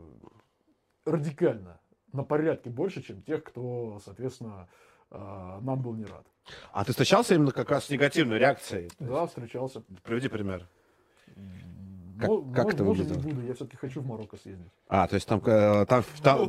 радикально, 1.04 1.78
на 2.12 2.22
порядке 2.24 2.70
больше, 2.70 3.02
чем 3.02 3.22
тех, 3.22 3.44
кто, 3.44 3.98
соответственно, 4.04 4.68
э, 4.68 4.95
нам 5.10 5.80
был 5.80 5.94
не 5.94 6.04
рад. 6.04 6.24
А 6.72 6.84
ты 6.84 6.92
встречался 6.92 7.34
именно 7.34 7.50
как 7.52 7.70
раз 7.70 7.86
с 7.86 7.90
негативной 7.90 8.38
реакцией? 8.38 8.90
Да, 9.00 9.26
встречался. 9.26 9.82
Приведи 10.04 10.28
пример. 10.28 10.66
Как- 12.18 12.28
Мо- 12.30 12.52
как 12.54 12.72
это 12.72 12.82
выглядело? 12.82 13.18
не 13.18 13.32
буду, 13.32 13.46
я 13.46 13.52
все-таки 13.54 13.76
хочу 13.76 14.00
в 14.00 14.06
Марокко 14.06 14.38
съездить. 14.38 14.70
А, 14.88 15.06
то 15.06 15.16
есть 15.16 15.28
там... 15.28 15.42
э, 15.44 15.84
там, 15.84 16.02
там- 16.22 16.40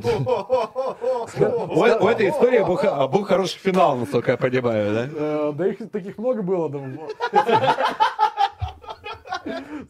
этой 2.06 2.30
истории 2.30 2.60
был, 2.64 3.24
хороший 3.24 3.58
финал, 3.58 3.96
насколько 3.98 4.30
я 4.30 4.36
понимаю, 4.38 4.94
да? 4.94 5.08
Э, 5.12 5.52
Да 5.54 5.66
их 5.66 5.90
таких 5.90 6.16
много 6.16 6.42
было. 6.42 6.70
да. 6.70 6.78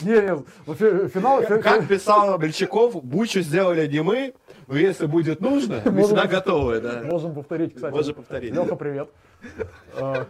Не, 0.03 0.13
не, 0.13 0.75
фи- 0.75 1.09
финал... 1.09 1.43
фи- 1.43 1.61
Как 1.63 1.87
писал 1.89 2.39
Мельчаков, 2.39 3.03
Бучу 3.05 3.41
сделали 3.41 3.87
не 3.89 4.01
мы, 4.03 4.35
но 4.69 4.77
если 4.77 5.07
будет 5.07 5.41
нужно, 5.41 5.81
мы 5.87 6.03
всегда 6.03 6.27
готовы, 6.27 6.81
да. 6.81 7.03
Можем 7.05 7.35
повторить, 7.35 7.75
кстати. 7.75 7.93
Можем 7.93 8.15
повторить. 8.15 8.55
Леха, 8.55 8.77
привет. 8.77 9.11
А, 9.99 10.27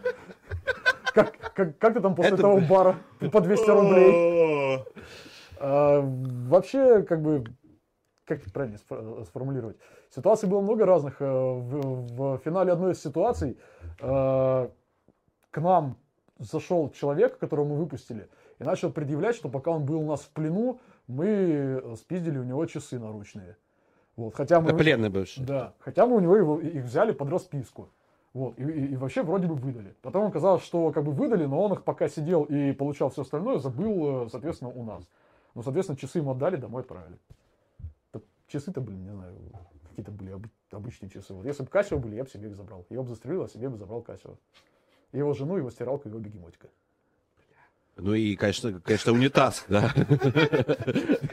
Как, 1.13 1.37
как, 1.55 1.79
как 1.79 1.95
ты 1.95 2.01
там 2.01 2.15
после 2.15 2.35
Это, 2.35 2.49
блин. 2.55 2.67
бара 2.69 2.97
по 3.33 3.41
200 3.41 3.71
рублей? 3.71 4.85
А, 5.59 6.01
Вообще, 6.49 7.03
как 7.03 7.21
бы, 7.21 7.45
как 8.25 8.41
это 8.43 8.53
правильно 8.53 8.79
сформулировать? 9.25 9.77
Ситуаций 10.15 10.49
было 10.49 10.61
много 10.61 10.87
разных. 10.87 11.21
Э, 11.21 11.25
В, 11.27 12.37
в 12.37 12.41
финале 12.45 12.73
одной 12.73 12.93
из 12.93 13.03
ситуаций 13.03 13.59
э, 14.01 14.69
к 15.51 15.61
нам 15.61 15.97
зашел 16.39 16.91
человек, 16.91 17.39
которого 17.39 17.67
мы 17.67 17.77
выпустили, 17.77 18.29
и 18.61 18.65
начал 18.65 18.91
предъявлять, 18.93 19.35
что 19.35 19.49
пока 19.49 19.73
он 19.73 19.85
был 19.85 20.01
у 20.01 20.07
нас 20.07 20.21
в 20.21 20.31
плену, 20.31 20.81
мы 21.09 21.83
спиздили 21.97 22.39
у 22.39 22.45
него 22.45 22.65
часы 22.67 22.99
наручные. 22.99 23.57
Вот, 24.19 24.35
хотя 24.35 24.61
мы... 24.61 24.77
Пленный 24.77 25.11
бывший. 25.11 25.45
Да, 25.45 25.75
хотя 25.79 26.05
мы 26.05 26.17
у 26.17 26.21
него 26.21 26.37
его, 26.37 26.61
их 26.61 26.83
взяли 26.85 27.13
под 27.13 27.29
расписку. 27.31 27.89
Вот, 28.35 28.59
и, 28.59 28.65
и- 28.65 28.87
и 28.93 28.97
вообще 28.97 29.23
вроде 29.23 29.47
бы 29.47 29.55
выдали. 29.55 29.95
Потом 30.03 30.27
оказалось, 30.27 30.65
что 30.65 30.91
как 30.91 31.05
бы 31.05 31.13
выдали, 31.13 31.45
но 31.47 31.63
он 31.63 31.73
их 31.75 31.85
пока 31.85 32.09
сидел 32.09 32.43
и 32.43 32.73
получал 32.73 33.11
все 33.11 33.23
остальное, 33.23 33.59
забыл, 33.59 34.25
э, 34.27 34.29
соответственно, 34.29 34.73
у 34.73 34.83
нас. 34.83 35.05
Ну, 35.55 35.63
соответственно, 35.63 35.97
часы 35.97 36.19
ему 36.19 36.33
отдали, 36.33 36.57
домой 36.57 36.83
отправили. 36.83 37.17
Часы-то, 38.49 38.81
блин, 38.81 39.05
не 39.05 39.11
знаю, 39.13 39.35
какие-то 39.91 40.11
были 40.11 40.33
обы- 40.33 40.51
обычные 40.73 41.11
часы. 41.11 41.33
Вот 41.33 41.47
если 41.47 41.63
бы 41.63 41.69
Кассио 41.69 41.99
были, 41.99 42.17
я 42.17 42.25
бы 42.25 42.31
себе 42.31 42.49
их 42.49 42.57
забрал. 42.57 42.85
Его 42.91 43.05
бы 43.05 43.11
застрелил, 43.11 43.43
а 43.45 43.49
себе 43.49 43.69
бы 43.69 43.77
забрал 43.77 44.03
Кассио. 44.03 44.35
Его 45.13 45.33
жену, 45.33 45.57
его 45.59 45.71
стиралку, 45.71 46.09
его 46.09 46.19
бегемотика. 46.19 46.69
Ну 47.99 48.15
и, 48.15 48.37
конечно, 48.37 48.81
конечно, 48.81 49.13
унитаз, 49.13 49.65
да. 49.69 49.93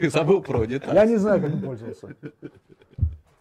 Забыл 0.00 0.42
про 0.42 0.60
унитаз. 0.60 0.92
Я 0.92 1.06
не 1.06 1.16
знаю, 1.16 1.40
как 1.40 1.50
им 1.50 1.62
пользоваться. 1.62 2.14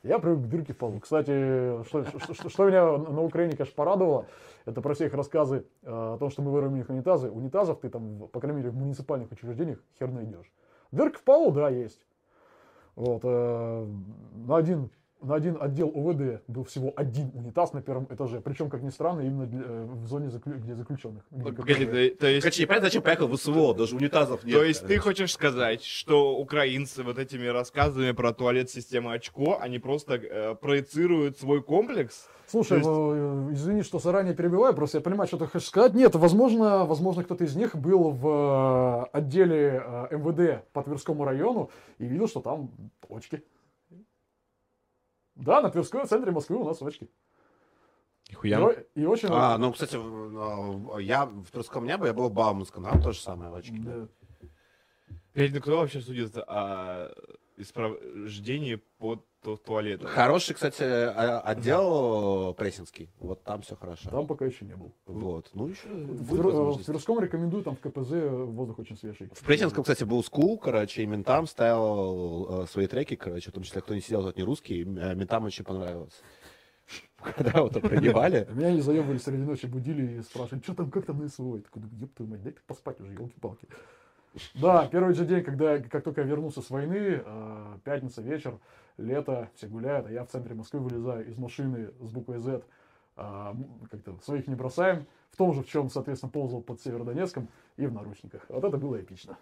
Я 0.03 0.19
привык 0.19 0.43
к 0.45 0.47
дырке 0.47 0.73
в 0.73 0.77
полу. 0.77 0.99
Кстати, 0.99 1.83
что, 1.87 2.05
что- 2.33 2.49
что- 2.49 2.65
меня 2.67 2.85
на 2.97 3.21
Украине, 3.23 3.55
конечно, 3.55 3.73
порадовало, 3.75 4.27
это 4.65 4.79
про 4.81 4.93
все 4.93 5.07
их 5.07 5.13
рассказы 5.15 5.65
э, 5.81 5.87
о 5.89 6.17
том, 6.19 6.29
что 6.29 6.43
мы 6.43 6.51
воруем 6.51 6.75
их 6.75 6.89
унитазы. 6.89 7.31
Унитазов 7.31 7.79
ты 7.79 7.89
там, 7.89 8.27
по 8.31 8.39
крайней 8.39 8.59
мере, 8.59 8.69
в 8.69 8.75
муниципальных 8.75 9.31
учреждениях 9.31 9.79
хер 9.97 10.11
найдешь. 10.11 10.51
Дырка 10.91 11.17
в 11.17 11.23
полу, 11.23 11.51
да, 11.51 11.69
есть. 11.69 12.05
Вот, 12.95 13.21
э, 13.23 13.87
на, 14.45 14.57
один, 14.57 14.91
на 15.25 15.35
один 15.35 15.57
отдел 15.59 15.89
УВД 15.93 16.41
был 16.47 16.63
всего 16.63 16.93
один 16.95 17.31
унитаз 17.33 17.73
на 17.73 17.81
первом 17.81 18.05
этаже. 18.09 18.41
Причем, 18.41 18.69
как 18.69 18.81
ни 18.83 18.89
странно, 18.89 19.21
именно 19.21 19.45
для- 19.45 19.63
э, 19.65 19.85
в 19.85 20.05
зоне, 20.07 20.27
заклю- 20.27 20.57
где 20.57 20.75
заключенных. 20.75 21.23
где 21.31 21.43
Погоди, 21.51 21.73
КПЗ. 21.73 21.85
то, 21.85 22.15
то 22.19 22.27
есть, 22.27 22.41
Короче, 22.43 22.61
непонятно, 22.63 22.87
зачем 22.87 23.01
поехал 23.01 23.27
в 23.27 23.35
СВО, 23.37 23.73
даже 23.73 23.95
унитазов 23.95 24.43
нет. 24.43 24.55
то 24.55 24.63
есть 24.63 24.85
ты 24.85 24.97
хочешь 24.99 25.33
сказать, 25.33 25.83
что 25.83 26.37
украинцы 26.37 27.03
вот 27.03 27.17
этими 27.17 27.47
рассказами 27.47 28.11
про 28.11 28.33
туалет 28.33 28.69
системы 28.69 29.13
очко, 29.13 29.57
они 29.59 29.79
просто 29.79 30.15
э, 30.15 30.55
проецируют 30.55 31.37
свой 31.39 31.61
комплекс? 31.63 32.27
Слушай, 32.47 32.81
То 32.83 33.13
э, 33.49 33.53
извини, 33.53 33.81
что 33.81 33.97
заранее 33.97 34.35
перебиваю, 34.35 34.73
просто 34.75 34.99
я 34.99 35.01
понимаю, 35.01 35.27
что 35.27 35.37
ты 35.37 35.47
хочешь 35.47 35.67
сказать. 35.67 35.93
Нет, 35.95 36.13
возможно, 36.15 36.85
возможно, 36.85 37.23
кто-то 37.23 37.43
из 37.43 37.55
них 37.55 37.75
был 37.75 38.11
в 38.11 39.07
э, 39.11 39.17
отделе 39.17 39.83
МВД 40.11 40.63
по 40.71 40.83
Тверскому 40.83 41.25
району 41.25 41.71
и 41.97 42.05
видел, 42.05 42.27
что 42.27 42.41
там 42.41 42.69
очки. 43.09 43.41
Да, 45.35 45.61
на 45.61 45.69
Тверской 45.69 46.03
в 46.03 46.07
центре 46.07 46.31
Москвы 46.31 46.57
у 46.57 46.63
нас 46.65 46.81
очки. 46.81 47.09
И, 48.43 48.51
о- 48.53 48.71
и 48.95 49.05
очень... 49.05 49.29
А, 49.31 49.57
ну, 49.57 49.71
кстати, 49.71 49.95
в- 49.97 50.97
я 50.99 51.25
в 51.25 51.45
Тверском 51.51 51.85
небе, 51.85 52.07
я 52.07 52.13
был 52.13 52.29
в 52.29 52.33
Бауманском, 52.33 52.83
там 52.83 53.01
тоже 53.01 53.19
самое 53.19 53.53
очки. 53.53 53.77
Да. 53.77 54.07
Блядь, 55.33 55.53
ну 55.53 55.59
кто 55.61 55.77
вообще 55.77 56.01
судит 56.01 56.35
о 56.37 57.13
исправлении 57.57 58.75
под 58.97 59.25
ту- 59.45 59.57
туалетом? 59.57 60.07
Хороший, 60.07 60.55
кстати, 60.55 60.83
а- 60.83 61.39
отдел 61.41 62.53
прессинский. 62.55 63.09
Вот 63.19 63.43
там 63.43 63.61
все 63.61 63.75
хорошо. 63.75 64.09
Там 64.09 64.27
пока 64.27 64.45
еще 64.45 64.65
не 64.65 64.75
был. 64.75 64.91
Вот. 65.05 65.49
Ну, 65.53 65.67
еще 65.67 65.87
В, 65.87 66.77
в. 66.79 66.83
Тверском 66.83 67.19
рекомендую, 67.19 67.63
там 67.63 67.75
в 67.75 67.79
КПЗ 67.79 68.11
воздух 68.11 68.79
очень 68.79 68.97
свежий. 68.97 69.29
В 69.33 69.43
Пресненском, 69.43 69.83
кстати, 69.83 70.03
был 70.03 70.23
скул, 70.23 70.57
короче, 70.57 71.03
и 71.03 71.05
ментам 71.05 71.45
ставил 71.47 72.63
э, 72.63 72.67
свои 72.67 72.87
треки, 72.87 73.15
короче, 73.15 73.51
в 73.51 73.53
том 73.53 73.63
числе, 73.63 73.81
кто 73.81 73.93
не 73.93 74.01
сидел, 74.01 74.23
тот 74.23 74.37
не 74.37 74.43
русский, 74.43 74.81
э, 74.81 75.15
ментам 75.15 75.45
очень 75.45 75.63
понравилось. 75.63 76.21
Когда 77.21 77.61
вот 77.61 77.73
принимали. 77.81 78.47
Меня 78.53 78.71
не 78.71 78.81
заебали 78.81 79.17
среди 79.17 79.43
ночи, 79.43 79.67
будили 79.67 80.19
и 80.19 80.21
спрашивали, 80.21 80.61
что 80.63 80.73
там, 80.73 80.91
как 80.91 81.05
там 81.05 81.19
на 81.19 81.29
СВО? 81.29 81.57
Я 81.57 81.61
такой, 81.61 81.83
«Да 81.83 81.87
ёб 82.01 82.13
твою 82.13 82.31
мать, 82.31 82.43
дай 82.43 82.53
поспать 82.67 82.99
уже, 82.99 83.13
елки-палки. 83.13 83.67
Да, 84.55 84.87
первый 84.91 85.13
же 85.13 85.25
день, 85.25 85.43
когда, 85.43 85.79
как 85.79 86.03
только 86.03 86.21
я 86.21 86.27
вернулся 86.27 86.61
с 86.61 86.69
войны, 86.69 87.21
э, 87.25 87.77
пятница, 87.83 88.21
вечер, 88.21 88.59
лето, 88.97 89.49
все 89.55 89.67
гуляют, 89.67 90.07
а 90.07 90.11
я 90.11 90.23
в 90.23 90.29
центре 90.29 90.55
Москвы 90.55 90.79
вылезаю 90.79 91.27
из 91.27 91.37
машины 91.37 91.91
с 91.99 92.11
буквой 92.11 92.39
Z, 92.39 92.63
а, 93.17 93.55
как-то 93.89 94.17
своих 94.23 94.47
не 94.47 94.55
бросаем, 94.55 95.05
в 95.31 95.37
том 95.37 95.53
же, 95.53 95.63
в 95.63 95.67
чем, 95.67 95.89
соответственно, 95.89 96.31
ползал 96.31 96.61
под 96.61 96.81
Северодонецком 96.81 97.49
и 97.77 97.85
в 97.85 97.93
наручниках. 97.93 98.45
Вот 98.49 98.63
это 98.63 98.77
было 98.77 98.99
эпично. 99.01 99.37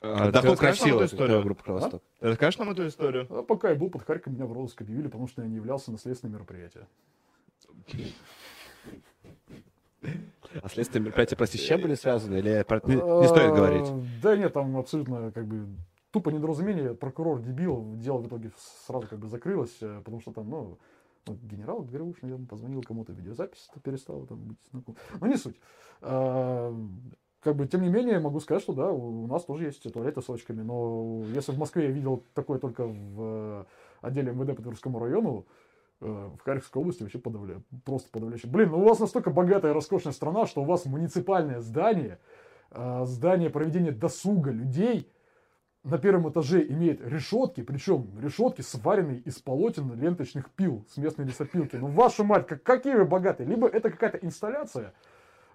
А, 0.00 0.30
Доход 0.30 0.42
ты 0.42 0.48
расскажешь 0.50 0.80
нам 0.80 0.88
красиво, 0.90 0.96
эту 0.96 1.14
историю? 1.14 1.42
группа 1.42 1.64
Кровосток. 1.64 2.02
Ты 2.20 2.28
расскажешь 2.28 2.58
нам 2.58 2.70
эту 2.70 2.86
историю? 2.86 3.26
А 3.30 3.42
пока 3.42 3.70
я 3.70 3.74
был 3.74 3.88
под 3.88 4.02
Харьковом, 4.02 4.36
меня 4.36 4.46
в 4.46 4.52
розыск 4.52 4.82
объявили, 4.82 5.06
потому 5.06 5.26
что 5.28 5.42
я 5.42 5.48
не 5.48 5.56
являлся 5.56 5.90
на 5.90 5.98
следственное 5.98 6.34
мероприятие. 6.34 6.86
А 10.62 10.68
следственные 10.68 11.06
мероприятия, 11.06 11.36
прости, 11.36 11.58
с 11.58 11.62
чем 11.62 11.80
были 11.80 11.94
связаны? 11.94 12.36
Или 12.36 12.64
не, 12.84 12.94
не 12.94 13.28
стоит 13.28 13.50
А, 13.50 13.54
говорить? 13.54 14.20
Да 14.22 14.36
нет, 14.36 14.52
там 14.52 14.76
абсолютно 14.76 15.32
как 15.32 15.46
бы 15.46 15.66
тупо 16.14 16.30
недоразумение. 16.30 16.94
Прокурор 16.94 17.40
дебил, 17.40 17.96
дело 17.96 18.18
в 18.18 18.28
итоге 18.28 18.52
сразу 18.86 19.08
как 19.08 19.18
бы 19.18 19.26
закрылось, 19.26 19.76
э, 19.80 20.00
потому 20.04 20.20
что 20.20 20.32
там, 20.32 20.48
ну, 20.48 20.78
ну, 21.26 21.36
генерал 21.42 21.82
Грауш, 21.82 22.22
наверное, 22.22 22.46
позвонил 22.46 22.82
кому-то, 22.82 23.12
видеозапись 23.12 23.68
перестала 23.82 24.24
там 24.26 24.38
быть 24.38 24.58
знакома. 24.70 24.96
Ну, 25.20 25.26
не 25.26 25.36
суть. 25.36 25.56
А, 26.02 26.72
Как 27.40 27.56
бы, 27.56 27.66
тем 27.66 27.82
не 27.82 27.88
менее, 27.88 28.20
могу 28.20 28.38
сказать, 28.38 28.62
что 28.62 28.74
да, 28.74 28.92
у 28.92 29.26
нас 29.26 29.44
тоже 29.44 29.64
есть 29.64 29.92
туалеты 29.92 30.22
с 30.22 30.30
очками, 30.30 30.62
но 30.62 31.24
если 31.34 31.50
в 31.50 31.58
Москве 31.58 31.86
я 31.86 31.90
видел 31.90 32.22
такое 32.32 32.60
только 32.60 32.86
в 32.86 33.20
э, 33.20 33.64
отделе 34.00 34.32
МВД 34.32 34.54
по 34.56 34.62
Тверскому 34.62 35.00
району, 35.00 35.46
э, 36.00 36.06
в 36.06 36.44
Харьковской 36.44 36.80
области 36.80 37.02
вообще 37.02 37.18
подавляю, 37.18 37.64
просто 37.84 38.08
подавляюще. 38.12 38.46
Блин, 38.46 38.70
ну 38.70 38.78
у 38.78 38.84
вас 38.84 39.00
настолько 39.00 39.30
богатая 39.30 39.72
роскошная 39.72 40.12
страна, 40.12 40.46
что 40.46 40.62
у 40.62 40.64
вас 40.64 40.84
муниципальное 40.84 41.60
здание, 41.60 42.20
здание 42.70 43.50
проведения 43.50 43.92
досуга 43.92 44.52
людей 44.52 45.10
на 45.84 45.98
первом 45.98 46.30
этаже 46.30 46.66
имеет 46.66 47.00
решетки, 47.06 47.62
причем 47.62 48.08
решетки 48.20 48.62
сваренные 48.62 49.18
из 49.20 49.38
полотен 49.38 49.94
ленточных 50.00 50.50
пил 50.50 50.84
с 50.90 50.96
местной 50.96 51.26
лесопилки. 51.26 51.76
Ну, 51.76 51.88
вашу 51.88 52.24
мать, 52.24 52.46
как, 52.46 52.62
какие 52.62 52.94
вы 52.94 53.04
богатые. 53.04 53.46
Либо 53.46 53.68
это 53.68 53.90
какая-то 53.90 54.18
инсталляция, 54.18 54.94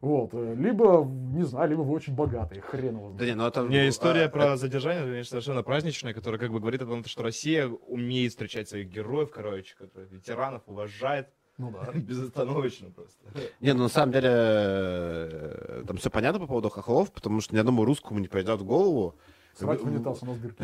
вот, 0.02 0.30
э, 0.34 0.56
либо, 0.56 1.04
не 1.06 1.44
знаю, 1.44 1.72
либо 1.72 1.82
вы 1.82 1.94
очень 1.94 2.16
богатые, 2.16 2.62
хрен 2.62 2.96
его 2.96 3.10
Да 3.10 3.18
знает. 3.18 3.32
не, 3.32 3.36
ну 3.36 3.48
это... 3.48 3.62
Не, 3.64 3.90
история 3.90 4.26
а, 4.26 4.30
про 4.30 4.56
задержание, 4.56 5.04
конечно, 5.04 5.30
совершенно 5.32 5.64
праздничная, 5.64 6.14
которая 6.14 6.40
как 6.40 6.52
бы 6.52 6.60
говорит 6.60 6.82
о 6.84 6.86
том, 6.86 7.04
что 7.04 7.24
Россия 7.24 7.68
умеет 7.68 8.32
встречать 8.32 8.70
своих 8.70 8.88
героев, 8.88 9.30
короче, 9.32 9.76
которые 9.76 10.08
ветеранов 10.10 10.62
уважает 10.68 11.28
Ну 11.58 11.72
да. 11.72 11.92
безостановочно 12.00 12.92
просто. 12.92 13.20
Не, 13.60 13.74
ну 13.74 13.84
на 13.84 13.90
самом 13.90 14.14
деле 14.14 14.30
э, 14.32 15.84
там 15.86 15.98
все 15.98 16.10
понятно 16.10 16.40
по 16.40 16.48
поводу 16.48 16.70
хохлов, 16.70 17.12
потому 17.12 17.42
что 17.42 17.56
ни 17.56 17.60
одному 17.60 17.84
русскому 17.84 18.20
не 18.20 18.28
придет 18.28 18.62
в 18.62 18.66
голову. 18.66 19.16
Срать 19.60 19.82
в 19.82 19.86
унитаз, 19.86 20.24
у 20.24 20.26
нас 20.26 20.38
дырки 20.38 20.64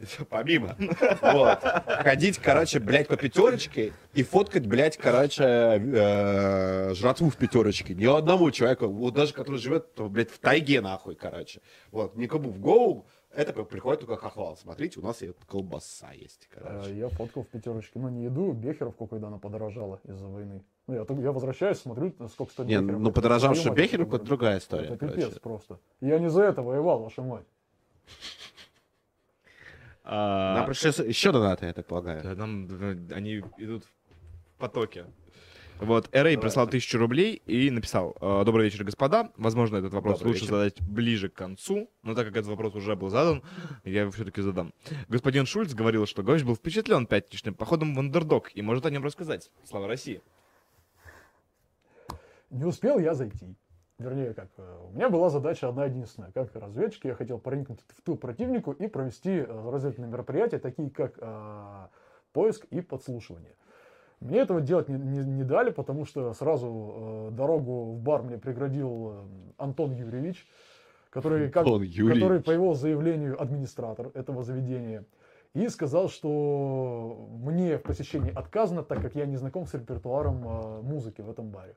есть. 0.00 0.18
Помимо. 0.30 0.76
Вот. 1.22 1.58
Ходить, 2.02 2.38
короче, 2.38 2.78
блядь, 2.78 3.08
по 3.08 3.16
пятерочке 3.16 3.92
и 4.14 4.22
фоткать, 4.22 4.66
блядь, 4.66 4.96
короче, 4.96 5.42
э, 5.44 6.94
жратву 6.94 7.30
в 7.30 7.36
пятерочке. 7.36 7.94
Ни 7.94 8.06
одному 8.06 8.50
человеку, 8.50 8.86
вот 8.86 9.14
даже 9.14 9.32
который 9.32 9.58
живет, 9.58 9.88
блядь, 9.96 10.30
в 10.30 10.38
тайге, 10.38 10.80
нахуй, 10.80 11.16
короче. 11.16 11.60
Вот, 11.90 12.16
никому 12.16 12.50
в 12.50 12.60
голову 12.60 13.06
это 13.36 13.52
приходит 13.64 14.00
только 14.00 14.16
хохлал. 14.16 14.56
Смотрите, 14.56 14.98
у 15.00 15.02
нас 15.02 15.22
и 15.22 15.32
колбаса 15.46 16.12
есть, 16.12 16.48
Э, 16.52 16.60
короче. 16.60 16.96
Я 16.96 17.08
фоткал 17.08 17.42
в 17.42 17.48
пятерочке, 17.48 17.98
но 17.98 18.08
не 18.08 18.24
еду 18.24 18.52
Бехеровку, 18.52 19.06
когда 19.06 19.28
она 19.28 19.38
подорожала 19.38 20.00
из-за 20.04 20.26
войны. 20.26 20.64
Ну, 20.86 20.94
я, 20.94 21.04
я 21.22 21.32
возвращаюсь, 21.32 21.78
смотрю, 21.78 22.14
сколько 22.32 22.52
стоит 22.52 22.68
Не, 22.68 22.80
ну 22.80 23.10
мать, 23.12 23.70
Бехеровка, 23.70 24.16
это 24.16 24.16
это 24.16 24.24
другая 24.24 24.58
история. 24.58 24.86
Это 24.86 24.96
короче. 24.96 25.20
пипец 25.20 25.38
просто. 25.38 25.78
Я 26.00 26.18
не 26.18 26.30
за 26.30 26.44
это 26.44 26.62
воевал, 26.62 27.00
ваша 27.02 27.22
мать. 27.22 27.46
Нам 30.04 30.62
А, 30.62 30.66
пришли 30.66 30.90
еще 31.08 31.32
донаты, 31.32 31.66
я 31.66 31.72
так 31.72 31.86
полагаю. 31.86 32.22
да, 32.22 32.34
нам, 32.36 32.68
они 33.10 33.38
идут 33.58 33.84
в 33.84 34.58
потоке. 34.58 35.06
Вот, 35.80 36.08
Эрей 36.12 36.38
прислал 36.38 36.66
тысячу 36.68 36.96
рублей 36.96 37.42
и 37.44 37.70
написал, 37.70 38.16
«Э, 38.20 38.44
добрый 38.46 38.64
вечер, 38.64 38.82
господа. 38.82 39.30
Возможно, 39.36 39.76
этот 39.76 39.92
вопрос 39.92 40.20
Добрый 40.20 40.32
лучше 40.32 40.44
вечер. 40.44 40.54
задать 40.54 40.80
ближе 40.80 41.28
к 41.28 41.34
концу, 41.34 41.90
но 42.02 42.14
так 42.14 42.26
как 42.28 42.36
этот 42.36 42.46
вопрос 42.46 42.74
уже 42.76 42.96
был 42.96 43.10
задан, 43.10 43.42
я 43.84 44.02
его 44.02 44.10
все-таки 44.12 44.40
задам. 44.40 44.72
Господин 45.08 45.44
Шульц 45.44 45.74
говорил, 45.74 46.06
что 46.06 46.22
гость 46.22 46.44
был 46.44 46.54
впечатлен 46.56 47.06
пятничным 47.06 47.54
походом 47.54 47.94
в 47.94 47.98
андердог 47.98 48.50
и 48.54 48.62
может 48.62 48.86
о 48.86 48.90
нем 48.90 49.04
рассказать. 49.04 49.50
Слава 49.64 49.86
России. 49.86 50.22
Не 52.48 52.64
успел 52.64 52.98
я 52.98 53.12
зайти. 53.12 53.54
Вернее, 53.98 54.34
как, 54.34 54.48
э, 54.58 54.76
у 54.90 54.94
меня 54.94 55.08
была 55.08 55.30
задача 55.30 55.68
одна 55.68 55.86
единственная. 55.86 56.30
Как 56.32 56.54
разведчик 56.54 57.06
я 57.06 57.14
хотел 57.14 57.38
проникнуть 57.38 57.80
в 57.88 58.02
тыл 58.02 58.16
противнику 58.18 58.72
и 58.72 58.88
провести 58.88 59.38
э, 59.38 59.44
разведывательные 59.70 60.10
мероприятия, 60.10 60.58
такие 60.58 60.90
как 60.90 61.14
э, 61.18 61.86
поиск 62.32 62.66
и 62.66 62.82
подслушивание. 62.82 63.54
Мне 64.20 64.40
этого 64.40 64.60
делать 64.60 64.88
не, 64.88 64.96
не- 64.98 65.24
не 65.24 65.44
дали, 65.44 65.70
потому 65.70 66.04
что 66.04 66.32
сразу 66.34 67.28
э, 67.28 67.30
дорогу 67.32 67.92
в 67.92 68.00
бар 68.00 68.22
мне 68.22 68.36
преградил 68.36 69.12
э, 69.12 69.22
Антон 69.56 69.92
Юрьевич, 69.92 70.46
который, 71.08 71.48
как, 71.50 71.64
Антон 71.66 71.82
Юрьевич. 71.82 72.14
который, 72.22 72.42
по 72.42 72.50
его 72.50 72.74
заявлению, 72.74 73.40
администратор 73.40 74.10
этого 74.12 74.42
заведения. 74.42 75.06
И 75.54 75.68
сказал, 75.68 76.10
что 76.10 77.28
мне 77.42 77.78
в 77.78 77.82
посещении 77.82 78.30
отказано, 78.30 78.82
так 78.82 79.00
как 79.00 79.14
я 79.14 79.24
не 79.24 79.36
знаком 79.36 79.64
с 79.64 79.72
репертуаром 79.72 80.84
музыки 80.84 81.22
в 81.22 81.30
этом 81.30 81.48
баре. 81.48 81.76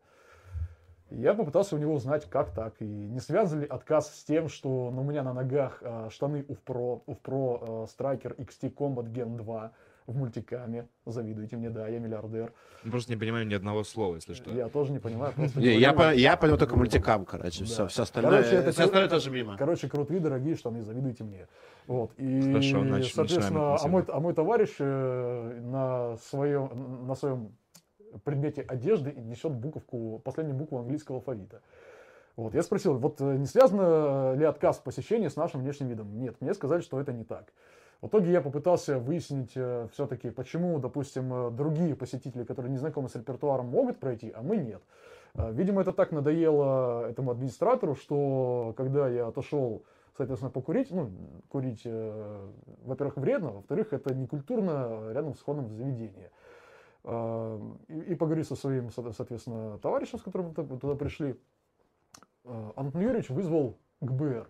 Я 1.11 1.33
попытался 1.33 1.75
у 1.75 1.79
него 1.79 1.93
узнать, 1.95 2.25
как 2.29 2.51
так, 2.53 2.73
и 2.79 2.85
не 2.85 3.19
связан 3.19 3.61
ли 3.61 3.67
отказ 3.67 4.13
с 4.15 4.23
тем, 4.23 4.47
что 4.47 4.91
ну, 4.93 5.01
у 5.01 5.03
меня 5.03 5.23
на 5.23 5.33
ногах 5.33 5.79
э, 5.81 6.09
штаны 6.11 6.45
UFPRO, 6.47 7.01
UFPRO 7.07 7.85
э, 7.85 7.87
Striker 7.97 8.35
XT 8.37 8.73
Combat 8.73 9.11
Gen 9.11 9.35
2 9.37 9.71
в 10.05 10.15
мультикаме. 10.17 10.87
Завидуйте 11.05 11.55
мне, 11.57 11.69
да, 11.69 11.87
я 11.87 11.99
миллиардер. 11.99 12.51
Просто 12.83 13.11
не 13.11 13.17
понимаем 13.17 13.47
ни 13.49 13.53
одного 13.55 13.83
слова, 13.83 14.15
если 14.15 14.33
что. 14.33 14.51
Я 14.51 14.69
тоже 14.69 14.91
не 14.91 14.99
понимаю. 14.99 15.33
просто 15.33 15.59
Не, 15.59 15.77
я, 15.79 15.91
понимаю. 15.93 16.15
по- 16.15 16.19
я 16.19 16.37
понял 16.37 16.57
только 16.57 16.75
мультикам, 16.75 17.25
короче. 17.25 17.59
Да. 17.61 17.65
Все, 17.65 17.87
все 17.87 18.03
остальное, 18.03 18.31
Короче, 18.41 18.55
это 18.55 18.71
все 18.71 18.83
остальное 18.83 19.09
тоже 19.09 19.31
мимо. 19.31 19.57
Короче, 19.57 19.89
крутые, 19.89 20.19
дорогие 20.19 20.55
штаны, 20.55 20.81
завидуйте 20.83 21.23
мне. 21.23 21.47
Вот. 21.87 22.11
И, 22.17 22.41
Хорошо, 22.41 22.83
нач- 22.83 23.13
соответственно, 23.13 23.75
а 23.79 23.87
мой, 23.87 24.03
а 24.07 24.19
мой 24.19 24.33
товарищ 24.33 24.75
э, 24.79 25.59
на 25.63 26.17
своем, 26.17 27.07
на 27.07 27.15
своем 27.15 27.51
предмете 28.23 28.61
одежды 28.61 29.13
несет 29.13 29.53
буковку, 29.53 30.21
последнюю 30.23 30.57
букву 30.57 30.79
английского 30.79 31.17
алфавита. 31.17 31.61
Вот. 32.35 32.53
Я 32.53 32.63
спросил, 32.63 32.97
вот 32.97 33.19
э, 33.21 33.35
не 33.35 33.45
связано 33.45 34.33
ли 34.35 34.45
отказ 34.45 34.77
в 34.77 34.83
посещении 34.83 35.27
с 35.27 35.35
нашим 35.35 35.61
внешним 35.61 35.87
видом? 35.87 36.17
Нет, 36.17 36.35
мне 36.39 36.53
сказали, 36.53 36.81
что 36.81 36.99
это 36.99 37.11
не 37.11 37.23
так. 37.23 37.51
В 38.01 38.07
итоге 38.07 38.31
я 38.31 38.39
попытался 38.39 38.97
выяснить 38.97 39.51
все-таки, 39.91 40.29
почему, 40.29 40.79
допустим, 40.79 41.33
э, 41.33 41.51
другие 41.51 41.95
посетители, 41.95 42.45
которые 42.45 42.71
не 42.71 42.77
знакомы 42.77 43.09
с 43.09 43.15
репертуаром, 43.15 43.67
могут 43.67 43.99
пройти, 43.99 44.31
а 44.33 44.41
мы 44.41 44.57
нет. 44.57 44.81
Э, 45.33 45.51
Видимо, 45.51 45.81
это 45.81 45.91
так 45.91 46.11
надоело 46.11 47.07
этому 47.09 47.31
администратору, 47.31 47.95
что 47.95 48.73
когда 48.77 49.09
я 49.09 49.27
отошел, 49.27 49.83
соответственно, 50.15 50.51
покурить, 50.51 50.91
ну, 50.91 51.09
курить, 51.49 51.81
э, 51.85 52.47
во-первых, 52.85 53.17
вредно, 53.17 53.51
во-вторых, 53.51 53.93
это 53.93 54.13
некультурно 54.13 55.11
рядом 55.11 55.35
с 55.35 55.39
входом 55.39 55.67
в 55.67 55.73
заведение. 55.73 56.27
Э, 56.27 56.48
И, 57.03 57.99
и 58.11 58.15
поговорив 58.15 58.47
со 58.47 58.55
своим, 58.55 58.89
со- 58.91 59.11
соответственно, 59.13 59.77
товарищем, 59.79 60.19
с 60.19 60.21
которым 60.21 60.53
мы 60.57 60.79
туда- 60.79 60.95
пришли, 60.95 61.39
э, 62.43 62.71
Антон 62.75 63.01
Юрьевич 63.01 63.29
вызвал 63.29 63.77
ГБР. 64.01 64.49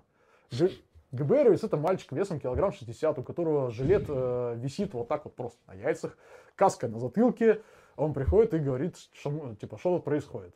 Г- 0.60 0.72
ГБРовец 1.12 1.64
это 1.64 1.78
мальчик 1.78 2.12
весом 2.12 2.40
килограмм 2.40 2.72
60, 2.72 3.20
у 3.20 3.24
которого 3.24 3.70
жилет 3.70 4.06
э, 4.08 4.56
висит 4.58 4.94
вот 4.94 5.08
так 5.08 5.26
вот 5.26 5.36
просто 5.36 5.60
на 5.68 5.74
яйцах, 5.74 6.18
каска 6.56 6.88
на 6.88 7.00
затылке. 7.00 7.62
Он 7.98 8.14
приходит 8.14 8.54
и 8.54 8.60
говорит, 8.60 8.96
что, 9.14 9.56
типа, 9.56 9.78
что 9.78 9.96
тут 9.96 10.06
происходит. 10.06 10.56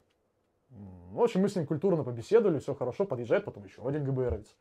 В 0.69 1.21
общем, 1.21 1.41
мы 1.41 1.49
с 1.49 1.55
ним 1.55 1.67
культурно 1.67 2.03
побеседовали, 2.03 2.57
все 2.59 2.73
хорошо, 2.73 3.05
подъезжает 3.05 3.45
потом 3.45 3.63
еще 3.65 3.87
один 3.87 4.03
ГБРовец. 4.03 4.55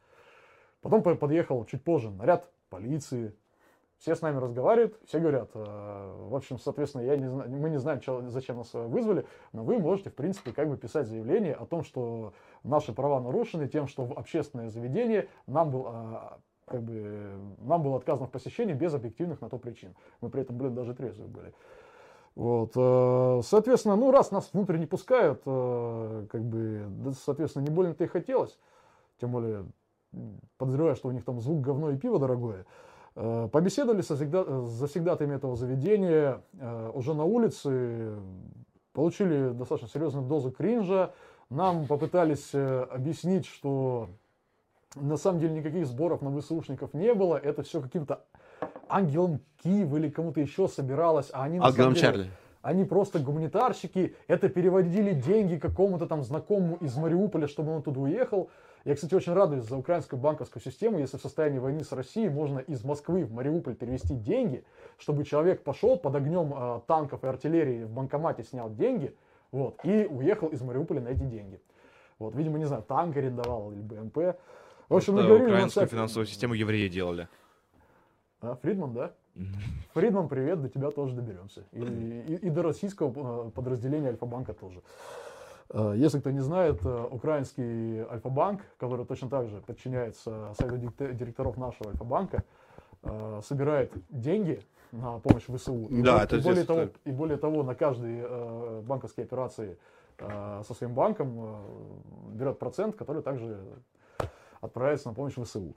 Потом 0.82 1.02
по- 1.02 1.14
подъехал 1.14 1.64
чуть 1.64 1.82
позже 1.82 2.10
наряд 2.10 2.50
полиции. 2.68 3.34
Все 4.02 4.16
с 4.16 4.20
нами 4.20 4.38
разговаривают, 4.38 4.98
все 5.06 5.20
говорят, 5.20 5.50
э, 5.54 6.26
в 6.28 6.34
общем, 6.34 6.58
соответственно, 6.58 7.02
я 7.02 7.16
не 7.16 7.28
зна- 7.30 7.44
мы 7.46 7.70
не 7.70 7.78
знаем, 7.78 8.00
зачем 8.30 8.56
нас 8.56 8.74
э, 8.74 8.84
вызвали, 8.84 9.24
но 9.52 9.62
вы 9.62 9.78
можете, 9.78 10.10
в 10.10 10.16
принципе, 10.16 10.50
как 10.50 10.68
бы 10.68 10.76
писать 10.76 11.06
заявление 11.06 11.54
о 11.54 11.66
том, 11.66 11.84
что 11.84 12.32
наши 12.64 12.92
права 12.92 13.20
нарушены 13.20 13.68
тем, 13.68 13.86
что 13.86 14.04
в 14.04 14.18
общественное 14.18 14.70
заведение 14.70 15.28
нам 15.46 15.70
был, 15.70 15.86
а, 15.86 16.40
как 16.66 16.82
бы, 16.82 17.30
нам 17.58 17.84
было 17.84 17.98
отказано 17.98 18.26
в 18.26 18.32
посещении 18.32 18.72
без 18.72 18.92
объективных 18.92 19.40
на 19.40 19.48
то 19.48 19.56
причин. 19.56 19.94
Мы 20.20 20.30
при 20.30 20.42
этом, 20.42 20.58
блин, 20.58 20.74
даже 20.74 20.94
трезвые 20.94 21.28
были. 21.28 21.54
Вот, 22.34 22.72
э, 22.74 23.40
соответственно, 23.44 23.94
ну, 23.94 24.10
раз 24.10 24.32
нас 24.32 24.50
внутрь 24.52 24.78
не 24.78 24.86
пускают, 24.86 25.42
э, 25.46 26.26
как 26.28 26.42
бы, 26.42 27.12
соответственно, 27.24 27.62
не 27.62 27.70
больно-то 27.70 28.02
и 28.02 28.08
хотелось. 28.08 28.58
Тем 29.20 29.30
более, 29.30 29.64
подозреваю, 30.58 30.96
что 30.96 31.06
у 31.06 31.12
них 31.12 31.24
там 31.24 31.40
звук 31.40 31.60
говно 31.60 31.92
и 31.92 31.96
пиво 31.96 32.18
дорогое. 32.18 32.66
Э, 33.14 33.48
Побеседовали 33.52 34.01
со 34.02 34.16
завсегдатаями 34.16 35.34
этого 35.36 35.56
заведения 35.56 36.40
э, 36.59 36.90
уже 36.94 37.14
на 37.14 37.24
улице, 37.24 38.14
получили 38.93 39.51
достаточно 39.51 39.89
серьезную 39.89 40.26
дозу 40.26 40.51
кринжа. 40.51 41.12
Нам 41.51 41.86
попытались 41.86 42.51
э, 42.55 42.86
объяснить, 42.90 43.47
что 43.47 44.09
на 44.94 45.16
самом 45.16 45.40
деле 45.40 45.55
никаких 45.55 45.86
сборов 45.86 46.22
на 46.22 46.39
ВСУшников 46.40 46.94
не 46.94 47.12
было. 47.14 47.36
Это 47.36 47.62
все 47.62 47.80
каким-то 47.80 48.24
ангелом 48.89 49.40
Киев 49.62 49.93
или 49.94 50.09
кому-то 50.09 50.40
еще 50.40 50.68
собиралось. 50.68 51.30
А 51.32 51.44
они 51.44 51.59
Ангелом 51.59 51.93
деле- 51.94 52.01
Чарли. 52.01 52.30
они 52.62 52.84
просто 52.84 53.18
гуманитарщики, 53.18 54.16
это 54.26 54.48
переводили 54.48 55.12
деньги 55.12 55.56
какому-то 55.56 56.06
там 56.06 56.22
знакомому 56.22 56.76
из 56.76 56.97
Мариуполя, 56.97 57.47
чтобы 57.47 57.74
он 57.74 57.82
туда 57.82 58.01
уехал. 58.01 58.48
Я, 58.84 58.94
кстати, 58.96 59.14
очень 59.14 59.32
радуюсь 59.32 59.64
за 59.64 59.76
украинскую 59.76 60.18
банковскую 60.20 60.62
систему, 60.62 60.98
если 60.98 61.16
в 61.16 61.20
состоянии 61.20 61.59
войны 61.59 61.84
с 61.84 61.92
Россией 61.92 62.28
можно 62.28 62.59
из 62.59 62.82
Москвы 62.84 63.24
в 63.24 63.32
Мариуполь 63.32 63.74
перевести 63.76 64.14
деньги, 64.14 64.64
чтобы 64.98 65.24
человек 65.24 65.62
пошел 65.62 65.96
под 65.96 66.16
огнем 66.16 66.52
э, 66.56 66.80
танков 66.88 67.22
и 67.22 67.26
артиллерии 67.28 67.84
в 67.84 67.90
банкомате 67.90 68.42
снял 68.42 68.68
деньги, 68.74 69.14
вот, 69.52 69.78
и 69.84 70.06
уехал 70.06 70.48
из 70.48 70.60
Мариуполя 70.62 71.00
на 71.00 71.09
эти 71.09 71.22
деньги. 71.22 71.60
Вот, 72.18 72.34
видимо, 72.34 72.59
не 72.59 72.64
знаю, 72.64 72.82
танк 72.82 73.16
арендовал 73.16 73.70
или 73.72 73.80
БМП. 73.82 74.36
В 74.88 74.96
общем, 74.96 75.14
мы 75.14 75.20
Да, 75.22 75.26
говорили 75.28 75.46
на 75.46 75.52
украинскую 75.54 75.86
всякие- 75.86 75.96
финансовую 75.98 76.26
систему 76.26 76.54
евреи 76.54 76.88
делали. 76.88 77.28
А, 78.40 78.56
Фридман, 78.56 78.92
да? 78.94 79.12
Фридман, 79.94 80.28
привет, 80.28 80.60
до 80.60 80.68
тебя 80.68 80.90
тоже 80.90 81.14
доберемся. 81.14 81.62
И, 81.72 81.80
и- 81.80 82.34
и 82.46 82.50
до 82.50 82.62
российского 82.62 83.46
э, 83.46 83.50
подразделения 83.50 84.09
Альфа-банка 84.09 84.52
тоже. 84.54 84.82
Э, 85.73 85.94
Если 85.97 86.20
кто 86.20 86.31
не 86.31 86.40
знает, 86.40 86.85
э, 86.85 87.07
украинский 87.11 88.01
Альфа-банк, 88.11 88.61
который 88.78 89.07
точно 89.07 89.31
так 89.31 89.49
же 89.49 89.61
подчиняется 89.66 90.53
совету 90.59 90.93
директоров 91.15 91.57
нашего 91.57 91.90
Альфа-банка, 91.90 92.44
э, 93.03 93.40
собирает 93.43 93.93
деньги 94.11 94.61
на 94.93 95.19
помощь 95.19 95.44
ВСУ. 95.44 95.86
И, 95.86 96.03
Да, 96.03 96.24
это 96.24 96.36
и 96.36 96.43
более 96.43 96.65
того, 96.65 96.89
и 97.05 97.11
более 97.11 97.39
того, 97.39 97.62
на 97.62 97.74
каждые 97.74 98.24
э, 98.28 98.82
банковские 98.86 99.24
операции 99.24 99.78
со 100.19 100.74
своим 100.74 100.94
банком 100.94 101.57
берет 102.35 102.59
процент, 102.61 102.94
который 102.94 103.23
также 103.23 103.59
отправляется 104.61 105.09
на 105.09 105.15
помощь 105.15 105.35
ВСУ. 105.35 105.74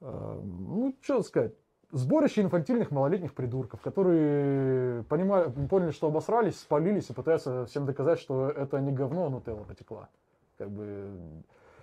Ну, 0.00 0.94
что 1.02 1.22
сказать. 1.22 1.52
Сборище 1.92 2.40
инфантильных 2.40 2.90
малолетних 2.90 3.34
придурков, 3.34 3.82
которые 3.82 5.04
понимали, 5.04 5.50
поняли, 5.68 5.90
что 5.90 6.06
обосрались, 6.06 6.58
спалились 6.58 7.10
и 7.10 7.12
пытаются 7.12 7.66
всем 7.66 7.84
доказать, 7.84 8.18
что 8.18 8.48
это 8.48 8.80
не 8.80 8.92
говно, 8.92 9.26
а 9.26 9.28
нутелла 9.28 9.64
потекла. 9.64 10.08
Как 10.56 10.70
бы 10.70 11.10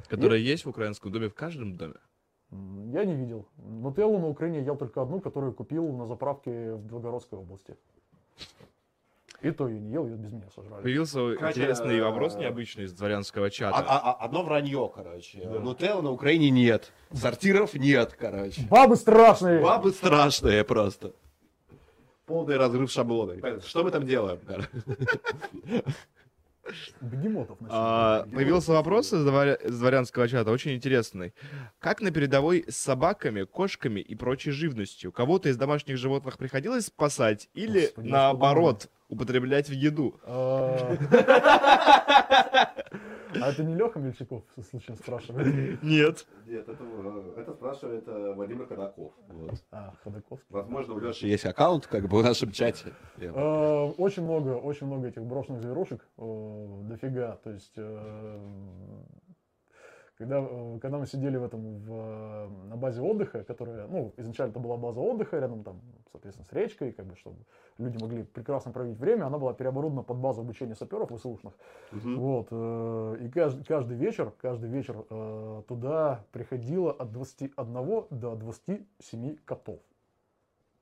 Которая 0.07 0.39
есть 0.39 0.65
в 0.65 0.69
украинском 0.69 1.11
доме 1.11 1.29
в 1.29 1.35
каждом 1.35 1.77
доме. 1.77 1.99
я 2.91 3.05
не 3.05 3.13
видел. 3.13 3.45
Нутеллу 3.57 4.17
на 4.17 4.27
Украине 4.27 4.63
ел 4.63 4.75
только 4.75 4.99
одну, 4.99 5.21
которую 5.21 5.53
купил 5.53 5.87
на 5.91 6.07
заправке 6.07 6.73
в 6.73 6.83
Белгородской 6.85 7.37
области. 7.37 7.77
И 9.41 9.51
то 9.51 9.67
ее 9.67 9.79
не 9.79 9.91
ел, 9.93 10.05
ее 10.05 10.17
без 10.17 10.31
меня 10.33 10.49
сожрали. 10.53 10.83
Появился 10.83 11.33
Кстати, 11.35 11.57
интересный 11.59 11.97
э, 11.97 12.03
вопрос 12.03 12.35
необычный 12.35 12.83
из 12.85 12.93
дворянского 12.93 13.45
А- 13.45 13.49
чата. 13.49 13.77
а- 13.77 14.11
а- 14.11 14.25
Одно 14.25 14.43
вранье, 14.43 14.91
короче. 14.93 15.39
Нутелла 15.47 16.01
на 16.01 16.11
Украине 16.11 16.49
нет. 16.49 16.91
Сортиров 17.13 17.73
нет, 17.73 18.13
короче. 18.19 18.61
Бабы 18.69 18.95
страшные! 18.97 19.61
Бабы 19.61 19.91
страшные 19.91 20.63
просто. 20.65 21.13
Полный 22.25 22.57
разрыв 22.57 22.91
шаблона. 22.91 23.35
Что 23.61 23.83
мы 23.83 23.91
там 23.91 24.05
делаем? 24.05 24.39
короче? 24.45 24.69
Бегемотов. 27.01 27.57
А, 27.69 28.27
появился 28.31 28.73
вопрос 28.73 29.11
из, 29.11 29.25
дворя- 29.25 29.55
из 29.55 29.79
дворянского 29.79 30.27
чата, 30.27 30.51
очень 30.51 30.73
интересный. 30.75 31.33
Как 31.79 31.99
на 32.01 32.11
передовой 32.11 32.65
с 32.67 32.77
собаками, 32.77 33.43
кошками 33.43 34.01
и 34.01 34.13
прочей 34.13 34.51
живностью? 34.51 35.11
Кого-то 35.11 35.49
из 35.49 35.57
домашних 35.57 35.97
животных 35.97 36.37
приходилось 36.37 36.85
спасать 36.87 37.49
или, 37.55 37.81
Господи, 37.87 38.07
наоборот, 38.09 38.87
употреблять 39.09 39.67
в 39.69 39.73
еду? 39.73 40.19
А 40.23 40.95
а 43.41 43.51
это 43.51 43.63
не 43.63 43.75
Леха 43.75 43.99
Мельчаков 43.99 44.43
случайно 44.69 44.95
спрашивает? 45.01 45.81
Нет. 45.83 46.25
Нет, 46.47 46.67
это, 46.67 46.83
э, 46.83 47.33
это 47.37 47.53
спрашивает 47.53 48.07
э, 48.07 48.33
Владимир 48.33 48.65
Ходаков. 48.67 49.13
Вот. 49.27 49.63
А, 49.71 49.93
Ходоковский. 50.03 50.47
Возможно, 50.49 50.93
у 50.93 50.99
Леши 50.99 51.27
есть 51.27 51.45
аккаунт, 51.45 51.87
как 51.87 52.07
бы 52.07 52.19
в 52.19 52.23
нашем 52.23 52.51
чате. 52.51 52.93
Э, 53.17 53.91
Очень 53.97 54.23
много, 54.23 54.57
очень 54.57 54.87
много 54.87 55.07
этих 55.07 55.23
брошенных 55.23 55.61
зверушек, 55.61 56.07
э, 56.17 56.81
дофига. 56.83 57.39
То 57.43 57.51
есть, 57.51 57.77
когда, 60.19 60.39
э, 60.41 60.79
когда 60.81 60.97
мы 60.97 61.07
сидели 61.07 61.37
в 61.37 61.43
этом, 61.43 61.79
в, 61.79 62.49
на 62.67 62.75
базе 62.75 63.01
отдыха, 63.01 63.45
которая, 63.45 63.87
ну, 63.87 64.13
изначально 64.17 64.51
это 64.51 64.59
была 64.59 64.75
база 64.75 64.99
отдыха 64.99 65.39
рядом 65.39 65.63
там, 65.63 65.79
соответственно, 66.11 66.45
с 66.45 66.51
речкой, 66.51 66.91
как 66.91 67.05
бы, 67.05 67.15
чтобы 67.15 67.37
люди 67.77 67.97
могли 68.03 68.23
прекрасно 68.23 68.73
проводить 68.73 68.99
время, 68.99 69.25
она 69.25 69.37
была 69.37 69.53
переоборудована 69.53 70.03
под 70.03 70.17
базу 70.17 70.41
обучения 70.41 70.75
саперов 70.75 71.09
ВСУшных. 71.09 71.53
Вот, 72.17 72.49
э, 72.51 73.17
и 73.21 73.29
каждый, 73.29 73.63
каждый 73.63 73.95
вечер, 73.95 74.33
каждый 74.41 74.69
вечер 74.69 75.05
э, 75.09 75.63
туда 75.69 76.25
приходило 76.33 76.91
от 76.91 77.13
21 77.13 78.05
до 78.09 78.35
27 78.35 79.37
котов. 79.45 79.79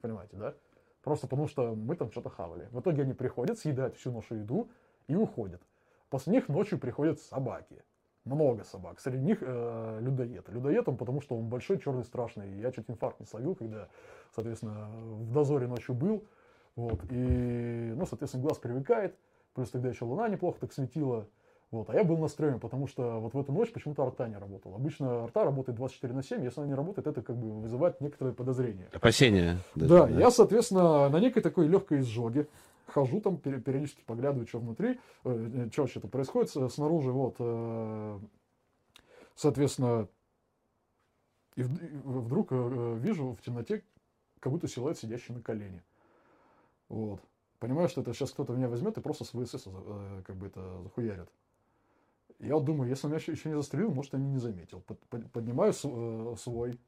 Понимаете, 0.01 0.35
да? 0.35 0.55
Просто 1.03 1.27
потому 1.27 1.47
что 1.47 1.75
мы 1.75 1.95
там 1.95 2.09
что-то 2.09 2.29
хавали. 2.29 2.67
В 2.71 2.79
итоге 2.79 3.03
они 3.03 3.13
приходят, 3.13 3.59
съедают 3.59 3.95
всю 3.97 4.11
нашу 4.11 4.33
еду 4.33 4.71
и 5.07 5.15
уходят. 5.15 5.61
После 6.09 6.33
них 6.33 6.49
ночью 6.49 6.79
приходят 6.79 7.19
собаки. 7.19 7.83
Много 8.27 8.63
собак. 8.63 8.99
Среди 8.99 9.23
них 9.23 9.39
э, 9.41 9.99
людоед. 10.01 10.49
Людоед 10.49 10.87
он 10.89 10.97
потому, 10.97 11.21
что 11.21 11.37
он 11.37 11.47
большой, 11.47 11.79
черный, 11.79 12.03
страшный. 12.03 12.59
Я 12.59 12.71
чуть 12.71 12.89
инфаркт 12.89 13.19
не 13.19 13.25
словил, 13.25 13.55
когда, 13.55 13.87
соответственно, 14.35 14.89
в 14.89 15.31
дозоре 15.31 15.67
ночью 15.67 15.95
был. 15.95 16.25
Вот. 16.75 16.99
И, 17.09 17.93
ну, 17.95 18.05
соответственно, 18.05 18.43
глаз 18.43 18.57
привыкает. 18.57 19.15
Плюс 19.53 19.71
тогда 19.71 19.89
еще 19.89 20.05
луна 20.05 20.27
неплохо 20.27 20.59
так 20.59 20.73
светила. 20.73 21.27
Вот. 21.69 21.89
А 21.89 21.93
я 21.95 22.03
был 22.05 22.17
настроен, 22.17 22.59
потому 22.59 22.87
что 22.87 23.19
вот 23.19 23.33
в 23.33 23.39
эту 23.39 23.51
ночь 23.51 23.71
почему-то 23.73 24.03
арта 24.03 24.27
не 24.27 24.37
работала. 24.37 24.75
Обычно 24.75 25.25
арта 25.25 25.43
работает 25.43 25.77
24 25.77 26.13
на 26.13 26.23
7. 26.23 26.43
Если 26.43 26.61
она 26.61 26.69
не 26.69 26.75
работает, 26.75 27.07
это 27.07 27.21
как 27.21 27.35
бы 27.35 27.61
вызывает 27.61 27.99
некоторые 27.99 28.33
подозрения. 28.33 28.87
Опасения. 28.93 29.57
Да, 29.75 30.07
я, 30.07 30.31
соответственно, 30.31 31.09
на 31.09 31.19
некой 31.19 31.41
такой 31.41 31.67
легкой 31.67 31.99
изжоге 31.99 32.47
хожу 32.85 33.19
там, 33.19 33.37
периодически 33.37 34.01
поглядываю, 34.05 34.47
что 34.47 34.59
внутри, 34.59 34.97
э, 35.25 35.67
что 35.73 35.81
вообще-то 35.81 36.07
происходит 36.07 36.51
снаружи, 36.71 37.11
вот, 37.11 37.35
э, 37.39 38.19
соответственно, 39.35 40.07
и, 41.55 41.61
вд- 41.63 41.85
и 41.85 41.97
вдруг 41.97 42.47
э, 42.51 42.97
вижу 43.01 43.33
в 43.33 43.41
темноте 43.41 43.83
как 44.39 44.53
будто 44.53 44.69
силуэт, 44.69 44.97
сидящий 44.97 45.33
на 45.33 45.41
колене. 45.41 45.83
Вот. 46.87 47.19
Понимаю, 47.59 47.89
что 47.89 48.01
это 48.01 48.13
сейчас 48.13 48.31
кто-то 48.31 48.53
меня 48.53 48.69
возьмет 48.69 48.97
и 48.97 49.01
просто 49.01 49.25
с 49.25 49.31
ВСС 49.31 49.63
э, 49.65 50.21
как 50.25 50.35
бы 50.37 50.47
это 50.47 50.81
захуярит. 50.83 51.29
Я 52.39 52.59
думаю, 52.59 52.89
если 52.89 53.07
он 53.07 53.11
меня 53.11 53.19
еще, 53.19 53.31
еще 53.31 53.49
не 53.49 53.55
застрелил, 53.55 53.91
может, 53.91 54.13
я 54.13 54.19
не, 54.19 54.37
заметил. 54.37 54.81
Под- 54.81 54.99
под- 55.07 55.31
поднимаю 55.31 55.71
э, 55.71 56.35
свой 56.37 56.79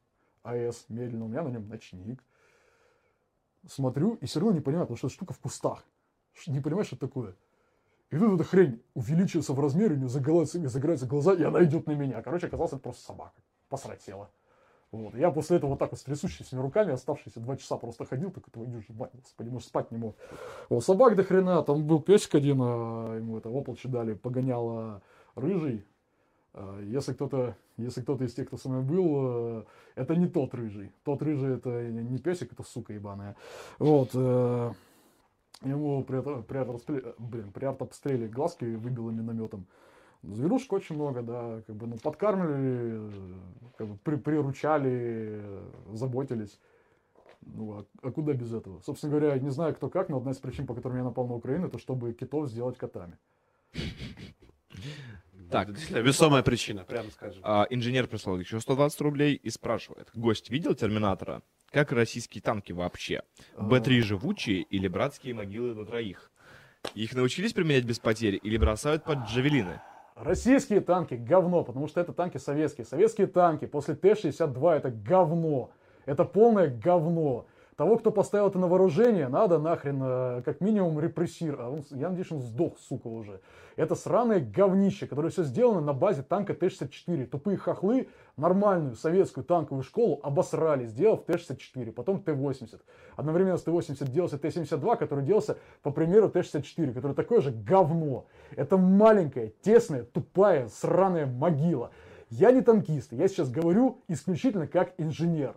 АЭС 0.42 0.86
медленно, 0.88 1.24
у 1.24 1.28
меня 1.28 1.42
на 1.42 1.48
нем 1.48 1.68
ночник. 1.68 2.22
Смотрю 3.66 4.14
и 4.14 4.26
все 4.26 4.40
равно 4.40 4.54
не 4.54 4.60
понимаю, 4.60 4.86
потому 4.86 4.96
что 4.96 5.08
эта 5.08 5.14
штука 5.14 5.34
в 5.34 5.38
кустах. 5.40 5.84
Не 6.46 6.60
понимаешь, 6.60 6.86
что 6.86 6.96
такое. 6.96 7.34
И 8.10 8.18
тут 8.18 8.34
эта 8.40 8.44
хрень 8.44 8.82
увеличивается 8.94 9.52
в 9.52 9.60
размере, 9.60 9.94
у 9.94 9.98
нее 9.98 10.08
загораются, 10.08 10.58
загораются 10.68 11.06
глаза, 11.06 11.34
и 11.34 11.42
она 11.42 11.62
идет 11.64 11.86
на 11.86 11.92
меня. 11.92 12.22
Короче, 12.22 12.46
оказалось, 12.46 12.72
это 12.72 12.82
просто 12.82 13.04
собака. 13.04 13.40
Посрать. 13.68 14.08
Вот. 14.90 15.14
Я 15.14 15.30
после 15.30 15.58
этого 15.58 15.70
вот 15.70 15.78
так 15.78 15.92
вот 15.92 16.00
с 16.00 16.02
трясущимися 16.02 16.60
руками 16.60 16.92
оставшиеся 16.92 17.38
два 17.38 17.56
часа 17.56 17.76
просто 17.76 18.04
ходил, 18.04 18.32
так 18.32 18.50
твою 18.50 18.80
же 18.80 18.92
мать, 18.92 19.10
господи, 19.14 19.48
может 19.48 19.68
спать 19.68 19.92
не 19.92 19.98
мог. 19.98 20.16
Вот, 20.68 20.84
собак 20.84 21.14
до 21.14 21.22
хрена, 21.22 21.62
там 21.62 21.86
был 21.86 22.00
песик 22.00 22.34
один, 22.34 22.58
а, 22.60 23.14
ему 23.16 23.38
это 23.38 23.48
ополчи 23.48 23.86
дали, 23.86 24.14
погонял 24.14 24.68
а, 24.68 25.02
рыжий. 25.34 25.84
А, 26.52 26.80
Если 26.82 27.12
кто-то, 27.12 27.56
если 27.76 28.02
кто-то 28.02 28.24
из 28.24 28.34
тех, 28.34 28.46
кто 28.48 28.56
со 28.56 28.68
мной 28.68 28.82
был, 28.82 29.60
э, 29.60 29.64
это 29.94 30.16
не 30.16 30.26
тот 30.26 30.54
рыжий. 30.54 30.92
Тот 31.04 31.22
рыжий 31.22 31.54
это 31.54 31.88
не 31.88 32.18
песик, 32.18 32.52
это 32.52 32.62
сука 32.62 32.92
ебаная. 32.92 33.36
Вот. 33.78 34.10
э, 34.14 34.72
Ему 35.62 36.02
при, 36.04 36.22
при, 36.42 36.56
артобстреле, 36.58 37.14
блин, 37.18 37.52
при 37.52 37.66
артобстреле 37.66 38.28
глазки 38.28 38.64
выбило 38.64 39.10
минометом. 39.10 39.66
Зверушек 40.22 40.72
очень 40.72 40.96
много, 40.96 41.22
да, 41.22 41.62
как 41.66 41.76
бы, 41.76 41.86
ну, 41.86 41.96
подкармливали, 41.98 43.00
как 43.76 43.86
бы, 43.88 43.96
при- 43.98 44.16
приручали, 44.16 45.42
заботились. 45.92 46.58
Ну, 47.42 47.80
а, 47.80 47.84
а 48.02 48.10
куда 48.10 48.32
без 48.34 48.52
этого? 48.52 48.80
Собственно 48.80 49.10
говоря, 49.18 49.38
не 49.38 49.50
знаю, 49.50 49.74
кто 49.74 49.88
как, 49.88 50.08
но 50.08 50.18
одна 50.18 50.32
из 50.32 50.38
причин, 50.38 50.66
по 50.66 50.74
которым 50.74 50.98
я 50.98 51.04
напал 51.04 51.26
на 51.26 51.34
Украину, 51.34 51.66
это 51.68 51.78
чтобы 51.78 52.12
китов 52.12 52.48
сделать 52.48 52.76
котами. 52.78 53.16
Так, 55.50 55.68
Действительно, 55.68 55.98
весомая 55.98 56.42
причина, 56.42 56.84
прямо 56.84 57.10
скажем. 57.10 57.42
а, 57.44 57.66
инженер 57.70 58.06
прислал 58.06 58.38
еще 58.38 58.60
120 58.60 59.00
рублей 59.00 59.34
и 59.34 59.50
спрашивает. 59.50 60.08
Гость 60.14 60.50
видел 60.50 60.74
Терминатора? 60.74 61.42
Как 61.70 61.92
российские 61.92 62.42
танки 62.42 62.72
вообще? 62.72 63.22
Б-3 63.56 64.00
живучие 64.00 64.62
или 64.62 64.88
братские 64.88 65.34
могилы 65.34 65.74
на 65.74 65.84
троих? 65.84 66.30
Их 66.94 67.14
научились 67.14 67.52
применять 67.52 67.84
без 67.84 67.98
потерь 67.98 68.38
или 68.42 68.56
бросают 68.56 69.04
под 69.04 69.26
джавелины? 69.26 69.80
Российские 70.16 70.80
танки 70.80 71.14
говно, 71.14 71.64
потому 71.64 71.88
что 71.88 72.00
это 72.00 72.12
танки 72.12 72.36
советские. 72.38 72.84
Советские 72.84 73.26
танки 73.26 73.66
после 73.66 73.94
Т-62 73.94 74.72
это 74.76 74.90
говно. 74.90 75.70
Это 76.06 76.24
полное 76.24 76.68
говно. 76.68 77.46
Того, 77.80 77.96
кто 77.96 78.10
поставил 78.10 78.48
это 78.48 78.58
на 78.58 78.68
вооружение, 78.68 79.28
надо 79.28 79.58
нахрен 79.58 80.02
э, 80.02 80.42
как 80.44 80.60
минимум 80.60 81.00
репрессировать. 81.00 81.60
А 81.60 81.70
он, 81.70 81.82
я 81.98 82.10
надеюсь, 82.10 82.30
он 82.30 82.42
сдох, 82.42 82.78
сука, 82.78 83.06
уже. 83.06 83.40
Это 83.74 83.94
сраное 83.94 84.38
говнище, 84.38 85.06
которое 85.06 85.30
все 85.30 85.44
сделано 85.44 85.80
на 85.80 85.94
базе 85.94 86.22
танка 86.22 86.52
Т-64. 86.52 87.24
Тупые 87.24 87.56
хохлы 87.56 88.10
нормальную 88.36 88.96
советскую 88.96 89.44
танковую 89.44 89.82
школу 89.82 90.20
обосрали, 90.22 90.84
сделав 90.84 91.24
Т-64, 91.24 91.92
потом 91.92 92.22
Т-80. 92.22 92.82
Одновременно 93.16 93.56
с 93.56 93.62
Т-80 93.62 94.10
делался 94.10 94.36
Т-72, 94.36 94.98
который 94.98 95.24
делался 95.24 95.56
по 95.82 95.90
примеру 95.90 96.28
Т-64, 96.28 96.92
который 96.92 97.14
такое 97.14 97.40
же 97.40 97.50
говно. 97.50 98.26
Это 98.56 98.76
маленькая, 98.76 99.54
тесная, 99.62 100.04
тупая, 100.04 100.68
сраная 100.68 101.24
могила. 101.24 101.92
Я 102.28 102.52
не 102.52 102.60
танкист, 102.60 103.12
я 103.12 103.26
сейчас 103.26 103.50
говорю 103.50 104.02
исключительно 104.06 104.66
как 104.66 104.92
инженер. 104.98 105.54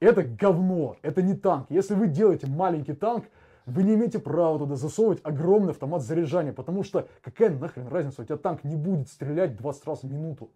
Это 0.00 0.22
говно, 0.22 0.96
это 1.02 1.22
не 1.22 1.34
танк. 1.34 1.66
Если 1.70 1.94
вы 1.94 2.06
делаете 2.06 2.46
маленький 2.46 2.92
танк, 2.92 3.24
вы 3.66 3.82
не 3.82 3.94
имеете 3.94 4.18
права 4.18 4.58
туда 4.58 4.76
засовывать 4.76 5.20
огромный 5.24 5.72
автомат 5.72 6.02
заряжания, 6.02 6.52
потому 6.52 6.84
что 6.84 7.08
какая 7.20 7.50
нахрен 7.50 7.88
разница, 7.88 8.22
у 8.22 8.24
тебя 8.24 8.36
танк 8.36 8.64
не 8.64 8.76
будет 8.76 9.08
стрелять 9.08 9.56
20 9.56 9.86
раз 9.86 10.02
в 10.02 10.12
минуту. 10.12 10.50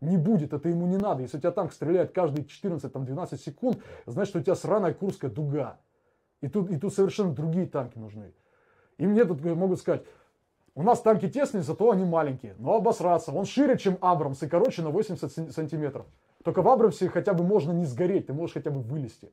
Не 0.00 0.16
будет, 0.16 0.52
это 0.52 0.68
ему 0.68 0.86
не 0.86 0.96
надо. 0.96 1.22
Если 1.22 1.36
у 1.38 1.40
тебя 1.40 1.52
танк 1.52 1.72
стреляет 1.72 2.12
каждые 2.12 2.44
14-12 2.44 3.38
секунд, 3.38 3.78
значит, 4.04 4.36
у 4.36 4.40
тебя 4.40 4.54
сраная 4.54 4.92
Курская 4.92 5.30
дуга. 5.30 5.78
И 6.40 6.48
тут, 6.48 6.70
и 6.70 6.76
тут 6.76 6.92
совершенно 6.92 7.32
другие 7.32 7.66
танки 7.66 7.98
нужны. 7.98 8.32
И 8.98 9.06
мне 9.06 9.24
тут 9.24 9.42
могут 9.44 9.78
сказать, 9.78 10.04
у 10.74 10.82
нас 10.82 11.00
танки 11.00 11.28
тесные, 11.28 11.62
зато 11.62 11.90
они 11.90 12.04
маленькие. 12.04 12.54
Но 12.58 12.74
обосраться. 12.74 13.32
Он 13.32 13.46
шире, 13.46 13.78
чем 13.78 13.96
Абрамс 14.00 14.42
и 14.42 14.48
короче 14.48 14.82
на 14.82 14.90
80 14.90 15.52
сантиметров. 15.52 16.06
Только 16.46 16.62
в 16.62 16.68
Абрамсе 16.68 17.08
хотя 17.08 17.34
бы 17.34 17.42
можно 17.42 17.72
не 17.72 17.84
сгореть, 17.86 18.28
ты 18.28 18.32
можешь 18.32 18.54
хотя 18.54 18.70
бы 18.70 18.80
вылезти. 18.80 19.32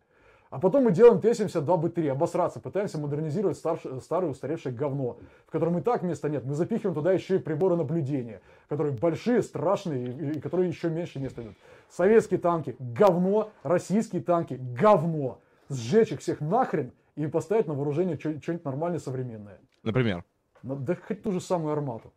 А 0.49 0.59
потом 0.59 0.85
мы 0.85 0.91
делаем 0.91 1.21
Т-72Б3, 1.21 2.09
обосраться, 2.09 2.59
пытаемся 2.59 2.97
модернизировать 2.97 3.55
старш, 3.55 3.81
старое 4.01 4.31
устаревшее 4.31 4.73
говно, 4.73 5.17
в 5.45 5.51
котором 5.51 5.77
и 5.77 5.81
так 5.83 6.01
места 6.01 6.27
нет. 6.27 6.43
Мы 6.43 6.55
запихиваем 6.55 6.95
туда 6.95 7.13
еще 7.13 7.35
и 7.35 7.37
приборы 7.37 7.75
наблюдения, 7.75 8.41
которые 8.67 8.95
большие, 8.97 9.43
страшные 9.43 10.07
и, 10.07 10.37
и 10.37 10.41
которые 10.41 10.69
еще 10.69 10.89
меньше 10.89 11.19
места 11.19 11.43
идут. 11.43 11.53
Советские 11.87 12.39
танки– 12.39 12.75
говно, 12.79 13.51
российские 13.61 14.23
танки– 14.23 14.55
говно. 14.81 15.37
Сжечь 15.69 16.13
их 16.13 16.19
всех 16.19 16.41
нахрен 16.41 16.93
и 17.15 17.27
поставить 17.27 17.67
на 17.67 17.75
вооружение 17.75 18.17
что-нибудь 18.17 18.65
нормальное, 18.65 18.99
современное. 18.99 19.59
Например? 19.83 20.23
Да 20.63 20.95
хоть 20.95 21.21
ту 21.21 21.31
же 21.31 21.41
самую 21.41 21.73
армату. 21.73 22.11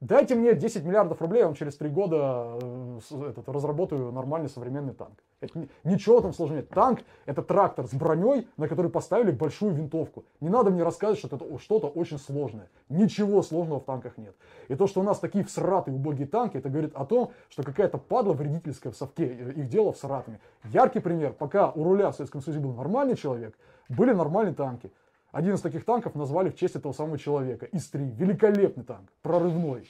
Дайте 0.00 0.36
мне 0.36 0.54
10 0.54 0.84
миллиардов 0.84 1.20
рублей, 1.20 1.40
я 1.40 1.46
вам 1.46 1.56
через 1.56 1.76
3 1.76 1.88
года 1.88 2.56
э, 2.62 3.00
этот, 3.30 3.48
разработаю 3.48 4.12
нормальный 4.12 4.48
современный 4.48 4.94
танк. 4.94 5.18
Это, 5.40 5.66
ничего 5.82 6.20
там 6.20 6.32
сложного 6.32 6.60
нет. 6.60 6.68
Танк 6.68 7.00
это 7.26 7.42
трактор 7.42 7.88
с 7.88 7.94
броней, 7.94 8.46
на 8.56 8.68
который 8.68 8.92
поставили 8.92 9.32
большую 9.32 9.74
винтовку. 9.74 10.24
Не 10.40 10.50
надо 10.50 10.70
мне 10.70 10.84
рассказывать, 10.84 11.18
что 11.18 11.34
это 11.34 11.58
что-то 11.58 11.88
очень 11.88 12.18
сложное. 12.18 12.70
Ничего 12.88 13.42
сложного 13.42 13.80
в 13.80 13.84
танках 13.84 14.18
нет. 14.18 14.36
И 14.68 14.76
то, 14.76 14.86
что 14.86 15.00
у 15.00 15.02
нас 15.02 15.18
такие 15.18 15.44
всратые 15.44 15.96
убогие 15.96 16.28
танки, 16.28 16.56
это 16.56 16.68
говорит 16.68 16.92
о 16.94 17.04
том, 17.04 17.32
что 17.48 17.64
какая-то 17.64 17.98
падла 17.98 18.34
вредительская 18.34 18.92
в 18.92 18.96
совке, 18.96 19.26
э, 19.26 19.52
их 19.56 19.68
дело 19.68 19.92
всратыми. 19.92 20.38
Яркий 20.62 21.00
пример, 21.00 21.32
пока 21.32 21.72
у 21.72 21.82
руля 21.82 22.12
в 22.12 22.14
Советском 22.14 22.40
Союзе 22.40 22.62
был 22.62 22.72
нормальный 22.72 23.16
человек, 23.16 23.58
были 23.88 24.12
нормальные 24.12 24.54
танки. 24.54 24.92
Один 25.38 25.54
из 25.54 25.60
таких 25.60 25.84
танков 25.84 26.16
назвали 26.16 26.50
в 26.50 26.56
честь 26.56 26.74
этого 26.74 26.92
самого 26.92 27.16
человека. 27.16 27.66
ИС-3. 27.66 28.16
Великолепный 28.16 28.82
танк. 28.82 29.08
Прорывной. 29.22 29.88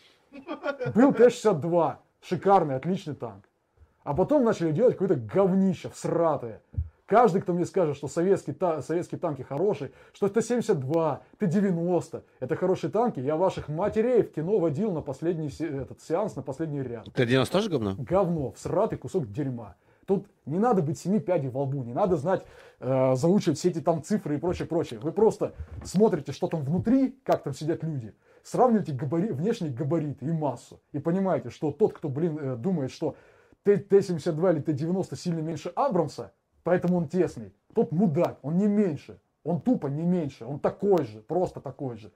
Был 0.95 1.15
Т-62. 1.15 1.95
Шикарный, 2.21 2.77
отличный 2.77 3.15
танк. 3.15 3.49
А 4.05 4.13
потом 4.13 4.45
начали 4.45 4.73
делать 4.73 4.99
какое-то 4.99 5.15
говнище, 5.15 5.89
всратое. 5.89 6.61
Каждый, 7.07 7.41
кто 7.41 7.55
мне 7.55 7.65
скажет, 7.65 7.97
что 7.97 8.09
советские, 8.09 8.55
та, 8.55 8.83
советские 8.83 9.19
танки 9.19 9.41
хорошие, 9.41 9.93
что 10.13 10.29
Т-72, 10.29 11.19
Т-90, 11.39 12.23
это 12.41 12.55
хорошие 12.55 12.91
танки, 12.91 13.19
я 13.21 13.37
ваших 13.37 13.71
матерей 13.71 14.25
в 14.25 14.33
кино 14.35 14.59
водил 14.59 14.93
на 14.93 15.01
последний 15.01 15.49
этот, 15.65 16.03
сеанс, 16.03 16.37
на 16.37 16.43
последний 16.43 16.83
ряд. 16.83 17.09
Т-90 17.15 17.51
тоже 17.51 17.71
говно? 17.71 17.95
Говно, 17.97 18.53
всратый 18.53 18.99
кусок 18.99 19.33
дерьма. 19.33 19.77
Тут 20.09 20.27
не 20.47 20.59
надо 20.59 20.81
быть 20.81 20.99
семи 20.99 21.21
пядей 21.21 21.51
во 21.51 21.65
лбу, 21.65 21.83
не 21.83 21.93
надо 21.93 22.17
знать, 22.17 22.43
э, 22.81 23.15
заучивать 23.15 23.59
все 23.59 23.69
эти 23.69 23.83
там 23.83 24.03
цифры 24.03 24.37
и 24.37 24.39
прочее, 24.39 24.67
прочее. 24.67 24.99
Вы 25.01 25.13
просто 25.13 25.53
смотрите, 25.85 26.33
что 26.33 26.49
там 26.49 26.65
внутри, 26.65 27.11
как 27.25 27.43
там 27.43 27.53
сидят 27.53 27.85
люди, 27.85 28.15
сравниваете 28.43 28.95
габари, 28.95 29.33
внешние 29.33 29.71
габариты 29.71 30.25
и 30.25 30.33
массу. 30.33 30.81
И 30.93 30.99
понимаете, 30.99 31.51
что 31.51 31.73
тот, 31.73 31.93
кто, 31.93 32.09
блин, 32.09 32.39
э, 32.39 32.57
думает, 32.57 32.91
что 32.91 33.17
Т-72 33.65 34.55
или 34.55 34.61
Т-90 34.63 35.15
сильно 35.15 35.41
меньше 35.41 35.69
Абрамса, 35.77 36.33
поэтому 36.63 36.97
он 36.97 37.09
тесный, 37.09 37.53
тот 37.75 37.93
мудак, 37.93 38.39
он 38.41 38.57
не 38.57 38.67
меньше. 38.67 39.21
Он 39.45 39.61
тупо 39.61 39.89
не 39.89 40.05
меньше, 40.05 40.47
он 40.47 40.59
такой 40.59 41.05
же, 41.05 41.21
просто 41.21 41.61
такой 41.61 41.99
же. 41.99 42.13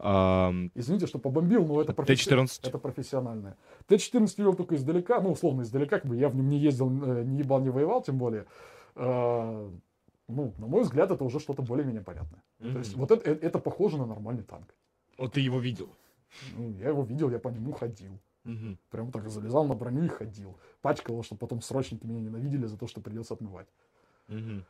Извините, 0.00 1.06
что 1.06 1.18
побомбил, 1.18 1.66
но 1.66 1.80
это, 1.80 1.92
професси... 1.92 2.30
это 2.68 2.78
профессиональное. 2.78 3.56
Т-14 3.88 4.34
видел 4.36 4.54
только 4.54 4.76
издалека, 4.76 5.20
ну, 5.20 5.32
условно 5.32 5.62
издалека, 5.62 5.98
как 5.98 6.08
бы 6.08 6.16
я 6.16 6.28
в 6.28 6.36
нем 6.36 6.48
не 6.48 6.58
ездил, 6.58 6.88
э, 6.88 7.24
не 7.24 7.38
ебал, 7.38 7.60
не 7.60 7.70
воевал, 7.70 8.02
тем 8.02 8.16
более. 8.16 8.46
Uh, 8.94 9.72
ну, 10.28 10.52
на 10.58 10.66
мой 10.66 10.82
взгляд, 10.82 11.10
это 11.10 11.24
уже 11.24 11.40
что-то 11.40 11.62
более-менее 11.62 12.02
понятное. 12.02 12.42
Mm-hmm. 12.60 12.72
То 12.72 12.78
есть, 12.78 12.94
вот 12.94 13.10
это, 13.10 13.30
это 13.30 13.58
похоже 13.58 13.96
на 13.98 14.06
нормальный 14.06 14.42
танк. 14.42 14.74
Вот 15.18 15.32
ты 15.32 15.40
его 15.40 15.58
видел? 15.58 15.88
Ну, 16.56 16.70
я 16.78 16.88
его 16.88 17.02
видел, 17.02 17.30
я 17.30 17.38
по 17.38 17.48
нему 17.48 17.72
ходил. 17.72 18.18
Угу. 18.44 18.76
Прям 18.90 19.10
так 19.10 19.28
залезал 19.28 19.66
на 19.66 19.74
броню 19.74 20.04
и 20.04 20.08
ходил. 20.08 20.56
Пачкал 20.80 21.22
чтобы 21.22 21.38
потом 21.38 21.60
срочники 21.60 22.06
меня 22.06 22.20
ненавидели 22.20 22.66
за 22.66 22.78
то, 22.78 22.86
что 22.86 23.00
придется 23.00 23.34
отмывать. 23.34 23.66
Угу. 24.28 24.62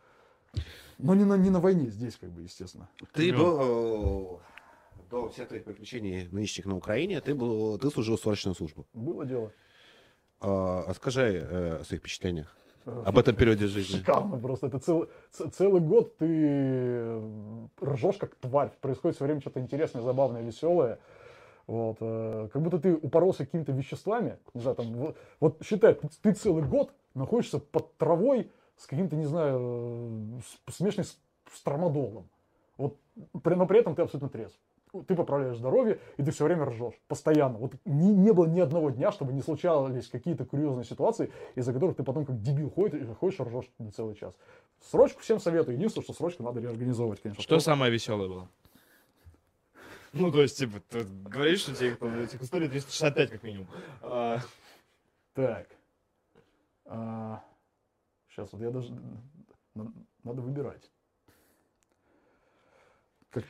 Но 0.99 1.15
не 1.15 1.25
на, 1.25 1.37
не 1.37 1.51
на 1.51 1.61
войне 1.61 1.91
здесь, 1.91 2.17
как 2.17 2.31
бы, 2.31 2.43
естественно. 2.43 2.89
Ты 3.13 3.33
был 3.33 4.41
до 5.11 5.29
всех 5.29 5.49
твоих 5.49 5.65
приключений 5.65 6.29
нынешних 6.31 6.67
на 6.67 6.77
Украине, 6.77 7.21
ты, 7.21 7.35
был, 7.35 7.79
ты 7.79 7.91
служил 7.91 8.19
срочную 8.19 8.55
службу. 8.55 8.87
Было 8.93 9.25
дело. 9.25 9.53
А, 10.41 10.93
скажи 10.95 11.23
э, 11.23 11.79
о 11.81 11.85
своих 11.85 12.01
впечатлениях. 12.01 12.55
Об 12.85 13.19
этом 13.19 13.35
периоде 13.35 13.67
жизни. 13.67 13.99
Шикарно 13.99 14.39
просто. 14.39 14.69
Это 14.69 14.79
цел, 14.79 15.11
целый 15.31 15.81
год 15.81 16.17
ты 16.17 17.21
ржешь 17.83 18.17
как 18.17 18.35
тварь. 18.37 18.71
Происходит 18.81 19.17
все 19.17 19.27
время 19.27 19.41
что-то 19.43 19.61
интересное, 19.61 20.01
забавное, 20.01 20.43
веселое. 20.43 20.99
Вот, 21.67 21.99
э, 22.01 22.49
как 22.51 22.63
будто 22.63 22.79
ты 22.79 22.95
упоролся 22.95 23.45
какими-то 23.45 23.73
веществами. 23.73 24.39
Не 24.55 24.63
знаю, 24.63 24.77
там, 24.77 24.93
вот, 24.95 25.19
вот 25.39 25.63
считай, 25.63 25.95
ты, 25.95 26.09
ты 26.23 26.33
целый 26.33 26.63
год 26.63 26.95
находишься 27.13 27.59
под 27.59 27.95
травой 27.99 28.51
с 28.79 28.87
каким-то, 28.87 29.17
не 29.17 29.27
знаю, 29.27 30.41
смешанным 30.71 31.05
с, 31.05 31.19
с 31.53 31.63
трамадолом. 31.63 32.31
Вот, 32.79 32.97
при, 33.43 33.55
но 33.55 33.67
при 33.67 33.81
этом 33.81 33.95
ты 33.95 34.01
абсолютно 34.01 34.31
трезв 34.31 34.57
ты 35.07 35.15
поправляешь 35.15 35.59
здоровье, 35.59 35.99
и 36.17 36.23
ты 36.23 36.31
все 36.31 36.45
время 36.45 36.65
ржешь. 36.67 36.95
Постоянно. 37.09 37.59
Вот 37.59 37.75
не, 37.85 38.15
не 38.15 38.33
было 38.33 38.47
ни 38.47 38.61
одного 38.61 38.91
дня, 38.91 39.13
чтобы 39.13 39.33
не 39.33 39.43
случались 39.43 40.09
какие-то 40.09 40.45
курьезные 40.45 40.85
ситуации, 40.85 41.31
из-за 41.55 41.73
которых 41.73 41.97
ты 41.97 42.03
потом 42.03 42.25
как 42.25 42.41
дебил 42.43 42.71
ходишь, 42.71 43.07
ходишь 43.19 43.41
и 43.41 43.43
ржешь 43.43 43.71
на 43.79 43.91
целый 43.93 44.15
час. 44.15 44.35
Срочку 44.91 45.21
всем 45.21 45.41
советую. 45.41 45.77
Единственное, 45.77 46.05
что 46.05 46.13
срочку 46.13 46.43
надо 46.43 46.61
реорганизовывать, 46.61 47.21
конечно. 47.21 47.43
Что 47.43 47.59
самое 47.59 47.93
веселое 47.93 48.29
было? 48.29 48.49
Ну, 50.13 50.33
то 50.33 50.41
есть, 50.41 50.59
типа, 50.59 50.81
ты 50.89 51.05
говоришь, 51.05 51.61
что 51.61 51.75
тебе 51.75 51.97
этих 52.23 52.43
историй 52.43 52.69
365 52.69 53.31
как 53.31 53.43
минимум. 53.43 53.69
А... 54.01 54.39
Так. 55.35 55.69
А... 56.87 57.45
Сейчас 58.29 58.53
вот 58.53 58.63
я 58.63 58.71
даже... 58.71 58.95
Надо 59.75 60.41
выбирать. 60.41 60.91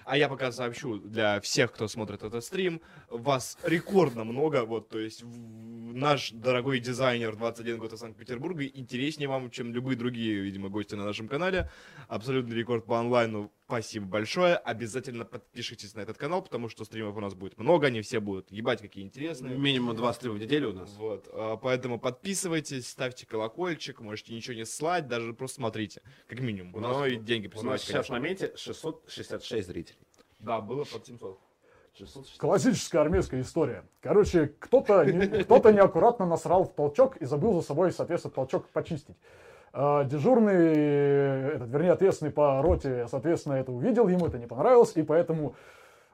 А 0.05 0.16
я 0.16 0.28
пока 0.28 0.50
сообщу 0.52 0.98
для 0.98 1.40
всех, 1.40 1.73
кто 1.73 1.89
смотрит 1.89 2.23
этот 2.23 2.44
стрим, 2.44 2.81
вас 3.08 3.57
рекордно 3.62 4.24
много, 4.24 4.65
вот, 4.65 4.89
то 4.89 4.98
есть 4.98 5.23
наш 5.24 6.31
дорогой 6.32 6.81
дизайнер 6.81 7.36
21 7.36 7.78
год 7.78 7.92
из 7.92 8.00
Санкт-Петербурга 8.00 8.66
интереснее 8.66 9.28
вам, 9.28 9.50
чем 9.50 9.73
любые 9.73 9.97
другие, 9.97 10.40
видимо, 10.40 10.68
гости 10.68 10.94
на 10.94 11.05
нашем 11.05 11.28
канале. 11.28 11.70
Абсолютный 12.08 12.57
рекорд 12.57 12.86
по 12.86 12.98
онлайну 12.98 13.52
Спасибо 13.68 14.06
большое. 14.06 14.56
Обязательно 14.56 15.26
подпишитесь 15.26 15.94
на 15.94 16.00
этот 16.00 16.16
канал, 16.16 16.40
потому 16.40 16.70
что 16.70 16.86
стримов 16.86 17.14
у 17.18 17.20
нас 17.20 17.34
будет 17.34 17.58
много, 17.58 17.88
они 17.88 18.00
все 18.00 18.18
будут 18.18 18.50
ебать 18.50 18.80
какие 18.80 19.05
интересные. 19.05 19.58
Минимум 19.58 19.94
два 19.94 20.14
стрима 20.14 20.36
в 20.36 20.38
неделю 20.38 20.70
у 20.70 20.72
нас. 20.72 20.90
Вот. 20.97 21.28
А, 21.34 21.58
поэтому 21.58 22.00
подписывайтесь, 22.00 22.88
ставьте 22.88 23.26
колокольчик, 23.26 24.00
можете 24.00 24.34
ничего 24.34 24.55
не 24.55 24.64
слать, 24.64 25.06
даже 25.06 25.34
просто 25.34 25.56
смотрите, 25.56 26.00
как 26.28 26.40
минимум. 26.40 26.74
У 26.76 26.80
Но 26.80 27.00
нас, 27.00 27.12
и 27.12 27.16
деньги 27.16 27.52
У 27.55 27.62
нас 27.62 27.82
сейчас 27.82 28.06
в 28.06 28.10
моменте 28.10 28.55
666 28.56 29.68
зрителей. 29.68 29.98
Да, 30.38 30.62
было 30.62 30.84
под 30.84 31.05
700. 31.05 31.38
660. 31.92 32.38
Классическая 32.38 33.00
армейская 33.00 33.42
история. 33.42 33.84
Короче, 34.00 34.47
кто-то 34.60 35.05
кто 35.44 35.70
неаккуратно 35.70 36.24
насрал 36.24 36.64
в 36.64 36.74
толчок 36.74 37.18
и 37.18 37.26
забыл 37.26 37.60
за 37.60 37.66
собой, 37.66 37.92
соответственно, 37.92 38.32
толчок 38.32 38.66
почистить. 38.68 39.16
А, 39.72 40.05
дежурный, 40.05 41.55
этот, 41.55 41.68
вернее, 41.68 41.92
ответственный 41.92 42.32
по 42.32 42.62
роте, 42.62 43.06
соответственно, 43.08 43.55
это 43.55 43.72
увидел, 43.72 44.08
ему 44.08 44.26
это 44.26 44.38
не 44.38 44.47
понравилось, 44.47 44.92
и 44.97 45.02
поэтому 45.02 45.55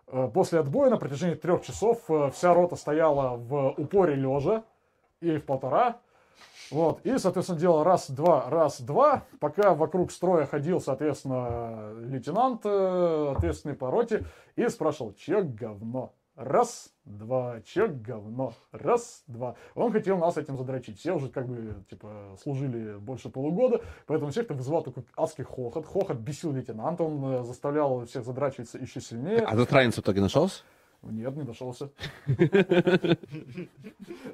а, 0.06 0.28
после 0.28 0.58
отбоя 0.60 0.90
на 0.90 0.96
протяжении 0.96 1.34
трех 1.34 1.62
часов 1.62 2.02
а, 2.08 2.30
вся 2.30 2.52
рота 2.52 2.76
стояла 2.76 3.36
в 3.36 3.74
упоре 3.76 4.14
лежа 4.14 4.64
и 5.20 5.36
в 5.38 5.44
полтора, 5.44 5.98
Вот, 6.70 7.00
и, 7.04 7.18
соответственно, 7.18 7.60
делал 7.60 7.84
раз-два, 7.84 8.48
раз-два, 8.50 9.24
пока 9.38 9.74
вокруг 9.74 10.10
строя 10.10 10.46
ходил, 10.46 10.80
соответственно, 10.80 11.92
лейтенант, 12.00 12.62
э, 12.64 13.34
ответственный 13.36 13.74
по 13.74 13.90
роте, 13.90 14.24
и 14.56 14.68
спрашивал, 14.68 15.12
че 15.14 15.42
говно? 15.42 16.12
Раз, 16.36 16.92
два, 17.04 17.60
че 17.60 17.86
говно? 17.86 18.54
Раз, 18.72 19.22
два. 19.28 19.54
Он 19.76 19.92
хотел 19.92 20.18
нас 20.18 20.36
этим 20.36 20.56
задрочить. 20.56 20.98
Все 20.98 21.14
уже 21.14 21.28
как 21.28 21.46
бы, 21.46 21.84
типа, 21.88 22.36
служили 22.42 22.96
больше 22.98 23.28
полугода, 23.28 23.82
поэтому 24.06 24.32
всех 24.32 24.46
это 24.46 24.54
вызывал 24.54 24.82
такой 24.82 25.04
адский 25.16 25.44
хохот. 25.44 25.86
Хохот 25.86 26.16
бесил 26.16 26.52
лейтенанта, 26.52 27.04
он 27.04 27.24
э, 27.24 27.44
заставлял 27.44 28.04
всех 28.06 28.24
задрачиваться 28.24 28.78
еще 28.78 29.00
сильнее. 29.00 29.44
А 29.46 29.54
этот 29.54 29.72
ранец 29.72 29.94
в 29.94 30.00
итоге 30.00 30.22
нашелся? 30.22 30.64
Нет, 31.02 31.36
не 31.36 31.44
дошелся. 31.44 31.90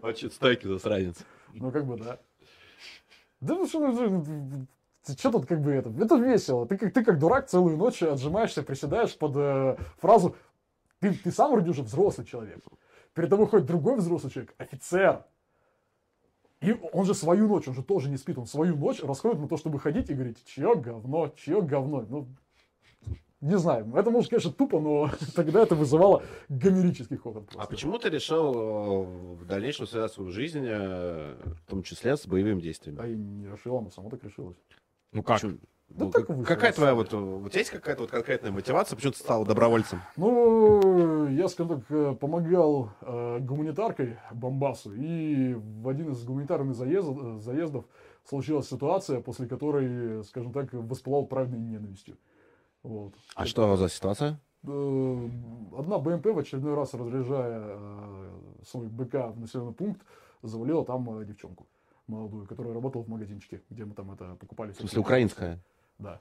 Очень 0.02 0.30
стойкий 0.32 0.68
засранец. 0.68 1.18
Ну, 1.52 1.70
как 1.70 1.84
бы, 1.84 1.98
да. 1.98 2.18
Да 3.40 3.54
ну 3.56 3.66
что, 3.66 3.92
ты 5.04 5.12
что 5.18 5.32
тут 5.32 5.46
как 5.46 5.60
бы 5.60 5.72
это? 5.72 5.90
Это 5.98 6.16
весело. 6.16 6.66
Ты 6.66 6.76
как, 6.76 6.92
ты 6.92 7.04
как 7.04 7.18
дурак 7.18 7.48
целую 7.48 7.76
ночь 7.76 8.02
отжимаешься, 8.02 8.62
приседаешь 8.62 9.16
под 9.16 9.32
э, 9.36 9.76
фразу 9.98 10.36
ты, 11.00 11.14
ты 11.14 11.32
сам 11.32 11.52
вроде 11.52 11.70
уже 11.70 11.82
взрослый 11.82 12.26
человек. 12.26 12.62
Перед 13.14 13.30
тобой 13.30 13.46
ходит 13.46 13.66
другой 13.66 13.96
взрослый 13.96 14.30
человек, 14.32 14.54
офицер. 14.58 15.24
И 16.60 16.76
он 16.92 17.06
же 17.06 17.14
свою 17.14 17.48
ночь, 17.48 17.66
он 17.68 17.74
же 17.74 17.82
тоже 17.82 18.10
не 18.10 18.18
спит, 18.18 18.38
он 18.38 18.46
свою 18.46 18.76
ночь 18.76 19.02
расходит 19.02 19.40
на 19.40 19.48
то, 19.48 19.56
чтобы 19.56 19.80
ходить 19.80 20.10
и 20.10 20.14
говорить, 20.14 20.44
чье 20.44 20.76
говно, 20.76 21.32
чье 21.36 21.62
говно. 21.62 22.04
Ну, 22.06 22.28
не 23.40 23.56
знаю, 23.56 23.90
это 23.96 24.10
может, 24.10 24.28
конечно, 24.28 24.52
тупо, 24.52 24.78
но 24.78 25.10
тогда 25.34 25.62
это 25.62 25.74
вызывало 25.74 26.22
гомерический 26.50 27.16
хохот. 27.16 27.50
А 27.56 27.66
почему 27.66 27.98
ты 27.98 28.10
решил 28.10 28.52
э, 28.54 29.04
в 29.36 29.46
дальнейшем 29.46 29.86
связать 29.86 30.12
свою 30.12 30.30
жизнь, 30.30 30.66
э, 30.68 31.36
в 31.64 31.70
том 31.70 31.82
числе 31.82 32.18
с 32.18 32.26
боевыми 32.26 32.60
действиями? 32.60 33.00
А 33.00 33.06
и 33.06 33.16
не 33.16 33.46
решила, 33.50 33.78
она 33.78 33.90
сама 33.90 34.10
так 34.10 34.22
решилась. 34.22 34.58
Ну 35.12 35.22
как? 35.22 35.40
Почему? 35.40 35.58
Да 35.90 36.04
Ну, 36.04 36.10
так 36.12 36.26
как- 36.26 36.36
вышло, 36.36 36.54
какая 36.54 36.72
твоя 36.72 36.94
вот, 36.94 37.12
у 37.12 37.48
тебя 37.48 37.58
есть 37.58 37.70
какая-то 37.70 38.02
вот 38.02 38.10
конкретная 38.10 38.52
мотивация, 38.52 38.96
почему 38.96 39.12
ты 39.12 39.18
стал 39.18 39.44
добровольцем? 39.44 40.00
Ну, 40.16 41.26
я, 41.28 41.48
скажем 41.48 41.80
так, 41.80 41.90
э, 41.90 42.14
помогал 42.14 42.90
э, 43.00 43.38
гуманитаркой 43.40 44.16
Бомбасу, 44.32 44.94
и 44.94 45.54
в 45.54 45.88
один 45.88 46.12
из 46.12 46.22
гуманитарных 46.24 46.76
заездов, 46.76 47.18
э, 47.20 47.38
заездов 47.40 47.84
случилась 48.24 48.68
ситуация, 48.68 49.20
после 49.20 49.48
которой, 49.48 50.22
скажем 50.24 50.52
так, 50.52 50.72
воспылал 50.72 51.26
праведной 51.26 51.58
ненавистью. 51.58 52.16
Вот. 52.84 53.14
А 53.34 53.44
что 53.46 53.76
за 53.76 53.88
ситуация? 53.88 54.38
Э, 54.62 55.28
Одна 55.76 55.98
БМП 55.98 56.26
в 56.26 56.38
очередной 56.38 56.74
раз, 56.74 56.94
разряжая 56.94 57.62
э, 57.64 58.30
свой 58.64 58.86
БК 58.86 59.28
в 59.32 59.40
населенный 59.40 59.72
пункт, 59.72 60.02
завалила 60.42 60.84
там 60.84 61.18
э, 61.20 61.24
девчонку 61.24 61.66
молодую, 62.06 62.46
которая 62.46 62.74
работала 62.74 63.02
в 63.02 63.08
магазинчике, 63.08 63.62
где 63.70 63.84
мы 63.84 63.94
там 63.94 64.10
это 64.12 64.36
покупали. 64.36 64.72
В 64.72 64.76
смысле, 64.76 65.00
украинская? 65.00 65.58
Да. 66.00 66.20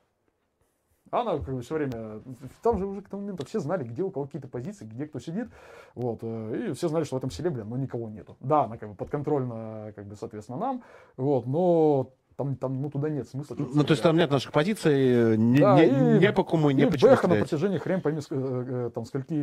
Она 1.12 1.38
как 1.40 1.56
бы 1.56 1.62
все 1.62 1.76
время... 1.76 2.22
Там 2.62 2.78
же 2.78 2.86
уже 2.86 3.02
к 3.02 3.10
тому 3.10 3.24
моменту 3.24 3.46
все 3.46 3.60
знали, 3.60 3.84
где 3.84 4.04
у 4.04 4.12
кого 4.12 4.26
какие-то 4.26 4.48
позиции, 4.48 4.86
где 4.86 5.08
кто 5.08 5.20
сидит. 5.20 5.48
Вот. 5.96 6.20
э, 6.22 6.68
И 6.70 6.74
все 6.74 6.88
знали, 6.88 7.04
что 7.04 7.16
в 7.16 7.18
этом 7.18 7.32
селе, 7.32 7.50
блин, 7.50 7.68
ну 7.68 7.78
никого 7.78 8.10
нету. 8.10 8.38
Да, 8.40 8.66
она 8.66 8.78
как 8.78 8.90
бы 8.90 8.96
подконтрольна, 8.96 9.92
как 9.96 10.06
бы, 10.06 10.16
соответственно, 10.16 10.60
нам. 10.60 10.84
Вот. 11.18 11.48
Но 11.48 12.12
там, 12.38 12.56
там 12.56 12.82
ну, 12.82 12.92
туда 12.92 13.10
нет 13.10 13.28
смысла. 13.28 13.56
что-то 13.56 13.76
Ну, 13.76 13.84
то 13.84 13.92
есть 13.92 14.04
там 14.04 14.16
нет 14.18 14.30
наших 14.30 14.52
позиций, 14.52 15.34
э, 15.34 15.36
не, 15.36 15.60
Да, 15.60 15.76
не, 15.84 16.18
и- 16.18 16.20
не 16.20 16.32
по 16.32 16.44
кому, 16.44 16.70
не 16.70 16.84
и 16.84 16.86
почему 16.90 17.12
Бэха 17.12 17.28
на 17.28 17.36
протяжении 17.36 17.80
хрен 17.80 18.02
пойми, 18.02 18.22
э, 18.30 18.92
там 18.94 19.06
скольки, 19.06 19.34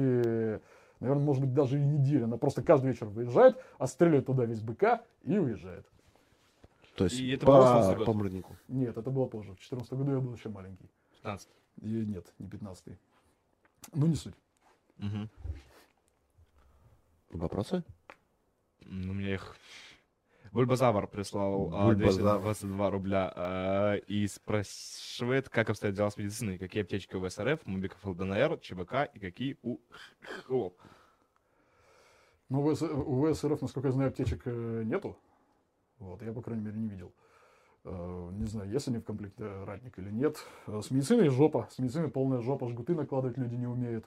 наверное, 1.00 1.24
может 1.24 1.42
быть, 1.42 1.52
даже 1.52 1.78
и 1.78 1.82
недели. 1.84 2.23
Она 2.23 2.36
просто 2.36 2.62
каждый 2.62 2.92
вечер 2.92 3.06
выезжает, 3.06 3.56
отстреливает 3.78 4.26
туда 4.26 4.44
весь 4.44 4.60
БК 4.60 5.02
и 5.24 5.36
уезжает. 5.36 5.84
То 6.97 7.05
есть 7.05 7.20
И 7.20 7.31
это 7.31 7.47
был 7.47 7.62
16 7.62 7.99
по, 7.99 8.05
по 8.07 8.12
Мурнику. 8.15 8.57
Нет, 8.68 8.97
это 8.97 9.10
было 9.10 9.26
позже. 9.26 9.52
В 9.52 9.57
2014 9.57 9.92
году 9.92 10.12
я 10.12 10.20
был 10.20 10.34
еще 10.34 10.49
маленький. 10.49 10.91
15. 11.23 11.49
И 11.83 11.86
нет, 11.86 12.33
не 12.39 12.49
15 12.49 12.99
Ну, 13.92 14.07
не 14.07 14.15
суть. 14.15 14.34
Мгм. 14.97 15.28
Вопросы? 17.31 17.84
Ну, 18.81 19.12
мне 19.12 19.34
их... 19.34 19.57
Бульбазавр 20.52 21.07
прислал 21.07 21.70
а, 21.75 21.86
Бульбазавр. 21.86 22.41
222 22.41 22.91
рубля 22.91 23.33
а, 23.36 23.94
и 23.97 24.26
спрашивает, 24.26 25.50
как 25.50 25.68
обстоят 25.68 25.94
дела 25.94 26.08
с 26.08 26.16
медициной, 26.16 26.57
какие 26.57 26.83
аптечки 26.83 27.15
у 27.15 27.28
СРФ, 27.28 27.66
Мубиков 27.66 28.02
ЛДНР, 28.07 28.58
ЧБК 28.60 29.05
и 29.12 29.18
какие 29.18 29.58
у 29.62 29.78
ХЛО. 30.47 30.73
Ну, 32.49 32.65
у, 32.65 33.33
ВСРФ, 33.33 33.60
насколько 33.60 33.89
я 33.89 33.92
знаю, 33.92 34.08
аптечек 34.08 34.42
э, 34.47 34.83
нету. 34.84 35.18
Вот, 35.99 36.23
я, 36.23 36.33
по 36.33 36.42
крайней 36.42 36.65
мере, 36.65 36.76
не 36.78 36.89
видел. 36.89 37.12
Э, 37.84 38.31
Не 38.33 38.47
знаю, 38.47 38.70
есть 38.70 38.89
они 38.89 38.99
в 38.99 39.05
комплекте 39.05 39.44
ратник 39.65 39.99
или 39.99 40.10
нет. 40.10 40.36
Э, 40.66 40.81
С 40.83 40.91
медициной 40.91 41.28
жопа. 41.28 41.68
С 41.70 41.78
медициной 41.78 42.08
полная 42.08 42.41
жопа. 42.41 42.68
Жгуты 42.68 42.94
накладывать 42.94 43.39
люди 43.39 43.55
не 43.55 43.66
умеют. 43.66 44.05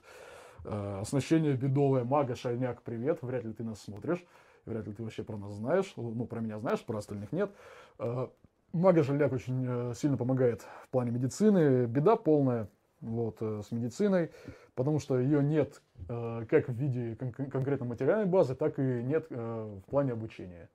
Э, 0.64 0.98
Оснащение 1.00 1.54
бедовое. 1.54 2.04
Мага, 2.04 2.34
шальняк, 2.36 2.82
привет. 2.82 3.18
Вряд 3.22 3.44
ли 3.44 3.52
ты 3.52 3.64
нас 3.64 3.80
смотришь. 3.80 4.24
Вряд 4.66 4.86
ли 4.86 4.92
ты 4.92 5.02
вообще 5.02 5.24
про 5.24 5.36
нас 5.36 5.52
знаешь. 5.52 5.92
Ну, 5.96 6.26
про 6.26 6.40
меня 6.40 6.58
знаешь, 6.58 6.84
про 6.84 6.98
остальных 6.98 7.32
нет. 7.32 7.50
Э, 7.98 8.28
Мага, 8.72 9.02
шальняк 9.02 9.32
очень 9.32 9.64
э, 9.66 9.94
сильно 9.96 10.16
помогает 10.16 10.62
в 10.84 10.88
плане 10.90 11.10
медицины. 11.10 11.86
Беда 11.86 12.14
полная 12.14 12.68
вот, 13.00 13.38
э, 13.40 13.62
с 13.66 13.72
медициной, 13.72 14.30
потому 14.76 15.00
что 15.00 15.18
ее 15.18 15.42
нет 15.42 15.82
э, 16.08 16.46
как 16.48 16.68
в 16.68 16.72
виде 16.74 17.16
кон- 17.16 17.32
кон- 17.32 17.50
конкретно 17.50 17.86
материальной 17.86 18.26
базы, 18.26 18.54
так 18.54 18.78
и 18.78 18.82
нет 19.02 19.26
э, 19.30 19.80
в 19.84 19.90
плане 19.90 20.12
обучения. 20.12 20.68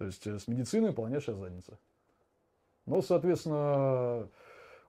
То 0.00 0.06
есть 0.06 0.26
э, 0.26 0.38
с 0.38 0.48
медициной 0.48 0.94
полнейшая 0.94 1.36
задница. 1.36 1.78
Но, 2.86 3.02
соответственно, 3.02 4.30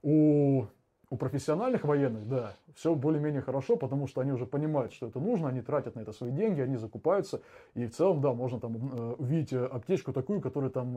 у, 0.02 0.68
у 1.10 1.18
профессиональных 1.18 1.84
военных, 1.84 2.30
да, 2.30 2.56
все 2.76 2.96
более-менее 2.96 3.42
хорошо, 3.42 3.76
потому 3.76 4.08
что 4.08 4.22
они 4.22 4.32
уже 4.32 4.46
понимают, 4.46 4.94
что 4.94 5.08
это 5.08 5.20
нужно, 5.20 5.50
они 5.50 5.62
тратят 5.62 5.96
на 5.96 6.00
это 6.00 6.14
свои 6.14 6.32
деньги, 6.32 6.62
они 6.62 6.78
закупаются, 6.78 7.42
и 7.74 7.88
в 7.88 7.94
целом, 7.94 8.22
да, 8.22 8.32
можно 8.32 8.62
там 8.62 8.78
э, 8.78 9.16
увидеть 9.18 9.52
э, 9.52 9.66
аптечку 9.66 10.14
такую, 10.14 10.40
которую 10.40 10.72
там 10.72 10.96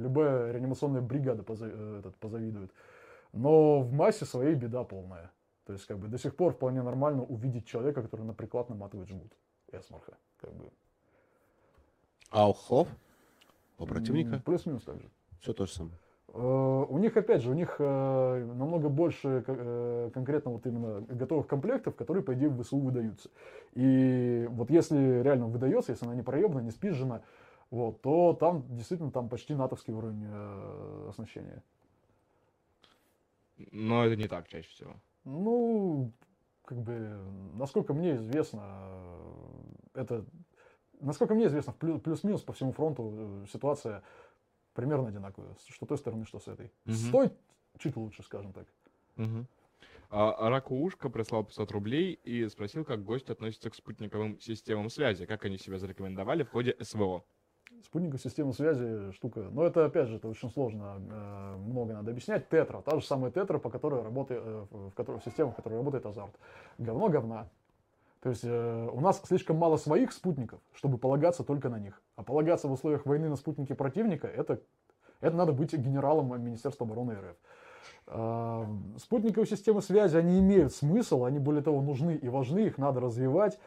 любая 0.00 0.52
реанимационная 0.52 1.02
бригада 1.02 1.42
позавидует. 1.42 2.70
Но 3.32 3.80
в 3.80 3.92
массе 3.92 4.26
своей 4.26 4.54
беда 4.54 4.84
полная. 4.84 5.32
То 5.66 5.72
есть, 5.72 5.86
как 5.86 5.98
бы, 5.98 6.06
до 6.06 6.18
сих 6.18 6.36
пор 6.36 6.52
вполне 6.52 6.82
нормально 6.82 7.24
увидеть 7.24 7.66
человека, 7.66 8.00
который 8.02 8.26
на 8.26 8.32
приклад 8.32 8.68
наматывает 8.70 9.08
жгут. 9.08 9.32
Эсмарха. 9.72 10.16
Как 10.36 10.54
бы. 10.54 10.70
А? 12.86 12.94
У 13.80 13.86
противника? 13.86 14.40
Плюс-минус 14.44 14.82
так 14.84 15.00
же. 15.00 15.08
Все 15.40 15.52
то 15.52 15.66
же 15.66 15.72
самое. 15.72 15.96
Э, 16.32 16.86
У 16.88 16.98
них, 16.98 17.16
опять 17.16 17.42
же, 17.42 17.50
у 17.50 17.54
них 17.54 17.76
э, 17.78 18.44
намного 18.54 18.88
больше 18.88 19.42
э, 19.46 20.10
конкретно 20.14 20.52
вот 20.52 20.66
именно 20.66 21.00
готовых 21.00 21.46
комплектов, 21.46 21.96
которые, 21.96 22.22
по 22.22 22.34
идее, 22.34 22.48
в 22.50 22.62
ВСУ 22.62 22.78
выдаются. 22.78 23.30
И 23.74 24.46
вот 24.50 24.70
если 24.70 25.22
реально 25.22 25.46
выдается, 25.46 25.92
если 25.92 26.04
она 26.06 26.14
не 26.14 26.22
проебана, 26.22 26.60
не 26.60 26.70
спизжена, 26.70 27.22
вот, 27.70 28.00
то 28.02 28.34
там 28.34 28.64
действительно 28.68 29.10
там 29.10 29.28
почти 29.28 29.54
натовский 29.54 29.94
уровень 29.94 30.26
оснащения. 31.08 31.62
Но 33.70 34.04
это 34.04 34.16
не 34.16 34.28
так 34.28 34.48
чаще 34.48 34.68
всего. 34.68 34.96
Ну, 35.24 36.12
как 36.64 36.78
бы, 36.78 37.18
насколько 37.54 37.92
мне 37.92 38.16
известно, 38.16 38.62
это, 39.94 40.24
насколько 41.00 41.34
мне 41.34 41.46
известно, 41.46 41.72
плюс-минус 41.72 42.42
по 42.42 42.52
всему 42.52 42.72
фронту 42.72 43.12
э, 43.44 43.46
ситуация 43.52 44.02
примерно 44.74 45.08
одинаковая, 45.08 45.56
что 45.68 45.86
той 45.86 45.98
стороны, 45.98 46.24
что 46.26 46.38
с 46.38 46.48
этой. 46.48 46.70
Мгм. 46.84 46.94
С 46.94 47.10
той 47.10 47.30
чуть 47.78 47.96
лучше, 47.96 48.22
скажем 48.22 48.52
так. 48.52 48.66
Мгм. 49.16 49.46
А 50.10 50.50
Ракушка 50.50 51.08
прислал 51.08 51.44
500 51.44 51.70
рублей 51.70 52.18
и 52.24 52.48
спросил, 52.48 52.84
как 52.84 53.04
гость 53.04 53.30
относится 53.30 53.70
к 53.70 53.74
спутниковым 53.76 54.40
системам 54.40 54.90
связи, 54.90 55.24
как 55.24 55.44
они 55.44 55.56
себя 55.56 55.78
зарекомендовали 55.78 56.42
в 56.42 56.50
ходе 56.50 56.76
СВО. 56.80 57.22
Спутниковая 57.84 58.18
система 58.18 58.52
связи 58.52 59.12
штука. 59.12 59.48
Но 59.52 59.64
это, 59.64 59.84
опять 59.84 60.08
же, 60.08 60.16
это 60.16 60.28
очень 60.28 60.50
сложно. 60.50 60.96
э, 60.98 61.56
Много 61.58 61.94
надо 61.94 62.10
объяснять. 62.10 62.48
Тетра. 62.48 62.82
Та 62.82 62.98
же 62.98 63.06
самая 63.06 63.30
тетра, 63.30 63.58
по 63.58 63.70
которой 63.70 64.02
работает, 64.02 64.42
э, 64.44 64.66
в 64.70 64.90
которой, 64.90 65.20
в 65.20 65.24
системах, 65.24 65.54
в 65.54 65.56
которой 65.56 65.74
работает 65.74 66.04
азарт. 66.04 66.34
Говно 66.78 67.08
говна. 67.08 67.48
То 68.22 68.28
есть 68.28 68.44
э, 68.44 68.88
у 68.92 69.00
нас 69.00 69.20
слишком 69.24 69.56
мало 69.56 69.76
своих 69.78 70.12
спутников, 70.12 70.60
чтобы 70.74 70.98
полагаться 70.98 71.42
только 71.42 71.68
на 71.70 71.78
них. 71.78 72.02
А 72.16 72.22
полагаться 72.22 72.68
в 72.68 72.72
условиях 72.72 73.06
войны 73.06 73.28
на 73.28 73.36
спутники 73.36 73.72
противника, 73.72 74.26
это, 74.26 74.60
это 75.20 75.36
надо 75.36 75.52
быть 75.52 75.72
генералом 75.72 76.42
Министерства 76.42 76.86
обороны 76.86 77.14
РФ. 77.14 77.36
А, 78.08 78.66
Спутниковые 78.98 79.46
системы 79.46 79.80
связи, 79.80 80.16
они 80.16 80.38
имеют 80.40 80.74
смысл, 80.74 81.24
они 81.24 81.38
более 81.38 81.62
того 81.62 81.80
нужны 81.80 82.14
и 82.14 82.28
важны, 82.28 82.60
их 82.60 82.76
надо 82.76 83.00
развивать. 83.00 83.58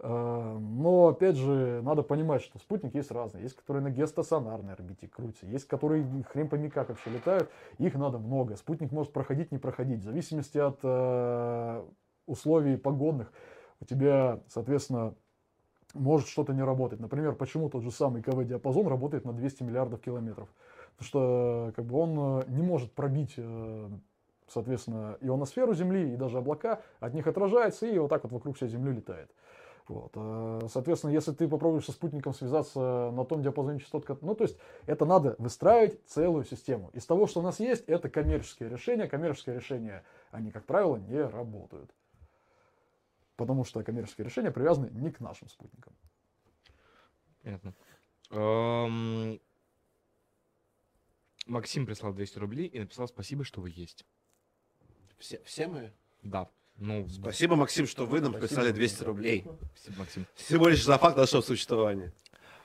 А, 0.00 0.58
Но, 0.58 1.08
опять 1.08 1.36
же, 1.36 1.80
надо 1.84 2.02
понимать, 2.02 2.42
что 2.42 2.58
спутники 2.58 2.96
есть 2.96 3.12
разные. 3.12 3.44
Есть, 3.44 3.54
которые 3.54 3.84
на 3.84 3.90
геостационарной 3.90 4.72
орбите 4.72 5.06
крутятся, 5.06 5.46
есть, 5.46 5.68
которые 5.68 6.04
хрен 6.24 6.48
пойми 6.48 6.70
как 6.70 6.88
вообще 6.88 7.10
летают. 7.10 7.48
Их 7.78 7.94
надо 7.94 8.18
много. 8.18 8.56
Спутник 8.56 8.90
может 8.90 9.12
проходить, 9.12 9.52
не 9.52 9.58
проходить. 9.58 10.00
В 10.00 10.04
зависимости 10.04 10.58
от 10.58 10.80
э, 10.82 11.84
условий 12.26 12.76
погодных 12.76 13.32
у 13.82 13.84
тебя, 13.84 14.40
соответственно, 14.48 15.14
может 15.92 16.28
что-то 16.28 16.54
не 16.54 16.62
работать. 16.62 17.00
Например, 17.00 17.34
почему 17.34 17.68
тот 17.68 17.82
же 17.82 17.90
самый 17.90 18.22
КВ-диапазон 18.22 18.86
работает 18.86 19.24
на 19.24 19.32
200 19.32 19.64
миллиардов 19.64 20.00
километров? 20.00 20.48
Потому 20.96 21.06
что 21.08 21.72
как 21.74 21.84
бы, 21.84 21.98
он 21.98 22.42
э, 22.42 22.44
не 22.48 22.62
может 22.62 22.92
пробить, 22.92 23.34
э, 23.36 23.88
соответственно, 24.46 25.16
ионосферу 25.20 25.74
Земли 25.74 26.14
и 26.14 26.16
даже 26.16 26.38
облака, 26.38 26.80
от 27.00 27.12
них 27.12 27.26
отражается 27.26 27.86
и 27.86 27.98
вот 27.98 28.08
так 28.08 28.22
вот 28.22 28.32
вокруг 28.32 28.56
всей 28.56 28.68
Земли 28.68 28.92
летает. 28.92 29.30
Вот. 29.88 30.12
э, 30.14 30.60
Соответственно, 30.68 31.10
если 31.10 31.32
ты 31.32 31.48
попробуешь 31.48 31.86
со 31.86 31.92
спутником 31.92 32.34
связаться 32.34 33.10
на 33.12 33.24
том 33.24 33.42
диапазоне 33.42 33.80
частот, 33.80 34.06
ну, 34.22 34.36
то 34.36 34.44
есть 34.44 34.56
это 34.86 35.04
надо 35.04 35.34
выстраивать 35.38 35.98
целую 36.06 36.44
систему. 36.44 36.90
Из 36.92 37.04
того, 37.04 37.26
что 37.26 37.40
у 37.40 37.42
нас 37.42 37.58
есть, 37.58 37.82
это 37.88 38.08
коммерческие 38.08 38.68
решения. 38.68 39.08
Коммерческие 39.08 39.56
решения, 39.56 40.04
они, 40.30 40.52
как 40.52 40.66
правило, 40.66 40.96
не 40.96 41.20
работают. 41.20 41.90
Потому 43.36 43.64
что 43.64 43.82
коммерческие 43.82 44.26
решения 44.26 44.50
привязаны 44.50 44.90
не 44.90 45.10
к 45.10 45.20
нашим 45.20 45.48
спутникам. 45.48 45.94
Понятно. 47.42 47.74
Эм, 48.30 49.40
Максим 51.46 51.86
прислал 51.86 52.12
200 52.12 52.38
рублей 52.38 52.66
и 52.66 52.78
написал 52.78 53.08
спасибо, 53.08 53.44
что 53.44 53.60
вы 53.60 53.70
есть. 53.70 54.04
Все, 55.18 55.42
все 55.44 55.66
мы. 55.66 55.92
Да. 56.22 56.48
Ну, 56.76 57.06
Спасибо, 57.08 57.54
Максим, 57.54 57.86
что 57.86 58.06
вы 58.06 58.20
нам 58.20 58.32
прислали 58.32 58.72
200 58.72 59.04
рублей. 59.04 59.44
спасибо, 59.74 59.98
Максим. 59.98 60.26
Всего 60.34 60.68
лишь 60.68 60.84
за 60.84 60.98
факт 60.98 61.16
нашего 61.16 61.40
существования. 61.42 62.12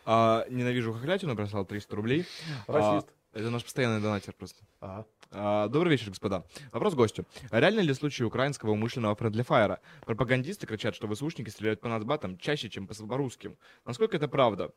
А, 0.05 0.45
ненавижу 0.49 0.93
хохлятину, 0.93 1.35
прислал 1.35 1.65
300 1.65 1.95
рублей. 1.95 2.25
Расист. 2.67 3.07
А, 3.33 3.39
это 3.39 3.49
наш 3.49 3.63
постоянный 3.63 4.01
донатер 4.01 4.33
просто. 4.33 4.63
Ага. 4.79 5.05
А, 5.31 5.67
Добрый 5.67 5.91
вечер, 5.91 6.09
господа. 6.09 6.43
Вопрос 6.71 6.93
гостю. 6.95 7.25
Реально 7.51 7.81
ли 7.81 7.93
случай 7.93 8.23
украинского 8.23 8.71
умышленного 8.71 9.15
friendly 9.15 9.52
fire 9.52 9.70
а? 9.70 9.79
Пропагандисты 10.05 10.65
кричат, 10.67 10.95
что 10.95 11.07
ВСУшники 11.07 11.49
стреляют 11.49 11.81
по 11.81 11.89
нацбатам 11.89 12.37
чаще, 12.37 12.69
чем 12.69 12.87
по, 12.87 12.93
русским. 13.17 13.57
Насколько 13.85 14.17
это 14.17 14.27
правда? 14.27 14.71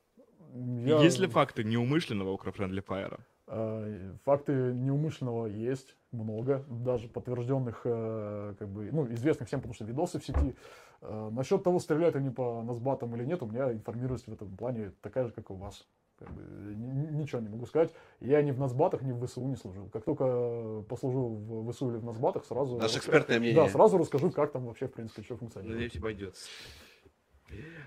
Я- 0.55 1.01
Есть 1.03 1.21
ли 1.21 1.29
факты 1.29 1.63
неумышленного 1.65 2.31
укро 2.33 2.52
friendly 2.52 2.90
fire 2.90 3.09
а? 3.09 3.19
э, 3.47 4.15
Факты 4.25 4.53
неумышленного 4.53 5.47
есть 5.47 5.97
много, 6.13 6.65
даже 6.69 7.09
подтвержденных, 7.09 7.83
э, 7.85 8.55
как 8.59 8.69
бы, 8.69 8.89
ну, 8.93 9.13
известных 9.13 9.49
всем, 9.49 9.61
потому 9.61 9.75
что 9.75 9.85
видосы 9.85 10.19
в 10.19 10.25
сети. 10.25 10.55
Э, 11.03 11.31
Насчет 11.33 11.63
того, 11.63 11.79
стреляют 11.79 12.17
они 12.17 12.31
по 12.31 12.63
насбатам 12.63 13.15
или 13.17 13.25
нет, 13.25 13.43
у 13.43 13.47
меня 13.47 13.73
информированность 13.73 14.27
в 14.29 14.33
этом 14.33 14.57
плане 14.57 14.93
такая 15.01 15.27
же, 15.27 15.33
как 15.33 15.51
и 15.51 15.53
у 15.53 15.57
вас. 15.57 15.87
Как 16.21 16.31
бы, 16.33 16.43
ни- 16.75 17.07
ни- 17.07 17.23
ничего 17.23 17.41
не 17.41 17.49
могу 17.49 17.65
сказать. 17.65 17.93
Я 18.21 18.43
ни 18.43 18.51
в 18.53 18.59
насбатах, 18.59 19.01
ни 19.03 19.11
в 19.13 19.27
ВСУ 19.27 19.41
не 19.47 19.57
служил. 19.57 19.89
Как 19.89 20.05
только 20.05 20.83
послужу 20.87 21.29
в 21.29 21.73
ВСУ 21.73 21.91
или 21.91 21.97
в 21.97 22.05
насбатах, 22.05 22.45
сразу... 22.45 22.77
Наше 22.77 22.99
экспертное 22.99 23.39
мнение. 23.39 23.57
Да, 23.65 23.69
сразу 23.71 23.97
расскажу, 23.97 24.31
как 24.31 24.53
там 24.53 24.67
вообще, 24.67 24.87
в 24.87 24.93
принципе, 24.93 25.23
что 25.23 25.39
функционирует. 25.39 25.77
Надеюсь, 25.77 25.97
обойдется. 25.97 26.47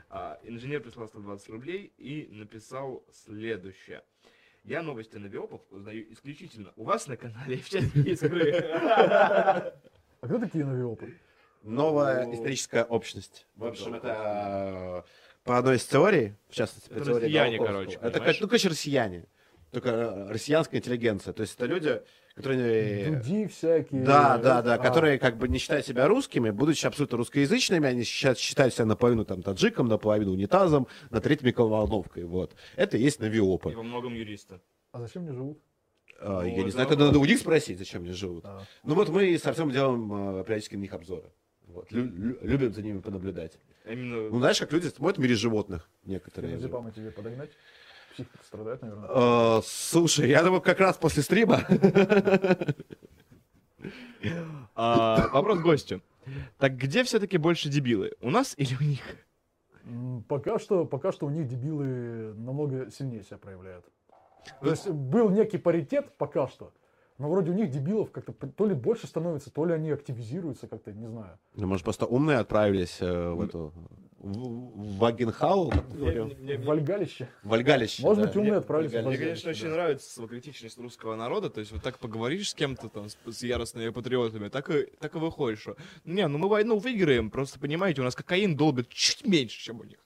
А, 0.09 0.39
инженер 0.43 0.81
прислал 0.81 1.07
120 1.07 1.49
рублей 1.49 1.93
и 1.97 2.27
написал 2.31 3.03
следующее. 3.11 4.01
Я 4.63 4.81
новости 4.81 5.17
навиопов 5.17 5.61
узнаю 5.69 6.11
исключительно 6.11 6.73
у 6.75 6.83
вас 6.85 7.07
на 7.07 7.15
канале 7.17 7.57
в 7.57 7.69
чате 7.69 7.99
искры. 8.01 8.51
А 8.61 9.73
кто 10.21 10.39
такие 10.39 10.65
навиопы? 10.65 11.13
Новая 11.63 12.25
Ну, 12.25 12.33
историческая 12.33 12.83
общность. 12.83 13.47
В 13.55 13.65
общем, 13.65 13.93
это 13.93 15.05
по 15.43 15.57
одной 15.57 15.75
из 15.77 15.85
теорий, 15.85 16.33
в 16.49 16.53
частности, 16.55 16.89
по 16.89 16.93
Это 16.95 17.05
теории 17.05 17.23
россияне, 17.25 17.57
короче, 17.57 17.99
Это, 18.01 18.19
как- 18.19 18.39
ну, 18.41 18.47
конечно, 18.47 18.69
россияне. 18.69 19.25
Только 19.71 19.89
э, 19.89 20.31
россиянская 20.31 20.79
интеллигенция. 20.79 21.33
То 21.33 21.41
есть 21.41 21.55
это 21.55 21.65
люди, 21.65 21.99
которые... 22.35 23.09
Дуди 23.17 23.47
всякие. 23.47 24.03
Да, 24.03 24.37
да, 24.37 24.61
да, 24.61 24.75
А, 24.75 24.77
которые 24.77 25.17
как 25.17 25.37
бы 25.37 25.47
не 25.47 25.57
считают 25.57 25.85
себя 25.85 26.07
русскими, 26.07 26.51
будучи 26.51 26.85
абсолютно 26.85 27.17
русскоязычными, 27.17 27.87
они 27.87 28.03
считают, 28.03 28.37
считают 28.37 28.73
себя 28.75 28.85
наполовину 28.85 29.25
там 29.25 29.41
таджиком, 29.41 29.87
наполовину 29.87 30.31
унитазом, 30.33 30.87
на 31.09 31.21
треть 31.21 31.41
микроволновкой, 31.41 32.25
вот. 32.25 32.55
Это 32.75 32.97
и 32.97 33.01
есть 33.01 33.19
И 33.19 33.23
навиопы. 33.23 33.69
во 33.69 33.81
многом 33.83 34.13
юриста. 34.13 34.61
А 34.91 34.99
зачем 35.01 35.23
мне 35.23 35.33
живут? 35.33 35.59
А, 36.21 36.41
Ну, 36.43 36.47
я 36.55 36.63
не 36.63 36.69
знаю, 36.69 36.87
это 36.87 36.95
надо 36.97 37.17
у 37.17 37.25
них 37.25 37.39
спросить, 37.39 37.79
зачем 37.79 38.03
они 38.03 38.11
живут. 38.13 38.45
А. 38.45 38.61
Ну 38.83 38.93
вот 38.93 39.09
мы 39.09 39.35
с 39.35 39.45
Артемом 39.47 39.71
делаем 39.71 40.39
э, 40.39 40.43
периодически 40.43 40.75
на 40.75 40.81
них 40.81 40.93
обзоры. 40.93 41.31
Вот. 41.73 41.91
Лю- 41.91 42.05
лю- 42.15 42.37
любим 42.41 42.73
за 42.73 42.81
ними 42.81 42.99
понаблюдать. 42.99 43.57
А 43.85 43.91
Именно 43.91 44.29
Ну, 44.29 44.39
знаешь, 44.39 44.59
как 44.59 44.71
люди 44.71 44.87
смотрят 44.87 45.17
в 45.17 45.21
мире 45.21 45.35
животных 45.35 45.89
некоторые. 46.05 46.51
Феназепама 46.51 46.91
тебе 46.91 47.11
подогнать? 47.11 47.49
Психика 48.13 48.43
страдает, 48.43 48.81
наверное. 48.83 49.09
Э, 49.09 49.61
слушай, 49.65 50.29
я 50.29 50.43
думаю, 50.43 50.61
как 50.61 50.79
раз 50.79 50.97
после 50.97 51.23
стрима. 51.23 51.61
А, 54.75 55.27
вопрос 55.33 55.59
гостю. 55.59 56.01
Так 56.57 56.77
где 56.77 57.03
все-таки 57.03 57.37
больше 57.37 57.69
дебилы? 57.69 58.13
У 58.21 58.29
нас 58.29 58.53
или 58.57 58.75
у 58.79 58.83
них? 58.83 59.01
Пока 60.29 60.59
что, 60.59 60.85
пока 60.85 61.11
что 61.11 61.25
у 61.25 61.29
них 61.29 61.47
дебилы 61.47 62.33
намного 62.35 62.89
сильнее 62.89 63.23
себя 63.23 63.37
проявляют. 63.37 63.85
То 64.61 64.69
есть 64.69 64.87
был 64.89 65.29
некий 65.29 65.57
паритет 65.57 66.15
пока 66.17 66.47
что, 66.47 66.71
но 67.23 67.29
вроде 67.29 67.51
у 67.51 67.53
них 67.53 67.69
дебилов 67.69 68.11
как-то 68.11 68.33
то 68.33 68.65
ли 68.65 68.75
больше 68.75 69.07
становится, 69.07 69.49
то 69.49 69.63
ли 69.63 69.71
они 69.71 69.91
активизируются 69.91 70.67
как-то, 70.67 70.91
не 70.91 71.07
знаю. 71.07 71.39
Ну, 71.55 71.67
может, 71.67 71.85
просто 71.85 72.05
умные 72.05 72.37
отправились 72.37 72.97
э, 72.99 73.29
в 73.29 73.41
эту... 73.41 73.73
В, 74.17 74.33
в 74.33 74.97
Вагенхау? 74.97 75.71
Вальгалище. 76.65 77.29
Вальгалище. 77.43 78.03
Может 78.03 78.23
да. 78.23 78.27
быть, 78.27 78.35
умные 78.35 78.55
отправились 78.55 78.91
в 78.91 79.07
Мне, 79.07 79.17
конечно, 79.17 79.51
очень 79.51 79.67
да. 79.67 79.71
нравится 79.71 80.13
самокритичность 80.13 80.77
русского 80.77 81.15
народа. 81.15 81.49
То 81.49 81.61
есть 81.61 81.71
вот 81.71 81.81
так 81.81 81.97
поговоришь 81.97 82.49
с 82.49 82.53
кем-то 82.53 82.89
там, 82.89 83.07
с, 83.07 83.17
с 83.25 83.41
яростными 83.41 83.87
патриотами, 83.91 84.49
так 84.49 84.69
и, 84.69 84.87
так 84.99 85.15
и 85.15 85.17
выходишь, 85.17 85.61
что 85.61 85.77
не, 86.03 86.27
ну 86.27 86.37
мы 86.37 86.49
войну 86.49 86.77
выиграем, 86.77 87.31
просто 87.31 87.57
понимаете, 87.57 88.01
у 88.01 88.03
нас 88.03 88.15
кокаин 88.15 88.57
долбит 88.57 88.89
чуть 88.89 89.25
меньше, 89.25 89.61
чем 89.61 89.79
у 89.79 89.85
них. 89.85 89.99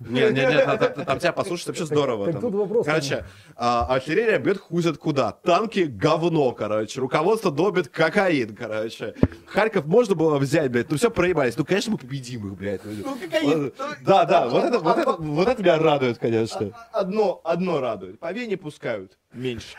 Не, 0.00 0.30
не, 0.30 0.46
не, 0.46 1.04
там, 1.04 1.18
тебя 1.18 1.32
послушать 1.32 1.68
вообще 1.68 1.86
здорово. 1.86 2.30
тут 2.32 2.52
вопрос, 2.54 2.84
Короче, 2.84 3.24
а, 3.56 3.86
артиллерия 3.86 4.38
бьет 4.38 4.58
хуй 4.58 4.82
знает 4.82 4.98
куда. 4.98 5.32
Танки 5.32 5.80
говно, 5.80 6.52
короче. 6.52 7.00
Руководство 7.00 7.50
долбит 7.50 7.88
кокаин, 7.88 8.54
короче. 8.54 9.14
Харьков 9.46 9.86
можно 9.86 10.14
было 10.14 10.38
взять, 10.38 10.70
блядь. 10.70 10.90
Ну 10.90 10.98
все 10.98 11.10
проебались. 11.10 11.56
Ну, 11.56 11.64
конечно, 11.64 11.92
мы 11.92 11.98
победим 11.98 12.48
их, 12.48 12.54
блядь. 12.54 12.82
Ну, 12.84 13.16
кокаин, 13.16 13.72
Да, 14.04 14.26
да, 14.26 14.48
вот 14.48 14.64
это, 14.64 14.78
вот 14.78 14.98
это, 14.98 15.12
вот 15.12 15.48
это 15.48 15.62
меня 15.62 15.78
радует, 15.78 16.18
конечно. 16.18 16.72
Одно, 16.92 17.40
одно 17.42 17.80
радует. 17.80 18.20
По 18.20 18.30
Вене 18.32 18.58
пускают 18.58 19.18
меньше. 19.32 19.76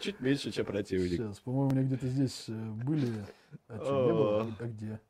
Чуть 0.00 0.20
меньше, 0.20 0.50
чем 0.50 0.66
противник. 0.66 1.12
Сейчас, 1.12 1.38
по-моему, 1.38 1.68
у 1.68 1.72
меня 1.72 1.82
где-то 1.84 2.06
здесь 2.06 2.44
э, 2.48 2.52
были. 2.52 3.24
А, 3.68 3.78
чё, 3.78 4.04
не 4.04 4.12
было? 4.12 4.46
А 4.58 4.64
где? 4.64 5.00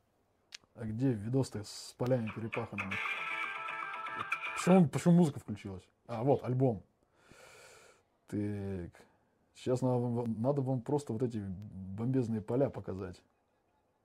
А 0.80 0.86
где 0.86 1.12
видос-то 1.12 1.62
с 1.62 1.94
полями 1.98 2.32
перепаханными? 2.34 2.94
Почему, 4.56 4.88
почему 4.88 5.12
музыка 5.14 5.38
включилась? 5.38 5.82
А, 6.06 6.22
вот, 6.24 6.42
альбом. 6.42 6.82
Так. 8.28 8.90
Сейчас 9.54 9.82
надо 9.82 9.98
вам, 9.98 10.40
надо 10.40 10.62
вам 10.62 10.80
просто 10.80 11.12
вот 11.12 11.22
эти 11.22 11.36
бомбезные 11.36 12.40
поля 12.40 12.70
показать. 12.70 13.20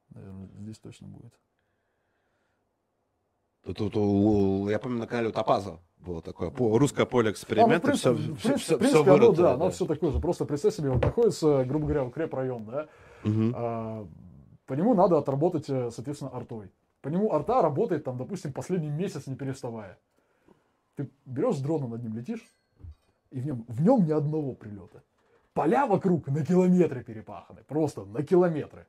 Наверное, 0.10 0.50
здесь 0.60 0.78
точно 0.80 1.08
будет. 1.08 1.34
Тут, 3.64 3.78
тут 3.78 3.96
у- 3.96 4.68
я 4.70 4.78
помню, 4.78 5.00
на 5.00 5.08
канале 5.08 5.30
у 5.30 5.32
Топаза 5.32 5.80
было 5.98 6.22
такое 6.22 6.50
по- 6.52 6.78
русское 6.78 7.06
поле 7.06 7.30
А, 7.30 7.32
ну, 7.32 7.32
в 7.32 7.36
эксперимента. 7.36 7.88
принципе, 7.88 8.16
все, 8.16 8.34
в 8.34 8.42
принципе, 8.42 8.76
в 8.76 8.80
принципе, 8.80 9.12
оно, 9.12 9.32
да, 9.32 9.54
оно 9.54 9.70
все 9.72 9.86
такое 9.86 10.12
же. 10.12 10.20
Просто 10.20 10.44
представь 10.44 10.76
себе, 10.76 10.90
вот 10.90 11.02
находится, 11.02 11.64
грубо 11.64 11.86
говоря, 11.86 12.04
укрепрайон, 12.04 12.66
да, 12.66 12.88
а, 13.24 14.08
по 14.66 14.74
нему 14.74 14.94
надо 14.94 15.18
отработать, 15.18 15.70
э, 15.70 15.92
соответственно, 15.92 16.32
артой. 16.32 16.72
По 17.02 17.10
нему 17.10 17.32
арта 17.32 17.62
работает, 17.62 18.04
там, 18.04 18.18
допустим, 18.18 18.52
последний 18.52 18.90
месяц 18.90 19.28
не 19.28 19.36
переставая. 19.36 20.00
Ты 20.96 21.10
берешь 21.26 21.58
с 21.58 21.62
дрона 21.62 21.88
над 21.88 22.04
ним 22.04 22.16
летишь, 22.16 22.42
и 23.30 23.40
в 23.40 23.46
нем, 23.46 23.66
в 23.68 23.82
нем 23.82 24.06
ни 24.06 24.12
одного 24.12 24.54
прилета. 24.54 25.04
Поля 25.54 25.86
вокруг 25.86 26.28
на 26.28 26.46
километры 26.46 27.04
перепаханы. 27.04 27.64
Просто 27.64 28.06
на 28.06 28.24
километры. 28.24 28.88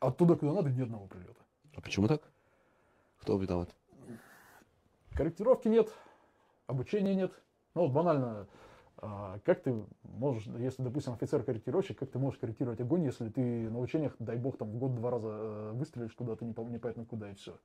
Оттуда, 0.00 0.36
куда 0.36 0.52
надо, 0.52 0.70
ни 0.70 0.82
одного 0.82 1.06
прилета. 1.06 1.40
А 1.74 1.80
почему 1.80 2.08
так? 2.08 2.22
Кто 3.18 3.38
виноват? 3.38 3.74
Корректировки 5.14 5.68
нет, 5.68 5.92
обучения 6.66 7.14
нет. 7.14 7.32
Ну 7.74 7.82
вот 7.82 7.92
банально, 7.92 8.26
а, 8.26 8.46
как 9.44 9.62
ты 9.62 9.74
можешь, 10.02 10.46
если, 10.58 10.82
допустим, 10.82 11.12
офицер-корректировщик, 11.12 11.98
как 11.98 12.10
ты 12.10 12.18
можешь 12.18 12.38
корректировать 12.38 12.80
огонь, 12.80 13.04
если 13.04 13.28
ты 13.28 13.70
на 13.70 13.78
учениях, 13.78 14.14
дай 14.18 14.36
бог, 14.36 14.56
там 14.56 14.70
в 14.70 14.78
год 14.78 14.94
два 14.94 15.10
раза 15.10 15.28
э, 15.30 15.70
выстрелишь 15.74 16.12
куда-то, 16.12 16.44
не 16.44 16.50
непонятно 16.50 17.04
куда 17.04 17.30
и 17.30 17.34
все. 17.34 17.56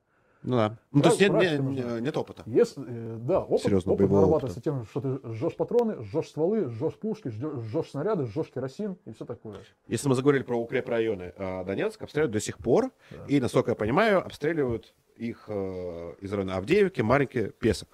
Ну 0.41 0.55
да. 0.55 0.77
Ну, 0.91 1.01
то 1.01 1.09
есть 1.09 1.19
нет, 1.19 1.59
нет, 1.59 2.01
нет 2.01 2.17
опыта. 2.17 2.43
Если, 2.45 2.83
э, 2.87 3.17
да, 3.19 3.41
опыт, 3.41 3.63
Серьезно, 3.63 3.91
опыт 3.93 4.09
нарабатывается 4.09 4.61
тем, 4.61 4.85
что 4.85 5.01
ты 5.01 5.33
жжешь 5.33 5.55
патроны, 5.55 6.01
жжешь 6.03 6.29
стволы, 6.29 6.69
жжешь 6.69 6.95
пушки, 6.95 7.27
жжешь 7.27 7.89
снаряды, 7.89 8.25
жжешь 8.25 8.47
керосин 8.47 8.97
и 9.05 9.11
все 9.11 9.25
такое. 9.25 9.59
Если 9.87 10.07
мы 10.07 10.15
заговорили 10.15 10.43
про 10.43 10.55
укрепрайоны, 10.55 11.33
а, 11.37 11.65
Донецк 11.65 12.01
обстреливают 12.01 12.31
до 12.31 12.39
сих 12.39 12.57
пор, 12.57 12.91
и, 13.27 13.41
насколько 13.41 13.71
я 13.71 13.75
понимаю, 13.75 14.25
обстреливают 14.25 14.93
их 15.17 15.45
э, 15.47 16.13
из 16.21 16.31
района 16.31 16.55
Авдеевки, 16.55 17.01
Маринки, 17.01 17.51
Песок. 17.59 17.89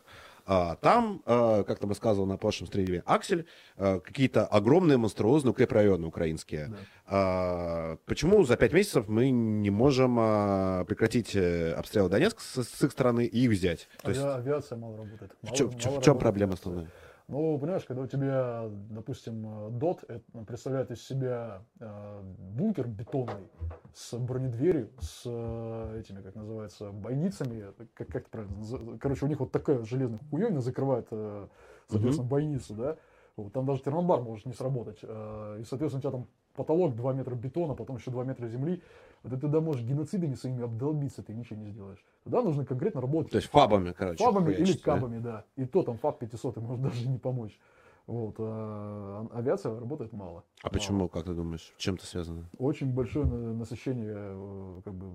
А, 0.47 0.75
там, 0.75 1.23
а, 1.25 1.63
как 1.63 1.81
нам 1.81 1.89
рассказывал 1.89 2.27
на 2.27 2.37
прошлом 2.37 2.67
стриме 2.67 3.01
Аксель, 3.05 3.47
а, 3.77 3.99
какие-то 3.99 4.45
огромные 4.45 4.97
монструозные 4.97 5.51
укрепрайоны 5.51 6.05
украинские. 6.05 6.67
Да. 6.67 6.77
А, 7.07 7.97
почему 8.05 8.43
за 8.43 8.55
пять 8.55 8.71
месяцев 8.73 9.07
мы 9.07 9.31
не 9.31 9.71
можем 9.71 10.17
а, 10.19 10.85
прекратить 10.85 11.35
э, 11.35 11.71
обстрел 11.73 12.09
Донецка 12.09 12.41
с, 12.41 12.63
с 12.63 12.83
их 12.83 12.91
стороны 12.91 13.25
и 13.25 13.39
их 13.45 13.51
взять? 13.51 13.87
То 14.03 14.09
есть, 14.09 14.21
Авиа- 14.21 14.35
авиация 14.35 14.77
мало 14.77 14.97
работает. 14.97 15.31
в 15.41 15.45
Мало- 15.45 15.57
чем, 15.57 15.67
мало 15.67 15.77
в 15.77 15.81
чем 15.81 15.89
работает 15.89 16.19
проблема 16.19 16.53
основная? 16.53 16.87
Ну, 17.27 17.57
понимаешь, 17.57 17.85
когда 17.85 18.03
у 18.03 18.07
тебя, 18.07 18.69
допустим, 18.91 19.45
э, 19.45 19.69
DOT 19.71 20.05
это 20.07 20.45
представляет 20.45 20.91
из 20.91 21.05
себя 21.05 21.63
э, 21.79 22.21
бункер 22.55 22.87
бетонный 22.87 23.49
с 23.95 24.15
бронедверью, 24.15 24.91
с 24.99 25.23
э, 25.25 25.99
этими, 25.99 26.21
как 26.21 26.35
называется, 26.35 26.91
бойницами, 26.91 27.73
как, 27.95 28.07
как 28.09 28.29
правильно, 28.29 28.97
короче, 28.99 29.25
у 29.25 29.27
них 29.27 29.39
вот 29.39 29.51
такая 29.51 29.83
железная 29.83 30.19
хуевина 30.29 30.61
закрывает, 30.61 31.07
э, 31.09 31.47
соответственно, 31.89 32.27
бойницу, 32.27 32.75
да, 32.75 32.97
вот, 33.37 33.51
там 33.53 33.65
даже 33.65 33.81
термобар 33.81 34.21
может 34.21 34.45
не 34.45 34.53
сработать, 34.53 34.99
э, 35.01 35.57
и, 35.61 35.63
соответственно, 35.63 35.97
у 35.97 36.01
тебя 36.01 36.11
там 36.11 36.27
потолок 36.55 36.95
2 36.95 37.13
метра 37.13 37.33
бетона, 37.33 37.73
потом 37.73 37.95
еще 37.95 38.11
2 38.11 38.23
метра 38.23 38.47
земли, 38.47 38.83
вот 39.25 39.31
ты 39.31 39.37
туда 39.39 39.59
можешь 39.59 39.83
геноцидами 39.83 40.35
своими 40.35 40.63
обдолбиться, 40.63 41.23
ты 41.23 41.33
ничего 41.33 41.59
не 41.59 41.67
сделаешь. 41.71 42.03
Туда 42.23 42.43
нужно 42.43 42.63
конкретно 42.63 43.01
работать. 43.01 43.31
То 43.31 43.37
есть 43.37 43.49
фабами, 43.49 43.91
короче. 43.91 44.23
Фабами 44.23 44.49
или 44.51 44.57
хуячить, 44.57 44.83
да? 44.83 44.93
кабами, 44.93 45.17
да. 45.19 45.45
И 45.55 45.65
то 45.65 45.81
там 45.81 45.97
ФАБ 45.97 46.19
500 46.19 46.57
может 46.57 46.81
даже 46.83 47.09
не 47.09 47.17
помочь. 47.17 47.59
Вот. 48.07 48.35
а 48.37 49.27
авиация 49.33 49.79
работает 49.79 50.13
мало. 50.13 50.43
А 50.61 50.67
Мало. 50.67 50.73
почему, 50.73 51.09
как 51.09 51.25
ты 51.25 51.33
думаешь, 51.33 51.73
чем 51.77 51.95
это 51.95 52.05
связано? 52.05 52.47
Очень 52.59 52.93
большое 52.93 53.25
на- 53.25 53.55
насыщение 53.55 54.13
э, 54.15 54.81
как 54.85 54.93
бы, 54.93 55.07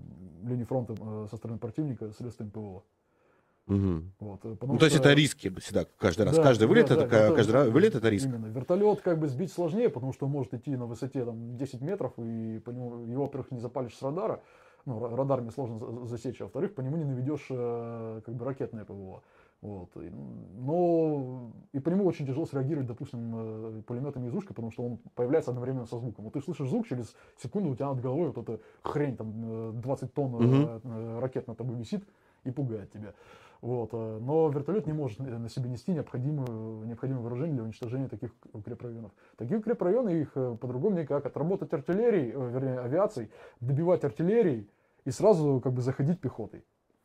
линии 0.42 0.64
фронта 0.64 0.94
э, 0.98 1.26
со 1.30 1.36
стороны 1.36 1.60
противника 1.60 2.10
средствами 2.10 2.50
ПВО. 2.50 2.82
Мгм. 3.70 4.12
Вот, 4.20 4.44
Ну, 4.44 4.56
то 4.78 4.84
есть 4.86 4.96
что- 4.96 5.08
это 5.08 5.12
риски 5.14 5.48
всегда, 5.60 5.86
каждый 5.98 6.22
раз. 6.26 6.36
Да, 6.36 6.42
каждый 6.42 6.66
вылет, 6.68 6.88
да, 6.88 6.94
это, 6.94 7.06
да, 7.08 7.16
вертолет- 7.28 7.36
каждый 7.36 7.52
раз 7.52 7.68
вылет 7.68 7.94
это 7.94 8.08
риск. 8.08 8.26
Именно. 8.26 8.46
Вертолет 8.46 9.00
как 9.00 9.18
бы 9.18 9.28
сбить 9.28 9.52
сложнее, 9.52 9.88
потому 9.88 10.12
что 10.12 10.26
он 10.26 10.32
может 10.32 10.52
идти 10.54 10.76
на 10.76 10.86
высоте 10.86 11.24
там, 11.24 11.56
10 11.56 11.80
метров, 11.80 12.12
и 12.18 12.58
по 12.64 12.70
нему, 12.70 13.06
его, 13.06 13.22
во-первых, 13.24 13.50
не 13.52 13.60
запалишь 13.60 13.94
с 13.96 14.02
радара, 14.02 14.40
ну, 14.86 14.98
ра- 14.98 15.14
радарами 15.14 15.50
сложно 15.50 15.78
за- 15.78 16.06
засечь, 16.06 16.40
а 16.40 16.44
во-вторых, 16.44 16.74
по 16.74 16.80
нему 16.80 16.96
не 16.96 17.04
наведешь 17.04 17.46
э, 17.50 18.20
как 18.26 18.34
бы 18.34 18.44
ракетное 18.44 18.84
ПВО. 18.84 19.22
Вот. 19.62 19.90
Но 20.58 21.52
и 21.72 21.80
по 21.80 21.88
нему 21.90 22.06
очень 22.06 22.26
тяжело 22.26 22.46
среагировать, 22.46 22.86
допустим, 22.86 23.32
э, 23.34 23.82
пулеметами 23.86 24.28
из 24.28 24.34
ушка, 24.34 24.54
потому 24.54 24.70
что 24.70 24.82
он 24.84 24.98
появляется 25.14 25.50
одновременно 25.50 25.86
со 25.86 25.98
звуком. 25.98 26.24
Вот 26.24 26.32
ты 26.34 26.40
слышишь 26.40 26.68
звук, 26.68 26.86
через 26.86 27.14
секунду 27.42 27.70
у 27.70 27.74
тебя 27.74 27.88
над 27.90 28.00
головой 28.00 28.32
вот 28.34 28.38
эта 28.48 28.60
хрень, 28.82 29.16
там, 29.16 29.32
э, 29.36 29.72
20 29.74 30.14
тонн 30.14 30.34
э, 30.34 30.38
Мгм. 30.38 30.80
э, 30.84 31.18
ракет 31.20 31.46
над 31.48 31.56
тобой 31.58 31.76
висит 31.76 32.02
и 32.44 32.50
пугает 32.50 32.90
тебя. 32.92 33.12
Вот. 33.60 33.90
э, 33.92 34.18
Но 34.20 34.48
вертолет 34.48 34.86
не 34.86 34.92
может 34.92 35.18
на 35.18 35.48
себе 35.48 35.68
нести 35.68 35.92
необходимое, 35.92 36.46
необходимое 36.86 37.22
вооружение 37.22 37.54
для 37.54 37.64
уничтожения 37.64 38.08
таких 38.08 38.30
укрепрайонов. 38.52 39.12
Такие 39.36 39.58
укрепрайоны, 39.58 40.10
их 40.22 40.32
э, 40.34 40.56
по-другому 40.60 40.96
никак. 40.98 41.26
Отработать 41.26 41.72
артиллерией, 41.72 42.32
э, 42.32 42.50
вернее, 42.50 42.80
авиацией, 42.80 43.30
добивать 43.60 44.04
артиллерией 44.04 44.68
и 45.04 45.10
сразу 45.10 45.60
как 45.62 45.72
бы 45.74 45.82
заходить 45.82 46.20
пехотой. 46.20 46.64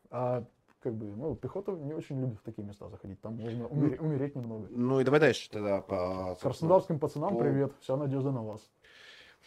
А 0.10 0.46
как 0.80 0.94
бы, 0.94 1.08
ну, 1.16 1.36
пехота 1.36 1.72
не 1.72 1.94
очень 1.94 2.20
любит 2.22 2.40
в 2.40 2.44
такие 2.44 2.66
места 2.66 2.88
заходить. 2.90 3.20
Там 3.20 3.36
можно 3.36 3.68
умереть, 3.68 4.00
умереть 4.00 4.36
немного. 4.36 4.68
Ну 4.70 5.00
и 5.00 5.04
давай 5.04 5.20
дальше 5.20 5.50
тогда 5.50 5.82
по, 5.82 6.38
Краснодарским 6.42 7.00
пацанам 7.00 7.34
по- 7.36 7.42
привет. 7.42 7.74
Вся 7.82 7.98
надежда 7.98 8.32
на 8.32 8.44
вас. 8.44 8.62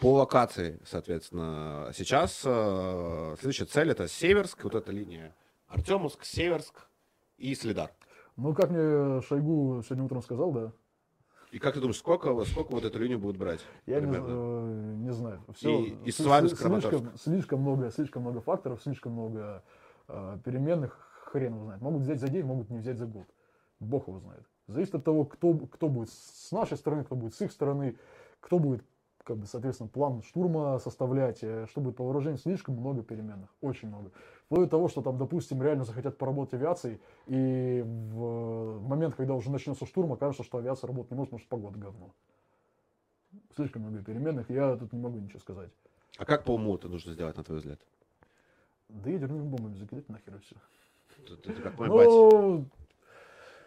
по 0.01 0.15
локации, 0.15 0.79
соответственно. 0.85 1.91
Сейчас 1.95 2.43
э, 2.45 3.37
следующая 3.39 3.67
цель 3.67 3.91
это 3.93 4.09
Северск, 4.09 4.65
вот 4.65 4.75
эта 4.75 4.93
линия. 4.93 5.35
Артемовск, 5.69 6.25
Северск 6.25 6.88
и 7.39 7.55
Следар. 7.55 7.91
Ну, 8.37 8.55
как 8.55 8.71
мне 8.71 9.21
Шойгу 9.23 9.83
сегодня 9.85 10.05
утром 10.05 10.23
сказал, 10.23 10.53
да, 10.53 10.73
И 11.51 11.59
как 11.59 11.75
ты 11.75 11.81
думаешь, 11.81 11.99
сколько, 11.99 12.45
сколько 12.45 12.73
вот 12.73 12.85
эту 12.85 12.99
линию 12.99 13.19
будут 13.19 13.37
брать? 13.39 13.61
Я 13.87 14.01
не, 14.01 14.03
примерно? 14.07 14.27
э, 14.29 14.95
не 14.99 15.13
знаю. 15.13 15.41
Все, 15.55 15.81
И- 15.81 15.99
и 16.05 16.11
Славянск, 16.11 16.57
слишком, 16.59 17.17
слишком 17.17 17.61
много, 17.63 17.91
слишком 17.91 18.23
много 18.23 18.41
факторов, 18.41 18.83
слишком 18.83 19.13
много 19.13 19.63
э, 20.09 20.39
переменных. 20.45 21.05
Хрен 21.25 21.55
его 21.55 21.65
знает. 21.65 21.83
Могут 21.83 22.03
взять 22.03 22.21
за 22.21 22.29
день, 22.29 22.45
могут 22.45 22.71
не 22.71 22.79
взять 22.79 22.97
за 22.99 23.07
год. 23.07 23.27
Бог 23.81 24.09
его 24.09 24.19
знает. 24.19 24.47
Зависит 24.67 24.95
от 24.95 25.05
того, 25.05 25.25
кто, 25.25 25.55
кто 25.55 25.89
будет 25.89 26.11
с 26.11 26.53
нашей 26.53 26.77
стороны, 26.77 27.05
кто 27.05 27.17
будет 27.17 27.35
с 27.35 27.41
их 27.43 27.53
стороны, 27.53 27.97
кто 28.41 28.59
будет, 28.59 28.85
как 29.29 29.37
бы, 29.37 29.47
соответственно, 29.47 29.91
план 29.91 30.23
штурма 30.23 30.79
составлять, 30.79 31.41
э, 31.43 31.67
что 31.69 31.83
будет 31.83 31.97
по 31.97 32.05
вооружению. 32.05 32.39
Слишком 32.39 32.77
много 32.77 33.03
переменных. 33.03 33.51
Очень 33.61 33.89
много. 33.89 34.11
Вплоть 34.47 34.65
до 34.65 34.71
того, 34.71 34.89
что 34.89 35.03
там, 35.03 35.19
допустим, 35.19 35.63
реально 35.63 35.85
захотят 35.85 36.17
поработать 36.17 36.55
авиацией, 36.55 36.99
и 37.27 37.85
в 37.85 38.81
момент, 38.89 39.17
когда 39.17 39.35
уже 39.35 39.51
начнется 39.51 39.85
штурм, 39.85 40.15
окажется, 40.15 40.45
что 40.45 40.57
авиация 40.57 40.89
работать 40.89 41.11
не 41.11 41.19
может, 41.19 41.31
потому 41.31 41.41
что 41.41 41.49
погода 41.51 41.79
говно. 41.79 42.15
Слишком 43.55 43.83
много 43.83 44.03
переменных, 44.03 44.49
я 44.49 44.77
тут 44.77 44.95
не 44.95 44.99
могу 44.99 45.19
ничего 45.19 45.41
сказать. 45.41 45.71
А 46.17 46.25
как 46.25 46.45
по 46.45 46.53
уму 46.53 46.75
это 46.77 46.89
нужно 46.89 47.13
сделать, 47.13 47.37
на 47.37 47.45
твой 47.45 47.59
взгляд? 47.59 47.81
Да 48.89 49.11
ядерными 49.11 49.43
бомбами 49.43 49.75
закидать 49.75 50.09
нахер 50.09 50.37
и 50.37 50.39
все. 50.39 50.57
Это, 51.27 51.51
это 51.53 51.61
как 51.61 51.79
мой. 51.79 51.89
Ну, 51.89 52.65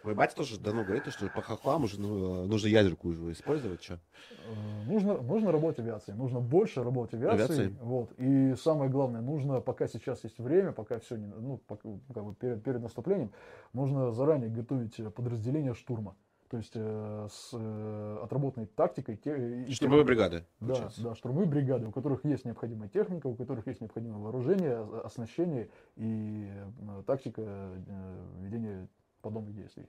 Мой 0.04 0.14
батя 0.14 0.36
тоже 0.36 0.58
давно 0.58 0.84
говорит, 0.84 1.06
что 1.08 1.28
по 1.28 1.42
хохлам 1.42 1.84
уже 1.84 2.00
ну, 2.00 2.46
нужно 2.46 2.68
ядерку 2.68 3.08
уже 3.08 3.32
использовать. 3.32 3.82
Что? 3.82 3.94
э, 3.94 4.84
нужно, 4.86 5.18
нужно 5.18 5.52
работать 5.52 5.80
авиацией, 5.80 6.16
нужно 6.16 6.40
больше 6.40 6.82
работать 6.82 7.14
авиацией. 7.14 7.44
Авиацией. 7.44 7.78
Вот. 7.80 8.12
И 8.18 8.54
самое 8.56 8.90
главное, 8.90 9.20
нужно, 9.20 9.60
пока 9.60 9.86
сейчас 9.86 10.24
есть 10.24 10.38
время, 10.38 10.72
пока 10.72 10.98
все, 10.98 11.16
не, 11.16 11.26
ну, 11.26 11.58
пока, 11.66 11.88
как 12.12 12.24
бы 12.24 12.34
перед, 12.34 12.62
перед 12.64 12.82
наступлением, 12.82 13.32
нужно 13.72 14.12
заранее 14.12 14.50
готовить 14.50 14.98
э, 14.98 15.10
подразделение 15.10 15.74
штурма. 15.74 16.16
То 16.50 16.58
есть 16.58 16.72
э, 16.74 17.28
с 17.30 17.50
э, 17.54 18.18
отработанной 18.24 18.66
тактикой. 18.66 19.16
Те, 19.16 19.66
Штурмовые 19.70 20.04
бригады. 20.04 20.44
Да, 20.60 20.66
получается. 20.66 21.02
да, 21.02 21.14
штурмовые 21.14 21.48
бригады, 21.48 21.86
у 21.86 21.92
которых 21.92 22.26
есть 22.26 22.44
необходимая 22.44 22.90
техника, 22.90 23.28
у 23.28 23.34
которых 23.34 23.66
есть 23.66 23.80
необходимое 23.80 24.18
вооружение, 24.18 24.76
о- 24.76 25.02
оснащение 25.06 25.70
и 25.96 26.50
э, 26.50 27.02
тактика 27.06 27.40
э, 27.40 28.26
ведения 28.40 28.88
подобных 29.22 29.54
действий. 29.54 29.88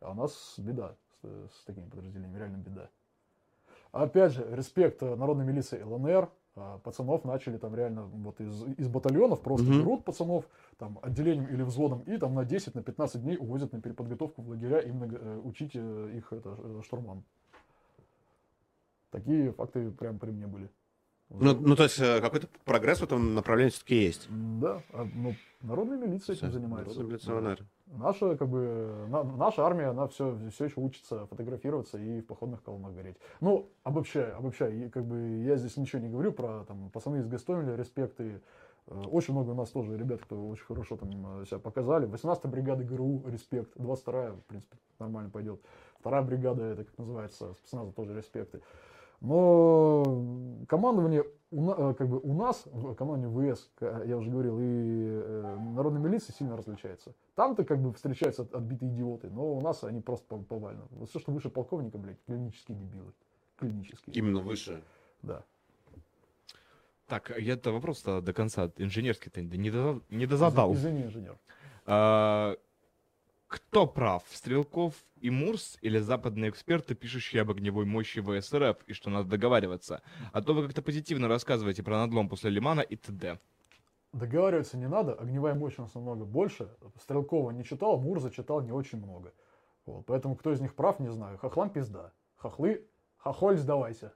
А 0.00 0.12
у 0.12 0.14
нас 0.14 0.54
беда 0.58 0.96
с, 1.22 1.26
с 1.26 1.64
такими 1.66 1.88
подразделениями, 1.88 2.38
реально 2.38 2.56
беда. 2.56 2.88
Опять 3.92 4.32
же, 4.32 4.46
респект 4.50 5.02
э, 5.02 5.16
народной 5.16 5.44
милиции 5.44 5.82
ЛНР. 5.82 6.30
а, 6.56 6.78
Пацанов 6.78 7.24
начали 7.24 7.58
там 7.58 7.74
реально 7.74 8.04
вот 8.04 8.40
из, 8.40 8.62
из 8.78 8.88
батальонов 8.88 9.40
просто 9.42 9.66
Мгм. 9.66 9.80
берут 9.80 10.04
пацанов 10.04 10.44
там 10.78 10.98
отделением 11.02 11.48
или 11.48 11.62
взводом 11.62 12.00
и 12.02 12.16
там 12.16 12.34
на 12.34 12.44
10, 12.44 12.74
на 12.74 12.82
15 12.82 13.22
дней 13.22 13.36
увозят 13.36 13.72
на 13.72 13.80
переподготовку 13.80 14.42
в 14.42 14.48
лагеря 14.48 14.80
именно 14.80 15.12
э, 15.12 15.40
учить 15.42 15.72
э, 15.74 16.10
их 16.14 16.32
это, 16.32 16.82
штурман. 16.82 17.24
Такие 19.10 19.52
факты 19.52 19.90
прям 19.90 20.18
при 20.18 20.30
мне 20.30 20.46
были. 20.46 20.70
Ну, 21.30 21.54
ну, 21.54 21.76
то 21.76 21.84
есть 21.84 21.98
э, 22.00 22.20
какой-то 22.20 22.48
прогресс 22.64 22.98
в 23.00 23.04
этом 23.04 23.34
направлении 23.34 23.70
все-таки 23.70 23.94
есть. 23.94 24.26
Да, 24.60 24.82
а, 24.92 25.06
ну, 25.14 25.34
народная 25.62 25.96
милиция 25.96 26.34
этим 26.34 26.50
занимается. 26.50 27.02
Да. 27.04 27.34
ЛНР. 27.34 27.58
Наша, 27.86 28.36
как 28.36 28.48
бы, 28.48 29.06
на- 29.08 29.22
наша 29.24 29.64
армия, 29.64 29.86
она 29.86 30.06
все, 30.08 30.36
все 30.52 30.64
еще 30.64 30.80
учится 30.80 31.26
фотографироваться 31.26 31.98
и 31.98 32.20
в 32.20 32.26
походных 32.26 32.62
колоннах 32.62 32.94
гореть. 32.94 33.16
Ну, 33.40 33.68
обобщаю, 33.84 34.36
обобщаю. 34.36 34.86
И, 34.86 34.88
как 34.88 35.04
бы, 35.04 35.42
я 35.44 35.56
здесь 35.56 35.76
ничего 35.76 36.02
не 36.02 36.08
говорю 36.08 36.32
про 36.32 36.64
там, 36.64 36.90
пацаны 36.90 37.18
из 37.18 37.26
Гастомеля, 37.26 37.76
респект. 37.76 38.20
И, 38.20 38.38
э, 38.88 39.02
очень 39.10 39.32
много 39.34 39.50
у 39.50 39.54
нас 39.54 39.70
тоже 39.70 39.96
ребят, 39.96 40.20
кто 40.22 40.48
очень 40.48 40.64
хорошо 40.64 40.96
там 40.96 41.42
э, 41.42 41.46
себя 41.46 41.58
показали. 41.58 42.08
18-я 42.08 42.50
бригада 42.50 42.82
ГРУ, 42.84 43.24
респект. 43.26 43.76
22-я, 43.76 44.32
в 44.32 44.40
принципе, 44.46 44.76
нормально 44.98 45.30
пойдет. 45.30 45.60
Вторая 46.00 46.22
бригада, 46.22 46.64
это 46.64 46.84
как 46.84 46.98
называется, 46.98 47.52
спецназа 47.54 47.92
тоже 47.92 48.16
респекты. 48.16 48.60
Но 49.20 50.64
командование 50.68 51.24
у, 51.50 51.70
э, 51.70 51.94
как 51.94 52.08
бы 52.08 52.18
у 52.20 52.32
нас, 52.32 52.62
в 52.66 52.94
командовании 52.94 53.52
ВС, 53.54 53.70
к- 53.74 54.04
я 54.06 54.16
уже 54.16 54.30
говорил, 54.30 54.58
и 54.58 54.62
э, 54.64 55.56
народной 55.74 56.00
милиции 56.00 56.32
сильно 56.32 56.56
различается. 56.56 57.12
Там-то 57.34 57.64
как 57.64 57.78
бы 57.82 57.92
встречаются 57.92 58.42
от- 58.42 58.54
отбитые 58.54 58.90
идиоты, 58.92 59.28
но 59.30 59.52
у 59.54 59.60
нас 59.60 59.84
они 59.84 60.00
просто 60.00 60.26
пов- 60.34 60.44
повально. 60.44 60.86
Вот 60.92 61.10
все, 61.10 61.18
что 61.18 61.32
выше 61.32 61.50
полковника, 61.50 61.98
блядь, 61.98 62.22
клинические 62.26 62.78
дебилы. 62.78 63.12
Клинические. 63.56 64.14
Именно 64.16 64.40
выше. 64.40 64.82
Да. 65.22 65.42
Так, 67.08 67.36
я-то 67.38 67.72
вопрос-то 67.72 68.20
до 68.22 68.32
конца 68.32 68.70
инженерский-то 68.76 69.42
не, 69.42 69.70
доза- 69.70 70.00
не 70.08 70.26
дозадал. 70.26 70.72
Извини, 70.72 71.02
инженер. 71.02 71.36
А, 71.84 72.56
кто 73.50 73.84
прав, 73.88 74.22
Стрелков 74.30 74.94
и 75.20 75.28
Мурс 75.28 75.76
или 75.82 75.98
западные 75.98 76.50
эксперты, 76.50 76.94
пишущие 76.94 77.42
об 77.42 77.50
огневой 77.50 77.84
мощи 77.84 78.20
ВСРФ 78.20 78.76
и 78.86 78.92
что 78.92 79.10
надо 79.10 79.28
договариваться? 79.28 80.02
А 80.32 80.40
то 80.40 80.54
вы 80.54 80.66
как-то 80.66 80.82
позитивно 80.82 81.26
рассказываете 81.26 81.82
про 81.82 81.98
надлом 81.98 82.28
после 82.28 82.50
Лимана 82.50 82.80
и 82.80 82.94
т.д. 82.94 83.40
Договариваться 84.12 84.76
не 84.76 84.86
надо, 84.86 85.14
огневая 85.14 85.54
мощь 85.54 85.74
у 85.78 85.82
нас 85.82 85.94
намного 85.94 86.24
больше. 86.24 86.68
Стрелкова 87.00 87.50
не 87.50 87.64
читал, 87.64 87.98
Мурза 87.98 88.30
читал 88.30 88.60
не 88.60 88.70
очень 88.70 88.98
много. 88.98 89.32
Вот, 89.84 90.06
поэтому 90.06 90.36
кто 90.36 90.52
из 90.52 90.60
них 90.60 90.76
прав, 90.76 91.00
не 91.00 91.10
знаю. 91.10 91.36
Хохлам 91.38 91.70
пизда. 91.70 92.12
Хохлы, 92.36 92.86
хохоль 93.16 93.56
сдавайся. 93.56 94.12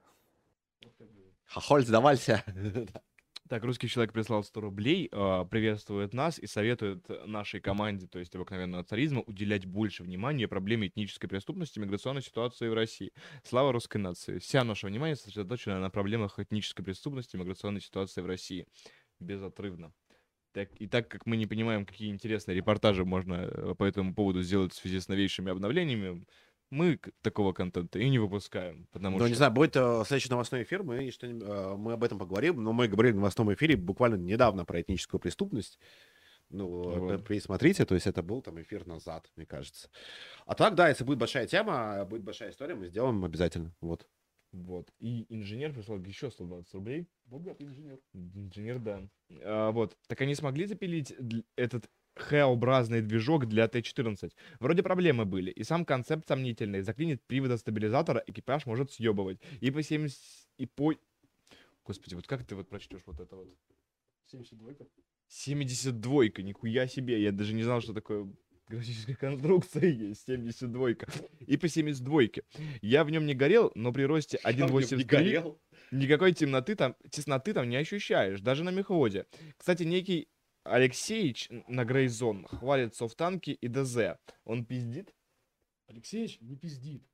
Хохоль, 1.45 1.85
сдавался. 1.85 2.41
Так, 3.47 3.63
русский 3.63 3.87
человек 3.87 4.11
прислал 4.11 4.43
100 4.43 4.59
рублей, 4.59 5.07
э, 5.11 5.45
приветствует 5.51 6.15
нас 6.15 6.39
и 6.39 6.47
советует 6.47 7.07
нашей 7.27 7.59
команде, 7.59 8.07
то 8.07 8.17
есть 8.17 8.33
обыкновенного 8.33 8.83
царизма, 8.83 9.21
уделять 9.21 9.67
больше 9.67 10.01
внимания 10.01 10.47
проблеме 10.47 10.87
этнической 10.87 11.29
преступности 11.29 11.77
миграционной 11.77 12.23
ситуации 12.23 12.67
в 12.67 12.73
России. 12.73 13.11
Слава 13.43 13.71
русской 13.71 13.97
нации. 13.97 14.39
Вся 14.39 14.63
наше 14.63 14.87
внимание 14.87 15.15
сосредоточено 15.15 15.79
на 15.79 15.91
проблемах 15.91 16.39
этнической 16.39 16.83
преступности 16.83 17.35
миграционной 17.37 17.81
ситуации 17.81 18.21
в 18.21 18.25
России. 18.25 18.65
Безотрывно. 19.19 19.93
Так, 20.51 20.69
и 20.79 20.87
так 20.87 21.07
как 21.07 21.27
мы 21.27 21.37
не 21.37 21.45
понимаем, 21.45 21.85
какие 21.85 22.09
интересные 22.09 22.55
репортажи 22.55 23.05
можно 23.05 23.33
э, 23.33 23.75
по 23.77 23.83
этому 23.83 24.15
поводу 24.15 24.41
сделать 24.41 24.71
в 24.73 24.75
связи 24.75 24.99
с 24.99 25.07
новейшими 25.07 25.51
обновлениями, 25.51 26.25
мы 26.75 26.99
такого 27.21 27.53
контента 27.53 27.99
и 27.99 28.09
не 28.09 28.19
выпускаем. 28.19 28.87
Потому 28.91 29.17
Ну, 29.17 29.23
что... 29.23 29.29
не 29.29 29.35
знаю, 29.35 29.51
будет 29.51 29.75
э, 29.75 30.03
следующий 30.05 30.29
новостной 30.29 30.63
эфир, 30.63 30.83
мы, 30.83 31.09
что 31.11 31.27
мы 31.77 31.93
об 31.93 32.03
этом 32.03 32.19
поговорим, 32.19 32.63
но 32.63 32.73
мы 32.73 32.87
говорили 32.87 33.13
в 33.13 33.17
новостном 33.17 33.53
эфире 33.53 33.75
буквально 33.77 34.15
недавно 34.15 34.65
про 34.65 34.81
этническую 34.81 35.19
преступность. 35.19 35.79
Ну, 36.49 36.67
Вот. 36.67 37.11
э, 37.11 37.23
присмотрите, 37.23 37.85
то 37.85 37.95
есть 37.95 38.07
это 38.07 38.21
был 38.21 38.41
там 38.41 38.61
эфир 38.61 38.85
назад, 38.85 39.31
мне 39.35 39.45
кажется. 39.45 39.89
А 40.45 40.53
так, 40.53 40.75
да, 40.75 40.89
если 40.89 41.03
будет 41.03 41.17
большая 41.17 41.47
тема, 41.47 42.05
будет 42.05 42.23
большая 42.23 42.51
история, 42.51 42.75
мы 42.75 42.87
сделаем 42.87 43.23
обязательно. 43.25 43.73
Вот. 43.81 44.07
Вот. 44.51 44.89
И 44.99 45.25
инженер 45.29 45.73
прислал 45.73 45.99
еще 45.99 46.31
120 46.31 46.73
рублей. 46.75 47.07
Богатый 47.25 47.63
инженер. 47.63 47.99
Инженер, 48.13 48.79
да. 48.79 49.01
А, 49.43 49.71
вот. 49.71 49.97
Так 50.07 50.21
они 50.21 50.33
смогли 50.35 50.65
запилить 50.65 51.13
этот 51.57 51.89
Х-образный 52.15 53.01
движок 53.01 53.45
для 53.45 53.67
Т-14. 53.67 54.31
Вроде 54.59 54.83
проблемы 54.83 55.25
были, 55.25 55.51
и 55.51 55.63
сам 55.63 55.85
концепт 55.85 56.27
сомнительный. 56.27 56.81
Заклинит 56.81 57.21
привода 57.23 57.57
стабилизатора, 57.57 58.23
экипаж 58.27 58.65
может 58.65 58.91
съебывать. 58.91 59.39
И 59.61 59.71
по 59.71 59.83
70... 59.83 60.17
И 60.57 60.65
по... 60.65 60.93
Господи, 61.85 62.15
вот 62.15 62.27
как 62.27 62.45
ты 62.45 62.55
вот 62.55 62.69
прочтешь 62.69 63.01
вот 63.05 63.19
это 63.19 63.35
вот? 63.35 63.47
72 64.31 64.73
72-ка, 65.29 66.43
нихуя 66.43 66.87
себе. 66.87 67.21
Я 67.21 67.31
даже 67.31 67.53
не 67.53 67.63
знал, 67.63 67.81
что 67.81 67.93
такое 67.93 68.31
графическая 68.67 69.15
конструкция 69.19 69.89
есть. 69.89 70.27
72-ка. 70.27 71.07
И 71.45 71.57
по 71.57 71.65
72-ке. 71.65 72.43
Я 72.81 73.03
в 73.03 73.09
нем 73.11 73.25
не 73.25 73.33
горел, 73.33 73.71
но 73.75 73.91
при 73.91 74.03
росте 74.03 74.39
1.83 74.43 75.57
никакой 75.91 76.33
темноты 76.33 76.75
там, 76.75 76.95
тесноты 77.09 77.53
там 77.53 77.69
не 77.69 77.77
ощущаешь, 77.77 78.41
даже 78.41 78.63
на 78.63 78.71
мехводе. 78.71 79.25
Кстати, 79.57 79.83
некий 79.83 80.29
Алексеич 80.65 81.47
на 81.67 81.85
Грейзон 81.85 82.47
хвалит 82.47 82.95
софтанки 82.95 83.51
и 83.51 83.67
ДЗ. 83.67 84.17
Он 84.45 84.65
пиздит? 84.65 85.13
Алексеевич 85.85 86.41
не 86.41 86.55
пиздит. 86.55 87.07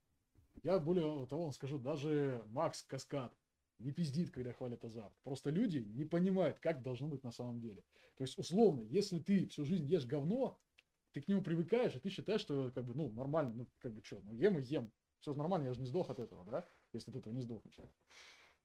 Я 0.63 0.79
более 0.79 1.25
того 1.27 1.51
скажу, 1.51 1.77
даже 1.77 2.41
Макс 2.47 2.83
Каскад 2.83 3.33
не 3.79 3.91
пиздит, 3.91 4.31
когда 4.31 4.53
хвалят 4.53 4.85
азарт. 4.85 5.13
Просто 5.23 5.49
люди 5.49 5.79
не 5.79 6.05
понимают, 6.05 6.59
как 6.59 6.81
должно 6.81 7.09
быть 7.09 7.23
на 7.23 7.31
самом 7.31 7.59
деле. 7.59 7.83
То 8.15 8.23
есть, 8.23 8.37
условно, 8.37 8.83
если 8.89 9.19
ты 9.19 9.45
всю 9.47 9.65
жизнь 9.65 9.85
ешь 9.85 10.05
говно, 10.05 10.57
ты 11.11 11.19
к 11.19 11.27
нему 11.27 11.41
привыкаешь, 11.41 11.93
и 11.93 11.99
ты 11.99 12.09
считаешь, 12.09 12.39
что 12.39 12.71
как 12.71 12.85
бы, 12.85 12.93
ну, 12.93 13.11
нормально, 13.11 13.53
ну, 13.53 13.67
как 13.79 13.93
бы, 13.93 14.01
что, 14.01 14.21
ну, 14.23 14.33
ем 14.33 14.59
и 14.59 14.63
ем. 14.63 14.93
Все 15.19 15.33
нормально, 15.33 15.67
я 15.67 15.73
же 15.73 15.81
не 15.81 15.87
сдох 15.87 16.09
от 16.09 16.19
этого, 16.19 16.45
да? 16.45 16.65
Если 16.93 17.11
от 17.11 17.17
этого 17.17 17.33
не 17.33 17.41
сдохнешь. 17.41 17.75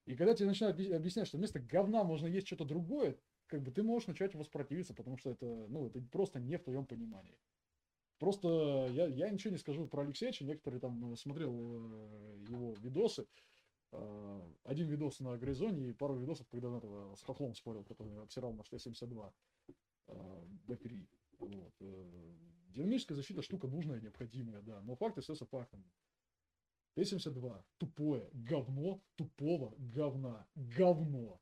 И 0.05 0.15
когда 0.15 0.33
тебе 0.33 0.47
начинают 0.47 0.79
объяс- 0.79 0.95
объяснять, 0.95 1.27
что 1.27 1.39
вместо 1.39 1.59
говна 1.59 2.05
можно 2.05 2.29
есть 2.29 2.47
что-то 2.47 2.65
другое, 2.65 3.19
как 3.47 3.63
бы 3.63 3.71
ты 3.71 3.83
можешь 3.83 4.09
начать 4.09 4.35
воспротивиться, 4.35 4.95
потому 4.95 5.17
что 5.17 5.31
это, 5.31 5.47
ну, 5.47 5.87
это 5.87 6.01
просто 6.01 6.41
не 6.41 6.59
в 6.59 6.65
твоем 6.65 6.87
понимании. 6.87 7.39
Просто 8.19 8.89
я, 8.93 9.07
я 9.07 9.29
ничего 9.31 9.53
не 9.53 9.59
скажу 9.59 9.87
про 9.87 10.03
Алексеевича. 10.03 10.45
Некоторые 10.45 10.81
там 10.81 11.13
э, 11.13 11.17
смотрел 11.17 11.53
э, 11.53 12.45
его 12.49 12.75
видосы. 12.75 13.27
Э, 13.93 14.43
Один 14.65 14.89
видос 14.89 15.21
на 15.21 15.37
Грейзоне 15.37 15.91
и 15.91 15.93
пару 15.93 16.17
видосов, 16.17 16.49
когда 16.49 16.69
он 16.69 16.79
этого 16.79 17.15
с 17.15 17.23
Хохлом 17.23 17.55
спорил, 17.55 17.85
который 17.85 18.23
обсирал 18.23 18.55
на 18.55 18.65
672 18.65 19.33
Б3. 20.09 21.07
Вот. 21.39 21.75
э, 21.81 22.33
Динамическая 22.69 23.17
защита 23.17 23.43
штука 23.43 23.69
нужная, 23.69 24.01
необходимая, 24.01 24.63
да. 24.63 24.81
Но 24.83 24.97
факт 24.97 25.19
остается 25.19 25.47
фактом. 25.47 25.85
Т-72 26.95 27.63
тупое 27.77 28.29
говно 28.33 29.03
тупого 29.17 29.75
говна. 29.79 30.47
Говно. 30.55 31.41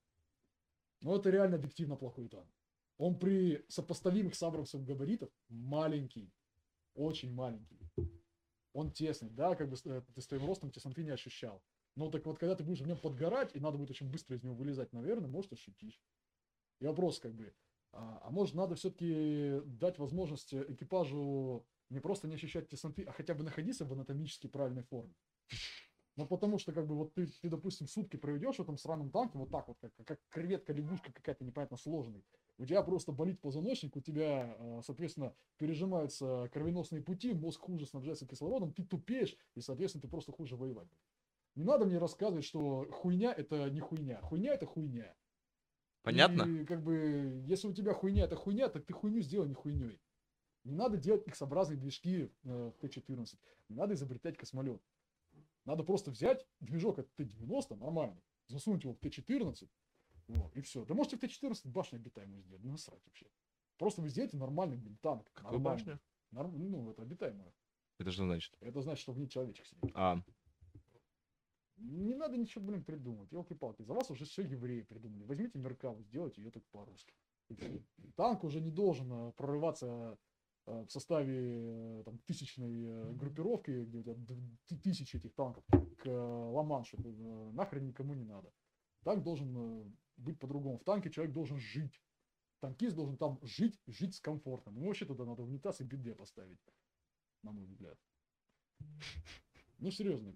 Но 1.04 1.14
это 1.16 1.28
реально 1.28 1.56
объективно 1.56 1.96
плохой 1.96 2.28
танк. 2.28 2.50
Он 2.96 3.18
при 3.18 3.62
сопоставимых 3.68 4.34
с 4.34 4.42
Абрамсом 4.42 4.86
габаритов 4.86 5.28
маленький. 5.50 6.32
Очень 6.94 7.34
маленький. 7.34 7.78
Он 8.72 8.90
тесный, 8.90 9.28
да, 9.28 9.54
как 9.54 9.68
бы 9.68 9.76
э, 9.84 10.02
ты 10.14 10.22
с 10.22 10.26
твоим 10.26 10.46
ростом 10.46 10.70
тесноты 10.70 11.04
не 11.04 11.10
ощущал. 11.10 11.62
Но 11.94 12.10
так 12.10 12.24
вот, 12.24 12.38
когда 12.38 12.56
ты 12.56 12.64
будешь 12.64 12.80
в 12.80 12.86
нем 12.86 12.96
подгорать, 12.96 13.54
и 13.54 13.60
надо 13.60 13.76
будет 13.76 13.90
очень 13.90 14.10
быстро 14.10 14.34
из 14.34 14.42
него 14.42 14.54
вылезать, 14.54 14.94
наверное, 14.94 15.28
может 15.28 15.52
ощутить. 15.52 16.00
И 16.80 16.86
вопрос 16.86 17.20
как 17.20 17.34
бы, 17.34 17.54
а, 17.92 18.20
а 18.22 18.30
может 18.30 18.54
надо 18.54 18.74
все-таки 18.74 19.60
дать 19.66 19.98
возможность 19.98 20.54
экипажу 20.54 21.66
не 21.90 22.00
просто 22.00 22.28
не 22.28 22.36
ощущать 22.36 22.70
тесноты, 22.70 23.02
а 23.02 23.12
хотя 23.12 23.34
бы 23.34 23.44
находиться 23.44 23.84
в 23.84 23.92
анатомически 23.92 24.46
правильной 24.46 24.84
форме. 24.84 25.14
Ну, 26.16 26.26
потому 26.26 26.58
что, 26.58 26.72
как 26.72 26.86
бы, 26.86 26.94
вот 26.94 27.12
ты, 27.14 27.26
ты, 27.26 27.48
допустим, 27.48 27.88
сутки 27.88 28.16
проведешь 28.16 28.56
в 28.56 28.60
этом 28.60 28.78
сраном 28.78 29.10
танке, 29.10 29.36
вот 29.36 29.50
так 29.50 29.66
вот, 29.66 29.78
как, 29.80 29.92
как 30.04 30.20
креветка, 30.28 30.72
лягушка 30.72 31.12
какая-то 31.12 31.44
непонятно 31.44 31.76
сложный. 31.76 32.24
У 32.56 32.64
тебя 32.64 32.82
просто 32.82 33.10
болит 33.10 33.40
позвоночник, 33.40 33.96
у 33.96 34.00
тебя, 34.00 34.54
э, 34.56 34.80
соответственно, 34.84 35.34
пережимаются 35.58 36.48
кровеносные 36.52 37.02
пути, 37.02 37.32
мозг 37.34 37.60
хуже 37.60 37.86
снабжается 37.86 38.28
кислородом, 38.28 38.72
ты 38.72 38.84
тупеешь, 38.84 39.36
и, 39.56 39.60
соответственно, 39.60 40.02
ты 40.02 40.08
просто 40.08 40.30
хуже 40.30 40.54
воевать. 40.54 40.88
Не 41.56 41.64
надо 41.64 41.84
мне 41.84 41.98
рассказывать, 41.98 42.44
что 42.44 42.86
хуйня 42.92 43.32
это 43.32 43.68
не 43.70 43.80
хуйня. 43.80 44.20
Хуйня 44.22 44.54
это 44.54 44.66
хуйня. 44.66 45.14
Понятно? 46.02 46.42
И 46.42 46.64
как 46.64 46.82
бы, 46.82 47.42
если 47.46 47.66
у 47.66 47.72
тебя 47.72 47.92
хуйня 47.92 48.24
это 48.24 48.36
хуйня, 48.36 48.68
так 48.68 48.84
ты 48.84 48.92
хуйню 48.92 49.20
сделай 49.20 49.48
не 49.48 49.54
хуйней. 49.54 50.00
Не 50.64 50.74
надо 50.74 50.96
делать 50.96 51.26
X-образные 51.26 51.78
движки 51.78 52.30
э, 52.44 52.70
в 52.74 52.78
Т-14. 52.80 53.36
Не 53.68 53.76
надо 53.76 53.94
изобретать 53.94 54.36
космолет. 54.36 54.80
Надо 55.64 55.82
просто 55.82 56.10
взять 56.10 56.46
движок 56.60 56.98
от 56.98 57.14
Т-90, 57.14 57.76
нормальный, 57.76 58.22
засунуть 58.48 58.84
его 58.84 58.92
в 58.92 58.98
Т-14, 58.98 59.68
вот, 60.28 60.56
и 60.56 60.60
все. 60.60 60.84
Да 60.84 60.94
можете 60.94 61.16
в 61.16 61.20
Т-14 61.20 61.68
башню 61.68 61.98
обитаемую 61.98 62.42
сделать, 62.42 62.62
не 62.62 62.70
насрать 62.70 63.00
вообще. 63.06 63.26
Просто 63.78 64.02
вы 64.02 64.08
сделаете 64.08 64.36
нормальный, 64.36 64.76
блин, 64.76 64.96
танк. 65.02 65.30
Какую 65.32 65.58
башню? 65.60 66.00
Норм- 66.32 66.56
Ну, 66.70 66.90
это 66.90 67.02
обитаемую. 67.02 67.52
Это 67.98 68.10
что 68.12 68.24
значит? 68.24 68.54
Это 68.60 68.82
значит, 68.82 69.02
что 69.02 69.12
в 69.12 69.18
ней 69.18 69.28
человечек 69.28 69.66
сидит. 69.66 69.90
А, 69.94 70.20
Не 71.76 72.14
надо 72.14 72.36
ничего, 72.36 72.64
блин, 72.64 72.84
придумывать. 72.84 73.32
Елки-палки, 73.32 73.82
за 73.82 73.94
вас 73.94 74.10
уже 74.10 74.24
все 74.26 74.42
евреи 74.42 74.82
придумали. 74.82 75.24
Возьмите 75.24 75.58
Меркаву, 75.58 76.02
сделайте 76.02 76.40
ее 76.42 76.50
так 76.50 76.64
по-русски. 76.70 77.14
Танк 78.16 78.44
уже 78.44 78.60
не 78.60 78.70
должен 78.70 79.12
э, 79.12 79.32
прорываться 79.32 80.16
в 80.66 80.88
составе 80.88 81.34
э, 81.36 82.02
там, 82.04 82.18
тысячной 82.26 82.84
э, 82.86 83.12
группировки, 83.12 83.84
где 83.84 83.98
у 83.98 84.02
тебя 84.02 84.16
тысячи 84.82 85.16
этих 85.16 85.34
танков, 85.34 85.64
к 85.98 86.06
э, 86.06 86.10
Ла-Маншу. 86.10 86.96
Э, 86.96 87.50
нахрен 87.52 87.86
никому 87.86 88.14
не 88.14 88.24
надо. 88.24 88.50
Танк 89.02 89.22
должен 89.22 89.54
э, 89.56 89.84
быть 90.16 90.38
по-другому. 90.38 90.78
В 90.78 90.84
танке 90.84 91.10
человек 91.10 91.34
должен 91.34 91.58
жить. 91.58 92.00
Танкист 92.60 92.96
должен 92.96 93.18
там 93.18 93.38
жить, 93.42 93.78
жить 93.86 94.14
с 94.14 94.20
комфортом. 94.20 94.76
Ему 94.76 94.86
вообще 94.86 95.04
туда 95.04 95.24
надо 95.24 95.42
унитаз 95.42 95.80
и 95.80 95.84
биде 95.84 96.14
поставить, 96.14 96.58
на 97.42 97.52
мой 97.52 97.66
взгляд. 97.66 97.98
Ну, 99.78 99.90
серьезно. 99.90 100.32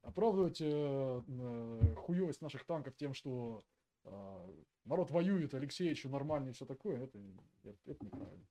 Оправдывать 0.00 0.60
э, 0.60 1.22
э, 1.28 1.94
хуёвость 1.96 2.40
наших 2.40 2.64
танков 2.64 2.96
тем, 2.96 3.12
что 3.12 3.62
э, 4.04 4.62
народ 4.84 5.10
воюет, 5.10 5.52
Алексеевичу 5.52 6.08
нормально 6.08 6.50
и 6.50 6.52
все 6.52 6.64
такое, 6.64 7.02
это, 7.02 7.18
это, 7.64 7.78
это 7.84 8.04
неправильно. 8.04 8.46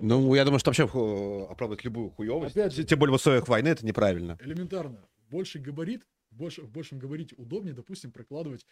Ну, 0.00 0.34
я 0.34 0.44
думаю, 0.44 0.58
что 0.58 0.70
вообще 0.70 0.84
э, 0.84 1.44
оправдать 1.52 1.84
любую 1.84 2.10
хуевость, 2.10 2.56
Опять 2.56 2.74
же- 2.74 2.84
тем 2.84 2.98
более 2.98 3.12
в 3.12 3.16
условиях 3.16 3.46
войны, 3.48 3.68
это 3.68 3.86
неправильно. 3.86 4.36
Элементарно. 4.40 5.06
Больший 5.30 5.60
габарит, 5.60 6.06
больше, 6.30 6.62
в 6.62 6.70
большем 6.70 6.98
габарите 6.98 7.34
удобнее, 7.36 7.74
допустим, 7.74 8.10
прокладывать 8.10 8.66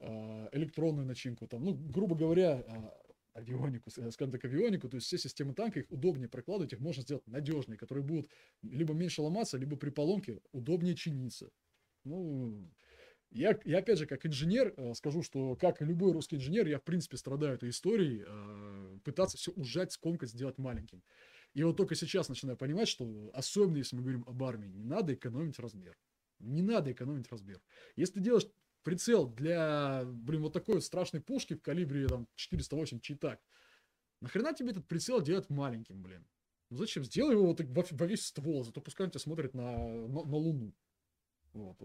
э, 0.00 0.48
электронную 0.52 1.06
начинку. 1.06 1.46
Там, 1.46 1.64
ну, 1.64 1.74
грубо 1.74 2.14
говоря, 2.14 2.62
э, 2.66 3.38
авионику, 3.38 3.90
э, 3.96 4.10
скажем 4.10 4.32
так, 4.32 4.44
авионику, 4.44 4.88
то 4.88 4.96
есть 4.96 5.06
все 5.06 5.18
системы 5.18 5.54
танка, 5.54 5.80
их 5.80 5.90
удобнее 5.90 6.28
прокладывать, 6.28 6.72
их 6.72 6.80
можно 6.80 7.02
сделать 7.02 7.26
надежнее, 7.26 7.78
которые 7.78 8.04
будут 8.04 8.28
либо 8.62 8.92
меньше 8.94 9.22
ломаться, 9.22 9.56
либо 9.56 9.76
при 9.76 9.90
поломке 9.90 10.40
удобнее 10.52 10.94
чиниться. 10.94 11.50
Ну, 12.04 12.70
я, 13.30 13.58
я 13.64 13.78
опять 13.78 13.98
же, 13.98 14.06
как 14.06 14.26
инженер, 14.26 14.74
э, 14.76 14.94
скажу, 14.94 15.22
что, 15.22 15.54
как 15.56 15.80
и 15.80 15.84
любой 15.84 16.12
русский 16.12 16.36
инженер, 16.36 16.66
я, 16.66 16.78
в 16.78 16.82
принципе, 16.82 17.16
страдаю 17.16 17.54
этой 17.54 17.70
историей, 17.70 18.24
э, 18.26 18.98
пытаться 19.04 19.36
все 19.36 19.52
ужать, 19.52 19.92
скомкать, 19.92 20.30
сделать 20.30 20.58
маленьким. 20.58 21.02
И 21.54 21.62
вот 21.62 21.76
только 21.76 21.94
сейчас 21.94 22.28
начинаю 22.28 22.56
понимать, 22.56 22.88
что, 22.88 23.30
особенно 23.32 23.78
если 23.78 23.96
мы 23.96 24.02
говорим 24.02 24.24
об 24.26 24.42
армии, 24.42 24.68
не 24.68 24.82
надо 24.82 25.14
экономить 25.14 25.58
размер. 25.58 25.96
Не 26.38 26.62
надо 26.62 26.90
экономить 26.92 27.30
размер. 27.30 27.60
Если 27.96 28.14
ты 28.14 28.20
делаешь 28.20 28.46
прицел 28.82 29.28
для, 29.28 30.02
блин, 30.04 30.42
вот 30.42 30.52
такой 30.52 30.76
вот 30.76 30.84
страшной 30.84 31.22
пушки 31.22 31.54
в 31.54 31.62
калибре 31.62 32.08
там 32.08 32.26
408 32.36 33.00
читак, 33.00 33.40
нахрена 34.20 34.54
тебе 34.54 34.70
этот 34.70 34.88
прицел 34.88 35.20
делать 35.20 35.50
маленьким, 35.50 36.02
блин? 36.02 36.26
Ну 36.70 36.76
зачем? 36.76 37.04
Сделай 37.04 37.32
его 37.32 37.46
вот 37.46 37.60
во, 37.60 37.84
во 37.90 38.06
весь 38.06 38.26
ствол, 38.26 38.64
зато 38.64 38.80
пускай 38.80 39.06
он 39.06 39.10
тебя 39.10 39.20
смотрит 39.20 39.54
на, 39.54 39.76
на, 39.76 40.24
на 40.24 40.36
Луну. 40.36 40.72
Вот, 41.52 41.76
э, 41.80 41.84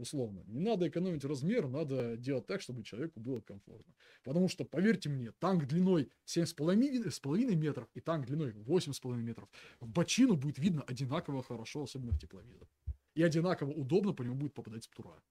условно. 0.00 0.42
Не 0.46 0.60
надо 0.60 0.88
экономить 0.88 1.24
размер, 1.24 1.68
надо 1.68 2.16
делать 2.16 2.46
так, 2.46 2.62
чтобы 2.62 2.82
человеку 2.82 3.20
было 3.20 3.40
комфортно. 3.40 3.94
Потому 4.24 4.48
что, 4.48 4.64
поверьте 4.64 5.10
мне, 5.10 5.32
танк 5.32 5.66
длиной 5.66 6.10
7,5 6.24 7.54
метров 7.54 7.88
и 7.94 8.00
танк 8.00 8.26
длиной 8.26 8.52
8,5 8.52 9.16
метров 9.16 9.50
в 9.80 9.88
бочину 9.88 10.36
будет 10.36 10.58
видно 10.58 10.82
одинаково 10.82 11.42
хорошо, 11.42 11.82
особенно 11.82 12.12
в 12.12 12.18
тепловизор. 12.18 12.68
И 13.14 13.22
одинаково 13.22 13.70
удобно 13.72 14.14
по 14.14 14.22
нему 14.22 14.36
будет 14.36 14.54
попадать 14.54 14.88
птура. 14.88 15.22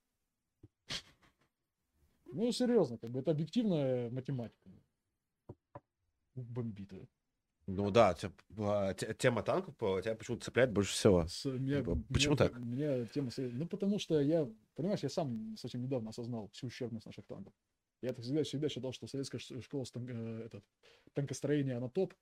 Ну, 2.25 2.51
серьезно, 2.51 2.97
как 2.97 3.09
бы 3.09 3.19
это 3.19 3.31
объективная 3.31 4.11
математика. 4.11 4.69
Бомбит. 6.35 7.09
Ну 7.67 7.91
да, 7.91 8.15
а, 8.57 8.93
те- 8.93 9.13
тема 9.13 9.43
танков 9.43 9.75
тебя 9.77 10.15
почему-то 10.15 10.45
цепляет 10.45 10.71
больше 10.71 10.93
всего. 10.93 11.27
С- 11.27 11.45
меня- 11.45 11.83
почему 12.11 12.33
меня- 12.33 12.35
так? 12.35 12.57
Меня 12.57 13.05
тема... 13.05 13.29
Ну, 13.37 13.65
потому 13.67 13.99
что 13.99 14.19
я, 14.19 14.47
понимаешь, 14.75 15.01
я 15.03 15.09
сам 15.09 15.55
совсем 15.57 15.81
недавно 15.81 16.09
осознал 16.09 16.49
всю 16.53 16.67
ущербность 16.67 17.05
наших 17.05 17.25
танков. 17.25 17.53
Я 18.01 18.09
так 18.13 18.23
всегда, 18.25 18.43
всегда 18.43 18.67
считал, 18.67 18.91
что 18.93 19.07
советская 19.07 19.39
школа 19.39 19.83
стан- 19.85 20.07
э, 20.09 20.45
этот, 20.45 20.63
танкостроения, 21.13 21.77
она 21.77 21.87
топ. 21.89 22.13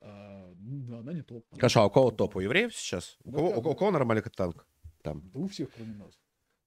А, 0.00 0.52
ну, 0.58 0.98
она 0.98 1.12
не 1.12 1.22
топ. 1.22 1.44
Хорошо, 1.52 1.82
а 1.82 1.86
у 1.86 1.90
кого 1.90 2.10
топ? 2.10 2.34
У 2.36 2.40
евреев 2.40 2.74
сейчас? 2.74 3.18
У 3.24 3.30
Ну, 3.30 3.36
кого, 3.36 3.48
у 3.50 3.54
кого- 3.54 3.70
у 3.72 3.74
кого 3.76 3.90
нормальный 3.90 4.22
танк? 4.22 4.66
Там. 5.02 5.30
Да 5.32 5.40
у 5.40 5.46
всех, 5.48 5.70
кроме 5.74 5.94
нас. 5.94 6.18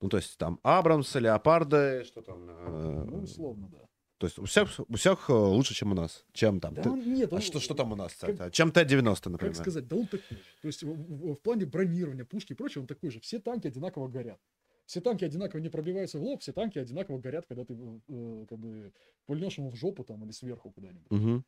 Ну, 0.01 0.09
то 0.09 0.17
есть 0.17 0.37
там 0.37 0.59
Абрамсы, 0.61 1.19
Леопарды, 1.19 2.03
что 2.03 2.21
там? 2.21 2.49
э, 2.49 3.05
Ну, 3.09 3.23
условно, 3.23 3.67
да. 3.69 3.87
То 4.25 4.27
есть 4.27 4.39
у 4.39 4.45
всех, 4.45 4.79
у 4.89 4.95
всех 4.95 5.29
э, 5.29 5.33
лучше, 5.33 5.75
чем 5.75 5.91
у 5.91 5.95
нас. 5.95 6.25
Чем 6.33 6.59
там? 6.59 6.73
Да 6.73 6.81
Ты- 6.81 6.89
он- 6.89 7.13
нет, 7.13 7.31
А 7.31 7.35
он- 7.35 7.41
что, 7.41 7.59
что 7.59 7.75
там 7.75 7.91
у 7.91 7.95
нас, 7.95 8.13
как- 8.15 8.31
кстати? 8.31 8.51
Чем 8.53 8.71
Т-90, 8.71 9.29
например? 9.29 9.53
Как 9.53 9.55
сказать, 9.61 9.87
да 9.87 9.95
он 9.97 10.07
такой 10.07 10.37
же. 10.37 10.43
То 10.61 10.67
есть 10.67 10.81
в, 10.83 10.87
в- 10.87 11.33
в 11.33 11.35
плане 11.35 11.65
бронирования, 11.67 12.25
пушки 12.25 12.53
и 12.53 12.55
прочего, 12.55 12.81
он 12.81 12.87
такой 12.87 13.11
же. 13.11 13.19
Все 13.19 13.39
танки 13.39 13.67
одинаково 13.67 14.07
горят. 14.07 14.39
Все 14.87 14.99
танки 15.01 15.23
одинаково 15.25 15.59
не 15.61 15.69
пробиваются 15.69 16.17
в 16.17 16.23
лоб, 16.23 16.41
все 16.41 16.53
танки 16.53 16.79
одинаково 16.79 17.19
горят, 17.19 17.45
когда 17.47 17.65
ты 17.65 17.75
э, 18.07 18.45
как 18.49 18.57
бы 18.57 18.93
пульнешь 19.27 19.57
ему 19.59 19.69
в 19.69 19.75
жопу 19.75 20.03
там 20.03 20.23
или 20.23 20.31
сверху 20.31 20.71
куда-нибудь. 20.71 21.11
Мгм. 21.11 21.45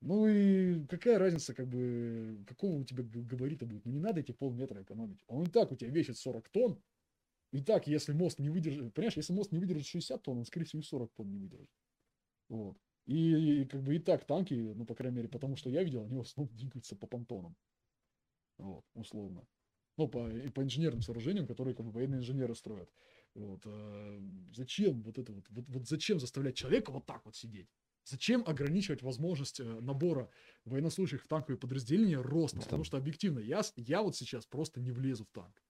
Ну 0.00 0.28
и 0.28 0.86
какая 0.86 1.18
разница, 1.18 1.54
как 1.54 1.66
бы, 1.66 2.38
какого 2.46 2.76
у 2.76 2.84
тебя 2.84 3.02
габарита 3.02 3.66
будет? 3.66 3.84
Ну 3.84 3.92
не 3.92 3.98
надо 4.00 4.20
эти 4.20 4.30
полметра 4.30 4.80
экономить. 4.82 5.18
Он 5.26 5.42
и 5.42 5.46
так 5.50 5.72
у 5.72 5.76
тебя 5.76 5.90
весит 5.90 6.16
40 6.18 6.48
тонн. 6.50 6.78
И 7.50 7.62
так, 7.62 7.86
если 7.86 8.12
мост 8.12 8.38
не 8.38 8.50
выдержит, 8.50 8.92
понимаешь, 8.92 9.16
если 9.16 9.32
мост 9.32 9.52
не 9.52 9.58
выдержит 9.58 9.86
60 9.86 10.22
тонн, 10.22 10.38
он, 10.38 10.44
скорее 10.44 10.66
всего, 10.66 10.80
и 10.80 10.84
40 10.84 11.12
тонн 11.14 11.30
не 11.30 11.38
выдержит. 11.38 11.70
Вот. 12.48 12.76
И, 13.06 13.62
и 13.62 13.64
как 13.64 13.82
бы 13.82 13.96
и 13.96 13.98
так 13.98 14.26
танки, 14.26 14.52
ну, 14.54 14.84
по 14.84 14.94
крайней 14.94 15.16
мере, 15.16 15.28
потому 15.28 15.56
что 15.56 15.70
я 15.70 15.82
видел, 15.82 16.02
они 16.04 16.16
в 16.16 16.20
основном 16.20 16.54
двигаются 16.56 16.94
по 16.94 17.06
понтонам. 17.06 17.56
Вот, 18.58 18.84
условно. 18.94 19.46
Ну, 19.96 20.08
по, 20.08 20.28
и 20.28 20.48
по 20.50 20.62
инженерным 20.62 21.02
сооружениям, 21.02 21.46
которые 21.46 21.74
как 21.74 21.86
бы 21.86 21.92
военные 21.92 22.18
инженеры 22.18 22.54
строят. 22.54 22.90
Вот. 23.34 23.62
а 23.66 24.20
зачем 24.54 25.02
вот 25.02 25.18
это 25.18 25.32
вот, 25.32 25.44
вот, 25.48 25.64
вот 25.68 25.88
зачем 25.88 26.20
заставлять 26.20 26.56
человека 26.56 26.92
вот 26.92 27.06
так 27.06 27.24
вот 27.24 27.34
сидеть? 27.34 27.68
Зачем 28.04 28.42
ограничивать 28.46 29.02
возможность 29.02 29.60
э, 29.60 29.64
набора 29.64 30.30
военнослужащих 30.64 31.22
в 31.24 31.28
танковые 31.28 31.58
подразделения 31.58 32.18
ростом? 32.18 32.60
Там- 32.60 32.66
Потому 32.66 32.84
что 32.84 32.96
объективно, 32.96 33.38
я, 33.38 33.62
я 33.76 34.02
вот 34.02 34.16
сейчас 34.16 34.46
просто 34.46 34.80
не 34.80 34.92
влезу 34.92 35.24
в 35.24 35.30
танк. 35.30 35.62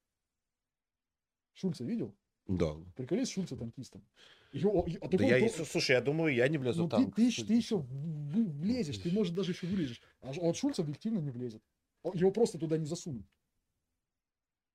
Шульца 1.58 1.84
видел? 1.84 2.14
Да. 2.46 2.76
Приколи 2.96 3.24
с 3.24 3.30
Шульца 3.30 3.56
танкистом. 3.56 4.02
И- 4.52 4.62
а 5.00 5.08
Да 5.08 5.24
я, 5.24 5.48
слушай, 5.50 5.92
я 5.92 6.00
думаю, 6.00 6.34
я 6.34 6.48
не 6.48 6.56
влезу 6.56 6.82
ну, 6.82 6.86
в 6.86 6.90
ты, 6.90 6.96
танк. 6.96 7.14
ты, 7.16 7.26
ещё- 7.26 7.44
ты 7.44 7.54
еще 7.54 7.78
влезешь, 7.78 8.98
ты, 8.98 9.10
может, 9.12 9.34
даже 9.34 9.52
еще 9.52 9.66
вылезешь. 9.66 10.00
А 10.22 10.30
а 10.30 10.32
вот 10.32 10.56
Шульц 10.56 10.78
объективно 10.78 11.18
не 11.18 11.30
влезет. 11.30 11.62
Его 12.14 12.30
просто 12.30 12.58
туда 12.58 12.78
не 12.78 12.86
засунут. 12.86 13.26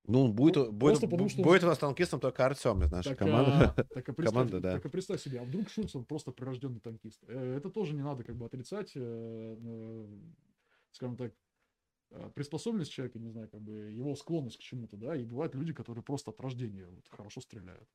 Ну, 0.06 0.28
будет, 0.28 0.58
Ну, 0.58 0.72
будет, 0.74 1.00
потому 1.00 1.30
что- 1.30 1.42
будет 1.42 1.64
у 1.64 1.68
нас 1.68 1.78
танкистом 1.78 2.20
только 2.20 2.46
Артем 2.46 2.84
из 2.84 2.92
нашей 2.92 3.10
Так, 3.10 3.20
команды. 3.20 3.52
а, 3.52 3.84
так, 3.86 4.10
а 4.10 4.14
Команда, 4.14 4.60
да. 4.60 4.72
так 4.74 4.86
а 4.86 4.90
представь 4.90 5.22
себе, 5.22 5.40
а 5.40 5.44
вдруг 5.46 5.70
Шульц, 5.70 5.96
он 5.96 6.04
просто 6.04 6.32
прирожденный 6.32 6.82
танкист. 6.82 7.24
Э, 7.28 7.56
Это 7.58 7.70
тоже 7.70 7.94
не 7.94 8.04
надо 8.04 8.24
как 8.26 8.36
бы 8.36 8.46
отрицать, 8.46 8.92
э, 8.96 9.00
э, 9.00 10.08
скажем 10.92 11.16
так, 11.16 11.32
приспособленность 12.36 12.92
человека, 12.92 13.20
не 13.20 13.30
знаю, 13.30 13.50
как 13.50 13.62
бы 13.62 13.74
его 13.92 14.16
склонность 14.16 14.58
к 14.58 14.62
чему-то, 14.62 14.98
да, 14.98 15.16
и 15.16 15.24
бывают 15.24 15.56
люди, 15.56 15.74
которые 15.74 16.04
просто 16.04 16.32
от 16.32 16.40
рождения 16.42 16.86
вот 16.86 17.08
хорошо 17.10 17.42
стреляют. 17.42 17.88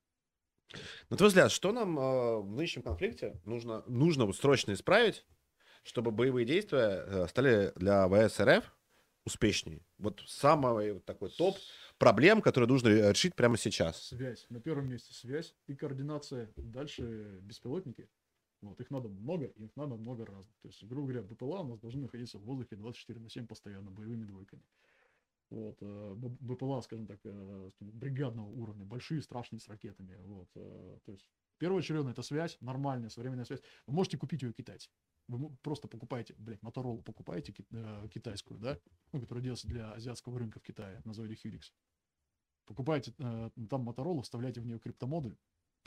На 1.11 1.17
твой 1.17 1.29
взгляд, 1.29 1.51
что 1.51 1.73
нам 1.73 1.99
э, 1.99 2.41
в 2.41 2.51
нынешнем 2.51 2.83
конфликте 2.83 3.41
нужно, 3.45 3.83
нужно 3.87 4.27
вот 4.27 4.37
срочно 4.37 4.73
исправить, 4.73 5.25
чтобы 5.83 6.11
боевые 6.11 6.45
действия 6.45 7.05
э, 7.07 7.27
стали 7.29 7.73
для 7.77 8.09
ВС 8.09 8.41
РФ 8.41 8.71
успешнее? 9.25 9.81
Вот 9.99 10.23
самый 10.27 10.93
вот 10.93 11.05
такой 11.05 11.31
топ 11.31 11.57
проблем, 11.97 12.43
которые 12.43 12.69
нужно 12.69 12.89
э, 12.89 13.13
решить 13.13 13.35
прямо 13.35 13.57
сейчас. 13.57 14.09
Связь. 14.09 14.47
На 14.51 14.61
первом 14.61 14.89
месте 14.89 15.15
связь 15.15 15.55
и 15.67 15.75
координация. 15.75 16.51
Дальше 16.57 17.39
беспилотники. 17.41 18.09
Вот, 18.61 18.81
их 18.81 18.91
надо 18.91 19.09
много, 19.09 19.47
и 19.47 19.65
их 19.65 19.77
надо 19.77 19.97
много 19.97 20.27
разных. 20.27 20.57
То 20.63 20.69
есть, 20.69 20.83
грубо 20.85 21.09
говоря, 21.09 21.23
БПЛА 21.23 21.61
у 21.61 21.69
нас 21.69 21.79
должны 21.79 22.03
находиться 22.03 22.39
в 22.39 22.43
воздухе 22.43 22.77
24 22.77 23.21
на 23.21 23.31
7 23.31 23.47
постоянно, 23.47 23.91
боевыми 23.91 24.25
двойками. 24.25 24.63
Вот, 25.51 25.79
э, 25.81 26.15
БПЛА, 26.17 26.81
скажем 26.83 27.07
так, 27.07 27.21
э, 27.25 27.71
бригадного 27.81 28.49
уровня, 28.49 28.85
большие, 28.85 29.23
страшные, 29.23 29.61
с 29.61 29.69
ракетами. 29.69 30.17
Вот, 30.25 30.49
э, 30.57 30.99
то 31.05 31.13
есть, 31.13 31.27
первоочередно 31.59 32.11
это 32.11 32.23
связь, 32.23 32.59
нормальная, 32.61 33.09
современная 33.09 33.45
связь. 33.45 33.63
Вы 33.87 33.95
можете 33.95 34.19
купить 34.19 34.43
ее 34.43 34.53
китайцы. 34.53 34.91
Вы 35.29 35.51
просто 35.63 35.89
покупаете, 35.89 36.35
блядь, 36.39 36.63
Моторолу 36.63 37.03
покупаете 37.03 37.53
ки- 37.53 37.67
китайскую, 38.09 38.59
да, 38.59 38.79
ну, 39.13 39.21
которая 39.21 39.43
делается 39.43 39.69
для 39.69 39.93
азиатского 39.93 40.39
рынка 40.39 40.59
в 40.59 40.63
Китае 40.63 41.03
на 41.05 41.13
заводе 41.13 41.37
Хьюрикс. 41.37 41.73
Покупаете 42.65 43.13
там 43.13 43.83
Моторолу, 43.83 44.23
вставляете 44.23 44.63
в 44.63 44.67
нее 44.67 44.79
криптомодуль, 44.79 45.37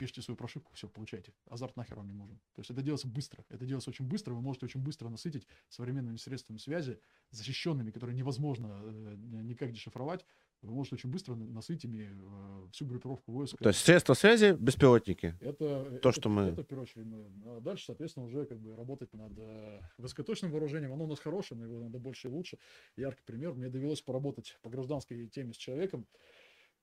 пишите 0.02 0.20
свою 0.22 0.36
прошивку, 0.36 0.72
все, 0.74 0.88
получайте. 0.88 1.32
Азарт 1.48 1.76
нахер 1.76 1.96
вам 1.96 2.08
не 2.08 2.14
нужен. 2.14 2.36
То 2.54 2.60
есть 2.60 2.70
это 2.70 2.82
делается 2.82 3.06
быстро. 3.06 3.44
Это 3.50 3.64
делается 3.64 3.90
очень 3.90 4.04
быстро. 4.04 4.34
Вы 4.34 4.40
можете 4.42 4.66
очень 4.66 4.80
быстро 4.82 5.08
насытить 5.08 5.46
современными 5.68 6.16
средствами 6.16 6.58
связи, 6.58 6.98
защищенными, 7.30 7.90
которые 7.92 8.16
невозможно 8.16 8.80
э, 8.82 9.14
никак 9.44 9.70
дешифровать. 9.70 10.26
Вы 10.62 10.72
можете 10.74 10.96
очень 10.96 11.10
быстро 11.10 11.34
на- 11.36 11.46
насытить 11.46 11.84
ими 11.84 12.08
э, 12.12 12.68
всю 12.72 12.86
группировку 12.86 13.30
войск. 13.32 13.56
То 13.58 13.68
есть 13.68 13.80
средства 13.84 14.14
связи, 14.14 14.56
беспилотники. 14.58 15.36
Это, 15.40 15.56
То, 16.02 16.08
это, 16.08 16.12
что 16.12 16.28
мы- 16.28 16.42
Это 16.42 16.62
в 16.62 16.66
первую 16.66 16.82
очередь. 16.82 17.06
мы- 17.06 17.26
А 17.56 17.60
дальше, 17.60 17.84
соответственно, 17.86 18.26
уже 18.26 18.44
как 18.46 18.58
бы 18.58 18.74
работать 18.74 19.12
над 19.12 19.32
э, 19.38 19.80
высокоточным 19.98 20.50
вооружением. 20.50 20.92
Оно 20.92 21.04
у 21.04 21.08
нас 21.08 21.20
хорошее, 21.20 21.60
но 21.60 21.66
его 21.66 21.80
надо 21.84 21.98
больше 22.00 22.28
и 22.28 22.30
лучше. 22.30 22.58
Яркий 22.96 23.22
пример. 23.24 23.54
Мне 23.54 23.68
довелось 23.68 24.02
поработать 24.02 24.58
по 24.62 24.70
гражданской 24.70 25.28
теме 25.28 25.52
с 25.52 25.56
человеком, 25.56 26.06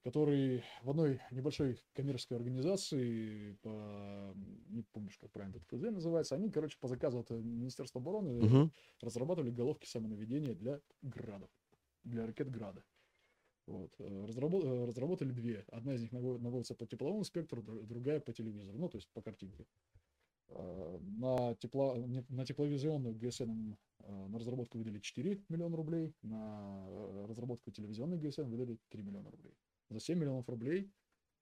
который 0.03 0.64
в 0.84 0.90
одной 0.90 1.19
небольшой 1.32 1.78
коммерческой 1.94 2.38
организации, 2.38 3.53
по, 3.61 4.34
не 4.69 4.84
помню, 4.94 5.10
как 5.19 5.32
правильно 5.32 5.58
этот 5.58 5.68
ФЗ 5.69 5.92
называется, 5.92 6.36
они, 6.36 6.50
короче, 6.50 6.78
по 6.80 6.88
заказу 6.88 7.19
от 7.19 7.30
Министерства 7.32 8.00
обороны 8.02 8.42
Мгм. 8.42 8.72
разрабатывали 9.02 9.52
головки 9.52 9.86
самонаведения 9.88 10.53
для 10.56 10.80
градов, 11.02 11.50
для 12.03 12.26
ракет 12.26 12.50
града. 12.50 12.84
Вот. 13.68 13.94
э, 14.00 14.26
разрабо- 14.26 14.64
э, 14.66 14.86
разработали 14.86 15.32
две. 15.32 15.64
Одна 15.68 15.94
из 15.94 16.02
них 16.02 16.11
наво- 16.11 16.40
наводится 16.40 16.74
по 16.74 16.88
тепловому 16.88 17.24
спектру, 17.24 17.61
др- 17.61 17.84
другая 17.84 18.19
по 18.19 18.34
телевизору, 18.34 18.76
ну, 18.80 18.90
то 18.90 18.98
есть 18.98 19.10
по 19.14 19.22
картинке. 19.22 19.68
Э, 20.48 20.98
На, 21.02 21.53
тепло, 21.56 21.95
на 22.30 22.45
тепловизионную 22.45 23.14
ГСН 23.16 23.76
э, 24.00 24.28
на 24.28 24.40
разработку 24.40 24.80
выдали 24.80 24.98
4 25.00 25.44
миллиона 25.50 25.76
рублей, 25.78 26.16
на 26.24 26.88
э, 26.90 27.26
разработку 27.28 27.69
телевизионной 27.69 28.18
ГСН 28.18 28.50
выдали 28.50 28.80
3 28.90 29.03
миллиона 29.03 29.30
рублей. 29.30 29.53
За 29.90 30.00
7 30.00 30.18
миллионов 30.18 30.48
рублей 30.50 30.92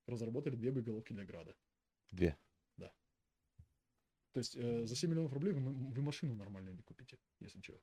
разработали 0.06 0.56
две 0.56 0.72
боеголовки 0.72 1.14
для 1.14 1.26
града. 1.26 1.56
Две. 2.12 2.38
То 4.38 4.40
есть 4.40 4.56
э, 4.56 4.86
за 4.86 4.96
7 4.96 5.10
миллионов 5.10 5.34
рублей 5.34 5.52
вы, 5.54 5.62
вы 5.62 6.02
машину 6.04 6.36
нормально 6.36 6.70
не 6.70 6.84
купите, 6.84 7.18
если 7.40 7.60
что. 7.60 7.82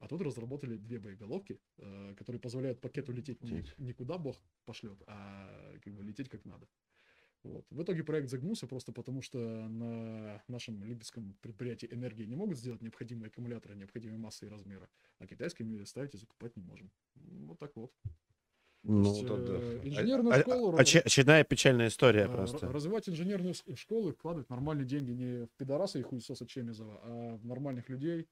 А 0.00 0.06
тут 0.06 0.20
разработали 0.20 0.76
две 0.76 0.98
боеголовки, 0.98 1.60
э, 1.78 2.14
которые 2.14 2.40
позволяют 2.40 2.80
пакету 2.80 3.10
лететь 3.10 3.42
не, 3.42 3.64
не 3.78 3.92
куда 3.94 4.18
бог 4.18 4.36
пошлет, 4.66 5.02
а 5.06 5.78
как 5.82 5.94
бы 5.94 6.02
лететь 6.04 6.28
как 6.28 6.44
надо. 6.44 6.68
Вот. 7.42 7.66
В 7.70 7.82
итоге 7.82 8.04
проект 8.04 8.28
загнулся 8.28 8.66
просто 8.66 8.92
потому, 8.92 9.22
что 9.22 9.38
на 9.38 10.42
нашем 10.46 10.84
любительском 10.84 11.38
предприятии 11.40 11.88
энергии 11.90 12.24
не 12.24 12.36
могут 12.36 12.58
сделать 12.58 12.82
необходимые 12.82 13.28
аккумуляторы, 13.28 13.74
необходимой 13.74 14.18
массы 14.18 14.44
и 14.44 14.48
размера, 14.50 14.90
а 15.18 15.26
китайскими 15.26 15.82
ставить 15.84 16.14
и 16.14 16.18
закупать 16.18 16.54
не 16.54 16.62
можем. 16.62 16.92
Вот 17.14 17.58
так 17.58 17.74
вот. 17.76 17.92
Ну, 18.84 19.14
есть, 19.14 19.28
вот, 19.28 19.44
да. 19.44 19.52
э, 19.54 19.80
инженерную 19.84 20.34
А- 20.34 20.36
а- 20.38 20.40
школу 20.40 20.76
оч- 20.76 21.00
очередная 21.00 21.44
печальная 21.44 21.86
история 21.88 22.24
А, 22.24 22.28
просто. 22.28 22.66
Развивать 22.72 23.08
инженерные 23.08 23.54
с- 23.54 23.64
школы, 23.76 24.12
вкладывать 24.12 24.50
нормальные 24.50 24.86
деньги 24.86 25.12
не 25.12 25.46
в 25.46 25.50
пидораса 25.56 25.98
и 26.00 26.02
хуесоса 26.02 26.46
Чемизова, 26.46 27.00
а 27.04 27.36
в 27.36 27.46
нормальных 27.46 27.88
людей. 27.88 28.26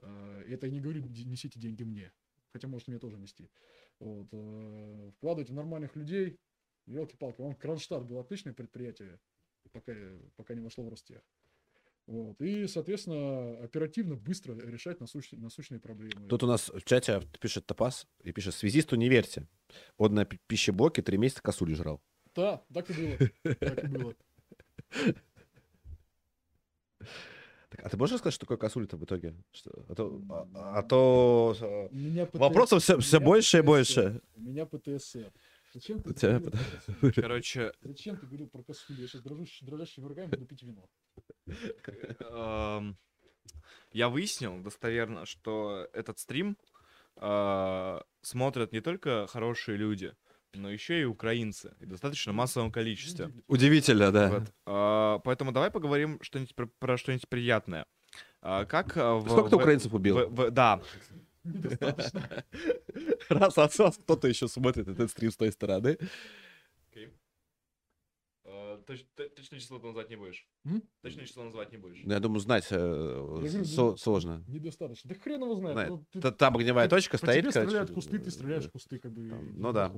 А, 0.00 0.42
и 0.42 0.52
Это 0.52 0.66
я 0.66 0.72
не 0.72 0.80
говорю, 0.80 1.02
«Д- 1.02 1.24
несите 1.24 1.58
деньги 1.58 1.82
мне. 1.82 2.12
Хотя, 2.52 2.68
может, 2.68 2.86
мне 2.88 2.98
тоже 2.98 3.18
нести. 3.18 3.50
Вот. 3.98 4.28
э, 4.32 5.10
Вкладывать 5.16 5.50
в 5.50 5.54
нормальных 5.54 5.96
людей. 5.96 6.38
Елки-палки, 6.86 7.40
вам 7.40 7.54
Кронштадт 7.54 8.04
был 8.04 8.18
отличное 8.20 8.54
предприятие, 8.54 9.18
пока, 9.72 9.92
пока 10.36 10.54
не 10.54 10.60
вошло 10.62 10.84
в 10.84 10.88
Ростех. 10.88 11.20
Вот. 12.08 12.40
И, 12.40 12.66
соответственно, 12.68 13.58
оперативно, 13.62 14.16
быстро 14.16 14.54
решать 14.54 14.98
насущ- 14.98 15.36
насущные 15.36 15.78
проблемы. 15.78 16.26
Тут 16.26 16.42
у 16.42 16.46
нас 16.46 16.70
в 16.70 16.82
чате 16.84 17.20
пишет 17.38 17.66
Топас 17.66 18.06
и 18.24 18.32
пишет, 18.32 18.54
связисту 18.54 18.96
не 18.96 19.10
верьте. 19.10 19.46
Он 19.98 20.14
на 20.14 20.24
пи- 20.24 20.38
пищеблоке 20.46 21.02
три 21.02 21.18
месяца 21.18 21.42
косуль 21.42 21.74
жрал. 21.76 22.00
Да, 22.34 22.62
так 22.72 22.88
и 22.90 22.94
было. 22.94 23.18
Так 23.60 23.84
и 23.84 23.86
было. 23.88 24.14
Так, 27.70 27.84
а 27.84 27.88
ты 27.90 27.96
можешь 27.98 28.14
рассказать, 28.14 28.34
что 28.34 28.46
такое 28.46 28.56
косуль-то 28.56 28.96
в 28.96 29.04
итоге? 29.04 29.34
Что- 29.52 29.84
а 29.88 29.94
то, 29.94 30.22
а- 30.30 30.78
а 30.78 30.82
то, 30.82 31.88
У 31.92 31.94
меня 31.94 32.24
ПТСР. 32.24 32.38
Вопросов 32.38 32.78
У 32.78 33.00
всё 33.00 33.18
меня 33.18 33.26
больше 33.26 33.58
и 33.58 33.60
ПТСР. 33.60 33.66
больше. 33.66 34.20
У 34.36 34.40
меня 34.40 34.64
ПТСР. 34.66 35.30
Зачем 35.74 36.02
ты 36.02 36.14
тебя? 36.14 36.40
Короче, 37.14 37.72
Зачем 37.82 38.16
ты 38.16 38.26
говорил 38.26 38.48
про 38.48 38.62
косуль? 38.62 38.96
Я 39.00 39.06
сейчас 39.06 39.22
дрожащий, 39.22 39.66
дрожащими 39.66 40.06
руками 40.06 40.26
буду 40.28 40.46
пить 40.46 40.62
вино. 40.62 40.88
эм, 42.20 42.96
я 43.92 44.08
выяснил 44.08 44.60
достоверно, 44.60 45.26
что 45.26 45.88
этот 45.92 46.18
стрим 46.18 46.56
э, 47.16 48.00
смотрят 48.22 48.72
не 48.72 48.80
только 48.80 49.26
хорошие 49.26 49.76
люди, 49.76 50.14
но 50.54 50.70
еще 50.70 51.00
и 51.00 51.04
украинцы. 51.04 51.74
И 51.80 51.84
в 51.84 51.88
достаточно 51.88 52.32
массовом 52.32 52.72
количестве. 52.72 53.30
Удивительно, 53.46 54.10
да. 54.12 54.28
Вот. 54.30 54.52
А, 54.66 55.18
Поэтому 55.20 55.52
давай 55.52 55.70
поговорим 55.70 56.18
что-нибудь 56.22 56.54
про, 56.54 56.66
про 56.78 56.96
что-нибудь 56.96 57.28
приятное. 57.28 57.84
А, 58.40 58.64
Как 58.64 58.96
в- 58.96 59.26
Сколько 59.28 59.50
ты 59.50 59.56
украинцев 59.56 59.92
убил? 59.92 60.28
в- 60.28 60.34
в- 60.34 60.50
да, 60.50 60.80
Недостаточно. 61.54 62.44
Раз 63.28 63.58
от 63.58 63.78
вас 63.78 63.96
кто-то 63.98 64.28
еще 64.28 64.48
смотрит 64.48 64.88
этот 64.88 65.10
стрим 65.10 65.30
с 65.30 65.36
той 65.36 65.52
стороны. 65.52 65.98
А, 68.50 68.78
Точное 68.86 69.60
число 69.60 69.78
ты 69.78 69.86
назвать 69.86 70.08
не 70.08 70.16
будешь. 70.16 70.48
Точное 71.02 71.26
число 71.26 71.44
назвать 71.44 71.70
не 71.70 71.78
будешь. 71.78 72.00
Ну, 72.04 72.12
я 72.12 72.20
думаю, 72.20 72.40
знать 72.40 72.66
э, 72.70 73.40
ну, 73.76 73.96
сложно. 73.96 74.42
Недостаточно. 74.48 75.08
Да 75.08 75.14
хрен 75.20 75.42
его 75.42 75.54
знает. 75.54 75.90
Ну, 76.14 76.32
Там 76.32 76.56
огневая 76.56 76.88
точка 76.88 77.18
стоит. 77.18 77.42
тебе 77.42 77.50
стреляют 77.50 77.90
кусты, 77.92 78.18
ты 78.18 78.30
стреляешь 78.30 78.64
в 78.64 78.70
кусты, 78.70 78.98
как 78.98 79.12
бы. 79.12 79.20
Ну 79.20 79.72
да. 79.72 79.92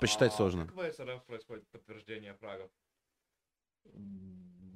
Посчитать 0.00 0.32
А 0.32 0.36
сложно. 0.36 0.66
Как 0.66 0.96
в 0.96 1.26
происходит 1.26 1.68
подтверждение 1.70 2.34
фрагов? 2.34 2.70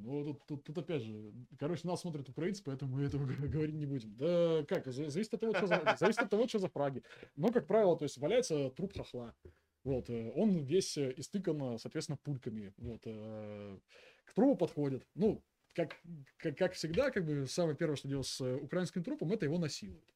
Ну, 0.07 0.25
тут, 0.25 0.47
тут, 0.47 0.65
тут 0.65 0.78
опять 0.78 1.02
же, 1.02 1.33
короче, 1.59 1.86
нас 1.89 2.01
смотрят 2.01 2.28
украинцы, 2.28 2.62
поэтому 2.65 2.97
мы 2.97 3.02
этого 3.02 3.26
говорить 3.49 3.75
не 3.75 3.86
будем. 3.86 4.15
Да 4.17 4.65
как, 4.68 4.86
за- 4.86 5.10
зависит 5.10 5.35
от 5.35 5.41
того, 5.41 5.55
что 5.55 5.67
за, 5.67 5.97
зависит 5.99 6.23
от 6.23 6.31
того, 6.31 6.47
что 6.47 6.60
за 6.60 6.68
фраги. 6.68 7.02
Но, 7.35 7.49
как 7.49 7.67
правило, 7.67 7.99
то 7.99 8.05
есть 8.05 8.17
валяется 8.18 8.70
труп 8.70 8.97
хохла. 8.97 9.35
Вот, 9.83 10.09
э, 10.09 10.31
он 10.35 10.65
весь 10.65 10.97
э, 10.97 11.12
истыкан, 11.17 11.75
э, 11.75 11.78
соответственно, 11.78 12.18
пульками. 12.23 12.73
Вот, 12.76 13.02
к 13.02 14.35
трупу 14.35 14.57
подходит. 14.57 15.05
Ну, 15.15 15.43
как, 15.75 15.97
как, 16.39 16.57
как 16.57 16.73
всегда, 16.75 17.10
как 17.10 17.25
бы 17.26 17.47
самое 17.47 17.76
первое, 17.76 17.97
что 17.97 18.09
делают 18.09 18.28
с 18.28 18.41
украинским 18.41 19.02
трупом, 19.02 19.33
это 19.33 19.44
его 19.44 19.59
насилуют. 19.59 20.12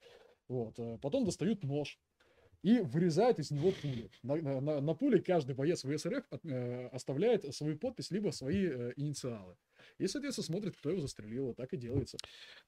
Вот, 0.46 0.76
потом 1.00 1.24
достают 1.24 1.64
нож 1.64 1.98
и 2.62 2.80
вырезают 2.80 3.38
из 3.38 3.50
него 3.50 3.72
пули. 3.72 4.10
На, 4.22 4.36
на- 4.36 4.80
на- 4.80 4.94
пуле 4.94 5.20
каждый 5.20 5.54
боец 5.54 5.82
ВСРФ 5.84 6.24
от- 6.30 6.44
э, 6.44 6.88
оставляет 6.88 7.54
свою 7.54 7.78
подпись 7.78 8.10
либо 8.10 8.30
свои 8.30 8.66
э, 8.66 8.92
инициалы. 8.96 9.56
И, 9.98 10.06
соответственно, 10.06 10.44
смотрит, 10.46 10.76
кто 10.76 10.90
его 10.90 11.00
застрелил. 11.00 11.46
Вот 11.46 11.56
так 11.56 11.72
и 11.72 11.76
делается. 11.76 12.18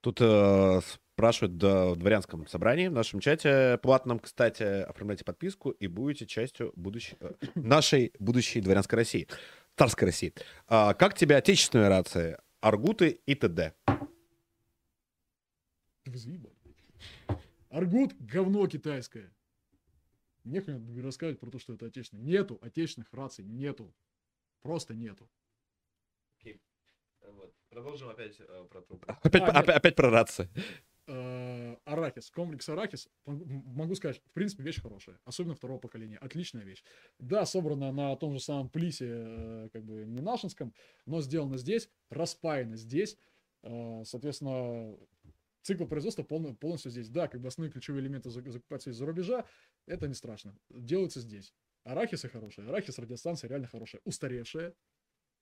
Тут 0.01 0.19
э, 0.21 0.81
спрашивают 1.15 1.57
да, 1.59 1.91
в 1.91 1.97
дворянском 1.97 2.47
собрании, 2.47 2.89
в 2.89 2.93
нашем 2.93 3.21
чате 3.21 3.79
платном, 3.83 4.19
кстати, 4.19 4.63
оформляйте 4.63 5.25
подписку 5.25 5.71
и 5.71 5.87
будете 5.87 6.27
частью 6.27 6.73
будущей, 6.77 7.17
э, 7.21 7.33
нашей 7.55 8.13
будущей 8.19 8.61
дворянской 8.61 8.97
России, 8.97 9.29
царской 9.77 10.07
России. 10.07 10.33
А, 10.69 10.95
как 10.95 11.15
тебе 11.15 11.37
отечественные 11.37 11.89
рации, 11.89 12.39
аргуты 12.61 13.21
и 13.27 13.35
т.д.? 13.35 13.75
Аргут— 17.69 18.13
говно 18.21 18.67
китайское. 18.67 19.31
Нехрен 20.45 21.01
рассказывать 21.03 21.41
про 21.41 21.51
то, 21.51 21.59
что 21.59 21.75
это 21.75 21.87
отечественное. 21.87 22.25
Нету 22.25 22.59
отечественных 22.61 23.13
раций, 23.13 23.45
нету. 23.45 23.95
Просто 24.63 24.95
нету. 24.95 25.29
Вот. 27.25 27.55
Продолжим 27.69 28.09
опять 28.09 28.37
э, 28.41 28.65
про 28.69 28.83
труп. 28.83 29.05
Опять, 29.07 29.43
А, 29.43 29.61
опять, 29.61 29.77
опять 29.77 29.97
про 29.97 30.11
рации. 30.11 30.49
Э, 31.07 31.77
Арахис, 31.85 32.31
комплекс 32.31 32.69
Арахис, 32.69 33.09
могу 33.27 33.95
сказать, 33.95 34.21
в 34.25 34.33
принципе, 34.33 34.63
вещь 34.63 34.81
хорошая, 34.81 35.19
особенно 35.25 35.55
второго 35.55 35.79
поколения, 35.79 36.19
отличная 36.19 36.65
вещь. 36.65 36.83
Да, 37.19 37.45
собрана 37.47 37.93
на 37.93 38.15
том 38.17 38.35
же 38.35 38.41
самом 38.41 38.69
плисе, 38.69 39.07
э, 39.09 39.69
как 39.73 39.85
бы 39.85 40.05
не 40.05 40.21
нашинском, 40.21 40.75
но 41.07 41.21
сделана 41.21 41.59
здесь, 41.59 41.89
распаяна 42.11 42.77
здесь, 42.77 43.17
Э, 43.63 44.03
соответственно, 44.05 44.97
цикл 45.63 45.87
производства 45.87 46.23
полно- 46.23 46.55
полностью 46.55 46.91
здесь. 46.91 47.09
Да, 47.09 47.29
бы 47.41 47.49
основные 47.49 47.73
ключевые 47.73 48.03
элементы 48.03 48.31
за- 48.31 48.51
закупаются 48.51 48.91
из-за 48.91 49.07
рубежа, 49.07 49.47
это 49.87 50.07
не 50.09 50.15
страшно, 50.15 50.57
делаются 50.71 51.21
здесь. 51.21 51.55
Арахисы 51.85 52.29
хорошие, 52.29 52.69
арахис 52.69 52.99
радиостанция 52.99 53.49
реально 53.49 53.67
хорошая, 53.69 54.01
устаревшая, 54.05 54.75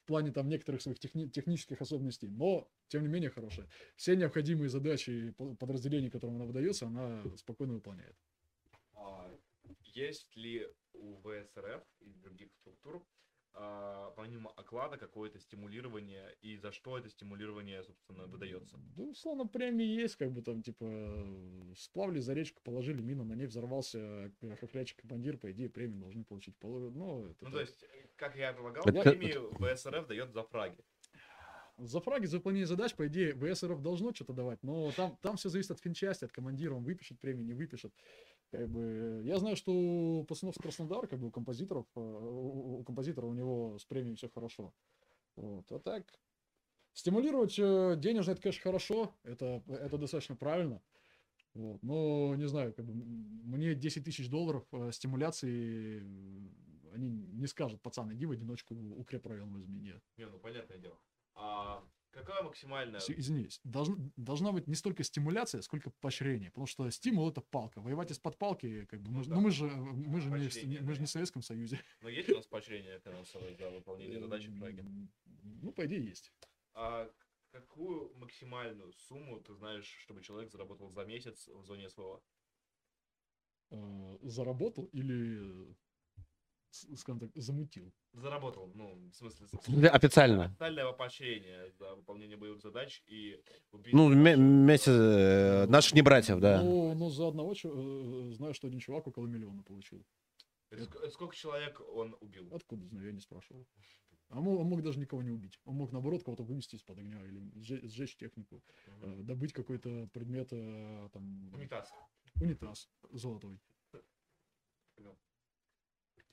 в 0.05 0.07
плане 0.07 0.33
там 0.33 0.49
некоторых 0.49 0.81
своих 0.83 0.99
техни- 0.99 1.29
технических 1.29 1.81
особенностей, 1.83 2.29
но 2.29 2.71
тем 2.89 3.03
не 3.03 3.09
менее 3.09 3.31
хорошая. 3.31 3.69
Все 3.97 4.17
необходимые 4.17 4.69
задачи 4.69 5.11
и 5.11 5.31
по- 5.33 5.55
подразделения, 5.57 6.11
которым 6.11 6.37
она 6.37 6.47
выдается, 6.47 6.87
она 6.87 7.25
спокойно 7.37 7.75
выполняет. 7.75 8.17
А, 8.95 9.31
Есть 9.95 10.35
ли 10.37 10.67
у 10.95 11.17
ВСРФ 11.21 11.85
и 12.01 12.13
других 12.15 12.53
структур, 12.55 13.05
а, 13.53 14.11
помимо 14.17 14.51
оклада, 14.57 14.97
какое-то 14.97 15.39
стимулирование, 15.41 16.37
и 16.43 16.57
за 16.57 16.73
что 16.73 16.97
это 16.99 17.09
стимулирование, 17.09 17.83
собственно, 17.83 18.27
выдается? 18.27 18.77
Да, 18.97 19.03
условно, 19.05 19.47
премии 19.47 19.87
есть, 19.87 20.17
как 20.17 20.31
бы 20.33 20.43
там, 20.43 20.63
типа, 20.63 20.85
э, 20.85 21.75
сплавили 21.77 22.21
за 22.21 22.33
речку, 22.35 22.61
положили 22.63 23.03
мину, 23.03 23.25
на 23.25 23.35
ней 23.35 23.47
взорвался 23.47 23.99
э, 24.41 24.57
хохлячий 24.61 24.97
командир, 24.97 25.37
по 25.37 25.51
идее, 25.51 25.69
премию 25.69 26.01
должны 26.01 26.25
получить. 26.25 26.55
Ну, 26.63 27.27
это 27.27 27.37
Ну, 27.45 27.47
так. 27.47 27.53
то 27.53 27.61
есть, 27.61 27.83
э, 27.83 28.07
как 28.17 28.37
я 28.37 28.53
предлагал, 28.53 28.85
Это- 28.85 29.03
премию 29.11 29.51
ВСРФ 29.59 30.07
дает 30.07 30.33
за 30.33 30.43
фраги. 30.45 30.79
За 31.79 31.99
фраги, 32.01 32.27
за 32.27 32.37
выполнение 32.37 32.67
задач, 32.67 32.95
по 32.95 33.07
идее, 33.07 33.35
ВСРФ 33.35 33.81
должно 33.81 34.13
что-то 34.13 34.35
давать, 34.35 34.63
но 34.63 34.93
там, 34.93 35.17
там 35.23 35.37
все 35.39 35.49
зависит 35.49 35.71
от 35.71 35.81
финчасти, 35.81 36.27
от 36.27 36.31
командира, 36.33 36.75
он 36.75 36.85
выпишет 36.85 37.19
премию, 37.19 37.47
не 37.47 37.55
выпишет. 37.55 37.95
Как 38.51 38.69
бы, 38.69 39.23
я 39.25 39.39
знаю, 39.39 39.55
что 39.55 39.73
у 39.73 40.25
Пацанов 40.25 40.57
Краснодар, 40.57 41.07
как 41.07 41.21
бы 41.21 41.29
у 41.29 41.31
композиторов, 41.31 41.87
э, 41.95 42.01
у, 42.01 42.81
у 42.81 42.85
композитора 42.85 43.27
у 43.27 43.33
него 43.33 43.79
с 43.79 43.85
премией 43.85 44.17
все 44.17 44.29
хорошо. 44.29 44.75
Вот. 45.37 45.71
А 45.71 45.79
так, 45.79 46.19
стимулировать 46.93 47.57
э, 47.59 47.95
денежный 47.97 48.33
это, 48.33 48.43
конечно, 48.43 48.63
хорошо, 48.63 49.15
это, 49.23 49.63
это 49.69 49.99
достаточно 49.99 50.35
правильно. 50.35 50.83
Вот. 51.55 51.81
Но, 51.83 52.35
не 52.35 52.49
знаю, 52.49 52.75
как 52.75 52.87
бы, 52.87 52.93
мне 52.93 53.75
10 53.75 54.05
тысяч 54.05 54.29
долларов 54.29 54.65
э, 54.73 54.91
стимуляции, 54.93 56.01
они 56.93 57.09
не 57.09 57.47
скажут, 57.47 57.81
пацан, 57.83 58.13
иди 58.13 58.27
в 58.27 58.33
одиночку 58.33 58.75
укрепрайон 58.75 59.53
возьми, 59.53 59.79
нет. 59.79 60.03
Не, 60.17 60.27
ну, 60.27 60.39
понятное 60.41 60.79
дело. 60.79 60.99
А 61.35 61.85
какая 62.11 62.43
максимальная... 62.43 63.01
С- 63.01 63.11
Извините, 63.11 63.61
должн- 63.65 64.13
должна 64.17 64.53
быть 64.53 64.67
не 64.67 64.75
столько 64.75 65.03
стимуляция, 65.05 65.63
сколько 65.63 65.91
поощрение, 66.01 66.51
потому 66.51 66.67
что 66.67 66.91
стимул 66.91 67.29
это 67.31 67.41
палка. 67.41 67.81
Воевать 67.81 68.11
из-под 68.11 68.37
палки, 68.39 68.85
как 68.87 69.01
бы, 69.03 69.11
мы, 69.11 69.17
Ну 69.19 69.23
ж- 69.23 69.27
да. 69.29 69.35
ну, 69.35 69.41
мы 69.41 69.51
же, 69.51 69.65
мы 69.67 70.21
же 70.21 70.29
не, 70.67 70.79
мы 70.81 70.95
же 70.95 71.01
не 71.01 71.07
в 71.07 71.11
Советском 71.11 71.43
Союзе. 71.43 71.81
Но 72.03 72.09
есть 72.09 72.29
у 72.31 72.37
нас 72.37 72.47
поощрение 72.47 72.99
финансовое 73.01 73.55
за 73.55 73.71
выполнение 73.71 74.19
задачи 74.21 74.51
фраги? 74.59 74.81
М, 74.81 75.11
Ну, 75.63 75.73
по 75.73 75.85
идее, 75.87 76.05
есть. 76.05 76.33
А 76.75 77.11
какую 77.53 78.15
максимальную 78.17 78.93
сумму 78.93 79.41
ты 79.41 79.55
знаешь, 79.55 79.87
чтобы 80.05 80.23
человек 80.23 80.51
заработал 80.53 80.91
за 80.91 81.05
месяц 81.05 81.49
в 81.49 81.65
зоне 81.65 81.89
СВО? 81.89 82.23
Э, 83.71 84.19
Заработал 84.23 84.87
или, 84.93 85.71
э, 85.71 85.75
скажем 86.71 87.21
так, 87.21 87.31
замутил. 87.35 87.93
Заработал, 88.13 88.71
ну, 88.75 88.95
в 89.11 89.15
смысле... 89.15 89.47
Официально. 89.89 90.45
Официальное 90.45 90.93
поощрение 90.93 91.71
за 91.79 91.95
выполнение 91.95 92.37
боевых 92.37 92.61
задач 92.61 93.03
и 93.07 93.43
убийство 93.73 93.97
Ну, 93.99 94.09
вместе 94.09 94.91
э, 94.91 95.67
наших 95.67 95.95
не 95.95 96.03
братьев, 96.03 96.41
да. 96.41 96.63
Ну, 96.63 96.95
ну, 96.95 97.11
за 97.11 97.29
одного 97.29 97.53
э, 97.53 98.33
знаю, 98.35 98.55
что 98.55 98.67
один 98.69 98.81
чувак 98.81 99.07
около 99.07 99.27
миллиона 99.27 99.63
получил. 99.63 100.05
Это 100.71 100.85
ск- 100.85 100.99
это 100.99 101.11
Сколько 101.11 101.35
человек 101.35 101.81
он 101.95 102.17
убил? 102.21 102.49
Откуда 102.55 102.87
знаю, 102.87 103.07
я 103.07 103.13
не 103.13 103.21
спрашивал. 103.21 103.67
А 104.29 104.41
мог, 104.41 104.61
он 104.61 104.67
мог 104.69 104.83
даже 104.83 105.01
никого 105.01 105.23
не 105.23 105.31
убить. 105.31 105.59
Он 105.65 105.75
мог, 105.75 105.91
наоборот, 105.91 106.23
кого-то 106.23 106.45
вывести 106.45 106.77
из-под 106.77 106.99
огня 106.99 107.21
или 107.27 107.43
сжечь, 107.57 107.83
сжечь 107.91 108.17
технику, 108.17 108.63
э, 109.03 109.21
добыть 109.23 109.53
какой-то 109.53 110.09
предмет, 110.13 110.49
э, 110.53 111.09
там, 111.13 111.53
Унитаз. 111.53 111.93
унитаз 112.41 112.89
золотой. 113.11 113.59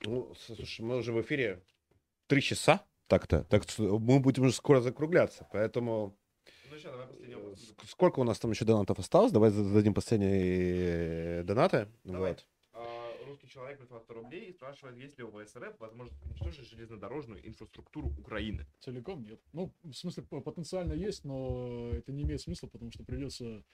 Ну, 0.04 0.32
слушай, 0.38 0.82
мы 0.82 0.96
уже 0.96 1.12
в 1.12 1.20
эфире 1.22 1.62
три 2.26 2.40
часа 2.40 2.84
так-то, 3.06 3.44
так 3.44 3.68
что 3.68 3.98
мы 3.98 4.20
будем 4.20 4.44
уже 4.44 4.52
скоро 4.52 4.80
закругляться, 4.80 5.48
поэтому 5.52 6.16
Ну 6.68 6.76
еще, 6.76 6.90
давай 6.90 7.06
последний 7.06 7.34
э, 7.34 7.54
сколько 7.86 8.20
у 8.20 8.24
нас 8.24 8.38
там 8.38 8.50
еще 8.50 8.64
донатов 8.64 8.98
осталось? 8.98 9.32
Давай 9.32 9.50
зададим 9.50 9.94
последние 9.94 11.40
э, 11.40 11.42
донаты. 11.42 11.88
Давай. 12.04 12.32
Вот. 12.32 12.46
А, 12.72 13.26
Русский 13.26 13.48
человек 13.48 13.78
прислал 13.78 14.00
100 14.00 14.14
рублей 14.14 14.50
и 14.50 14.52
спрашивает, 14.52 14.96
есть 14.98 15.18
ли 15.18 15.24
у 15.24 15.30
ВСРФ 15.30 15.80
возможность 15.80 16.22
уничтожить 16.22 16.68
железнодорожную 16.68 17.46
инфраструктуру 17.46 18.08
Украины. 18.18 18.66
Целиком 18.80 19.24
нет. 19.24 19.40
Ну, 19.52 19.72
в 19.82 19.94
смысле, 19.94 20.22
потенциально 20.24 20.92
есть, 20.92 21.24
но 21.24 21.90
это 21.92 22.12
не 22.12 22.22
имеет 22.22 22.40
смысла, 22.40 22.68
потому 22.68 22.92
что 22.92 23.02
придется 23.04 23.64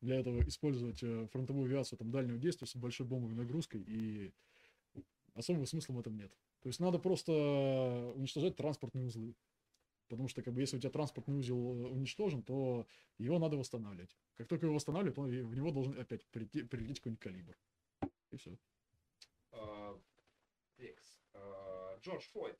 для 0.00 0.18
этого 0.18 0.40
использовать 0.46 1.02
э, 1.02 1.28
фронтовую 1.32 1.66
авиацию 1.66 1.98
там, 1.98 2.10
дальнего 2.10 2.38
действия 2.38 2.66
с 2.66 2.74
большой 2.76 3.06
бомбовой 3.06 3.36
нагрузкой. 3.36 3.82
И 3.86 4.32
особого 5.34 5.64
смысла 5.64 5.94
в 5.94 6.00
этом 6.00 6.16
нет. 6.16 6.32
То 6.60 6.68
есть 6.68 6.80
надо 6.80 6.98
просто 6.98 7.32
уничтожать 8.14 8.56
транспортные 8.56 9.06
узлы. 9.06 9.34
Потому 10.10 10.26
что, 10.26 10.42
как 10.42 10.52
бы, 10.54 10.60
если 10.60 10.76
у 10.76 10.80
тебя 10.80 10.90
транспортный 10.90 11.36
узел 11.36 11.56
э, 11.56 11.88
уничтожен, 11.88 12.42
то 12.42 12.84
его 13.16 13.38
надо 13.38 13.56
восстанавливать. 13.56 14.16
Как 14.34 14.48
только 14.48 14.66
его 14.66 14.74
восстанавливают, 14.74 15.16
он, 15.18 15.30
в 15.30 15.54
него 15.54 15.70
должен 15.70 15.96
опять 16.00 16.26
прийти, 16.26 16.64
прилететь 16.64 16.98
какой-нибудь 16.98 17.22
калибр. 17.22 17.56
И 18.32 18.36
все. 18.36 18.58
А, 19.52 19.96
Текс. 20.76 21.20
А, 21.32 21.96
Джордж 22.00 22.24
Флойд. 22.32 22.58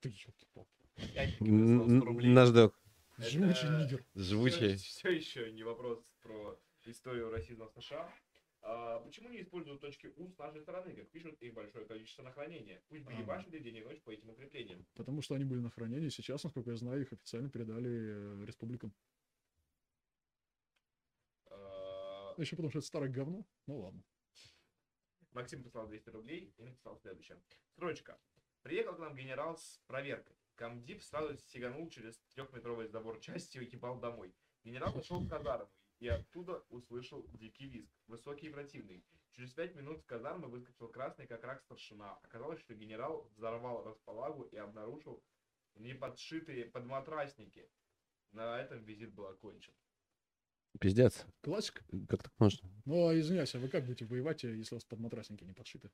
Ты 0.00 0.08
ёлки-палки. 0.08 0.88
Опять-таки 0.96 1.44
прислал 1.44 1.86
100 1.86 2.00
рублей. 2.00 2.32
Наш 2.32 2.50
док. 2.50 2.80
Живучий 3.18 3.68
нигер. 3.68 4.04
Живучий. 4.14 4.76
Все, 4.76 5.10
еще 5.10 5.52
не 5.52 5.64
вопрос 5.64 6.02
про 6.22 6.58
историю 6.84 7.30
расизма 7.30 7.68
в 7.68 7.72
США. 7.82 8.10
А, 8.66 8.98
почему 9.00 9.28
не 9.28 9.42
используют 9.42 9.82
точки 9.82 10.06
У 10.16 10.30
с 10.30 10.38
нашей 10.38 10.62
стороны, 10.62 10.94
как 10.94 11.10
пишут 11.10 11.40
их 11.42 11.52
большое 11.52 11.84
количество 11.84 12.22
на 12.22 12.32
хранение? 12.32 12.82
Пусть 12.88 13.04
бы 13.04 13.12
Ага. 13.12 13.20
ебашили 13.20 13.58
день 13.58 13.76
и 13.76 13.82
ночь 13.82 14.00
по 14.00 14.10
этим 14.10 14.30
укреплениям. 14.30 14.86
Потому 14.94 15.20
что 15.20 15.34
они 15.34 15.44
были 15.44 15.60
на 15.60 15.68
хранении. 15.68 16.08
Сейчас, 16.08 16.42
насколько 16.44 16.70
я 16.70 16.76
знаю, 16.76 17.02
их 17.02 17.12
официально 17.12 17.50
передали 17.50 17.90
э, 17.90 18.44
республикам. 18.46 18.94
А, 21.50 22.34
Еще 22.38 22.56
потому 22.56 22.70
что 22.70 22.78
это 22.78 22.86
старое 22.86 23.10
говно. 23.10 23.46
Ну 23.66 23.80
ладно. 23.80 24.02
Максим 25.32 25.62
прислал 25.62 25.86
200 25.86 26.08
рублей 26.10 26.54
и 26.56 26.62
написал 26.62 26.96
следующее. 26.96 27.38
Строчка. 27.72 28.18
Приехал 28.62 28.94
к 28.94 28.98
нам 28.98 29.14
генерал 29.14 29.58
с 29.58 29.82
проверкой. 29.86 30.36
Камдип 30.54 31.02
сразу 31.02 31.36
сиганул 31.36 31.90
через 31.90 32.18
трехметровый 32.34 32.86
забор 32.86 33.20
части 33.20 33.58
и 33.58 33.64
ебал 33.70 33.98
домой. 34.00 34.34
Генерал 34.62 34.94
зашел 34.94 35.18
в 35.20 35.28
казарму 35.28 35.68
и 36.04 36.08
оттуда 36.08 36.62
услышал 36.68 37.26
дикий 37.32 37.66
визг, 37.66 37.90
высокий 38.08 38.48
и 38.48 38.50
противный. 38.50 39.02
Через 39.32 39.54
пять 39.54 39.74
минут 39.74 40.02
с 40.02 40.04
казармы 40.04 40.48
выскочил 40.48 40.88
красный, 40.88 41.26
как 41.26 41.42
рак 41.44 41.62
старшина. 41.62 42.18
Оказалось, 42.22 42.60
что 42.60 42.74
генерал 42.74 43.30
взорвал 43.36 43.82
располагу 43.82 44.42
и 44.42 44.56
обнаружил 44.56 45.24
неподшитые 45.76 46.66
подматрасники. 46.66 47.70
На 48.32 48.60
этом 48.60 48.84
визит 48.84 49.14
был 49.14 49.28
окончен. 49.28 49.72
Пиздец. 50.78 51.24
Классика. 51.40 51.82
Как 52.06 52.22
так 52.22 52.32
можно? 52.38 52.68
Ну, 52.84 53.08
а 53.08 53.18
извиняюсь, 53.18 53.54
а 53.54 53.58
вы 53.58 53.68
как 53.68 53.86
будете 53.86 54.04
воевать, 54.04 54.44
э, 54.44 54.54
если 54.54 54.74
у 54.74 54.76
вас 54.76 54.84
подматрасники 54.84 55.44
не 55.44 55.54
подшиты? 55.54 55.90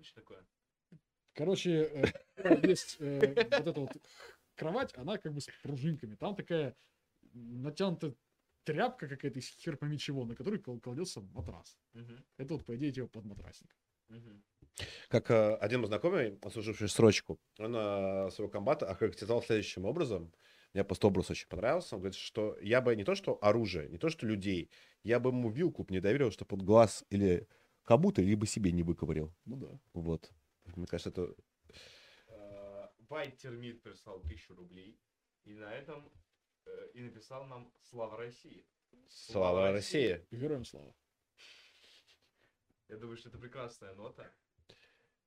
Что 0.00 0.20
такое? 0.20 0.46
Короче, 1.34 1.90
э, 1.92 2.04
есть 2.66 2.96
э, 3.00 3.18
вот 3.58 3.66
эта 3.66 3.80
вот 3.80 3.90
кровать, 4.54 4.96
она 4.96 5.18
как 5.18 5.34
бы 5.34 5.42
с 5.42 5.48
пружинками. 5.62 6.14
Там 6.14 6.36
такая 6.36 6.74
натянутая 7.34 8.14
тряпка 8.64 9.08
какая-то 9.08 9.38
из 9.38 9.48
хер 9.48 9.76
пойми 9.76 9.98
чего, 9.98 10.24
на 10.24 10.34
которой 10.34 10.58
кл- 10.58 10.80
кладется 10.80 11.20
матрас. 11.20 11.78
Мгм, 11.92 12.24
Это 12.38 12.54
вот, 12.54 12.64
по 12.64 12.76
идее, 12.76 12.92
типа 12.92 13.08
подматрасник. 13.08 13.76
мгм. 14.08 14.42
Как 15.08 15.30
э, 15.30 15.54
один 15.56 15.80
мой 15.80 15.88
знакомый, 15.88 16.38
отслуживший 16.42 16.88
срочку, 16.88 17.38
он 17.58 17.74
э, 17.76 18.30
своего 18.30 18.48
комбата 18.50 18.88
охарактеризовал 18.88 19.42
следующим 19.42 19.84
образом. 19.84 20.32
Мне 20.72 20.84
просто 20.84 21.08
образ 21.08 21.30
очень 21.30 21.48
понравился. 21.48 21.96
Он 21.96 22.00
говорит, 22.00 22.18
что 22.18 22.56
я 22.62 22.80
бы 22.80 22.96
не 22.96 23.04
то 23.04 23.14
что 23.14 23.38
оружие, 23.42 23.88
не 23.90 23.98
то 23.98 24.08
что 24.08 24.26
людей, 24.26 24.70
я 25.04 25.20
бы 25.20 25.28
ему 25.28 25.50
вилку 25.50 25.84
не 25.90 26.00
доверил, 26.00 26.30
чтобы 26.30 26.56
он 26.56 26.64
глаз 26.64 27.04
или 27.10 27.46
кому-то, 27.84 28.22
либо 28.22 28.46
себе 28.46 28.72
не 28.72 28.82
выковырил. 28.82 29.34
Ну 29.44 29.56
да. 29.56 29.78
Вот. 29.92 30.32
Мне 30.76 30.86
кажется, 30.86 31.10
это... 31.10 31.34
Э, 32.28 32.88
Вайт 33.08 33.36
Термит 33.36 33.82
прислал 33.82 34.20
тысячу 34.22 34.54
рублей. 34.54 34.98
И 35.44 35.54
на 35.54 35.70
этом 35.74 36.10
и 36.94 37.02
написал 37.02 37.44
нам 37.46 37.72
Слава 37.82 38.16
России. 38.16 38.66
Слава 39.08 39.72
России. 39.72 40.24
Героям 40.30 40.64
слава. 40.64 40.94
Я 42.88 42.96
думаю, 42.96 43.16
что 43.16 43.28
это 43.28 43.38
прекрасная 43.38 43.94
нота. 43.94 44.30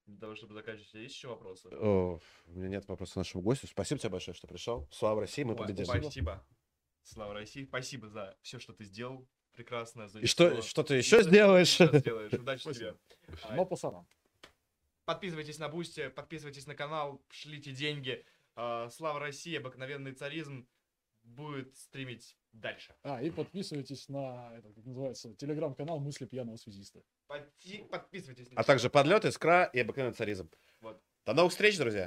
Для 0.06 0.20
того, 0.20 0.36
чтобы 0.36 0.54
заканчивать. 0.54 0.94
Есть 0.94 1.16
еще 1.16 1.30
вопросы? 1.30 1.68
О, 1.72 2.20
у 2.46 2.52
меня 2.52 2.68
нет 2.68 2.88
вопроса 2.88 3.14
к 3.14 3.16
нашему 3.18 3.42
гостю. 3.44 3.66
Спасибо 3.68 4.00
тебе 4.00 4.12
большое, 4.12 4.36
что 4.36 4.48
пришел. 4.48 4.88
Слава 4.92 5.22
России, 5.22 5.44
мы 5.44 5.54
Ой, 5.54 5.58
победили. 5.58 5.86
Спасибо. 5.86 6.46
Слава 7.02 7.34
России. 7.34 7.66
Спасибо 7.66 8.08
за 8.08 8.38
все, 8.42 8.60
что 8.60 8.74
ты 8.74 8.84
сделал. 8.84 9.28
Прекрасно. 9.54 10.08
За 10.08 10.20
И 10.20 10.28
что, 10.28 10.62
что 10.62 10.84
ты 10.84 10.96
еще 10.96 11.24
сделаешь? 11.24 11.70
Что 11.70 11.98
сделаешь? 11.98 12.34
Удачи 12.34 12.62
Спасибо. 12.62 13.00
тебе. 13.26 13.38
А, 13.44 13.56
Но 13.56 13.66
пацанам. 13.66 14.08
Подписывайтесь 15.06 15.60
на 15.60 15.70
Boosty, 15.70 16.10
подписывайтесь 16.10 16.68
на 16.68 16.76
канал, 16.76 17.24
шлите 17.30 17.72
деньги. 17.72 18.24
А, 18.56 18.90
Слава 18.90 19.20
России, 19.20 19.56
обыкновенный 19.56 20.14
царизм 20.14 20.68
будет 21.26 21.76
стримить 21.78 22.38
дальше. 22.54 22.96
А, 23.04 23.22
и 23.22 23.30
подписывайтесь 23.30 24.08
на, 24.10 24.52
это, 24.58 24.72
как 24.74 24.86
называется, 24.86 25.34
телеграм-канал 25.36 26.00
«Мысли 26.00 26.26
пьяного 26.26 26.56
связиста». 26.58 27.02
Подти- 27.28 27.84
Подписывайтесь 27.90 28.50
на 28.52 28.62
А 28.62 28.64
также 28.64 28.90
подлет, 28.90 29.26
искра 29.26 29.66
и 29.74 29.80
обыкновенный 29.80 30.14
царизм. 30.16 30.50
Вот. 30.82 31.02
До 31.26 31.34
новых 31.34 31.52
встреч, 31.52 31.78
друзья! 31.78 32.04